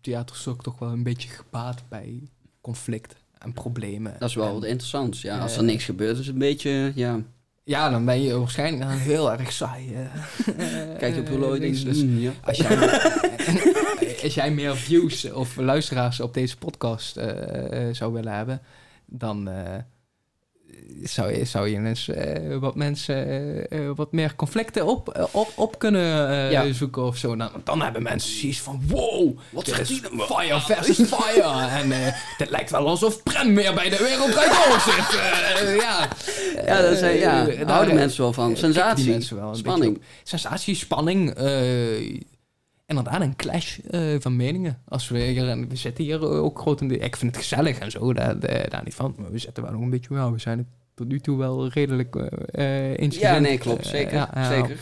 theaterstuk 0.01 0.62
toch 0.62 0.78
wel 0.78 0.90
een 0.90 1.02
beetje 1.02 1.28
gebaat 1.28 1.82
bij 1.89 2.23
conflict 2.61 3.15
en 3.40 3.52
problemen. 3.52 4.14
Dat 4.18 4.28
is 4.28 4.34
wel 4.34 4.46
En- 4.46 4.52
wat 4.54 4.64
interessants. 4.64 5.20
Ja, 5.22 5.38
als 5.38 5.52
er 5.54 5.58
Eh, 5.60 5.64
niks 5.66 5.84
gebeurt, 5.84 6.18
is 6.18 6.26
het 6.26 6.34
een 6.34 6.38
beetje, 6.40 6.92
ja, 6.94 7.20
Ja, 7.64 7.90
dan 7.90 8.04
ben 8.04 8.22
je 8.22 8.38
waarschijnlijk 8.38 8.90
heel 8.90 9.32
erg 9.32 9.52
saai. 9.52 9.94
eh, 9.94 10.00
kijk 10.98 11.14
je 11.14 11.20
op 11.20 11.26
denk 11.60 11.74
dus- 11.84 12.02
mm, 12.02 12.18
ja. 12.18 12.30
als 12.44 12.56
jij, 12.56 12.76
als 14.24 14.34
jij 14.34 14.50
meer 14.50 14.76
views 14.76 15.32
of 15.32 15.56
luisteraars 15.56 16.20
op 16.20 16.34
deze 16.34 16.56
podcast 16.56 17.16
zou 17.92 18.12
willen 18.12 18.32
hebben, 18.36 18.60
dan 19.06 19.48
zou, 21.02 21.36
je, 21.36 21.44
zou 21.44 21.68
je 21.68 21.84
eens 21.86 22.08
eh, 22.08 22.56
wat 22.56 22.74
mensen 22.74 23.26
eh, 23.26 23.86
eh, 23.86 23.96
wat 23.96 24.12
meer 24.12 24.36
conflicten 24.36 24.86
op, 24.86 25.28
op, 25.32 25.52
op 25.56 25.78
kunnen 25.78 26.50
Ja. 26.50 26.72
zoeken 26.72 27.02
of 27.04 27.16
zo. 27.16 27.36
Dan, 27.36 27.50
dan 27.64 27.82
hebben 27.82 28.02
mensen 28.02 28.38
zoiets 28.38 28.60
van: 28.60 28.82
wow, 28.86 29.38
Wat 29.50 29.64
dit 29.64 29.78
is 29.78 30.00
nou? 30.00 30.22
fire 30.22 30.60
versus 30.60 31.08
fire. 31.08 31.68
en 31.68 32.14
dit 32.38 32.50
lijkt 32.50 32.70
wel 32.70 32.86
alsof 32.86 33.22
Prem 33.22 33.52
meer 33.52 33.74
bij 33.74 33.88
de 33.88 33.96
wereld 33.96 34.32
door 34.34 34.80
zit. 34.80 35.20
Ja, 35.80 36.08
Ja, 36.66 36.82
dat 36.82 36.98
zijn, 36.98 37.16
ja, 37.18 37.44
daar 37.44 37.70
houden 37.70 37.94
mensen 37.94 38.22
wel 38.22 38.32
van. 38.32 38.56
Sensatie, 38.56 39.26
wel 39.30 39.54
spanning. 39.54 40.00
Sensatie, 40.22 40.74
spanning. 40.74 41.34
inderdaad, 42.86 43.20
een 43.20 43.36
clash 43.36 43.78
van 44.18 44.36
meningen. 44.36 44.82
Als 44.88 45.08
we 45.08 45.18
hier, 45.18 45.48
en 45.48 45.68
we 45.68 45.76
zitten 45.76 46.04
hier 46.04 46.28
ook 46.28 46.78
de... 46.78 46.98
Ik 46.98 47.16
vind 47.16 47.34
het 47.36 47.44
gezellig 47.46 47.78
en 47.78 47.90
zo, 47.90 48.12
daar, 48.12 48.40
daar, 48.40 48.68
daar 48.68 48.82
niet 48.84 48.94
van. 48.94 49.14
Maar 49.18 49.30
we 49.30 49.38
zitten 49.38 49.62
wel 49.62 49.72
nog 49.72 49.82
een 49.82 49.90
beetje... 49.90 50.14
Ja, 50.14 50.32
we 50.32 50.38
zijn 50.38 50.58
het 50.58 50.66
tot 51.01 51.09
nu 51.09 51.20
toe 51.20 51.39
wel 51.39 51.68
redelijk 51.68 52.14
eensgezind. 52.14 53.14
Ja, 53.14 53.39
nee, 53.39 53.59
klopt. 53.59 53.85
Eh, 53.85 53.90
Zeker, 53.90 54.14
ja, 54.14 54.48
zeker. 54.48 54.77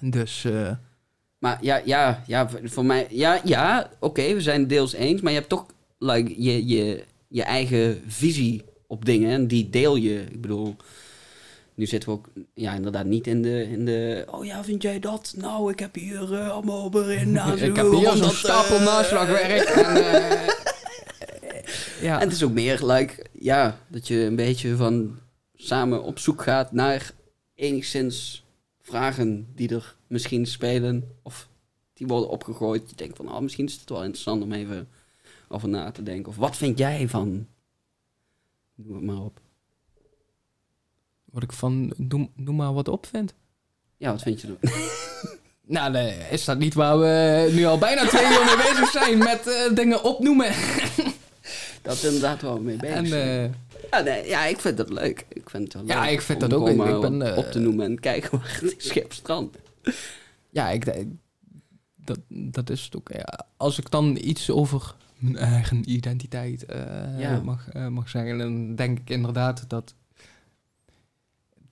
Dus... 0.00 0.46
Maar 1.38 1.58
ja, 1.60 1.80
ja, 1.84 2.22
ja 2.26 2.48
voor- 2.64 2.84
mij... 2.84 3.06
Ja, 3.10 3.40
ja 3.44 3.90
oké, 3.98 4.34
we 4.34 4.40
zijn 4.40 4.66
deels 4.66 4.92
eens. 4.92 5.20
Maar 5.20 5.32
je 5.32 5.38
hebt 5.38 5.50
toch 5.50 5.66
like, 5.98 6.42
je, 6.42 6.66
je, 6.66 7.04
je 7.28 7.42
eigen 7.42 8.02
visie 8.06 8.62
op 8.86 9.04
dingen. 9.04 9.30
En 9.30 9.46
die 9.46 9.70
deel 9.70 9.96
je. 9.96 10.24
Ik 10.30 10.40
bedoel... 10.40 10.76
Nu 11.74 11.86
zitten 11.86 12.08
we 12.08 12.14
ook 12.14 12.28
ja, 12.54 12.74
inderdaad 12.74 13.04
niet 13.04 13.26
in 13.26 13.42
de, 13.42 13.68
in 13.70 13.84
de... 13.84 14.24
Oh 14.30 14.44
ja, 14.44 14.64
vind 14.64 14.82
jij 14.82 14.98
dat? 14.98 15.34
Nou, 15.36 15.72
ik 15.72 15.78
heb 15.78 15.94
hier 15.94 16.34
eh, 16.34 16.50
allemaal 16.50 16.90
erin. 16.92 17.36
ik 17.70 17.76
heb 17.76 17.90
hier 17.90 18.16
zo'n 18.16 18.30
stapel 18.30 18.80
naslagwerk. 18.80 19.62
En, 19.68 19.94
ja. 22.00 22.20
En 22.20 22.26
het 22.26 22.36
is 22.36 22.44
ook 22.44 22.52
meer 22.52 22.84
like, 22.84 23.26
ja, 23.32 23.78
dat 23.88 24.08
je 24.08 24.20
een 24.20 24.36
beetje 24.36 24.76
van 24.76 25.18
samen 25.54 26.02
op 26.02 26.18
zoek 26.18 26.42
gaat 26.42 26.72
naar 26.72 27.10
enigszins 27.54 28.44
vragen 28.80 29.46
die 29.54 29.74
er 29.74 29.96
misschien 30.06 30.46
spelen 30.46 31.16
of 31.22 31.48
die 31.92 32.06
worden 32.06 32.28
opgegooid. 32.28 32.90
Je 32.90 32.96
denkt 32.96 33.16
van, 33.16 33.34
oh, 33.34 33.40
misschien 33.40 33.66
is 33.66 33.74
het 33.74 33.88
wel 33.88 34.02
interessant 34.02 34.42
om 34.42 34.52
even 34.52 34.88
over 35.48 35.68
na 35.68 35.90
te 35.90 36.02
denken. 36.02 36.32
Of 36.32 36.36
wat 36.36 36.56
vind 36.56 36.78
jij 36.78 37.08
van? 37.08 37.46
Doe 38.74 38.94
het 38.94 39.04
maar 39.04 39.20
op. 39.20 39.40
Wat 41.24 41.42
ik 41.42 41.52
van... 41.52 41.92
Noem, 41.96 42.30
noem 42.34 42.56
maar 42.56 42.74
wat 42.74 42.88
op 42.88 43.06
vind. 43.06 43.34
Ja, 43.96 44.10
wat 44.10 44.22
vind 44.22 44.40
je 44.40 44.46
dan? 44.46 44.56
Nou, 45.66 45.92
nee, 45.92 46.16
is 46.30 46.44
dat 46.44 46.58
niet 46.58 46.74
waar 46.74 46.98
we 46.98 47.50
nu 47.54 47.64
al 47.64 47.78
bijna 47.78 48.06
twee 48.06 48.24
uur 48.24 48.44
mee 48.44 48.56
bezig 48.56 48.90
zijn 48.90 49.18
met 49.18 49.46
eh, 49.46 49.74
dingen 49.74 50.04
opnoemen? 50.04 50.52
Dat 51.84 51.94
is 51.94 52.04
inderdaad 52.04 52.42
wel 52.42 52.60
mee 52.60 52.76
bezig. 52.76 52.96
En, 53.12 53.44
eh, 53.44 53.50
ja, 53.90 54.00
nee, 54.00 54.26
ja, 54.28 54.44
ik 54.44 54.60
vind 54.60 54.76
dat 54.76 54.90
leuk. 54.90 55.26
Ik 55.28 55.50
vind 55.50 55.72
het 55.72 55.82
wel 55.82 55.96
Ja, 55.96 56.02
leuk 56.04 56.10
ik 56.12 56.20
vind 56.20 56.42
om 56.42 56.48
dat 56.48 56.60
ook. 56.60 56.68
Ik 56.68 56.76
ben, 56.76 57.14
op, 57.14 57.22
eh, 57.22 57.36
op 57.36 57.44
te 57.50 57.58
noemen 57.58 57.86
en 57.86 58.00
kijken 58.00 58.38
waar 58.38 58.58
het 58.62 59.02
op 59.04 59.12
strand. 59.12 59.56
ja, 60.50 60.70
ik, 60.70 61.04
dat, 61.96 62.18
dat 62.28 62.70
is 62.70 62.84
het 62.84 62.96
ook. 62.96 63.08
Ja, 63.12 63.46
als 63.56 63.78
ik 63.78 63.90
dan 63.90 64.16
iets 64.20 64.50
over 64.50 64.94
mijn 65.18 65.36
eigen 65.36 65.90
identiteit 65.90 66.64
eh, 66.64 67.18
Ja. 67.18 67.40
mag, 67.42 67.68
eh, 67.68 67.88
mag 67.88 68.08
zeggen, 68.08 68.38
dan 68.38 68.74
denk 68.74 68.98
ik 68.98 69.10
inderdaad 69.10 69.64
dat, 69.68 69.94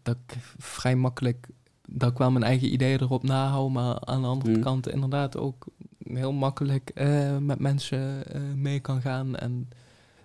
dat 0.03 0.17
ik 0.27 0.37
vrij 0.59 0.97
makkelijk, 0.97 1.47
dat 1.89 2.11
ik 2.11 2.19
wel 2.19 2.31
mijn 2.31 2.45
eigen 2.45 2.73
ideeën 2.73 3.01
erop 3.01 3.23
nahoud, 3.23 3.71
maar 3.71 4.01
aan 4.01 4.21
de 4.23 4.27
andere 4.29 4.53
Hmm. 4.53 4.63
kant 4.63 4.89
inderdaad 4.89 5.37
ook 5.37 5.67
heel 6.05 6.33
makkelijk 6.33 6.91
eh, 6.95 7.37
met 7.39 7.59
mensen 7.59 8.27
eh, 8.35 8.41
mee 8.57 8.81
kan 8.81 9.01
gaan. 9.01 9.37
En 9.37 9.69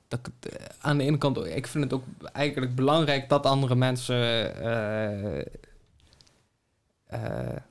dat 0.08 0.30
eh, 0.40 0.66
aan 0.80 0.98
de 0.98 1.04
ene 1.04 1.18
kant, 1.18 1.46
ik 1.46 1.68
vind 1.68 1.84
het 1.84 1.94
ook 1.94 2.04
eigenlijk 2.34 2.76
belangrijk 2.76 3.30
dat 3.30 3.46
andere 3.46 3.76
mensen 3.76 4.16
eh, 4.56 5.40
eh, 7.06 7.62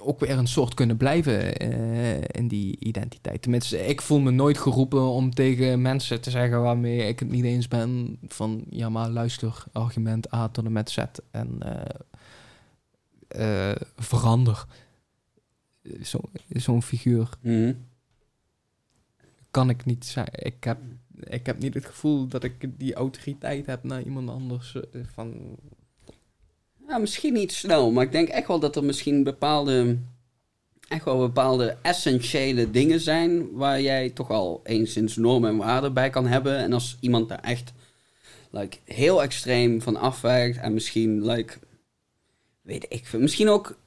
ook 0.00 0.20
weer 0.20 0.30
een 0.38 0.46
soort 0.46 0.74
kunnen 0.74 0.96
blijven 0.96 1.52
in 2.26 2.48
die 2.48 2.76
identiteit. 2.78 3.42
Tenminste, 3.42 3.86
ik 3.86 4.00
voel 4.00 4.20
me 4.20 4.30
nooit 4.30 4.58
geroepen 4.58 5.02
om 5.02 5.30
tegen 5.34 5.82
mensen 5.82 6.20
te 6.20 6.30
zeggen 6.30 6.62
waarmee 6.62 7.08
ik 7.08 7.18
het 7.18 7.28
niet 7.30 7.44
eens 7.44 7.68
ben. 7.68 8.18
Van 8.28 8.64
ja, 8.70 8.88
maar 8.88 9.08
luister, 9.08 9.64
argument 9.72 10.34
A 10.34 10.48
tot 10.48 10.64
en 10.64 10.72
met 10.72 10.90
Z 10.90 10.98
en 11.30 11.58
verander. 13.96 14.64
Zo- 16.02 16.30
Zo'n 16.48 16.82
figuur 16.82 17.28
Mhm. 17.42 17.72
Kan 19.50 19.70
ik 19.70 19.84
niet 19.84 20.04
zijn. 20.06 20.28
Ik 20.32 20.64
heb, 20.64 20.78
ik 21.20 21.46
heb 21.46 21.58
niet 21.58 21.74
het 21.74 21.84
gevoel 21.84 22.26
dat 22.26 22.44
ik 22.44 22.78
die 22.78 22.94
autoriteit 22.94 23.66
heb 23.66 23.82
naar 23.84 24.02
iemand 24.02 24.30
anders. 24.30 24.74
eh, 24.74 25.00
van, 25.12 25.56
Ja, 26.88 26.98
misschien 26.98 27.32
niet 27.32 27.52
snel, 27.52 27.90
maar 27.90 28.04
ik 28.04 28.12
denk 28.12 28.28
echt 28.28 28.46
wel 28.48 28.58
dat 28.60 28.76
er 28.76 28.84
misschien 28.84 29.22
bepaalde, 29.22 29.98
echt 30.88 31.04
wel 31.04 31.18
bepaalde 31.18 31.76
essentiële 31.82 32.70
dingen 32.70 33.00
zijn 33.00 33.52
waar 33.52 33.80
jij 33.80 34.10
toch 34.10 34.30
al 34.30 34.60
enigszins 34.64 35.16
normen 35.16 35.50
en 35.50 35.56
waarden 35.56 35.92
bij 35.92 36.10
kan 36.10 36.26
hebben. 36.26 36.56
En 36.56 36.72
als 36.72 36.96
iemand 37.00 37.28
daar 37.28 37.40
echt 37.40 37.72
like, 38.50 38.78
heel 38.84 39.22
extreem 39.22 39.82
van 39.82 39.96
afwijkt 39.96 40.58
en 40.58 40.74
misschien, 40.74 41.26
like, 41.26 41.58
weet 42.60 42.86
ik 42.88 43.06
veel, 43.06 43.20
misschien 43.20 43.48
ook 43.48 43.78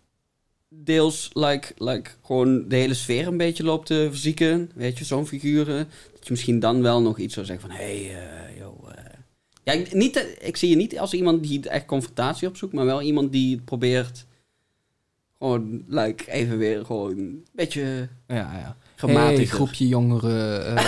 deels 0.73 1.29
like, 1.33 1.73
like, 1.77 2.11
gewoon 2.23 2.67
de 2.67 2.75
hele 2.75 2.93
sfeer 2.93 3.27
een 3.27 3.37
beetje 3.37 3.63
loopt 3.63 3.85
te 3.85 4.07
verzieken, 4.09 4.71
weet 4.75 4.97
je, 4.97 5.05
zo'n 5.05 5.27
figuren. 5.27 5.89
Dat 6.13 6.23
je 6.23 6.31
misschien 6.31 6.59
dan 6.59 6.81
wel 6.81 7.01
nog 7.01 7.17
iets 7.17 7.33
zou 7.33 7.45
zeggen 7.45 7.69
van, 7.69 7.77
hey, 7.77 7.95
eh, 7.95 8.57
yo, 8.57 8.87
eh. 8.95 9.03
Ja, 9.63 9.73
ik, 9.73 9.93
niet, 9.93 10.15
eh, 10.15 10.47
ik 10.47 10.57
zie 10.57 10.69
je 10.69 10.75
niet 10.75 10.99
als 10.99 11.13
iemand 11.13 11.43
die 11.43 11.69
echt 11.69 11.85
confrontatie 11.85 12.47
opzoekt, 12.47 12.73
maar 12.73 12.85
wel 12.85 13.01
iemand 13.01 13.31
die 13.31 13.61
probeert 13.61 14.25
gewoon, 15.37 15.83
like, 15.87 16.31
even 16.31 16.57
weer 16.57 16.85
gewoon 16.85 17.17
een 17.17 17.45
beetje 17.51 18.09
Ja, 18.27 18.57
ja. 18.57 18.77
Gematigd. 19.09 19.37
Hey, 19.37 19.45
groepje 19.45 19.87
jongeren. 19.87 20.75
eh, 20.77 20.85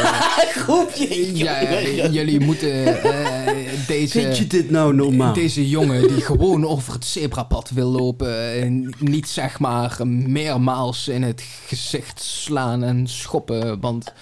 groepje. 0.64 1.38
ja, 1.38 1.60
ja, 1.60 2.08
jullie 2.08 2.40
moeten 2.40 3.04
eh, 3.04 3.52
deze... 3.88 4.20
Vind 4.22 4.38
je 4.38 4.48
dit 4.48 4.70
nou 4.70 4.96
normaal? 4.96 5.34
Deze 5.34 5.70
jongen 5.70 6.08
die 6.08 6.22
gewoon 6.22 6.68
over 6.68 6.94
het 6.94 7.06
zebrapad 7.06 7.70
wil 7.70 7.90
lopen. 7.90 8.62
En 8.62 8.94
niet 9.00 9.28
zeg 9.30 9.60
maar 9.60 10.08
meermaals 10.08 11.08
in 11.08 11.24
het 11.24 11.44
gezicht 11.68 12.22
slaan 12.22 12.84
en 12.84 13.08
schoppen. 13.08 13.80
Want 13.80 14.14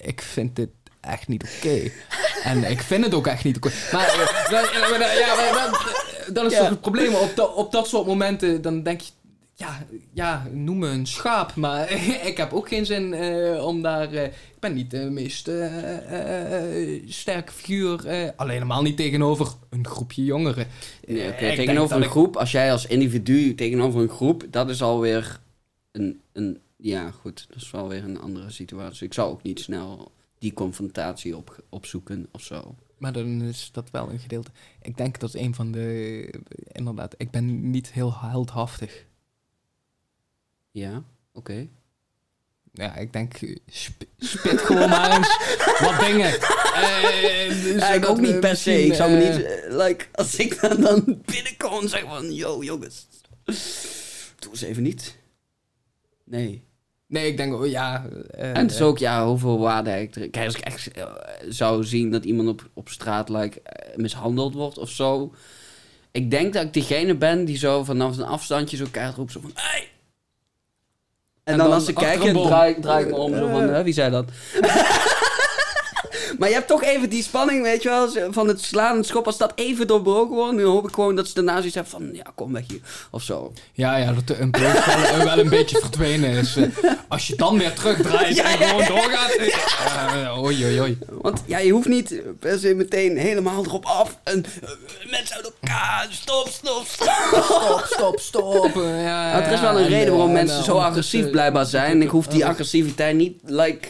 ik 0.00 0.20
vind 0.22 0.56
dit 0.56 0.68
echt 1.00 1.28
niet 1.28 1.42
oké. 1.56 1.90
En 2.44 2.70
ik 2.70 2.80
vind 2.82 3.04
het 3.04 3.14
ook 3.14 3.26
echt 3.26 3.44
niet 3.44 3.56
oké. 3.56 3.70
Maar, 3.92 4.06
eh, 4.08 4.50
ja, 4.50 4.88
maar 4.88 4.98
dat- 4.98 5.18
ja, 5.18 5.34
maar 5.34 5.70
dat, 5.70 6.34
dat 6.34 6.44
is 6.46 6.52
Ja. 6.52 6.58
toch 6.58 6.68
het 6.68 6.80
probleem. 6.80 7.14
Op, 7.14 7.52
op 7.56 7.72
dat 7.72 7.88
soort 7.88 8.06
momenten 8.06 8.62
dan 8.62 8.82
denk 8.82 9.00
je... 9.00 9.10
Ja, 9.58 9.86
ja, 10.12 10.46
noem 10.52 10.78
me 10.78 10.88
een 10.88 11.06
schaap, 11.06 11.54
maar 11.54 11.90
ik 12.30 12.36
heb 12.36 12.52
ook 12.52 12.68
geen 12.68 12.86
zin 12.86 13.14
eh, 13.14 13.64
om 13.66 13.82
daar... 13.82 14.12
eh, 14.12 14.24
ik 14.24 14.58
ben 14.60 14.74
niet 14.74 14.90
de 14.90 15.10
meest 15.10 15.48
eh, 15.48 17.02
sterke 17.06 17.52
figuur. 17.52 17.96
alleen 18.36 18.52
helemaal 18.52 18.82
niet 18.82 18.96
tegenover 18.96 19.48
een 19.70 19.86
groepje 19.86 20.24
jongeren. 20.24 20.66
Nee, 21.06 21.34
tegenover 21.34 21.96
een 21.96 22.02
ik- 22.02 22.08
groep, 22.10 22.36
als 22.36 22.50
jij 22.50 22.72
als 22.72 22.86
individu 22.86 23.54
tegenover 23.54 24.00
een 24.00 24.08
groep, 24.08 24.44
dat 24.50 24.68
is 24.70 24.82
alweer 24.82 25.40
een, 25.92 26.20
een... 26.32 26.58
Ja, 26.76 27.10
goed, 27.10 27.46
dat 27.48 27.56
is 27.56 27.70
wel 27.70 27.88
weer 27.88 28.04
een 28.04 28.20
andere 28.20 28.50
situatie. 28.50 29.06
Ik 29.06 29.14
zou 29.14 29.30
ook 29.30 29.42
niet 29.42 29.60
snel 29.60 30.12
die 30.38 30.52
confrontatie 30.52 31.36
op, 31.36 31.62
opzoeken 31.68 32.26
of 32.32 32.40
zo. 32.42 32.74
Maar 32.98 33.12
dan 33.12 33.42
is 33.42 33.68
dat 33.72 33.90
wel 33.90 34.10
een 34.10 34.18
gedeelte. 34.18 34.50
Ik 34.82 34.96
denk 34.96 35.20
dat 35.20 35.34
een 35.34 35.54
van 35.54 35.72
de... 35.72 36.30
Inderdaad, 36.72 37.14
ik 37.16 37.30
ben 37.30 37.70
niet 37.70 37.92
heel 37.92 38.14
heldhaftig. 38.20 39.06
Ja, 40.78 41.02
oké. 41.32 41.66
Ja, 42.72 42.96
ik 42.96 43.12
denk, 43.12 43.34
eh, 43.34 43.56
sp- 43.66 44.04
spit 44.18 44.60
gewoon 44.60 44.88
maar 44.88 45.16
eens 45.16 45.36
wat 45.90 46.00
dingen. 46.00 46.32
Eh, 46.74 47.76
Ja, 47.78 47.88
ik 47.92 48.06
ook 48.08 48.20
niet 48.20 48.40
per 48.40 48.56
se. 48.56 48.84
Ik 48.84 48.94
zou 48.94 49.10
me 49.10 49.16
misschien, 49.16 49.36
niet, 49.36 49.46
eh, 49.46 49.66
eh, 49.66 49.76
like, 49.76 50.06
als 50.12 50.36
ik 50.36 50.60
dan, 50.60 50.80
dan 50.80 51.22
binnenkom 51.24 51.82
en 51.82 51.88
zeg 51.88 52.02
van, 52.02 52.34
yo 52.34 52.62
jongens, 52.64 53.06
doe 54.38 54.50
eens 54.50 54.62
even 54.62 54.82
niet. 54.82 55.16
Nee. 56.24 56.66
Nee, 57.06 57.26
ik 57.26 57.36
denk, 57.36 57.54
oh, 57.54 57.66
ja... 57.66 58.06
eh, 58.30 58.48
En 58.50 58.56
het 58.62 58.70
is 58.70 58.80
ook, 58.80 58.98
ja, 58.98 59.26
hoeveel 59.26 59.58
waarde 59.58 60.00
ik 60.00 60.14
er... 60.16 60.30
Kijk, 60.30 60.46
als 60.46 60.54
ik 60.56 60.60
echt 60.64 60.90
eh, 60.92 61.04
zou 61.48 61.84
zien 61.84 62.10
dat 62.10 62.24
iemand 62.24 62.48
op, 62.48 62.70
op 62.74 62.88
straat 62.88 63.28
like, 63.28 63.60
eh, 63.62 63.96
mishandeld 63.96 64.54
wordt 64.54 64.78
of 64.78 64.90
zo. 64.90 65.34
Ik 66.10 66.30
denk 66.30 66.52
dat 66.52 66.64
ik 66.64 66.72
diegene 66.72 67.14
ben 67.16 67.44
die 67.44 67.56
zo 67.56 67.84
vanaf 67.84 68.16
een 68.16 68.24
afstandje 68.24 68.76
zo 68.76 68.86
keihard 68.90 69.16
roept 69.16 69.32
zo 69.32 69.40
van... 69.40 69.50
Hey! 69.54 69.88
En, 71.48 71.54
En 71.54 71.58
dan, 71.58 71.66
dan 71.66 71.76
als 71.76 71.84
ze 71.84 71.92
kijken, 71.92 72.42
draai, 72.42 72.76
draai 72.80 73.04
ik 73.04 73.10
me 73.10 73.16
om 73.16 73.36
zo 73.36 73.48
van... 73.48 73.68
Hè, 73.68 73.82
wie 73.82 73.92
zei 73.92 74.10
dat? 74.10 74.24
maar 76.38 76.48
je 76.48 76.54
hebt 76.54 76.68
toch 76.68 76.82
even 76.82 77.10
die 77.10 77.22
spanning, 77.22 77.62
weet 77.62 77.82
je 77.82 77.88
wel, 77.88 78.32
van 78.32 78.48
het 78.48 78.60
slaan 78.62 78.90
en 78.90 78.96
het 78.96 79.06
schoppen. 79.06 79.30
Als 79.32 79.40
dat 79.40 79.52
even 79.54 79.86
doorbroken 79.86 80.36
wordt, 80.36 80.56
dan 80.58 80.66
hoop 80.66 80.88
ik 80.88 80.94
gewoon 80.94 81.16
dat 81.16 81.26
ze 81.28 81.34
daarna 81.34 81.56
zoiets 81.56 81.74
hebben 81.74 81.92
van... 81.92 82.10
Ja, 82.12 82.24
kom 82.34 82.52
weg 82.52 82.64
hier. 82.68 82.80
Of 83.10 83.22
zo. 83.22 83.52
Ja, 83.72 83.96
ja, 83.96 84.12
dat 84.12 84.26
de 84.26 84.38
impuls 84.38 84.84
wel, 85.24 85.38
een 85.38 85.48
beetje 85.48 85.78
verdwenen 85.80 86.30
is. 86.30 86.56
Eh, 86.56 86.64
Als 87.08 87.26
je 87.26 87.36
dan 87.36 87.58
weer 87.58 87.72
terugdraait 87.72 88.36
Ja, 88.36 88.44
en 88.44 88.58
ja, 88.58 88.66
gewoon 88.68 88.86
doorgaat... 88.86 89.30
eh, 89.30 90.22
eh, 90.24 90.42
oei, 90.42 90.64
oei, 90.64 90.80
oei. 90.80 90.98
Want 91.10 91.42
ja, 91.46 91.58
je 91.58 91.72
hoeft 91.72 91.88
niet 91.88 92.20
per 92.38 92.58
se 92.58 92.74
meteen 92.74 93.16
helemaal 93.16 93.64
erop 93.64 93.84
af. 93.84 94.18
En 94.24 94.44
eh, 94.44 94.68
mensen 95.10 95.36
uit 95.36 95.52
elkaar, 95.60 96.06
stop, 96.10 96.48
stop, 96.48 96.84
stop. 96.86 97.42
Stop, 97.44 97.84
stop, 97.88 98.20
stop. 98.20 98.76
eh, 98.76 99.02
ja, 99.02 99.32
Maar 99.32 99.42
er 99.42 99.52
is 99.52 99.60
wel 99.60 99.78
een 99.78 99.84
en, 99.84 99.88
reden 99.90 100.10
waarom 100.10 100.28
eh, 100.28 100.34
mensen 100.34 100.58
en, 100.58 100.64
zo 100.64 100.76
eh, 100.76 100.84
agressief 100.84 101.30
blijkbaar 101.30 101.66
zijn. 101.66 101.90
En 101.90 102.02
ik 102.02 102.08
hoef 102.08 102.26
die 102.26 102.42
Eh, 102.42 102.48
agressiviteit 102.48 103.16
niet 103.16 103.34
like, 103.44 103.88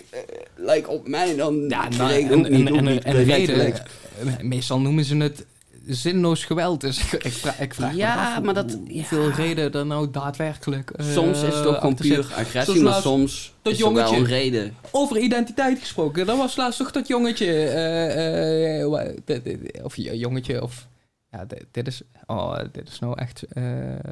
like 0.58 0.88
op 0.88 1.08
mij 1.08 1.36
dan. 1.36 1.68
Ja, 1.68 1.88
nou, 1.88 2.12
en, 2.12 2.18
niet, 2.18 2.46
en, 2.46 2.66
en, 2.76 2.84
niet 2.84 3.04
en 3.04 3.16
de 3.16 3.24
direct 3.24 3.48
reden, 3.48 4.48
meestal 4.48 4.80
noemen 4.80 5.04
ze 5.04 5.16
het 5.16 5.46
zinloos 5.86 6.44
geweld. 6.44 6.80
Dus 6.80 7.12
ik, 7.12 7.24
ik, 7.24 7.32
vraag, 7.32 7.60
ik 7.60 7.74
vraag 7.74 7.90
me 7.92 7.96
Ja, 7.96 8.34
af 8.36 8.42
maar 8.42 8.54
dat- 8.54 8.72
hoe- 8.72 8.82
ja. 8.86 8.92
hoeveel 8.94 9.30
reden 9.30 9.72
er 9.72 9.86
nou 9.86 10.10
daadwerkelijk 10.10 10.90
eh, 10.90 11.06
Soms 11.12 11.42
is 11.42 11.54
het 11.54 11.66
ook 11.66 11.78
gewoon 11.78 11.94
puur 11.94 12.26
agressie, 12.36 12.82
maar 12.82 13.00
soms 13.02 13.52
dat 13.62 13.72
is 13.72 13.78
er 13.80 13.84
wel 13.84 13.94
jongetje. 13.94 14.16
een 14.16 14.24
reden. 14.24 14.74
Over 14.90 15.18
identiteit 15.18 15.78
gesproken, 15.78 16.26
dat 16.26 16.36
was 16.36 16.56
laatst 16.56 16.78
toch 16.78 16.90
dat 16.90 17.08
jongetje, 17.08 17.46
eh, 17.46 18.82
eh, 18.82 19.16
dit- 19.24 19.44
dit- 19.44 19.82
of 19.82 19.96
jongetje, 19.96 20.62
of 20.62 20.88
ja, 21.30 21.44
dit, 21.44 21.64
dit 21.70 21.86
is, 21.86 22.02
oh, 22.26 22.58
dit 22.72 22.88
is 22.88 22.98
nou 22.98 23.18
echt 23.18 23.42
eh, 23.42 23.64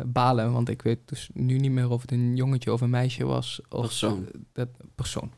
balen, 0.07 0.53
want 0.53 0.69
ik 0.69 0.83
weet 0.83 0.99
dus 1.05 1.29
nu 1.33 1.59
niet 1.59 1.71
meer 1.71 1.91
of 1.91 2.01
het 2.03 2.13
een 2.13 2.37
jongetje 2.37 2.73
of 2.73 2.81
een 2.81 2.91
meisje 2.91 3.25
was. 3.25 3.61
Of 3.69 3.81
Persoon. 3.87 4.27
Dat 4.53 4.69
persoon. 4.95 5.31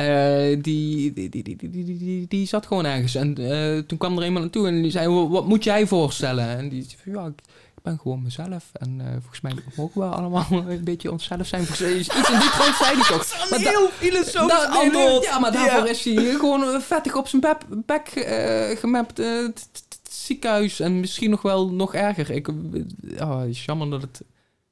Eh, 0.00 0.56
die, 0.62 1.12
die, 1.12 1.28
die, 1.28 1.70
die, 1.70 2.26
die, 2.28 2.46
zat 2.46 2.66
gewoon 2.66 2.84
ergens. 2.84 3.14
En 3.14 3.36
eh, 3.36 3.78
toen 3.78 3.98
kwam 3.98 4.18
er 4.18 4.24
iemand 4.24 4.44
naartoe 4.44 4.66
en 4.66 4.82
die 4.82 4.90
zei: 4.90 5.08
Wat 5.08 5.46
moet 5.46 5.64
jij 5.64 5.86
voorstellen? 5.86 6.58
En 6.58 6.68
die 6.68 6.86
zei: 6.88 7.16
Ja, 7.16 7.26
ik 7.26 7.82
ben 7.82 7.98
gewoon 7.98 8.22
mezelf. 8.22 8.70
En 8.72 9.00
eh, 9.00 9.06
volgens 9.12 9.40
mij 9.40 9.52
mogen 9.76 10.00
we 10.00 10.06
allemaal 10.06 10.46
een 10.68 10.84
beetje 10.84 11.12
onszelf 11.12 11.46
zijn. 11.46 11.64
Volgens 11.64 11.88
mij 11.88 11.98
is 11.98 12.08
iets 12.08 12.30
in 12.30 12.38
die 12.38 12.50
trant 12.50 12.76
zei 12.76 13.62
heel 13.68 13.88
filosofisch. 13.88 15.26
Ja, 15.28 15.38
maar 15.38 15.52
daarvoor 15.52 15.88
is 15.88 16.04
hij 16.04 16.14
gewoon 16.14 16.80
vettig 16.80 17.16
op 17.16 17.28
zijn 17.28 17.42
bek 17.86 18.08
gemapt. 18.78 19.16
het 19.16 19.68
ziekenhuis 20.10 20.80
en 20.80 21.00
misschien 21.00 21.30
nog 21.30 21.42
wel 21.42 21.70
nog 21.70 21.94
erger. 21.94 22.30
Ik, 22.30 22.48
oh, 23.18 23.42
jammer 23.50 23.90
dat 23.90 24.02
het 24.02 24.22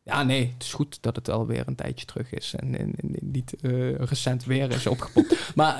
ja, 0.09 0.23
nee, 0.23 0.51
het 0.55 0.63
is 0.67 0.73
goed 0.73 0.99
dat 1.01 1.17
het 1.17 1.31
alweer 1.31 1.63
een 1.67 1.75
tijdje 1.75 2.07
terug 2.07 2.33
is. 2.33 2.55
En, 2.57 2.79
en- 2.79 2.93
en 2.97 3.15
niet 3.21 3.55
eh, 3.61 3.95
recent 3.95 4.45
weer 4.45 4.71
is 4.71 4.87
opgepopt. 4.87 5.35
Maar... 5.55 5.77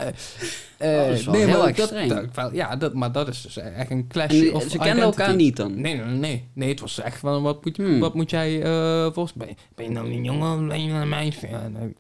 Oh, 0.81 0.97
dat 1.07 1.07
is 1.19 1.25
wel 1.25 1.35
nee, 1.35 1.45
heel 1.45 1.59
maar 1.59 1.67
dat, 1.67 1.77
extreem. 1.79 2.09
dat- 2.09 2.25
wel, 2.35 2.55
ja, 2.55 2.77
dat, 2.77 2.95
maar 2.95 3.13
dat 3.13 3.29
is 3.29 3.43
dus 3.43 3.57
echt 3.57 3.91
een 3.91 4.07
clash 4.09 4.31
die- 4.31 4.55
of 4.55 4.63
ze 4.63 4.79
kenden 4.79 5.05
elkaar 5.05 5.35
niet 5.37 5.57
dan. 5.57 5.81
Nee, 5.81 5.95
nee, 5.97 6.05
nee. 6.05 6.49
Nee, 6.53 6.69
het 6.69 6.81
was 6.81 7.01
echt 7.01 7.19
van, 7.19 7.43
wat 7.43 7.65
moet, 7.65 7.77
Hmm. 7.77 7.99
wat 7.99 8.15
moet 8.15 8.31
jij 8.31 8.63
uh, 8.65 9.03
volgens 9.13 9.33
ben, 9.35 9.49
ben 9.75 9.85
je 9.85 9.91
nou 9.91 10.07
een 10.13 10.25
jongen 10.25 10.53
of 10.63 10.69
ben 10.69 10.83
je 10.85 10.89
nou 10.91 11.03
een 11.03 11.09
meisje? 11.09 11.49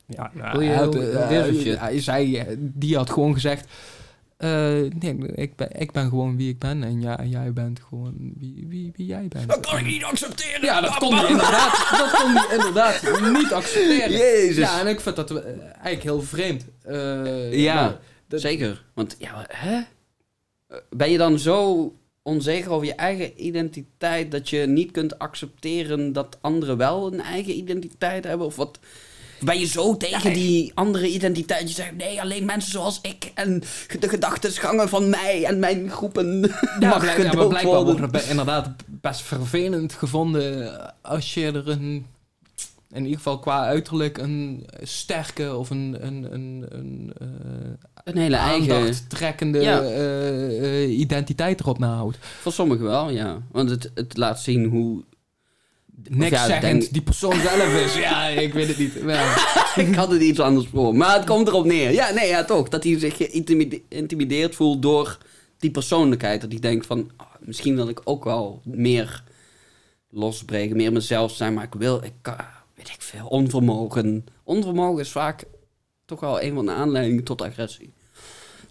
Ja, 0.06 0.30
eh, 2.14 2.56
die 2.58 2.96
had 2.96 3.10
gewoon 3.10 3.32
gezegd, 3.34 3.66
eh, 4.38 4.48
nee, 4.98 5.16
ik 5.34 5.56
ben, 5.56 5.68
ik 5.80 5.92
ben 5.92 6.08
gewoon 6.08 6.36
wie 6.36 6.48
ik 6.48 6.58
ben 6.58 6.82
en 6.82 7.00
jij, 7.00 7.26
jij 7.26 7.52
bent 7.52 7.80
gewoon 7.88 8.14
wie, 8.38 8.64
wie, 8.68 8.92
wie 8.96 9.06
jij 9.06 9.28
bent. 9.28 9.48
Dat 9.48 9.60
kan 9.66 9.78
ik 9.78 9.86
niet 9.86 10.04
accepteren. 10.04 10.64
Ja, 10.64 10.80
dat 10.80 10.96
kon 10.96 11.14
hij 11.14 11.28
inderdaad, 11.30 11.88
dat 11.98 12.10
kon 12.22 12.30
hij 12.34 12.56
inderdaad 12.56 13.02
niet 13.32 13.52
accepteren. 13.52 14.10
Jezus. 14.10 14.56
Ja, 14.56 14.80
en 14.80 14.86
ik 14.86 15.00
vind 15.00 15.16
dat 15.16 15.30
eh, 15.30 15.44
eigenlijk 15.60 16.02
heel 16.02 16.22
vreemd. 16.22 16.64
Eh, 16.82 17.52
Ja. 17.62 17.74
maar 17.74 17.98
dat- 18.28 18.40
Zeker. 18.40 18.84
Want 18.94 19.16
ja, 19.18 19.44
hè? 19.48 19.80
Ben 20.90 21.10
je 21.10 21.18
dan 21.18 21.38
zo 21.38 21.92
onzeker 22.22 22.70
over 22.70 22.86
je 22.86 22.94
eigen 22.94 23.44
identiteit 23.46 24.30
dat 24.30 24.48
je 24.48 24.58
niet 24.66 24.90
kunt 24.90 25.18
accepteren 25.18 26.12
dat 26.12 26.38
anderen 26.40 26.76
wel 26.76 27.12
een 27.12 27.20
eigen 27.20 27.56
identiteit 27.56 28.24
hebben? 28.24 28.46
Of 28.46 28.56
wat? 28.56 28.78
Ben 29.40 29.58
je 29.58 29.66
zo 29.66 29.96
tegen 29.96 30.32
die 30.32 30.72
andere 30.74 31.08
identiteit? 31.08 31.68
Je 31.68 31.74
zegt 31.74 31.96
nee, 31.96 32.20
alleen 32.20 32.44
mensen 32.44 32.70
zoals 32.70 32.98
ik 33.02 33.30
en 33.34 33.62
de 34.00 34.08
gedachtegangen 34.08 34.88
van 34.88 35.08
mij 35.08 35.44
en 35.44 35.58
mijn 35.58 35.90
groepen. 35.90 36.40
Ja, 36.80 36.88
mag 36.88 37.00
blijk- 37.00 37.16
ja, 37.16 37.32
maar 37.32 37.46
blijkbaar 37.48 37.74
worden. 37.84 37.98
wordt 37.98 38.14
het 38.16 38.28
inderdaad 38.30 38.70
best 38.86 39.20
vervelend 39.22 39.92
gevonden 39.92 40.72
als 41.02 41.34
je 41.34 41.46
er 41.46 41.68
een, 41.68 42.06
in 42.92 43.02
ieder 43.02 43.16
geval 43.16 43.38
qua 43.38 43.64
uiterlijk, 43.66 44.18
een 44.18 44.66
sterke 44.82 45.56
of 45.56 45.70
een, 45.70 45.96
een, 46.00 46.26
een, 46.32 46.64
een 46.68 47.12
eh, 47.18 47.26
Een 48.04 48.16
hele 48.18 48.36
eigen. 48.36 48.74
aandachttrekkende 48.76 49.60
Ja. 49.60 49.80
eh, 49.82 50.82
eh, 50.84 50.98
identiteit 50.98 51.60
erop 51.60 51.78
nahoudt. 51.78 52.16
Voor 52.40 52.52
sommigen 52.52 52.84
wel, 52.84 53.10
ja. 53.10 53.38
Want 53.52 53.70
het, 53.70 53.90
het 53.94 54.16
laat 54.16 54.40
zien 54.40 54.64
hoe. 54.64 55.02
Niks 56.08 56.44
zeggend, 56.44 56.60
denk- 56.60 56.92
die 56.92 57.02
persoon 57.02 57.40
zelf 57.40 57.74
is. 57.84 57.94
Ja, 57.94 58.26
ik 58.26 58.52
weet 58.52 58.68
het 58.68 58.78
niet. 58.78 58.94
Ik 59.88 59.94
had 59.94 60.10
het 60.10 60.22
iets 60.22 60.40
anders 60.40 60.66
voor. 60.66 60.94
Maar 60.94 61.16
het 61.16 61.26
komt 61.26 61.48
erop 61.48 61.64
neer. 61.64 61.90
Ja, 61.92 62.10
nee, 62.10 62.28
ja, 62.28 62.44
toch. 62.44 62.68
Dat 62.68 62.84
hij 62.84 62.98
zich 62.98 63.16
geïntimideerd 63.16 64.54
voelt 64.54 64.82
door 64.82 65.18
die 65.58 65.70
persoonlijkheid. 65.70 66.40
Dat 66.40 66.50
hij 66.50 66.60
denkt 66.60 66.86
van, 66.86 67.10
ah, 67.16 67.26
misschien 67.40 67.74
wil 67.74 67.88
ik 67.88 68.00
ook 68.04 68.24
wel 68.24 68.60
meer 68.64 69.22
losbreken, 70.10 70.76
meer 70.76 70.92
mezelf 70.92 71.32
zijn, 71.32 71.54
maar 71.54 71.64
ik 71.64 71.74
wil, 71.74 72.02
ik 72.04 72.12
kan, 72.22 72.36
weet 72.74 72.88
ik 72.88 73.02
veel, 73.02 73.26
onvermogen. 73.26 74.24
Onvermogen 74.44 75.00
is 75.00 75.10
vaak 75.10 75.44
toch 76.04 76.20
wel 76.20 76.42
een 76.42 76.54
van 76.54 76.66
de 76.66 76.72
aanleidingen 76.72 77.24
tot 77.24 77.42
agressie. 77.42 77.92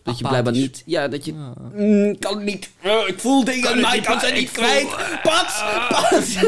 Dat 0.07 0.17
je 0.17 0.27
blijkbaar 0.27 0.53
niet, 0.53 0.83
ja, 0.85 1.07
dat 1.07 1.25
je, 1.25 1.33
Ja. 1.33 1.53
mm, 1.73 2.19
kan 2.19 2.43
niet, 2.43 2.69
eh, 2.81 3.07
ik 3.07 3.19
voel 3.19 3.43
dingen, 3.43 3.79
maar 3.79 3.95
ik 3.95 4.03
kan 4.03 4.19
ze 4.19 4.31
niet 4.31 4.51
kwijt. 4.51 4.87
Pats, 5.23 5.63
pats. 5.89 6.35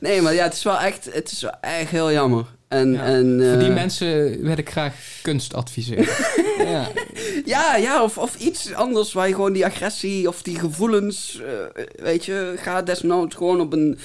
nee, 0.00 0.22
maar 0.22 0.34
ja, 0.34 0.42
het 0.42 0.52
is 0.52 0.62
wel 0.62 0.78
echt, 0.78 1.08
het 1.12 1.30
is 1.30 1.42
wel 1.42 1.54
echt 1.60 1.90
heel 1.90 2.12
jammer. 2.12 2.44
En, 2.68 2.92
Ja, 2.92 3.04
en, 3.04 3.40
Voor 3.50 3.58
die 3.58 3.68
eh, 3.68 3.74
mensen 3.74 4.40
wil 4.42 4.58
ik 4.58 4.70
graag 4.70 4.94
kunst 5.22 5.54
adviseren. 5.54 6.06
ja. 6.72 6.88
Ja, 7.44 7.76
ja 7.76 8.02
of, 8.02 8.18
of 8.18 8.36
iets 8.36 8.72
anders 8.74 9.12
waar 9.12 9.28
je 9.28 9.34
gewoon 9.34 9.52
die 9.52 9.64
agressie 9.64 10.28
of 10.28 10.42
die 10.42 10.58
gevoelens, 10.58 11.40
eh, 11.40 11.82
weet 12.04 12.24
je, 12.24 12.54
ga 12.56 12.82
desnoods 12.82 13.34
gewoon 13.34 13.60
op 13.60 13.72
een, 13.72 13.98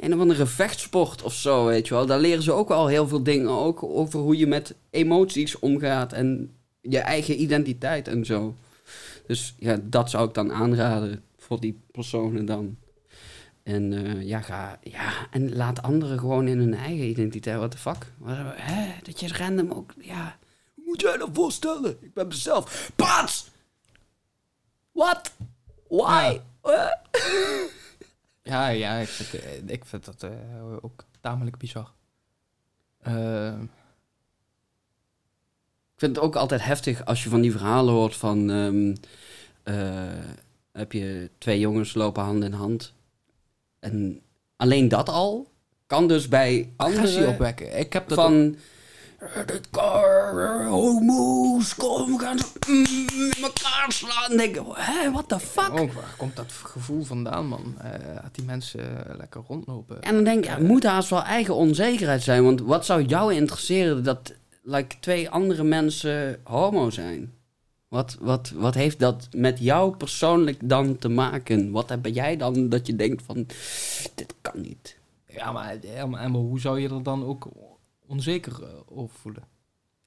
een 0.00 0.14
of 0.14 0.20
andere 0.20 0.46
vechtsport 0.46 1.22
of 1.22 1.34
zo, 1.34 1.64
weet 1.66 1.88
je 1.88 1.94
wel. 1.94 2.06
Daar 2.06 2.18
leren 2.20 2.42
ze 2.42 2.52
ook 2.52 2.68
wel 2.68 2.86
heel 2.86 3.08
veel 3.08 3.22
dingen, 3.22 3.50
ook 3.50 3.82
over 3.82 4.20
hoe 4.20 4.36
je 4.36 4.46
met 4.46 4.74
emoties 4.90 5.58
omgaat 5.58 6.12
en 6.12 6.50
je 6.82 6.98
eigen 6.98 7.40
identiteit 7.40 8.08
en 8.08 8.24
zo. 8.24 8.54
Dus 9.26 9.54
ja, 9.58 9.78
dat 9.82 10.10
zou 10.10 10.28
ik 10.28 10.34
dan 10.34 10.52
aanraden 10.52 11.24
voor 11.38 11.60
die 11.60 11.80
personen 11.90 12.44
dan. 12.44 12.76
En 13.62 13.92
eh, 13.92 14.22
ja, 14.22 14.40
ga, 14.40 14.78
ja, 14.82 15.12
en 15.30 15.56
laat 15.56 15.82
anderen 15.82 16.18
gewoon 16.18 16.48
in 16.48 16.58
hun 16.58 16.74
eigen 16.74 17.08
identiteit. 17.08 17.56
What 17.56 17.70
the 17.70 17.78
fuck? 17.78 18.12
Wat, 18.18 18.36
hè? 18.54 18.92
Dat 19.02 19.20
je 19.20 19.28
random 19.28 19.70
ook, 19.70 19.94
ja... 19.98 20.38
Hoe 20.74 20.84
moet 20.86 21.00
jij 21.00 21.16
dat 21.16 21.28
voorstellen? 21.32 21.96
Ik 22.00 22.14
ben 22.14 22.26
mezelf. 22.26 22.92
Pats! 22.96 23.50
What? 24.92 25.32
Why? 25.88 26.40
Ja, 28.42 28.68
ja, 28.68 28.94
ik 28.94 29.08
vind, 29.08 29.42
eh, 29.42 29.68
ik 29.68 29.84
vind 29.84 30.04
dat 30.04 30.22
eh, 30.22 30.30
ook 30.80 31.04
tamelijk 31.20 31.58
bizar. 31.58 31.92
Eh, 32.98 33.58
vind 36.02 36.16
het 36.16 36.24
ook 36.24 36.36
altijd 36.36 36.64
heftig 36.64 37.04
als 37.04 37.22
je 37.22 37.28
van 37.28 37.40
die 37.40 37.50
verhalen 37.52 37.94
hoort 37.94 38.16
van... 38.16 38.50
ehm, 38.50 38.94
eh, 39.62 39.74
heb 40.72 40.92
je 40.92 41.30
twee 41.38 41.58
jongens 41.58 41.94
lopen 41.94 42.22
hand 42.22 42.44
in 42.44 42.52
hand. 42.52 42.92
En 43.80 44.20
alleen 44.56 44.88
dat 44.88 45.08
al 45.08 45.50
kan 45.86 46.08
dus 46.08 46.28
bij 46.28 46.72
agressie 46.76 47.16
anderen 47.16 47.28
opwekken. 47.28 47.78
Ik 47.78 47.92
heb 47.92 48.08
dat 48.08 48.18
van... 48.18 48.56
eh, 49.18 49.46
Dit 49.46 49.70
car, 49.70 50.64
homo's, 50.66 51.74
kom, 51.74 52.12
we 52.16 52.18
gaan 52.18 52.38
ze 52.38 52.44
mm, 52.68 53.30
in 53.30 53.42
elkaar 53.42 53.86
slaan. 53.92 54.28
Dan 54.28 54.36
denk 54.36 54.56
ik, 54.56 54.62
hè, 54.72 55.10
what 55.10 55.28
the 55.28 55.40
fuck? 55.40 55.72
Oh, 55.72 55.92
waar 55.94 56.14
komt 56.16 56.36
dat 56.36 56.52
gevoel 56.52 57.04
vandaan, 57.04 57.46
man? 57.46 57.74
Eh 57.78 57.90
dat 58.22 58.34
die 58.34 58.44
mensen 58.44 59.06
lekker 59.18 59.42
rondlopen. 59.48 60.02
En 60.02 60.14
dan 60.14 60.24
denk 60.24 60.38
ik, 60.38 60.44
ja, 60.44 60.54
het 60.54 60.66
moet 60.68 60.84
haast 60.84 61.10
wel 61.10 61.22
eigen 61.22 61.54
onzekerheid 61.54 62.22
zijn. 62.22 62.44
Want 62.44 62.60
wat 62.60 62.84
zou 62.86 63.02
jou 63.02 63.34
interesseren 63.34 64.04
dat 64.04 64.32
like, 64.62 64.96
twee 65.00 65.30
andere 65.30 65.62
mensen 65.64 66.40
homo 66.44 66.90
zijn? 66.90 67.32
Wat, 67.88 68.16
wat, 68.20 68.50
wat 68.54 68.74
heeft 68.74 68.98
dat 68.98 69.28
met 69.36 69.58
jou 69.58 69.96
persoonlijk 69.96 70.58
dan 70.68 70.98
te 70.98 71.08
maken? 71.08 71.70
Wat 71.70 71.88
heb 71.88 72.06
jij 72.06 72.36
dan 72.36 72.68
dat 72.68 72.86
je 72.86 72.96
denkt 72.96 73.22
van, 73.26 73.46
dit 74.14 74.34
kan 74.40 74.60
niet? 74.60 74.96
Ja, 75.26 75.52
maar, 75.52 75.76
ja, 75.82 76.06
maar, 76.06 76.30
maar 76.30 76.40
hoe 76.40 76.60
zou 76.60 76.80
je 76.80 76.88
er 76.88 77.02
dan 77.02 77.24
ook 77.26 77.48
onzeker 78.06 78.52
eh, 78.62 78.68
over 78.98 79.14
voelen? 79.20 79.42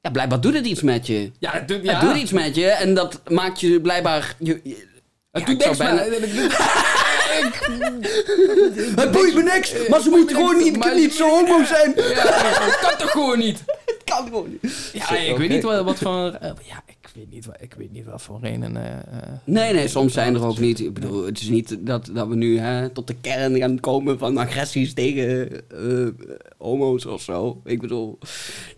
Ja, 0.01 0.09
blijkbaar 0.11 0.41
doet 0.41 0.53
het 0.53 0.65
iets 0.65 0.81
met 0.81 1.07
je. 1.07 1.31
Ja, 1.39 1.51
het 1.51 1.67
doet, 1.67 1.87
Het 1.91 2.01
doet 2.01 2.15
iets 2.15 2.31
met 2.31 2.55
je 2.55 2.67
en 2.69 2.93
dat 2.93 3.21
maakt 3.29 3.59
je 3.59 3.81
blijkbaar... 3.81 4.35
Je, 4.39 4.59
je- 4.63 4.87
Het 5.31 5.47
Ja, 5.47 5.53
doet 5.53 5.65
niks, 5.65 5.77
bijna- 5.77 6.03
maar... 7.41 9.03
het 9.05 9.11
boeit 9.11 9.33
me 9.35 9.43
niks, 9.43 9.73
maar 9.89 10.01
ze 10.01 10.09
moet 10.09 10.31
gewoon 10.33 10.57
niet, 10.57 10.93
niet 10.95 11.13
zo 11.13 11.29
homo 11.29 11.63
zijn. 11.63 11.93
Ja, 11.95 12.65
dat 12.65 12.79
kan 12.79 12.97
toch 12.97 13.11
gewoon 13.11 13.39
niet? 13.39 13.63
Het 13.85 14.01
kan 14.03 14.25
gewoon 14.25 14.49
niet. 14.61 14.89
Ja, 14.93 15.17
ik 15.17 15.37
weet 15.37 15.49
niet 15.49 15.63
wat, 15.63 15.83
wat 15.83 15.97
voor... 15.97 16.37
eh, 16.41 16.51
ja, 16.63 16.83
ik 16.87 17.09
weet 17.21 17.31
niet 17.31 17.45
wat, 17.45 17.55
ik 17.59 17.73
weet 17.77 17.91
niet 17.91 18.05
wat 18.05 18.21
voor 18.21 18.39
reden... 18.41 18.77
eh, 18.77 18.91
eh, 18.91 18.99
Nee, 19.43 19.73
nee, 19.73 19.87
soms 19.87 20.13
zijn 20.13 20.35
er 20.35 20.45
ook 20.45 20.59
niet. 20.59 20.79
Ik 20.79 20.93
bedoel, 20.93 21.25
het 21.25 21.39
is 21.39 21.47
niet 21.49 21.77
dat, 21.79 22.09
dat 22.13 22.27
we 22.27 22.35
nu 22.35 22.59
hè, 22.59 22.89
tot 22.89 23.07
de 23.07 23.15
kern 23.21 23.57
gaan 23.57 23.79
komen 23.79 24.17
van 24.17 24.37
agressies 24.37 24.93
tegen 24.93 25.49
eh, 25.69 26.27
homo's 26.57 27.05
of 27.05 27.21
zo. 27.21 27.61
Ik 27.63 27.81
bedoel, 27.81 28.17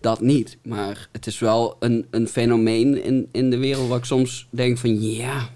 dat 0.01 0.21
niet. 0.21 0.57
Maar 0.63 1.09
het 1.11 1.27
is 1.27 1.39
wel 1.39 1.75
een, 1.79 2.07
een 2.09 2.27
fenomeen 2.27 3.03
in, 3.03 3.29
in 3.31 3.49
de 3.49 3.57
wereld 3.57 3.87
waar 3.87 3.97
ik 3.97 4.05
soms 4.05 4.47
denk 4.49 4.77
van 4.77 5.01
ja. 5.01 5.49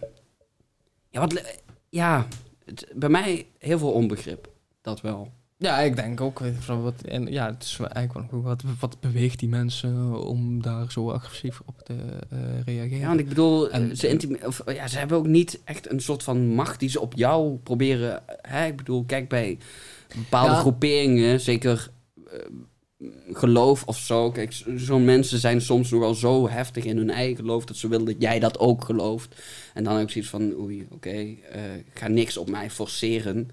Ja, 1.10 1.20
wat, 1.20 1.42
ja 1.90 2.28
het, 2.76 2.88
bij 2.96 3.10
mij 3.10 3.46
heel 3.60 3.78
veel 3.78 3.92
onbegrip. 3.92 4.50
Dat 4.82 5.02
wel. 5.02 5.32
Ja, 5.58 5.80
ik 5.80 5.96
denk 5.96 6.22
ook. 6.22 6.42
eh, 6.42 6.48
Van 6.60 6.82
wat, 6.82 7.02
en 7.02 7.26
ja, 7.32 7.46
het 7.46 7.64
is 7.64 7.78
eigenlijk 7.80 8.14
wel 8.14 8.24
goed. 8.30 8.44
Wat, 8.44 8.64
wat 8.80 9.00
beweegt 9.00 9.40
die 9.40 9.50
mensen 9.50 10.24
om 10.26 10.62
daar 10.62 10.92
zo 10.92 11.12
agressief 11.12 11.62
op 11.66 11.78
te 11.84 11.94
eh, 12.30 12.40
reageren? 12.66 13.00
Ja, 13.00 13.08
want 13.08 13.20
ik 13.20 13.28
bedoel, 13.30 13.70
En- 13.72 13.98
ze, 13.98 14.40
of, 14.46 14.62
ja, 14.74 14.88
ze 14.88 14.98
hebben 14.98 15.18
ook 15.18 15.28
niet 15.28 15.62
echt 15.64 15.92
een 15.92 16.00
soort 16.00 16.24
van 16.24 16.48
macht 16.48 16.80
die 16.80 16.90
ze 16.90 17.00
op 17.02 17.14
jou 17.16 17.58
proberen. 17.58 18.24
Hè? 18.28 18.66
Ik 18.66 18.76
bedoel, 18.76 19.04
kijk 19.06 19.30
bij 19.30 19.58
bepaalde 20.16 20.52
Ja. 20.54 20.60
groeperingen, 20.60 21.40
zeker 21.40 21.90
eh, 22.32 22.40
geloof 23.32 23.84
of 23.86 23.98
zo. 23.98 24.32
Kijk, 24.32 24.64
zo'n 24.76 25.06
mensen 25.06 25.40
zijn 25.40 25.62
soms 25.62 25.90
nogal 25.92 26.14
zo 26.16 26.50
heftig 26.50 26.84
in 26.84 26.98
hun 26.98 27.10
eigen 27.10 27.36
geloof 27.36 27.66
dat 27.66 27.76
ze 27.78 27.88
willen 27.88 28.06
dat 28.06 28.16
jij 28.22 28.40
dat 28.40 28.60
ook 28.60 28.86
gelooft. 28.86 29.36
En 29.74 29.84
dan 29.84 29.94
heb 29.96 30.04
ik 30.04 30.10
zoiets 30.12 30.30
van, 30.30 30.54
oei, 30.60 30.88
oké, 30.90 31.10
eh, 31.10 31.62
ga 31.94 32.08
niks 32.08 32.38
op 32.38 32.50
mij 32.50 32.70
forceren. 32.72 33.50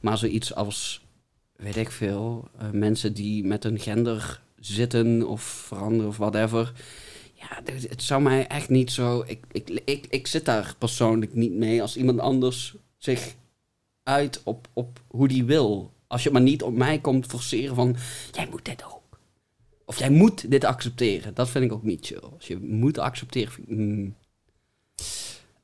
Maar 0.00 0.18
zoiets 0.18 0.54
als, 0.54 1.04
weet 1.56 1.76
ik 1.76 1.90
veel, 1.90 2.48
eh, 2.58 2.70
mensen 2.70 3.12
die 3.14 3.44
met 3.44 3.62
hun 3.62 3.78
gender 3.78 4.40
zitten 4.58 5.26
of 5.28 5.42
veranderen 5.42 6.08
of 6.08 6.16
whatever. 6.16 6.72
Ja, 7.34 7.60
dit- 7.64 7.88
het 7.90 8.02
zou 8.02 8.22
mij 8.22 8.46
echt 8.46 8.68
niet 8.68 8.90
zo. 8.92 9.24
Ik, 9.26 9.44
ik, 9.52 9.80
ik, 9.84 10.06
ik 10.08 10.26
zit 10.26 10.44
daar 10.44 10.74
persoonlijk 10.78 11.34
niet 11.34 11.52
mee 11.52 11.82
als 11.82 11.96
iemand 11.96 12.18
anders 12.20 12.74
zich 12.96 13.34
uit 14.02 14.40
op, 14.44 14.68
op 14.72 15.00
hoe 15.08 15.28
die 15.28 15.44
wil. 15.44 15.92
Als 16.08 16.22
je 16.22 16.30
maar 16.30 16.40
niet 16.42 16.62
op 16.62 16.74
mij 16.74 16.98
komt 16.98 17.26
forceren 17.26 17.74
van 17.74 17.96
jij 18.32 18.46
moet 18.50 18.64
dit 18.64 18.84
ook. 18.84 19.18
Of 19.84 19.98
jij 19.98 20.10
moet 20.10 20.50
dit 20.50 20.64
accepteren. 20.64 21.34
Dat 21.34 21.48
vind 21.48 21.64
ik 21.64 21.72
ook 21.72 21.82
niet 21.82 22.06
chill. 22.06 22.20
Als 22.36 22.46
je 22.46 22.58
moet 22.60 22.98
accepteren. 22.98 23.52
vind 23.52 23.68
ik, 23.68 23.76
mm, 23.76 24.14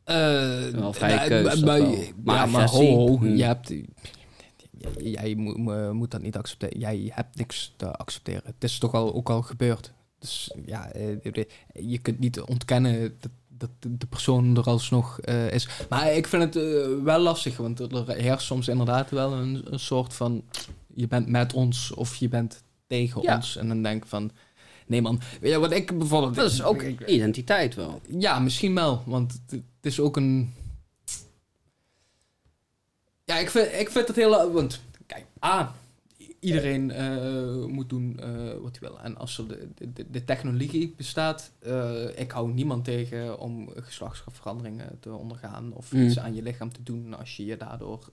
Eh, 0.05 0.69
Wel 0.69 0.91
keus, 0.93 1.61
maar, 1.61 1.79
wel. 1.81 1.91
maar, 1.91 1.99
Maar 2.25 2.49
maar 2.49 2.69
ho, 2.69 3.19
hm. 3.19 3.35
je 3.35 3.45
hebt... 3.45 3.73
Jij, 4.99 5.35
moet- 5.35 5.93
moet 5.93 6.11
dat 6.11 6.23
niet 6.23 6.37
accepteren. 6.37 6.79
Jij 6.79 7.11
hebt 7.15 7.37
niks 7.37 7.73
te 7.77 7.93
accepteren. 7.93 8.43
Het 8.45 8.65
is 8.65 8.79
toch 8.79 8.95
al, 8.95 9.15
ook 9.15 9.31
al 9.31 9.43
gebeurd. 9.43 9.93
Dus 10.19 10.55
ja, 10.67 10.91
eh, 10.93 11.17
je 11.73 11.99
kunt 11.99 12.19
niet 12.19 12.41
ontkennen 12.41 13.17
dat, 13.21 13.31
dat 13.59 13.71
de 13.81 14.07
persoon 14.07 14.57
er 14.57 14.65
alsnog 14.65 15.21
eh, 15.21 15.51
is. 15.51 15.69
Maar 15.89 16.13
ik 16.13 16.27
vind 16.27 16.43
het 16.43 16.57
eh, 16.57 17.03
wel 17.03 17.19
lastig, 17.19 17.57
want 17.57 17.81
er 17.81 18.09
heerst 18.15 18.47
soms 18.47 18.69
inderdaad 18.69 19.11
wel 19.11 19.33
een, 19.33 19.63
een 19.73 19.79
soort 19.81 20.15
van... 20.15 20.43
Je 20.95 21.07
bent 21.09 21.29
met 21.29 21.53
ons 21.53 21.93
of 21.93 22.15
je 22.17 22.29
bent 22.29 22.63
tegen 22.87 23.23
Ja. 23.23 23.35
ons. 23.37 23.57
En 23.57 23.69
dan 23.69 23.83
denk 23.83 24.03
ik 24.03 24.09
van... 24.09 24.31
Nee 24.87 25.03
man, 25.03 25.21
wat 25.41 25.73
ik 25.73 25.99
bijvoorbeeld... 25.99 26.35
dat 26.35 26.51
is 26.51 26.63
ook 26.63 26.83
ik- 26.83 27.07
identiteit 27.09 27.75
wel. 27.75 28.01
ja, 28.09 28.39
misschien 28.39 28.75
wel. 28.75 29.03
Want 29.07 29.33
het, 29.33 29.51
het 29.51 29.63
is 29.93 30.01
ook 30.01 30.17
een. 30.17 30.55
Ja, 33.25 33.37
ik 33.39 33.51
vind, 33.51 33.73
ik 33.73 33.91
vind 33.91 34.07
het 34.07 34.17
heel. 34.17 34.53
Want, 34.53 34.81
kijk, 35.07 35.25
A. 35.45 35.75
Iedereen 36.45 36.91
eh, 36.91 37.65
moet 37.65 37.89
doen 37.89 38.19
eh, 38.21 38.35
wat 38.61 38.79
hij 38.79 38.89
wil. 38.89 39.01
En 39.01 39.17
als 39.17 39.39
er 39.39 39.49
de, 39.49 39.93
de, 39.93 40.11
de 40.11 40.25
technologie 40.25 40.95
bestaat, 40.97 41.53
eh, 41.59 42.19
ik 42.19 42.31
hou 42.31 42.53
niemand 42.53 42.85
tegen 42.85 43.39
om 43.39 43.69
geslachtsveranderingen 43.75 44.99
te 45.01 45.13
ondergaan 45.13 45.73
of 45.73 45.93
Mm. 45.93 46.03
iets 46.07 46.19
aan 46.19 46.35
je 46.35 46.43
lichaam 46.43 46.73
te 46.73 46.83
doen 46.83 47.15
als 47.15 47.37
je 47.37 47.45
je 47.45 47.57
daardoor 47.57 48.11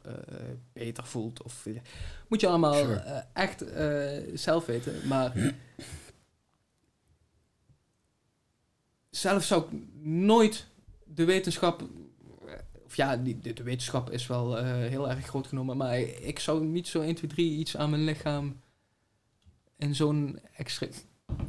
beter 0.74 1.04
voelt. 1.06 1.44
Of, 1.44 1.68
moet 2.28 2.42
je 2.42 2.48
allemaal 2.48 2.74
Sure. 2.74 3.26
echt 3.34 3.66
zelf 4.34 4.66
weten. 4.66 5.08
Maar 5.08 5.34
zelf 9.10 9.44
zou 9.44 9.64
ik 9.64 9.80
nooit 10.06 10.68
de 11.06 11.26
wetenschap. 11.26 11.84
Of 12.92 12.98
ja, 12.98 13.18
die, 13.18 13.40
de, 13.40 13.64
wetenschap 13.64 14.10
is 14.10 14.28
wel 14.28 14.58
eh, 14.58 14.66
heel 14.66 15.10
erg 15.10 15.26
groot 15.26 15.48
genomen. 15.48 15.78
Maar 15.78 16.00
ik 16.00 16.40
zou 16.40 16.64
niet 16.66 16.88
zo 16.88 17.02
1, 17.02 17.16
2, 17.16 17.30
3 17.30 17.58
iets 17.58 17.78
aan 17.78 17.90
mijn 17.90 18.04
lichaam. 18.04 18.60
in 19.78 19.96
zo'n 19.96 20.40
extra. 20.56 20.88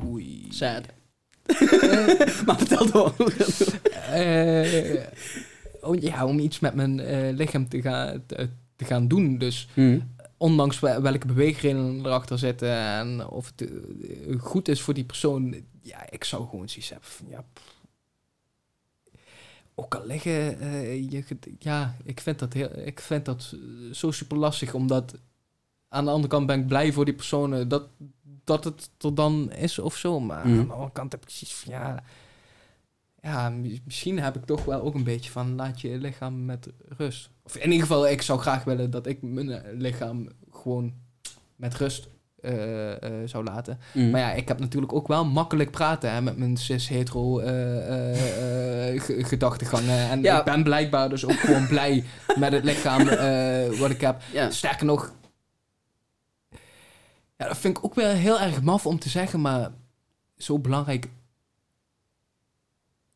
Oei. 0.05 0.47
Sad. 0.51 0.86
maar 2.47 2.59
vertel 2.59 2.90
door. 2.90 3.14
Eh, 4.12 5.05
oh, 5.81 6.01
ja, 6.01 6.27
om 6.27 6.39
iets 6.39 6.60
met 6.60 6.74
mijn 6.74 7.01
eh, 7.01 7.35
lichaam 7.36 7.69
te 7.69 7.82
gaan, 7.82 8.23
te, 8.27 8.48
te 8.77 8.85
gaan 8.85 9.09
doen. 9.09 9.39
Dus 9.39 9.69
Hm. 9.74 10.01
ondanks 10.36 10.81
wel- 10.81 11.02
welke 11.02 11.27
beweegredenen 11.27 11.98
erachter 12.06 12.39
zitten 12.39 12.77
en 12.77 13.27
of 13.28 13.52
het 13.56 13.70
eh, 13.70 14.40
goed 14.40 14.69
is 14.69 14.81
voor 14.82 14.94
die 14.94 15.05
persoon, 15.05 15.55
ja, 15.82 16.10
ik 16.10 16.24
zou 16.24 16.48
gewoon 16.48 16.69
zoiets 16.69 16.90
hebben 16.90 17.09
van, 17.09 17.27
ja, 17.28 17.44
pff. 17.52 17.72
Ook 19.83 19.95
al 19.95 20.07
liggen, 20.07 20.59
eh, 20.61 21.11
je, 21.11 21.25
ja, 21.59 21.97
ik 22.05 22.21
vind 22.21 22.39
dat, 22.39 22.53
heel, 22.53 22.71
ik 22.79 23.01
vind 23.01 23.25
dat 23.25 23.57
zo 23.93 24.11
super 24.11 24.37
lastig, 24.37 24.75
omdat 24.75 25.15
aan 25.89 26.05
de 26.05 26.11
andere 26.11 26.29
kant 26.29 26.47
ben 26.47 26.61
ik 26.61 26.67
blij 26.67 26.93
voor 26.93 27.05
die 27.05 27.15
personen 27.15 27.69
dat, 27.69 27.89
dat 28.45 28.65
het 28.65 28.91
er 28.99 29.15
dan 29.15 29.53
is 29.53 29.79
of 29.79 29.97
zo. 29.97 30.21
Maar 30.21 30.47
Mhm. 30.49 30.59
aan 30.59 30.67
de 30.67 30.73
andere 30.73 30.93
kant 30.93 31.13
heb 31.13 31.23
ik 31.23 31.31
zoiets 31.31 31.55
van, 31.57 31.73
ja, 31.73 32.03
ja, 33.23 33.49
mi- 33.51 33.81
misschien 33.85 34.19
heb 34.19 34.37
ik 34.37 34.45
toch 34.45 34.65
wel 34.65 34.81
ook 34.83 34.95
een 34.95 35.05
beetje 35.05 35.31
van, 35.31 35.55
laat 35.55 35.81
je 35.81 35.99
lichaam 35.99 36.45
met 36.45 36.69
rust. 36.89 37.31
Of 37.43 37.57
in 37.57 37.65
ieder 37.71 37.87
geval, 37.87 38.09
ik 38.09 38.23
zou 38.23 38.41
graag 38.41 38.65
willen 38.65 38.91
dat 38.91 39.07
ik 39.07 39.23
mijn 39.23 39.77
lichaam 39.77 40.29
gewoon 40.51 40.95
met 41.57 41.75
rust 41.75 42.09
eh, 42.43 42.90
eh, 43.02 43.28
zou 43.28 43.44
laten. 43.44 43.78
Mm. 43.93 44.10
Maar 44.10 44.20
ja, 44.20 44.32
ik 44.32 44.48
heb 44.48 44.59
natuurlijk 44.60 44.93
ook 44.93 45.09
wel 45.09 45.24
makkelijk 45.24 45.70
praten 45.70 46.12
hè, 46.12 46.20
met 46.23 46.36
mijn 46.36 46.56
cis-hetero 46.56 47.39
eh, 47.39 47.48
ge- 49.02 49.24
gedachtegangen. 49.24 50.10
En 50.10 50.23
Ja. 50.23 50.39
ik 50.39 50.44
ben 50.44 50.62
blijkbaar 50.62 51.09
dus 51.09 51.24
ook 51.24 51.39
gewoon 51.40 51.66
blij 51.66 52.05
met 52.39 52.52
het 52.52 52.64
lichaam 52.64 53.05
wat 53.78 53.90
ik 53.90 54.01
heb. 54.01 54.23
ja. 54.32 54.51
Sterker 54.51 54.86
nog, 54.86 55.12
ja, 57.36 57.47
dat 57.48 57.59
vind 57.59 57.77
ik 57.78 57.85
ook 57.85 57.94
wel 57.94 58.10
heel 58.14 58.40
erg 58.40 58.62
maf 58.62 58.86
om 58.86 58.98
te 58.98 59.09
zeggen, 59.09 59.40
maar 59.40 59.70
zo 60.36 60.59
belangrijk. 60.59 61.09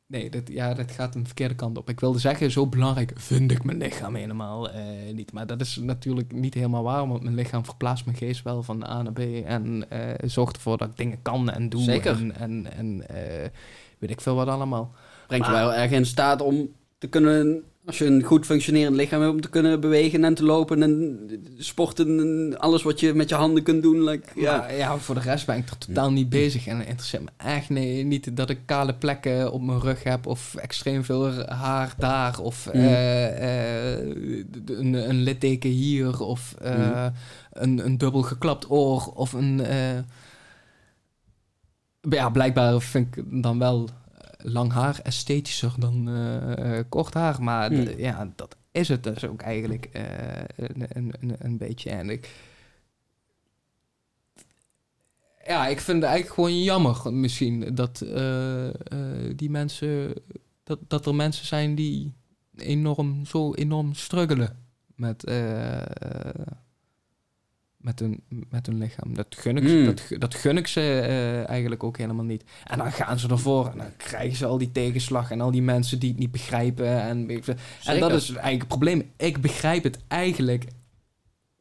Nee, 0.09 0.31
dat, 0.31 0.43
ja, 0.49 0.75
dat 0.75 0.91
gaat 0.91 1.15
een 1.15 1.27
verkeerde 1.27 1.55
kant 1.55 1.79
op. 1.79 1.89
Ik 1.89 2.01
wilde 2.01 2.19
zeggen, 2.19 2.51
zo 2.51 2.67
belangrijk 2.67 3.13
vind 3.15 3.51
ik 3.51 3.65
mijn 3.65 3.79
lichaam 3.79 4.15
helemaal 4.15 4.71
eh, 4.71 4.83
niet. 5.13 5.33
Maar 5.33 5.47
dat 5.47 5.61
is 5.61 5.77
natuurlijk 5.77 6.33
niet 6.33 6.55
helemaal 6.55 6.83
waar, 6.83 7.09
want 7.09 7.23
mijn 7.23 7.35
lichaam 7.35 7.65
verplaatst 7.65 8.05
mijn 8.05 8.17
geest 8.17 8.43
wel 8.43 8.63
van 8.63 8.85
A 8.85 9.03
naar 9.03 9.13
B. 9.13 9.19
En 9.45 9.91
eh, 9.91 10.29
zorgt 10.29 10.57
ervoor 10.57 10.79
dat 10.79 10.89
ik 10.89 10.97
dingen 10.97 11.23
kan 11.23 11.51
en 11.51 11.69
doe. 11.69 11.83
Zeker. 11.83 12.17
En, 12.17 12.37
en, 12.37 12.73
en 12.77 13.09
eh, 13.09 13.49
weet 13.99 14.11
ik 14.11 14.21
veel 14.21 14.35
wat 14.35 14.49
allemaal. 14.49 14.95
Brengt 15.27 15.47
je 15.47 15.53
wel 15.53 15.75
erg 15.75 15.91
in 15.91 16.07
staat 16.07 16.41
om 16.41 16.69
te 16.99 17.09
kunnen, 17.09 17.63
als 17.87 17.99
je 17.99 18.05
een 18.05 18.23
goed 18.23 18.47
functionerend 18.47 18.97
lichaam 18.97 19.21
hebt, 19.21 19.33
om 19.33 19.41
te 19.41 19.49
kunnen 19.49 19.81
bewegen 19.81 20.25
en 20.25 20.35
te 20.35 20.45
lopen 20.45 20.83
en 20.83 21.19
sporten 21.59 22.19
en 22.21 22.59
alles 22.59 22.83
wat 22.83 23.01
je 23.01 23.15
met 23.15 23.29
je 23.29 23.35
handen 23.35 23.63
kunt 23.63 23.83
doen. 23.83 24.05
Like, 24.05 24.29
ja. 24.35 24.69
Ja. 24.69 24.77
ja, 24.77 24.99
voor 24.99 25.15
de 25.15 25.21
rest 25.21 25.47
ben 25.47 25.57
ik 25.57 25.69
er 25.69 25.79
totaal 25.79 26.13
niet 26.13 26.29
bezig. 26.29 26.67
En 26.67 26.87
interesseert 26.87 27.23
me 27.23 27.29
echt 27.37 27.69
nee, 27.69 28.05
niet 28.05 28.37
dat 28.37 28.51
ik 28.51 28.59
kale 28.65 28.95
plekken 28.95 29.53
op 29.53 29.63
mijn 29.63 29.81
rug 29.81 30.03
heb. 30.03 30.27
Of 30.27 30.55
extreem 30.55 31.05
veel 31.05 31.33
haar 31.49 31.95
daar. 31.99 32.41
Of 32.41 32.67
Mm. 32.67 32.73
eh, 32.81 33.93
eh, 33.93 34.45
een, 34.67 34.95
een 35.09 35.23
litteken 35.23 35.71
hier. 35.71 36.21
Of 36.21 36.55
eh, 36.61 36.77
Mm. 37.07 37.13
een, 37.53 37.85
een 37.87 37.99
dubbel 37.99 38.23
geklapt 38.23 38.71
oor. 38.71 39.13
Of 39.15 39.33
een... 39.33 39.63
ja, 42.01 42.31
blijkbaar 42.31 42.81
vind 42.81 43.17
ik 43.17 43.43
dan 43.43 43.59
wel 43.59 43.89
lang 44.49 44.73
haar 44.73 45.01
esthetischer 45.03 45.73
dan 45.79 46.09
eh, 46.09 46.79
eh, 46.79 46.85
kort 46.89 47.15
haar. 47.15 47.43
Maar 47.43 47.73
Mm. 47.73 47.85
d- 47.85 47.99
ja, 47.99 48.33
dat 48.37 48.57
is 48.71 48.89
het 48.89 49.05
dus 49.05 49.25
ook 49.25 49.41
eigenlijk 49.43 49.85
eh, 49.85 50.03
een, 50.57 50.87
een, 50.89 51.15
een, 51.21 51.37
een 51.39 51.57
beetje. 51.57 51.91
En 51.91 52.11
ik, 52.11 52.31
ja, 55.47 55.67
ik 55.67 55.81
vind 55.81 56.03
het 56.03 56.11
eigenlijk 56.11 56.35
gewoon 56.35 56.63
jammer 56.63 57.13
misschien 57.13 57.75
dat 57.75 57.99
die 59.37 59.51
mensen, 59.51 60.15
dat, 60.65 60.79
dat 60.89 61.07
er 61.07 61.15
mensen 61.15 61.47
zijn 61.47 61.75
die 61.75 62.15
enorm, 62.57 63.25
zo 63.27 63.55
enorm 63.55 63.95
struggelen 63.95 64.59
met, 64.95 65.25
met, 67.87 67.99
hun, 67.99 68.21
met 68.51 68.67
hun 68.67 68.79
lichaam. 68.79 69.15
Dat 69.15 69.27
gun 69.31 69.57
ik, 69.57 69.63
Mm. 69.63 69.85
dat, 69.85 70.03
dat 70.19 70.35
gun 70.35 70.57
ik 70.57 70.67
ze 70.67 70.81
eh, 70.81 71.49
eigenlijk 71.49 71.85
ook 71.85 71.99
helemaal 71.99 72.25
niet. 72.25 72.45
En 72.65 72.79
dan 72.79 72.93
gaan 72.93 73.19
ze 73.19 73.29
ervoor 73.29 73.67
en 73.67 73.79
dan 73.79 73.97
krijgen 73.97 74.37
ze 74.37 74.47
al 74.47 74.59
die 74.59 74.73
tegenslag 74.73 75.31
en 75.31 75.41
al 75.41 75.51
die 75.51 75.63
mensen 75.63 75.99
die 75.99 76.11
het 76.11 76.19
niet 76.19 76.31
begrijpen. 76.31 77.01
En, 77.03 77.29
en 77.85 78.01
dat 78.01 78.13
is 78.13 78.29
eigenlijk 78.29 78.59
het 78.59 78.69
probleem. 78.69 79.11
Ik 79.17 79.41
begrijp 79.41 79.83
het 79.85 79.99
eigenlijk 80.09 80.65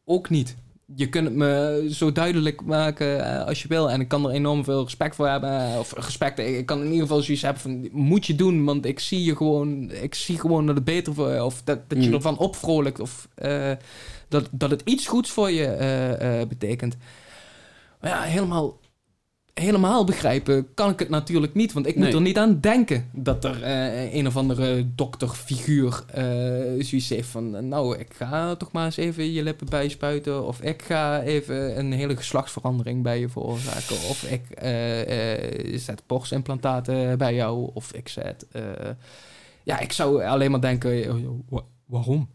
ook 0.06 0.30
niet. 0.30 0.56
Je 0.96 1.10
kunt 1.10 1.26
het 1.26 1.36
me 1.36 1.88
zo 1.92 2.12
duidelijk 2.12 2.62
maken 2.62 3.26
eh, 3.40 3.46
als 3.48 3.62
je 3.62 3.68
wil. 3.68 3.90
En 3.92 4.02
ik 4.02 4.08
kan 4.08 4.26
er 4.26 4.32
enorm 4.32 4.64
veel 4.64 4.84
respect 4.84 5.16
voor 5.16 5.28
hebben. 5.28 5.72
eh, 5.72 5.80
Of 5.80 5.94
respect, 5.94 6.40
ik 6.40 6.66
kan 6.66 6.80
in 6.80 6.86
ieder 6.86 7.02
geval 7.02 7.22
zoiets 7.22 7.44
hebben 7.44 7.62
van... 7.62 7.90
Moet 7.92 8.26
je 8.26 8.36
doen, 8.36 8.64
want 8.66 8.86
ik 8.86 9.00
zie 9.00 9.24
je 9.24 9.36
gewoon... 9.36 9.92
Ik 9.92 10.16
zie 10.16 10.40
gewoon 10.40 10.66
dat 10.66 10.76
het 10.76 10.84
beter 10.86 11.14
voor 11.14 11.32
je... 11.32 11.44
Of 11.44 11.62
dat, 11.64 11.90
dat 11.90 12.02
je 12.04 12.08
Mm. 12.10 12.14
ervan 12.16 12.38
opvrolijkt. 12.38 13.00
Of 13.00 13.28
dat, 14.42 14.50
dat 14.52 14.70
het 14.72 14.82
iets 14.86 15.08
goeds 15.08 15.30
voor 15.32 15.52
je 15.52 15.66
eh, 15.66 16.42
eh, 16.42 16.48
betekent. 16.48 16.96
Maar 18.02 18.10
ja, 18.10 18.22
helemaal... 18.22 18.84
Helemaal 19.54 20.04
begrijpen 20.04 20.74
kan 20.74 20.90
ik 20.90 21.00
het 21.00 21.10
natuurlijk 21.10 21.54
niet. 21.54 21.74
Want 21.74 21.86
ik 21.88 21.96
moet 21.96 22.04
Nee. 22.06 22.14
er 22.14 22.22
niet 22.22 22.38
aan 22.38 22.60
denken 22.60 23.10
dat 23.14 23.44
er 23.44 23.64
eh, 23.64 24.14
een 24.14 24.28
of 24.28 24.38
andere 24.38 24.96
dokterfiguur 24.96 26.04
zoiets 26.80 27.10
heeft 27.10 27.30
van... 27.30 27.68
Nou, 27.68 27.98
ik 27.98 28.14
ga 28.14 28.56
toch 28.56 28.72
maar 28.72 28.86
eens 28.86 28.98
even 28.98 29.32
je 29.34 29.44
lippen 29.44 29.70
bijspuiten. 29.70 30.46
Of 30.46 30.62
ik 30.62 30.82
ga 30.82 31.22
even 31.22 31.80
een 31.80 31.92
hele 31.92 32.16
geslachtsverandering 32.16 33.04
bij 33.04 33.20
je 33.20 33.30
veroorzaken. 33.30 33.96
Of 33.96 34.24
ik 34.24 34.42
zet 35.80 36.04
borstimplantaten 36.08 37.18
bij 37.18 37.36
jou. 37.36 37.70
Of 37.74 37.94
ik 37.94 38.08
zet... 38.10 38.46
ja, 39.64 39.80
ik 39.80 39.92
zou 39.92 40.24
alleen 40.24 40.52
maar 40.52 40.62
denken... 40.62 41.44
wa- 41.50 41.64
waarom? 41.86 42.30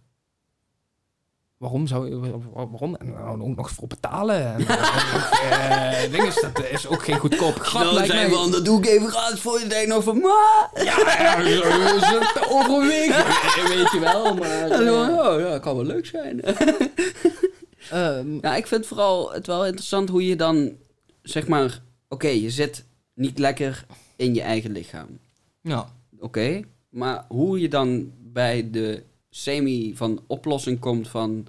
Waarom 1.61 1.87
zou 1.87 2.17
Waarom? 2.53 2.97
En 2.97 3.13
dan 3.13 3.43
ook 3.43 3.57
nog 3.57 3.71
voor 3.71 3.89
betalen. 3.89 4.55
En, 4.55 4.61
eh, 4.67 6.11
ding 6.11 6.23
is, 6.27 6.35
dat 6.35 6.65
is 6.71 6.87
ook 6.87 7.05
geen 7.05 7.19
goedkoop 7.19 7.59
grap, 7.59 7.83
Nou, 7.83 7.95
lijkt 7.95 8.11
zijn 8.11 8.31
mij. 8.31 8.39
van, 8.39 8.51
dat 8.51 8.65
doe 8.65 8.79
ik 8.79 8.87
even 8.87 9.09
gratis 9.09 9.41
voor 9.41 9.61
je. 9.61 9.67
Denk 9.67 9.89
nog 9.89 10.05
van, 10.05 10.19
ma. 10.21 10.71
Ja, 10.75 10.83
ja, 11.19 11.43
zo 11.43 11.97
is 11.97 12.07
het 12.07 12.33
te 12.35 12.47
overwegen. 12.51 13.25
Weet 13.77 13.91
je 13.93 13.99
wel, 14.01 14.35
maar... 14.35 14.69
Zo, 14.69 15.03
eh, 15.03 15.19
oh, 15.19 15.41
ja, 15.41 15.59
kan 15.59 15.77
wel 15.77 15.85
leuk 15.85 16.07
zijn. 16.07 16.41
Ja, 18.41 18.57
ik 18.57 18.67
vind 18.67 18.87
vooral 18.87 19.33
het 19.33 19.47
wel 19.47 19.67
interessant 19.67 20.09
hoe 20.09 20.27
je 20.27 20.37
dan, 20.37 20.73
zeg 21.23 21.49
maar, 21.49 21.83
oké, 22.09 22.29
je 22.29 22.51
zit 22.51 22.85
niet 23.15 23.39
lekker 23.39 23.85
in 24.17 24.35
je 24.35 24.43
eigen 24.43 24.73
lichaam. 24.73 25.19
ja. 25.63 25.89
Oké, 26.19 26.61
maar 26.91 27.25
hoe 27.29 27.61
je 27.61 27.69
dan 27.69 28.13
bij 28.19 28.71
de 28.71 29.03
semi 29.31 29.97
van 29.97 30.21
oplossing 30.27 30.79
komt 30.79 31.09
van 31.09 31.47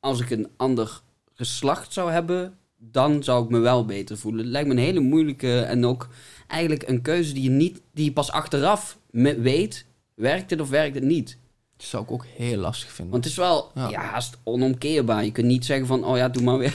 als 0.00 0.20
ik 0.20 0.30
een 0.30 0.48
ander 0.56 1.00
geslacht 1.34 1.92
zou 1.92 2.10
hebben, 2.10 2.58
dan 2.78 3.22
zou 3.22 3.44
ik 3.44 3.50
me 3.50 3.58
wel 3.58 3.84
beter 3.84 4.18
voelen. 4.18 4.40
Het 4.40 4.50
lijkt 4.50 4.68
me 4.68 4.74
een 4.74 4.80
hele 4.80 5.00
moeilijke 5.00 5.60
en 5.60 5.86
ook 5.86 6.08
eigenlijk 6.46 6.88
een 6.88 7.02
keuze 7.02 7.32
die 7.32 7.42
je 7.42 7.50
niet, 7.50 7.80
die 7.92 8.04
je 8.04 8.12
pas 8.12 8.30
achteraf 8.30 8.98
weet, 9.10 9.86
werkt 10.14 10.50
het 10.50 10.60
of 10.60 10.68
werkt 10.68 10.94
het 10.94 11.04
niet. 11.04 11.38
Dat 11.76 11.86
zou 11.86 12.02
ik 12.02 12.10
ook 12.10 12.24
heel 12.36 12.56
lastig 12.58 12.92
vinden. 12.92 13.12
Want 13.12 13.24
het 13.24 13.32
is 13.32 13.38
wel 13.38 13.70
Ja. 13.74 13.88
ja. 13.88 14.00
haast 14.00 14.38
onomkeerbaar. 14.44 15.24
Je 15.24 15.32
kunt 15.32 15.46
niet 15.46 15.64
zeggen 15.64 15.86
van, 15.86 16.04
oh 16.04 16.16
ja, 16.16 16.28
doe 16.28 16.42
maar 16.42 16.58
weer, 16.58 16.74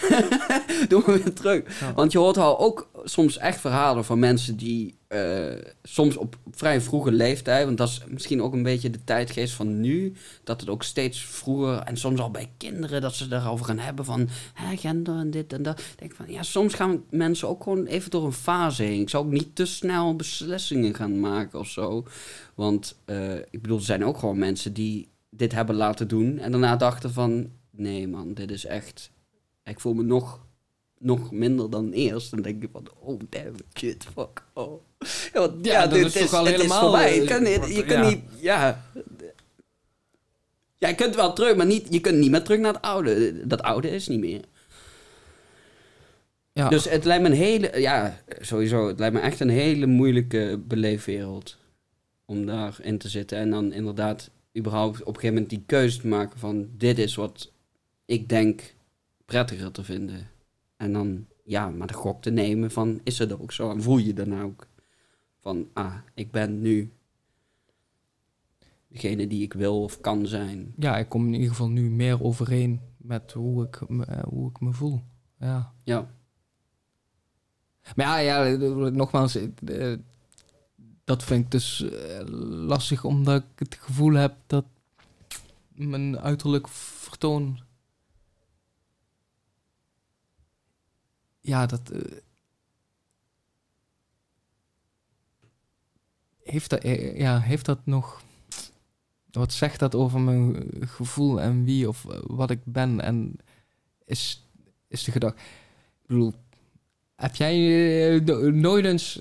doe 0.88 1.02
maar 1.06 1.22
weer 1.22 1.32
terug. 1.32 1.80
Ja. 1.80 1.94
Want 1.94 2.12
je 2.12 2.18
hoort 2.18 2.36
al 2.38 2.58
ook 2.58 2.90
soms 3.04 3.38
echt 3.38 3.60
verhalen 3.60 4.04
van 4.04 4.18
mensen 4.18 4.56
die 4.56 4.94
eh, 5.14 5.72
soms 5.82 6.16
op 6.16 6.38
vrij 6.50 6.80
vroege 6.80 7.12
leeftijd, 7.12 7.64
want 7.64 7.78
dat 7.78 7.88
is 7.88 8.02
misschien 8.08 8.42
ook 8.42 8.52
een 8.52 8.62
beetje 8.62 8.90
de 8.90 9.04
tijdgeest 9.04 9.54
van 9.54 9.80
nu, 9.80 10.12
dat 10.44 10.60
het 10.60 10.70
ook 10.70 10.82
steeds 10.82 11.24
vroeger 11.24 11.78
en 11.78 11.96
soms 11.96 12.20
al 12.20 12.30
bij 12.30 12.50
kinderen 12.56 13.00
dat 13.00 13.14
ze 13.14 13.28
daarover 13.28 13.64
gaan 13.64 13.78
hebben 13.78 14.04
van 14.04 14.28
hè, 14.54 14.76
gender 14.76 15.16
en 15.16 15.30
dit 15.30 15.52
en 15.52 15.62
dat. 15.62 15.82
Denk 15.96 16.14
van 16.14 16.26
ja, 16.28 16.42
soms 16.42 16.74
gaan 16.74 17.04
mensen 17.10 17.48
ook 17.48 17.62
gewoon 17.62 17.86
even 17.86 18.10
door 18.10 18.24
een 18.24 18.32
fase 18.32 18.82
heen. 18.82 19.00
Ik 19.00 19.10
zou 19.10 19.24
ook 19.24 19.32
niet 19.32 19.56
te 19.56 19.66
snel 19.66 20.16
beslissingen 20.16 20.94
gaan 20.94 21.20
maken 21.20 21.58
of 21.58 21.68
zo. 21.68 22.06
Want 22.54 22.98
eh, 23.04 23.36
ik 23.36 23.62
bedoel, 23.62 23.78
er 23.78 23.84
zijn 23.84 24.04
ook 24.04 24.18
gewoon 24.18 24.38
mensen 24.38 24.72
die 24.72 25.08
dit 25.30 25.52
hebben 25.52 25.76
laten 25.76 26.08
doen 26.08 26.38
en 26.38 26.50
daarna 26.50 26.76
dachten 26.76 27.12
van 27.12 27.50
nee 27.70 28.08
man, 28.08 28.34
dit 28.34 28.50
is 28.50 28.64
echt. 28.64 29.10
Ik 29.64 29.80
voel 29.80 29.94
me 29.94 30.02
nog, 30.02 30.46
nog 30.98 31.32
minder 31.32 31.70
dan 31.70 31.90
eerst. 31.92 32.30
Dan 32.30 32.42
denk 32.42 32.62
ik 32.62 32.68
van, 32.72 32.86
oh 33.00 33.20
damn, 33.28 33.54
shit, 33.78 34.04
fuck, 34.14 34.42
oh. 34.52 34.82
Ja, 35.32 35.40
want, 35.40 35.64
Ja, 35.66 35.72
ja, 35.72 35.86
dit 35.86 36.04
is 36.04 36.12
toch 36.12 36.32
al 36.34 36.44
helemaal, 36.44 36.80
voorbij. 36.80 37.18
eh, 37.46 37.68
Je 37.68 37.74
je 37.74 37.84
kunt 37.84 37.90
ja. 38.04 38.08
niet, 38.08 38.20
ja. 38.40 38.84
Ja, 40.78 40.88
je 40.88 40.94
kunt 40.94 41.14
wel 41.14 41.32
terug, 41.32 41.56
maar 41.56 41.66
niet, 41.66 41.86
je 41.90 42.00
kunt 42.00 42.18
niet 42.18 42.30
meer 42.30 42.42
terug 42.42 42.60
naar 42.60 42.72
het 42.72 42.82
oude. 42.82 43.46
Dat 43.46 43.62
oude 43.62 43.90
is 43.90 44.08
niet 44.08 44.20
meer. 44.20 44.40
ja. 46.52 46.68
Dus 46.68 46.88
het 46.88 47.04
lijkt 47.04 47.22
me 47.22 47.28
een 47.28 47.34
hele, 47.34 47.80
ja, 47.80 48.20
sowieso, 48.40 48.88
het 48.88 48.98
lijkt 48.98 49.14
me 49.14 49.20
echt 49.20 49.40
een 49.40 49.48
hele 49.48 49.86
moeilijke 49.86 50.60
beleefwereld 50.66 51.56
om 52.24 52.46
daarin 52.46 52.98
te 52.98 53.08
zitten. 53.08 53.38
En 53.38 53.50
dan 53.50 53.72
inderdaad 53.72 54.30
überhaupt 54.58 55.00
op 55.00 55.06
een 55.06 55.14
gegeven 55.14 55.32
moment 55.34 55.50
die 55.50 55.62
keuze 55.66 56.00
te 56.00 56.06
maken 56.06 56.38
van 56.38 56.68
dit 56.76 56.98
is 56.98 57.14
wat 57.14 57.52
ik 58.04 58.28
denk 58.28 58.74
prettiger 59.24 59.70
te 59.70 59.84
vinden. 59.84 60.28
En 60.76 60.92
dan, 60.92 61.26
ja, 61.44 61.70
maar 61.70 61.86
de 61.86 61.94
gok 61.94 62.22
te 62.22 62.30
nemen 62.30 62.70
van 62.70 63.00
is 63.04 63.18
het 63.18 63.40
ook 63.40 63.52
zo? 63.52 63.70
En 63.70 63.82
voel 63.82 63.98
je 63.98 64.12
dan 64.14 64.40
ook 64.42 64.66
van, 65.40 65.68
ah, 65.72 65.94
ik 66.14 66.30
ben 66.30 66.60
nu 66.60 66.92
degene 68.88 69.26
die 69.26 69.42
ik 69.42 69.52
wil 69.52 69.82
of 69.82 70.00
kan 70.00 70.26
zijn. 70.26 70.72
ja, 70.76 70.98
ik 70.98 71.08
kom 71.08 71.26
in 71.26 71.32
ieder 71.34 71.48
geval 71.48 71.68
nu 71.68 71.90
meer 71.90 72.22
overeen 72.22 72.80
met 72.96 73.32
hoe 73.32 73.64
ik, 73.64 73.88
me- 73.88 74.04
eh, 74.04 74.22
hoe 74.22 74.50
ik 74.50 74.60
me 74.60 74.72
voel. 74.72 75.02
Ja. 75.38 75.72
Ja, 75.84 76.08
Maar 77.96 78.22
ja, 78.22 78.42
ja 78.42 78.56
nogmaals, 78.90 79.34
eh, 79.64 79.94
dat 81.04 81.22
vind 81.24 81.44
ik 81.44 81.50
dus 81.50 81.80
eh, 81.90 82.20
lastig, 82.66 83.04
omdat 83.04 83.42
ik 83.42 83.58
het 83.68 83.74
gevoel 83.74 84.12
heb 84.12 84.34
dat 84.46 84.64
mijn 85.72 86.18
uiterlijk 86.18 86.68
vertoon. 86.68 87.58
Ja, 91.44 91.66
dat. 91.66 91.90
eh, 91.90 92.00
heeft, 96.42 96.70
dat, 96.70 96.82
eh, 96.82 97.18
ja, 97.18 97.40
heeft 97.40 97.64
dat 97.64 97.78
nog. 97.86 98.22
Wat 99.30 99.52
zegt 99.52 99.78
dat 99.78 99.94
over 99.94 100.20
mijn 100.20 100.70
gevoel 100.80 101.40
en 101.40 101.64
wie 101.64 101.88
of 101.88 102.04
eh, 102.08 102.18
wat 102.22 102.50
ik 102.50 102.60
ben? 102.64 103.00
En 103.00 103.36
is, 104.04 104.46
is 104.88 105.04
de 105.04 105.10
gedachte. 105.12 105.38
Ik 106.02 106.06
bedoel, 106.06 106.32
heb 107.16 107.34
jij 107.34 108.20
no- 108.24 108.50
nooit 108.50 108.84
eens 108.84 109.20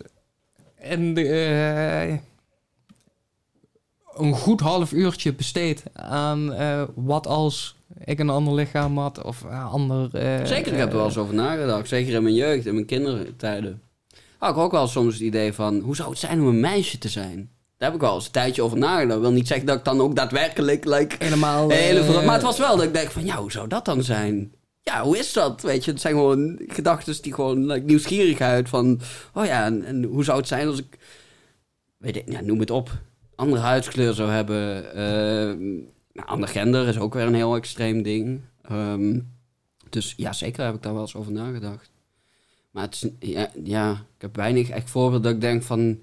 en 0.76 1.18
eh, 1.18 2.20
een 4.18 4.34
goed 4.34 4.60
half 4.60 4.91
uurtje 4.91 5.34
besteed 5.34 5.84
aan 5.94 6.53
eh, 6.53 6.84
wat 6.95 7.27
als 7.27 7.76
ik 8.03 8.19
een 8.19 8.30
ander 8.30 8.53
lichaam 8.53 8.98
had 8.98 9.23
of 9.23 9.41
een 9.41 9.49
ander... 9.52 10.15
eh, 10.15 10.45
Zeker, 10.45 10.72
ik 10.72 10.77
heb 10.77 10.90
er 10.90 10.95
wel 10.95 11.06
eens 11.06 11.18
over 11.18 11.34
nagedacht. 11.34 11.88
Zeker 11.88 12.14
in 12.14 12.23
mijn 12.23 12.35
jeugd, 12.35 12.65
in 12.65 12.73
mijn 12.73 12.85
kindertijden. 12.85 13.81
Had 14.38 14.56
ik 14.56 14.61
ook 14.61 14.72
wel 14.72 14.88
soms 14.88 15.14
het 15.14 15.23
idee 15.23 15.53
van, 15.53 15.80
hoe 15.80 15.95
zou 15.95 16.10
het 16.10 16.19
zijn 16.19 16.41
om 16.41 16.48
een 16.48 16.60
meisje 16.60 16.98
te 16.98 17.10
zijn? 17.10 17.49
Daar 17.77 17.91
heb 17.91 18.02
ik 18.02 18.07
wel 18.07 18.15
eens 18.15 18.26
een 18.26 18.31
tijdje 18.31 18.61
over 18.61 18.77
nagedacht. 18.77 19.10
Dat 19.10 19.19
wil 19.19 19.31
niet 19.31 19.48
zeggen 19.48 19.65
dat 19.65 19.77
ik 19.77 19.84
dan 19.84 20.02
ook 20.02 20.15
daadwerkelijk... 20.15 20.85
Like, 20.85 21.15
helemaal... 21.19 21.69
hele 21.69 21.99
eh, 21.99 22.26
maar 22.26 22.34
het 22.34 22.44
was 22.44 22.57
wel 22.57 22.76
dat 22.76 22.85
ik 22.85 22.94
denk 22.94 23.11
van, 23.11 23.26
ja, 23.26 23.35
hoe 23.35 23.52
zou 23.52 23.68
dat 23.68 23.85
dan 23.85 24.03
zijn? 24.03 24.52
Ja, 24.81 25.03
hoe 25.03 25.18
is 25.18 25.34
dat? 25.34 25.61
Weet 25.61 25.85
je, 25.85 25.91
het 25.91 26.02
zijn 26.02 26.14
gewoon 26.14 26.60
gedachten 26.68 27.22
die 27.22 27.34
gewoon 27.34 27.65
like, 27.65 27.85
nieuwsgierigheid 27.85 28.69
van... 28.69 28.99
Oh 29.34 29.45
ja, 29.45 29.65
en, 29.65 29.84
en 29.85 30.03
hoe 30.03 30.23
zou 30.23 30.38
het 30.38 30.48
zijn 30.48 30.68
als 30.68 30.80
ik... 30.80 30.98
Weet 31.98 32.15
ik, 32.15 32.31
ja, 32.31 32.41
noem 32.41 32.60
het 32.60 32.72
op. 32.72 32.91
Andere 33.44 33.61
huidskleur 33.61 34.14
zou 34.14 34.30
hebben. 34.30 34.94
eh, 34.94 35.82
nou, 36.14 36.28
ander 36.28 36.49
gender 36.49 36.88
is 36.88 36.99
ook 36.99 37.14
weer 37.14 37.26
een 37.26 37.34
heel 37.34 37.56
extreem 37.56 38.02
ding. 38.02 38.41
Ehm, 38.61 39.20
dus 39.90 40.14
ja, 40.18 40.34
zeker 40.34 40.65
heb 40.65 40.76
ik 40.76 40.82
daar 40.82 40.94
wel 40.94 41.02
eens 41.02 41.15
over 41.15 41.32
nagedacht. 41.32 41.91
Maar 42.72 42.84
het 42.84 42.94
is, 42.94 43.30
ja, 43.30 43.49
ja, 43.64 43.91
ik 43.91 44.22
heb 44.22 44.36
weinig 44.36 44.70
echt 44.70 44.90
voorbeelden 44.90 45.22
dat 45.22 45.34
ik 45.34 45.41
denk 45.41 45.64
van... 45.64 45.99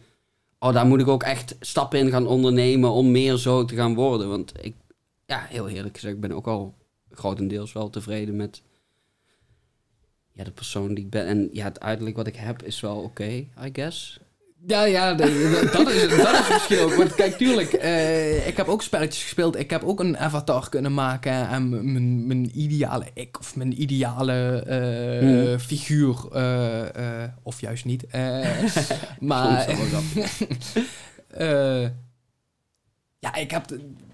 Oh, 0.58 0.72
daar 0.72 0.86
moet 0.86 1.00
ik 1.00 1.08
ook 1.08 1.22
echt 1.22 1.56
stappen 1.60 1.98
in 1.98 2.10
gaan 2.10 2.26
ondernemen 2.26 2.90
om 2.90 3.10
meer 3.10 3.36
zo 3.36 3.64
te 3.64 3.74
gaan 3.74 3.94
worden. 3.94 4.28
Want 4.28 4.52
ik, 4.64 4.74
ja, 5.26 5.46
heel 5.48 5.68
eerlijk 5.68 5.94
gezegd, 5.94 6.14
ik 6.14 6.20
ben 6.20 6.32
ook 6.32 6.46
al 6.46 6.74
grotendeels 7.10 7.72
wel 7.72 7.90
tevreden 7.90 8.36
met 8.36 8.62
ja, 10.32 10.44
de 10.44 10.50
persoon 10.50 10.94
die 10.94 11.04
ik 11.04 11.10
ben. 11.10 11.26
En 11.26 11.48
ja, 11.52 11.64
het 11.64 11.80
uiterlijk 11.80 12.16
wat 12.16 12.26
ik 12.26 12.36
heb 12.36 12.62
is 12.62 12.80
wel 12.80 13.02
oké, 13.02 13.28
I 13.64 13.70
guess. 13.72 14.20
Ja, 14.66 14.84
ja, 14.84 15.14
dat, 15.14 15.28
is, 15.28 15.70
dat 15.72 15.88
is 15.90 16.08
misschien 16.52 16.78
ook. 16.84 16.94
Want 16.94 17.14
kijk, 17.14 17.36
tuurlijk, 17.36 17.72
eh, 17.72 18.46
ik 18.46 18.56
heb 18.56 18.68
ook 18.68 18.82
spelletjes 18.82 19.22
gespeeld. 19.22 19.58
Ik 19.58 19.70
heb 19.70 19.82
ook 19.82 20.00
een 20.00 20.18
avatar 20.18 20.68
kunnen 20.68 20.94
maken. 20.94 21.48
En 21.48 21.68
mijn, 21.92 22.26
mijn 22.26 22.60
ideale 22.60 23.06
ik, 23.14 23.38
of 23.38 23.56
mijn 23.56 23.82
ideale 23.82 24.62
eh, 24.66 25.18
Hmm. 25.18 25.58
figuur. 25.58 26.28
eh, 26.32 27.24
of 27.42 27.60
juist 27.60 27.84
niet. 27.84 28.04
maar. 29.20 29.68
Ja, 33.18 33.34
ik 33.34 33.50
heb. 33.50 33.64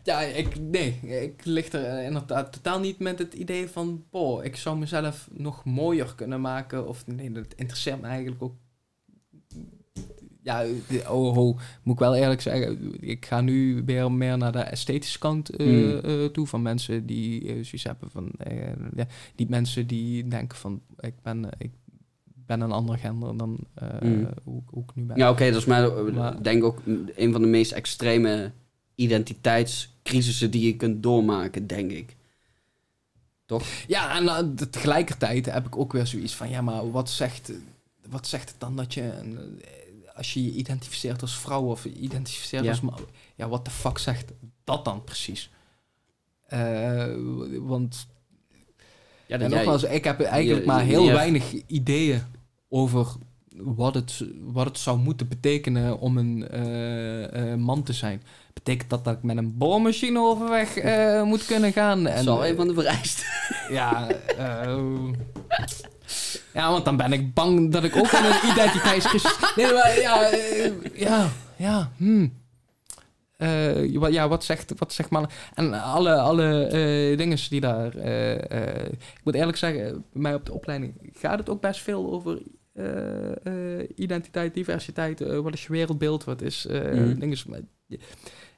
Ja, 0.03 0.21
ik. 0.21 0.61
Nee, 0.61 0.99
ik 1.03 1.45
lig 1.45 1.73
er 1.73 2.03
inderdaad 2.03 2.53
totaal 2.53 2.81
niet 2.81 2.99
met 2.99 3.19
het 3.19 3.35
idee 3.35 3.69
van. 3.69 4.05
Boh, 4.11 4.45
ik 4.45 4.57
zou 4.57 4.79
mezelf 4.79 5.29
nog 5.33 5.65
mooier 5.65 6.15
kunnen 6.15 6.41
maken. 6.41 6.89
Of 6.89 7.07
nee, 7.07 7.33
dat 7.33 7.47
interesseert 7.57 8.01
me 8.01 8.07
eigenlijk 8.07 8.43
ook 8.43 8.55
ja, 10.47 10.65
oh, 11.09 11.37
moet 11.83 11.95
ik 11.95 11.99
wel 11.99 12.15
eerlijk 12.15 12.41
zeggen, 12.41 12.95
ik 13.01 13.27
ga 13.27 13.41
nu 13.41 13.83
weer 13.87 14.13
meer 14.13 14.39
naar 14.39 14.53
de 14.53 14.59
esthetische 14.59 15.19
kant 15.19 15.51
eh, 15.51 15.67
Mm. 15.67 15.99
eh, 15.99 16.25
toe 16.25 16.47
van 16.47 16.63
mensen 16.63 17.07
die 17.07 17.41
eh, 17.41 17.53
zoiets 17.53 17.83
hebben 17.85 18.11
van, 18.11 18.31
ja, 18.97 19.07
niet 19.37 19.49
mensen 19.49 19.87
die 19.87 20.29
denken 20.29 20.59
van, 20.59 20.81
ik 21.01 21.15
ben, 21.23 21.49
ik 21.59 21.71
ben 22.47 22.61
een 22.61 22.73
ander 22.73 22.99
gender 22.99 23.37
dan 23.37 23.59
Mm. 24.03 24.29
hoe, 24.45 24.63
hoe 24.67 24.83
ik 24.83 24.95
nu 24.95 25.03
ben. 25.03 25.17
Ja, 25.17 25.31
oké, 25.31 25.47
dat 25.51 25.61
is 25.61 25.65
maar, 25.65 26.05
Maar- 26.15 26.43
denk 26.43 26.65
ook 26.65 26.79
een 27.17 27.33
van 27.33 27.41
de 27.43 27.49
meest 27.49 27.73
extreme 27.73 28.53
identiteitscrisissen 28.95 30.51
die 30.51 30.67
je 30.67 30.77
kunt 30.77 31.03
doormaken, 31.03 31.67
denk 31.67 31.91
ik. 31.91 32.17
Ja, 33.87 34.17
en 34.19 34.55
tegelijkertijd 34.71 35.47
heb 35.47 35.67
ik 35.67 35.77
ook 35.77 35.93
weer 35.93 36.07
zoiets 36.07 36.35
van, 36.35 36.49
ja, 36.51 36.61
maar 36.61 36.91
wat 36.91 37.11
zegt, 37.11 37.53
wat 38.09 38.27
zegt 38.27 38.49
het 38.49 38.61
dan 38.61 38.77
dat 38.77 38.95
je, 38.95 39.03
een, 39.03 39.39
als 40.17 40.35
je 40.35 40.45
je 40.45 40.51
identificeert 40.51 41.23
als 41.23 41.39
vrouw 41.39 41.63
of 41.63 41.83
je 41.85 41.93
identificeert 41.93 42.65
Ja. 42.65 42.71
als 42.71 42.81
man, 42.81 42.99
ja, 43.35 43.49
wat 43.49 43.65
de 43.65 43.71
fuck 43.71 43.99
zegt 43.99 44.33
dat 44.65 44.85
dan 44.85 45.05
precies? 45.05 45.51
Eh, 46.47 47.07
want 47.61 48.07
Ja, 49.27 49.39
en 49.39 49.51
nogmaals, 49.51 49.83
ik 49.83 50.05
heb 50.05 50.21
eigenlijk 50.21 50.61
je- 50.61 50.67
maar 50.67 50.83
heel 50.83 51.03
je- 51.05 51.13
weinig 51.13 51.53
ideeën 51.67 52.23
over 52.69 53.07
wat 53.57 53.95
het, 53.95 54.25
wat 54.41 54.67
het 54.67 54.79
zou 54.79 54.99
moeten 54.99 55.29
betekenen 55.29 55.99
om 55.99 56.19
een 56.19 56.49
eh, 56.49 57.53
eh, 57.53 57.59
man 57.59 57.83
te 57.83 57.93
zijn. 57.93 58.23
Betekent 58.53 58.91
dat 58.91 59.05
dat 59.05 59.17
ik 59.17 59.23
met 59.23 59.37
een 59.37 59.57
boormachine 59.57 60.21
overweg 60.21 60.75
moet 61.25 61.45
kunnen 61.47 61.73
gaan? 61.73 62.07
En, 62.07 62.25
wel 62.25 62.47
een 62.47 62.57
van 62.57 62.69
de 62.69 62.75
vereisten. 62.75 63.25
ja, 63.71 64.07
ja, 66.55 66.71
want 66.71 66.85
dan 66.85 66.97
ben 66.97 67.13
ik 67.13 67.35
bang 67.35 67.73
dat 67.73 67.85
ik 67.85 67.97
ook 67.97 68.11
in 68.13 68.25
een 68.25 68.51
identiteitscrisis... 68.53 69.39
Nee, 69.57 69.73
maar 69.73 69.99
ja, 70.01 70.31
eh, 70.31 70.73
ja, 70.95 71.29
ja, 71.57 71.91
hmm. 71.97 72.33
Eh, 73.37 73.97
wat- 73.99 74.13
ja, 74.13 74.29
wat 74.29 74.45
zegt, 74.45 74.73
wat 74.79 74.93
zegt 74.93 75.11
man? 75.11 75.31
En 75.55 75.83
alle, 75.83 76.15
alle 76.15 76.65
eh 76.67 77.19
dingen 77.19 77.39
die 77.49 77.61
daar... 77.61 77.95
eh, 77.97 78.51
eh, 78.51 78.85
ik 78.91 79.21
moet 79.25 79.35
eerlijk 79.35 79.57
zeggen, 79.59 79.91
bij 79.93 80.23
mij 80.23 80.35
op 80.35 80.47
de 80.47 80.53
opleiding 80.53 80.95
gaat 81.13 81.39
het 81.39 81.49
ook 81.49 81.61
best 81.61 81.81
veel 81.83 82.13
over 82.13 82.39
eh, 82.73 83.31
eh, 83.81 83.89
identiteit, 83.97 84.55
diversiteit. 84.55 85.21
eh, 85.21 85.39
wat 85.39 85.53
is 85.55 85.63
je 85.67 85.73
wereldbeeld? 85.73 86.25
Wat 86.25 86.43
is 86.43 86.67
eh 86.67 86.81
Mhm. 86.81 87.19
dingen... 87.19 87.69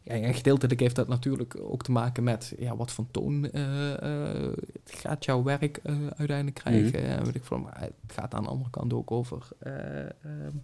Ja, 0.09 0.15
en 0.15 0.35
gedeeltelijk 0.35 0.81
heeft 0.81 0.97
dat 0.97 1.09
natuurlijk 1.09 1.57
ook 1.61 1.83
te 1.83 1.93
maken 1.93 2.25
met 2.25 2.55
ja, 2.59 2.77
wat 2.77 2.91
voor 2.93 3.05
toon 3.11 3.51
eh, 3.51 4.43
eh, 4.43 4.53
gaat 4.85 5.25
jouw 5.25 5.43
werk 5.43 5.77
eh, 5.83 5.95
uiteindelijk 6.17 6.57
krijgen. 6.57 7.03
En 7.05 7.25
weet 7.25 7.35
ik 7.35 7.45
veel, 7.45 7.59
maar 7.59 7.81
het 7.81 7.93
gaat 8.07 8.35
aan 8.35 8.43
de 8.43 8.49
andere 8.49 8.71
kant 8.71 8.93
ook 8.93 9.11
over. 9.11 9.49
eh, 9.59 10.01
ehm, 10.05 10.57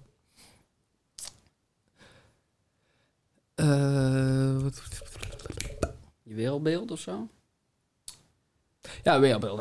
eh, 3.55 4.63
wat- 4.63 4.83
Je 6.23 6.35
wereldbeeld 6.35 6.91
of 6.91 6.99
zo? 7.01 7.29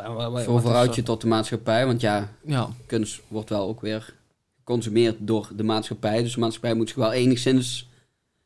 ja, 0.03 0.29
wa- 0.31 0.43
Voor 0.43 0.61
vooruit 0.61 0.95
je 0.95 1.03
tot 1.03 1.21
de 1.21 1.27
maatschappij. 1.27 1.85
Want 1.85 2.01
ja, 2.01 2.29
Ja, 2.43 2.69
kunst 2.85 3.21
wordt 3.27 3.49
wel 3.49 3.67
ook 3.67 3.81
weer 3.81 4.13
geconsumeerd 4.57 5.17
door 5.19 5.49
de 5.55 5.63
maatschappij. 5.63 6.21
Dus 6.23 6.33
de 6.33 6.39
maatschappij 6.39 6.73
moet 6.73 6.87
zich 6.87 6.97
wel 6.97 7.11
enigszins... 7.11 7.89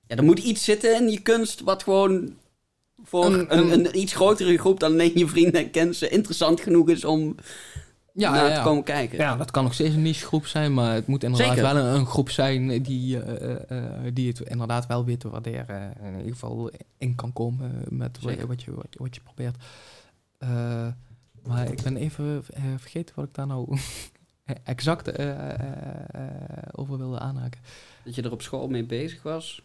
Ja, 0.07 0.15
er 0.15 0.23
moet 0.23 0.39
iets 0.39 0.63
zitten 0.63 0.95
in 1.01 1.09
je 1.11 1.21
kunst 1.21 1.61
wat 1.61 1.83
gewoon 1.83 2.33
voor 3.03 3.25
Een- 3.25 3.57
een, 3.57 3.71
een, 3.71 3.85
een- 3.85 3.97
iets 3.99 4.13
grotere 4.13 4.57
groep 4.57 4.79
dan 4.79 4.91
alleen 4.91 5.11
je 5.17 5.27
vrienden 5.27 5.61
en 5.61 5.71
kennissen 5.71 6.11
interessant 6.11 6.61
genoeg 6.61 6.89
is 6.89 7.05
om 7.05 7.35
ja, 8.13 8.31
naar 8.31 8.43
ja, 8.43 8.49
te 8.49 8.53
ja. 8.57 8.63
komen 8.63 8.83
kijken. 8.83 9.17
Ja, 9.17 9.35
dat 9.35 9.51
kan 9.51 9.63
nog 9.63 9.73
steeds 9.73 9.95
een 9.95 10.01
niche 10.01 10.25
groep 10.25 10.45
zijn, 10.45 10.73
maar 10.73 10.93
het 10.93 11.07
moet 11.07 11.23
inderdaad 11.23 11.47
Zeker. 11.55 11.63
wel 11.73 11.83
een, 11.83 11.95
een 11.95 12.05
groep 12.05 12.29
zijn 12.29 12.81
die, 12.83 13.21
eh, 13.21 13.51
eh, 13.51 14.05
eh, 14.05 14.13
die 14.13 14.27
het 14.27 14.39
inderdaad 14.39 14.87
wel 14.87 15.05
weet 15.05 15.19
te 15.19 15.29
waarderen. 15.29 15.97
En 15.99 16.11
in 16.11 16.17
ieder 16.17 16.31
geval 16.33 16.71
in 16.97 17.15
kan 17.15 17.33
komen 17.33 17.83
met 17.89 18.19
wat, 18.21 18.31
Zeker. 18.31 18.47
wat, 18.47 18.63
je, 18.63 18.71
wat, 18.75 18.87
je, 18.89 18.99
wat 18.99 19.15
je 19.15 19.21
probeert. 19.21 19.55
Eh, 20.37 20.87
maar 21.43 21.71
ik 21.71 21.81
ben 21.81 21.97
even 21.97 22.43
eh, 22.53 22.63
vergeten 22.77 23.15
wat 23.15 23.25
ik 23.25 23.33
daar 23.33 23.47
nou 23.47 23.77
exact 24.63 25.07
eh, 25.07 25.29
eh, 25.29 25.59
eh, 26.11 26.21
over 26.71 26.97
wilde 26.97 27.19
aanhaken. 27.19 27.61
Dat 28.03 28.15
je 28.15 28.21
er 28.21 28.31
op 28.31 28.41
school 28.41 28.67
mee 28.67 28.83
bezig 28.85 29.23
was. 29.23 29.61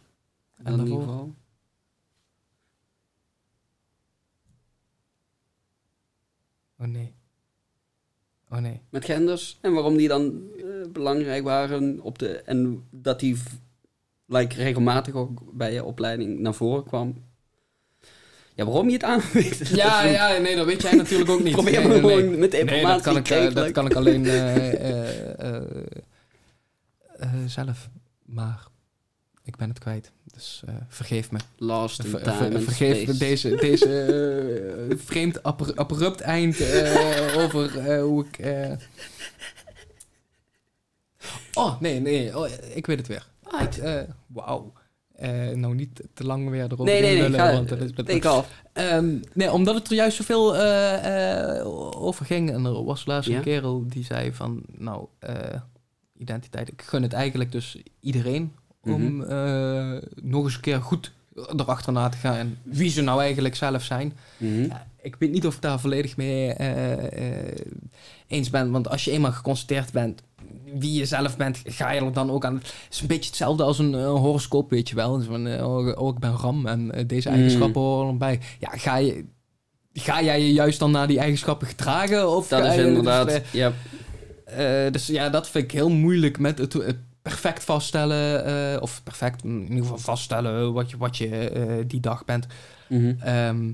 En 0.65 0.77
daarvoor? 0.77 0.99
geval. 1.01 1.35
Oh 6.79 6.87
nee. 6.87 7.15
Oh 8.51 8.59
nee. 8.59 8.81
Met 8.91 9.05
genders. 9.05 9.59
En 9.61 9.73
waarom 9.73 9.97
die 9.97 10.09
dan 10.09 10.43
eh, 10.57 10.65
belangrijk 10.93 11.45
waren. 11.45 12.01
Op 12.01 12.19
de, 12.19 12.29
en 12.43 12.87
dat 12.91 13.21
die 13.21 13.37
v- 13.37 13.53
like, 14.27 14.55
regelmatig 14.57 15.15
ook 15.15 15.43
bij 15.53 15.73
je 15.73 15.85
opleiding 15.85 16.39
naar 16.39 16.55
voren 16.55 16.85
kwam. 16.85 17.25
Ja, 18.55 18.65
waarom 18.65 18.87
je 18.87 18.93
het 18.93 19.05
aanweegt. 19.05 19.69
Ja, 19.77 20.03
ja, 20.05 20.39
nee, 20.39 20.57
dat 20.57 20.67
weet 20.67 20.83
jij 20.83 20.95
natuurlijk 20.95 21.31
ook 21.31 21.43
niet. 21.43 21.53
Probeer 21.61 21.73
Nee, 21.73 21.83
me 21.83 21.89
nee, 21.89 22.01
nee. 22.01 22.11
gewoon 22.17 22.39
met 22.39 22.51
de 22.51 22.57
Nee, 22.57 22.65
dat 22.67 22.75
informatie 22.75 23.03
kan 23.03 23.17
ik, 23.17 23.23
kreeg, 23.23 23.53
dat 23.53 23.71
kan 23.71 23.87
ik 23.87 23.95
alleen 23.95 24.25
eh, 24.27 24.73
eh, 24.73 25.39
eh, 25.41 25.87
eh, 27.19 27.31
zelf. 27.47 27.89
Maar 28.23 28.67
ik 29.45 29.57
ben 29.57 29.69
het 29.69 29.79
kwijt. 29.79 30.13
Dus 30.35 30.63
eh, 30.67 30.75
vergeef 30.89 31.31
me. 31.31 31.39
Lost 31.57 32.05
in 32.05 32.11
Ver- 32.11 32.23
time 32.23 32.51
ver- 32.51 32.63
vergeef 32.63 33.03
space. 33.03 33.19
deze, 33.19 33.55
deze 33.57 33.87
eh, 34.91 34.97
vreemd 34.99 35.43
abru- 35.43 35.75
abrupt 35.75 36.21
eind 36.21 36.61
eh, 36.61 37.37
over 37.45 37.99
hoe 38.01 38.25
ik... 38.31 38.39
Oh, 41.55 41.81
nee, 41.81 42.01
nee. 42.01 42.39
Oh, 42.39 42.49
ik 42.75 42.87
weet 42.87 42.99
het 42.99 43.07
weer. 43.07 43.27
Eh, 43.83 44.01
Wauw. 44.27 44.73
Nou, 45.55 45.75
niet 45.75 46.01
te 46.15 46.25
lang 46.25 46.51
weer 46.51 46.65
erover 46.65 46.85
Nee, 46.85 47.01
nee, 47.01 47.13
nee. 47.13 47.21
lullen, 47.23 47.41
Ga, 47.41 47.53
want 47.53 47.69
dat 47.69 47.81
is 47.81 47.91
take 47.95 48.33
off. 48.33 48.49
Ehm, 48.73 49.15
nee, 49.33 49.53
omdat 49.53 49.75
het 49.75 49.89
er 49.89 49.95
juist 49.95 50.17
zoveel 50.17 50.57
over 51.95 52.27
ging. 52.27 52.51
En 52.51 52.65
er 52.65 52.85
was 52.85 53.07
laatst 53.07 53.31
een 53.31 53.41
kerel 53.43 53.85
die 53.89 54.05
zei 54.05 54.33
van... 54.33 54.63
Nou, 54.79 55.07
identiteit. 56.19 56.69
Ik 56.69 56.83
gun 56.83 57.03
het 57.03 57.13
eigenlijk 57.13 57.53
dus 57.53 57.77
iedereen... 58.01 58.53
om 58.85 59.03
Mhm. 59.17 59.23
eh, 59.31 60.03
nog 60.23 60.45
eens 60.45 60.55
een 60.55 60.61
keer 60.61 60.81
goed 60.81 61.13
erachterna 61.57 62.09
te 62.09 62.17
gaan... 62.17 62.35
en 62.37 62.59
wie 62.63 62.91
ze 62.91 63.03
nou 63.03 63.21
eigenlijk 63.21 63.57
zelf 63.57 63.83
zijn. 63.83 64.13
Mhm. 64.37 64.63
Ja, 64.63 64.87
ik 65.03 65.17
weet 65.19 65.31
niet 65.33 65.47
of 65.47 65.55
ik 65.55 65.61
daar 65.63 65.81
volledig 65.81 66.17
mee 66.17 66.53
eh, 66.53 66.93
eh, 67.49 67.57
eens 68.27 68.51
ben. 68.51 68.71
Want 68.71 68.89
als 68.89 69.05
je 69.05 69.11
eenmaal 69.11 69.33
geconstateerd 69.33 69.93
bent 69.93 70.23
wie 70.79 70.93
je 70.99 71.05
zelf 71.07 71.37
bent, 71.37 71.61
ga 71.65 71.91
je 71.91 72.01
er 72.01 72.13
dan 72.13 72.31
ook 72.31 72.45
aan. 72.45 72.55
Het 72.55 72.73
is 72.91 73.01
een 73.01 73.07
beetje 73.07 73.29
hetzelfde 73.29 73.63
als 73.63 73.79
een 73.79 73.95
horoscoop, 73.95 74.71
weet 74.71 74.89
je 74.89 74.95
wel. 74.95 75.17
Dus 75.19 75.27
van, 75.27 75.47
oh, 75.63 75.99
oh, 76.03 76.15
ik 76.15 76.19
ben 76.21 76.33
ram 76.37 76.67
en 76.67 77.07
deze 77.07 77.29
Mm. 77.29 77.35
eigenschappen 77.35 77.81
horen 77.81 78.09
erbij. 78.09 78.41
Ja, 78.59 78.69
ga 78.73 78.97
je... 78.97 79.25
Ga 79.95 80.23
jij 80.23 80.41
je 80.43 80.53
juist 80.53 80.79
dan 80.79 80.91
naar 80.91 81.07
die 81.07 81.19
eigenschappen 81.19 81.67
gedragen? 81.67 82.37
Of 82.37 82.49
Dat 82.49 82.65
is 82.65 82.75
je- 82.75 82.87
inderdaad... 82.87 83.29
Dus, 83.29 83.41
ja. 83.53 83.73
dus 84.91 85.07
ja, 85.07 85.29
dat 85.31 85.49
vind 85.49 85.65
ik 85.65 85.71
heel 85.71 85.91
moeilijk 85.91 86.39
met 86.39 86.59
het, 86.59 86.73
het 86.73 86.97
perfect 87.23 87.65
vaststellen. 87.65 88.45
eh, 88.45 88.83
of 88.83 89.03
perfect, 89.03 89.45
in 89.45 89.63
ieder 89.63 89.77
geval 89.79 89.99
vaststellen 89.99 90.73
wat 90.73 90.91
je, 90.91 90.97
wat 90.97 91.17
je 91.17 91.49
eh, 91.51 91.85
die 91.87 92.01
dag 92.01 92.25
bent. 92.25 92.47
Mhm. 92.89 93.15
Ehm, 93.21 93.67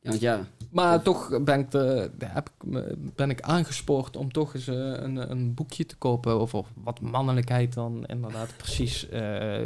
ja, 0.00 0.10
want 0.10 0.20
ja. 0.20 0.40
maar 0.70 1.02
toch 1.02 1.42
ben 1.42 1.60
ik, 1.60 1.70
de, 1.70 2.10
heb 2.24 2.50
ik, 2.60 2.86
ben 3.16 3.30
ik 3.30 3.40
aangespoord 3.40 4.16
om 4.16 4.32
toch 4.32 4.54
eens 4.54 4.68
eh, 4.68 4.74
een, 4.76 5.30
een 5.30 5.54
boekje 5.54 5.86
te 5.86 5.96
kopen 5.96 6.32
over 6.32 6.64
wat 6.74 7.00
mannelijkheid 7.00 7.74
dan 7.74 8.06
inderdaad 8.06 8.56
precies 8.56 9.06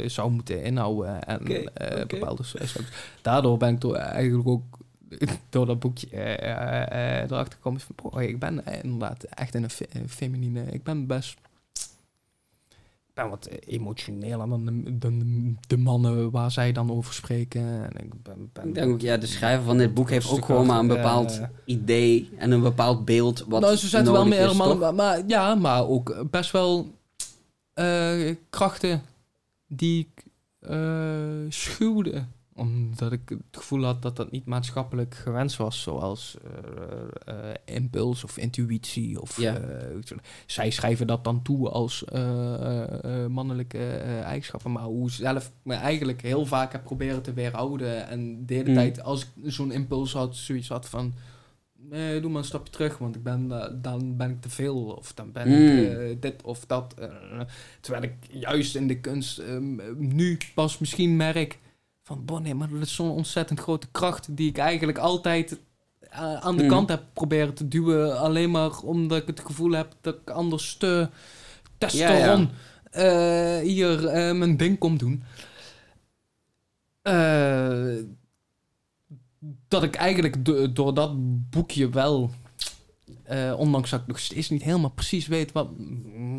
zou 0.05 0.31
moeten 0.31 0.63
inhouden. 0.63 1.23
En 1.23 1.47
eh, 1.47 2.01
oké. 2.01 2.05
bepaalde 2.07 2.43
soorten. 2.43 2.85
Daardoor 3.21 3.57
ben 3.57 3.73
ik 3.73 3.81
door, 3.81 3.95
eigenlijk 3.95 4.47
ook 4.47 4.63
door 5.49 5.65
dat 5.65 5.79
boekje 5.79 6.07
erachter 7.25 7.53
gekomen 7.53 7.79
van, 7.79 7.95
boy, 7.95 8.23
ik 8.23 8.39
ben 8.39 8.65
inderdaad 8.83 9.23
echt 9.23 9.55
in 9.55 9.63
een 9.63 9.69
fe- 9.69 9.87
een 9.93 10.09
feminine, 10.09 10.63
ik 10.71 10.83
ben 10.83 11.07
best... 11.07 11.37
Ben 13.13 13.29
wat 13.29 13.45
emotioneler 13.45 14.37
dan 14.49 14.65
de, 14.65 14.97
de, 14.97 15.53
de 15.67 15.77
mannen 15.77 16.31
waar 16.31 16.51
zij 16.51 16.71
dan 16.71 16.91
over 16.91 17.13
spreken. 17.13 17.61
En 17.61 18.03
ik 18.05 18.23
ben, 18.23 18.49
ben 18.53 18.67
Ik 18.67 18.75
denk 18.75 18.91
ook, 18.91 19.01
ja, 19.01 19.17
de 19.17 19.25
schrijver 19.25 19.63
van 19.65 19.77
dit 19.77 19.93
boek 19.93 20.09
heeft 20.09 20.29
ook 20.29 20.45
gewoon 20.45 20.65
maar 20.65 20.79
een 20.79 20.87
bepaald 20.87 21.39
eh, 21.39 21.47
idee 21.65 22.29
en 22.37 22.51
een 22.51 22.61
bepaald 22.61 23.05
beeld 23.05 23.45
wat 23.47 23.61
nou, 23.61 23.75
ze 23.75 23.87
zetten 23.87 24.13
wel 24.13 24.25
meer 24.27 24.55
mannen, 24.55 24.77
maar, 24.77 24.93
maar- 24.93 25.23
ja, 25.27 25.55
maar 25.55 25.87
ook 25.87 26.25
best 26.31 26.51
wel 26.51 26.91
eh, 27.73 28.35
krachten 28.49 29.01
die 29.67 29.99
ik 30.13 30.23
eh, 30.59 31.49
schuwde. 31.49 32.25
Omdat 32.55 33.11
ik 33.11 33.21
het 33.29 33.41
gevoel 33.51 33.83
had 33.83 34.01
dat 34.01 34.15
dat 34.15 34.31
niet 34.31 34.45
maatschappelijk 34.45 35.15
gewenst 35.15 35.57
was. 35.57 35.81
Zoals 35.81 36.37
eh, 37.25 37.49
eh, 37.49 37.55
impuls 37.65 38.23
of 38.23 38.37
intuïtie. 38.37 39.21
Of, 39.21 39.37
Ja. 39.41 39.57
eh, 39.57 40.17
zij 40.45 40.69
schrijven 40.69 41.07
dat 41.07 41.23
dan 41.23 41.41
toe 41.41 41.69
als 41.69 42.03
mannelijke 43.29 43.87
eigenschappen. 44.23 44.71
Maar 44.71 44.83
hoe 44.83 45.07
ik 45.07 45.13
zelf 45.13 45.51
me 45.63 45.73
eigenlijk 45.73 46.21
heel 46.21 46.45
vaak 46.45 46.71
heb 46.71 46.83
proberen 46.83 47.21
te 47.21 47.33
weerhouden. 47.33 48.07
En 48.07 48.45
de 48.45 48.53
hele 48.53 48.69
Mm. 48.69 48.75
tijd 48.75 49.03
als 49.03 49.21
ik 49.23 49.29
zo'n 49.51 49.71
impuls 49.71 50.13
had, 50.13 50.35
zoiets 50.35 50.67
had 50.67 50.89
van... 50.89 51.13
Nee, 51.89 52.19
doe 52.21 52.29
maar 52.31 52.39
een 52.39 52.47
stapje 52.47 52.73
terug, 52.73 52.97
want 52.97 53.15
ik 53.15 53.23
ben, 53.23 53.47
dan 53.81 54.17
ben 54.17 54.29
ik 54.29 54.41
te 54.41 54.49
veel. 54.49 54.83
Of 54.83 55.13
dan 55.13 55.31
ben 55.31 55.47
Mm. 55.49 55.77
ik 55.77 55.91
eh, 55.97 56.15
dit 56.19 56.41
of 56.43 56.65
dat. 56.65 56.95
terwijl 57.81 58.03
ik 58.03 58.13
juist 58.31 58.75
in 58.75 58.87
de 58.87 58.99
kunst 58.99 59.37
ehm, 59.39 59.75
nu 59.97 60.37
pas 60.55 60.77
misschien 60.77 61.15
merk 61.15 61.59
van... 62.25 62.57
Maar 62.57 62.69
dat 62.69 62.81
is 62.81 62.95
zo'n 62.95 63.09
ontzettend 63.11 63.59
grote 63.59 63.87
kracht 63.91 64.37
die 64.37 64.49
ik 64.49 64.57
eigenlijk 64.57 64.97
altijd 64.97 65.59
eh, 65.99 66.33
aan 66.35 66.57
de 66.57 66.63
Mm. 66.63 66.69
kant 66.69 66.89
heb 66.89 67.03
proberen 67.13 67.53
te 67.53 67.67
duwen. 67.67 68.19
Alleen 68.19 68.51
maar 68.51 68.79
omdat 68.79 69.21
ik 69.21 69.27
het 69.27 69.39
gevoel 69.39 69.71
heb 69.71 69.95
dat 70.01 70.15
ik 70.15 70.29
anders 70.29 70.75
te 70.77 71.09
testosteron 71.77 72.49
eh, 72.91 73.57
hier 73.57 74.05
eh, 74.07 74.35
mijn 74.35 74.57
ding 74.57 74.77
kom 74.79 74.97
doen. 74.97 75.23
Dat 79.67 79.83
ik 79.83 79.95
eigenlijk 79.95 80.45
do- 80.45 80.71
door 80.71 80.93
dat 80.93 81.11
boekje 81.49 81.89
wel, 81.89 82.31
eh, 83.23 83.53
ondanks 83.57 83.89
dat 83.89 83.99
ik 84.01 84.07
nog 84.07 84.19
steeds 84.19 84.49
niet 84.49 84.63
helemaal 84.63 84.89
precies 84.89 85.27
weet 85.27 85.51
wat 85.51 85.77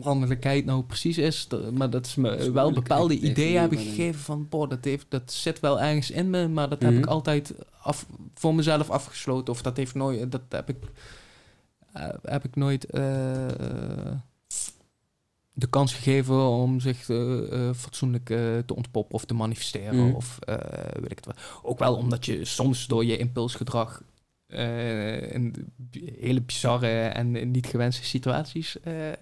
mannelijkheid 0.02 0.64
nou 0.64 0.82
precies 0.82 1.18
is, 1.18 1.48
maar 1.72 1.90
dat 1.90 2.06
ze 2.06 2.20
me 2.20 2.36
is 2.36 2.48
wel 2.48 2.72
bepaalde 2.72 3.18
ideeën 3.18 3.60
hebben 3.60 3.78
gegeven 3.78 4.20
van, 4.20 4.48
boh, 4.48 4.68
dat, 4.68 4.84
heeft, 4.84 5.06
dat 5.08 5.32
zit 5.32 5.60
wel 5.60 5.80
ergens 5.80 6.10
in 6.10 6.30
me, 6.30 6.48
maar 6.48 6.68
dat 6.68 6.82
heb 6.82 6.90
Mhm. 6.90 7.00
ik 7.00 7.06
altijd 7.06 7.54
af, 7.80 8.06
voor 8.34 8.54
mezelf 8.54 8.90
afgesloten. 8.90 9.52
Of 9.54 9.62
dat 9.62 9.76
heeft 9.76 9.94
nooit, 9.94 10.32
dat 10.32 10.42
heb 10.48 10.68
ik, 10.68 10.76
eh, 11.92 12.08
heb 12.22 12.44
ik 12.44 12.56
nooit 12.56 12.84
eh, 12.84 13.02
de 15.52 15.66
kans 15.70 15.94
gegeven 15.94 16.48
om 16.48 16.80
zich 16.80 16.98
fatsoenlijk 17.76 18.24
te 18.66 18.74
ontpoppen 18.74 19.14
of 19.14 19.24
te 19.24 19.34
manifesteren. 19.34 20.06
Mhm. 20.06 20.14
Of 20.14 20.38
weet 21.00 21.10
ik 21.10 21.16
het 21.24 21.26
wel. 21.26 21.34
Ook 21.62 21.78
wel 21.78 21.94
omdat 21.96 22.26
je 22.26 22.44
soms 22.44 22.86
door 22.86 23.04
je 23.04 23.16
impulsgedrag 23.16 24.02
in 25.32 25.54
hele 26.20 26.42
bizarre 26.42 26.88
en 27.02 27.50
niet 27.50 27.66
gewenste 27.66 28.04
situaties 28.04 28.76
eh, 28.82 29.08
eh, 29.08 29.12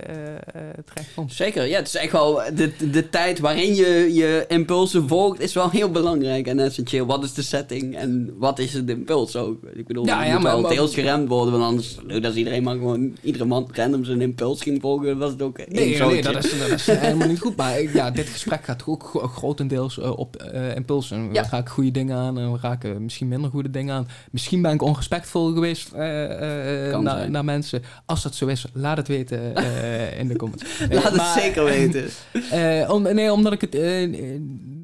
eh, 0.54 0.62
terechtkomt. 0.84 1.32
Zeker, 1.32 1.66
ja, 1.66 1.76
het 1.78 1.86
is 1.86 1.94
echt 1.96 2.12
wel 2.12 2.34
de, 2.54 2.72
de 2.90 3.08
tijd 3.08 3.38
waarin 3.38 3.74
je 3.74 4.10
je 4.14 4.44
impulsen 4.48 5.08
volgt 5.08 5.40
is 5.40 5.52
wel 5.54 5.70
heel 5.70 5.90
belangrijk 5.90 6.46
en 6.46 6.58
essentieel. 6.58 7.06
Wat 7.06 7.24
is 7.24 7.34
de 7.34 7.42
setting 7.42 7.96
en 7.96 8.34
wat 8.38 8.58
is 8.58 8.72
het 8.72 8.88
impuls 8.90 9.36
ook? 9.36 9.58
Ik 9.74 9.86
bedoel, 9.86 10.06
Ja, 10.06 10.24
ja, 10.24 10.32
moet 10.32 10.42
maar- 10.42 10.52
wel 10.52 10.60
maar- 10.60 10.70
deels 10.70 10.94
geremd 10.94 11.28
worden, 11.28 11.52
want 11.58 11.64
anders 11.64 12.24
als 12.24 12.34
iedereen 12.34 12.62
maar 12.62 12.74
gewoon 12.76 13.16
iedere 13.22 13.44
man 13.44 13.68
random 13.72 14.04
zijn 14.04 14.20
impuls 14.20 14.62
ging 14.62 14.80
volgen, 14.80 15.18
was 15.18 15.30
het 15.30 15.42
ook 15.42 15.58
één 15.58 15.68
Nee, 15.74 15.98
nee, 16.00 16.22
dat 16.22 16.44
is, 16.44 16.58
dat 16.58 16.70
is 16.70 16.86
helemaal 16.86 17.28
niet 17.28 17.40
goed. 17.40 17.56
Maar 17.56 17.82
ja, 17.82 18.10
dit 18.10 18.28
gesprek 18.28 18.64
gaat 18.64 18.82
ook 18.86 19.02
gro- 19.04 19.26
grotendeels 19.26 19.98
eh, 19.98 20.18
op 20.18 20.36
eh 20.36 20.74
impulsen. 20.76 21.28
We 21.32 21.38
raken 21.50 21.68
goede 21.72 21.90
dingen 21.90 22.16
aan 22.16 22.38
en 22.38 22.52
we 22.52 22.58
raken 22.60 23.02
misschien 23.02 23.28
minder 23.28 23.50
goede 23.50 23.70
dingen 23.70 23.94
aan. 23.94 24.08
Misschien 24.30 24.62
ben 24.62 24.72
ik 24.72 24.82
onrespectvol 24.82 25.20
geweest 25.26 25.92
eh, 25.92 26.90
eh, 26.90 26.98
naar, 27.00 27.30
naar 27.30 27.44
mensen. 27.44 27.82
Als 28.06 28.22
dat 28.22 28.34
zo 28.34 28.46
is, 28.46 28.66
laat 28.72 28.96
het 28.96 29.08
weten 29.08 29.54
eh, 29.54 30.18
in 30.20 30.28
de 30.28 30.36
comments. 30.36 30.64
Laat 30.90 31.02
het 31.02 31.16
maar- 31.16 31.38
zeker 31.40 31.64
weten. 31.64 32.04
Eh, 32.50 32.90
om, 32.90 33.02
nee, 33.02 33.32
omdat 33.32 33.52
ik 33.52 33.60
het 33.60 33.72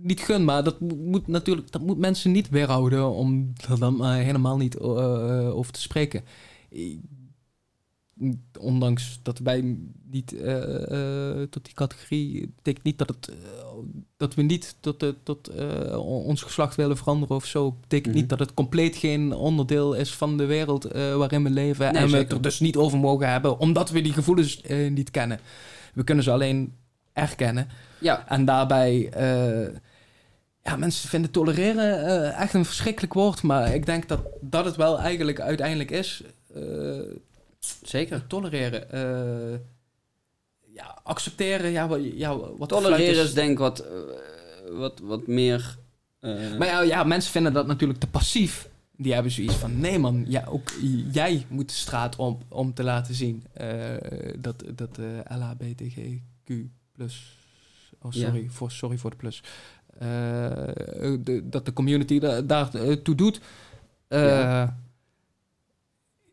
niet 0.03 0.21
gun, 0.21 0.45
maar 0.45 0.65
dat 0.65 0.81
mo- 0.81 0.97
moet 1.05 1.27
natuurlijk, 1.27 1.73
dat 1.73 1.83
moet 1.83 1.99
mensen 1.99 2.33
niet 2.33 2.49
weerhouden 2.49 3.11
om 3.11 3.53
er 3.71 3.79
dan 3.79 3.97
maar 3.97 4.19
helemaal 4.19 4.57
niet 4.57 4.79
over 4.79 5.73
te 5.73 5.81
spreken. 5.81 6.23
Ondanks 8.61 9.21
dat 9.23 9.39
wij 9.39 9.77
niet 10.11 10.33
eh, 10.41 11.33
eh, 11.41 11.49
tot 11.51 11.65
die 11.65 11.75
categorie 11.75 12.53
betekent 12.57 12.85
niet 12.85 12.99
dat 12.99 13.09
het 13.09 13.29
eh, 13.29 13.35
dat 14.17 14.35
we 14.35 14.43
niet 14.43 14.77
tot, 14.81 15.05
tot 15.23 15.49
on- 15.97 16.23
ons 16.25 16.43
geslacht 16.43 16.75
willen 16.75 16.97
veranderen 16.97 17.37
of 17.37 17.45
zo. 17.45 17.73
Betekent 17.81 18.07
Mhm. 18.15 18.17
niet 18.23 18.29
dat 18.29 18.39
het 18.39 18.55
compleet 18.55 18.97
geen 18.97 19.33
onderdeel 19.33 19.95
is 19.95 20.15
van 20.15 20.37
de 20.37 20.45
wereld 20.45 20.85
waarin 20.93 21.43
we 21.43 21.51
leven. 21.51 21.93
Nee, 21.93 22.03
en 22.03 22.11
we 22.11 22.17
het 22.17 22.33
er 22.33 22.43
dus 22.43 22.61
niet 22.61 22.77
over 22.77 22.99
mogen 22.99 23.31
hebben, 23.31 23.59
omdat 23.59 23.91
we 23.91 24.01
die 24.01 24.13
gevoelens 24.13 24.61
niet 24.91 25.11
kennen. 25.11 25.41
We 25.95 26.05
kunnen 26.05 26.25
ze 26.25 26.31
alleen 26.31 26.75
erkennen. 27.13 27.69
Ja, 28.01 28.29
En 28.29 28.45
daarbij, 28.45 29.11
ja, 30.63 30.77
mensen 30.77 31.09
vinden 31.09 31.31
tolereren 31.31 32.35
echt 32.35 32.55
een 32.55 32.65
verschrikkelijk 32.65 33.13
woord. 33.15 33.43
Maar 33.43 33.75
ik 33.75 33.87
denk 33.87 34.09
dat 34.09 34.21
dat 34.41 34.65
het 34.65 34.77
wel 34.77 34.99
eigenlijk 35.01 35.41
uiteindelijk 35.41 35.91
is. 35.91 36.23
Zeker. 37.83 38.27
tolereren. 38.27 38.91
eh, 38.91 39.59
ja, 40.75 40.99
accepteren. 41.03 41.71
Ja, 41.71 41.89
wat, 41.89 42.01
ja, 42.03 42.37
wat 42.37 42.69
Tolereren 42.69 43.25
is 43.25 43.35
denk 43.35 43.51
ik 43.51 43.59
wat, 43.59 43.79
eh, 43.81 43.91
wat, 44.71 44.99
wat 44.99 45.27
meer... 45.27 45.79
eh, 46.21 46.57
Maar 46.59 46.67
ja, 46.67 46.81
ja, 46.81 47.05
mensen 47.05 47.33
vinden 47.33 47.53
dat 47.53 47.67
natuurlijk 47.67 48.01
te 48.01 48.07
passief. 48.07 48.69
Die 48.97 49.13
hebben 49.13 49.33
zoiets 49.33 49.55
van, 49.55 49.81
nee 49.81 49.99
man, 49.99 50.25
ja, 50.29 50.45
ook 50.49 50.73
jij 51.13 51.47
moet 51.49 51.69
de 51.69 51.75
straat 51.75 52.17
op 52.17 52.43
om 52.49 52.75
te 52.75 52.83
laten 52.83 53.15
zien 53.15 53.45
dat, 54.39 54.65
dat 54.75 54.99
LHBTGQ+, 55.29 56.51
oh 58.03 58.13
sorry, 58.13 58.49
voor, 58.49 58.71
sorry 58.71 58.97
voor 58.97 59.11
de 59.11 59.17
plus, 59.17 59.43
de, 59.99 61.43
dat 61.45 61.65
de 61.67 61.73
community 61.73 62.19
da, 62.19 62.43
daar 62.43 62.75
eh, 62.75 62.93
toe 62.93 63.15
doet. 63.15 63.41
Ja. 64.09 64.79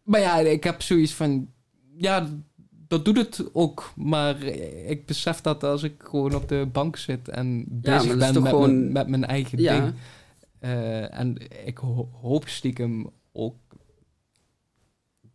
Maar 0.05 0.19
ja, 0.19 0.37
ik 0.39 0.63
heb 0.63 0.81
zoiets 0.81 1.13
van, 1.13 1.47
ja, 1.97 2.27
dat 2.87 3.05
doet 3.05 3.17
het 3.17 3.49
ook. 3.53 3.93
Maar 3.95 4.43
ik 4.87 5.05
besef 5.05 5.41
dat 5.41 5.63
als 5.63 5.83
ik 5.83 5.93
gewoon 5.97 6.35
op 6.35 6.47
de 6.49 6.67
bank 6.71 6.97
zit 6.97 7.29
en 7.29 7.65
bezig 7.67 8.17
ben 8.17 8.17
met, 8.17 8.47
gewoon- 8.47 8.79
mijn, 8.79 8.91
met 8.91 9.07
mijn 9.07 9.25
eigen 9.25 9.61
ja, 9.61 9.79
ding. 9.79 9.93
Eh, 10.59 11.19
en 11.19 11.37
ik 11.65 11.77
ho- 11.77 12.09
hoop 12.21 12.47
stiekem 12.47 13.09
ook 13.31 13.55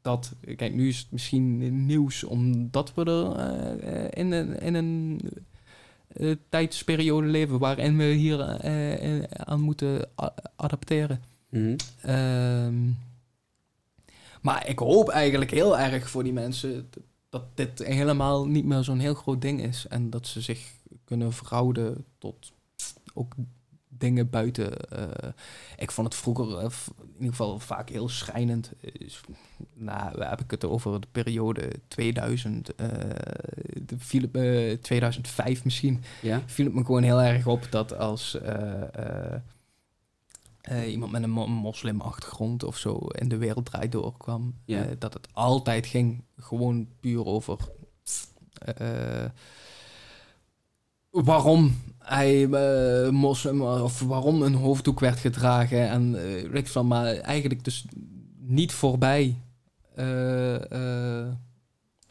dat... 0.03 0.33
Kijk, 0.57 0.75
nu 0.75 0.89
is 0.89 0.99
het 0.99 1.11
misschien 1.11 1.87
nieuws 1.87 2.25
omdat 2.25 2.93
we 2.95 3.05
er 3.05 3.33
eh, 3.79 4.25
in, 4.25 4.33
een, 4.33 4.59
in 4.61 4.75
een 4.75 5.21
eh, 6.09 6.35
tijdsperiode 6.49 7.27
leven 7.27 7.59
waarin 7.59 7.97
we 7.97 8.05
hier 8.05 8.43
aan 9.29 9.61
moeten 9.61 10.09
adapteren. 10.57 11.23
Ehm, 12.03 12.75
maar 14.41 14.69
ik 14.69 14.79
hoop 14.79 15.09
eigenlijk 15.09 15.51
heel 15.51 15.79
erg 15.79 16.11
voor 16.11 16.23
die 16.23 16.33
mensen 16.33 16.91
dat 17.29 17.45
dit 17.55 17.79
helemaal 17.79 18.47
niet 18.47 18.65
meer 18.65 18.83
zo'n 18.85 18.99
heel 18.99 19.15
groot 19.15 19.43
ding 19.43 19.63
is. 19.63 19.87
En 19.89 20.11
dat 20.11 20.27
ze 20.27 20.41
zich 20.41 20.71
kunnen 21.05 21.33
verhouden 21.33 22.05
tot 22.19 22.53
ook 23.15 23.35
dingen 23.89 24.31
buiten. 24.31 24.77
eh, 24.91 25.29
ik 25.77 25.91
vond 25.91 26.07
het 26.07 26.17
vroeger 26.17 26.59
eh, 26.59 26.71
in 26.99 27.13
ieder 27.17 27.31
geval 27.31 27.59
vaak 27.59 27.89
heel 27.89 28.09
schrijnend. 28.09 28.73
Nou, 29.75 30.13
we 30.19 30.25
heb 30.25 30.41
ik 30.41 30.51
het 30.51 30.65
over 30.65 31.01
de 31.01 31.07
periode 31.13 31.71
2000, 31.89 32.75
eh, 32.75 32.87
de 33.83 33.99
Philip, 33.99 34.37
eh, 34.37 34.73
2005 34.79 35.65
misschien 35.65 36.03
Ja? 36.23 36.43
viel 36.47 36.65
het 36.65 36.75
me 36.75 36.85
gewoon 36.85 37.03
heel 37.03 37.21
erg 37.23 37.47
op 37.47 37.67
dat 37.71 37.99
als 37.99 38.39
eh, 40.71 40.91
iemand 40.93 41.13
met 41.13 41.23
een 41.23 41.31
mo- 41.31 41.47
moslimachtergrond 41.47 42.65
of 42.65 42.77
zo 42.77 42.97
in 42.97 43.29
de 43.29 43.37
wereld 43.37 43.65
draait 43.65 43.93
doorkwam, 43.93 44.55
Ja. 44.65 44.83
eh, 44.85 44.91
dat 44.99 45.15
het 45.15 45.29
altijd 45.33 45.87
ging 45.87 46.25
gewoon 46.37 46.89
puur 47.01 47.25
over 47.25 47.59
eh, 48.77 49.25
waarom 51.11 51.77
hij 51.99 52.47
moslim 53.11 53.63
of 53.63 54.01
waarom 54.01 54.43
een 54.43 54.55
hoofddoek 54.55 55.01
werd 55.01 55.19
gedragen 55.19 55.89
en 55.89 56.15
ik 56.57 56.69
van, 56.69 56.87
maar 56.87 57.07
eigenlijk 57.17 57.65
dus 57.65 57.85
niet 58.39 58.73
voorbij. 58.73 59.37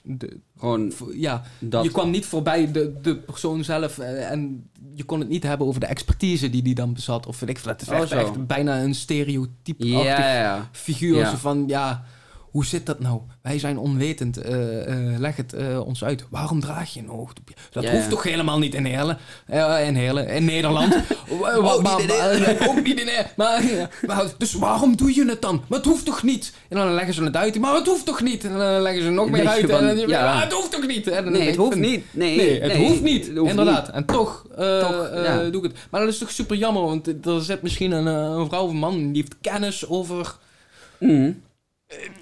De, 0.04 0.40
Gewoon 0.58 0.92
ja, 1.14 1.44
dat... 1.60 1.84
je 1.84 1.92
kwam 1.92 2.10
niet 2.10 2.26
voorbij 2.26 2.72
de, 2.72 2.94
de 3.02 3.16
persoon 3.16 3.64
zelf 3.64 3.98
eh, 3.98 4.32
en 4.32 4.70
je 4.94 5.04
kon 5.04 5.20
het 5.20 5.30
niet 5.30 5.44
hebben 5.44 5.68
over 5.68 5.80
de 5.80 5.86
expertise 5.86 6.50
die 6.50 6.62
die 6.62 6.76
dan 6.76 6.94
bezat. 6.94 7.26
Of 7.26 7.40
weet 7.40 7.50
ik 7.50 7.58
het 7.72 7.82
is 7.82 7.88
Oh, 7.88 8.20
echt, 8.20 8.48
bijna 8.48 8.82
een 8.82 8.96
Ja, 9.78 10.34
ja. 10.36 10.70
figuur. 10.72 11.18
Ja. 11.18 11.30
Zo 11.30 11.38
van, 11.38 11.64
ja, 11.68 12.04
hoe 12.52 12.66
zit 12.66 12.86
dat 12.86 13.00
nou? 13.00 13.20
Wij 13.42 13.60
zijn 13.60 13.78
onwetend. 13.78 14.38
eh, 14.38 14.88
eh, 15.14 15.20
leg 15.20 15.36
het 15.36 15.54
eh, 15.54 15.86
ons 15.88 16.04
uit. 16.04 16.26
Waarom 16.30 16.60
draag 16.60 16.94
je 16.94 17.00
een 17.00 17.08
hoofddoekje? 17.08 17.54
Dat 17.72 17.84
Ja, 17.84 17.92
hoeft 17.92 18.04
ja. 18.04 18.10
toch 18.10 18.24
helemaal 18.24 18.60
niet 18.60 18.74
in 18.76 18.86
Heerlen? 18.86 19.18
In 19.86 19.96
Heerlen, 19.96 20.28
in 20.28 20.46
Nederland. 20.46 20.96
Ook 21.30 21.82
maar- 21.82 22.00
niet 22.00 22.12
in. 22.12 22.68
Ook 22.70 22.84
niet 22.84 23.00
in 23.00 23.08
Heerlen. 23.08 23.90
Maar, 24.06 24.26
dus 24.38 24.54
waarom 24.54 24.96
doe 24.98 25.16
je 25.16 25.26
het 25.26 25.42
dan? 25.42 25.64
Maar 25.68 25.78
het 25.78 25.88
hoeft 25.88 26.06
toch 26.06 26.24
niet? 26.24 26.54
En 26.70 26.78
dan 26.78 26.94
leggen 26.94 27.14
ze 27.14 27.24
het 27.24 27.36
uit. 27.36 27.60
Maar 27.60 27.76
het 27.76 27.88
hoeft 27.88 28.06
toch 28.06 28.22
niet? 28.22 28.44
En 28.44 28.58
dan 28.58 28.82
leggen 28.82 29.04
ze 29.04 29.10
nog 29.10 29.30
meer 29.30 29.48
uit. 29.48 29.70
van, 29.72 29.80
en 29.80 29.98
dan, 29.98 30.08
ja. 30.08 30.34
maar 30.34 30.44
het 30.44 30.54
hoeft 30.54 30.72
toch 30.72 30.88
niet? 30.88 31.08
En 31.08 31.24
dan 31.24 31.34
Nee, 31.34 31.48
het 31.48 31.56
hoeft 31.56 31.78
niet. 31.78 32.04
Nee, 32.12 32.36
Nee, 32.38 32.62
het 32.62 32.76
hoeft 32.76 33.02
niet. 33.02 33.28
het 33.28 33.38
hoeft 33.38 33.50
inderdaad. 33.50 33.90
En 33.90 34.06
toch, 34.06 34.46
doe 35.52 35.58
ik 35.58 35.64
het. 35.64 35.74
Maar 35.90 36.02
dat 36.02 36.10
is 36.10 36.18
toch 36.18 36.32
super 36.32 36.56
jammer, 36.58 36.84
want 36.84 37.26
er 37.26 37.42
zit 37.42 37.62
misschien 37.62 37.92
een, 37.92 38.06
een 38.06 38.48
vrouw 38.48 38.64
of 38.64 38.70
een 38.70 38.78
man 38.78 38.98
die 39.12 39.22
heeft 39.22 39.36
kennis 39.42 39.88
over. 39.88 40.36
Mhm. 41.00 41.32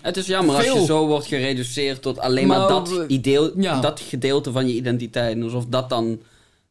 Het 0.01 0.17
is 0.17 0.25
jammer 0.27 0.55
als 0.55 0.65
je 0.65 0.85
zo 0.85 1.07
wordt 1.07 1.25
gereduceerd 1.27 2.01
tot 2.01 2.19
alleen 2.19 2.47
maar, 2.47 2.59
Maar 2.59 2.67
dat, 2.67 3.03
ideel, 3.07 3.59
ja. 3.59 3.79
dat 3.81 3.99
gedeelte 3.99 4.51
van 4.51 4.67
je 4.67 4.73
identiteit. 4.73 5.35
En 5.35 5.43
Alsof 5.43 5.65
dat 5.65 5.89
dan 5.89 6.21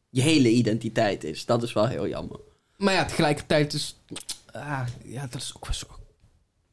je 0.09 0.21
hele 0.21 0.49
identiteit 0.49 1.23
is. 1.23 1.45
Dat 1.45 1.63
is 1.63 1.73
wel 1.73 1.87
heel 1.87 2.07
jammer. 2.07 2.39
Maar 2.77 2.93
ja, 2.93 3.05
tegelijkertijd 3.05 3.73
is. 3.73 3.95
ah, 4.51 4.81
ja, 5.03 5.27
dat 5.29 5.41
is 5.41 5.53
ook 5.55 5.65
wel 5.65 5.73
zo. 5.75 5.87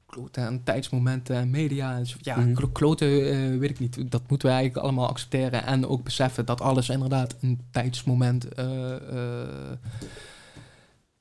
Kloten 0.07 0.43
aan 0.43 0.63
tijdsmomenten 0.65 1.37
en 1.37 1.51
media. 1.51 1.97
En 1.97 2.07
zo. 2.07 2.17
Ja, 2.21 2.37
Mhm. 2.37 2.55
klo- 2.55 2.69
kloten 2.69 3.09
eh, 3.09 3.59
weet 3.59 3.71
ik 3.71 3.79
niet. 3.79 4.11
Dat 4.11 4.23
moeten 4.29 4.49
we 4.49 4.55
eigenlijk 4.55 4.85
allemaal 4.87 5.09
accepteren. 5.09 5.65
En 5.67 5.87
ook 5.87 6.05
beseffen 6.05 6.45
dat 6.47 6.61
alles 6.61 6.89
inderdaad 6.89 7.35
een 7.41 7.61
tijdsmoment 7.71 8.55
eh, 8.55 8.93
eh, 8.95 9.73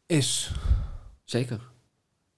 is. 0.06 0.52
Zeker. 1.24 1.72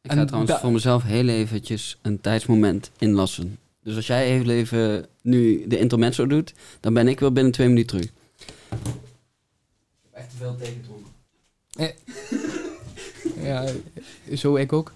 Ik 0.06 0.12
En 0.12 0.18
ga 0.18 0.26
trouwens 0.26 0.54
voor 0.54 0.72
mezelf 0.72 1.04
heel 1.04 1.28
eventjes 1.28 1.98
een 2.02 2.22
tijdsmoment 2.22 2.92
inlassen. 2.98 3.58
Dus 3.84 3.96
als 3.96 4.08
jij 4.08 4.30
heel 4.30 4.50
even 4.50 5.08
nu 5.22 5.68
de 5.68 5.78
intermezzo 5.78 6.28
doet, 6.28 6.54
dan 6.80 6.94
ben 6.94 7.08
ik 7.08 7.20
weer 7.20 7.32
binnen 7.32 7.52
twee 7.52 7.68
minuten 7.68 7.98
terug. 7.98 8.06
Ik 8.06 8.12
heb 10.02 10.14
echt 10.14 10.30
te 10.30 10.36
veel 10.36 10.56
tegengetrokken. 10.56 11.14
Ja, 13.42 13.72
zo 14.36 14.56
ik 14.56 14.74
ook. 14.74 14.94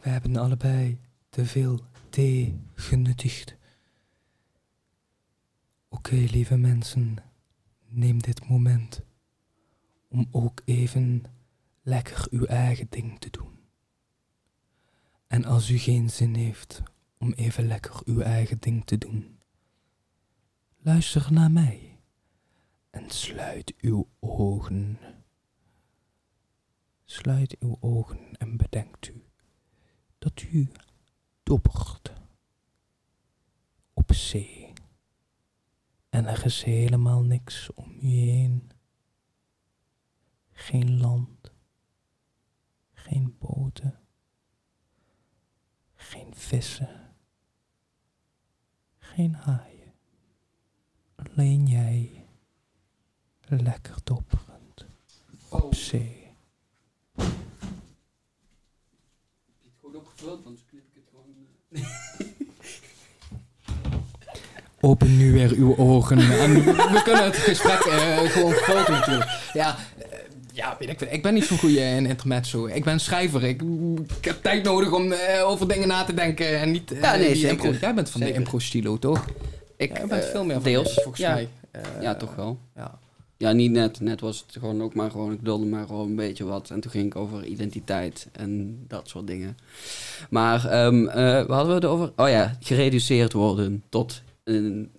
We 0.00 0.08
hebben 0.08 0.36
allebei 0.36 0.98
te 1.30 1.44
veel 1.44 1.80
thee 2.10 2.58
genuttigd. 2.74 3.54
Oké, 5.88 6.14
lieve 6.14 6.56
mensen, 6.56 7.16
neem 7.88 8.22
dit 8.22 8.48
moment 8.48 9.00
om 10.08 10.28
ook 10.30 10.62
even 10.64 11.24
lekker 11.82 12.26
uw 12.30 12.44
eigen 12.44 12.86
ding 12.90 13.18
te 13.18 13.28
doen. 13.30 13.57
En 15.28 15.44
als 15.44 15.70
u 15.70 15.78
geen 15.78 16.10
zin 16.10 16.34
heeft 16.34 16.82
om 17.18 17.32
even 17.32 17.66
lekker 17.66 18.00
uw 18.04 18.20
eigen 18.20 18.58
ding 18.58 18.84
te 18.84 18.98
doen, 18.98 19.38
luister 20.76 21.32
naar 21.32 21.50
mij 21.50 22.00
en 22.90 23.10
sluit 23.10 23.74
uw 23.80 24.08
ogen. 24.18 24.98
Sluit 27.04 27.58
uw 27.58 27.76
ogen 27.80 28.36
en 28.36 28.56
bedenkt 28.56 29.08
u 29.08 29.24
dat 30.18 30.42
u 30.42 30.70
dobbert 31.42 32.12
op 33.92 34.12
zee. 34.12 34.72
En 36.08 36.26
er 36.26 36.44
is 36.44 36.62
helemaal 36.62 37.22
niks 37.22 37.72
om 37.74 37.98
u 38.00 38.08
heen. 38.08 38.70
Geen 40.50 40.98
land, 40.98 41.52
geen 42.92 43.36
boten, 43.38 44.07
geen 46.08 46.34
vissen, 46.34 46.88
geen 48.98 49.34
haaien. 49.34 49.92
Alleen 51.14 51.66
jij, 51.66 52.26
lekker 53.48 53.96
dobberend 54.04 54.86
op 55.48 55.74
zee. 55.74 56.32
Goed 59.80 59.94
opgevuld, 59.94 60.44
anders 60.44 60.64
knip 60.64 60.84
ik 60.86 60.94
het 60.94 61.04
gewoon... 61.10 61.26
Open 64.80 65.16
nu 65.16 65.32
weer 65.32 65.52
uw 65.52 65.76
ogen. 65.76 66.18
En 66.18 66.54
we 66.64 67.00
kunnen 67.04 67.24
het 67.24 67.36
gesprek 67.36 67.80
eh, 67.80 68.18
gewoon 68.18 68.52
volgen 68.52 68.92
natuurlijk. 68.92 69.50
Ja, 69.52 69.76
eh, 69.98 70.07
ja 70.58 70.76
weet 70.78 70.88
ik, 70.88 71.00
ik 71.00 71.22
ben 71.22 71.34
niet 71.34 71.44
zo'n 71.44 71.58
goede 71.58 71.80
in 71.80 72.06
intermezzo. 72.06 72.66
Ik 72.66 72.84
ben 72.84 73.00
schrijver. 73.00 73.44
Ik, 73.44 73.62
ik 74.18 74.24
heb 74.24 74.42
tijd 74.42 74.64
nodig 74.64 74.92
om 74.92 75.12
eh, 75.12 75.48
over 75.48 75.68
dingen 75.68 75.88
na 75.88 76.04
te 76.04 76.14
denken. 76.14 76.60
En 76.60 76.70
niet, 76.70 76.92
eh, 76.92 77.00
Ja, 77.00 77.14
nee, 77.16 77.26
die 77.26 77.36
zeker. 77.36 77.64
impro- 77.64 77.80
Jij 77.80 77.94
bent 77.94 78.10
van 78.10 78.20
Zeker. 78.20 78.34
de 78.36 78.40
impro-stilo, 78.42 78.98
toch? 78.98 79.24
Ik, 79.76 79.92
bent 79.92 80.10
eh, 80.12 80.18
veel 80.30 80.44
meer 80.44 80.54
van 80.54 80.62
deels, 80.62 80.94
de- 80.94 81.00
volgens 81.02 81.22
ja. 81.22 81.32
mij. 81.32 81.48
Ja, 82.00 82.14
toch 82.14 82.34
wel. 82.34 82.58
Ja. 82.76 82.98
Ja, 83.36 83.52
niet 83.52 83.70
net. 83.70 84.00
Net 84.00 84.20
was 84.20 84.44
het 84.46 84.56
gewoon 84.60 84.82
ook 84.82 84.94
maar 84.94 85.10
gewoon, 85.10 85.32
ik 85.32 85.38
wilde 85.42 85.66
maar 85.66 85.86
gewoon 85.86 86.08
een 86.08 86.16
beetje 86.16 86.44
wat. 86.44 86.70
En 86.70 86.80
toen 86.80 86.90
ging 86.90 87.06
ik 87.06 87.16
over 87.16 87.44
identiteit 87.44 88.26
en 88.32 88.78
dat 88.88 89.08
soort 89.08 89.26
dingen. 89.26 89.58
Maar, 90.30 90.64
ehm 90.66 91.06
eh 91.06 91.14
waar 91.24 91.46
hadden 91.56 91.66
we 91.68 91.74
het 91.74 91.84
over? 91.84 92.12
Oh 92.16 92.28
ja, 92.28 92.56
gereduceerd 92.60 93.32
worden 93.32 93.82
tot 93.88 94.22
een, 94.44 94.90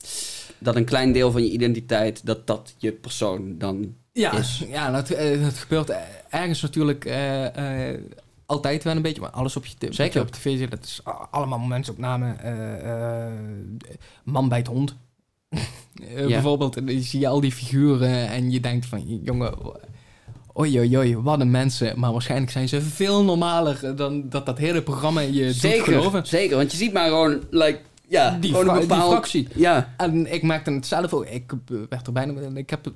dat 0.60 0.76
een 0.76 0.86
klein 0.86 1.12
deel 1.12 1.32
van 1.32 1.44
je 1.44 1.50
identiteit, 1.52 2.26
dat 2.26 2.48
dat 2.48 2.74
je 2.78 2.92
persoon 2.92 3.58
dan 3.58 3.96
Ja, 4.14 4.32
is. 4.34 4.64
ja 4.70 4.92
dat, 4.92 5.10
eh, 5.10 5.44
dat 5.44 5.54
gebeurt 5.58 5.90
eh, 5.90 5.98
ergens 6.30 6.62
natuurlijk 6.62 7.06
eh, 7.06 7.90
eh, 7.94 8.00
altijd 8.46 8.84
wel 8.84 8.96
een 8.96 9.02
beetje. 9.02 9.22
Maar 9.22 9.30
alles 9.30 9.56
op 9.56 9.66
je, 9.66 9.74
t- 9.78 9.84
wat 9.86 9.96
Zeker. 9.96 10.20
je 10.20 10.26
op 10.28 10.32
tv 10.32 10.58
ziet, 10.58 10.72
dat 10.72 10.84
is 10.84 11.02
allemaal 11.32 11.60
momentopname. 11.60 12.34
eh 12.34 13.26
eh, 13.26 13.34
man 14.24 14.50
bijt 14.50 14.68
hond. 14.68 14.96
Eh, 16.16 16.26
Bijvoorbeeld, 16.28 16.78
en 16.78 16.86
dan 16.86 17.00
zie 17.02 17.20
je 17.20 17.28
al 17.28 17.40
die 17.40 17.52
figuren 17.52 18.28
en 18.30 18.52
je 18.52 18.60
denkt 18.60 18.86
van, 18.86 19.20
jongen, 19.24 19.54
oei 20.60 20.78
oei 20.80 20.98
oei, 20.98 21.18
wat 21.18 21.40
een 21.40 21.52
mensen. 21.52 22.00
Maar 22.00 22.12
waarschijnlijk 22.12 22.52
zijn 22.52 22.68
ze 22.70 22.82
veel 22.82 23.24
normaler 23.24 23.96
dan 23.96 24.30
dat 24.30 24.46
dat 24.46 24.58
hele 24.58 24.82
programma 24.82 25.22
je 25.22 25.46
doet 25.46 25.56
zeker, 25.56 25.84
geloven. 25.94 26.28
zeker, 26.28 26.58
want 26.58 26.72
je 26.72 26.78
ziet 26.78 26.94
maar 26.94 27.08
gewoon, 27.08 27.40
like, 27.50 27.80
ja, 28.10 28.38
Die, 28.40 28.54
gewoon 28.54 28.70
een 28.76 28.88
die 28.88 28.98
fractie. 28.98 29.48
Ja, 29.56 29.94
En 29.98 30.34
ik 30.34 30.44
merkte 30.44 30.72
het 30.72 30.86
zelf 30.86 31.14
ook. 31.14 31.26
Ik 31.26 31.52
eh, 31.52 31.78
werd 31.90 32.08
er 32.08 32.14
bijna... 32.14 32.34
Ik 32.54 32.70
heb 32.70 32.86
het 32.86 32.94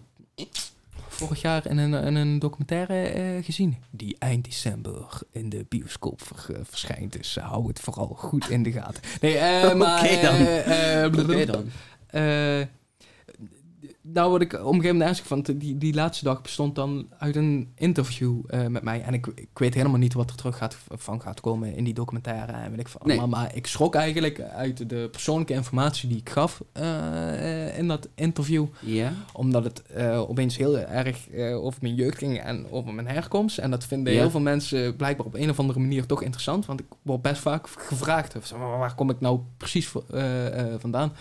vorig 1.07 1.41
jaar 1.41 1.67
in 1.69 1.77
een, 1.77 1.93
in 1.93 2.15
een 2.15 2.39
documentaire 2.39 2.93
eh, 3.03 3.43
gezien. 3.45 3.77
Die 3.91 4.15
eind 4.19 4.45
december 4.45 5.19
in 5.31 5.49
de 5.49 5.65
bioscoop 5.69 6.21
ver- 6.21 6.59
verschijnt. 6.63 7.13
Dus 7.13 7.35
hou 7.35 7.67
het 7.67 7.79
vooral 7.79 8.07
goed 8.07 8.49
in 8.49 8.63
de 8.63 8.71
gaten. 8.71 9.03
Nee, 9.21 9.37
eh, 9.37 9.73
maar... 9.79 10.03
Oké 10.03 10.21
dan. 10.21 11.23
oké 11.29 11.45
dan. 11.45 11.71
Daar 14.05 14.29
word 14.29 14.41
ik 14.41 14.53
op 14.53 14.59
een 14.59 14.65
gegeven 14.65 14.87
moment 14.87 15.07
ernstig 15.07 15.27
van. 15.27 15.41
Die, 15.41 15.77
die 15.77 15.93
laatste 15.93 16.23
dag 16.23 16.41
bestond 16.41 16.75
dan 16.75 17.07
uit 17.17 17.35
een 17.35 17.71
interview 17.75 18.39
eh, 18.47 18.67
met 18.67 18.83
mij. 18.83 19.01
En 19.01 19.13
ik, 19.13 19.27
ik 19.35 19.49
weet 19.53 19.73
helemaal 19.73 19.97
niet 19.97 20.13
wat 20.13 20.29
er 20.29 20.35
terug 20.35 20.57
gaat, 20.57 20.77
van 20.89 21.21
gaat 21.21 21.39
komen 21.39 21.75
in 21.75 21.83
die 21.83 21.93
documentaire. 21.93 22.51
En 22.51 22.69
weet 22.69 22.79
ik 22.79 22.87
van 22.87 23.01
Nee. 23.03 23.25
Maar 23.25 23.55
ik 23.55 23.67
schrok 23.67 23.95
eigenlijk 23.95 24.41
uit 24.41 24.89
de 24.89 25.07
persoonlijke 25.11 25.53
informatie 25.53 26.09
die 26.09 26.17
ik 26.17 26.29
gaf 26.29 26.63
eh, 26.71 27.77
in 27.77 27.87
dat 27.87 28.09
interview. 28.15 28.65
Ja? 28.79 29.13
Omdat 29.33 29.63
het 29.63 29.81
eh, 29.81 30.29
opeens 30.29 30.57
heel 30.57 30.79
erg 30.79 31.27
over 31.53 31.79
mijn 31.81 31.95
jeugd 31.95 32.17
ging 32.17 32.39
en 32.39 32.65
over 32.71 32.93
mijn 32.93 33.07
herkomst. 33.07 33.57
En 33.57 33.71
dat 33.71 33.83
vinden 33.83 34.13
heel 34.13 34.29
veel 34.29 34.39
mensen 34.39 34.95
blijkbaar 34.95 35.25
op 35.25 35.35
een 35.35 35.49
of 35.49 35.59
andere 35.59 35.79
manier 35.79 36.05
toch 36.05 36.21
interessant. 36.21 36.65
Want 36.65 36.79
ik 36.79 36.85
word 37.01 37.21
best 37.21 37.41
vaak 37.41 37.67
gevraagd, 37.67 38.51
waar 38.51 38.77
waar 38.77 38.95
kom 38.95 39.09
ik 39.09 39.19
nou 39.19 39.39
precies 39.57 39.91
vandaan? 40.79 41.13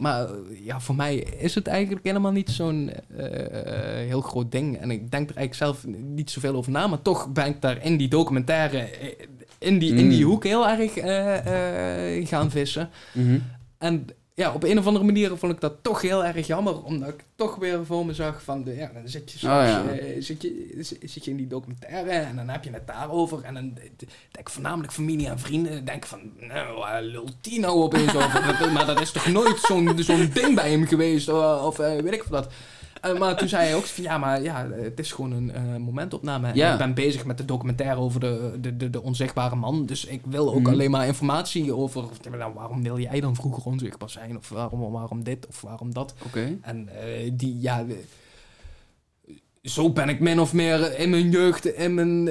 Maar 0.00 0.28
ja, 0.62 0.80
voor 0.80 0.94
mij 0.94 1.16
is 1.16 1.54
het 1.54 1.66
eigenlijk 1.66 2.04
helemaal 2.06 2.25
niet 2.32 2.50
zo'n 2.50 2.90
eh, 3.16 3.26
eh, 3.44 4.08
heel 4.08 4.20
groot 4.20 4.52
ding. 4.52 4.78
En 4.78 4.90
ik 4.90 5.10
denk 5.10 5.30
er 5.30 5.36
eigenlijk 5.36 5.54
zelf 5.54 5.94
niet 6.14 6.30
zoveel 6.30 6.54
over 6.54 6.72
na. 6.72 6.86
Maar 6.86 7.02
toch 7.02 7.32
ben 7.32 7.46
ik 7.46 7.60
daar 7.60 7.84
in 7.84 7.96
die 7.96 8.08
documentaire, 8.08 8.78
eh, 8.78 9.08
in 9.58 9.78
die, 9.78 9.94
in 9.94 10.08
die 10.08 10.24
Mm. 10.24 10.30
hoek 10.30 10.44
heel 10.44 10.68
erg 10.68 10.92
gaan 12.28 12.50
vissen. 12.50 12.88
Mhm. 13.12 13.38
En 13.78 14.06
ja, 14.36 14.52
op 14.52 14.62
een 14.62 14.78
of 14.78 14.86
andere 14.86 15.04
manier 15.04 15.36
vond 15.36 15.52
ik 15.52 15.60
dat 15.60 15.72
toch 15.82 16.02
heel 16.02 16.24
erg 16.24 16.46
jammer. 16.46 16.82
Omdat 16.82 17.08
ik 17.08 17.24
toch 17.34 17.56
weer 17.56 17.86
voor 17.86 18.06
me 18.06 18.14
zag 18.14 18.42
van... 18.42 18.64
De, 18.64 18.74
ja, 18.74 18.90
dan 18.94 19.08
zit 19.08 19.32
je, 19.32 19.38
soms, 19.38 19.52
Oh, 19.52 19.62
ja. 19.62 19.84
eh, 19.88 20.22
zit, 20.22 20.42
je, 20.42 20.78
zit 21.02 21.24
je 21.24 21.30
in 21.30 21.36
die 21.36 21.46
documentaire 21.46 22.10
en 22.10 22.36
dan 22.36 22.48
heb 22.48 22.64
je 22.64 22.70
het 22.70 22.86
daarover. 22.86 23.42
En 23.42 23.54
dan 23.54 23.74
denk 23.74 24.38
ik 24.38 24.48
voornamelijk 24.48 24.92
familie 24.92 25.28
en 25.28 25.38
vrienden. 25.38 25.84
Denk 25.84 26.06
van, 26.06 26.20
nou, 26.40 27.28
die 27.40 27.60
nou 27.60 27.82
opeens 27.82 28.14
over? 28.16 28.70
Maar 28.72 28.86
dat 28.86 29.00
is 29.00 29.10
toch 29.12 29.26
nooit 29.26 29.58
zo'n 29.58 29.92
zo'n 29.98 30.30
ding 30.32 30.54
bij 30.54 30.70
hem 30.70 30.86
geweest? 30.86 31.28
Of, 31.28 31.62
of 31.62 31.78
eh, 31.78 32.00
weet 32.02 32.12
ik 32.14 32.22
wat. 32.22 32.52
Eh, 33.12 33.18
maar 33.18 33.36
toen 33.36 33.48
zei 33.48 33.64
hij 33.66 33.74
ook 33.74 33.84
van, 33.84 34.04
ja, 34.04 34.18
maar 34.18 34.42
ja, 34.42 34.68
het 34.70 34.98
is 34.98 35.12
gewoon 35.12 35.32
een 35.32 35.50
eh, 35.50 35.76
momentopname. 35.76 36.50
Ja. 36.54 36.72
Ik 36.72 36.78
ben 36.78 36.94
bezig 36.94 37.24
met 37.24 37.38
de 37.38 37.44
documentaire 37.44 38.00
over 38.00 38.20
de, 38.20 38.58
de, 38.60 38.76
de, 38.76 38.90
de 38.90 39.02
onzichtbare 39.02 39.56
man. 39.56 39.86
Dus 39.86 40.04
ik 40.04 40.20
wil 40.24 40.54
ook 40.54 40.60
Mhm. 40.60 40.70
alleen 40.72 40.90
maar 40.90 41.06
informatie 41.06 41.74
over... 41.74 42.04
Nou, 42.38 42.54
waarom 42.54 42.82
wil 42.82 42.98
jij 42.98 43.20
dan 43.20 43.34
vroeger 43.34 43.64
onzichtbaar 43.64 44.10
zijn? 44.10 44.36
Of 44.36 44.48
waarom, 44.48 44.92
waarom 44.92 45.24
dit? 45.24 45.46
Of 45.46 45.60
waarom 45.60 45.92
dat? 45.94 46.14
Oké. 46.26 46.58
En 46.62 46.88
eh, 46.88 47.30
die, 47.32 47.60
ja... 47.60 47.84
zo 49.62 49.90
ben 49.90 50.08
ik 50.08 50.20
min 50.20 50.40
of 50.40 50.52
meer 50.52 50.98
in 50.98 51.10
mijn 51.10 51.30
jeugd 51.30 51.64
in 51.66 51.94
mijn 51.94 52.24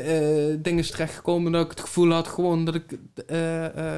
dingen 0.62 0.84
terechtgekomen 0.84 1.52
dat 1.52 1.64
ik 1.64 1.70
het 1.70 1.80
gevoel 1.80 2.12
had 2.12 2.28
gewoon 2.28 2.66
dat 2.66 2.76
ik, 2.76 2.98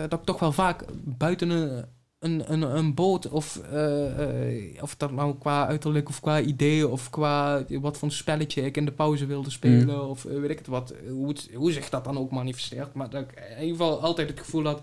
dat 0.09 0.19
ik 0.19 0.25
toch 0.25 0.39
wel 0.39 0.51
vaak 0.51 0.83
buiten 1.03 1.49
een, 1.49 1.85
een, 2.19 2.51
een, 2.51 2.61
een 2.61 2.93
boot 2.93 3.29
of, 3.29 3.61
eh, 3.71 4.51
eh, 4.51 4.83
of 4.83 4.95
dat 4.95 5.11
nou 5.11 5.35
qua 5.39 5.67
uiterlijk 5.67 6.09
of 6.09 6.19
qua 6.19 6.41
ideeën 6.41 6.87
of 6.87 7.09
qua 7.09 7.63
wat 7.69 7.97
voor 7.97 8.07
een 8.07 8.13
spelletje 8.13 8.61
ik 8.61 8.77
in 8.77 8.85
de 8.85 8.91
pauze 8.91 9.25
wilde 9.25 9.49
spelen 9.49 10.09
of 10.09 10.25
eh, 10.25 10.39
weet 10.39 10.49
ik 10.49 10.57
het 10.57 10.67
wat, 10.67 10.93
hoe, 11.09 11.27
het, 11.27 11.49
hoe 11.53 11.71
zich 11.71 11.89
dat 11.89 12.03
dan 12.03 12.17
ook 12.17 12.31
manifesteert. 12.31 12.93
Maar 12.93 13.09
dat 13.09 13.21
ik 13.21 13.43
in 13.49 13.63
ieder 13.63 13.77
geval 13.77 14.01
altijd 14.01 14.29
het 14.29 14.39
gevoel 14.39 14.65
had 14.65 14.81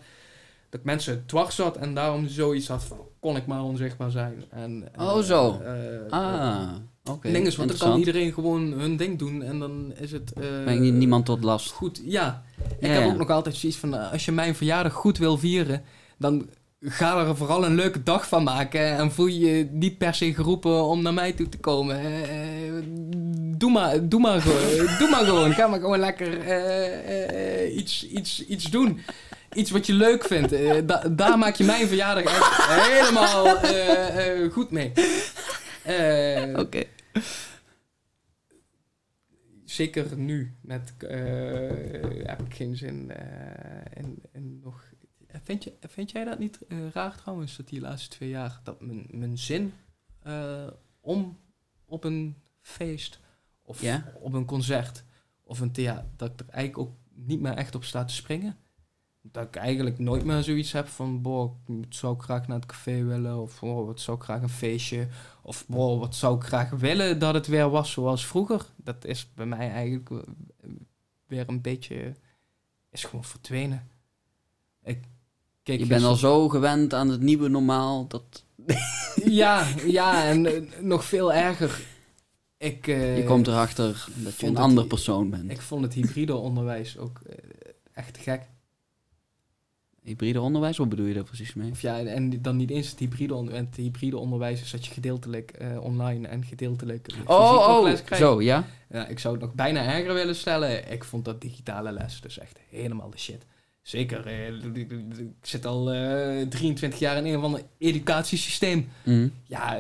dat 0.68 0.80
ik 0.80 0.86
mensen 0.86 1.22
dwars 1.26 1.54
zat 1.54 1.76
en 1.76 1.94
daarom 1.94 2.28
zoiets 2.28 2.68
had 2.68 2.84
van 2.84 2.98
kon 3.20 3.36
ik 3.36 3.46
maar 3.46 3.62
onzichtbaar 3.62 4.10
zijn. 4.10 4.44
En, 4.50 4.88
Oh, 4.98 5.18
zo. 5.18 5.60
Ah, 6.10 6.68
oké. 7.04 7.32
ding 7.32 7.46
is, 7.46 7.56
want 7.56 7.68
dan 7.68 7.78
kan 7.78 7.98
iedereen 7.98 8.32
gewoon 8.32 8.72
hun 8.72 8.96
ding 8.96 9.18
doen 9.18 9.42
en 9.42 9.58
dan 9.58 9.92
is 9.96 10.12
het... 10.12 10.34
Ben 10.64 10.84
je 10.84 10.92
niemand 10.92 11.24
tot 11.24 11.44
last. 11.44 11.70
Goed, 11.70 12.00
ja. 12.04 12.42
Ik 12.78 12.86
heb 12.86 13.02
ja. 13.02 13.06
ook 13.06 13.16
nog 13.16 13.30
altijd 13.30 13.54
zoiets 13.54 13.78
van, 13.78 14.10
als 14.10 14.24
je 14.24 14.32
mijn 14.32 14.54
verjaardag 14.54 14.92
goed 14.92 15.18
wil 15.18 15.38
vieren, 15.38 15.82
dan 16.18 16.48
ga 16.86 17.26
er 17.26 17.36
vooral 17.36 17.64
een 17.64 17.74
leuke 17.74 18.02
dag 18.02 18.28
van 18.28 18.42
maken 18.42 18.96
en 18.96 19.12
voel 19.12 19.26
je 19.26 19.56
je 19.56 19.68
niet 19.70 19.98
per 19.98 20.14
se 20.14 20.34
geroepen 20.34 20.84
om 20.84 21.02
naar 21.02 21.14
mij 21.14 21.32
toe 21.32 21.48
te 21.48 21.58
komen. 21.58 21.96
Eh, 22.00 22.68
eh, 22.78 22.84
doe, 23.56 23.70
maar, 23.70 24.08
doe, 24.08 24.20
maar 24.20 24.40
gewoon, 24.40 24.96
doe 24.98 25.08
maar 25.10 25.24
gewoon. 25.24 25.52
Ga 25.52 25.66
maar 25.66 25.80
gewoon 25.80 25.98
lekker 25.98 26.40
eh, 26.40 27.76
iets, 27.76 28.08
iets, 28.08 28.46
iets 28.46 28.64
doen. 28.64 29.00
Iets 29.52 29.70
wat 29.70 29.86
je 29.86 29.92
leuk 29.92 30.24
vindt. 30.24 30.50
Da- 30.88 31.08
daar 31.08 31.38
maak 31.38 31.54
je 31.54 31.64
mijn 31.64 31.86
verjaardag 31.86 32.24
echt 32.24 32.66
helemaal 32.66 33.46
goed 34.50 34.70
mee. 34.70 34.92
Oké. 36.56 36.82
zeker 39.64 40.16
nu 40.16 40.54
met 40.62 40.92
heb 42.24 42.40
ik 42.46 42.54
geen 42.54 42.76
zin 42.76 43.12
in, 43.94 44.22
in 44.32 44.60
nog. 44.64 44.92
Vind, 45.44 45.64
je, 45.64 45.72
vind 45.80 46.10
jij 46.10 46.24
dat 46.24 46.38
niet 46.38 46.66
eh, 46.66 46.90
raar 46.90 47.16
trouwens 47.16 47.56
dat 47.56 47.68
die 47.68 47.80
laatste 47.80 48.08
twee 48.08 48.28
jaar 48.28 48.60
dat 48.62 48.80
mijn, 48.80 49.06
mijn 49.10 49.38
zin 49.38 49.72
eh, 50.22 50.66
om 51.00 51.38
op 51.84 52.04
een 52.04 52.36
feest 52.60 53.20
of 53.62 53.80
Ja? 53.80 54.12
op 54.20 54.32
een 54.32 54.44
concert 54.44 55.04
of 55.42 55.60
een 55.60 55.72
theater 55.72 56.06
dat 56.16 56.30
ik 56.30 56.40
er 56.40 56.48
eigenlijk 56.48 56.88
ook 56.88 56.96
niet 57.14 57.40
meer 57.40 57.52
echt 57.52 57.74
op 57.74 57.84
sta 57.84 58.04
te 58.04 58.14
springen? 58.14 58.56
Dat 59.22 59.46
ik 59.46 59.56
eigenlijk 59.56 59.98
nooit 59.98 60.24
meer 60.24 60.42
zoiets 60.42 60.72
heb 60.72 60.86
van, 60.86 61.22
boh, 61.22 61.54
ik 61.66 61.94
zou 61.94 62.14
ik 62.14 62.22
graag 62.22 62.46
naar 62.46 62.56
het 62.56 62.66
café 62.66 63.04
willen. 63.04 63.40
Of, 63.40 63.62
oh, 63.62 63.86
wat 63.86 64.00
zou 64.00 64.16
ik 64.16 64.22
graag 64.22 64.42
een 64.42 64.48
feestje. 64.48 65.08
Of, 65.42 65.66
boh, 65.66 66.00
wat 66.00 66.14
zou 66.14 66.36
ik 66.36 66.42
graag 66.42 66.70
willen 66.70 67.18
dat 67.18 67.34
het 67.34 67.46
weer 67.46 67.70
was 67.70 67.92
zoals 67.92 68.26
vroeger. 68.26 68.66
Dat 68.76 69.04
is 69.04 69.32
bij 69.34 69.46
mij 69.46 69.70
eigenlijk 69.70 70.10
eh, 70.10 70.18
weer 71.26 71.48
een 71.48 71.60
beetje, 71.60 72.14
is 72.90 73.04
gewoon 73.04 73.24
verdwenen. 73.24 73.88
Ik 74.82 75.04
keek 75.64 75.78
Je 75.78 75.86
bent 75.86 76.02
al 76.04 76.14
zo 76.14 76.48
gewend 76.48 76.94
aan 76.94 77.08
het 77.08 77.20
nieuwe 77.20 77.48
normaal 77.48 78.06
dat 78.08 78.44
Ja, 79.24 79.66
ja, 79.86 80.24
en 80.26 80.46
eh, 80.46 80.62
nog 80.80 81.04
veel 81.04 81.32
erger. 81.32 81.80
Ik, 82.58 82.86
eh, 82.86 83.16
je 83.16 83.24
komt 83.24 83.46
erachter 83.46 84.06
dat 84.14 84.40
je 84.40 84.46
een 84.46 84.56
ander 84.56 84.86
persoon 84.86 85.30
bent. 85.30 85.50
Ik 85.50 85.60
vond 85.60 85.84
het 85.84 85.94
hybride 85.94 86.34
onderwijs 86.36 86.98
ook 86.98 87.20
eh, 87.26 87.36
echt 87.92 88.18
gek. 88.18 88.42
Hybride 90.02 90.40
onderwijs, 90.40 90.76
wat 90.76 90.88
bedoel 90.88 91.06
je 91.06 91.14
daar 91.14 91.24
precies 91.24 91.54
mee? 91.54 91.70
Of 91.70 91.80
ja, 91.80 91.98
en 92.04 92.42
dan 92.42 92.56
niet 92.56 92.70
eens 92.70 92.90
het 92.90 92.98
hybride, 92.98 93.34
on- 93.34 93.52
het 93.52 93.76
hybride 93.76 94.18
onderwijs 94.18 94.60
is 94.62 94.70
dat 94.70 94.86
je 94.86 94.92
gedeeltelijk 94.92 95.50
eh, 95.50 95.80
online 95.80 96.28
en 96.28 96.44
gedeeltelijk 96.44 97.06
Oh, 97.26 97.66
oh, 97.76 97.82
les 97.82 98.02
krijgt. 98.02 98.24
zo, 98.24 98.42
ja? 98.42 98.66
Ja, 98.90 99.06
ik 99.06 99.18
zou 99.18 99.34
het 99.34 99.42
nog 99.44 99.54
bijna 99.54 99.84
erger 99.94 100.14
willen 100.14 100.34
stellen. 100.36 100.90
Ik 100.92 101.04
vond 101.04 101.24
dat 101.24 101.40
digitale 101.40 101.92
les 101.92 102.20
dus 102.20 102.38
echt 102.38 102.58
helemaal 102.68 103.10
de 103.10 103.18
shit. 103.18 103.46
Zeker, 103.84 104.26
eh, 104.26 104.46
ik- 104.74 104.92
zit 105.42 105.66
al 105.66 105.92
eh 105.92 106.46
23 106.48 106.98
jaar 106.98 107.16
in 107.16 107.24
een 107.26 107.36
of 107.36 107.42
ander 107.42 107.60
educatiesysteem. 107.78 108.88
Mhm. 109.02 109.28
Ja, 109.46 109.78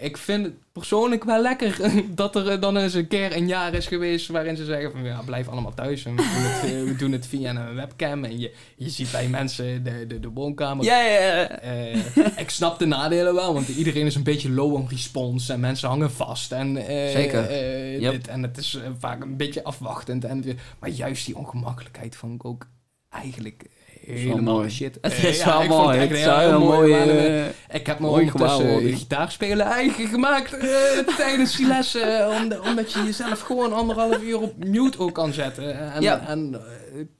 ik 0.00 0.16
vind 0.16 0.44
het 0.44 0.54
persoonlijk 0.72 1.24
wel 1.24 1.42
lekker 1.42 1.76
dat 2.14 2.36
er 2.36 2.48
eh, 2.48 2.60
dan 2.60 2.76
eens 2.76 2.94
een 2.94 3.08
keer 3.08 3.36
een 3.36 3.46
jaar 3.46 3.74
is 3.74 3.86
geweest 3.86 4.28
waarin 4.28 4.56
ze 4.56 4.64
zeggen 4.64 4.90
van 4.90 5.04
ja, 5.04 5.22
blijf 5.22 5.48
allemaal 5.48 5.74
thuis 5.74 6.04
en 6.04 6.16
we 6.16 6.22
doen 6.22 6.42
het, 6.42 6.88
we 6.88 6.96
doen 6.96 7.12
het 7.12 7.26
via 7.26 7.50
een 7.50 7.74
webcam 7.74 8.24
en 8.24 8.38
je, 8.40 8.54
je 8.76 8.90
ziet 8.90 9.10
bij 9.10 9.28
mensen 9.28 9.84
de, 9.84 10.06
de, 10.06 10.20
de 10.20 10.28
woonkamer. 10.30 10.84
Ja, 10.84 11.00
ja. 11.04 11.48
Eh, 11.60 11.96
ik 12.36 12.50
snap 12.50 12.78
de 12.78 12.86
nadelen 12.86 13.34
wel, 13.34 13.54
want 13.54 13.68
iedereen 13.68 14.06
is 14.06 14.14
een 14.14 14.22
beetje 14.22 14.50
low 14.50 14.74
on 14.74 14.88
response 14.88 15.52
en 15.52 15.60
mensen 15.60 15.88
hangen 15.88 16.10
vast 16.12 16.52
en 16.52 16.74
Zeker. 17.12 17.52
Yep. 18.00 18.12
dit, 18.12 18.28
en 18.28 18.42
het 18.42 18.56
is 18.56 18.78
vaak 18.98 19.22
een 19.22 19.36
beetje 19.36 19.64
afwachtend 19.64 20.24
en 20.24 20.44
maar 20.78 20.90
juist 20.90 21.26
die 21.26 21.36
ongemakkelijkheid 21.36 22.16
vond 22.16 22.34
ik 22.34 22.44
ook 22.44 22.66
eigenlijk 23.14 23.64
helemaal 24.06 24.54
mooi. 24.54 24.70
shit. 24.70 24.98
Het 25.00 25.12
Eh, 25.12 25.24
is 25.24 25.38
ja, 25.38 25.58
wel 25.58 25.78
mooi. 25.82 25.98
Het 25.98 26.10
heel 26.10 26.38
heel 26.38 26.58
mooi. 26.60 26.90
maar, 26.90 27.08
eh, 27.08 27.44
ik 27.72 27.86
heb 27.86 27.98
me 27.98 28.06
Mooi 28.06 28.30
ondertussen 28.30 28.94
gitaarspelen 28.96 29.66
eigen 29.66 30.06
gemaakt 30.06 30.52
eh, 30.52 30.68
tijdens 31.16 31.56
die 31.56 31.66
lessen. 31.66 32.28
om- 32.28 32.52
omdat 32.68 32.92
je 32.92 33.02
jezelf 33.02 33.40
gewoon 33.40 33.72
anderhalf 33.72 34.22
uur 34.22 34.40
op 34.40 34.64
mute 34.64 34.98
ook 34.98 35.14
kan 35.14 35.32
zetten. 35.32 35.92
En, 35.92 36.02
Ja. 36.02 36.26
en 36.26 36.60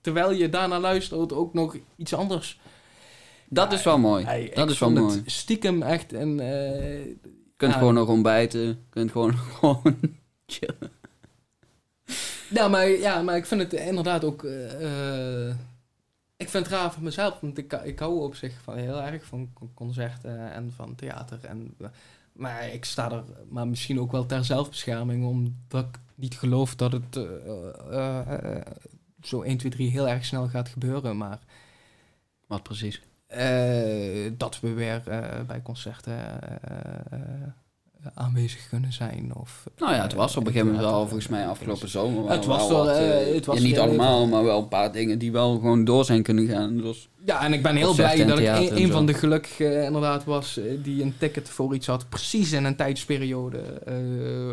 terwijl 0.01 0.33
je 0.33 0.49
daarna 0.49 0.81
luistert 0.81 1.33
ook 1.33 1.55
nog 1.55 1.77
iets 1.97 2.15
anders. 2.15 2.61
dat 3.49 3.73
is 3.73 3.83
wel 3.83 3.99
mooi. 3.99 4.51
Dat 4.55 4.71
is 4.71 4.79
wel 4.79 4.91
mooi. 4.91 5.23
stiekem 5.27 5.83
echt 5.83 6.13
een... 6.13 6.37
Je 6.37 7.17
kunt 7.57 7.73
gewoon 7.75 7.95
nog 7.95 8.09
ontbijten. 8.09 8.61
Je 8.61 8.77
kunt 8.91 9.11
gewoon, 9.11 9.35
gewoon 9.59 9.99
chillen. 10.47 10.93
Ja, 12.49 12.69
maar, 12.69 12.89
ja, 12.89 13.23
maar 13.23 13.37
ik 13.37 13.47
vind 13.47 13.61
het 13.61 13.73
inderdaad 13.73 14.25
ook... 14.25 14.45
eh, 14.45 15.55
ik 16.37 16.49
vind 16.49 16.65
het 16.67 16.75
raar 16.75 16.93
van 16.93 17.03
mezelf, 17.03 17.41
want 17.41 17.59
ik, 17.59 17.73
ik 17.73 17.99
hou 17.99 18.21
op 18.21 18.35
zich 18.35 18.61
van 18.63 18.77
heel 18.77 19.03
erg 19.03 19.25
van 19.25 19.51
con- 19.53 19.75
concerten 19.75 20.53
en 20.53 20.73
van 20.73 20.95
theater. 20.95 21.45
En, 21.45 21.77
maar 22.33 22.69
ik 22.69 22.85
sta 22.85 23.11
er 23.13 23.25
maar 23.49 23.69
misschien 23.69 24.01
ook 24.01 24.13
wel 24.13 24.27
ter 24.27 24.45
zelfbescherming, 24.45 25.25
omdat 25.27 25.85
ik 25.85 25.99
niet 26.15 26.39
geloof 26.39 26.75
dat 26.77 26.93
het 26.93 27.17
eh, 27.17 27.25
eh, 27.91 28.57
eh, 28.57 28.67
zo 29.23 29.43
1, 29.43 29.57
2, 29.57 29.71
3 29.71 29.91
heel 29.91 30.09
erg 30.09 30.25
snel 30.25 30.49
gaat 30.49 30.69
gebeuren. 30.69 31.17
Maar 31.17 31.39
Wat 32.47 32.63
precies? 32.63 33.03
dat 34.37 34.61
we 34.61 34.73
weer 34.73 35.03
bij 35.47 35.63
concerten 35.63 36.41
aanwezig 38.15 38.68
kunnen 38.68 38.92
zijn. 38.92 39.33
Of, 39.34 39.65
Nou 39.78 39.94
ja, 39.94 40.02
het 40.02 40.15
was 40.15 40.36
op 40.36 40.47
een 40.47 40.52
gegeven 40.52 40.66
moment 40.66 40.84
wel, 40.84 40.92
theater- 40.92 41.08
volgens 41.08 41.28
mij 41.31 41.47
afgelopen 41.47 41.89
zomer. 41.89 42.31
Het 42.31 42.47
wel 42.47 42.57
was 42.58 42.68
wel 42.68 42.84
wat, 42.84 42.97
eh, 42.97 43.28
eh, 43.28 43.34
het 43.34 43.47
was 43.47 43.58
ja, 43.58 43.65
niet 43.65 43.78
allemaal, 43.78 44.26
maar 44.26 44.44
wel 44.44 44.58
een 44.58 44.68
paar 44.68 44.92
dingen 44.92 45.18
die 45.18 45.33
wel 45.33 45.52
gewoon 45.55 45.84
door 45.84 46.05
zijn 46.05 46.23
kunnen 46.23 46.47
gaan. 46.49 46.76
Dus, 46.76 47.08
Ja, 47.24 47.44
en 47.44 47.52
ik 47.52 47.62
ben 47.62 47.76
heel 47.76 47.94
blij 47.94 48.24
dat 48.24 48.39
ik 48.39 48.70
een, 48.70 48.91
van 48.91 49.07
de 49.07 49.15
gelukkigen 49.15 49.78
eh, 49.81 49.84
inderdaad 49.84 50.24
was 50.24 50.58
eh, 50.58 50.65
die 50.83 51.02
een 51.02 51.15
ticket 51.18 51.49
voor 51.49 51.74
iets 51.74 51.86
had. 51.86 52.08
Precies 52.08 52.52
in 52.52 52.65
een 52.65 52.76
tijdsperiode 52.76 53.58
eh, 53.58 53.94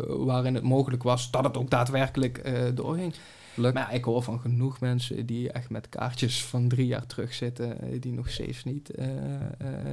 waarin 0.06 0.54
het 0.54 0.64
mogelijk 0.64 1.02
was 1.02 1.30
dat 1.30 1.44
het 1.44 1.56
ook 1.56 1.70
daadwerkelijk 1.70 2.38
eh 2.38 2.52
doorging. 2.74 3.14
Leuk. 3.54 3.74
Maar 3.74 3.82
ja, 3.82 3.90
ik 3.90 4.04
hoor 4.04 4.22
van 4.22 4.40
genoeg 4.40 4.80
mensen 4.80 5.26
die 5.26 5.52
echt 5.52 5.70
met 5.70 5.88
kaartjes 5.88 6.44
van 6.44 6.68
drie 6.68 6.86
jaar 6.86 7.06
terug 7.06 7.34
zitten, 7.34 7.80
eh, 7.80 8.00
die 8.00 8.12
nog 8.12 8.30
steeds 8.30 8.64
niet 8.64 8.90
eh, 8.90 9.06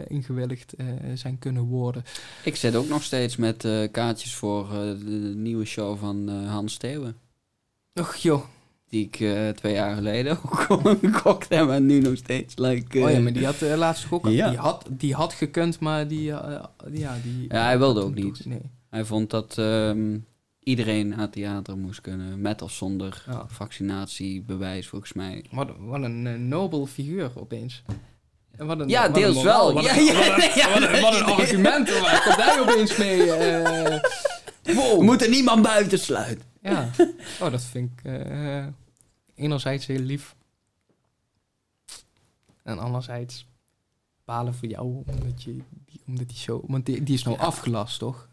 ingewilligd 0.07 0.73
zijn 1.13 1.39
kunnen 1.39 1.63
worden. 1.63 2.03
Ik 2.43 2.55
zit 2.55 2.75
ook 2.75 2.87
nog 2.87 3.03
steeds 3.03 3.35
met 3.35 3.67
kaartjes 3.91 4.35
voor 4.35 4.69
de 4.69 5.33
nieuwe 5.35 5.65
show 5.65 5.99
van 5.99 6.27
Hans 6.29 6.73
Steeuwen. 6.73 7.15
Och 7.93 8.15
joh, 8.15 8.43
Die 8.89 9.09
ik 9.11 9.15
twee 9.55 9.73
jaar 9.73 9.95
geleden 9.95 10.31
ook 10.31 10.59
gekocht 11.01 11.49
heb 11.49 11.69
en 11.69 11.85
nu 11.85 11.99
nog 11.99 12.17
steeds. 12.17 12.57
Like, 12.57 12.99
oh 12.99 13.11
ja, 13.11 13.19
maar 13.19 13.33
die 13.33 13.45
had 13.45 13.61
uh, 13.61 13.75
laatst 13.75 14.05
ook 14.09 14.27
Ja. 14.27 14.49
die, 14.49 14.57
had, 14.57 14.85
die 14.89 15.13
had 15.13 15.33
gekund, 15.33 15.79
maar 15.79 16.07
die, 16.07 16.23
ja, 16.23 16.71
die... 17.23 17.45
Ja, 17.47 17.63
hij 17.63 17.77
wilde 17.79 18.01
ook 18.01 18.15
niet. 18.15 18.45
Nee. 18.45 18.61
Hij 18.89 19.05
vond 19.05 19.29
dat 19.29 19.57
ehm, 19.57 20.17
iedereen 20.59 21.07
naar 21.07 21.19
het 21.19 21.31
theater 21.31 21.77
moest 21.77 22.01
kunnen, 22.01 22.41
met 22.41 22.61
of 22.61 22.71
zonder 22.71 23.23
Ja. 23.27 23.45
vaccinatiebewijs 23.47 24.87
volgens 24.87 25.13
mij. 25.13 25.45
Wat, 25.51 25.69
wat 25.77 26.03
een 26.03 26.27
eh, 26.27 26.33
nobel 26.33 26.85
figuur 26.85 27.31
opeens. 27.35 27.83
En 28.51 28.67
wat 28.67 28.79
een, 28.79 28.89
Ja, 28.89 29.01
wat 29.01 29.13
deels 29.13 29.43
wel. 29.43 29.73
Wat 29.73 29.83
Ja, 29.83 29.97
een, 29.97 30.03
ja, 30.03 30.13
wat 30.13 30.25
een, 30.27 30.37
nee, 30.37 30.51
ja, 30.55 30.69
wat 30.79 30.81
een, 30.89 31.01
wat 31.01 31.13
een 31.19 31.25
nee. 31.25 31.35
argument. 31.35 31.99
Waar 31.99 32.23
komt 32.57 32.69
opeens 32.69 32.97
mee? 32.97 33.31
eh 33.31 33.99
wow. 34.75 34.97
We 34.99 35.03
moeten 35.03 35.29
niemand 35.29 35.61
buitensluiten. 35.61 36.47
Ja. 36.61 36.89
Oh, 37.41 37.51
dat 37.51 37.63
vind 37.63 37.91
ik 37.91 38.03
eh, 38.03 38.65
enerzijds 39.35 39.85
heel 39.85 39.99
lief. 39.99 40.35
En 42.63 42.79
anderzijds 42.79 43.47
balen 44.25 44.53
voor 44.53 44.67
jou, 44.67 45.03
omdat, 45.05 45.43
je, 45.43 45.51
die, 45.85 46.01
omdat 46.07 46.27
die 46.27 46.37
show... 46.37 46.63
Want 46.67 46.85
die, 46.85 47.03
die 47.03 47.15
is 47.15 47.23
nou 47.23 47.37
afgelast, 47.37 47.99
toch? 47.99 48.28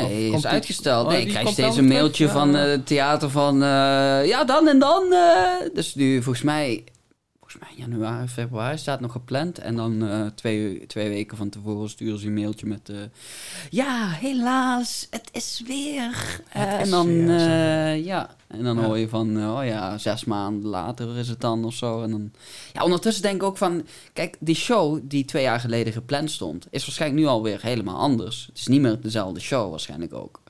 Nee, 0.00 0.28
Of 0.30 0.34
is 0.36 0.40
die- 0.42 0.50
uitgesteld. 0.50 1.04
Oh, 1.06 1.12
nee, 1.12 1.20
ik 1.22 1.28
krijg 1.28 1.48
steeds 1.48 1.76
een 1.76 1.88
mailtje 1.88 2.28
van 2.28 2.56
eh, 2.56 2.62
het 2.70 2.86
theater 2.86 3.30
van... 3.30 3.54
eh, 3.62 3.68
ja, 4.26 4.44
dan 4.44 4.68
en 4.68 4.78
dan. 4.78 5.12
eh. 5.12 5.74
dus 5.74 5.94
nu, 5.94 6.22
volgens 6.22 6.44
mij... 6.44 6.84
Volgens 7.52 7.76
mij 7.76 7.86
januari, 7.86 8.28
februari 8.28 8.78
staat 8.78 9.00
nog 9.00 9.12
gepland. 9.12 9.58
En 9.58 9.76
dan 9.76 10.08
eh, 10.08 10.26
twee, 10.26 10.86
twee 10.86 11.08
weken 11.08 11.36
van 11.36 11.48
tevoren 11.48 11.88
sturen 11.90 12.18
ze 12.18 12.26
een 12.26 12.34
mailtje 12.34 12.66
met... 12.66 12.88
eh, 12.88 12.96
ja, 13.70 14.08
helaas, 14.08 15.06
het 15.10 15.28
is 15.32 15.62
weer. 15.66 16.40
Is 16.54 16.60
en 16.60 16.90
dan, 16.90 17.06
weer, 17.06 17.94
ja, 17.94 18.36
en 18.46 18.62
dan 18.64 18.76
Ja. 18.76 18.82
hoor 18.84 18.98
je 18.98 19.08
van... 19.08 19.38
eh, 19.38 19.54
oh 19.54 19.64
ja, 19.64 19.98
zes 19.98 20.24
maanden 20.24 20.70
later 20.70 21.16
is 21.18 21.28
het 21.28 21.40
dan 21.40 21.64
of 21.64 21.74
zo. 21.74 22.02
En 22.02 22.10
dan, 22.10 22.30
ja, 22.72 22.82
ondertussen 22.84 23.22
denk 23.22 23.34
ik 23.36 23.42
ook 23.42 23.56
van... 23.58 23.86
Kijk, 24.12 24.36
die 24.40 24.54
show 24.54 24.98
die 25.02 25.24
twee 25.24 25.42
jaar 25.42 25.60
geleden 25.60 25.92
gepland 25.92 26.30
stond... 26.30 26.66
is 26.70 26.84
waarschijnlijk 26.84 27.20
nu 27.22 27.26
alweer 27.28 27.62
helemaal 27.62 27.96
anders. 27.98 28.46
Het 28.46 28.58
is 28.58 28.66
niet 28.66 28.80
meer 28.80 29.00
dezelfde 29.00 29.40
show 29.40 29.70
waarschijnlijk 29.70 30.12
ook. 30.14 30.40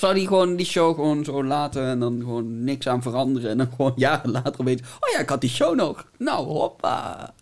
Zou 0.00 0.14
die 0.14 0.26
gewoon 0.26 0.56
die 0.56 0.66
show 0.66 0.94
gewoon 0.94 1.24
zo 1.24 1.44
laten 1.44 1.84
en 1.86 2.00
dan 2.00 2.18
gewoon 2.20 2.64
niks 2.64 2.86
aan 2.88 3.02
veranderen... 3.02 3.50
en 3.50 3.58
dan 3.58 3.68
gewoon 3.76 3.92
jaren 4.06 4.30
later 4.30 4.60
opeens... 4.60 4.80
oh 4.80 5.12
ja, 5.12 5.18
ik 5.18 5.28
had 5.28 5.40
die 5.40 5.50
show 5.50 5.74
nog. 5.76 6.06
Nou, 6.18 6.46
hoppa. 6.46 7.34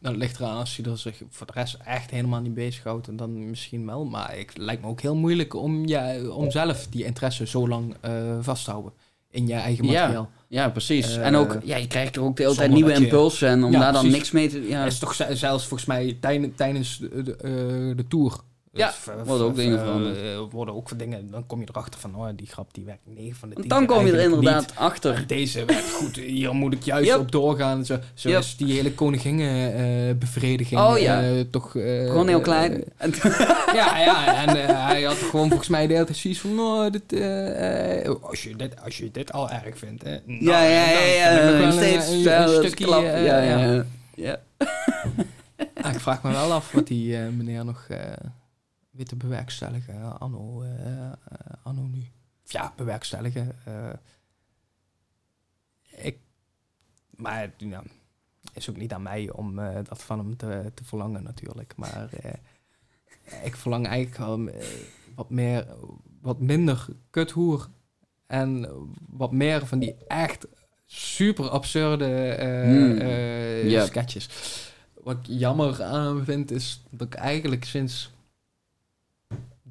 Dat 0.00 0.16
ligt 0.16 0.38
eraan 0.40 0.56
als 0.58 0.76
je 0.76 0.82
er 0.82 0.98
zich 0.98 1.22
voor 1.30 1.46
de 1.46 1.52
rest 1.54 1.76
echt 1.84 2.10
helemaal 2.10 2.40
niet 2.40 2.54
bezighoudt. 2.54 3.08
En 3.08 3.16
dan 3.16 3.48
misschien 3.50 3.86
wel. 3.86 4.04
Maar 4.04 4.36
het 4.36 4.56
lijkt 4.58 4.82
me 4.82 4.88
ook 4.88 5.00
heel 5.00 5.16
moeilijk 5.16 5.54
om, 5.54 5.86
ja, 5.86 6.28
om 6.28 6.50
zelf 6.50 6.86
die 6.90 7.04
interesse 7.04 7.46
zo 7.46 7.68
lang 7.68 7.94
eh, 8.00 8.12
vast 8.40 8.64
te 8.64 8.70
houden. 8.70 8.92
In 9.30 9.46
je 9.46 9.54
eigen 9.54 9.84
materiaal. 9.86 10.30
Ja, 10.48 10.68
precies. 10.68 11.16
Eh, 11.16 11.26
en 11.26 11.34
ook, 11.36 11.58
ja, 11.64 11.76
je 11.76 11.86
krijgt 11.86 12.16
er 12.16 12.22
ook 12.22 12.36
de 12.36 12.42
hele 12.42 12.54
tijd 12.54 12.70
nieuwe 12.70 12.92
impulsen... 12.92 13.48
en 13.48 13.64
om 13.64 13.72
Ja, 13.72 13.78
daar 13.80 13.92
dan 13.92 14.00
precies. 14.00 14.18
niks 14.18 14.30
mee 14.30 14.48
te... 14.48 14.68
Ja, 14.68 14.82
Het 14.82 14.92
is 14.92 14.98
toch 14.98 15.14
ze- 15.14 15.36
zelfs 15.36 15.66
volgens 15.66 15.88
mij 15.88 16.16
tijdens, 16.20 16.52
tijdens 16.56 16.98
de, 16.98 17.22
de, 17.22 17.36
eh, 17.36 17.96
de 17.96 18.04
tour. 18.08 18.40
Ja, 18.76 18.86
Dus, 18.86 19.14
eh, 19.14 19.22
worden 19.26 19.46
ook 19.46 19.56
dingen 19.56 19.78
eh, 19.78 19.84
veranderd. 19.84 20.16
eh, 20.16 20.38
worden 20.50 20.74
ook 20.74 20.88
van 20.88 20.98
dingen. 20.98 21.30
Dan 21.30 21.46
kom 21.46 21.60
je 21.60 21.66
erachter 21.70 22.00
van, 22.00 22.14
oh, 22.16 22.28
die 22.36 22.46
grap 22.46 22.74
die 22.74 22.84
werkt 22.84 23.00
9 23.04 23.34
van 23.36 23.48
de 23.48 23.54
10 23.54 23.68
dan 23.68 23.86
kom 23.86 24.06
je 24.06 24.12
er 24.12 24.20
inderdaad 24.22 24.60
niet. 24.60 24.74
achter. 24.76 25.24
Deze 25.26 25.64
werkt 25.64 25.90
goed. 25.92 26.16
Hier 26.16 26.54
moet 26.54 26.72
ik 26.72 26.82
juist 26.82 27.08
Yep. 27.08 27.18
op 27.18 27.32
doorgaan. 27.32 27.84
Zo, 27.84 27.96
zo 28.14 28.28
Yep. 28.28 28.38
is 28.38 28.56
die 28.56 28.72
hele 28.72 28.92
koninginnenbevrediging 28.92 30.80
Oh, 30.80 30.98
ja. 30.98 31.22
eh, 31.22 31.40
toch... 31.50 31.76
eh, 31.76 32.06
Gewoon 32.06 32.28
heel 32.28 32.38
eh, 32.38 32.42
klein. 32.44 32.84
Ja, 33.80 33.98
ja, 33.98 34.46
en 34.46 34.68
eh, 34.68 34.86
hij 34.86 35.02
had 35.02 35.16
gewoon 35.16 35.48
volgens 35.48 35.68
mij 35.68 35.86
de 35.86 35.92
hele 35.92 36.04
tijd 36.04 36.16
zoiets 36.18 36.40
van, 36.40 36.58
oh, 36.58 36.90
dit, 36.92 37.12
eh, 37.12 38.04
eh, 38.06 38.14
als, 38.22 38.42
je 38.42 38.56
dit, 38.56 38.82
als 38.84 38.98
je 38.98 39.10
dit 39.10 39.32
al 39.32 39.50
erg 39.50 39.78
vindt, 39.78 40.02
hè, 40.02 40.18
nou, 40.26 40.44
ja, 40.44 40.62
ja, 40.64 40.88
ja, 40.90 41.32
ja. 41.32 41.52
wel 41.52 41.64
Nog 41.64 41.72
steeds 41.72 42.06
een, 42.08 42.14
een, 42.16 42.22
zelfs 42.22 42.52
een 42.56 42.64
stukje, 42.64 42.84
klap. 42.84 43.02
eh, 43.02 43.24
ja, 43.24 43.42
ja, 43.42 43.58
ja. 43.64 43.84
ja. 44.14 44.40
Ah, 45.82 45.92
ik 45.94 46.00
vraag 46.00 46.22
me 46.22 46.30
wel 46.30 46.52
af 46.52 46.72
wat 46.72 46.86
die 46.86 47.16
eh, 47.16 47.22
meneer 47.36 47.64
nog 47.64 47.86
eh 48.94 49.00
weet 49.00 49.08
te 49.08 49.16
bewerkstelligen, 49.16 49.94
eh, 49.94 50.14
anno, 50.20 50.62
eh, 50.62 51.06
eh, 51.06 51.12
anno 51.62 51.82
nu. 51.82 52.10
Of 52.44 52.52
ja, 52.52 52.72
bewerkstelligen. 52.76 53.56
eh. 53.64 53.90
ik, 56.06 56.18
maar 57.10 57.50
ja, 57.58 57.82
is 58.52 58.70
ook 58.70 58.76
niet 58.76 58.92
aan 58.92 59.02
mij 59.02 59.30
om 59.30 59.56
dat 59.82 60.02
van 60.02 60.18
hem 60.18 60.36
te, 60.36 60.70
te 60.74 60.84
verlangen 60.84 61.22
natuurlijk. 61.22 61.76
Maar 61.76 62.08
ik 63.42 63.56
verlang 63.56 63.86
eigenlijk 63.86 64.16
wel 64.16 64.50
wat 65.14 65.30
meer, 65.30 65.66
wat 66.20 66.40
minder 66.40 66.86
kuthoer. 67.10 67.68
En 68.26 68.68
wat 69.10 69.32
meer 69.32 69.66
van 69.66 69.78
die 69.78 69.94
echt 70.06 70.46
super 70.86 71.48
absurde 71.48 72.06
Ja. 73.66 73.86
sketches. 73.86 74.28
Wat 75.02 75.16
ik 75.16 75.26
jammer 75.26 75.82
aan 75.82 76.24
vind 76.24 76.50
is 76.50 76.82
dat 76.90 77.06
ik 77.06 77.14
eigenlijk 77.14 77.64
sinds 77.64 78.12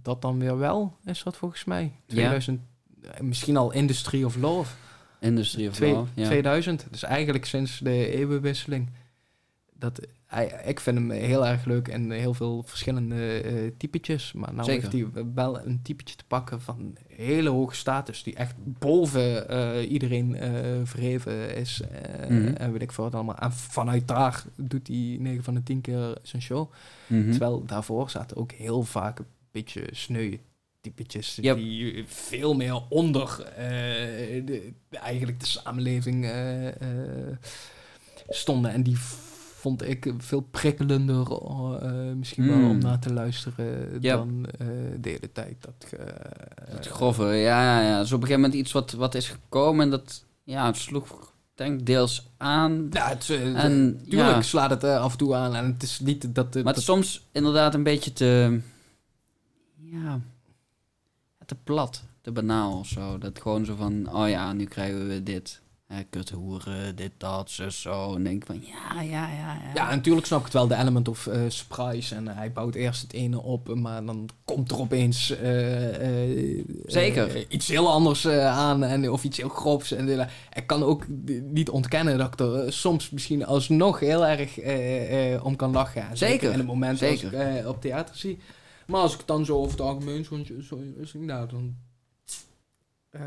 dat 0.04 0.22
dan 0.22 0.40
weer 0.40 0.58
wel 0.58 0.98
is 1.06 1.24
dat 1.24 1.38
volgens 1.38 1.64
mij. 1.64 1.84
Ja. 1.84 2.14
2000, 2.14 2.62
eh, 3.02 3.20
misschien 3.20 3.58
al 3.58 3.72
Industry 3.72 4.24
of 4.24 4.36
Love. 4.36 4.74
Industry 5.20 5.68
of 5.68 5.74
Twee- 5.74 5.94
Love, 5.94 6.12
ja. 6.16 6.26
2000. 6.26 6.88
Dus 6.92 7.04
eigenlijk 7.04 7.46
sinds 7.46 7.80
de 7.80 8.12
eeuwenwisseling. 8.16 8.90
Dat, 9.78 10.00
ik 10.66 10.80
vind 10.80 10.98
hem 10.98 11.10
heel 11.12 11.48
erg 11.48 11.66
leuk 11.66 11.88
en 11.88 12.12
heel 12.12 12.34
veel 12.34 12.64
verschillende 12.66 13.42
eh 13.42 13.72
typetjes. 13.78 14.34
Maar 14.34 14.54
nou 14.54 14.66
Zeker. 14.66 14.92
heeft 14.92 15.14
hij 15.14 15.24
wel 15.34 15.66
een 15.66 15.82
typetje 15.82 16.16
te 16.16 16.24
pakken 16.28 16.62
van 16.62 16.96
hele 17.08 17.50
hoge 17.50 17.76
status. 17.76 18.24
Die 18.24 18.36
echt 18.36 18.56
boven 18.58 19.50
eh, 19.50 19.92
iedereen 19.92 20.36
eh, 20.36 20.52
verheven 20.84 21.56
is. 21.56 21.82
Mhm. 22.30 22.48
En 22.48 22.72
weet 22.72 22.82
ik 22.82 22.92
veel 22.92 23.04
wat 23.04 23.16
allemaal. 23.16 23.38
En 23.38 23.52
vanuit 23.54 24.08
daar 24.08 24.44
doet 24.56 24.88
hij 24.88 25.18
9 25.20 25.44
van 25.44 25.54
de 25.54 25.64
10 25.64 25.82
keer 25.82 26.18
zijn 26.22 26.42
show. 26.42 26.72
Mhm. 27.08 27.30
Terwijl 27.30 27.66
daarvoor 27.66 28.10
zaten 28.10 28.38
ook 28.38 28.52
heel 28.52 28.84
vaak 28.84 29.20
beetje 29.54 29.88
sneu 29.92 30.38
typetjes 30.82 31.36
Yep. 31.42 31.56
die 31.58 32.04
veel 32.08 32.54
meer 32.54 32.82
onder 32.90 33.42
eh, 33.56 34.46
de, 34.46 34.74
eigenlijk 34.90 35.40
de 35.40 35.46
samenleving 35.46 36.26
eh, 36.26 36.68
eh, 36.68 37.38
stonden. 38.30 38.72
En 38.72 38.84
die 38.84 38.98
vond 39.56 39.88
ik 39.88 40.14
veel 40.18 40.40
prikkelender 40.42 41.28
misschien 42.16 42.48
wel 42.48 42.58
Mm. 42.58 42.70
om 42.70 42.78
naar 42.78 43.00
te 43.00 43.14
luisteren 43.14 43.92
Yep. 44.02 44.18
dan 44.18 44.46
de 45.00 45.10
hele 45.10 45.32
tijd. 45.32 45.56
Dat, 45.60 46.88
grove, 46.88 47.24
ja, 47.26 47.82
ja. 47.82 48.00
Dus 48.00 48.12
op 48.12 48.22
een 48.22 48.28
gegeven 48.28 48.42
moment 48.42 48.60
iets 48.62 48.72
wat, 48.72 48.92
wat 48.92 49.16
is 49.16 49.28
gekomen 49.30 49.84
en 49.86 49.90
dat 49.92 50.26
ja, 50.44 50.66
het 50.66 50.78
sloeg 50.78 51.34
denk 51.56 51.86
deels 51.86 52.30
aan. 52.38 52.88
ja, 52.92 53.10
het, 53.10 53.30
En 53.30 54.00
tuurlijk 54.10 54.36
ja, 54.36 54.42
slaat 54.42 54.70
het 54.70 54.84
af 54.84 55.12
en 55.12 55.18
toe 55.18 55.36
aan 55.36 55.56
en 55.56 55.66
het 55.66 55.84
is 55.84 56.00
niet 56.00 56.36
dat... 56.36 56.54
maar 56.54 56.64
het 56.64 56.78
is 56.78 56.84
soms 56.86 57.28
inderdaad 57.32 57.74
een 57.74 57.84
beetje 57.84 58.14
te, 58.14 58.60
ja, 60.02 60.20
te 61.46 61.56
plat, 61.64 62.04
te 62.22 62.32
banaal 62.32 62.80
of 62.80 62.88
zo. 62.88 63.18
Dat 63.18 63.42
gewoon 63.42 63.66
zo 63.66 63.76
van, 63.76 64.14
oh 64.16 64.30
ja, 64.30 64.54
nu 64.54 64.66
krijgen 64.66 65.08
we 65.08 65.24
dit. 65.24 65.62
Hè, 65.88 66.04
kuthoeren, 66.10 66.96
dit, 66.96 67.12
dat, 67.18 67.50
zo, 67.52 67.70
zo. 67.70 68.16
En 68.16 68.24
denk 68.24 68.46
van, 68.46 68.62
ja, 68.66 69.02
ja, 69.02 69.30
ja, 69.30 69.54
ja. 69.54 69.72
Ja, 69.74 69.96
natuurlijk 69.96 70.26
snap 70.26 70.40
ik 70.40 70.46
het 70.46 70.54
wel, 70.54 70.68
de 70.68 70.76
element 70.76 71.08
of 71.08 71.28
eh, 71.28 71.42
surprise. 71.48 72.16
En 72.16 72.28
hij 72.28 72.52
bouwt 72.52 72.76
eerst 72.76 73.02
het 73.02 73.14
ene 73.14 73.42
op, 73.42 73.74
maar 73.76 74.06
dan 74.06 74.30
komt 74.46 74.72
er 74.72 74.80
opeens 74.80 75.30
eh, 75.38 76.58
eh, 76.60 76.66
Zeker. 76.86 77.36
eh, 77.36 77.46
iets 77.50 77.68
heel 77.68 77.92
anders 77.92 78.26
eh, 78.26 78.48
aan 78.48 78.84
en, 78.84 79.10
of 79.12 79.24
iets 79.24 79.38
heel 79.38 79.50
grofs. 79.50 79.92
En, 79.92 80.20
eh, 80.20 80.28
ik 80.54 80.68
kan 80.68 80.84
ook 80.84 81.06
niet 81.52 81.70
ontkennen 81.70 82.18
dat 82.18 82.34
ik 82.34 82.40
er 82.40 82.56
eh, 82.66 82.72
soms 82.72 83.10
misschien 83.10 83.46
alsnog 83.46 84.00
heel 84.00 84.26
erg 84.26 84.60
eh, 84.60 85.34
eh, 85.34 85.46
om 85.46 85.56
kan 85.56 85.72
lachen. 85.72 86.10
En 86.10 86.18
Zeker, 86.18 86.52
In 86.52 86.58
het 86.58 86.68
moment 86.68 86.98
zeker. 86.98 87.24
als 87.38 87.48
ik 87.56 87.58
eh, 87.62 87.68
op 87.68 87.82
theater 87.82 88.16
zie. 88.18 88.40
Maar 88.88 89.02
als 89.02 89.12
ik 89.12 89.18
het 89.18 89.28
dan 89.28 89.46
zo 89.46 89.58
over 89.58 89.72
het 89.72 89.82
algemeen 89.82 90.26
zo, 90.26 90.44
zo, 90.62 90.80
zo 91.06 91.20
nou, 91.20 91.48
dan 91.50 91.76
eh, 93.10 93.22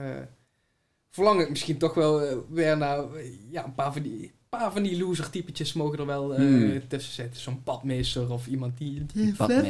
verlang 1.10 1.40
ik 1.40 1.50
misschien 1.50 1.78
toch 1.78 1.94
wel 1.94 2.22
eh, 2.22 2.36
weer 2.48 2.76
naar 2.76 3.14
eh, 3.14 3.32
ja, 3.50 3.64
een 3.64 3.74
paar 3.74 3.92
van 3.92 4.02
die, 4.02 4.32
paar 4.48 4.72
van 4.72 4.82
die 4.82 4.98
loser 4.98 5.30
typetjes 5.30 5.72
mogen 5.72 5.98
er 5.98 6.06
wel 6.06 6.34
eh, 6.34 6.38
Hmm. 6.38 6.88
tussen 6.88 7.12
zitten. 7.12 7.40
Zo'n 7.40 7.60
badmeester 7.64 8.32
of 8.32 8.46
iemand 8.46 8.78
die... 8.78 9.06
die 9.12 9.34
ja. 9.38 9.62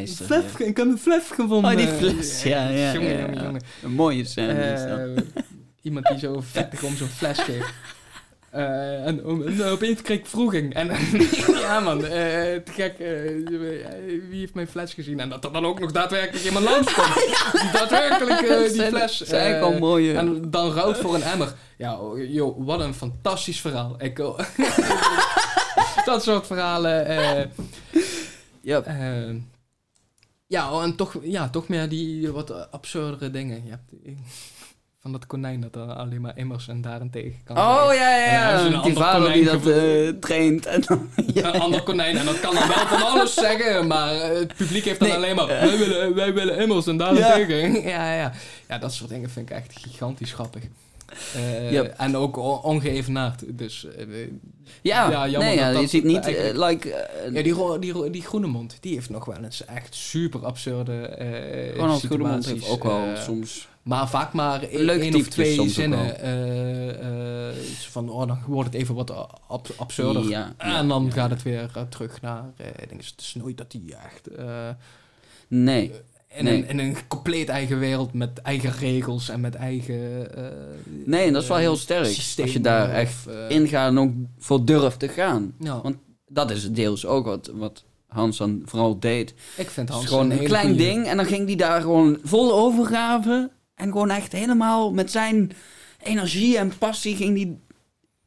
Ik 0.59 0.77
heb 0.77 0.87
een 0.87 0.99
fles 0.99 1.31
gevonden. 1.31 1.71
Oh, 1.71 1.77
die 1.77 1.87
fles, 1.87 2.43
ja, 2.43 2.69
ja, 2.69 2.93
Jongen, 2.93 3.11
ja, 3.11 3.19
jongen, 3.21 3.35
ja. 3.35 3.43
jongen. 3.43 3.63
Een 3.83 3.93
mooie 3.95 4.25
scène 4.25 4.73
is 4.73 4.81
dat. 4.83 4.99
Eh, 5.35 5.43
iemand 5.83 6.07
die 6.07 6.19
zo 6.19 6.41
vettig 6.41 6.83
om 6.83 6.97
zo'n 6.97 7.09
fles 7.09 7.39
geeft. 7.39 7.73
Eh, 8.57 9.07
en, 9.07 9.25
en 9.47 9.63
opeens 9.65 10.03
kreeg 10.03 10.19
ik 10.19 10.27
vroeging. 10.27 10.75
En 10.75 10.91
ja 11.61 11.81
man, 11.81 12.05
eh, 12.05 12.11
te 12.57 12.63
gek. 12.73 12.99
eh, 12.99 13.49
wie 14.29 14.39
heeft 14.41 14.55
mijn 14.55 14.69
fles 14.69 14.95
gezien? 14.95 15.21
En 15.21 15.29
dat 15.29 15.45
er 15.45 15.53
dan 15.53 15.67
ook 15.67 15.81
nog 15.81 15.93
daadwerkelijk 15.93 16.45
iemand 16.45 16.65
langskomt. 16.65 17.15
Die 17.63 17.71
daadwerkelijk 17.73 18.41
die 18.41 18.69
Zijn- 18.75 18.93
fles... 18.93 19.21
zijn 19.21 19.55
eh, 19.55 19.59
gewoon 19.63 19.79
mooie... 19.79 20.15
en 20.15 20.51
dan 20.51 20.73
ruilt 20.73 20.99
voor 20.99 21.15
een 21.15 21.23
emmer. 21.23 21.55
Ja, 21.79 21.99
oh, 21.99 22.31
joh, 22.33 22.67
wat 22.67 22.81
een 22.81 22.95
fantastisch 22.95 23.61
verhaal. 23.61 23.95
Ik, 23.99 24.19
oh, 24.19 24.39
dat 26.05 26.23
soort 26.23 26.47
verhalen. 26.47 27.07
eh, 27.07 27.45
ja, 28.63 28.83
ja, 30.47 30.73
oh, 30.73 30.83
en 30.83 30.97
toch, 30.97 31.15
ja, 31.23 31.49
toch 31.49 31.69
meer 31.69 31.89
die 31.89 32.33
wat 32.33 32.71
absurdere 32.73 33.31
dingen. 33.31 33.81
Die- 33.91 34.19
van 35.07 35.15
dat 35.21 35.27
konijn 35.27 35.61
dat 35.61 35.75
er 35.77 35.93
alleen 35.95 36.21
maar 36.21 36.39
immers 36.39 36.69
en 36.69 36.81
daarentegen 36.81 37.41
kan. 37.45 37.57
Oh 37.57 37.87
zijn. 37.87 37.99
ja, 37.99 38.17
ja, 38.17 38.33
ja. 38.33 38.61
een 38.61 38.67
Die 38.69 38.77
ander 38.79 39.03
vader 39.03 39.33
die 39.33 39.45
dat 39.45 39.67
eh, 39.67 40.09
traint. 40.21 40.67
En 40.67 40.83
dan, 40.87 41.09
Een 41.35 41.61
ander 41.61 41.83
konijn. 41.83 42.17
En 42.17 42.25
dat 42.25 42.41
kan 42.41 42.55
dan 42.55 42.69
wel 42.69 42.87
van 42.87 43.03
alles 43.07 43.35
zeggen. 43.35 43.87
Maar 43.87 44.15
eh, 44.15 44.39
het 44.39 44.55
publiek 44.57 44.85
heeft 44.85 44.99
dan 44.99 45.09
Nee. 45.09 45.17
alleen 45.17 45.37
maar... 45.37 45.47
Wij 45.47 45.79
willen, 45.79 46.15
wij 46.15 46.35
willen 46.35 46.59
immers 46.59 46.87
en 46.87 46.97
daarentegen. 46.97 47.73
Ja. 47.91 48.13
ja, 48.15 48.33
ja. 48.69 48.79
dat 48.79 48.93
soort 48.95 49.11
dingen 49.11 49.31
vind 49.31 49.51
ik 49.51 49.57
echt 49.57 49.79
gigantisch 49.79 50.33
grappig. 50.33 50.63
Eh, 51.35 51.71
Yep. 51.73 51.95
En 51.97 52.17
ook 52.17 52.37
on- 52.37 52.63
ongeëvenaard. 52.63 53.43
Dus 53.59 53.87
eh, 53.97 54.07
ja, 54.83 55.11
Ja, 55.11 55.29
jammer 55.29 55.49
nee, 55.49 55.59
ja, 55.59 55.65
dat 55.65 55.73
dat 55.73 55.83
je 55.83 55.89
ziet 55.89 56.05
niet, 56.05 56.27
eh, 56.27 56.67
like... 56.69 56.91
eh, 56.95 57.33
Ja, 57.35 57.43
die, 57.43 57.79
die, 57.79 58.11
die 58.11 58.23
groene 58.23 58.47
mond, 58.47 58.77
die 58.81 58.95
heeft 58.95 59.11
nog 59.11 59.25
wel 59.25 59.43
eens 59.43 59.65
echt 59.65 59.95
super 59.95 60.45
absurde 60.47 61.07
eh 61.07 61.79
mond 61.87 62.01
situaties. 62.01 62.51
heeft 62.53 62.69
ook 62.69 62.85
wel 62.85 63.05
eh, 63.15 63.23
soms... 63.23 63.69
maar 63.87 64.09
vaak 64.09 64.33
maar 64.33 64.63
één 64.63 64.85
Leuke 64.85 65.05
één 65.05 65.15
of 65.15 65.27
twee 65.29 65.69
zinnen. 65.69 66.21
eh, 66.21 67.49
eh, 67.49 67.55
van, 67.91 68.09
oh, 68.11 68.27
dan 68.27 68.39
wordt 68.47 68.73
het 68.73 68.83
even 68.83 68.95
wat 68.95 69.11
ab- 69.49 69.69
absurder. 69.77 70.23
Ja, 70.29 70.55
ja, 70.59 70.79
en 70.79 70.89
dan 70.89 71.05
ja. 71.05 71.11
gaat 71.11 71.31
het 71.31 71.43
weer 71.43 71.71
eh, 71.75 71.83
terug 71.83 72.21
naar... 72.21 72.45
ik 72.57 72.89
denk, 72.89 73.01
het 73.05 73.15
is 73.21 73.35
nooit 73.35 73.57
dat 73.59 73.71
die 73.71 73.95
echt... 73.95 74.29
Nee. 75.49 75.93
in, 76.37 76.45
Nee. 76.45 76.57
een, 76.63 76.69
in 76.69 76.79
een 76.79 76.97
compleet 77.09 77.49
eigen 77.49 77.79
wereld 77.79 78.13
met 78.13 78.39
eigen 78.39 78.73
regels 78.73 79.29
en 79.29 79.41
met 79.41 79.55
eigen... 79.55 80.29
Nee, 81.05 81.27
en 81.27 81.33
dat 81.33 81.43
is 81.43 81.49
wel 81.49 81.57
heel 81.59 81.77
sterk. 81.77 82.05
Als 82.43 82.53
je 82.53 82.61
daar 82.61 82.91
echt 82.91 83.27
eh, 83.27 83.51
ingaat 83.57 83.89
en 83.91 83.99
ook 83.99 84.13
voor 84.39 84.65
durft 84.65 84.99
te 84.99 85.09
gaan. 85.09 85.55
Want 85.59 85.97
dat 86.29 86.51
is 86.51 86.71
deels 86.73 87.07
ook 87.07 87.25
wat, 87.25 87.51
wat 87.55 87.85
Hans 88.07 88.37
dan 88.37 88.63
vooral 88.65 88.99
deed. 89.01 89.35
ik 89.57 89.71
vind 89.71 89.77
Het 89.77 89.89
Hans 89.89 90.03
is 90.05 90.09
gewoon 90.11 90.31
een 90.31 90.45
klein 90.45 90.67
goeie. 90.69 90.79
ding 90.87 91.07
en 91.07 91.17
dan 91.17 91.27
ging 91.27 91.47
hij 91.47 91.57
daar 91.57 91.81
gewoon 91.81 92.19
vol 92.23 92.53
overgave. 92.55 93.51
En 93.77 93.87
gewoon 93.93 94.11
echt 94.11 94.33
helemaal 94.33 94.93
met 94.93 95.11
zijn 95.11 95.53
energie 96.03 96.59
en 96.59 96.79
passie 96.79 97.17
ging 97.17 97.37
hij 97.37 97.59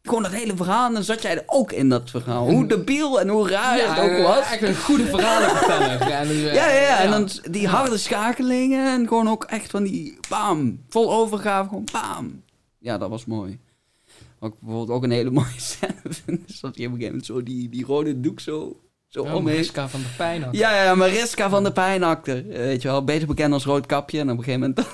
gewoon 0.03 0.23
dat 0.23 0.31
hele 0.31 0.55
verhaal. 0.55 0.87
En 0.87 0.93
dan 0.93 1.03
zat 1.03 1.21
jij 1.21 1.31
er 1.37 1.43
ook 1.45 1.71
in 1.71 1.89
dat 1.89 2.09
verhaal. 2.09 2.49
Hoe 2.49 2.65
debiel 2.67 3.19
en 3.19 3.27
hoe 3.27 3.49
raar 3.49 3.77
Ja, 3.77 3.93
het 3.93 4.03
ook 4.03 4.17
eh, 4.17 4.23
was. 4.23 4.39
Echt 4.51 4.61
een 4.61 4.75
goede 4.75 5.05
verhalenverteller. 5.05 6.09
ja, 6.09 6.23
dus, 6.23 6.31
eh, 6.43 6.53
Ja, 6.53 6.67
ja, 6.67 6.81
ja, 6.81 6.99
en 6.99 7.11
dan 7.11 7.29
die 7.51 7.67
harde 7.67 7.97
schakelingen 7.97 8.87
en 8.93 9.07
gewoon 9.07 9.29
ook 9.29 9.43
echt 9.43 9.71
van 9.71 9.83
die 9.83 10.17
bam, 10.29 10.83
vol 10.89 11.13
overgave, 11.13 11.67
gewoon 11.69 11.87
bam. 11.91 12.41
Ja, 12.77 12.97
dat 12.97 13.09
was 13.09 13.25
mooi. 13.25 13.59
Ik 14.41 14.51
bijvoorbeeld 14.59 14.89
ook 14.97 15.03
een 15.03 15.11
hele 15.11 15.31
mooie 15.39 15.47
scène 15.57 15.93
vind, 16.03 16.49
is 16.49 16.59
dat 16.59 16.75
hij 16.75 16.85
op 16.85 16.91
een 16.91 16.97
gegeven 16.99 17.05
moment 17.07 17.25
zo 17.25 17.43
die, 17.43 17.69
die 17.69 17.85
rode 17.85 18.19
doek 18.19 18.39
zo, 18.39 18.79
zo 19.07 19.21
Oh. 19.21 19.43
Mariska 19.43 19.87
van 19.89 19.99
der 20.01 20.11
Pijn 20.17 20.43
had. 20.43 20.55
Ja, 20.55 20.83
ja, 20.83 20.95
Mariska 20.95 21.49
van 21.49 21.63
de 21.63 21.71
Pijnakter. 21.71 22.49
Eh, 22.51 22.57
Weet 22.57 22.81
je 22.81 22.87
wel, 22.87 23.03
beter 23.03 23.27
bekend 23.27 23.53
als 23.53 23.65
Roodkapje. 23.65 24.19
En 24.19 24.29
op 24.31 24.37
een 24.37 24.43
gegeven 24.43 24.59
moment 24.75 24.87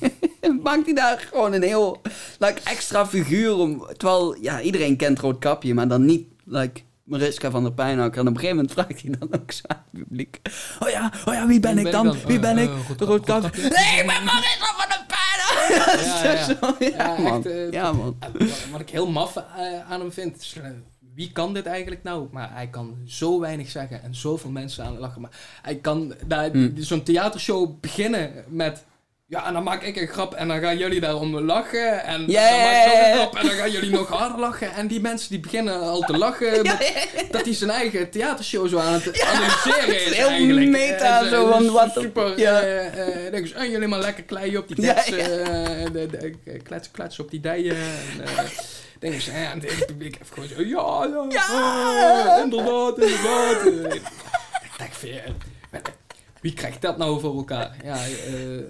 maakt 0.62 0.84
hij 0.84 0.94
daar 0.94 1.18
gewoon 1.30 1.52
een 1.52 1.62
heel 1.62 2.00
like, 2.38 2.60
extra 2.64 3.06
figuur 3.06 3.54
om. 3.56 3.86
Terwijl, 3.96 4.36
ja, 4.40 4.60
iedereen 4.60 4.96
kent 4.96 5.18
Roodkapje, 5.18 5.74
maar 5.74 5.88
dan 5.88 6.04
niet 6.04 6.26
like, 6.44 6.80
Mariska 7.04 7.50
van 7.50 7.62
der 7.62 7.72
Pijnakker. 7.72 8.20
En 8.20 8.28
op 8.28 8.34
een 8.34 8.40
gegeven 8.40 8.56
moment 8.56 8.72
vraagt 8.74 9.02
hij 9.02 9.14
dan 9.18 9.40
ook 9.40 9.52
zo 9.52 9.62
aan 9.66 9.84
het 9.92 10.02
publiek. 10.08 10.40
Oh 10.80 10.88
ja, 10.88 11.12
oh 11.24 11.34
ja, 11.34 11.46
wie 11.46 11.60
ben 11.60 11.78
ik 11.78 11.90
dan? 11.90 12.12
Wie 12.26 12.34
Eh, 12.36 12.40
ben 12.40 12.58
ik? 12.58 12.68
eh, 12.68 12.74
Roodkap- 12.88 13.08
Roodkapje. 13.08 13.40
Roodkapje. 13.42 13.60
Nee, 13.62 14.00
ik 14.00 14.06
ben 14.06 14.24
Mariska 14.24 14.66
van 14.76 14.88
der 14.88 15.04
Pijnakker! 15.06 15.14
Ja, 15.66 16.32
ja. 16.32 16.74
Ja, 16.78 17.14
Ja, 17.14 17.22
man. 17.22 17.36
echt, 17.36 17.46
eh, 17.46 17.70
Ja, 17.72 17.92
man. 17.92 18.16
En 18.20 18.32
Wat, 18.72 18.80
ik 18.80 18.90
heel 18.90 19.10
maf 19.10 19.36
eh, 19.36 19.42
aan 19.90 20.00
hem 20.00 20.12
vind, 20.12 20.52
eh, 20.56 20.70
wie 21.14 21.32
kan 21.32 21.54
dit 21.54 21.66
eigenlijk 21.66 22.02
nou? 22.02 22.28
Maar 22.32 22.50
hij 22.52 22.66
kan 22.68 22.96
zo 23.06 23.40
weinig 23.40 23.68
zeggen 23.70 24.02
en 24.02 24.14
zoveel 24.14 24.50
mensen 24.50 24.84
aan 24.84 24.90
het 24.92 25.00
lachen. 25.00 25.20
Maar 25.20 25.30
hij 25.62 25.76
kan 25.76 26.14
daar- 26.26 26.50
Hm. 26.50 26.70
zo'n 26.76 27.02
theatershow 27.02 27.80
beginnen 27.80 28.32
met... 28.48 28.84
Ja, 29.28 29.46
en 29.46 29.52
dan 29.52 29.62
maak 29.62 29.82
ik 29.82 29.96
een 29.96 30.06
grap 30.06 30.34
en 30.34 30.48
dan 30.48 30.60
gaan 30.60 30.76
jullie 30.78 31.00
daarom 31.00 31.38
lachen. 31.40 32.02
En 32.04 32.24
Ja, 32.26 32.48
dan 32.50 32.58
ja, 32.58 32.64
maak 32.64 32.84
ik 32.84 32.86
nog 32.86 32.94
ja, 32.94 33.02
een 33.04 33.08
ja. 33.08 33.14
grap 33.16 33.36
en 33.36 33.46
dan 33.46 33.56
gaan 33.56 33.70
jullie 33.70 33.90
nog 33.90 34.08
harder 34.08 34.38
lachen. 34.40 34.72
En 34.72 34.86
die 34.86 35.00
mensen 35.00 35.28
die 35.30 35.40
beginnen 35.40 35.80
al 35.80 36.00
te 36.00 36.16
lachen. 36.18 36.64
Dat 37.30 37.44
hij 37.44 37.54
zijn 37.54 37.70
eigen 37.70 38.10
theatershow 38.10 38.68
zo 38.68 38.78
aan 38.78 38.92
het 38.92 39.22
analyseren 39.22 39.94
is 40.06 40.16
heel 40.16 40.28
eigenlijk. 40.28 40.70
meta, 40.70 41.20
En 41.22 41.28
zo 41.30 41.50
van, 41.50 41.62
dus 41.62 41.72
wat 41.72 41.92
Super, 41.92 42.38
ja. 42.38 42.60
eh, 42.60 42.86
eh, 42.86 43.32
denk 43.32 43.34
eens, 43.44 43.52
en 43.52 43.70
jullie 43.70 43.88
maar 43.88 43.98
lekker 44.00 44.24
kleien 44.24 44.58
op 44.58 44.68
die 44.68 44.82
Ja, 44.84 45.02
ja. 45.06 45.16
eh, 45.16 45.84
de, 45.92 46.06
de, 46.06 46.34
eh, 46.44 46.62
kletsen, 46.62 46.92
kletsen 46.92 47.24
op 47.24 47.30
die 47.30 47.40
dijen. 47.40 47.76
En, 47.76 48.24
eh, 48.24 48.44
denk 48.98 49.14
eens, 49.14 49.28
eh, 49.28 49.50
en 49.50 49.60
het 49.60 49.86
publiek 49.86 50.16
heeft 50.18 50.32
gewoon 50.32 50.48
zo, 50.48 50.60
ja, 50.62 51.08
ja, 51.14 51.26
Ja. 51.28 52.36
eh, 52.36 52.42
inderdaad, 52.42 52.98
inderdaad. 52.98 53.60
Eh, 53.66 53.94
ik 54.64 54.72
denk 54.78 54.92
van, 54.92 55.08
ja, 55.08 55.22
wie 56.46 56.54
krijgt 56.54 56.82
dat 56.82 56.96
nou 56.96 57.20
voor 57.20 57.36
elkaar? 57.36 57.76
Ja, 57.84 58.06
eh, 58.06 58.58
eh, 58.58 58.64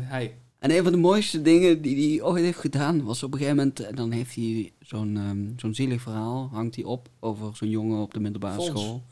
hij. 0.00 0.34
En 0.58 0.70
een 0.70 0.82
van 0.82 0.92
de 0.92 0.98
mooiste 0.98 1.42
dingen 1.42 1.82
die 1.82 2.10
hij 2.10 2.26
ooit 2.26 2.42
heeft 2.44 2.58
gedaan 2.58 3.04
was 3.04 3.22
op 3.22 3.32
een 3.32 3.38
gegeven 3.38 3.56
moment, 3.56 3.80
en 3.80 3.94
dan 3.94 4.10
heeft 4.10 4.34
hij 4.34 4.72
zo'n 4.80 5.16
ehm, 5.16 5.38
zo'n 5.56 5.74
zielig 5.74 6.02
verhaal, 6.02 6.48
hangt 6.52 6.74
hij 6.74 6.84
op 6.84 7.08
over 7.20 7.56
zo'n 7.56 7.70
jongen 7.70 8.00
op 8.02 8.14
de 8.14 8.20
middelbare 8.20 8.54
Fons. 8.54 8.68
school. 8.68 9.02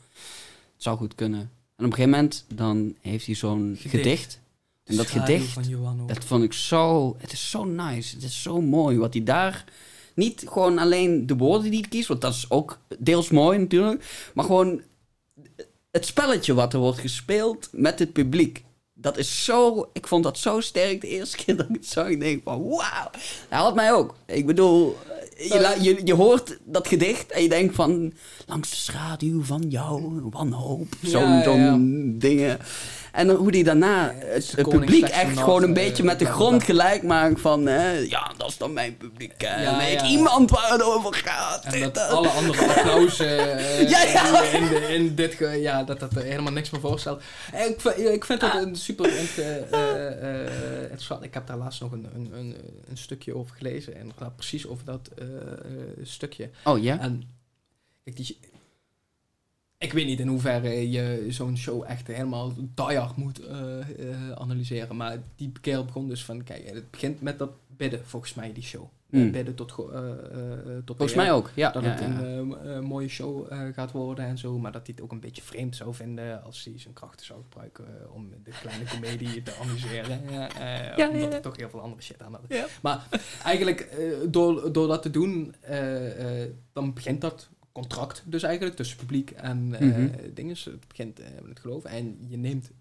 Het 0.73 0.83
zou 0.83 0.97
goed 0.97 1.15
kunnen. 1.15 1.39
En 1.75 1.85
op 1.85 1.91
een 1.91 1.93
gegeven 1.93 2.09
moment 2.09 2.45
dan 2.55 2.95
heeft 3.01 3.25
hij 3.25 3.35
zo'n 3.35 3.75
Gedicht. 3.77 3.95
gedicht. 3.95 4.39
En 4.83 4.95
dat 4.95 5.07
gedicht, 5.07 5.47
van 5.47 6.07
dat 6.07 6.23
vond 6.23 6.43
ik 6.43 6.53
zo, 6.53 7.15
het 7.17 7.31
is 7.31 7.49
zo 7.49 7.63
nice, 7.63 8.15
het 8.15 8.23
is 8.23 8.41
zo 8.41 8.61
mooi 8.61 8.97
wat 8.97 9.13
hij 9.13 9.23
daar, 9.23 9.65
niet 10.15 10.43
gewoon 10.47 10.77
alleen 10.77 11.27
de 11.27 11.35
woorden 11.35 11.71
die 11.71 11.79
hij 11.79 11.89
kiest, 11.89 12.07
want 12.07 12.21
dat 12.21 12.33
is 12.33 12.49
ook 12.49 12.79
deels 12.99 13.29
mooi 13.29 13.57
natuurlijk, 13.59 14.31
maar 14.33 14.45
gewoon 14.45 14.81
het 15.91 16.05
spelletje 16.05 16.53
wat 16.53 16.73
er 16.73 16.79
wordt 16.79 16.99
gespeeld 16.99 17.69
met 17.71 17.99
het 17.99 18.13
publiek. 18.13 18.65
Dat 18.93 19.17
is 19.17 19.43
zo, 19.43 19.89
ik 19.93 20.07
vond 20.07 20.23
dat 20.23 20.37
zo 20.37 20.59
sterk 20.59 21.01
de 21.01 21.07
eerste 21.07 21.37
keer 21.37 21.55
dat 21.57 21.69
ik 21.69 21.75
het 21.75 21.85
zag. 21.85 22.07
Ik 22.07 22.19
denk 22.19 22.43
van, 22.43 22.67
wauw. 22.67 23.09
Dat 23.49 23.59
had 23.59 23.75
mij 23.75 23.93
ook. 23.93 24.15
Ik 24.25 24.45
bedoel, 24.45 24.97
je, 25.37 25.77
je, 25.81 26.01
je 26.03 26.13
hoort 26.13 26.57
dat 26.65 26.87
gedicht 26.87 27.31
en 27.31 27.41
je 27.41 27.49
denkt 27.49 27.75
van, 27.75 28.13
langs 28.45 28.69
de 28.69 28.75
schaduw 28.75 29.43
van 29.43 29.65
jou, 29.69 30.21
wanhoop. 30.29 30.87
Zo'n 31.01 31.21
Ja, 31.21 31.37
ja, 31.37 31.43
zo'n 31.43 32.15
dingen. 32.17 32.59
En 33.17 33.29
hoe 33.29 33.51
die 33.51 33.63
daarna 33.63 34.13
het 34.15 34.55
publiek 34.69 35.03
echt 35.07 35.37
gewoon 35.39 35.63
een 35.63 35.69
nacht, 35.69 35.73
beetje 35.73 36.03
eh, 36.03 36.09
met 36.09 36.19
de 36.19 36.25
grond 36.25 36.63
gelijk 36.63 37.03
maakt 37.03 37.41
van, 37.41 37.65
hè, 37.65 37.91
ja, 37.91 38.31
dat 38.37 38.49
is 38.49 38.57
dan 38.57 38.73
mijn 38.73 38.97
publiek. 38.97 39.33
hè. 39.37 39.61
Ja, 39.63 39.81
ja. 39.81 40.05
iemand 40.05 40.49
waar 40.49 40.71
het 40.71 40.83
over 40.83 41.13
gaat. 41.13 41.63
En 41.65 41.71
Dit, 41.71 41.81
dat 41.81 41.93
dat. 41.95 42.09
alle 42.09 42.27
andere 42.27 42.67
applausen 42.67 43.57
eh, 43.57 43.89
Ja, 43.89 44.03
ja. 44.03 44.41
in, 44.43 44.67
de, 44.67 44.75
in 44.93 45.15
dit, 45.15 45.33
ge- 45.33 45.45
ja, 45.61 45.83
dat 45.83 45.99
dat 45.99 46.15
er 46.15 46.23
helemaal 46.23 46.51
niks 46.53 46.69
meer 46.69 46.81
voorstelt. 46.81 47.21
En 47.53 47.69
Ik, 47.69 47.81
vind- 47.81 47.97
ik 47.97 48.25
vind 48.25 48.39
dat 48.39 48.53
een 48.55 48.75
super 48.75 49.17
int- 49.17 49.37
eh, 49.37 49.57
eh, 49.71 50.41
eh, 50.75 50.81
interessant. 50.81 51.23
Ik 51.23 51.33
heb 51.33 51.47
daar 51.47 51.57
laatst 51.57 51.81
nog 51.81 51.91
een, 51.91 52.07
een, 52.15 52.29
een, 52.33 52.55
een 52.89 52.97
stukje 52.97 53.35
over 53.35 53.55
gelezen. 53.55 53.95
En 53.97 54.11
precies 54.35 54.67
over 54.67 54.85
dat 54.85 55.09
eh, 55.17 55.25
eh, 55.25 55.31
stukje. 56.03 56.49
Oh 56.63 56.83
ja? 56.83 56.99
En 56.99 57.23
die, 58.03 58.39
ik 59.77 59.93
weet 59.93 60.05
niet 60.05 60.19
in 60.19 60.27
hoeverre 60.27 60.91
je 60.91 61.25
zo'n 61.29 61.57
show 61.57 61.83
echt 61.87 62.07
helemaal 62.07 62.53
diehard 62.57 63.15
moet 63.15 63.39
eh, 63.39 63.79
eh, 63.79 64.31
analyseren. 64.31 64.95
Maar 64.95 65.17
die 65.35 65.51
kerel 65.61 65.85
begon 65.85 66.09
dus 66.09 66.25
van, 66.25 66.43
kijk, 66.43 66.69
het 66.69 66.91
begint 66.91 67.21
met 67.21 67.39
dat 67.39 67.51
bidden, 67.77 68.05
volgens 68.05 68.33
mij, 68.33 68.53
die 68.53 68.63
show. 68.63 68.89
Hmm. 69.09 69.31
Bidden 69.31 69.55
tot, 69.55 69.69
eh, 69.71 69.77
tot 70.85 70.97
Volgens 70.97 71.17
mij 71.17 71.31
ook, 71.31 71.51
ja. 71.53 71.71
Dat 71.71 71.83
ja, 71.83 71.89
het 71.89 71.99
ja. 71.99 72.05
een 72.07 72.83
mooie 72.83 73.07
show 73.07 73.53
gaat 73.73 73.91
worden 73.91 74.25
en 74.25 74.37
zo. 74.37 74.59
Maar 74.59 74.71
dat 74.71 74.85
hij 74.85 74.95
het 74.95 75.03
ook 75.03 75.11
een 75.11 75.19
beetje 75.19 75.41
vreemd 75.41 75.75
zou 75.75 75.93
vinden 75.93 76.43
als 76.43 76.63
hij 76.63 76.79
zijn 76.79 76.93
krachten 76.93 77.25
zou 77.25 77.41
gebruiken 77.41 77.85
om 78.13 78.29
de 78.43 78.51
kleine 78.61 78.83
komedie 78.83 79.43
te 79.43 79.53
amuseren. 79.61 80.21
Ja, 80.95 81.09
omdat 81.09 81.33
er 81.33 81.41
toch 81.41 81.57
heel 81.57 81.69
veel 81.69 81.81
andere 81.81 82.01
shit 82.01 82.21
aan 82.21 82.33
had. 82.33 82.69
Maar 82.81 83.07
eigenlijk, 83.43 83.97
door, 84.29 84.73
door 84.73 84.87
dat 84.87 85.01
te 85.01 85.11
doen, 85.11 85.55
dan 86.73 86.93
begint 86.93 87.21
dat 87.21 87.49
contract 87.81 88.23
dus 88.25 88.43
eigenlijk 88.43 88.75
tussen 88.75 88.97
publiek 88.97 89.31
en 89.31 89.73
eh 89.79 89.81
Mhm. 89.87 90.09
dingen. 90.33 90.55
Het 90.63 90.87
begint 90.87 91.19
eh, 91.19 91.25
met 91.41 91.49
het 91.49 91.59
geloven. 91.59 91.89
En 91.89 92.17
je 92.27 92.37
neemt 92.37 92.71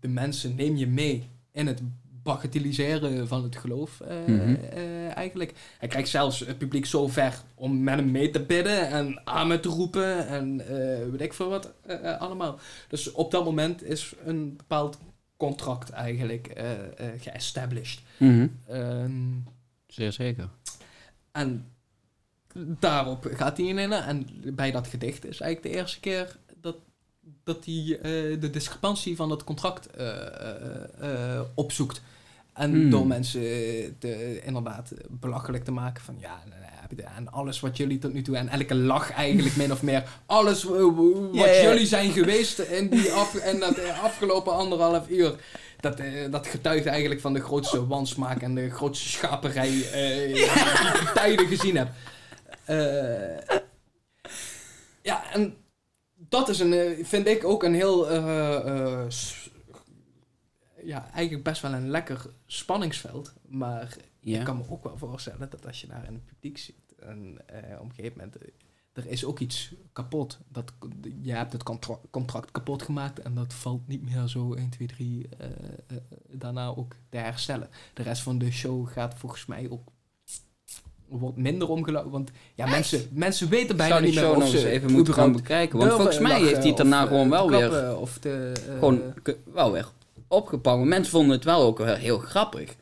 de 0.00 0.08
mensen, 0.08 0.54
neem 0.54 0.76
je 0.76 0.86
mee 0.86 1.28
in 1.52 1.66
het 1.66 1.80
bagatelliseren 2.22 3.28
van 3.28 3.42
het 3.42 3.56
geloof 3.56 4.00
eh, 4.00 4.16
Mhm. 4.26 4.54
eh, 4.54 5.16
eigenlijk. 5.16 5.52
Hij 5.78 5.88
krijgt 5.88 6.08
zelfs 6.08 6.38
het 6.40 6.58
publiek 6.58 6.86
zo 6.86 7.08
ver 7.08 7.42
om 7.54 7.82
met 7.82 7.94
hem 7.94 8.10
mee 8.10 8.30
te 8.30 8.40
bidden 8.44 8.88
en 8.88 9.20
amen 9.24 9.60
te 9.60 9.68
roepen 9.68 10.26
en 10.28 10.60
eh, 10.60 11.08
weet 11.10 11.20
ik 11.20 11.32
veel 11.32 11.48
wat 11.48 11.72
eh, 11.82 12.12
eh, 12.12 12.20
allemaal. 12.20 12.58
Dus 12.88 13.12
op 13.12 13.30
dat 13.30 13.44
moment 13.44 13.82
is 13.82 14.14
een 14.24 14.56
bepaald 14.56 14.98
contract 15.36 15.90
eigenlijk 15.90 16.46
eh 16.46 16.72
eh 16.72 17.20
geestablished. 17.20 18.00
Mhm. 18.18 18.46
Ehm, 18.68 19.12
Zeer 19.86 20.12
zeker. 20.12 20.48
en 21.32 21.66
daarop 22.56 23.28
gaat 23.34 23.56
hij 23.56 23.66
in 23.66 23.78
en 23.92 24.26
bij 24.54 24.70
dat 24.70 24.86
gedicht 24.86 25.24
is 25.26 25.40
eigenlijk 25.40 25.72
de 25.74 25.80
eerste 25.80 26.00
keer 26.00 26.36
dat, 26.60 26.76
dat 27.44 27.64
hij 27.64 27.98
eh, 28.02 28.40
de 28.40 28.50
discrepantie 28.50 29.16
van 29.16 29.28
dat 29.28 29.44
contract 29.44 29.86
eh, 29.90 30.10
eh, 31.00 31.40
opzoekt. 31.54 32.00
En 32.52 32.70
Hmm. 32.70 32.90
door 32.90 33.06
mensen 33.06 33.40
te, 33.98 34.40
inderdaad 34.44 34.92
belachelijk 35.08 35.64
te 35.64 35.70
maken 35.72 36.02
van 36.02 36.16
ja, 36.18 36.42
je 36.88 36.96
de- 36.96 37.02
en 37.02 37.32
alles 37.32 37.60
wat 37.60 37.76
jullie 37.76 37.98
tot 37.98 38.12
nu 38.12 38.22
toe, 38.22 38.36
en 38.36 38.48
elke 38.48 38.74
lach 38.74 39.12
eigenlijk 39.12 39.56
min 39.56 39.72
of 39.72 39.82
meer, 39.82 40.04
alles 40.26 40.62
wat 40.62 41.60
jullie 41.62 41.86
zijn 41.86 42.12
geweest 42.12 42.58
in, 42.58 42.88
die 42.88 43.12
af, 43.12 43.34
in 43.34 43.60
dat 43.60 43.78
afgelopen 44.02 44.52
anderhalf 44.52 45.08
uur, 45.08 45.34
dat, 45.80 46.00
dat 46.30 46.46
getuigt 46.46 46.86
eigenlijk 46.86 47.20
van 47.20 47.32
de 47.32 47.40
grootste 47.40 47.86
wansmaak 47.86 48.42
en 48.42 48.54
de 48.54 48.70
grootste 48.70 49.08
schaperij 49.08 49.68
die 49.70 49.84
ik 50.44 51.10
tijden 51.14 51.46
gezien 51.46 51.76
heb. 51.76 51.88
Eh, 52.66 53.56
ja, 55.02 55.32
en 55.32 55.56
dat 56.14 56.48
is 56.48 56.58
een, 56.60 56.72
eh, 56.72 57.04
vind 57.04 57.26
ik 57.26 57.44
ook 57.44 57.62
een 57.62 57.74
heel, 57.74 58.10
eh, 58.10 59.06
ja, 60.84 61.10
eigenlijk 61.10 61.44
best 61.44 61.62
wel 61.62 61.72
een 61.72 61.88
lekker 61.90 62.26
spanningsveld. 62.46 63.34
Maar 63.48 63.96
Ja. 64.20 64.38
ik 64.38 64.44
kan 64.44 64.56
me 64.56 64.64
ook 64.70 64.84
wel 64.84 64.98
voorstellen 64.98 65.50
dat 65.50 65.66
als 65.66 65.80
je 65.80 65.86
daar 65.86 66.06
in 66.06 66.14
het 66.14 66.24
publiek 66.26 66.58
zit 66.58 66.94
en 66.98 67.38
op 67.78 67.84
een 67.84 67.94
gegeven 67.94 68.16
moment, 68.18 68.36
er 68.92 69.06
is 69.06 69.24
ook 69.24 69.38
iets 69.38 69.74
kapot. 69.92 70.38
Dat, 70.48 70.72
je 71.22 71.32
hebt 71.32 71.52
het 71.52 71.62
contra- 71.62 72.00
contract 72.10 72.50
kapot 72.50 72.82
gemaakt 72.82 73.18
en 73.18 73.34
dat 73.34 73.54
valt 73.54 73.88
niet 73.88 74.02
meer 74.02 74.26
zo 74.26 74.54
1, 74.54 74.68
2, 74.70 74.86
3 74.88 75.28
eh, 75.38 75.46
eh, 75.86 75.96
daarna 76.30 76.66
ook 76.66 76.94
te 77.08 77.16
herstellen. 77.16 77.68
De 77.94 78.02
rest 78.02 78.22
van 78.22 78.38
de 78.38 78.50
show 78.50 78.88
gaat 78.88 79.14
volgens 79.18 79.46
mij 79.46 79.70
ook 79.70 79.88
wordt 81.08 81.36
minder 81.36 81.68
omgelopen. 81.68 82.10
Want 82.10 82.30
ja, 82.54 82.66
mensen, 82.66 83.08
mensen 83.12 83.48
weten 83.48 83.76
bijna 83.76 83.92
zou 83.92 84.04
die 84.04 84.10
niet 84.12 84.20
meer 84.20 84.28
show 84.28 84.36
of 84.38 84.44
nog 84.44 84.52
eens 84.54 84.62
ze 84.62 84.68
even 84.70 84.92
moeten 84.92 85.14
gaan 85.14 85.32
bekijken. 85.32 85.78
Want 85.78 85.92
volgens 85.92 86.18
mij 86.18 86.40
heeft 86.40 86.56
hij 86.56 86.66
het 86.68 86.76
daarna 86.76 87.02
of, 87.02 87.08
gewoon 87.08 87.24
eh, 87.24 87.30
wel 87.30 87.48
weer, 87.48 87.96
Of 87.96 88.18
de, 88.18 88.52
eh, 88.68 88.72
gewoon, 88.74 89.00
k- 89.22 89.36
wel 89.52 89.72
weer 89.72 89.86
opgepakt. 90.28 90.76
Maar 90.78 90.86
mensen 90.86 91.10
vonden 91.12 91.30
het 91.36 91.44
wel 91.44 91.62
ook 91.62 91.78
wel 91.78 91.94
heel 91.94 92.18
grappig. 92.18 92.74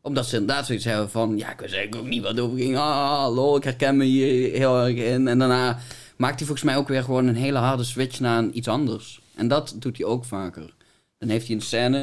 Omdat 0.00 0.26
ze 0.26 0.36
inderdaad 0.36 0.66
zoiets 0.66 0.84
hebben 0.84 1.10
van... 1.10 1.36
Ja, 1.38 1.52
ik 1.52 1.60
wist 1.60 1.74
eigenlijk 1.74 2.04
ook 2.04 2.10
niet 2.10 2.22
wat 2.22 2.40
over 2.40 2.58
ging. 2.58 2.76
Ah, 2.76 3.34
lol, 3.34 3.56
ik 3.56 3.64
herken 3.64 3.96
me 3.96 4.04
hier 4.04 4.52
heel 4.52 4.78
erg 4.84 4.96
in. 4.96 5.28
En 5.28 5.38
daarna 5.38 5.78
maakt 6.16 6.36
hij 6.38 6.46
volgens 6.46 6.66
mij 6.66 6.76
ook 6.76 6.88
weer 6.88 7.02
gewoon 7.02 7.26
een 7.26 7.36
hele 7.36 7.58
harde 7.58 7.84
switch 7.84 8.20
naar 8.20 8.44
iets 8.48 8.68
anders. 8.68 9.20
En 9.34 9.48
dat 9.48 9.74
doet 9.78 9.96
hij 9.96 10.06
ook 10.06 10.24
vaker. 10.24 10.74
Dan 11.18 11.28
heeft 11.28 11.46
hij 11.46 11.56
een 11.56 11.62
scène... 11.62 11.98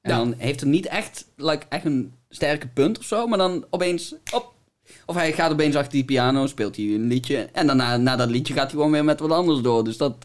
En 0.00 0.10
Ja. 0.10 0.16
dan 0.16 0.34
heeft 0.38 0.60
hij 0.60 0.70
niet 0.70 0.86
echt, 0.86 1.26
like, 1.36 1.66
echt 1.68 1.84
een 1.84 2.12
sterke 2.28 2.68
punt 2.68 2.98
of 2.98 3.04
zo. 3.04 3.26
Maar 3.26 3.38
dan 3.38 3.64
opeens... 3.70 4.14
Op, 4.32 4.52
of 5.06 5.14
hij 5.14 5.32
gaat 5.32 5.52
opeens 5.52 5.76
achter 5.76 5.92
die 5.92 6.04
piano, 6.04 6.46
speelt 6.46 6.76
hij 6.76 6.84
een 6.84 7.06
liedje. 7.06 7.48
En 7.52 7.66
daarna, 7.66 7.96
na 7.96 8.16
dat 8.16 8.30
liedje 8.30 8.54
gaat 8.54 8.62
hij 8.62 8.70
gewoon 8.70 8.90
weer 8.90 9.04
met 9.04 9.20
wat 9.20 9.30
anders 9.30 9.60
door. 9.60 9.84
Dus 9.84 9.96
dat... 9.96 10.16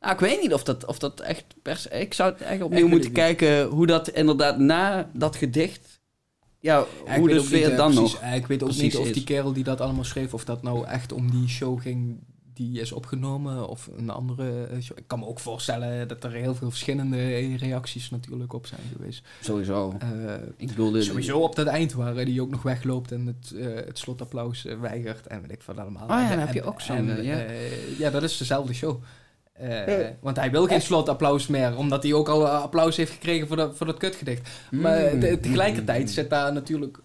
Nou, 0.00 0.14
ik 0.14 0.20
weet 0.20 0.40
niet 0.40 0.52
of 0.52 0.62
dat, 0.62 0.86
of 0.86 0.98
dat 0.98 1.20
echt. 1.20 1.44
Ik 1.90 2.14
zou 2.14 2.32
het 2.32 2.40
echt 2.40 2.62
opnieuw 2.62 2.88
moeten 2.88 3.10
niet. 3.10 3.18
kijken 3.18 3.64
hoe 3.64 3.86
dat 3.86 4.08
inderdaad 4.08 4.58
na 4.58 5.10
dat 5.12 5.36
gedicht... 5.36 6.00
Ja, 6.58 6.86
hoe 7.16 7.28
de 7.28 7.34
niet, 7.34 7.52
eh, 7.52 7.76
dan 7.76 7.94
precies, 7.94 8.20
nog... 8.20 8.34
ik 8.34 8.46
weet 8.46 8.62
ook 8.62 8.68
precies 8.68 8.82
niet 8.82 8.96
of 8.96 9.10
die 9.10 9.24
kerel 9.24 9.52
die 9.52 9.64
dat 9.64 9.80
allemaal 9.80 10.04
schreef, 10.04 10.34
of 10.34 10.44
dat 10.44 10.62
nou 10.62 10.86
echt 10.86 11.12
om 11.12 11.30
die 11.30 11.48
show 11.48 11.80
ging 11.80 12.18
die 12.54 12.80
is 12.80 12.92
opgenomen, 12.92 13.68
of 13.68 13.88
een 13.96 14.10
andere 14.10 14.64
eh, 14.66 14.80
show. 14.80 14.98
Ik 14.98 15.04
kan 15.06 15.18
me 15.18 15.26
ook 15.26 15.38
voorstellen 15.40 16.08
dat 16.08 16.24
er 16.24 16.32
heel 16.32 16.54
veel 16.54 16.70
verschillende 16.70 17.16
eh, 17.16 17.56
reacties 17.56 18.10
natuurlijk 18.10 18.52
op 18.52 18.66
zijn 18.66 18.80
geweest. 18.96 19.24
Sowieso. 19.40 19.94
Eh, 19.98 20.34
Ik 20.56 20.68
bedoelde... 20.68 21.02
sowieso 21.02 21.38
op 21.40 21.56
dat 21.56 21.66
eind 21.66 21.92
waar 21.92 22.16
eh, 22.16 22.26
die 22.26 22.42
ook 22.42 22.50
nog 22.50 22.62
wegloopt 22.62 23.12
en 23.12 23.26
het, 23.26 23.52
eh, 23.56 23.74
het 23.74 23.98
slotapplaus 23.98 24.62
weigert 24.80 25.26
en 25.26 25.40
weet 25.40 25.52
ik 25.52 25.62
wat 25.62 25.78
allemaal. 25.78 26.02
Oh 26.02 26.08
ja, 26.08 26.22
dan 26.28 26.30
En- 26.38 26.46
heb 26.46 26.54
je 26.54 26.62
ook 26.62 26.80
zo'n, 26.80 27.22
ja. 27.22 27.44
ja, 27.98 28.10
dat 28.10 28.22
is 28.22 28.36
dezelfde 28.36 28.72
show. 28.74 29.02
Want 30.20 30.36
hij 30.36 30.50
wil 30.50 30.66
geen 30.66 30.82
slotapplaus 30.82 31.46
meer, 31.46 31.76
omdat 31.76 32.02
hij 32.02 32.12
ook 32.12 32.28
al 32.28 32.48
applaus 32.48 32.96
heeft 32.96 33.12
gekregen 33.12 33.46
voor 33.46 33.56
dat, 33.56 33.76
voor 33.76 33.86
dat 33.86 33.96
kutgedicht. 33.98 34.48
Maar 34.70 35.14
Mm. 35.14 35.20
te- 35.20 35.38
tegelijkertijd 35.40 36.10
zit 36.10 36.30
daar 36.30 36.52
natuurlijk 36.52 36.98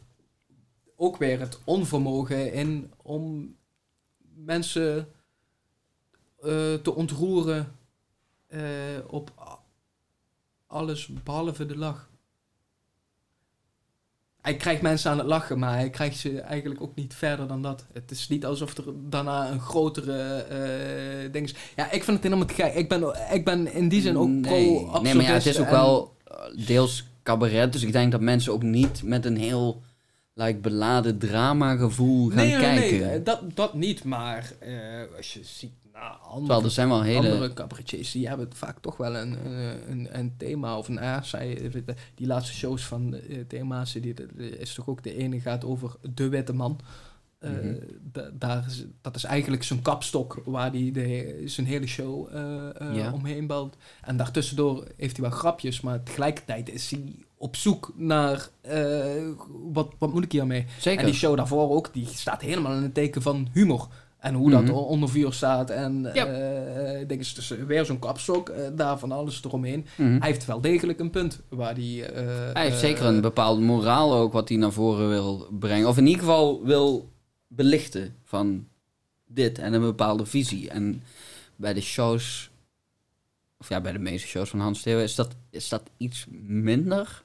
ook 0.96 1.18
weer 1.18 1.40
het 1.40 1.60
onvermogen 1.64 2.54
in 2.54 2.92
om 3.02 3.56
mensen 4.36 5.08
eh, 6.42 6.74
te 6.74 6.96
ontroeren 6.96 7.76
eh, 8.48 8.62
op 9.08 9.32
alles 10.68 11.10
behalve 11.24 11.66
de 11.66 11.78
lach. 11.78 12.10
Hij 14.42 14.56
krijgt 14.56 14.82
mensen 14.82 15.12
aan 15.12 15.18
het 15.18 15.28
lachen, 15.28 15.60
maar 15.60 15.74
hij 15.74 15.90
krijgt 15.90 16.18
ze 16.18 16.42
eigenlijk 16.42 16.82
ook 16.82 16.96
niet 16.96 17.14
verder 17.14 17.48
dan 17.48 17.62
dat. 17.62 17.86
Het 17.94 18.12
is 18.12 18.28
niet 18.28 18.46
alsof 18.46 18.78
er 18.78 18.84
daarna 19.10 19.52
een 19.52 19.60
grotere 19.60 20.42
eh 20.42 21.32
ding 21.32 21.46
is. 21.46 21.56
Ja, 21.76 21.92
ik 21.92 22.04
vind 22.04 22.18
het 22.18 22.24
helemaal 22.24 22.46
te 22.46 22.54
gek. 22.54 22.74
Ik 22.74 22.90
ben, 22.90 23.32
ik 23.32 23.46
ben 23.46 23.74
in 23.74 23.90
die 23.90 24.02
zin 24.02 24.18
ook 24.18 24.28
nee. 24.28 24.42
pro 24.42 25.02
Nee, 25.02 25.16
maar 25.16 25.26
ja, 25.26 25.34
het 25.34 25.46
is 25.46 25.60
ook 25.60 25.70
wel 25.70 26.16
deels 26.66 27.06
cabaret. 27.24 27.72
Dus 27.72 27.84
ik 27.84 27.92
denk 27.92 28.12
dat 28.12 28.22
mensen 28.22 28.54
ook 28.54 28.64
niet 28.64 29.04
met 29.04 29.26
een 29.26 29.38
heel 29.38 29.82
like, 30.34 30.60
beladen 30.60 31.18
drama 31.18 31.76
gevoel 31.76 32.28
gaan 32.28 32.36
nee, 32.38 32.52
nee, 32.52 32.60
kijken. 32.60 33.08
Nee, 33.08 33.24
dat, 33.24 33.42
dat 33.54 33.74
niet, 33.74 34.04
maar 34.04 34.54
als 35.18 35.34
je 35.34 35.44
ziet 35.44 35.72
Terwijl 36.00 36.22
andere, 36.30 36.64
er 36.64 36.72
zijn 36.72 36.88
wel 36.90 37.02
hele... 37.02 37.32
andere 37.32 37.54
cabaretiers, 37.54 38.12
die 38.12 38.28
hebben 38.28 38.50
vaak 38.54 38.80
toch 38.80 38.98
wel 38.98 39.16
een, 39.16 39.38
een, 39.92 40.18
een, 40.18 40.34
thema 40.38 40.78
of 40.78 40.88
een 40.88 41.00
A. 41.00 41.22
Zij, 41.22 41.72
die 42.16 42.28
laatste 42.28 42.54
shows 42.54 42.86
van 42.86 43.14
eh, 43.14 43.40
thema's, 43.48 43.92
die, 43.94 44.02
die 44.36 44.58
is 44.60 44.74
toch 44.74 44.88
ook 44.88 45.04
de 45.04 45.16
ene 45.16 45.40
gaat 45.40 45.66
over 45.66 45.96
de 46.14 46.30
witte 46.30 46.54
man. 46.54 46.80
Eh, 47.40 47.52
Mhm. 47.52 47.76
da- 48.02 48.30
daar 48.34 48.66
is, 48.68 48.86
dat 49.02 49.16
is 49.16 49.24
eigenlijk 49.24 49.64
zijn 49.64 49.82
kapstok 49.82 50.42
waar 50.46 50.72
hij 50.72 50.90
de, 50.94 51.42
zijn 51.46 51.68
hele 51.68 51.88
show 51.88 52.28
eh, 52.36 52.82
eh, 52.82 52.96
Ja. 52.96 53.12
omheen 53.14 53.48
bouwt. 53.48 53.76
En 54.02 54.18
daartussendoor 54.18 54.88
heeft 54.98 55.18
hij 55.18 55.30
wel 55.30 55.38
grapjes, 55.38 55.82
maar 55.82 56.04
tegelijkertijd 56.04 56.70
is 56.74 56.92
hij 56.92 57.16
op 57.38 57.56
zoek 57.56 57.94
naar 57.96 58.50
wat, 59.74 59.94
wat 59.98 60.14
moet 60.14 60.24
ik 60.24 60.32
hiermee? 60.32 60.66
Zeker. 60.80 61.00
En 61.00 61.06
die 61.06 61.16
show 61.16 61.38
daarvoor 61.38 61.70
ook, 61.70 61.94
die 61.94 62.08
staat 62.08 62.42
helemaal 62.42 62.76
in 62.76 62.84
het 62.84 62.94
teken 62.94 63.22
van 63.22 63.48
humor. 63.54 63.88
En 64.20 64.34
hoe 64.34 64.50
dat 64.52 64.62
Mhm. 64.64 64.72
onder 64.74 65.10
vuur 65.10 65.34
staat. 65.34 65.70
En 65.70 66.10
Ja. 66.14 66.26
eh 66.26 67.08
denk 67.08 67.20
eens, 67.20 67.34
dus 67.34 67.48
weer 67.50 67.86
zo'n 67.86 68.00
kapstok, 68.00 68.50
uh, 68.50 68.56
daar 68.76 69.00
van 69.00 69.12
alles 69.12 69.44
eromheen. 69.44 69.86
Mhm. 69.96 70.18
Hij 70.20 70.30
heeft 70.30 70.46
wel 70.46 70.62
degelijk 70.62 71.00
een 71.00 71.10
punt 71.10 71.40
waar 71.50 71.74
die, 71.76 72.02
uh, 72.02 72.28
Hij 72.54 72.64
heeft 72.64 72.80
zeker 72.80 73.06
een 73.06 73.22
bepaalde 73.22 73.62
moraal 73.62 74.14
ook 74.14 74.34
wat 74.34 74.50
hij 74.50 74.58
naar 74.58 74.72
voren 74.72 75.10
wil 75.10 75.48
brengen. 75.60 75.88
Of 75.88 75.98
in 75.98 76.06
ieder 76.08 76.20
geval 76.24 76.64
wil 76.64 77.10
belichten 77.48 78.16
van 78.24 78.68
dit 79.28 79.60
en 79.60 79.74
een 79.74 79.82
bepaalde 79.82 80.26
visie. 80.26 80.70
En 80.70 81.04
bij 81.56 81.74
de 81.74 81.82
shows, 81.82 82.50
of 83.60 83.70
ja, 83.70 83.82
bij 83.82 83.92
de 83.92 84.00
meeste 84.00 84.28
shows 84.28 84.50
van 84.50 84.60
Hans 84.60 84.82
Theo 84.82 85.00
is 85.00 85.16
dat, 85.16 85.36
is 85.50 85.70
dat 85.70 85.82
iets 85.98 86.26
minder. 86.48 87.24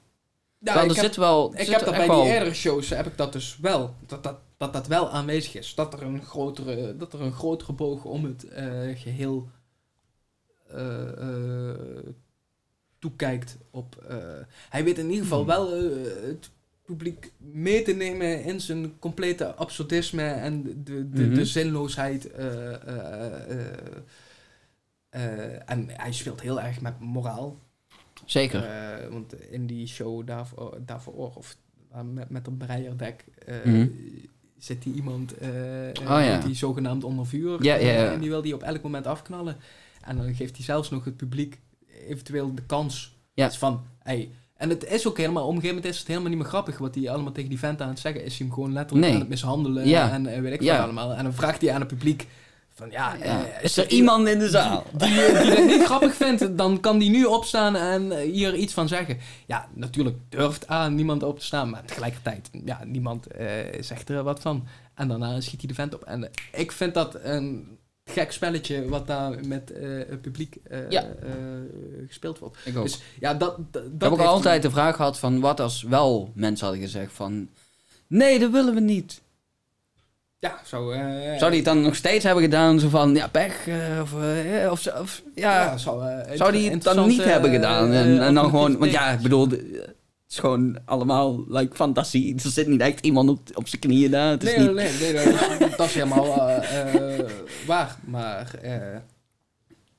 Ja, 0.58 0.74
Wel, 0.74 0.82
ik 0.84 0.90
er 0.90 0.96
heb, 0.96 1.04
zit 1.04 1.16
wel. 1.16 1.52
ik 1.52 1.58
zit 1.58 1.68
heb 1.70 1.84
dat 1.84 1.94
bij 1.94 2.06
wel- 2.06 2.22
die 2.22 2.32
eerdere 2.32 2.54
shows 2.54 2.88
heb 2.88 3.06
ik 3.06 3.16
dat 3.16 3.32
dus 3.32 3.58
wel. 3.60 3.94
Dat 4.06 4.22
dat, 4.24 4.36
dat 4.62 4.73
dat 4.73 4.86
wel 4.86 5.10
aanwezig 5.10 5.55
is. 5.55 5.74
Dat 5.74 5.92
er 5.94 6.02
een 6.02 6.23
grotere, 6.23 6.97
dat 6.97 7.12
er 7.12 7.20
een 7.20 7.32
grotere 7.32 7.73
boog 7.73 8.05
om 8.05 8.24
het 8.24 8.49
eh, 8.49 8.66
geheel 8.99 9.49
eh, 10.68 11.08
eh, 11.70 12.07
toekijkt 12.99 13.58
op. 13.70 14.05
hij 14.68 14.84
weet 14.84 14.99
in 14.99 15.07
ieder 15.08 15.23
geval 15.23 15.39
Hmm. 15.39 15.47
wel 15.49 15.70
het 16.26 16.50
publiek 16.84 17.32
mee 17.39 17.82
te 17.82 17.92
nemen 17.92 18.44
in 18.44 18.60
zijn 18.60 18.99
complete 18.99 19.55
absurdisme 19.55 20.23
en 20.23 20.62
de, 20.62 20.82
de, 20.82 21.08
de, 21.10 21.23
Mhm. 21.23 21.34
de 21.34 21.44
zinloosheid. 21.44 22.31
en 25.66 25.89
hij 25.89 26.12
speelt 26.12 26.41
heel 26.41 26.60
erg 26.60 26.81
met 26.81 27.00
moraal. 27.00 27.58
Zeker. 28.24 28.65
Want 29.10 29.50
in 29.50 29.66
die 29.66 29.86
show 29.86 30.26
daarvoor, 30.26 30.78
daarvoor 30.84 31.34
of 31.36 31.57
uh, 31.94 32.00
met, 32.12 32.31
met 32.31 32.47
een 32.47 32.57
breierdek, 32.57 33.24
eh 33.47 33.65
Mhm. 33.65 33.89
Zit 34.65 34.82
die 34.82 34.94
iemand 34.94 35.39
eh, 35.39 35.49
Oh, 36.02 36.24
ja. 36.24 36.39
die 36.39 36.55
zogenaamd 36.55 37.05
onder 37.05 37.26
vuur. 37.26 37.62
Ja, 37.65 37.76
eh, 37.76 37.86
ja, 37.86 37.92
ja. 38.02 38.12
En 38.12 38.20
die 38.20 38.28
wil 38.28 38.42
die 38.42 38.55
op 38.55 38.62
elk 38.62 38.82
moment 38.82 39.07
afknallen. 39.07 39.57
En 40.05 40.16
dan 40.16 40.34
geeft 40.34 40.57
hij 40.57 40.65
zelfs 40.65 40.91
nog 40.91 41.05
het 41.05 41.16
publiek 41.16 41.60
eventueel 42.08 42.55
de 42.55 42.62
kans. 42.62 43.16
Ja. 43.34 43.47
Dus 43.47 43.58
van, 43.58 43.82
hey, 43.99 44.31
en 44.57 44.68
het 44.68 44.84
is 44.84 45.07
ook 45.07 45.16
helemaal, 45.16 45.42
op 45.42 45.49
een 45.49 45.55
gegeven 45.55 45.74
moment 45.76 45.92
is 45.94 45.99
het 45.99 46.08
helemaal 46.08 46.28
niet 46.28 46.39
meer 46.39 46.49
grappig 46.49 46.78
wat 46.78 46.94
hij 46.94 47.10
allemaal 47.10 47.32
tegen 47.32 47.49
die 47.50 47.58
vent 47.58 47.81
aan 47.81 47.89
het 47.89 47.99
zeggen 47.99 48.24
is. 48.24 48.39
Hij 48.39 48.47
hem 48.47 48.55
gewoon 48.55 48.73
letterlijk 48.73 49.07
Nee. 49.07 49.15
aan 49.15 49.20
het 49.20 49.28
mishandelen 49.28 49.84
en 49.84 50.26
eh, 50.26 50.41
weet 50.41 50.52
ik 50.52 50.68
wat 50.68 50.78
allemaal. 50.78 51.12
En 51.12 51.23
dan 51.24 51.34
vraagt 51.34 51.60
hij 51.60 51.73
aan 51.73 51.81
het 51.81 51.89
publiek 51.89 52.26
Van 52.75 52.91
ja, 52.91 53.17
eh, 53.18 53.62
Is 53.62 53.76
er 53.76 53.89
iemand 53.91 54.28
in 54.28 54.39
de 54.39 54.49
zaal? 54.49 54.84
die, 54.92 55.20
eh, 55.23 55.42
die 55.42 55.55
dat 55.55 55.65
niet 55.67 55.83
grappig 55.84 56.15
vindt, 56.15 56.59
dan 56.59 56.81
kan 56.81 56.99
die 56.99 57.10
nu 57.10 57.25
opstaan 57.25 57.76
en 57.76 58.12
eh, 58.12 58.33
hier 58.33 58.55
iets 58.55 58.73
van 58.75 58.89
zeggen. 58.89 59.18
Ja, 59.47 59.68
natuurlijk 59.75 60.17
durft 60.28 60.70
A 60.70 60.89
niemand 60.89 61.23
op 61.23 61.39
te 61.39 61.44
staan, 61.44 61.70
maar 61.70 61.84
tegelijkertijd, 61.84 62.51
ja, 62.65 62.81
niemand 62.84 63.26
eh, 63.26 63.47
zegt 63.81 64.09
er 64.09 64.23
wat 64.23 64.41
van. 64.41 64.67
En 64.94 65.09
daarna 65.09 65.41
schiet 65.41 65.60
hij 65.60 65.68
de 65.68 65.75
vent 65.75 65.94
op. 65.94 66.02
En 66.02 66.25
eh, 66.25 66.60
ik 66.60 66.73
vind 66.73 66.94
dat 66.94 67.18
een 67.23 67.78
gek 68.05 68.33
spelletje 68.33 68.89
wat 68.89 69.07
daar 69.07 69.47
met 69.47 69.73
eh, 69.73 69.89
het 69.89 70.20
publiek 70.20 70.57
eh, 70.65 70.91
Ja. 70.91 71.02
eh, 71.02 71.31
gespeeld 72.07 72.39
wordt. 72.39 72.57
Ik 72.65 72.76
ook. 72.76 72.83
Dus 72.84 73.02
ja, 73.20 73.34
dat, 73.34 73.57
dat, 73.73 73.84
ik 73.84 73.91
heb 73.99 74.10
ook 74.10 74.17
heeft- 74.18 74.31
altijd 74.31 74.62
de 74.62 74.70
vraag 74.70 74.97
gehad 74.97 75.18
van 75.18 75.41
wat 75.41 75.60
als 75.60 75.83
wel 75.83 76.33
mensen 76.34 76.67
hadden 76.67 76.84
gezegd 76.84 77.12
van... 77.12 77.49
Nee, 78.07 78.39
dat 78.39 78.51
willen 78.51 78.75
we 78.75 78.81
niet. 78.81 79.20
Ja, 80.42 80.60
zo... 80.66 80.90
eh, 80.90 81.38
Zou 81.38 81.50
die 81.50 81.56
het 81.60 81.64
dan 81.64 81.80
nog 81.82 81.94
steeds 81.94 82.24
hebben 82.24 82.42
gedaan? 82.42 82.80
Zo 82.80 82.88
van, 82.88 83.14
ja, 83.14 83.28
pech. 83.28 83.66
eh, 83.66 83.76
of, 84.02 84.12
eh, 84.22 84.70
of, 84.70 84.80
zo- 84.80 84.90
of, 85.00 85.22
ja, 85.34 85.76
zou, 85.76 86.08
eh, 86.08 86.36
zou 86.36 86.52
die 86.52 86.70
het 86.70 86.82
dan 86.82 87.08
niet 87.08 87.24
hebben 87.24 87.50
gedaan? 87.50 87.92
En, 87.92 88.18
eh, 88.20 88.26
en 88.26 88.34
dan 88.34 88.44
gewoon... 88.44 88.78
Want 88.78 88.90
ja, 88.92 89.10
ik 89.10 89.20
bedoel... 89.20 89.48
Het 89.48 89.60
is 90.28 90.38
gewoon 90.38 90.78
allemaal 90.84 91.44
like, 91.48 91.74
fantasie. 91.76 92.34
Er 92.34 92.50
zit 92.50 92.66
niet 92.66 92.80
echt 92.80 93.04
iemand 93.04 93.28
op, 93.28 93.38
op 93.54 93.68
zijn 93.68 93.80
knieën 93.80 94.10
daar. 94.10 94.30
Het 94.30 94.42
is 94.42 94.56
Nee, 94.56 94.66
niet... 94.66 94.74
nee, 94.74 95.12
nee, 95.12 95.12
nee, 95.24 95.68
dat 95.76 95.86
is- 95.86 95.94
helemaal 95.94 96.48
eh, 96.48 96.94
eh, 97.18 97.26
waar. 97.66 97.96
Maar 98.04 98.54
eh, 98.62 98.76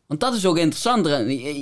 Want 0.07 0.19
dat 0.19 0.33
is 0.33 0.45
ook 0.45 0.57
interessant. 0.57 1.05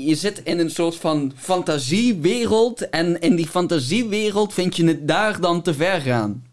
je 0.05 0.15
zit 0.15 0.41
in 0.43 0.59
een 0.59 0.69
soort 0.71 0.95
van 0.95 1.31
fantasiewereld. 1.35 2.89
En 2.89 3.19
in 3.19 3.35
die 3.35 3.47
fantasiewereld 3.47 4.53
vind 4.53 4.75
je 4.75 4.85
het 4.87 5.07
daar 5.07 5.39
dan 5.41 5.61
te 5.61 5.73
ver 5.73 6.01
gaan. 6.01 6.43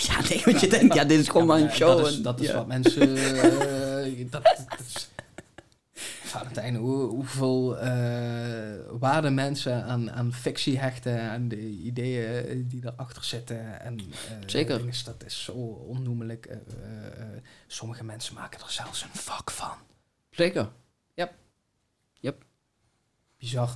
Ja, 0.00 0.20
nee, 0.28 0.42
want 0.44 0.60
je 0.60 0.68
denkt, 0.68 0.94
ja, 0.94 1.04
dit 1.04 1.20
is 1.20 1.28
gewoon 1.28 1.46
ja, 1.46 1.52
maar 1.52 1.60
een 1.62 1.72
show. 1.76 1.98
Dat 1.98 2.06
is, 2.08 2.16
en- 2.16 2.22
dat 2.22 2.40
is 2.40 2.46
ja. 2.46 2.54
wat 2.54 2.66
mensen. 2.66 3.16
eh, 3.16 4.30
dat, 4.30 4.42
dat 4.42 4.80
is, 4.94 5.08
Valentijn, 6.22 6.76
hoe, 6.76 7.02
hoeveel 7.08 7.78
eh 7.78 8.98
waarde 8.98 9.30
mensen 9.30 9.84
aan, 9.84 10.10
aan 10.10 10.32
fictie 10.32 10.78
hechten. 10.78 11.18
En 11.18 11.48
de 11.48 11.68
ideeën 11.68 12.68
die 12.68 12.80
erachter 12.84 13.24
zitten. 13.24 13.80
En, 13.80 13.98
eh, 13.98 14.36
Zeker. 14.46 14.82
dat 15.04 15.24
is 15.26 15.42
zo 15.44 15.52
onnoemelijk. 15.88 16.48
sommige 17.66 18.04
mensen 18.04 18.34
maken 18.34 18.60
er 18.60 18.70
zelfs 18.70 19.02
een 19.02 19.08
vak 19.20 19.50
van. 19.50 19.74
Zeker. 20.30 20.68
Bizar. 23.38 23.70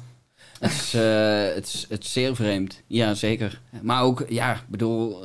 Het 0.59 0.71
is, 0.71 0.95
eh, 0.95 1.55
het, 1.55 1.67
is, 1.67 1.87
het 1.89 2.05
is 2.05 2.13
zeer 2.13 2.37
vreemd. 2.37 2.83
Ja, 2.87 3.15
zeker. 3.15 3.61
Maar 3.83 4.03
ook, 4.03 4.25
ja, 4.29 4.55
ik 4.55 4.69
bedoel... 4.69 5.25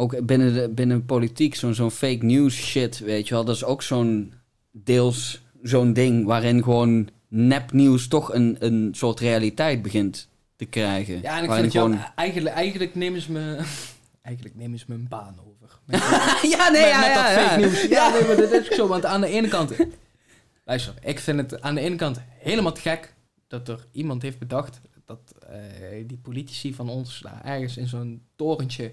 ook 0.00 0.26
binnen 0.26 0.54
de 0.54 0.68
binnen 0.68 1.04
politiek, 1.04 1.54
zo'n 1.54 1.74
zo'n 1.74 1.90
fake 1.90 2.24
news 2.24 2.54
shit, 2.54 2.98
weet 2.98 3.28
je 3.28 3.34
wel. 3.34 3.44
Dat 3.44 3.54
is 3.54 3.64
ook 3.64 3.82
zo'n 3.82 4.32
deels 4.70 5.42
zo'n 5.62 5.92
ding 5.92 6.26
waarin 6.26 6.62
gewoon 6.62 7.08
nepnieuws 7.28 8.08
toch 8.08 8.34
een, 8.34 8.56
een 8.58 8.88
soort 8.94 9.20
realiteit 9.20 9.82
begint 9.82 10.28
te 10.56 10.64
krijgen. 10.64 11.22
Ja, 11.22 11.38
en 11.38 11.44
ik 11.44 11.50
vind 11.50 11.62
het 11.62 11.72
gewoon... 11.72 11.98
Eigenlijk, 12.14 12.54
eigenlijk 12.54 12.94
nemen 12.94 13.20
ze 13.20 13.32
me... 13.32 13.56
Eigenlijk 14.22 14.56
nemen 14.56 14.78
ze 14.78 14.84
mijn 14.88 15.08
baan 15.08 15.36
over. 15.38 15.78
Met, 15.86 16.00
ja, 16.50 16.68
nee, 16.68 16.80
met, 16.82 16.90
ja, 16.90 17.00
met 17.00 17.08
ja, 17.08 17.14
dat 17.14 17.34
ja. 17.34 17.48
fake 17.48 17.60
nieuws. 17.60 17.82
Ja, 17.82 18.10
nee, 18.10 18.24
maar 18.24 18.36
dat 18.36 18.52
is 18.52 18.58
ook 18.58 18.74
zo. 18.74 18.86
Want 18.86 19.04
aan 19.04 19.20
de 19.20 19.26
ene 19.26 19.48
kant... 19.48 19.72
Luister, 20.64 20.94
ik 21.02 21.18
vind 21.18 21.38
het 21.38 21.62
aan 21.62 21.74
de 21.74 21.80
ene 21.80 21.96
kant 21.96 22.20
helemaal 22.38 22.72
te 22.72 22.80
gek... 22.80 23.14
dat 23.48 23.68
er 23.68 23.86
iemand 23.92 24.22
heeft 24.22 24.38
bedacht... 24.38 24.80
dat 25.04 25.34
eh, 25.48 25.58
die 26.06 26.18
politici 26.18 26.74
van 26.74 26.88
ons 26.88 27.20
daar 27.20 27.44
ergens 27.44 27.76
in 27.76 27.86
zo'n 27.86 28.22
torentje... 28.36 28.92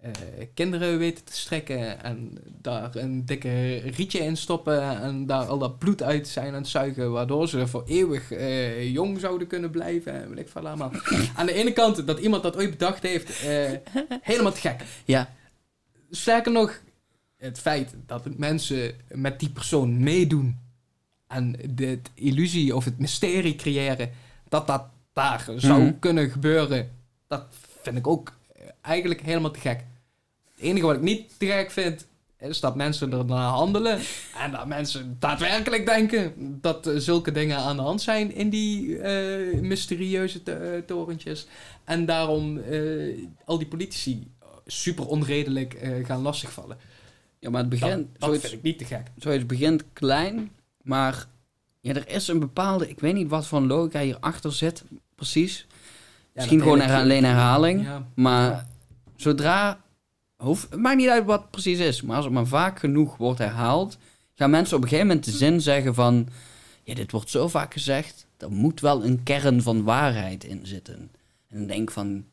eh, 0.00 0.10
kinderen 0.54 0.98
weten 0.98 1.24
te 1.24 1.32
strekken... 1.32 2.02
en 2.02 2.38
daar 2.60 2.96
een 2.96 3.26
dikke 3.26 3.76
rietje 3.76 4.18
in 4.18 4.36
stoppen... 4.36 5.00
en 5.00 5.26
daar 5.26 5.44
al 5.46 5.58
dat 5.58 5.78
bloed 5.78 6.02
uit 6.02 6.28
zijn 6.28 6.48
aan 6.48 6.54
het 6.60 6.68
zuigen... 6.68 7.10
waardoor 7.12 7.48
ze 7.48 7.66
voor 7.66 7.84
eeuwig 7.86 8.32
eh, 8.32 8.92
jong 8.92 9.20
zouden 9.20 9.46
kunnen 9.46 9.70
blijven... 9.70 10.12
en 10.12 10.28
weet 10.28 10.38
ik 10.38 10.48
veel 10.48 10.66
allemaal. 10.68 10.92
aan 11.36 11.46
de 11.46 11.52
ene 11.52 11.72
kant 11.72 12.06
dat 12.06 12.18
iemand 12.18 12.42
dat 12.42 12.56
ooit 12.56 12.70
bedacht 12.70 13.02
heeft... 13.02 13.42
eh, 13.44 13.70
helemaal 14.22 14.52
te 14.52 14.60
gek. 14.60 14.84
Ja, 15.04 15.34
Sterker 16.10 16.52
nog, 16.52 16.80
het 17.36 17.58
feit 17.58 17.94
dat 18.06 18.36
mensen 18.36 18.94
met 19.08 19.40
die 19.40 19.50
persoon 19.50 20.02
meedoen 20.02 20.58
en 21.26 21.56
de 21.70 21.98
illusie 22.14 22.76
of 22.76 22.84
het 22.84 22.98
mysterie 22.98 23.56
creëren 23.56 24.10
dat 24.48 24.66
dat 24.66 24.84
daar 25.12 25.46
zou 25.56 25.82
Mhm. 25.82 25.98
kunnen 25.98 26.30
gebeuren, 26.30 26.90
dat 27.28 27.44
vind 27.82 27.96
ik 27.96 28.06
ook 28.06 28.32
eigenlijk 28.80 29.20
helemaal 29.20 29.50
te 29.50 29.60
gek. 29.60 29.84
Het 30.60 30.68
enige 30.68 30.86
wat 30.86 30.96
ik 30.96 31.02
niet 31.02 31.38
te 31.38 31.46
gek 31.46 31.70
vind, 31.70 32.06
is 32.38 32.60
dat 32.60 32.76
mensen 32.76 33.12
er 33.12 33.24
naar 33.24 33.48
handelen 33.48 33.98
en 34.36 34.50
dat 34.50 34.66
mensen 34.66 35.16
daadwerkelijk 35.18 35.86
denken 35.86 36.32
dat 36.60 36.90
zulke 36.96 37.32
dingen 37.32 37.56
aan 37.56 37.76
de 37.76 37.82
hand 37.82 38.02
zijn 38.02 38.34
in 38.34 38.50
die 38.50 38.98
eh, 38.98 39.60
mysterieuze 39.60 40.42
to- 40.42 40.52
eh, 40.52 40.78
torentjes. 40.86 41.46
En 41.84 42.06
daarom 42.06 42.58
eh, 42.58 43.24
al 43.44 43.58
die 43.58 43.66
politici 43.66 44.30
super 44.66 45.06
onredelijk 45.06 46.02
gaan 46.04 46.22
lastigvallen. 46.22 46.76
ja 47.38 47.50
maar 47.50 47.60
het 47.60 47.70
begint... 47.70 48.06
dat 48.12 48.22
zoiets, 48.28 48.42
vind 48.42 48.52
ik 48.54 48.62
niet 48.62 48.78
te 48.78 48.84
gek. 48.84 49.10
zoiets 49.16 49.46
begint 49.46 49.84
klein, 49.92 50.50
maar 50.82 51.26
ja, 51.80 51.94
er 51.94 52.08
is 52.08 52.28
een 52.28 52.38
bepaalde... 52.38 52.88
Ik 52.88 53.00
weet 53.00 53.14
niet 53.14 53.28
wat 53.28 53.46
voor 53.46 53.60
logica 53.60 54.00
hierachter 54.00 54.52
zit, 54.52 54.84
precies. 55.14 55.66
Misschien 56.34 56.60
gewoon 56.62 56.80
alleen 56.80 57.24
herhaling. 57.24 57.84
Ja. 57.84 58.06
Maar 58.14 58.66
zodra... 59.16 59.80
Het 60.40 60.76
maakt 60.76 60.96
niet 60.96 61.08
uit 61.08 61.24
wat 61.24 61.40
het 61.40 61.50
precies 61.50 61.78
is. 61.78 62.02
Maar 62.02 62.16
als 62.16 62.24
het 62.24 62.34
maar 62.34 62.46
vaak 62.46 62.78
genoeg 62.78 63.16
wordt 63.16 63.38
herhaald... 63.38 63.98
gaan 64.34 64.50
mensen 64.50 64.76
op 64.76 64.82
een 64.82 64.88
gegeven 64.88 65.08
moment 65.08 65.26
de 65.26 65.36
zin 65.36 65.60
zeggen 65.60 65.94
van... 65.94 66.28
Ja, 66.82 66.94
dit 66.94 67.10
wordt 67.10 67.30
zo 67.30 67.48
vaak 67.48 67.72
gezegd... 67.72 68.26
er 68.36 68.50
moet 68.50 68.80
wel 68.80 69.04
een 69.04 69.22
kern 69.22 69.62
van 69.62 69.84
waarheid 69.84 70.44
in 70.44 70.60
zitten. 70.62 71.10
En 71.48 71.58
dan 71.58 71.66
denk 71.66 71.90
van... 71.90 72.24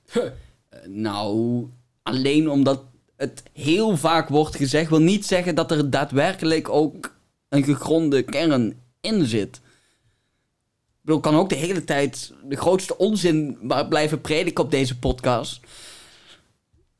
Eh, 0.70 0.80
nou, 0.86 1.66
alleen 2.04 2.50
omdat 2.50 2.84
het 3.16 3.44
heel 3.54 3.98
vaak 3.98 4.30
wordt 4.30 4.56
gezegd... 4.56 4.90
wil 4.90 5.02
niet 5.02 5.26
zeggen 5.26 5.56
dat 5.56 5.72
er 5.72 5.90
daadwerkelijk 5.90 6.70
ook 6.70 7.16
een 7.50 7.64
gegronde 7.64 8.24
kern 8.24 8.82
in 9.02 9.26
zit. 9.26 9.56
Ik 9.56 11.14
bedoel, 11.14 11.20
kan 11.20 11.36
ook 11.36 11.50
de 11.50 11.56
hele 11.56 11.84
tijd 11.84 12.34
de 12.44 12.56
grootste 12.56 12.98
onzin 12.98 13.58
blijven 13.90 14.22
prediken 14.22 14.64
op 14.64 14.72
deze 14.72 15.00
podcast. 15.00 15.60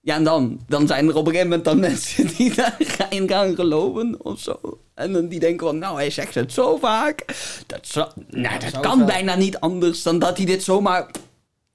Ja, 0.08 0.16
en 0.16 0.24
dan? 0.24 0.60
Dan 0.68 0.88
zijn 0.88 1.08
er 1.08 1.16
op 1.16 1.26
een 1.26 1.32
gegeven 1.32 1.48
moment 1.50 1.66
dan 1.66 1.80
mensen 1.80 2.28
die 2.38 2.54
daarin 2.56 3.28
gaan 3.30 3.56
geloven 3.56 4.26
of 4.26 4.40
zo. 4.40 4.80
En 4.94 5.14
dan 5.14 5.28
die 5.28 5.40
denken 5.40 5.68
van, 5.68 5.78
nou, 5.78 5.96
hij 5.96 6.10
zegt 6.10 6.36
het 6.36 6.54
zo 6.54 6.78
vaak. 6.78 7.26
Dat, 7.66 7.88
zo, 7.88 8.08
nou, 8.30 8.60
dat 8.60 8.80
kan 8.80 8.98
wel. 8.98 9.08
bijna 9.08 9.36
niet 9.36 9.60
anders 9.60 10.04
dan 10.04 10.20
dat 10.20 10.38
hij 10.38 10.46
dit 10.46 10.64
zomaar... 10.64 11.12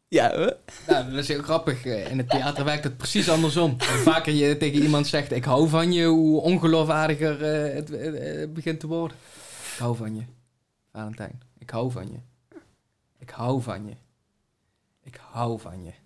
Ja, 0.09 0.31
hè? 0.31 0.51
Nou, 0.93 1.11
dat 1.11 1.19
is 1.19 1.28
heel 1.28 1.43
grappig. 1.43 1.85
Eh, 1.85 2.11
In 2.11 2.19
het 2.19 2.28
theater 2.31 2.65
werkt 2.65 2.85
het 2.85 2.97
precies 2.97 3.28
andersom. 3.31 3.70
Hoe 3.70 4.02
vaker 4.02 4.33
je 4.33 4.57
tegen 4.57 4.83
iemand 4.83 5.07
zegt, 5.07 5.33
ik 5.33 5.44
hou 5.44 5.69
van 5.69 5.93
je, 5.93 6.05
hoe 6.05 6.41
ongeloofwaardiger 6.41 7.43
eh, 7.43 7.75
het 7.75 7.91
eh, 7.91 8.43
eh, 8.43 8.51
begint 8.51 8.81
te 8.81 8.86
worden. 8.86 9.17
Ik 9.73 9.78
hou 9.78 9.97
van 9.97 10.15
je, 10.15 10.23
Valentijn. 10.93 11.43
Ik 11.59 11.70
hou 11.70 11.91
van 11.91 12.07
je. 12.12 12.19
Ik 13.19 13.31
hou 13.31 13.62
van 13.62 13.86
je. 13.86 13.94
Ik 15.02 15.20
hou 15.31 15.61
van 15.61 15.85
je. 15.85 16.01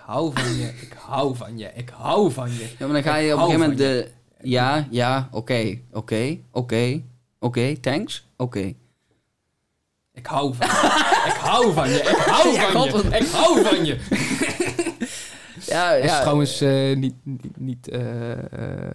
Ik 0.00 0.06
hou 0.06 0.32
van 0.34 0.56
je. 0.56 0.72
Ik 0.80 0.92
hou 0.96 1.36
van 1.36 1.58
je. 1.58 1.70
Ik 1.74 1.88
hou 1.88 2.32
van 2.32 2.50
je. 2.50 2.74
Ja, 2.78 2.86
maar 2.86 3.02
dan 3.02 3.02
ga 3.02 3.16
je 3.16 3.32
op 3.32 3.38
een 3.38 3.44
gegeven 3.44 3.60
moment 3.60 3.78
de... 3.78 4.10
Ja, 4.42 4.86
ja, 4.90 5.28
oké, 5.30 5.78
oké, 5.92 6.38
oké, 6.52 7.02
oké, 7.38 7.76
thanks, 7.80 8.26
oké. 8.36 8.72
Ik 10.12 10.26
hou 10.26 10.54
van 10.54 10.66
je. 10.66 10.72
Ik 11.26 11.36
hou 11.40 11.72
van 11.72 11.88
je. 11.88 11.98
Ik 11.98 12.16
hou 12.16 12.52
Ja, 12.54 12.70
van 12.70 12.90
God, 12.90 13.02
je. 13.02 13.18
Ik 13.18 13.28
hou 13.28 13.64
van 13.64 13.84
je. 13.84 13.98
Ja, 15.66 15.94
Dat 15.94 16.04
is 16.04 16.10
ja. 16.10 16.20
trouwens 16.20 16.60
eh, 16.60 16.96
niet, 16.96 17.14
niet, 17.22 17.56
niet 17.56 17.88
eh, 17.88 18.88
eh, 18.88 18.94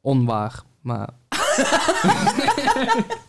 onwaar, 0.00 0.62
maar... 0.80 1.08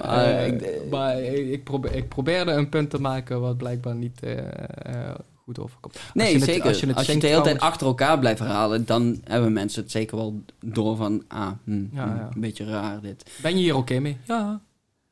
Eh, 0.00 0.46
ik- 0.46 0.90
maar 0.90 1.20
ik, 1.22 1.64
probeer, 1.64 1.94
ik 1.94 2.08
probeerde 2.08 2.50
een 2.52 2.68
punt 2.68 2.90
te 2.90 3.00
maken 3.00 3.40
wat 3.40 3.56
blijkbaar 3.56 3.94
niet 3.94 4.20
eh, 4.22 4.38
eh, 4.38 5.14
goed 5.44 5.58
overkomt. 5.58 5.94
Als 5.94 6.04
Nee, 6.14 6.26
je 6.28 6.34
het- 6.34 6.44
zeker. 6.44 6.64
Als 6.68 6.80
je, 6.80 6.86
het, 6.86 7.20
de 7.20 7.26
hele 7.26 7.40
tijd 7.42 7.60
achter 7.60 7.86
elkaar 7.86 8.18
blijft 8.18 8.38
herhalen, 8.38 8.86
dan 8.86 9.20
hebben 9.24 9.52
mensen 9.52 9.82
het 9.82 9.90
zeker 9.90 10.16
wel 10.16 10.42
door 10.64 10.96
van, 10.96 11.24
ah, 11.28 11.50
hm, 11.64 11.72
Ja, 11.92 12.04
hm, 12.08 12.16
ja. 12.16 12.28
een 12.34 12.40
beetje 12.40 12.64
raar 12.64 13.00
dit. 13.00 13.30
Ben 13.42 13.52
je 13.56 13.62
hier 13.62 13.76
oké 13.76 13.98
mee? 13.98 14.16
Ja, 14.24 14.60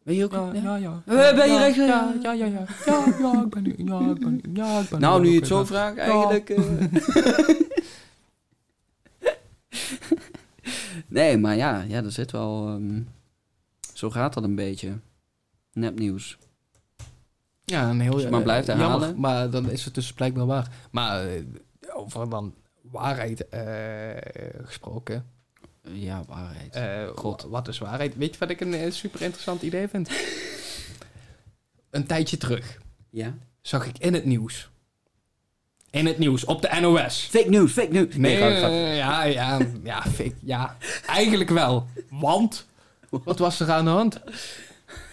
Ben 0.02 0.15
je 0.15 0.25
ook? 0.25 0.33
ja, 0.33 0.50
ja? 0.52 0.76
ja. 0.76 0.76
ja. 0.76 1.02
Eh, 1.31 1.36
ben 1.36 1.52
je 1.52 1.58
recht- 1.58 1.76
Ja, 1.76 2.15
ja, 2.23 2.33
ja, 2.33 2.47
ja. 2.47 2.65
Ja, 2.86 3.05
ja, 3.20 3.42
ik 3.44 3.50
ben 3.50 3.62
nu... 3.62 3.75
Ja, 3.76 4.00
ik 4.10 4.18
ben, 4.20 4.41
ja, 4.55 4.81
ik 4.81 4.89
ben 4.89 5.00
Nou, 5.00 5.20
nu 5.20 5.28
je 5.28 5.36
het 5.39 5.47
zo 5.47 5.65
vraagt, 5.65 5.97
eigenlijk... 5.97 6.50
eh. 6.50 6.62
nee, 11.08 11.39
maar 11.39 11.57
ja, 11.57 11.84
ja, 11.89 12.02
er 12.05 12.12
zit 12.12 12.31
wel... 12.31 12.67
ehm, 12.68 13.00
zo 13.99 14.10
gaat 14.10 14.35
dat 14.35 14.44
een 14.44 14.55
beetje. 14.55 14.99
Nepnieuws. 15.73 16.39
Ja, 17.65 17.91
een 17.91 18.01
heel... 18.01 18.31
Maar 18.31 18.43
blijft 18.43 18.67
jammer, 18.67 18.86
herhalen. 18.86 19.20
maar 19.20 19.51
dan 19.51 19.70
is 19.70 19.85
het 19.85 19.94
dus 19.94 20.12
blijkbaar 20.12 20.47
waar. 20.47 20.68
Maar 20.91 21.27
eh, 21.27 21.43
over 21.94 22.28
dan 22.31 22.55
waarheid 22.81 23.49
eh, 23.49 23.62
gesproken. 24.65 25.27
Ja, 25.83 26.23
waarheid. 26.27 26.75
Eh, 26.75 27.09
God. 27.17 27.43
wa- 27.43 27.49
Wat 27.49 27.68
is 27.68 27.78
waarheid? 27.78 28.17
Weet 28.17 28.33
je 28.33 28.39
wat 28.39 28.51
ik 28.51 28.60
een 28.60 28.93
super 28.93 29.23
interessant 29.23 29.62
idee 29.62 29.89
vind? 29.89 30.10
een 31.91 32.07
tijdje 32.07 32.36
terug 32.36 32.78
ja? 33.10 33.35
zag 33.60 33.86
ik 33.86 33.99
in 33.99 34.15
het 34.15 34.25
nieuws. 34.25 34.70
In 35.91 36.07
het 36.07 36.18
nieuws, 36.18 36.44
op 36.44 36.62
de 36.62 36.78
NOS. 36.81 37.20
Fake 37.31 37.49
news, 37.49 37.73
fake 37.73 37.93
news. 37.93 38.17
Nee, 38.17 38.39
ja, 38.94 39.23
ja, 39.25 39.59
ja, 39.83 40.02
fake, 40.02 40.35
ja, 40.43 40.77
eigenlijk 41.07 41.51
wel. 41.51 41.86
Want, 42.10 42.67
wat 43.25 43.39
was 43.39 43.61
er 43.61 43.70
aan 43.70 43.85
de 43.85 43.91
hand? 43.91 44.20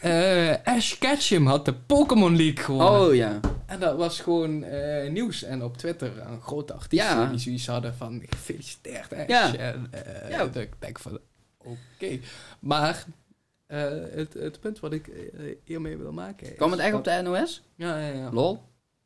Eh, 0.02 0.54
Ash 0.64 0.98
Ketchum 0.98 1.48
had 1.48 1.66
de 1.66 1.74
Pokémon 1.74 2.36
League 2.36 2.64
gewonnen. 2.64 3.02
Oh 3.08 3.16
ja. 3.16 3.40
En 3.66 3.80
dat 3.80 3.98
was 3.98 4.20
gewoon 4.20 4.64
eh, 4.64 5.10
nieuws. 5.12 5.44
En 5.44 5.64
op 5.64 5.78
Twitter 5.78 6.20
een 6.20 6.42
grote 6.42 6.74
artiesten 6.74 7.18
Ja. 7.20 7.26
die 7.30 7.40
zoiets 7.40 7.68
hadden 7.68 7.96
van 7.96 8.22
gefeliciteerd 8.26 9.14
Ash. 9.14 9.28
Ja. 9.28 9.56
En, 9.56 9.88
eh, 9.92 10.30
Ja. 10.30 10.42
ik 10.44 10.74
denk 10.80 11.00
van, 11.00 11.20
oké. 11.58 12.20
Maar 12.60 13.06
het, 13.68 14.34
het 14.34 14.60
punt 14.60 14.80
wat 14.80 14.94
ik 14.94 15.10
hiermee 15.64 15.98
wil 15.98 16.12
maken... 16.12 16.56
Kwam 16.56 16.72
het 16.72 16.80
echt 16.80 16.94
op 16.94 17.04
de 17.04 17.22
NOS? 17.24 17.62
Ja, 17.76 17.98
ja, 17.98 18.14
ja. 18.14 18.30
Lol. 18.32 18.62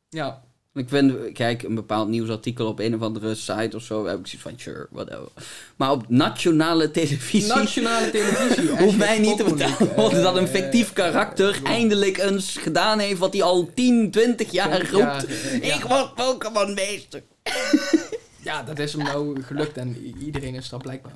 ja. 0.08 0.42
Ik 0.74 0.88
vind, 0.88 1.32
kijk, 1.32 1.62
een 1.62 1.74
bepaald 1.74 2.08
nieuwsartikel 2.08 2.66
op 2.66 2.78
een 2.78 2.94
of 2.94 3.00
andere 3.00 3.34
site 3.34 3.76
of 3.76 3.82
zo, 3.82 4.06
heb 4.06 4.18
ik 4.18 4.26
zoiets 4.26 4.42
van, 4.42 4.52
sure, 4.56 4.86
whatever. 4.90 5.28
Maar 5.76 5.90
op 5.90 6.04
nationale 6.08 6.90
televisie 6.90 7.54
Nationale 7.54 8.10
televisie. 8.10 8.68
hoeft 8.84 8.96
mij 8.96 9.18
niet 9.18 9.36
te 9.36 9.54
League, 9.56 9.88
worden 9.96 10.22
dat 10.22 10.36
een 10.36 10.48
fictief 10.48 10.92
karakter 10.92 11.60
eindelijk 11.64 12.18
eens 12.18 12.56
gedaan 12.56 12.98
heeft 12.98 13.18
wat 13.18 13.32
hij 13.32 13.42
al 13.42 13.70
10, 13.74 14.10
20 14.10 14.50
jaar 14.50 14.68
20 14.86 14.90
roept. 14.90 15.28
Ik 15.64 15.84
word 15.88 16.14
Pokémon 16.14 16.74
meester. 16.74 17.22
Ja, 18.42 18.62
dat 18.62 18.78
is 18.78 18.92
hem 18.92 19.02
nou 19.02 19.42
gelukt 19.42 19.76
en 19.76 20.14
iedereen 20.24 20.54
is 20.54 20.68
daar 20.68 20.80
blijkbaar 20.80 21.12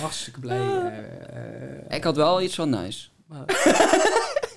hartstikke 0.00 0.40
blij. 0.40 0.58
eh, 1.88 1.96
Ik 1.96 2.04
had 2.04 2.16
wel 2.16 2.42
iets 2.42 2.54
van 2.54 2.70
nice. 2.70 3.08
maar- 3.26 3.44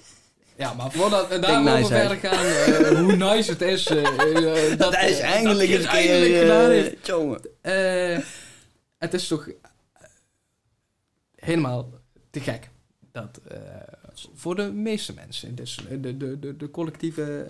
ja, 0.62 0.74
maar 0.74 0.92
voordat 0.92 1.28
we 1.28 1.40
daarover 1.40 1.74
nice, 1.80 1.88
verder 1.94 2.18
gaan, 2.18 2.46
eh, 2.46 3.00
hoe 3.00 3.16
nice 3.16 3.52
het 3.52 3.62
is 3.62 3.86
eh, 3.88 4.04
dat, 4.78 4.94
is 5.02 5.20
eindelijk 5.20 5.70
dat 5.72 5.78
het 5.80 5.88
eindelijk 5.88 6.36
gedaan 6.42 6.70
heeft. 6.70 7.06
jongen. 7.08 7.42
Het 8.98 9.14
is 9.14 9.28
toch 9.28 9.50
helemaal 11.36 11.90
te 12.30 12.40
gek 12.40 12.70
dat 13.12 13.40
voor 14.34 14.56
de 14.56 14.72
meeste 14.72 15.14
mensen, 15.14 15.56
dus 15.56 15.80
de, 15.90 16.18
de, 16.18 16.40
de, 16.40 16.58
de 16.58 16.72
collectieve 16.72 17.46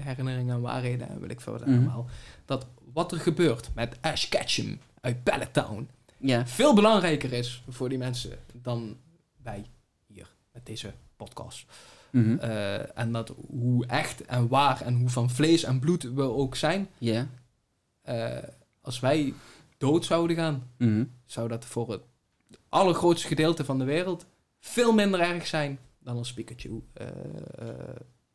herinneringen 0.00 0.54
en 0.54 0.60
waarheden 0.60 1.08
en 1.08 1.20
weet 1.20 1.30
ik 1.30 1.40
veel 1.40 1.52
wat 1.52 1.66
Mhm. 1.66 1.72
allemaal, 1.74 2.06
dat 2.44 2.66
wat 2.92 3.12
er 3.12 3.18
gebeurt 3.18 3.68
met 3.74 3.96
Ash 4.00 4.28
Ketchum 4.28 4.80
uit 5.00 5.22
Pallettown 5.22 5.88
Ja. 6.16 6.46
veel 6.46 6.74
belangrijker 6.74 7.32
is 7.32 7.62
voor 7.68 7.88
die 7.88 7.98
mensen 7.98 8.38
dan 8.52 8.96
wij 9.42 9.64
hier 10.06 10.28
met 10.52 10.66
deze 10.66 10.92
podcast. 11.16 11.64
Eh, 12.12 12.98
en 12.98 13.12
dat 13.12 13.34
hoe 13.48 13.86
echt 13.86 14.24
en 14.24 14.48
waar 14.48 14.80
en 14.82 14.94
hoe 14.94 15.08
van 15.08 15.30
vlees 15.30 15.62
en 15.64 15.78
bloed 15.80 16.02
we 16.02 16.22
ook 16.22 16.56
zijn, 16.56 16.88
Ja. 16.98 17.28
eh, 18.02 18.38
als 18.80 19.00
wij 19.00 19.34
dood 19.78 20.04
zouden 20.04 20.36
gaan, 20.36 20.70
Mhm. 20.78 21.04
zou 21.24 21.48
dat 21.48 21.64
voor 21.64 21.90
het 21.90 22.02
allergrootste 22.68 23.28
gedeelte 23.28 23.64
van 23.64 23.78
de 23.78 23.84
wereld 23.84 24.26
veel 24.60 24.92
minder 24.92 25.20
erg 25.20 25.46
zijn 25.46 25.78
dan 25.98 26.16
als 26.16 26.32
Pikachu 26.32 26.82
eh, 26.92 27.06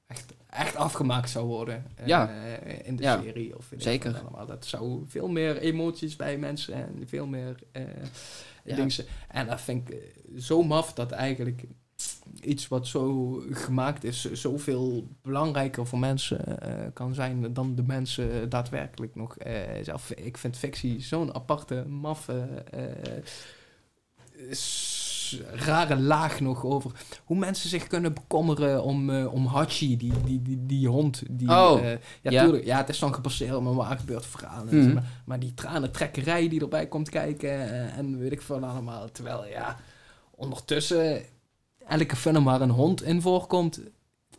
echt, 0.07 0.33
echt 0.49 0.75
afgemaakt 0.75 1.29
zou 1.29 1.45
worden 1.45 1.85
Ja. 2.05 2.29
in 2.83 2.95
de 2.95 3.03
Ja, 3.03 3.21
serie. 3.21 3.57
Of 3.57 3.71
ik 3.71 3.81
zeker. 3.81 4.19
allemaal. 4.19 4.45
Dat 4.45 4.65
zou 4.65 5.03
veel 5.07 5.27
meer 5.27 5.57
emoties 5.57 6.15
bij 6.15 6.37
mensen 6.37 6.73
en 6.73 7.07
veel 7.07 7.25
meer 7.27 7.55
Ja. 8.63 8.75
dingen. 8.75 9.05
En 9.27 9.47
dat 9.47 9.61
vind 9.61 9.89
ik 9.89 10.13
zo 10.39 10.63
maf 10.63 10.93
dat 10.93 11.11
eigenlijk 11.11 11.63
iets 12.41 12.67
wat 12.67 12.87
zo 12.87 13.31
gemaakt 13.49 14.03
is, 14.03 14.31
zoveel 14.31 15.07
belangrijker 15.21 15.87
voor 15.87 15.99
mensen 15.99 16.61
eh, 16.61 16.73
kan 16.93 17.13
zijn 17.13 17.53
dan 17.53 17.75
de 17.75 17.83
mensen 17.83 18.49
daadwerkelijk 18.49 19.15
nog 19.15 19.37
eh, 19.37 19.53
zelf. 19.83 20.11
Ik 20.11 20.37
vind 20.37 20.57
fictie 20.57 21.01
zo'n 21.01 21.33
aparte, 21.33 21.85
maffe, 21.87 22.47
eh, 22.71 23.23
rare 25.53 25.95
laag 25.99 26.39
nog 26.39 26.65
over 26.65 26.91
hoe 27.23 27.37
mensen 27.37 27.69
zich 27.69 27.87
kunnen 27.87 28.13
bekommeren 28.13 28.83
om, 28.83 29.09
eh, 29.09 29.33
om 29.33 29.45
Hachi, 29.45 29.97
die, 29.97 30.13
die, 30.23 30.41
die, 30.41 30.65
die 30.65 30.87
hond. 30.87 31.23
Die, 31.29 31.49
Oh, 31.49 31.81
ja, 31.81 31.97
ja. 32.21 32.43
tuurlijk, 32.43 32.65
ja, 32.65 32.77
het 32.77 32.89
is 32.89 32.99
dan 32.99 33.13
gebaseerd 33.13 33.61
met 33.61 33.73
waar 33.73 33.97
gebeurt 33.99 34.25
verhalen. 34.25 34.77
Mhm. 34.77 34.93
Maar, 34.93 35.03
maar 35.25 35.39
die 35.39 35.53
tranentrekkerij 35.53 36.49
die 36.49 36.61
erbij 36.61 36.87
komt 36.87 37.09
kijken 37.09 37.69
en 37.91 38.17
weet 38.17 38.31
ik 38.31 38.41
veel 38.41 38.65
allemaal. 38.65 39.11
Terwijl, 39.11 39.45
ja, 39.45 39.77
ondertussen 40.31 41.21
elke 41.99 42.15
film 42.15 42.43
waar 42.43 42.61
een 42.61 42.69
hond 42.69 43.03
in 43.03 43.21
voorkomt, 43.21 43.81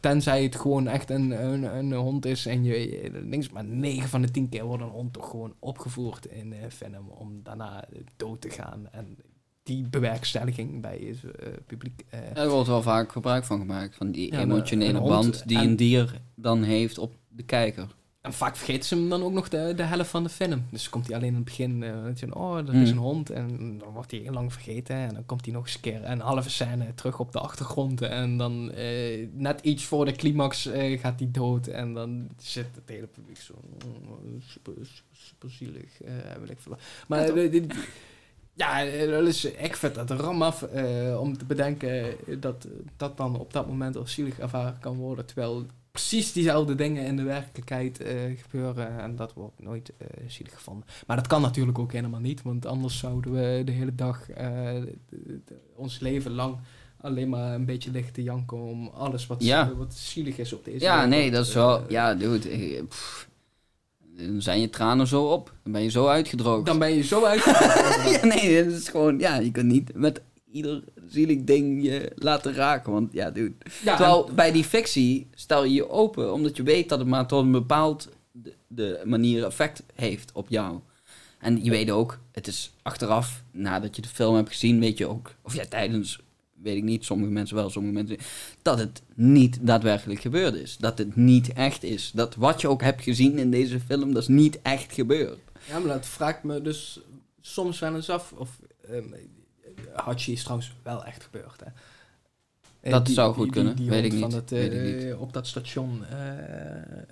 tenzij 0.00 0.42
het 0.42 0.56
gewoon 0.56 0.86
echt 0.88 1.10
een, 1.10 1.44
een, 1.44 1.62
een 1.76 1.92
hond 1.92 2.24
is 2.26 2.46
en 2.46 2.64
je, 2.64 2.90
je 3.02 3.10
links, 3.24 3.50
maar 3.50 3.64
9 3.64 4.08
van 4.08 4.22
de 4.22 4.30
10 4.30 4.48
keer 4.48 4.64
wordt 4.64 4.82
een 4.82 4.88
hond 4.88 5.12
toch 5.12 5.30
gewoon 5.30 5.54
opgevoerd 5.58 6.26
in 6.26 6.52
een 6.52 6.70
film 6.70 7.08
om 7.08 7.40
daarna 7.42 7.84
dood 8.16 8.40
te 8.40 8.50
gaan. 8.50 8.88
En 8.90 9.16
die 9.62 9.88
bewerkstelliging 9.88 10.80
bij 10.80 10.98
het 11.22 11.36
eh, 11.36 11.48
publiek. 11.66 12.04
eh, 12.10 12.36
Er 12.36 12.48
wordt 12.50 12.68
wel 12.68 12.82
vaak 12.82 13.12
gebruik 13.12 13.44
van 13.44 13.58
gemaakt, 13.58 13.94
van 13.96 14.10
die 14.10 14.32
Ja, 14.32 14.40
emotionele 14.40 14.98
een 14.98 15.04
band 15.04 15.48
die 15.48 15.58
en- 15.58 15.64
een 15.64 15.76
dier 15.76 16.20
dan 16.34 16.62
heeft 16.62 16.98
op 16.98 17.14
de 17.28 17.42
kijker. 17.42 17.94
En 18.22 18.32
vaak 18.32 18.56
vergeten 18.56 18.84
ze 18.84 18.94
hem 18.94 19.08
dan 19.08 19.22
ook 19.22 19.32
nog 19.32 19.48
de, 19.48 19.72
de 19.76 19.82
helft 19.82 20.10
van 20.10 20.22
de 20.22 20.28
film. 20.28 20.64
Dus 20.70 20.88
komt 20.88 21.06
hij 21.06 21.16
alleen 21.16 21.28
in 21.28 21.34
het 21.34 21.44
begin, 21.44 21.78
je, 22.14 22.34
oh, 22.34 22.56
er 22.56 22.62
is 22.74 22.88
Hmm. 22.88 22.98
een 22.98 23.04
hond. 23.04 23.30
En 23.30 23.78
dan 23.78 23.92
wordt 23.92 24.10
hij 24.10 24.20
heel 24.20 24.32
lang 24.32 24.52
vergeten. 24.52 24.96
En 24.96 25.14
dan 25.14 25.26
komt 25.26 25.44
hij 25.44 25.54
nog 25.54 25.64
eens 25.64 25.74
een 25.74 25.80
keer 25.80 26.04
een 26.04 26.20
halve 26.20 26.50
scène 26.50 26.94
terug 26.94 27.18
op 27.18 27.32
de 27.32 27.38
achtergrond. 27.40 28.00
En 28.02 28.36
dan 28.36 28.70
eh, 28.72 29.28
net 29.32 29.60
iets 29.60 29.84
voor 29.84 30.04
de 30.04 30.12
climax 30.12 30.66
eh, 30.66 31.00
gaat 31.00 31.18
hij 31.18 31.28
dood. 31.30 31.66
En 31.66 31.94
dan 31.94 32.28
zit 32.36 32.66
het 32.74 32.88
hele 32.88 33.06
publiek 33.06 33.38
zo 33.40 33.54
mm, 33.86 34.40
super, 34.46 34.72
super, 35.12 35.50
zielig. 35.50 35.98
weet 36.40 36.50
ik. 36.50 36.58
Maar 37.08 37.26
Ja, 38.54 38.78
ik 39.58 39.76
vind 39.76 39.94
dat 39.94 40.10
ram 40.10 40.42
af 40.42 40.62
om 41.18 41.38
te 41.38 41.44
bedenken 41.44 42.16
dat 42.40 42.68
dat 42.96 43.16
dan 43.16 43.38
op 43.38 43.52
dat 43.52 43.66
moment 43.66 43.96
als 43.96 44.12
zielig 44.12 44.38
ervaren 44.38 44.78
kan 44.78 44.96
worden. 44.96 45.26
Terwijl 45.26 45.66
precies 45.92 46.32
diezelfde 46.32 46.74
dingen 46.74 47.04
in 47.04 47.16
de 47.16 47.22
werkelijkheid 47.22 48.00
eh, 48.02 48.14
gebeuren 48.42 49.00
en 49.00 49.16
dat 49.16 49.32
wordt 49.34 49.62
nooit 49.62 49.92
eh, 49.98 50.06
zielig 50.26 50.54
gevonden. 50.54 50.86
Maar 51.06 51.16
dat 51.16 51.26
kan 51.26 51.42
natuurlijk 51.42 51.78
ook 51.78 51.92
helemaal 51.92 52.20
niet, 52.20 52.42
want 52.42 52.66
anders 52.66 52.98
zouden 52.98 53.32
we 53.32 53.62
de 53.64 53.72
hele 53.72 53.94
dag 53.94 54.30
eh, 54.30 54.46
de- 55.08 55.40
de- 55.44 55.60
ons 55.76 55.98
leven 56.00 56.30
lang 56.32 56.56
alleen 57.00 57.28
maar 57.28 57.54
een 57.54 57.64
beetje 57.64 57.90
liggen 57.90 58.12
te 58.12 58.22
janken 58.22 58.58
om 58.58 58.86
alles 58.88 59.26
wat, 59.26 59.44
Ja. 59.44 59.72
wat 59.76 59.94
zielig 59.94 60.38
is 60.38 60.52
op 60.52 60.64
deze 60.64 60.78
Ja, 60.84 60.92
wereld. 60.94 61.10
nee, 61.10 61.30
dat 61.30 61.46
is 61.46 61.54
wel... 61.54 61.84
Ja, 61.90 62.14
dude. 62.14 62.84
pff. 62.88 63.28
dan 64.16 64.42
zijn 64.42 64.60
je 64.60 64.70
tranen 64.70 65.06
zo 65.06 65.24
op. 65.32 65.54
Dan 65.62 65.72
ben 65.72 65.82
je 65.82 65.90
zo 65.90 66.06
uitgedroogd. 66.06 66.66
Dan 66.66 66.78
ben 66.78 66.94
je 66.94 67.02
zo 67.02 67.24
uit. 67.24 67.44
ja, 68.20 68.24
nee, 68.26 68.64
dat 68.64 68.72
is 68.72 68.88
gewoon... 68.88 69.18
Ja, 69.18 69.36
je 69.38 69.50
kunt 69.50 69.66
niet 69.70 69.94
met 69.94 70.20
ieder 70.52 70.84
zielig 71.12 71.44
ding 71.44 71.84
je 71.84 72.12
laten 72.14 72.54
raken. 72.54 72.92
Want 72.92 73.12
ja, 73.12 73.30
dude. 73.30 73.54
ja, 73.84 73.96
Terwijl 73.96 74.30
bij 74.34 74.52
die 74.52 74.64
fictie 74.64 75.26
stel 75.34 75.64
je 75.64 75.72
je 75.72 75.90
open, 75.90 76.32
omdat 76.32 76.56
je 76.56 76.62
weet 76.62 76.88
dat 76.88 76.98
het 76.98 77.08
maar 77.08 77.26
tot 77.26 77.42
een 77.42 77.52
bepaald 77.52 78.08
de, 78.32 78.54
de 78.66 79.00
manier 79.04 79.44
effect 79.44 79.82
heeft 79.94 80.32
op 80.32 80.48
jou. 80.48 80.78
En 81.38 81.64
je 81.64 81.70
weet 81.70 81.90
ook, 81.90 82.18
het 82.32 82.46
is 82.46 82.72
achteraf, 82.82 83.42
nadat 83.50 83.96
je 83.96 84.02
de 84.02 84.08
film 84.08 84.34
hebt 84.34 84.48
gezien, 84.48 84.80
weet 84.80 84.98
je 84.98 85.06
ook, 85.06 85.34
of 85.42 85.54
ja, 85.54 85.64
tijdens, 85.68 86.20
weet 86.62 86.76
ik 86.76 86.82
niet, 86.82 87.04
sommige 87.04 87.30
mensen 87.30 87.56
wel, 87.56 87.70
sommige 87.70 87.94
mensen, 87.94 88.16
dat 88.62 88.78
het 88.78 89.02
niet 89.14 89.58
daadwerkelijk 89.60 90.20
gebeurd 90.20 90.54
is. 90.54 90.76
Dat 90.76 90.98
het 90.98 91.16
niet 91.16 91.52
echt 91.52 91.82
is. 91.82 92.10
Dat 92.14 92.34
wat 92.34 92.60
je 92.60 92.68
ook 92.68 92.82
hebt 92.82 93.02
gezien 93.02 93.38
in 93.38 93.50
deze 93.50 93.80
film, 93.80 94.12
dat 94.12 94.22
is 94.22 94.28
niet 94.28 94.62
echt 94.62 94.92
gebeurd. 94.92 95.38
Ja, 95.68 95.78
maar 95.78 95.94
dat 95.94 96.06
vraagt 96.06 96.42
me 96.42 96.62
dus 96.62 97.00
soms 97.40 97.78
wel 97.78 97.94
eens 97.94 98.10
af 98.10 98.32
of... 98.32 98.58
ehm 98.90 99.04
Hachi 99.94 100.32
is 100.32 100.42
trouwens 100.42 100.72
wel 100.82 101.04
echt 101.04 101.22
gebeurd, 101.24 101.60
hè. 101.64 101.70
Eh, 102.80 102.92
Dat 102.92 103.08
zou 103.08 103.34
goed 103.34 103.50
kunnen, 103.50 103.86
weet 103.88 104.04
ik 104.04 104.10
Van 104.18 104.20
niet, 104.28 104.32
het, 104.32 104.52
eh, 104.52 104.58
weet 104.68 105.02
ik 105.04 105.20
Op 105.20 105.32
dat 105.32 105.46
station. 105.46 106.04
eh, 106.04 106.16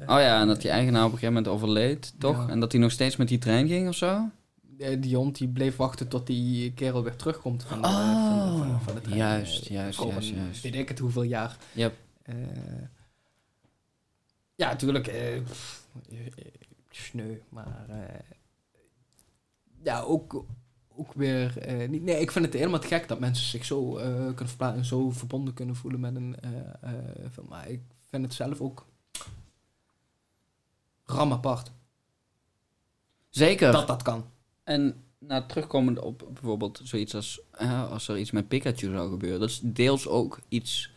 Oh 0.09 0.21
ja, 0.21 0.41
en 0.41 0.47
dat 0.47 0.61
die 0.61 0.71
eigenaar 0.71 1.01
op 1.05 1.13
een 1.13 1.19
gegeven 1.19 1.35
moment 1.35 1.53
overleed, 1.55 2.13
toch? 2.19 2.37
Ja. 2.37 2.49
En 2.49 2.61
dat 2.61 2.73
hij 2.73 2.81
nog 2.81 2.91
steeds 2.91 3.17
met 3.17 3.29
die 3.29 3.39
trein 3.39 3.69
ging 3.69 3.89
of 3.89 3.95
zo? 3.95 4.29
die 4.99 5.17
hond 5.17 5.39
die 5.39 5.49
bleef 5.49 5.77
wachten 5.77 6.09
tot 6.09 6.27
die 6.27 6.73
kerel 6.73 7.03
weer 7.03 7.17
terugkomt 7.17 7.63
van, 7.63 7.83
de- 7.83 7.89
van, 7.89 7.97
Oh, 7.97 8.59
van, 8.59 8.83
van 8.83 8.95
de 8.95 9.01
trein. 9.01 9.17
juist, 9.17 9.67
juist, 9.67 10.03
juist. 10.03 10.63
Weet 10.63 10.75
ik 10.75 10.89
het 10.89 10.99
hoeveel 10.99 11.23
jaar. 11.23 11.57
Yep. 11.73 11.95
Ja, 14.55 14.69
natuurlijk. 14.69 15.13
sneu, 16.91 17.37
maar... 17.49 17.87
ja, 19.83 20.01
ook, 20.01 20.45
ook 20.97 21.13
weer... 21.13 21.59
eh, 21.59 21.89
niet, 21.89 22.03
nee, 22.03 22.21
ik 22.21 22.31
vind 22.31 22.45
het 22.45 22.55
helemaal 22.55 22.81
te 22.81 22.87
gek 22.87 23.09
dat 23.09 23.21
mensen 23.21 23.47
zich 23.47 23.65
zo 23.65 23.97
eh, 23.97 24.15
kunnen 24.15 24.49
verplaatsen... 24.49 24.79
en 24.79 24.85
zo 24.85 25.11
verbonden 25.11 25.55
kunnen 25.55 25.77
voelen 25.77 26.01
met 26.01 26.17
een 26.17 26.37
eh, 26.41 26.93
film. 27.33 27.49
Maar 27.49 27.69
ik 27.69 27.81
vind 28.09 28.23
het 28.25 28.35
zelf 28.35 28.61
ook 28.61 28.87
ram 31.05 31.33
apart. 31.33 31.71
Zeker. 33.29 33.73
dat 33.73 33.87
dat 33.87 34.03
kan. 34.03 34.25
En 34.65 35.05
nou, 35.19 35.47
terugkomend 35.47 35.99
op 35.99 36.29
bijvoorbeeld 36.33 36.81
zoiets 36.85 37.15
als 37.15 37.41
als 37.91 38.09
er 38.09 38.19
iets 38.19 38.31
met 38.31 38.49
Pikachu 38.49 38.91
zou 38.91 39.11
gebeuren. 39.11 39.41
Dat 39.41 39.49
is 39.49 39.61
deels 39.65 40.09
ook 40.09 40.41
iets. 40.49 40.93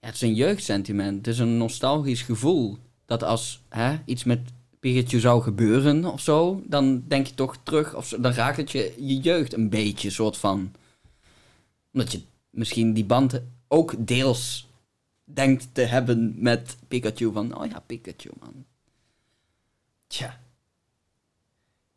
Ja, 0.00 0.06
het 0.06 0.14
is 0.14 0.20
een 0.20 0.34
jeugdsentiment. 0.34 1.16
Het 1.16 1.26
is 1.26 1.38
een 1.38 1.56
nostalgisch 1.56 2.22
gevoel. 2.22 2.78
Dat 3.04 3.22
als 3.22 3.62
hè, 3.68 3.98
iets 4.04 4.24
met 4.24 4.40
Pikachu 4.92 5.18
zou 5.20 5.42
gebeuren 5.42 6.04
of 6.04 6.20
zo, 6.20 6.62
dan 6.66 7.04
denk 7.08 7.26
je 7.26 7.34
toch 7.34 7.56
terug. 7.62 7.94
Of 7.94 8.06
zo, 8.06 8.20
dan 8.20 8.32
raakt 8.32 8.56
het 8.56 8.70
je, 8.70 8.94
je 8.98 9.18
jeugd 9.20 9.52
een 9.52 9.68
beetje, 9.68 10.10
soort 10.10 10.36
van. 10.36 10.72
Omdat 11.92 12.12
je 12.12 12.20
misschien 12.50 12.92
die 12.92 13.04
band 13.04 13.40
ook 13.68 13.94
deels 13.98 14.68
denkt 15.24 15.68
te 15.72 15.80
hebben 15.80 16.34
met 16.38 16.76
Pikachu. 16.88 17.32
Van, 17.32 17.58
oh 17.60 17.66
ja, 17.70 17.80
Pikachu, 17.86 18.30
man. 18.40 18.64
Tja. 20.06 20.38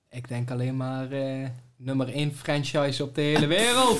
Ik 0.10 0.28
denk 0.28 0.52
alleen 0.52 0.78
maar 0.78 1.12
eh, 1.12 1.48
nummer 1.76 2.10
één 2.14 2.36
franchise 2.36 3.04
op 3.04 3.16
de 3.16 3.22
hele 3.22 3.48
wereld. 3.48 4.00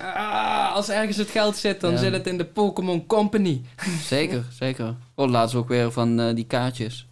Ah, 0.00 0.74
als 0.74 0.88
ergens 0.88 1.16
het 1.16 1.30
geld 1.30 1.56
zit, 1.56 1.80
dan 1.80 1.90
Ja. 1.92 1.98
zit 1.98 2.12
het 2.12 2.26
in 2.26 2.38
de 2.38 2.44
Pokémon 2.44 3.06
Company. 3.06 3.62
Zeker, 4.02 4.44
zeker. 4.52 4.96
Oh, 5.14 5.30
laatst 5.30 5.54
ook 5.54 5.68
weer 5.68 5.92
van 5.92 6.20
eh, 6.20 6.34
die 6.34 6.46
kaartjes. 6.46 7.04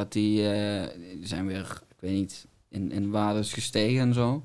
Dat 0.00 0.12
die, 0.12 0.52
eh, 0.52 0.88
die 1.16 1.26
zijn 1.26 1.46
weer, 1.46 1.82
ik 1.88 1.96
weet 1.98 2.12
niet, 2.12 2.46
in, 2.68 2.92
in 2.92 3.10
waardes 3.10 3.52
gestegen 3.52 4.00
en 4.00 4.14
zo. 4.14 4.44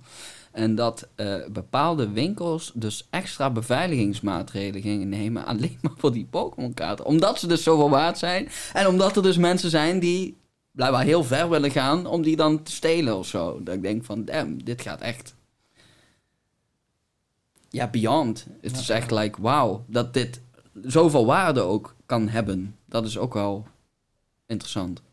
En 0.52 0.76
dat 0.76 1.08
eh, 1.16 1.36
bepaalde 1.52 2.10
winkels 2.10 2.72
dus 2.74 3.08
extra 3.10 3.50
beveiligingsmaatregelen 3.50 4.82
gingen 4.82 5.10
nemen. 5.10 5.46
Alleen 5.52 5.78
maar 5.82 5.92
voor 5.98 6.12
die 6.12 6.26
Pokémon 6.26 6.74
kaarten. 6.74 7.06
Omdat 7.06 7.40
ze 7.40 7.48
dus 7.48 7.64
zoveel 7.64 7.90
waard 7.90 8.18
zijn. 8.18 8.50
En 8.74 8.88
omdat 8.88 9.16
er 9.16 9.24
dus 9.24 9.38
mensen 9.38 9.70
zijn 9.70 10.00
die 10.00 10.38
blijkbaar 10.72 11.04
heel 11.04 11.24
ver 11.24 11.50
willen 11.50 11.72
gaan 11.72 12.06
om 12.06 12.22
die 12.22 12.36
dan 12.36 12.64
te 12.64 12.72
stelen 12.72 13.18
of 13.18 13.28
zo. 13.28 13.64
Dat 13.64 13.76
ik 13.76 13.82
denk 13.82 14.06
van, 14.06 14.26
damn, 14.26 14.64
dit 14.64 14.82
gaat 14.82 15.02
echt... 15.02 15.36
Ja, 17.70 17.88
beyond. 17.88 18.46
Het 18.62 18.78
is 18.78 18.90
echt 18.90 19.12
like, 19.12 19.42
wauw, 19.42 19.86
dat 19.88 20.14
dit 20.14 20.42
zoveel 20.84 21.26
waarde 21.26 21.62
ook 21.62 21.96
kan 22.06 22.28
hebben. 22.28 22.76
Dat 22.86 23.06
is 23.06 23.18
ook 23.18 23.34
wel 23.34 23.68
interessant. 24.46 25.04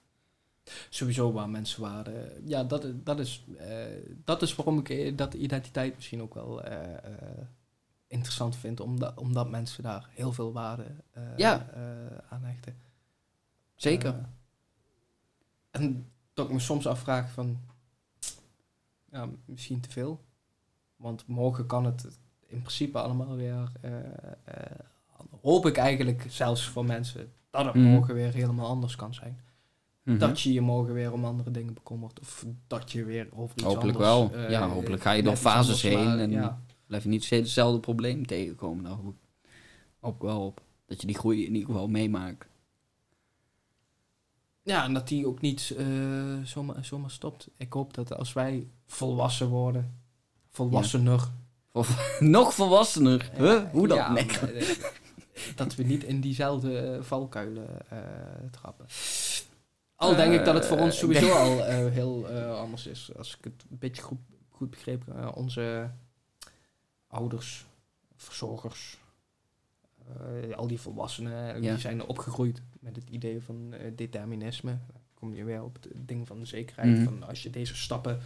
Sowieso 0.88 1.32
waar 1.32 1.48
mensen 1.48 1.80
waren. 1.82 2.48
Ja, 2.48 2.64
dat, 2.64 2.86
dat, 3.04 3.18
is, 3.18 3.44
eh, 3.58 3.76
dat 4.24 4.42
is 4.42 4.54
waarom 4.54 4.78
ik 4.78 4.88
eh, 4.88 5.16
dat 5.16 5.34
identiteit 5.34 5.94
misschien 5.94 6.22
ook 6.22 6.34
wel 6.34 6.62
eh, 6.62 7.44
interessant 8.06 8.56
vind. 8.56 8.80
Omdat, 8.80 9.18
omdat 9.18 9.50
mensen 9.50 9.82
daar 9.82 10.08
heel 10.10 10.32
veel 10.32 10.52
waarde 10.52 10.84
Ja. 11.36 11.66
aan 12.28 12.44
hechten. 12.44 12.76
Zeker. 13.74 14.28
En 15.70 16.10
dat 16.34 16.46
ik 16.46 16.52
me 16.52 16.58
soms 16.60 16.86
afvraag 16.86 17.30
van... 17.30 17.60
Ja, 19.10 19.28
misschien 19.44 19.80
te 19.80 19.90
veel. 19.90 20.20
Want 20.96 21.26
morgen 21.26 21.66
kan 21.66 21.84
het 21.84 22.04
in 22.46 22.58
principe 22.58 22.98
allemaal 22.98 23.36
weer... 23.36 23.72
hoop 25.42 25.66
ik 25.66 25.76
eigenlijk 25.76 26.26
zelfs 26.28 26.68
voor 26.68 26.84
mensen... 26.84 27.32
dat 27.50 27.64
het 27.64 27.74
Mhm. 27.74 27.84
morgen 27.84 28.14
weer 28.14 28.32
helemaal 28.32 28.66
anders 28.68 28.96
kan 28.96 29.14
zijn. 29.14 29.40
Mhm. 30.02 30.18
Dat 30.18 30.40
je 30.40 30.52
je 30.52 30.60
morgen 30.60 30.94
weer 30.94 31.12
om 31.12 31.24
andere 31.24 31.50
dingen 31.50 31.74
bekommert. 31.74 32.20
Of 32.20 32.46
dat 32.66 32.92
je 32.92 33.04
weer 33.04 33.28
over 33.34 33.56
iets 33.56 33.64
Hopelijk 33.64 33.98
anders... 33.98 34.30
wel. 34.32 34.44
eh, 34.44 34.50
Ja, 34.50 34.68
hopelijk 34.68 35.02
ga 35.02 35.10
je 35.12 35.22
door 35.22 35.36
fases 35.36 35.82
heen 35.82 36.04
maar, 36.04 36.18
en- 36.18 36.30
Ja, 36.30 36.62
Blijf 36.86 37.02
je 37.02 37.10
niet 37.10 37.24
steeds 37.24 37.42
hetzelfde 37.44 37.80
probleem 37.80 38.26
tegenkomen. 38.26 38.82
Nou, 38.84 38.96
hoop- 39.02 40.14
ik 40.14 40.20
wel 40.22 40.46
op. 40.46 40.60
Dat 40.86 41.00
je 41.00 41.06
die 41.06 41.16
groei 41.18 41.44
in 41.46 41.52
ieder 41.54 41.66
geval 41.66 41.88
meemaakt. 41.88 42.46
ja, 44.62 44.84
en 44.84 44.94
dat 44.94 45.08
die 45.08 45.26
ook 45.26 45.40
niet 45.40 45.74
eh, 45.78 45.86
zomaar, 46.44 46.84
zomaar 46.84 47.10
stopt. 47.10 47.48
Ik 47.56 47.72
hoop 47.72 47.94
dat 47.94 48.16
als 48.16 48.32
wij 48.32 48.68
volwassen 48.86 49.48
worden... 49.48 50.00
Volwassener... 50.50 51.28
Nog 52.20 52.54
volwassener. 52.54 53.30
Huh? 53.36 53.62
Hoe 53.70 53.88
dan? 53.88 53.96
Ja, 53.96 54.12
nee. 54.12 54.26
eh, 54.26 54.68
dat 55.56 55.74
we 55.74 55.82
niet 55.82 56.04
in 56.04 56.20
diezelfde 56.20 56.78
eh, 56.78 57.02
valkuilen 57.02 57.90
eh, 57.90 57.98
trappen. 58.50 58.84
Al 60.02 60.16
denk 60.16 60.34
ik 60.34 60.44
dat 60.44 60.54
het 60.54 60.66
voor 60.66 60.78
ons 60.78 60.94
Eh, 60.94 61.00
sowieso 61.00 61.32
al 61.32 61.64
eh, 61.66 61.86
heel 61.92 62.28
eh, 62.28 62.58
anders 62.58 62.86
is. 62.86 63.10
Als 63.16 63.36
ik 63.38 63.44
het 63.44 63.64
een 63.70 63.78
beetje 63.78 64.02
goed, 64.02 64.18
goed 64.48 64.70
begreep. 64.70 65.08
eh, 65.08 65.28
onze 65.34 65.90
ouders, 67.06 67.66
verzorgers, 68.16 68.98
eh, 70.48 70.56
al 70.56 70.66
die 70.66 70.80
volwassenen, 70.80 71.62
Ja. 71.62 71.70
die 71.70 71.80
zijn 71.80 72.02
opgegroeid 72.06 72.62
met 72.80 72.96
het 72.96 73.10
idee 73.10 73.42
van 73.42 73.72
eh, 73.72 73.90
determinisme. 73.96 74.70
Dan 74.92 75.00
kom 75.14 75.34
je 75.34 75.44
weer 75.44 75.62
op 75.62 75.74
het 75.74 75.88
ding 76.08 76.26
van 76.26 76.38
de 76.40 76.46
zekerheid. 76.46 76.90
Mhm. 76.96 77.04
Van 77.04 77.22
als 77.28 77.42
je 77.42 77.50
deze 77.50 77.76
stappen 77.76 78.18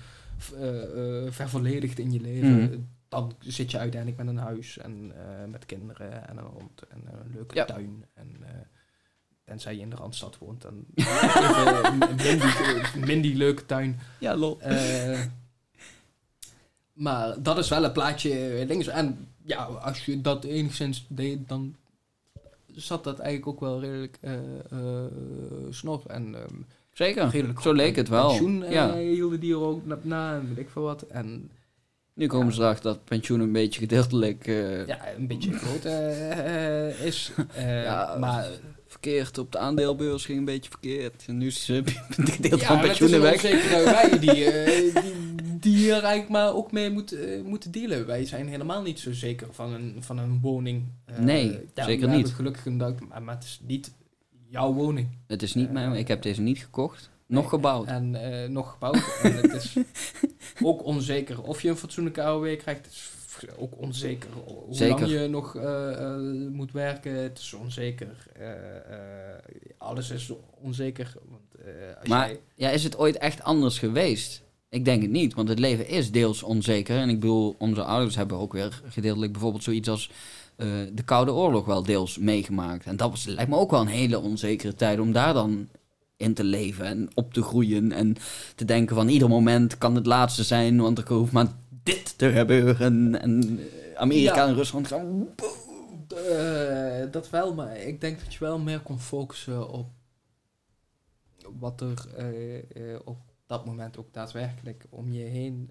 eh, 0.54 1.24
eh, 1.26 1.32
vervolledigt 1.32 1.98
in 1.98 2.12
je 2.12 2.20
leven, 2.20 2.62
Mhm. 2.62 2.72
eh, 2.72 2.78
dan 3.08 3.32
zit 3.38 3.70
je 3.70 3.78
uiteindelijk 3.78 4.22
met 4.24 4.34
een 4.36 4.42
huis 4.42 4.78
en 4.78 5.12
eh, 5.16 5.44
met 5.48 5.66
kinderen 5.66 6.28
en 6.28 6.36
een 6.36 6.44
hond 6.44 6.82
en 6.82 7.00
een 7.06 7.30
leuke 7.32 7.54
Ja. 7.54 7.64
tuin. 7.64 8.04
En, 8.14 8.36
eh, 8.40 8.54
tenzij 9.46 9.74
je 9.74 9.80
in 9.80 9.90
de 9.90 9.96
Randstad 9.96 10.38
woont, 10.38 10.62
dan 10.62 10.84
een 12.94 13.04
minder, 13.06 13.30
leuke 13.34 13.66
tuin. 13.66 13.98
Ja, 14.18 14.36
lol. 14.36 14.60
Eh, 14.60 15.20
maar 16.92 17.42
dat 17.42 17.58
is 17.58 17.68
wel 17.68 17.84
een 17.84 17.92
plaatje 17.92 18.64
links. 18.66 18.86
En 18.86 19.28
ja, 19.42 19.62
als 19.64 20.04
je 20.04 20.20
dat 20.20 20.44
enigszins 20.44 21.04
deed, 21.08 21.48
dan 21.48 21.74
zat 22.74 23.04
dat 23.04 23.18
eigenlijk 23.18 23.48
ook 23.48 23.60
wel 23.60 23.80
redelijk 23.80 24.18
eh 24.20 24.32
eh, 24.70 25.04
snor. 25.70 26.02
En 26.06 26.34
ehm, 26.34 26.54
Zeker. 26.92 27.28
redelijk 27.28 27.60
Zo 27.60 27.72
leek 27.72 27.96
het 27.96 28.08
wel. 28.08 28.28
pensioen 28.28 28.62
eh, 28.64 28.72
Ja. 28.72 28.94
hielden 28.96 29.40
die 29.40 29.52
er 29.52 29.60
ook 29.60 29.86
na, 29.86 29.98
na 30.02 30.34
en 30.34 30.48
weet 30.48 30.58
ik 30.58 30.70
veel 30.70 30.82
wat. 30.82 31.02
En 31.02 31.50
Nu 32.14 32.26
komen 32.26 32.46
Ja. 32.46 32.52
ze 32.52 32.60
erachter 32.60 32.84
dat 32.92 33.04
pensioen 33.04 33.40
een 33.40 33.52
beetje 33.52 33.80
gedeeltelijk 33.80 34.46
eh, 34.46 34.86
ja, 34.86 34.98
een 35.16 35.26
beetje 35.26 35.52
groot 35.52 35.84
eh, 35.84 36.88
eh, 36.88 37.00
is. 37.04 37.30
Eh, 37.54 37.82
Ja, 37.84 38.16
maar 38.18 38.46
verkeerd 39.00 39.38
op 39.38 39.52
de 39.52 39.58
aandeelbeurs 39.58 40.24
ging 40.24 40.38
een 40.38 40.44
beetje 40.44 40.70
verkeerd. 40.70 41.24
En 41.26 41.38
nu 41.38 41.46
is 41.46 41.66
het 41.66 41.90
gedeelte 42.30 42.56
ja, 42.56 42.66
van 42.66 42.80
pensioenen 42.80 43.20
weg. 43.20 43.34
onzekere 43.34 43.84
wij 43.84 44.18
die, 44.24 44.44
eh, 44.44 44.94
die, 45.02 45.58
die 45.58 45.76
hier 45.76 45.92
eigenlijk 45.92 46.28
maar 46.28 46.54
ook 46.54 46.72
mee 46.72 46.90
moet, 46.90 47.12
eh, 47.12 47.42
moeten 47.42 47.70
dealen. 47.70 48.06
Wij 48.06 48.24
zijn 48.24 48.48
helemaal 48.48 48.82
niet 48.82 49.00
zo 49.00 49.12
zeker 49.12 49.46
van 49.50 49.72
een, 49.72 49.96
van 50.00 50.18
een 50.18 50.40
woning. 50.40 50.84
Eh, 51.04 51.18
Nee, 51.18 51.60
zeker 51.74 52.08
niet. 52.08 52.28
gelukkig 52.28 52.66
een 52.66 52.78
dak, 52.78 53.08
maar, 53.08 53.22
maar 53.22 53.34
het 53.34 53.44
is 53.44 53.60
niet 53.66 53.92
jouw 54.50 54.72
woning. 54.72 55.08
Het 55.26 55.42
is 55.42 55.54
niet 55.54 55.72
mijn, 55.72 55.92
ik 55.92 56.08
heb 56.08 56.22
deze 56.22 56.40
niet 56.40 56.58
gekocht, 56.58 57.10
nog 57.26 57.40
Nee, 57.42 57.50
gebouwd. 57.50 57.86
En 57.86 58.14
eh, 58.14 58.48
nog 58.48 58.70
gebouwd. 58.70 59.18
en 59.22 59.36
het 59.36 59.52
is 59.52 59.76
ook 60.62 60.84
onzeker 60.84 61.42
of 61.42 61.62
je 61.62 61.68
een 61.68 61.76
fatsoenlijke 61.76 62.22
AOW 62.22 62.58
krijgt. 62.58 62.84
Het 62.84 62.94
is 62.94 63.10
ook 63.56 63.80
onzeker 63.80 64.28
hoe 64.44 64.74
Zeker. 64.74 65.00
lang 65.00 65.12
je 65.20 65.28
nog 65.28 65.56
eh, 65.56 65.92
eh, 65.92 66.16
moet 66.50 66.72
werken. 66.72 67.12
Het 67.22 67.38
is 67.38 67.54
onzeker. 67.54 68.26
eh, 68.32 68.48
alles 69.78 70.10
is 70.10 70.32
onzeker. 70.60 71.12
Want, 71.30 71.66
als 72.00 72.08
Maar- 72.08 72.28
jij, 72.28 72.40
Ja, 72.54 72.70
is 72.70 72.84
het 72.84 72.98
ooit 72.98 73.16
echt 73.18 73.42
anders 73.42 73.78
geweest? 73.78 74.42
Ik 74.68 74.84
denk 74.84 75.02
het 75.02 75.10
niet, 75.10 75.34
want 75.34 75.48
het 75.48 75.58
leven 75.58 75.88
is 75.88 76.10
deels 76.10 76.42
onzeker. 76.42 76.96
En 76.98 77.08
ik 77.08 77.20
bedoel, 77.20 77.54
onze 77.58 77.82
ouders 77.82 78.16
hebben 78.16 78.38
ook 78.38 78.52
weer 78.52 78.80
gedeeltelijk 78.88 79.32
bijvoorbeeld 79.32 79.62
zoiets 79.62 79.88
als 79.88 80.10
de 80.92 81.02
Koude 81.04 81.32
Oorlog 81.32 81.64
wel 81.64 81.82
deels 81.82 82.18
meegemaakt. 82.18 82.86
En 82.86 82.96
dat 82.96 83.10
was, 83.10 83.24
lijkt 83.24 83.50
me 83.50 83.56
ook 83.56 83.70
wel 83.70 83.80
een 83.80 83.86
hele 83.86 84.20
onzekere 84.20 84.74
tijd 84.74 85.00
om 85.00 85.12
daar 85.12 85.34
dan 85.34 85.68
in 86.16 86.34
te 86.34 86.44
leven 86.44 86.84
en 86.86 87.08
op 87.14 87.32
te 87.32 87.42
groeien. 87.42 87.92
En 87.92 88.16
te 88.54 88.64
denken 88.64 88.96
van 88.96 89.08
ieder 89.08 89.28
moment 89.28 89.78
kan 89.78 89.94
het 89.94 90.06
laatste 90.06 90.42
zijn, 90.42 90.80
want 90.80 90.98
er 90.98 91.12
hoeft 91.14 91.32
maar 91.32 91.46
dit 91.86 92.18
te 92.18 92.32
gebeuren. 92.32 93.16
En 93.20 93.58
eh, 93.58 93.94
Amerika 93.94 94.34
Ja. 94.34 94.46
en 94.46 94.54
Rusland 94.54 94.86
gaan... 94.86 95.28
Eh, 96.08 97.10
dat 97.10 97.30
wel, 97.30 97.54
maar 97.54 97.76
ik 97.76 98.00
denk 98.00 98.20
dat 98.20 98.32
je 98.32 98.38
wel 98.38 98.58
meer 98.58 98.80
kon 98.80 99.00
focussen 99.00 99.68
op 99.68 99.90
wat 101.58 101.80
er 101.80 102.14
eh, 102.16 102.98
op 103.04 103.18
dat 103.46 103.66
moment 103.66 103.98
ook 103.98 104.12
daadwerkelijk 104.12 104.86
om 104.90 105.12
je 105.12 105.22
heen 105.22 105.70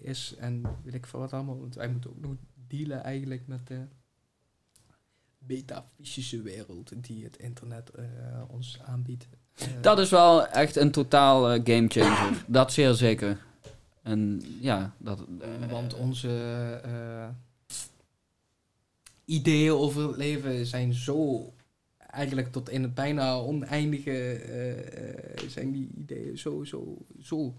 is. 0.00 0.34
En 0.38 0.62
weet 0.84 0.94
ik 0.94 1.06
veel 1.06 1.20
wat 1.20 1.32
allemaal. 1.32 1.60
Want 1.60 1.74
wij 1.74 1.88
moeten 1.88 2.10
ook 2.10 2.20
nog 2.20 2.34
dealen 2.68 3.02
eigenlijk 3.02 3.46
met 3.46 3.66
de 3.66 3.80
metafysische 5.38 6.42
wereld 6.42 6.92
die 6.96 7.24
het 7.24 7.36
internet 7.36 7.90
ons 8.48 8.78
aanbiedt. 8.84 9.28
Dat 9.80 9.98
is 9.98 10.10
wel 10.10 10.46
echt 10.46 10.76
een 10.76 10.90
totaal 10.90 11.42
gamechanger. 11.42 12.44
dat 12.46 12.72
zeer 12.72 12.92
zeker. 12.94 13.38
En 14.04 14.42
ja, 14.60 14.94
dat... 14.98 15.24
eh, 15.40 15.70
Want 15.70 15.94
onze 15.94 16.28
eh, 16.84 17.28
ideeën 19.24 19.72
over 19.72 20.08
het 20.08 20.16
leven 20.16 20.66
zijn 20.66 20.92
zo 20.92 21.52
eigenlijk 22.10 22.52
tot 22.52 22.70
in 22.70 22.82
het 22.82 22.94
bijna 22.94 23.34
oneindige 23.36 24.32
eh, 24.34 25.48
zijn 25.48 25.72
die 25.72 25.88
ideeën 25.96 26.38
zo, 26.38 26.64
zo, 26.64 26.98
zo 27.22 27.54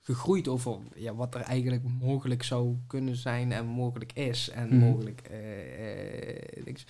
gegroeid 0.00 0.48
over 0.48 0.78
ja, 0.94 1.14
wat 1.14 1.34
er 1.34 1.40
eigenlijk 1.40 1.82
mogelijk 2.00 2.42
zou 2.42 2.76
kunnen 2.86 3.16
zijn 3.16 3.52
en 3.52 3.66
mogelijk 3.66 4.12
is 4.12 4.50
en 4.50 4.68
Mhm. 4.68 4.78
mogelijk 4.78 5.30
niks, 6.64 6.84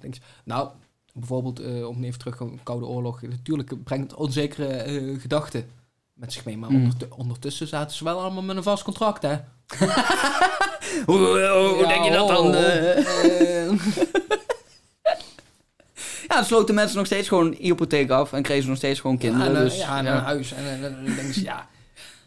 niks. 0.00 0.20
Nou, 0.44 0.70
bijvoorbeeld 1.14 1.84
om 1.86 2.04
even 2.04 2.18
terug 2.18 2.36
te 2.36 2.54
Koude 2.62 2.86
Oorlog, 2.86 3.22
natuurlijk 3.22 3.82
brengt 3.84 4.10
het 4.10 4.20
onzekere 4.20 5.16
gedachten 5.18 5.64
met 6.22 6.32
zich 6.32 6.44
mee. 6.44 6.56
Maar 6.58 6.70
Mm. 6.70 6.82
ondert- 6.82 7.14
ondertussen 7.14 7.66
zaten 7.68 7.96
ze 7.96 8.04
wel 8.04 8.20
allemaal 8.20 8.42
met 8.42 8.56
een 8.56 8.62
vast 8.62 8.82
contract, 8.82 9.22
hè? 9.22 9.36
Hoe, 11.06 11.16
hoe, 11.18 11.48
hoe 11.48 11.82
Ja, 11.82 11.88
denk 11.88 12.04
je 12.04 12.10
dat 12.10 12.28
dan? 12.28 12.46
oh, 12.46 12.54
eh? 12.54 13.66
eh, 13.66 13.72
Ja, 16.28 16.34
dan 16.38 16.44
sloten 16.44 16.74
mensen 16.74 16.96
nog 16.96 17.06
steeds 17.06 17.28
gewoon 17.28 17.54
hypotheek 17.58 18.10
af 18.10 18.32
en 18.32 18.42
kregen 18.42 18.62
ze 18.62 18.68
nog 18.68 18.78
steeds 18.78 19.00
gewoon 19.00 19.18
kinderen. 19.18 19.52
Ja, 19.52 19.58
en, 19.58 19.64
dus, 19.64 19.76
ja, 19.78 19.98
en 19.98 20.04
ja. 20.04 20.16
een 20.16 20.22
huis. 20.22 20.52
En, 20.52 20.64
en, 20.64 20.84
en 20.84 21.04
dan 21.04 21.14
denk 21.14 21.32
je, 21.32 21.42
ja, 21.42 21.68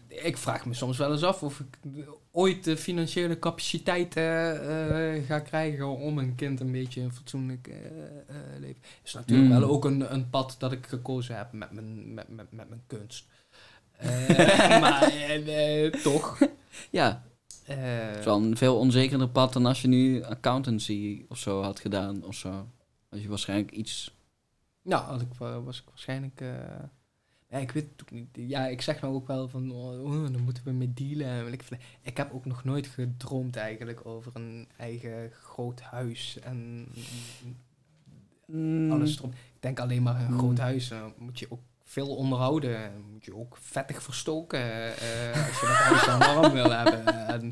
ik 0.08 0.38
vraag 0.38 0.66
me 0.66 0.74
soms 0.74 0.98
wel 0.98 1.12
eens 1.12 1.24
af 1.24 1.44
of 1.44 1.60
ik 1.60 1.78
ooit 2.32 2.64
de 2.64 2.78
financiële 2.78 3.40
capaciteit 3.40 4.16
eh, 4.16 5.16
eh, 5.16 5.24
ga 5.28 5.40
krijgen 5.40 5.88
om 5.88 6.18
een 6.18 6.36
kind 6.36 6.60
een 6.60 6.72
beetje 6.72 7.02
een 7.02 7.14
fatsoenlijk 7.14 7.68
eh 7.68 7.76
eh, 7.76 8.60
leven. 8.60 8.82
Is 9.04 9.14
natuurlijk 9.14 9.50
Mm. 9.50 9.60
wel 9.60 9.70
ook 9.70 9.86
een, 9.86 10.14
een 10.14 10.30
pad 10.30 10.56
dat 10.60 10.72
ik 10.72 10.86
gekozen 10.88 11.38
heb 11.38 11.52
met 11.52 11.72
mijn, 11.72 12.14
met, 12.14 12.30
met, 12.30 12.52
met 12.52 12.70
mijn 12.70 12.84
kunst. 12.88 13.26
Eh, 13.98 14.80
maar 14.82 15.02
eh, 15.04 15.86
eh, 15.86 15.94
toch. 15.94 16.40
ja, 16.92 17.24
eh, 17.66 17.76
het 17.80 18.20
is 18.20 18.26
wel 18.26 18.38
een 18.42 18.58
veel 18.58 18.78
onzekerder 18.80 19.30
pad 19.30 19.54
dan 19.54 19.66
als 19.66 19.82
je 19.82 19.88
nu 19.88 20.24
accountancy 20.24 21.26
of 21.30 21.38
zo 21.38 21.62
had 21.62 21.80
gedaan 21.80 22.24
of 22.24 22.36
zo. 22.36 22.68
Als 23.10 23.22
je 23.22 23.28
waarschijnlijk 23.30 23.72
iets... 23.72 24.14
Ja, 24.82 25.02
had 25.04 25.22
ik, 25.22 25.34
wa- 25.38 25.62
was 25.62 25.78
ik 25.80 25.86
waarschijnlijk. 25.90 26.42
eh, 26.42 26.48
ja, 27.50 27.58
ik 27.58 27.72
weet 27.72 27.88
het 27.92 28.02
ook 28.02 28.12
niet. 28.12 28.28
Ja, 28.34 28.68
ik 28.68 28.82
zeg 28.82 29.02
nou 29.02 29.14
ook 29.14 29.28
wel 29.28 29.48
van. 29.50 29.72
Oh, 29.72 30.04
oh, 30.04 30.12
dan 30.32 30.42
moeten 30.44 30.64
we 30.66 30.72
mee 30.72 30.94
dealen. 30.94 31.54
Ik, 31.54 31.64
ik 32.02 32.18
heb 32.18 32.34
ook 32.34 32.46
nog 32.46 32.64
nooit 32.64 32.88
gedroomd 32.88 33.56
eigenlijk 33.56 34.06
over 34.06 34.32
een 34.36 34.68
eigen 34.78 35.32
groot 35.32 35.82
huis 35.82 36.40
en 36.40 36.88
Mm, 38.48 38.92
alles 38.92 39.18
erom. 39.18 39.30
Ik 39.32 39.38
denk 39.62 39.80
alleen 39.80 40.04
maar 40.04 40.20
een 40.22 40.32
Mm. 40.32 40.38
groot 40.38 40.58
huis. 40.58 40.88
Dan 40.88 41.14
moet 41.18 41.40
je 41.40 41.52
ook 41.52 41.60
veel 41.96 42.16
onderhouden. 42.16 42.92
Moet 43.12 43.26
je 43.26 43.36
ook 43.36 43.58
vettig 43.62 44.04
verstoken 44.04 44.60
eh, 44.98 45.48
als 45.48 45.60
je 45.60 45.66
dat 45.68 45.76
huis 45.88 46.06
dan 46.06 46.20
warm 46.20 46.54
wil 46.54 46.72
hebben. 46.72 47.28
En 47.28 47.52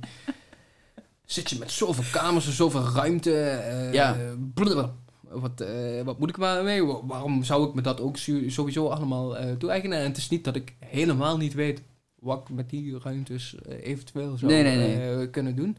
zit 1.26 1.50
je 1.50 1.58
met 1.60 1.72
zoveel 1.72 2.04
kamers 2.22 2.46
en 2.46 2.52
zoveel 2.52 2.82
ruimte. 2.94 3.40
eh, 3.40 3.94
Ja. 3.94 4.18
blablabla. 4.54 4.94
Wat, 5.22 5.62
eh, 5.62 6.02
wat 6.02 6.20
moet 6.20 6.30
ik 6.30 6.38
maar 6.38 6.64
mee? 6.64 6.84
Wa- 6.86 7.06
Waarom 7.06 7.44
zou 7.44 7.68
ik 7.68 7.74
me 7.74 7.82
dat 7.82 8.02
ook 8.02 8.18
sowieso 8.48 8.88
allemaal 8.88 9.38
eh 9.38 9.52
toe-eigenen? 9.56 9.98
En 9.98 10.04
het 10.08 10.18
is 10.18 10.30
niet 10.30 10.44
dat 10.44 10.56
ik 10.56 10.74
helemaal 10.80 11.38
niet 11.38 11.54
weet 11.54 11.82
wat 12.20 12.42
ik 12.42 12.56
met 12.56 12.70
die 12.70 13.00
ruimtes 13.00 13.56
eh, 13.56 13.86
eventueel 13.88 14.38
zou 14.38 14.52
Nee, 14.52 14.64
nee, 14.64 14.78
nee. 14.78 15.22
eh, 15.22 15.32
kunnen 15.32 15.56
doen. 15.56 15.78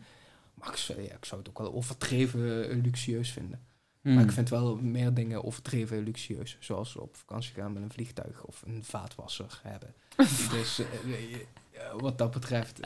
Maar 0.54 0.68
ik 0.68 0.76
ja, 0.76 1.14
ik 1.14 1.24
zou 1.24 1.40
het 1.40 1.48
ook 1.50 1.58
wel 1.58 1.74
overdreven 1.74 2.70
eh, 2.70 2.76
luxueus 2.82 3.30
vinden. 3.32 3.60
Mm. 4.04 4.14
Maar 4.14 4.24
ik 4.24 4.32
vind 4.32 4.48
wel 4.48 4.76
meer 4.76 5.14
dingen 5.14 5.44
overdreven 5.44 6.02
luxueus. 6.02 6.56
Zoals 6.60 6.96
op 6.96 7.16
vakantie 7.16 7.54
gaan 7.54 7.72
met 7.72 7.82
een 7.82 7.92
vliegtuig 7.92 8.44
of 8.44 8.62
een 8.66 8.84
vaatwasser 8.84 9.60
hebben. 9.62 9.94
dus 10.54 10.78
eh, 10.78 10.86
eh, 10.86 11.34
eh, 11.70 12.00
wat 12.00 12.18
dat 12.18 12.30
betreft. 12.30 12.80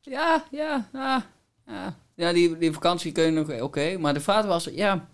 Ja, 0.00 0.44
ja, 0.50 0.88
ja. 0.92 1.26
Ja, 1.66 1.96
ja 2.14 2.32
die, 2.32 2.58
die 2.58 2.72
vakantie 2.72 3.12
kun 3.12 3.24
je 3.24 3.30
nog 3.30 3.60
oké. 3.60 3.98
maar 3.98 4.14
de 4.14 4.20
vaatwasser, 4.20 4.74
ja. 4.74 5.08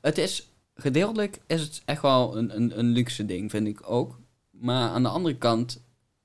Het 0.00 0.18
is, 0.18 0.48
gedeeltelijk 0.74 1.40
is 1.46 1.60
het 1.60 1.82
echt 1.84 2.02
wel 2.02 2.36
een, 2.36 2.56
een, 2.56 2.78
een 2.78 2.86
luxe 2.86 3.26
ding, 3.26 3.50
vind 3.50 3.66
ik 3.66 3.90
ook. 3.90 4.18
Maar 4.50 4.88
aan 4.90 5.02
de 5.02 5.08
andere 5.08 5.36
kant, 5.36 5.82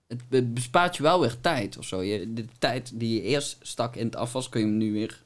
het, 0.07 0.21
het 0.29 0.53
bespaart 0.53 0.97
je 0.97 1.03
wel 1.03 1.19
weer 1.19 1.39
tijd 1.41 1.77
of 1.77 1.85
zo. 1.85 2.01
Je, 2.01 2.33
de 2.33 2.45
tijd 2.59 2.91
die 2.99 3.13
je 3.13 3.21
eerst 3.21 3.57
stak 3.61 3.95
in 3.95 4.05
het 4.05 4.15
afwas, 4.15 4.49
kun 4.49 4.59
je 4.59 4.65
hem 4.65 4.77
nu 4.77 4.93
weer... 4.93 5.23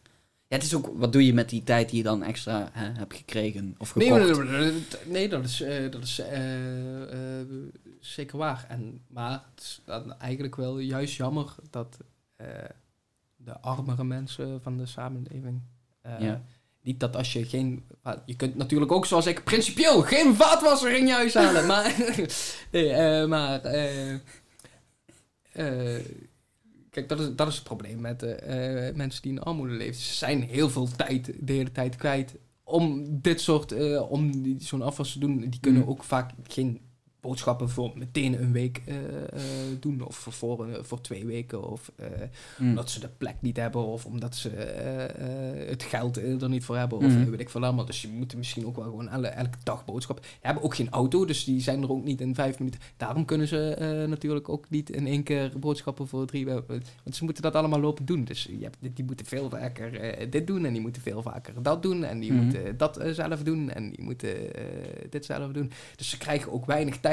Ja, 0.54 0.60
het 0.60 0.68
is 0.68 0.76
ook, 0.76 0.92
wat 0.96 1.12
doe 1.12 1.26
je 1.26 1.34
met 1.34 1.50
die 1.50 1.64
tijd 1.64 1.90
die 1.90 1.98
je 1.98 2.04
dan 2.04 2.24
extra 2.24 2.70
hè, 2.72 2.92
hebt 2.92 3.16
gekregen 3.16 3.76
of 3.78 3.90
gekocht? 3.90 4.44
nee, 4.50 4.84
nee, 5.06 5.30
dat 5.30 5.44
is, 5.44 5.62
eh, 5.62 5.92
dat 5.92 6.04
is 6.04 6.20
eh, 6.20 7.40
eh, 7.40 7.48
zeker 8.00 8.38
waar. 8.38 8.66
En, 8.70 9.02
maar 9.08 9.32
het 9.32 9.64
is 9.64 9.82
dan 9.86 10.20
eigenlijk 10.20 10.56
wel 10.56 10.80
juist 10.80 11.16
jammer 11.16 11.56
dat 11.70 11.98
de 13.36 13.60
armere 13.62 14.04
mensen 14.04 14.62
van 14.62 14.78
de 14.78 14.86
samenleving. 14.86 15.62
Ja. 16.20 16.42
Niet 16.82 17.00
dat 17.00 17.16
als 17.16 17.34
je 17.34 17.46
geen. 17.46 17.84
Je 18.26 18.36
kunt 18.36 18.56
natuurlijk 18.56 18.92
ook, 18.92 19.06
zoals 19.06 19.26
ik, 19.26 19.44
principieel 19.44 20.02
geen 20.02 20.36
vaatwasser 20.36 20.98
in 20.98 21.08
je 21.08 21.14
huis 21.14 21.34
halen. 21.34 21.66
maar. 21.72 21.96
nee, 22.72 23.28
maar. 23.28 23.62
Kijk, 26.94 27.10
dat 27.10 27.20
is, 27.20 27.36
dat 27.36 27.48
is 27.48 27.56
het 27.56 27.64
probleem 27.64 28.02
met 28.02 28.24
eh, 28.24 28.88
eh, 28.88 28.96
mensen 28.96 29.22
die 29.22 29.32
in 29.32 29.42
armoede 29.42 29.74
leven. 29.74 30.02
Ze 30.02 30.14
zijn 30.14 30.42
heel 30.44 30.70
veel 30.70 30.88
tijd, 30.96 31.34
de 31.40 31.54
hele 31.54 31.72
tijd 31.72 31.96
kwijt. 31.96 32.36
Om 32.64 33.06
dit 33.22 33.42
soort. 33.42 33.72
eh, 33.72 34.12
om 34.12 34.32
zo'n 34.60 34.82
afwas 34.82 35.12
te 35.14 35.20
doen. 35.20 35.40
Die 35.50 35.60
kunnen 35.60 35.82
Mm. 35.82 35.88
ook 35.90 36.04
vaak 36.04 36.32
geen 36.48 36.80
boodschappen 37.28 37.70
voor 37.70 37.92
meteen 37.96 38.42
een 38.42 38.52
week 38.52 38.82
eh, 38.86 38.96
eh, 38.96 39.42
doen. 39.80 40.02
Of 40.02 40.16
voor, 40.16 40.34
voor, 40.34 40.68
voor 40.82 41.02
twee 41.02 41.26
weken. 41.26 41.70
Of. 41.72 41.92
eh, 41.96 42.08
Mm. 42.58 42.70
omdat 42.70 42.90
ze 42.90 43.00
de 43.00 43.10
plek 43.18 43.36
niet 43.40 43.58
hebben 43.58 43.86
of 43.86 44.06
omdat 44.06 44.36
ze 44.36 44.50
eh, 44.50 45.04
eh, 45.62 45.70
het 45.70 45.84
geld 45.84 46.18
eh, 46.18 46.42
er 46.42 46.50
niet 46.50 46.64
voor 46.64 46.78
hebben 46.78 46.98
of 46.98 47.04
eh, 47.06 47.24
weet 47.24 47.40
ik 47.40 47.50
veel 47.50 47.64
allemaal. 47.64 47.86
Dus 47.86 48.02
je 48.02 48.08
moet 48.08 48.36
misschien 48.36 48.66
ook 48.66 48.76
wel 48.76 48.86
gewoon 48.86 49.10
elke 49.10 49.58
dag 49.64 49.86
boodschappen. 49.86 50.26
Ze 50.26 50.32
hebben 50.42 50.64
ook 50.64 50.76
geen 50.76 50.90
auto, 50.90 51.26
dus 51.26 51.44
die 51.44 51.62
zijn 51.62 51.82
er 51.82 51.92
ook 51.92 52.04
niet 52.04 52.22
in 52.22 52.36
vijf 52.36 52.60
minuten. 52.60 52.80
Daarom 52.98 53.26
kunnen 53.26 53.48
ze 53.48 53.74
eh, 53.74 54.08
natuurlijk 54.10 54.50
ook 54.50 54.70
niet 54.70 54.90
in 54.90 55.08
één 55.08 55.24
keer 55.24 55.52
boodschappen 55.60 56.08
voor 56.08 56.26
drie 56.26 56.50
eh, 56.50 56.56
Want 57.04 57.16
ze 57.16 57.24
moeten 57.24 57.44
dat 57.44 57.56
allemaal 57.56 57.80
lopen 57.80 58.06
doen. 58.06 58.24
Dus 58.24 58.44
je 58.44 58.64
hebt, 58.64 58.78
die 58.96 59.06
moeten 59.06 59.26
veel 59.26 59.50
vaker 59.50 60.00
eh, 60.00 60.28
dit 60.32 60.48
doen 60.48 60.66
en 60.66 60.74
die 60.74 60.82
moeten 60.82 61.02
veel 61.02 61.22
vaker 61.22 61.54
dat 61.64 61.82
doen. 61.84 62.04
En 62.04 62.20
die 62.20 62.32
Mhm. 62.34 62.44
moeten 62.44 62.78
dat 62.78 62.98
eh, 62.98 63.12
zelf 63.12 63.44
doen 63.44 63.70
en 63.70 63.90
die 63.90 64.02
moeten 64.02 64.56
eh, 64.56 64.64
dit 65.10 65.26
zelf 65.26 65.52
doen. 65.52 65.72
Dus 65.96 66.10
ze 66.10 66.18
krijgen 66.18 66.52
ook 66.52 66.66
weinig 66.66 66.98
tijd 67.00 67.13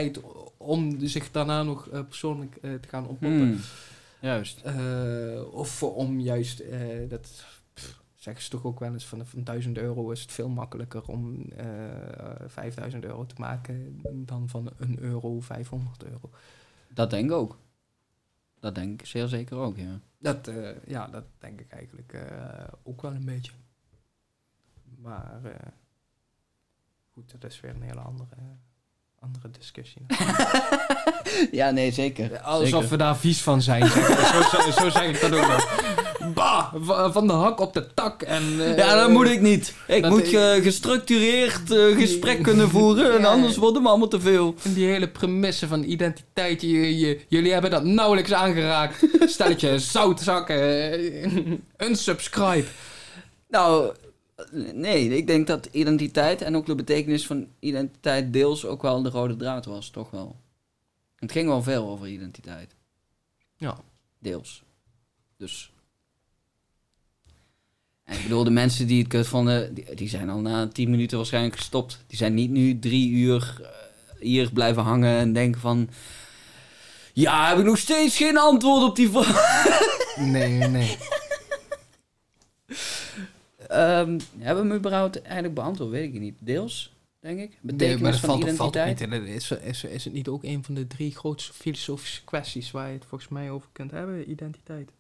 om 0.57 1.07
zich 1.07 1.31
daarna 1.31 1.63
nog 1.63 1.89
eh, 1.89 2.05
persoonlijk 2.05 2.57
eh, 2.57 2.75
te 2.75 2.89
gaan 2.89 3.07
ontpoppen. 3.07 3.49
Mm. 3.49 3.61
Juist. 4.21 4.61
Eh, 4.61 5.43
of 5.53 5.83
om 5.83 6.21
juist, 6.21 6.63
dat 7.09 7.45
zeggen 8.15 8.43
ze 8.43 8.51
toch 8.51 8.65
ook 8.65 8.81
wel 8.81 8.93
eens, 8.93 9.07
van, 9.07 9.27
van 9.27 9.45
1000 9.45 9.79
euro 9.79 10.11
is 10.11 10.21
het 10.21 10.33
veel 10.33 10.49
makkelijker 10.49 11.03
om 11.07 11.51
eh 11.57 11.67
5000 12.47 13.05
euro 13.05 13.27
te 13.27 13.35
maken 13.39 14.01
dan 14.27 14.49
van 14.49 14.71
een 14.77 14.99
euro 14.99 15.41
500 15.41 16.05
euro. 16.05 16.31
Dat 16.89 17.11
denk 17.11 17.25
ik 17.25 17.37
ook. 17.37 17.59
Dat 18.61 18.75
denk 18.75 19.01
ik 19.01 19.07
zeer 19.07 19.29
zeker 19.29 19.57
ook, 19.57 19.77
ja. 19.77 20.01
Dat, 20.19 20.51
ja, 20.87 21.07
dat 21.07 21.25
denk 21.39 21.61
ik 21.61 21.71
eigenlijk 21.71 22.19
ook 22.83 23.03
wel 23.03 23.15
een 23.15 23.25
beetje. 23.25 23.53
Maar 24.99 25.41
goed, 27.11 27.41
dat 27.41 27.51
is 27.51 27.61
weer 27.61 27.75
een 27.75 27.83
hele 27.83 28.01
andere, 28.01 28.35
andere 29.21 29.49
discussie. 29.59 30.03
ja, 31.61 31.71
nee, 31.71 31.93
zeker. 31.93 32.39
Alsof 32.41 32.69
Zeker. 32.69 32.89
we 32.89 32.97
daar 32.97 33.17
vies 33.17 33.41
van 33.41 33.63
zijn. 33.63 33.87
zo, 33.87 34.01
zo, 34.53 34.71
zo 34.71 34.91
zeg 34.91 35.03
ik 35.09 35.21
dat 35.21 35.33
ook 35.33 35.47
wel. 35.47 35.61
Bah, 36.35 36.75
va- 36.81 37.13
van 37.13 37.27
de 37.27 37.33
hak 37.33 37.61
op 37.61 37.73
de 37.73 37.95
tak. 37.95 38.23
En, 38.23 38.43
eh, 38.61 38.77
Ja, 38.77 38.95
dat 38.95 39.11
moet 39.11 39.29
ik 39.29 39.41
niet. 39.41 39.75
Ik 39.87 40.09
moet 40.09 40.19
ik- 40.25 40.29
ge- 40.29 40.61
gestructureerd 40.63 41.71
eh, 41.73 41.97
gesprek 41.97 42.43
kunnen 42.43 42.69
voeren. 42.71 43.19
En 43.19 43.25
anders 43.25 43.57
wordt 43.57 43.75
het 43.75 43.83
me 43.83 43.89
allemaal 43.89 44.09
te 44.09 44.21
veel. 44.21 44.55
En 44.63 44.73
die 44.75 44.87
hele 44.87 45.09
premisse 45.09 45.67
van 45.69 45.83
identiteit, 45.83 46.61
je, 46.61 46.99
je- 46.99 47.21
jullie 47.29 47.53
hebben 47.53 47.71
dat 47.71 47.85
nauwelijks 47.85 48.33
aangeraakt. 48.33 49.05
Stelletje 49.27 49.79
zoutzakken, 49.79 50.91
eh, 50.93 51.89
unsubscribe. 51.89 52.67
Nou, 53.49 53.93
nee, 54.73 55.17
ik 55.17 55.27
denk 55.27 55.47
dat 55.47 55.69
identiteit 55.71 56.43
en 56.43 56.57
ook 56.57 56.67
de 56.67 56.75
betekenis 56.75 57.27
van 57.27 57.49
identiteit 57.59 58.33
deels 58.33 58.67
ook 58.67 58.83
wel 58.83 59.03
de 59.03 59.09
rode 59.09 59.37
draad 59.37 59.65
was, 59.65 59.91
toch 59.91 60.11
wel. 60.11 60.37
Het 61.17 61.33
ging 61.33 61.49
wel 61.49 61.63
veel 61.63 61.89
over 61.89 62.09
identiteit. 62.09 62.75
Ja. 63.57 63.81
Deels. 64.19 64.63
Dus. 65.37 65.73
En 68.05 68.17
ik 68.17 68.23
bedoel, 68.23 68.45
de 68.45 68.51
mensen 68.51 68.87
die 68.87 68.99
het 68.99 69.09
kut 69.09 69.27
vonden, 69.27 69.75
die, 69.75 69.95
die 69.95 70.09
zijn 70.09 70.31
al 70.31 70.41
na 70.41 70.69
tien 70.69 70.91
minuten 70.91 71.17
waarschijnlijk 71.17 71.57
gestopt. 71.57 72.05
Die 72.07 72.17
zijn 72.17 72.35
niet 72.35 72.51
nu 72.51 72.79
drie 72.79 73.11
uur 73.11 73.61
eh, 73.63 73.69
hier 74.21 74.53
blijven 74.53 74.83
hangen 74.83 75.19
en 75.19 75.33
denken 75.33 75.61
van... 75.61 75.91
Ja, 77.13 77.49
heb 77.49 77.59
ik 77.59 77.65
nog 77.65 77.79
steeds 77.79 78.17
geen 78.17 78.39
antwoord 78.39 78.83
op 78.83 78.97
die 78.97 79.11
vraag. 79.11 79.69
Nee, 80.17 80.69
nee. 80.69 80.97
Ehm, 83.71 84.19
hebben 84.39 84.63
we 84.63 84.69
hem 84.69 84.79
überhaupt 84.79 85.23
eigenlijk 85.23 85.55
beantwoord? 85.55 85.91
Weet 85.91 86.15
ik 86.15 86.21
niet. 86.21 86.35
Deels, 86.39 86.93
denk 87.21 87.41
ik. 87.41 87.49
nee 87.49 87.59
Betekenis 87.61 88.01
maar 88.01 88.11
dat 88.11 88.21
van 88.21 88.29
valt, 88.29 88.43
identiteit. 88.43 88.99
niet 89.11 89.21
in. 89.21 89.27
Is, 89.27 89.51
is, 89.51 89.85
is 89.85 90.05
het 90.05 90.13
niet 90.13 90.29
ook 90.29 90.45
een 90.45 90.65
van 90.65 90.75
de 90.75 90.87
drie 90.87 91.15
grootste 91.17 91.53
filosofische 91.53 92.25
kwesties 92.25 92.71
waar 92.71 92.87
je 92.89 92.95
het 92.95 93.05
volgens 93.05 93.31
mij 93.31 93.51
over 93.51 93.69
kunt 93.73 93.91
hebben? 93.91 94.31
Identiteit. 94.31 94.91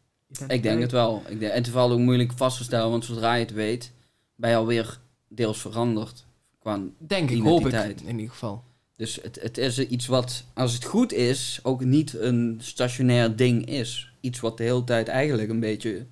Ik 0.49 0.62
denk 0.62 0.81
het 0.81 0.92
wel. 0.92 1.23
Ik 1.28 1.40
denk, 1.40 1.52
en 1.52 1.62
het 1.62 1.74
ook 1.74 1.99
moeilijk 1.99 2.32
vast 2.32 2.57
te 2.57 2.65
stellen, 2.65 2.90
want 2.90 3.05
zodra 3.05 3.34
je 3.34 3.44
het 3.44 3.52
weet, 3.52 3.92
ben 4.34 4.50
je 4.50 4.57
alweer 4.57 4.99
deels 5.28 5.60
veranderd. 5.60 6.24
Qua, 6.58 6.81
Denk 6.99 7.31
ik, 7.31 7.42
hoop 7.42 7.60
ik 7.60 7.66
Identiteit. 7.66 8.02
in 8.02 8.15
ieder 8.18 8.31
geval. 8.31 8.65
dus 8.97 9.18
het, 9.23 9.39
het 9.42 9.58
is 9.58 9.78
iets 9.78 10.07
wat, 10.07 10.44
als 10.55 10.73
het 10.73 10.84
goed 10.84 11.12
is, 11.12 11.60
ook 11.62 11.84
niet 11.84 12.15
een 12.15 12.58
stationair 12.62 13.36
ding 13.36 13.66
is. 13.66 14.12
Iets 14.20 14.40
wat 14.40 14.57
de 14.57 14.62
hele 14.62 14.84
tijd 14.84 15.08
eigenlijk 15.08 15.49
een 15.49 15.60
beetje, 15.60 16.07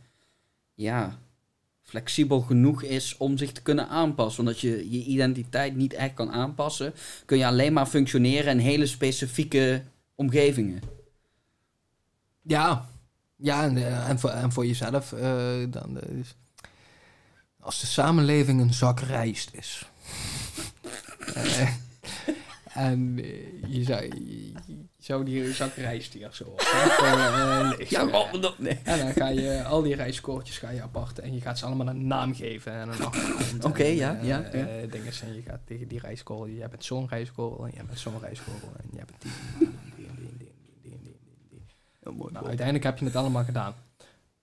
ja, 0.75 1.19
flexibel 1.89 2.41
genoeg 2.41 2.83
is 2.83 3.17
om 3.17 3.39
zich 3.39 3.53
te 3.53 3.63
kunnen 3.63 3.89
aanpassen. 3.89 4.41
Omdat 4.41 4.61
je 4.61 4.91
je 4.91 5.05
identiteit 5.05 5.77
niet 5.77 5.93
echt 5.93 6.15
kan 6.15 6.31
aanpassen, 6.33 6.95
kun 7.25 7.39
je 7.39 7.47
alleen 7.47 7.73
maar 7.73 7.87
functioneren 7.87 8.53
in 8.53 8.59
hele 8.59 8.87
specifieke 8.87 9.83
omgevingen. 10.15 10.81
Ja, 12.43 12.89
ja 13.37 13.63
en, 13.65 13.77
eh, 13.77 14.17
voor, 14.17 14.31
en 14.31 14.53
voor 14.53 14.67
jezelf 14.67 15.13
eh, 15.13 15.57
dan. 15.71 16.01
is- 16.01 16.37
als 17.61 17.81
de 17.81 17.87
samenleving 17.87 18.61
een 18.61 18.75
zak 18.75 19.01
rijst 19.01 19.51
is. 19.55 19.87
En 22.73 23.17
je, 23.67 23.85
zou, 23.85 24.03
je, 24.05 24.53
je 25.09 25.15
zou 25.15 25.25
die 25.25 25.53
zak 25.53 25.75
rijst 25.75 26.13
hier 26.13 26.29
zo 26.33 26.55
eh, 26.57 28.01
god, 28.13 28.59
nee. 28.59 28.79
En 28.85 28.99
dan 28.99 29.13
ga 29.13 29.29
je 29.29 29.65
al 29.65 29.83
die 29.83 29.95
rijstkorreltjes 29.95 30.59
ga 30.59 30.71
je 30.71 30.83
apart 30.83 31.19
en 31.19 31.35
je 31.35 31.41
gaat 31.41 31.59
ze 31.59 31.67
allemaal 31.67 31.89
een 31.89 32.07
naam 32.07 32.35
geven 32.35 32.73
en 32.73 32.89
een 32.89 33.05
achtergrond. 33.05 33.65
Oké, 33.65 33.85
ja, 33.85 34.19
eh, 34.19 34.27
ja, 34.27 34.43
eh, 34.43 34.81
ja. 34.83 34.87
dingen 34.87 35.13
en 35.23 35.35
je 35.35 35.43
gaat 35.47 35.61
tegen 35.65 35.89
die 35.89 35.99
rijstkorrel, 35.99 36.49
jij 36.49 36.69
bent 36.69 36.85
zo'n 36.85 37.09
rijstkorrel 37.09 37.65
en 37.65 37.73
jij 37.75 37.85
bent 37.85 37.99
zo'n 37.99 38.21
rijstkorrel 38.21 38.73
en 38.83 38.89
jij 38.93 39.05
bent 39.05 39.23
die. 39.23 39.31
die, 39.59 39.69
die, 39.97 40.17
die, 40.17 40.37
die, 40.39 40.49
die, 40.83 40.99
die, 41.03 41.17
die, 41.51 42.17
die. 42.17 42.31
Nou, 42.33 42.47
uiteindelijk 42.47 42.85
heb 42.85 42.99
je 42.99 43.05
het 43.05 43.17
allemaal 43.17 43.45
gedaan. 43.45 43.75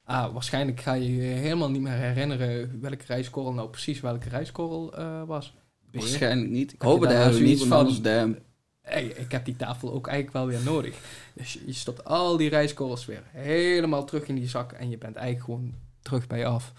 Ah, 0.03 0.33
waarschijnlijk 0.33 0.79
ga 0.79 0.93
je 0.93 1.15
je 1.15 1.21
helemaal 1.21 1.71
niet 1.71 1.81
meer 1.81 1.93
herinneren 1.93 2.81
welke 2.81 3.03
rijstkorrel 3.07 3.53
nou 3.53 3.69
precies 3.69 3.99
welke 3.99 4.29
rijstkorrel 4.29 4.97
eh, 4.97 5.23
was. 5.25 5.53
Waarschijnlijk 5.91 6.49
niet. 6.49 6.73
Ik 6.73 6.81
hoop 6.81 7.01
je 7.01 7.07
eigenlijk 7.07 7.45
niet, 7.45 7.59
zoiets 7.59 7.93
van- 7.93 8.03
damn. 8.03 8.37
Hey, 8.85 9.05
ik 9.05 9.31
heb 9.31 9.45
die 9.45 9.55
tafel 9.55 9.93
ook 9.93 10.07
eigenlijk 10.07 10.37
wel 10.37 10.47
weer 10.47 10.73
nodig. 10.73 10.95
Dus 11.33 11.53
je, 11.53 11.61
je 11.65 11.73
stopt 11.73 12.05
al 12.05 12.37
die 12.37 12.49
rijstkorrels 12.49 13.05
weer 13.05 13.23
helemaal 13.31 14.05
terug 14.05 14.27
in 14.27 14.35
die 14.35 14.47
zak 14.47 14.71
en 14.71 14.89
je 14.89 14.97
bent 14.97 15.15
eigenlijk 15.15 15.45
gewoon 15.45 15.73
terug 16.01 16.27
bij 16.27 16.39
je 16.39 16.45
af. 16.45 16.73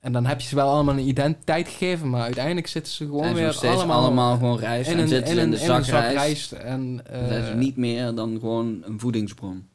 En 0.00 0.12
dan 0.12 0.26
heb 0.26 0.40
je 0.40 0.46
ze 0.46 0.54
wel 0.54 0.68
allemaal 0.68 0.94
een 0.94 1.08
identiteit 1.08 1.68
gegeven, 1.68 2.10
maar 2.10 2.22
uiteindelijk 2.22 2.66
zitten 2.66 2.92
ze 2.92 3.04
gewoon 3.04 3.34
weer 3.34 3.52
steeds 3.52 3.74
allemaal, 3.74 4.02
allemaal, 4.02 4.36
gewoon 4.36 4.58
rijst 4.58 4.90
in 4.90 4.98
en 4.98 5.08
zitten 5.08 5.30
in 5.30 5.36
ze 5.36 5.42
in 5.42 5.50
de 5.50 5.58
in 5.58 5.66
zak 5.66 5.84
zak 5.84 6.00
rijst. 6.00 6.16
rijst. 6.16 6.52
En, 6.52 7.02
zijn 7.06 7.44
ze 7.44 7.50
eh, 7.50 7.56
niet 7.56 7.76
meer 7.76 8.14
dan 8.14 8.38
gewoon 8.40 8.82
een 8.84 9.00
voedingsbron. 9.00 9.68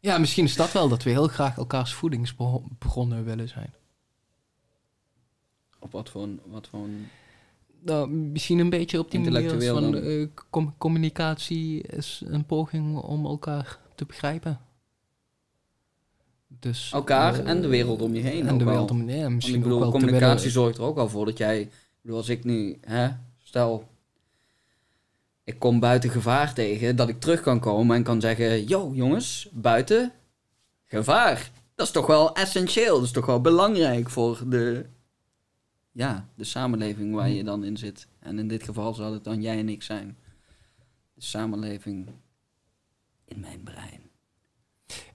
Ja, 0.00 0.18
misschien 0.18 0.44
is 0.44 0.56
dat 0.56 0.72
wel 0.72 0.88
dat 0.88 1.02
we 1.02 1.10
heel 1.10 1.28
graag 1.28 1.56
elkaars 1.56 1.94
voedingsbronnen 1.94 3.24
willen 3.24 3.48
zijn. 3.48 3.74
Op 5.78 5.92
wat 5.92 6.08
voor 6.08 6.22
een... 6.22 6.40
Wat 6.44 6.68
voor 6.68 6.80
een 6.80 7.08
Nou, 7.80 8.10
misschien 8.10 8.58
een 8.58 8.70
beetje 8.70 8.98
op 8.98 9.10
die 9.10 9.20
manier 9.20 9.40
Intellectueel 9.40 9.74
van 9.74 9.94
eh, 9.96 10.26
com- 10.50 10.74
communicatie 10.78 11.82
is 11.82 12.22
een 12.26 12.46
poging 12.46 12.96
om 12.96 13.26
elkaar 13.26 13.78
te 13.94 14.04
begrijpen. 14.04 14.60
Dus, 16.60 16.90
elkaar 16.92 17.38
eh, 17.38 17.48
en 17.48 17.60
de 17.60 17.68
wereld 17.68 18.02
om 18.02 18.14
je 18.14 18.20
heen. 18.20 18.46
En 18.46 18.58
de 18.58 18.64
wereld 18.64 18.90
om 18.90 19.04
je 19.04 19.12
heen. 19.12 19.34
Misschien 19.34 19.56
ik 19.56 19.62
bedoel, 19.62 19.76
ook 19.76 19.82
wel 19.82 20.00
communicatie 20.00 20.50
zorgt 20.50 20.78
er 20.78 20.84
ook 20.84 20.98
al 20.98 21.08
voor 21.08 21.24
dat 21.24 21.38
jij... 21.38 21.70
Bedoel, 22.00 22.16
als 22.16 22.28
ik 22.28 22.44
nu... 22.44 22.78
Hè, 22.80 23.08
stel... 23.42 23.88
Ik 25.44 25.58
kom 25.58 25.80
buiten 25.80 26.10
gevaar 26.10 26.54
tegen, 26.54 26.96
dat 26.96 27.08
ik 27.08 27.20
terug 27.20 27.40
kan 27.40 27.60
komen 27.60 27.96
en 27.96 28.02
kan 28.02 28.20
zeggen... 28.20 28.66
Yo, 28.66 28.90
jongens, 28.94 29.48
buiten 29.52 30.12
gevaar. 30.86 31.50
Dat 31.74 31.86
is 31.86 31.92
toch 31.92 32.06
wel 32.06 32.34
essentieel. 32.34 32.94
Dat 32.94 33.04
is 33.04 33.10
toch 33.10 33.26
wel 33.26 33.40
belangrijk 33.40 34.10
voor 34.10 34.42
de... 34.46 34.86
Ja, 35.98 36.28
de 36.34 36.44
samenleving 36.44 37.14
waar 37.14 37.28
je 37.28 37.44
dan 37.44 37.64
in 37.64 37.76
zit. 37.76 38.08
En 38.18 38.38
in 38.38 38.48
dit 38.48 38.62
geval 38.62 38.94
zal 38.94 39.12
het 39.12 39.24
dan 39.24 39.42
jij 39.42 39.58
en 39.58 39.68
ik 39.68 39.82
zijn. 39.82 40.16
De 41.14 41.22
samenleving 41.22 42.08
in 43.24 43.40
mijn 43.40 43.62
brein. 43.62 44.00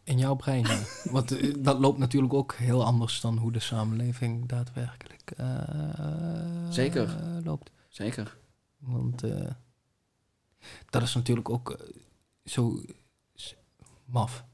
In 0.04 0.18
jouw 0.18 0.36
brein, 0.36 0.66
ja. 0.68 0.80
Want 1.12 1.32
eh, 1.32 1.54
dat 1.60 1.80
loopt 1.80 1.98
natuurlijk 1.98 2.34
ook 2.34 2.54
heel 2.54 2.86
anders 2.86 3.22
dan 3.22 3.38
hoe 3.38 3.52
de 3.52 3.60
samenleving 3.60 4.48
daadwerkelijk 4.48 5.32
eh, 5.32 6.70
Zeker. 6.70 7.18
loopt. 7.44 7.72
Zeker. 7.90 8.38
Want 8.78 9.24
eh, 9.24 9.52
dat 10.90 11.02
is 11.02 11.16
natuurlijk 11.16 11.50
ook 11.50 11.78
zo 12.46 12.82
maf. 14.06 14.46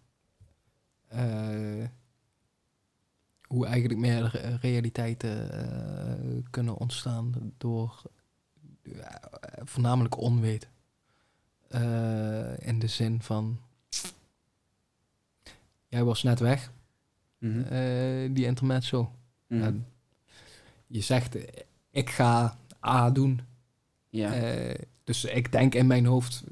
Eh, 1.08 1.83
hoe 3.49 3.65
eigenlijk 3.65 3.99
meer 3.99 4.29
re- 4.29 4.57
realiteiten 4.61 5.51
eh, 5.51 6.43
kunnen 6.49 6.77
ontstaan 6.77 7.53
door 7.57 8.01
eh, 8.83 9.01
voornamelijk 9.63 10.17
onweten. 10.17 10.69
Eh, 11.67 12.67
in 12.67 12.79
de 12.79 12.87
zin 12.87 13.21
van... 13.21 13.59
Jij 15.87 16.03
was 16.03 16.23
net 16.23 16.39
weg, 16.39 16.71
Mhm. 17.37 18.33
die 18.33 18.45
intermezzo. 18.45 19.11
Mhm. 19.47 19.77
Je 20.87 21.01
zegt, 21.01 21.37
ik 21.89 22.09
ga 22.09 22.57
A 22.85 23.09
doen. 23.09 23.41
ja. 24.09 24.33
Dus 25.03 25.25
ik 25.25 25.51
denk 25.51 25.75
in 25.75 25.87
mijn 25.87 26.05
hoofd, 26.05 26.43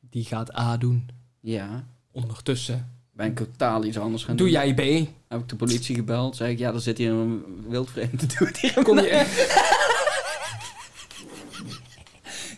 die 0.00 0.24
gaat 0.24 0.56
A 0.58 0.76
doen. 0.76 1.08
ja. 1.40 1.84
Ondertussen 2.10 2.91
Ben 3.12 3.26
ik 3.26 3.36
totaal 3.36 3.84
iets 3.84 3.98
anders 3.98 4.24
gaan 4.24 4.36
doe 4.36 4.50
doen. 4.50 4.54
jij 4.54 4.74
B. 4.74 5.08
Heb 5.28 5.40
ik 5.40 5.48
de 5.48 5.56
politie 5.56 5.94
gebeld. 5.94 6.36
Zei 6.36 6.52
ik, 6.52 6.58
ja, 6.58 6.72
er 6.72 6.80
zit 6.80 6.98
hier 6.98 7.10
een 7.10 7.44
wildvreemde 7.68 8.26
dude 8.38 8.58
hier. 8.60 8.82
Kom 8.82 8.98
je, 8.98 9.10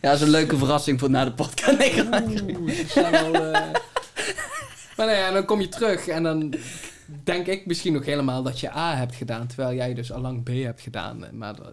Ja, 0.01 0.11
dat 0.11 0.15
is 0.15 0.21
een 0.21 0.31
leuke 0.31 0.57
verrassing 0.57 1.01
voor 1.01 1.11
na 1.11 1.25
de 1.25 1.33
podcast. 1.33 1.79
Nee. 1.79 2.03
Oeh, 2.57 3.11
wel, 3.11 3.35
eh, 3.35 3.51
Maar 4.97 5.07
nou 5.07 5.19
ja, 5.19 5.31
dan 5.31 5.45
kom 5.45 5.61
je 5.61 5.69
terug 5.69 6.07
en 6.07 6.23
dan 6.23 6.55
denk 7.25 7.47
ik 7.47 7.67
misschien 7.67 7.93
nog 7.93 8.05
helemaal 8.05 8.43
dat 8.43 8.61
je 8.61 8.77
A 8.77 8.97
hebt 8.97 9.15
gedaan, 9.15 9.47
terwijl 9.47 9.75
jij 9.77 9.95
dus 9.95 10.13
al 10.13 10.21
lang 10.21 10.43
B 10.43 10.49
hebt 10.49 10.81
gedaan. 10.81 11.25
Maar 11.33 11.57
da- 11.57 11.73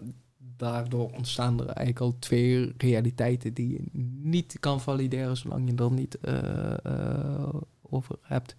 daardoor 0.56 1.10
ontstaan 1.10 1.58
er 1.60 1.66
eigenlijk 1.66 2.00
al 2.00 2.16
twee 2.18 2.74
realiteiten 2.78 3.54
die 3.54 3.68
je 3.72 3.80
niet 4.22 4.56
kan 4.60 4.80
valideren 4.80 5.36
zolang 5.36 5.70
je 5.70 5.84
er 5.84 5.92
niet 5.92 6.18
eh, 6.20 6.72
eh, 6.84 7.54
over 7.92 8.16
hebt. 8.22 8.54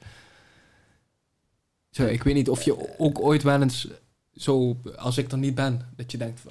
Zo, 1.90 2.06
ik 2.06 2.24
weet 2.24 2.34
niet 2.34 2.50
of 2.50 2.62
je 2.64 3.00
ook 3.00 3.20
ooit 3.22 3.44
wel 3.44 3.62
eens 3.62 3.88
zo, 4.36 4.78
als 4.96 5.18
ik 5.18 5.32
er 5.32 5.38
niet 5.38 5.56
ben, 5.56 5.90
dat 5.96 6.12
je 6.12 6.18
denkt, 6.18 6.42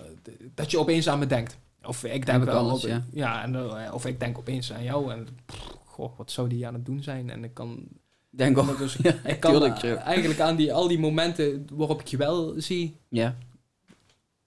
dat 0.55 0.71
je 0.71 0.79
opeens 0.79 1.09
aan 1.09 1.19
me 1.19 1.27
denkt. 1.27 1.57
Of 1.85 2.05
ik 2.05 2.27
denk 2.27 2.45
wel, 2.45 2.71
op- 2.71 2.81
ja. 2.81 3.05
ja, 3.13 3.43
en, 3.43 3.55
eh, 3.57 3.95
of 3.95 4.07
ik 4.07 4.21
denk 4.21 4.39
opeens 4.39 4.73
aan 4.73 4.83
jou 4.83 5.13
en 5.13 5.29
pff, 5.47 5.77
goh, 5.85 6.17
wat 6.19 6.31
zou 6.31 6.49
die 6.49 6.67
aan 6.67 6.75
het 6.75 6.87
doen 6.87 7.03
zijn? 7.03 7.31
En 7.31 7.45
ik 7.45 7.55
kan, 7.55 7.85
Denk 8.31 8.59
ook. 8.59 8.79
dus, 8.79 8.97
Ja, 9.03 9.15
ik 9.25 9.41
kan 9.41 9.53
tuurlijk, 9.53 9.83
eigenlijk 9.85 10.41
aan 10.41 10.57
die, 10.57 10.73
al 10.75 10.89
die 10.89 10.99
momenten 10.99 11.67
waarop 11.73 12.01
ik 12.01 12.07
je 12.07 12.17
wel 12.17 12.55
zie, 12.57 12.97
Ja. 13.09 13.37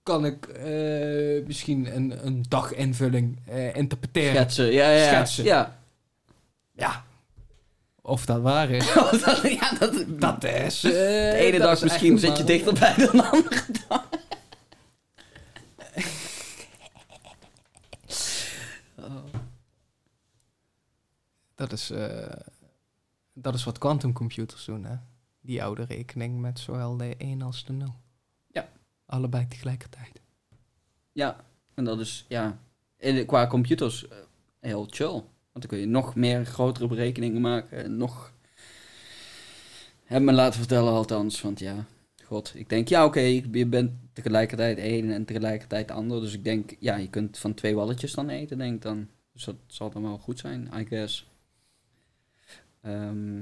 kan 0.03 0.25
ik 0.25 0.45
eh, 0.47 1.45
misschien 1.47 1.95
een, 1.95 2.25
een 2.25 2.45
daginvulling 2.49 3.39
eh, 3.45 3.75
interpreteren. 3.75 4.35
Schetsen. 4.35 4.71
Ja, 4.71 4.89
ja. 4.91 5.07
Schetsen. 5.07 5.43
Ja. 5.43 5.79
Ja. 6.71 7.05
Of 8.05 8.25
dat 8.25 8.41
waar 8.41 8.69
is. 8.69 8.93
dat, 9.25 9.41
ja, 9.41 9.71
dat, 9.79 10.03
Dat 10.19 10.43
is. 10.43 10.83
eh, 10.83 10.91
de 10.91 11.33
ene 11.35 11.57
dag 11.57 11.73
is 11.73 11.83
misschien 11.83 12.19
zit 12.19 12.37
je 12.37 12.43
dichterbij 12.43 12.95
dan 12.97 13.11
de 13.17 13.23
andere 13.29 13.65
dag. 13.87 14.07
Dat 21.55 21.71
is, 21.71 21.89
eh, 21.89 22.31
dat 23.33 23.53
is 23.53 23.63
wat 23.63 23.77
quantumcomputers 23.77 24.65
doen, 24.65 24.83
hè? 24.83 24.95
Die 25.41 25.63
oude 25.63 25.83
rekening 25.85 26.39
met 26.39 26.59
zowel 26.59 26.97
de 26.97 27.15
1 27.17 27.41
als 27.41 27.65
de 27.65 27.73
0. 27.73 27.95
Ja. 28.47 28.69
Allebei 29.05 29.47
tegelijkertijd. 29.47 30.21
Ja, 31.11 31.35
en 31.73 31.83
dat 31.83 31.99
is, 31.99 32.25
ja, 32.27 32.57
qua 33.25 33.47
computers 33.47 34.07
eh, 34.07 34.17
heel 34.59 34.87
chill. 34.89 35.23
Want 35.55 35.67
dan 35.69 35.77
kun 35.77 35.87
je 35.87 35.93
nog 35.93 36.15
meer 36.15 36.45
grotere 36.45 36.87
berekeningen 36.87 37.41
maken. 37.41 37.83
En 37.83 37.97
nog, 37.97 38.33
heb 40.03 40.21
me 40.21 40.31
laten 40.31 40.59
vertellen 40.59 40.93
althans, 40.93 41.41
want 41.41 41.59
ja, 41.59 41.85
god. 42.23 42.51
Ik 42.55 42.69
denk, 42.69 42.87
ja 42.87 43.05
oké, 43.05 43.19
je 43.19 43.65
bent 43.65 43.91
tegelijkertijd 44.13 44.77
één 44.77 45.11
en 45.11 45.25
tegelijkertijd 45.25 45.91
ander. 45.91 46.21
Dus 46.21 46.33
ik 46.33 46.43
denk, 46.43 46.75
ja, 46.79 46.95
je 46.95 47.09
kunt 47.09 47.37
van 47.37 47.53
twee 47.53 47.75
walletjes 47.75 48.13
dan 48.13 48.29
eten, 48.29 48.57
denk 48.57 48.81
dan. 48.81 49.07
Dus 49.33 49.43
dat 49.43 49.55
zal 49.67 49.89
dan 49.89 50.01
wel 50.01 50.17
goed 50.17 50.39
zijn, 50.39 50.69
I 50.77 50.85
guess. 50.85 51.27
Ehm, 52.81 53.37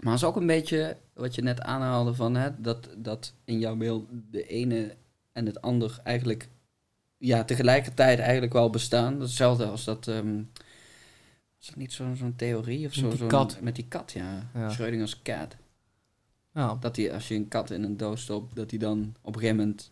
maar 0.00 0.12
het 0.12 0.22
is 0.22 0.24
ook 0.24 0.36
een 0.36 0.46
beetje 0.46 0.96
wat 1.14 1.34
je 1.34 1.42
net 1.42 1.60
aanhaalde 1.60 2.14
van, 2.14 2.34
hè, 2.34 2.60
dat, 2.60 2.88
dat 2.96 3.34
in 3.44 3.58
jouw 3.58 3.76
beeld 3.76 4.06
de 4.30 4.46
ene 4.46 4.96
en 5.32 5.46
het 5.46 5.60
ander 5.60 6.00
eigenlijk 6.04 6.48
ja, 7.16 7.44
tegelijkertijd 7.44 8.18
eigenlijk 8.18 8.52
wel 8.52 8.70
bestaan. 8.70 9.20
Hetzelfde 9.20 9.66
als 9.66 9.84
dat. 9.84 10.08
ehm 10.08 10.40
is 11.60 11.66
dat 11.66 11.76
niet 11.76 11.92
zo'n 11.92 12.16
zo'n 12.16 12.36
theorie 12.36 12.78
of 12.78 12.84
Met 12.84 12.94
zo? 12.94 13.08
die 13.08 13.18
zo'n- 13.18 13.28
kat. 13.28 13.60
Met 13.60 13.74
die 13.74 13.86
kat, 13.88 14.12
ja. 14.12 14.50
Ja. 14.54 14.70
Schrödinger's 14.70 15.22
cat. 15.22 15.56
Nou, 16.52 16.78
Dat 16.80 16.94
die, 16.94 17.12
als 17.12 17.28
je 17.28 17.34
een 17.34 17.48
kat 17.48 17.70
in 17.70 17.82
een 17.82 17.96
doos 17.96 18.22
stopt, 18.22 18.56
dat 18.56 18.70
die 18.70 18.78
dan 18.78 19.14
op 19.20 19.34
een 19.34 19.40
gegeven 19.40 19.56
moment 19.60 19.90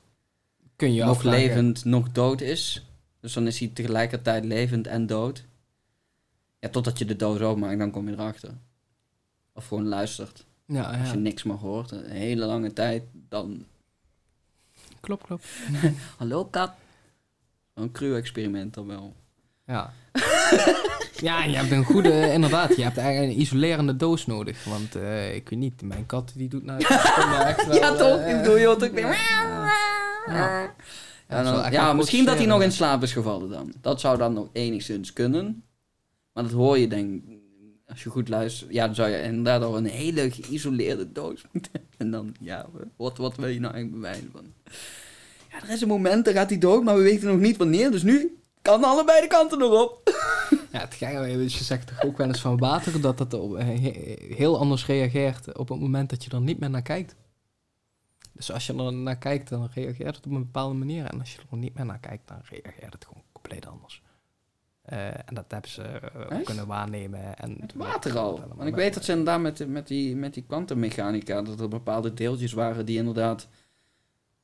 kun 0.77 0.93
je 0.95 1.01
nog 1.01 1.11
afvragen. 1.11 1.39
levend, 1.41 1.85
nog 1.85 2.12
dood 2.12 2.41
is. 2.41 2.86
Dus 3.20 3.33
dan 3.33 3.47
is 3.47 3.59
hij 3.59 3.69
tegelijkertijd 3.69 4.45
levend 4.45 4.86
en 4.86 5.07
dood. 5.07 5.45
Ja, 6.59 6.69
totdat 6.69 6.99
je 6.99 7.05
de 7.05 7.17
doos 7.17 7.41
openmaakt, 7.41 7.78
dan 7.78 7.91
kom 7.91 8.07
je 8.09 8.12
erachter. 8.15 8.55
Of 9.53 9.67
gewoon 9.69 9.86
luistert. 9.86 10.45
Ja, 10.67 10.83
Als 10.99 11.09
je 11.11 11.15
ja. 11.15 11.20
niks 11.20 11.43
meer 11.43 11.57
hoort, 11.57 11.91
een 11.91 12.11
hele 12.11 12.45
lange 12.47 12.73
tijd, 12.73 13.03
dan 13.12 13.65
klopt, 15.01 15.23
klopt. 15.25 15.47
Hallo 16.19 16.45
kat. 16.45 16.73
Een 17.75 17.93
cru-experiment 17.93 18.75
dan 18.75 18.86
wel. 18.86 19.15
Ja. 19.67 19.93
ja, 21.28 21.44
je 21.44 21.57
hebt 21.57 21.70
een 21.70 21.84
goede, 21.84 22.33
inderdaad, 22.33 22.76
je 22.76 22.83
hebt 22.83 22.97
eigenlijk 22.99 23.33
een 23.33 23.41
isolerende 23.41 23.97
doos 23.97 24.26
nodig. 24.26 24.65
Want 24.65 24.94
eh, 24.94 25.34
ik 25.34 25.49
weet 25.49 25.58
niet, 25.58 25.83
mijn 25.83 26.07
kat 26.07 26.33
die 26.34 26.49
doet 26.49 26.65
nou 26.65 26.81
echt 26.84 27.66
wel... 27.66 27.76
ja, 27.76 27.92
toch? 27.94 28.18
eh, 28.18 28.31
Ik 28.31 28.36
bedoel, 28.42 28.57
je 28.57 28.68
ook 28.68 28.99
ja. 28.99 29.15
Ja. 30.26 30.73
Dan- 31.70 31.97
misschien 31.97 32.25
dat 32.25 32.36
hij 32.36 32.47
nog 32.47 32.62
in 32.62 32.73
slaap 32.73 33.02
is 33.02 33.12
gevallen 33.12 33.50
dan. 33.50 33.73
Dat 33.81 34.00
zou 34.00 34.18
dan 34.18 34.33
nog 34.33 34.49
enigszins 34.52 35.12
kunnen. 35.12 35.62
Maar 36.33 36.42
dat 36.44 36.52
hoor 36.52 36.78
je 36.78 36.89
denk 36.89 37.23
als 37.89 38.02
je 38.02 38.10
goed 38.10 38.28
luistert. 38.28 38.73
Ja, 38.73 38.86
dan 38.86 38.94
zou 38.94 39.08
je 39.10 39.23
inderdaad 39.23 39.62
al 39.62 39.76
een 39.76 39.86
hele 39.86 40.31
geïsoleerde 40.31 41.12
doos 41.12 41.44
moeten 41.52 41.73
hebben. 41.73 41.91
En 41.99 42.10
dan, 42.10 42.34
ja, 42.41 42.66
wat, 42.97 43.16
wat 43.18 43.36
wil 43.36 43.49
je 43.49 43.60
nou 43.60 43.75
eigenlijk 43.75 44.02
bewijzen 44.02 44.31
van? 44.33 44.44
Ja, 45.50 45.62
er 45.62 45.70
is 45.75 45.81
een 45.81 45.89
moment, 45.89 46.25
dan 46.25 46.34
gaat 46.34 46.49
hij 46.50 46.58
dood, 46.58 46.84
maar 46.84 46.97
we 46.97 47.02
weten 47.02 47.28
nog 47.28 47.39
niet 47.39 47.57
wanneer. 47.57 47.91
Dus 47.91 48.02
nu 48.02 48.36
kan 48.67 48.85
allebei 48.85 49.20
de 49.20 49.27
kanten 49.27 49.59
nog 49.59 49.83
op. 49.85 50.01
Ja, 50.73 50.81
het 50.83 50.95
gekke 50.95 51.31
is, 51.45 51.59
je 51.59 51.65
zegt 51.65 51.86
toch 51.86 52.05
ook 52.05 52.17
wel 52.17 52.27
eens 52.27 52.41
van 52.41 52.57
water 52.59 53.01
dat 53.01 53.19
dat 53.19 53.35
op, 53.35 53.57
eh, 53.57 53.67
he- 53.67 54.17
heel 54.35 54.59
anders 54.59 54.86
reageert 54.86 55.59
op 55.59 55.69
het 55.69 55.81
moment 55.81 56.11
dat 56.11 56.25
je 56.25 56.31
er 56.31 56.41
niet 56.41 56.59
meer 56.59 56.70
naar 56.70 56.83
kijkt. 56.83 57.15
Dus 58.33 58.53
als 58.53 58.67
je 58.67 58.75
er 58.75 58.93
naar 58.93 59.17
kijkt, 59.19 59.49
dan 59.49 59.69
reageert 59.75 60.17
het 60.17 60.27
op 60.27 60.33
een 60.33 60.45
bepaalde 60.45 60.75
manier. 60.75 61.05
En 61.07 61.19
als 61.20 61.33
je 61.35 61.39
er 61.51 61.57
niet 61.57 61.75
meer 61.75 61.86
naar 61.86 61.99
kijkt, 61.99 62.28
dan 62.28 62.39
reageert 62.43 62.93
het 62.93 63.05
gewoon 63.05 63.23
compleet 63.33 63.67
anders. 63.67 64.03
Eh, 64.83 65.07
en 65.07 65.35
dat 65.35 65.45
hebben 65.49 65.70
ze 65.70 65.83
Echt? 66.28 66.43
kunnen 66.45 66.67
waarnemen. 66.67 67.39
En 67.39 67.57
Het 67.61 67.75
water 67.75 68.19
al. 68.19 68.43
Want 68.55 68.69
ik 68.69 68.75
weet 68.75 68.95
dat 68.95 69.05
ze 69.05 69.11
inderdaad 69.11 69.41
met, 69.41 69.69
met 69.69 69.86
die, 69.86 70.17
met 70.17 70.35
die 70.35 70.43
kwantummechanica, 70.47 71.43
dat 71.43 71.61
er 71.61 71.69
bepaalde 71.69 72.15
deeltjes 72.15 72.53
waren 72.53 72.86
die 72.86 72.99
inderdaad 72.99 73.49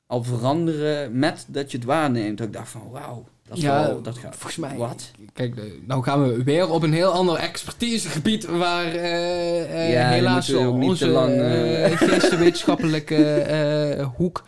al 0.06 0.22
veranderen 0.22 1.18
met 1.18 1.46
dat 1.48 1.70
je 1.70 1.76
het 1.76 1.86
waarneemt. 1.86 2.38
Dat 2.38 2.46
ik 2.46 2.52
dacht 2.52 2.70
van, 2.70 2.90
wauw, 2.90 3.26
dat, 3.54 3.60
Ja, 3.62 3.86
wel, 3.86 4.02
dat 4.02 4.18
gaat. 4.18 4.34
volgens 4.36 4.56
mij- 4.56 4.76
Wat? 4.76 5.10
Kijk, 5.32 5.56
eh, 5.56 5.62
nou 5.86 6.02
gaan 6.02 6.22
we 6.28 6.42
weer 6.42 6.68
op 6.70 6.82
een 6.82 6.92
heel 6.92 7.10
ander 7.10 7.36
expertisegebied 7.36 8.46
waar 8.46 8.84
eh, 8.86 9.86
eh, 9.86 9.92
Ja, 9.92 10.08
helaas 10.08 10.54
ook 10.54 10.76
niet 10.76 10.88
onze 10.88 11.04
te 11.04 11.10
lang, 11.10 11.32
geesteswetenschappelijke 11.98 13.24
eh, 13.40 14.06
hoek 14.16 14.42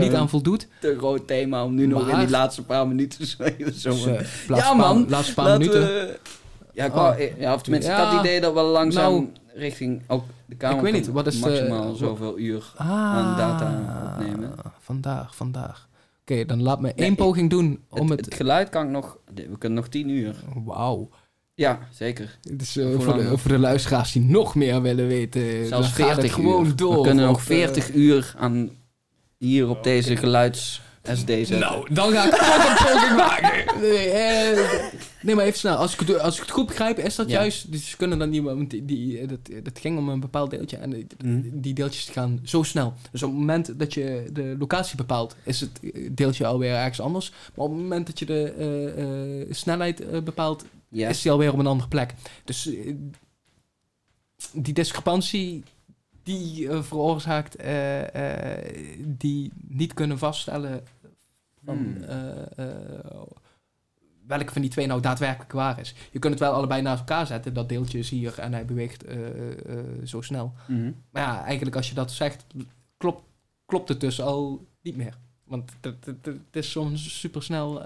niet 0.00 0.14
aan 0.14 0.28
voldoet. 0.28 0.68
Te 0.80 0.94
groot 0.98 1.26
thema 1.26 1.64
om 1.64 1.74
nu 1.74 1.86
nog 1.86 2.08
in 2.08 2.18
die 2.18 2.30
laatste 2.30 2.62
paar 2.62 2.86
minuten 2.88 3.26
zo 3.26 3.34
zo. 3.72 3.92
Dus, 3.92 4.46
laatste 4.48 4.68
Ja, 4.68 4.72
man, 4.74 5.06
laatste 5.08 5.34
paar 5.34 5.44
laten 5.44 5.58
minuten. 5.60 5.82
we- 5.88 6.18
Ja, 6.72 6.84
ik 6.84 6.94
Oh. 6.96 7.14
ja, 7.38 7.54
of 7.54 7.62
tenminste, 7.62 7.90
ik 7.90 7.96
Ja, 7.96 8.04
had 8.04 8.12
het 8.12 8.20
idee 8.26 8.40
dat 8.40 8.52
we 8.54 8.60
langzaam 8.60 9.12
nou, 9.12 9.26
richting 9.54 10.02
ook 10.06 10.24
de 10.46 10.54
kamer 10.56 10.76
ik 10.76 10.82
weet 10.82 10.92
niet, 10.92 11.08
wat 11.12 11.26
is 11.26 11.38
maximaal 11.38 11.94
zoveel 11.94 12.38
uur. 12.38 12.72
Ah, 12.76 12.88
aan 12.90 13.36
data 13.36 13.82
opnemen. 14.12 14.52
Vandaag, 14.80 15.36
vandaag. 15.36 15.86
Oké, 16.30 16.44
dan 16.44 16.62
laat 16.62 16.80
me 16.80 16.92
één 16.94 17.10
ik- 17.10 17.16
poging 17.16 17.50
doen 17.50 17.80
om 17.88 18.00
het, 18.10 18.16
het... 18.16 18.24
het 18.24 18.34
geluid 18.34 18.68
kan 18.68 18.84
ik 18.84 18.90
nog, 18.90 19.18
we 19.34 19.58
kunnen 19.58 19.78
nog 19.78 19.88
tien 19.88 20.08
uur. 20.08 20.36
Wauw. 20.64 21.08
Ja, 21.54 21.88
zeker. 21.92 22.38
Dus 22.52 22.76
eh, 22.76 22.86
voor, 22.98 23.16
de, 23.16 23.38
voor 23.38 23.50
de 23.50 23.58
luisteraars 23.58 24.12
die 24.12 24.22
nog 24.22 24.54
meer 24.54 24.82
willen 24.82 25.06
weten, 25.06 25.42
Zelfs 25.66 25.70
dan 25.70 25.82
gaat 25.82 25.94
40 25.94 26.22
het 26.22 26.32
gewoon 26.32 26.66
uur. 26.66 26.76
door. 26.76 26.94
we 26.96 27.00
kunnen 27.02 27.24
nog 27.26 27.34
op, 27.34 27.40
eh, 27.40 27.46
40 27.46 27.94
uur 27.94 28.34
aan 28.38 28.70
hier 29.38 29.68
op 29.68 29.84
deze 29.84 30.16
geluids 30.16 30.82
SD 31.14 31.26
zetten. 31.28 31.58
Nou, 31.58 31.94
dan 31.94 32.12
ga 32.12 32.24
ik 32.26 32.32
een 32.32 32.92
poging 32.92 33.16
maken. 33.26 33.80
Nee, 33.80 34.08
eh, 34.10 34.90
nee, 35.22 35.34
maar 35.34 35.44
even 35.44 35.58
snel. 35.58 35.76
Als 35.76 35.92
ik, 35.94 36.00
het, 36.08 36.18
als 36.20 36.34
ik 36.36 36.40
het 36.42 36.50
goed 36.50 36.66
begrijp, 36.66 36.98
is 36.98 37.14
dat 37.14 37.28
Ja. 37.30 37.38
juist... 37.40 37.72
Dus 37.72 37.90
ze 37.90 37.96
kunnen 37.96 38.18
dan 38.18 38.30
niet... 38.30 38.42
Want 38.42 38.70
die, 38.70 38.84
die, 38.84 39.26
dat, 39.26 39.38
dat 39.62 39.78
ging 39.78 39.98
om 39.98 40.08
een 40.08 40.20
bepaald 40.20 40.50
deeltje. 40.50 40.76
En 40.76 40.90
die, 40.90 41.06
Mhm. 41.24 41.40
die 41.52 41.74
deeltjes 41.74 42.08
gaan 42.08 42.40
zo 42.44 42.62
snel. 42.62 42.94
Dus 43.10 43.22
op 43.22 43.30
het 43.30 43.38
moment 43.38 43.78
dat 43.78 43.94
je 43.94 44.28
de 44.32 44.56
locatie 44.58 44.96
bepaalt... 44.96 45.36
is 45.42 45.60
het 45.60 45.80
deeltje 46.10 46.46
alweer 46.46 46.74
ergens 46.74 47.00
anders. 47.00 47.30
Maar 47.30 47.64
op 47.66 47.72
het 47.72 47.80
moment 47.80 48.06
dat 48.06 48.18
je 48.18 48.24
de 48.26 48.52
eh, 48.58 49.40
eh, 49.40 49.46
snelheid 49.50 50.08
eh, 50.08 50.20
bepaalt... 50.22 50.64
ja. 50.88 51.08
is 51.08 51.22
die 51.22 51.30
alweer 51.32 51.52
op 51.52 51.58
een 51.58 51.66
andere 51.66 51.88
plek. 51.88 52.14
Dus 52.44 52.66
eh, 52.66 52.94
die 54.52 54.74
discrepantie 54.74 55.62
die 56.22 56.68
eh, 56.68 56.82
veroorzaakt 56.82 57.56
eh, 57.56 58.54
eh, 58.54 58.64
die 59.06 59.50
niet 59.68 59.94
kunnen 59.94 60.18
vaststellen 60.18 60.82
van 61.66 61.76
Hmm. 61.76 62.02
eh, 62.02 62.58
eh, 62.58 63.22
welke 64.26 64.52
van 64.52 64.62
die 64.62 64.70
twee 64.70 64.86
nou 64.86 65.00
daadwerkelijk 65.00 65.52
waar 65.52 65.80
is. 65.80 65.94
Je 66.12 66.18
kunt 66.18 66.32
het 66.32 66.42
wel 66.42 66.52
allebei 66.52 66.82
naast 66.82 66.98
elkaar 66.98 67.26
zetten, 67.26 67.54
dat 67.54 67.68
deeltje 67.68 67.98
is 67.98 68.10
hier 68.10 68.38
en 68.38 68.52
hij 68.52 68.64
beweegt 68.64 69.04
eh, 69.04 69.18
zo 70.04 70.20
snel. 70.20 70.52
Mhm. 70.66 70.92
Maar 71.10 71.22
ja, 71.22 71.44
eigenlijk 71.44 71.76
als 71.76 71.88
je 71.88 71.94
dat 71.94 72.12
zegt, 72.12 72.44
klopt, 72.96 73.22
klopt 73.66 73.88
het 73.88 74.00
dus 74.00 74.20
al 74.20 74.66
niet 74.82 74.96
meer. 74.96 75.14
Want 75.44 75.72
het, 75.80 76.38
is 76.50 76.70
soms 76.70 77.20
super 77.20 77.42
snel 77.42 77.80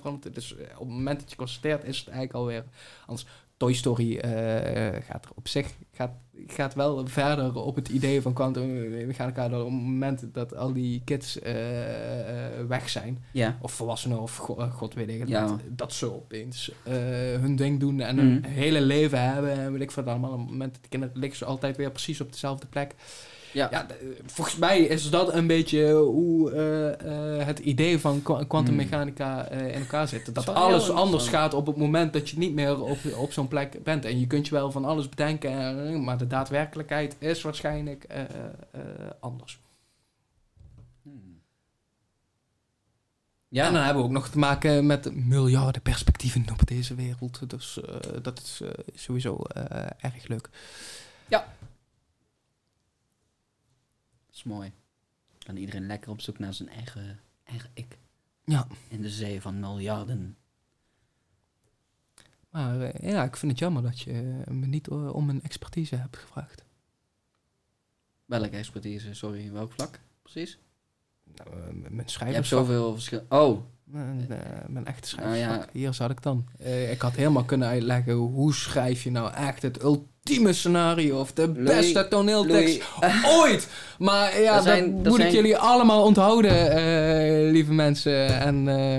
veranderd. 0.00 0.34
Dus 0.34 0.52
op 0.52 0.78
het 0.78 0.88
moment 0.88 1.20
dat 1.20 1.30
je 1.30 1.36
constateert, 1.36 1.84
is 1.84 1.98
het 1.98 2.08
eigenlijk 2.08 2.38
alweer 2.38 2.64
anders. 3.06 3.26
Toy 3.56 3.72
Story 3.72 4.16
eh, 4.16 5.02
gaat 5.02 5.24
er 5.24 5.30
op 5.34 5.48
zich 5.48 5.74
gaat, 5.92 6.10
gaat 6.46 6.74
wel 6.74 7.06
verder 7.06 7.54
op 7.54 7.76
het 7.76 7.88
idee 7.88 8.22
van 8.22 8.32
kwantummechanica. 8.32 9.48
dat 9.48 9.60
Op 9.60 9.66
het 9.66 9.74
moment 9.80 10.24
dat 10.34 10.56
al 10.56 10.72
die 10.72 11.02
kids 11.04 11.38
eh, 11.40 12.58
eh, 12.60 12.66
weg 12.66 12.88
zijn, 12.88 13.22
Ja. 13.32 13.58
of 13.60 13.72
volwassenen, 13.72 14.20
of 14.20 14.36
go- 14.36 14.68
god 14.72 14.94
weet 14.94 15.08
ik 15.08 15.28
Ja. 15.28 15.46
dat, 15.46 15.60
dat 15.68 15.92
ze 15.92 16.12
opeens 16.14 16.72
hun 17.40 17.56
ding 17.56 17.80
doen 17.80 18.00
en 18.00 18.18
een 18.18 18.34
Mhm. 18.38 18.44
hele 18.50 18.80
leven 18.80 19.32
hebben. 19.32 19.52
En 19.52 19.72
weet 19.72 19.80
ik 19.82 19.90
veel 19.90 20.02
allemaal. 20.04 20.32
Op 20.32 20.38
het 20.38 20.48
moment 20.50 20.72
dat 20.74 20.82
de 20.82 20.88
kinderen 20.88 21.18
liggen 21.18 21.38
ze 21.38 21.44
altijd 21.44 21.76
weer 21.76 21.90
precies 21.90 22.20
op 22.20 22.32
dezelfde 22.32 22.66
plek. 22.66 22.94
Ja. 23.56 23.68
Ja, 23.70 23.86
volgens 24.26 24.56
mij 24.56 24.80
is 24.80 25.10
dat 25.10 25.34
een 25.34 25.46
beetje 25.46 25.92
hoe 25.92 26.50
eh, 26.52 27.38
eh, 27.38 27.46
het 27.46 27.58
idee 27.58 27.98
van 27.98 28.22
kwa- 28.22 28.44
kwantummechanica 28.44 29.48
eh, 29.48 29.66
in 29.74 29.80
elkaar 29.80 30.08
zit. 30.08 30.34
Dat 30.34 30.48
alles 30.48 30.90
anders 30.90 31.28
gaat 31.28 31.54
op 31.54 31.66
het 31.66 31.76
moment 31.76 32.12
dat 32.12 32.28
je 32.28 32.38
niet 32.38 32.54
meer 32.54 32.80
op, 32.82 32.98
op 33.16 33.32
zo'n 33.32 33.48
plek 33.48 33.82
bent. 33.84 34.04
En 34.04 34.20
je 34.20 34.26
kunt 34.26 34.46
je 34.46 34.54
wel 34.54 34.70
van 34.70 34.84
alles 34.84 35.08
bedenken, 35.08 36.04
maar 36.04 36.18
de 36.18 36.26
daadwerkelijkheid 36.26 37.16
is 37.18 37.42
waarschijnlijk 37.42 38.06
anders. 39.20 39.58
Hmm. 41.02 41.40
Ja, 43.48 43.66
En 43.66 43.72
dan 43.72 43.82
hebben 43.82 44.02
we 44.02 44.08
ook 44.08 44.14
nog 44.14 44.28
te 44.28 44.38
maken 44.38 44.86
met 44.86 45.14
miljarden 45.14 45.82
perspectieven 45.82 46.44
op 46.52 46.66
deze 46.66 46.94
wereld. 46.94 47.50
Dus 47.50 47.78
dat 48.22 48.40
is 48.40 48.62
sowieso 48.94 49.42
erg 50.00 50.26
leuk. 50.28 50.48
dat 51.28 51.44
is 54.36 54.42
mooi. 54.42 54.72
Dan 55.38 55.56
iedereen 55.56 55.86
lekker 55.86 56.10
op 56.10 56.20
zoek 56.20 56.38
naar 56.38 56.54
zijn 56.54 56.68
eigen, 56.68 57.20
eigen 57.44 57.70
ik. 57.74 57.98
Ja. 58.44 58.66
In 58.88 59.02
de 59.02 59.10
zee 59.10 59.40
van 59.40 59.60
miljarden. 59.60 60.36
Maar 62.50 62.80
eh, 62.80 63.10
ja, 63.10 63.24
ik 63.24 63.36
vind 63.36 63.52
het 63.52 63.60
jammer 63.60 63.82
dat 63.82 64.00
je 64.00 64.42
eh, 64.46 64.54
me 64.54 64.66
niet 64.66 64.88
eh, 64.88 65.14
om 65.14 65.28
een 65.28 65.42
expertise 65.42 65.96
hebt 65.96 66.16
gevraagd. 66.16 66.64
Welke 68.24 68.56
expertise? 68.56 69.14
Sorry, 69.14 69.52
welk 69.52 69.72
vlak? 69.72 70.00
Precies? 70.22 70.58
Nou, 71.34 71.74
mijn 71.74 72.06
Je 72.08 72.24
hebt 72.24 72.46
zoveel 72.46 72.92
verschil. 72.92 73.26
Oh, 73.28 73.64
Mijn, 73.86 74.26
eh, 74.28 74.36
mijn 74.68 74.86
echte 74.86 75.16
Nou 75.16 75.28
ja. 75.28 75.34
schrijversvak. 75.36 75.68
Hier 75.72 75.94
zat 75.94 76.10
ik 76.10 76.22
dan. 76.22 76.46
Eh, 76.58 76.90
ik 76.92 77.00
had 77.00 77.12
helemaal 77.14 77.44
kunnen 77.44 77.68
uitleggen 77.68 78.12
hoe 78.14 78.54
schrijf 78.54 79.02
je 79.02 79.10
nou 79.10 79.32
echt 79.34 79.62
het 79.62 79.82
ultieme 79.82 80.52
scenario 80.52 81.18
of 81.20 81.32
de 81.32 81.48
Louis, 81.48 81.64
beste 81.64 82.08
toneeltekst 82.08 82.82
Louis. 83.00 83.24
ooit. 83.40 83.68
Maar 83.98 84.40
ja, 84.40 84.60
zijn- 84.60 85.02
dat 85.02 85.12
moet 85.12 85.20
ik 85.20 85.30
jullie 85.30 85.56
allemaal 85.58 86.04
onthouden, 86.04 86.70
eh, 86.70 87.50
lieve 87.52 87.72
mensen. 87.72 88.40
En 88.40 88.68
eh, 88.68 88.98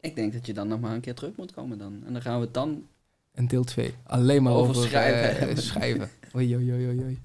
Ik 0.00 0.16
denk 0.16 0.32
dat 0.32 0.46
je 0.46 0.52
dan 0.52 0.68
nog 0.68 0.80
maar 0.80 0.92
een 0.94 1.00
keer 1.00 1.14
terug 1.14 1.36
moet 1.36 1.52
komen 1.52 1.78
dan. 1.78 2.02
En 2.06 2.12
dan 2.12 2.22
gaan 2.22 2.38
we 2.38 2.44
het 2.44 2.54
dan... 2.54 2.82
en 3.34 3.46
deel 3.48 3.64
2. 3.64 3.94
Alleen 4.06 4.42
maar 4.42 4.52
Over 4.52 4.76
over, 4.76 4.88
schrijven. 4.88 5.48
eh, 5.48 5.56
schrijven. 5.56 6.10
Oei, 6.36 6.56
oei, 6.56 6.72
oei, 6.72 6.86
oei, 6.86 7.00
oei. 7.02 7.18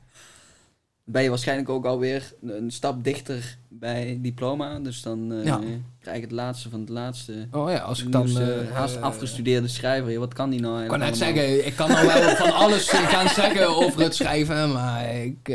Ben 1.06 1.24
je 1.24 1.30
waarschijnlijk 1.30 1.70
ook 1.70 1.86
alweer 1.86 2.34
een 2.42 2.72
stap 2.72 3.04
dichter 3.04 3.58
bij 3.68 4.20
diploma. 4.22 4.80
Dus 4.80 5.02
dan 5.02 5.34
eh, 5.34 5.46
Ja. 5.46 5.60
krijg 6.00 6.18
je 6.18 6.24
het 6.24 6.32
laatste 6.32 6.70
van 6.70 6.80
het 6.80 6.90
laatste. 6.90 7.48
Oh 7.52 7.72
ja, 7.72 7.78
als 7.78 8.04
ik 8.04 8.12
dan... 8.12 8.38
eh, 8.40 8.72
haast 8.72 8.96
eh, 8.96 9.02
afgestudeerde 9.02 9.68
schrijver. 9.68 10.20
Wat 10.20 10.34
kan 10.34 10.50
die 10.50 10.60
nou 10.60 10.82
Ik 10.84 10.88
kan 10.88 11.02
eigenlijk 11.02 11.36
net 11.36 11.46
zeggen, 11.46 11.68
ik 11.68 11.76
kan 11.76 11.90
nou 11.90 12.08
wel 12.08 12.36
van 12.46 12.52
alles 12.54 12.90
gaan 12.90 13.30
zeggen 13.30 13.68
over 13.68 14.02
het 14.02 14.16
schrijven, 14.16 14.72
maar 14.72 15.16
ik, 15.16 15.46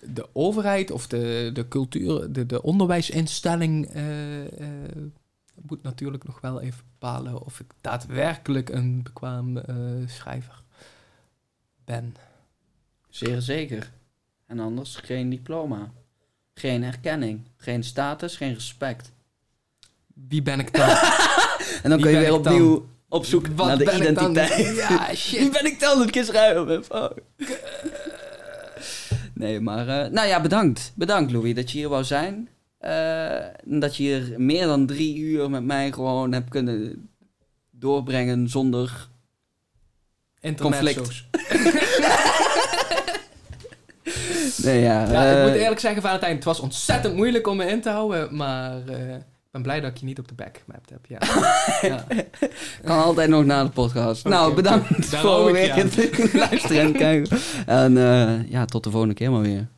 de 0.00 0.28
overheid 0.32 0.90
of 0.90 1.06
de, 1.06 1.50
de 1.52 1.68
cultuur, 1.68 2.32
de, 2.32 2.46
de 2.46 2.62
onderwijsinstelling 2.62 3.90
moet 5.62 5.82
natuurlijk 5.82 6.24
nog 6.24 6.40
wel 6.40 6.60
even 6.60 6.84
bepalen 6.98 7.44
of 7.44 7.60
ik 7.60 7.66
daadwerkelijk 7.80 8.68
een 8.68 9.02
bekwaam 9.02 9.60
schrijver 10.06 10.62
ben. 11.84 12.14
Zeer 13.16 13.40
zeker. 13.40 13.90
En 14.46 14.58
anders 14.60 14.96
geen 14.96 15.28
diploma. 15.30 15.90
Geen 16.54 16.82
erkenning. 16.82 17.40
Geen 17.56 17.84
status, 17.84 18.36
geen 18.36 18.54
respect. 18.54 19.12
Wie 20.28 20.42
ben 20.42 20.60
ik 20.60 20.74
dan? 20.74 20.88
En 21.82 21.90
dan 21.90 22.00
Wie 22.00 22.00
kun 22.00 22.10
je 22.10 22.16
ben 22.20 22.26
weer 22.28 22.38
ik 22.38 22.44
dan? 22.44 22.52
opnieuw 22.54 22.88
op 23.08 23.24
zoek 23.24 23.46
Wat 23.46 23.66
naar 23.66 23.78
de 23.78 23.84
ben 23.84 24.02
ik 24.02 24.14
dan? 24.14 24.30
identiteit. 24.30 24.76
Ja, 24.76 25.06
Wie 25.08 25.16
shit. 25.16 25.52
ben 25.52 25.64
ik 25.64 25.80
dan 25.80 25.98
dat 25.98 26.06
ik 26.08 26.66
ben? 26.66 26.84
Fuck. 26.84 27.22
Nee, 29.34 29.60
maar... 29.60 29.88
eh, 29.88 30.10
nou 30.10 30.28
ja, 30.28 30.40
bedankt. 30.40 30.92
Bedankt, 30.94 31.32
Louis, 31.32 31.54
dat 31.54 31.70
je 31.70 31.78
hier 31.78 31.88
wou 31.88 32.04
zijn. 32.04 32.48
Eh, 32.78 33.36
en 33.42 33.78
dat 33.80 33.96
je 33.96 34.02
hier 34.02 34.34
meer 34.40 34.66
dan 34.66 34.86
drie 34.86 35.16
uur 35.18 35.50
met 35.50 35.64
mij 35.64 35.92
gewoon 35.92 36.32
hebt 36.32 36.48
kunnen 36.50 37.08
doorbrengen 37.70 38.48
zonder... 38.48 39.08
Intermezzo's. 40.40 41.28
Nee, 44.62 44.80
ja. 44.80 45.10
Ja, 45.10 45.24
ik 45.24 45.36
eh, 45.36 45.44
moet 45.44 45.60
eerlijk 45.60 45.80
zeggen, 45.80 46.02
Valentijn, 46.02 46.34
het 46.34 46.44
was 46.44 46.60
ontzettend 46.60 47.14
moeilijk 47.14 47.46
om 47.46 47.56
me 47.56 47.66
in 47.66 47.80
te 47.80 47.90
houden, 47.90 48.36
maar 48.36 48.86
eh, 48.86 49.14
ik 49.14 49.22
ben 49.50 49.62
blij 49.62 49.80
dat 49.80 49.90
ik 49.90 49.96
je 49.96 50.04
niet 50.04 50.18
op 50.18 50.28
de 50.28 50.34
back 50.34 50.60
gemapt 50.64 50.90
heb. 50.90 51.06
Ja. 51.06 51.18
ja. 51.88 52.04
Kan 52.84 53.02
altijd 53.02 53.28
nog 53.28 53.44
na 53.44 53.64
de 53.64 53.70
podcast. 53.70 54.24
Nou, 54.24 54.54
bedankt 54.54 55.10
Daar 55.10 55.20
voor 55.20 55.52
weer 55.52 55.74
het 55.74 56.32
luisteren 56.50 56.80
en 56.80 56.92
kijken. 56.92 57.38
En 57.66 57.96
eh, 57.96 58.50
ja, 58.50 58.64
tot 58.64 58.84
de 58.84 58.90
volgende 58.90 59.14
keer 59.14 59.30
maar 59.30 59.42
weer. 59.42 59.68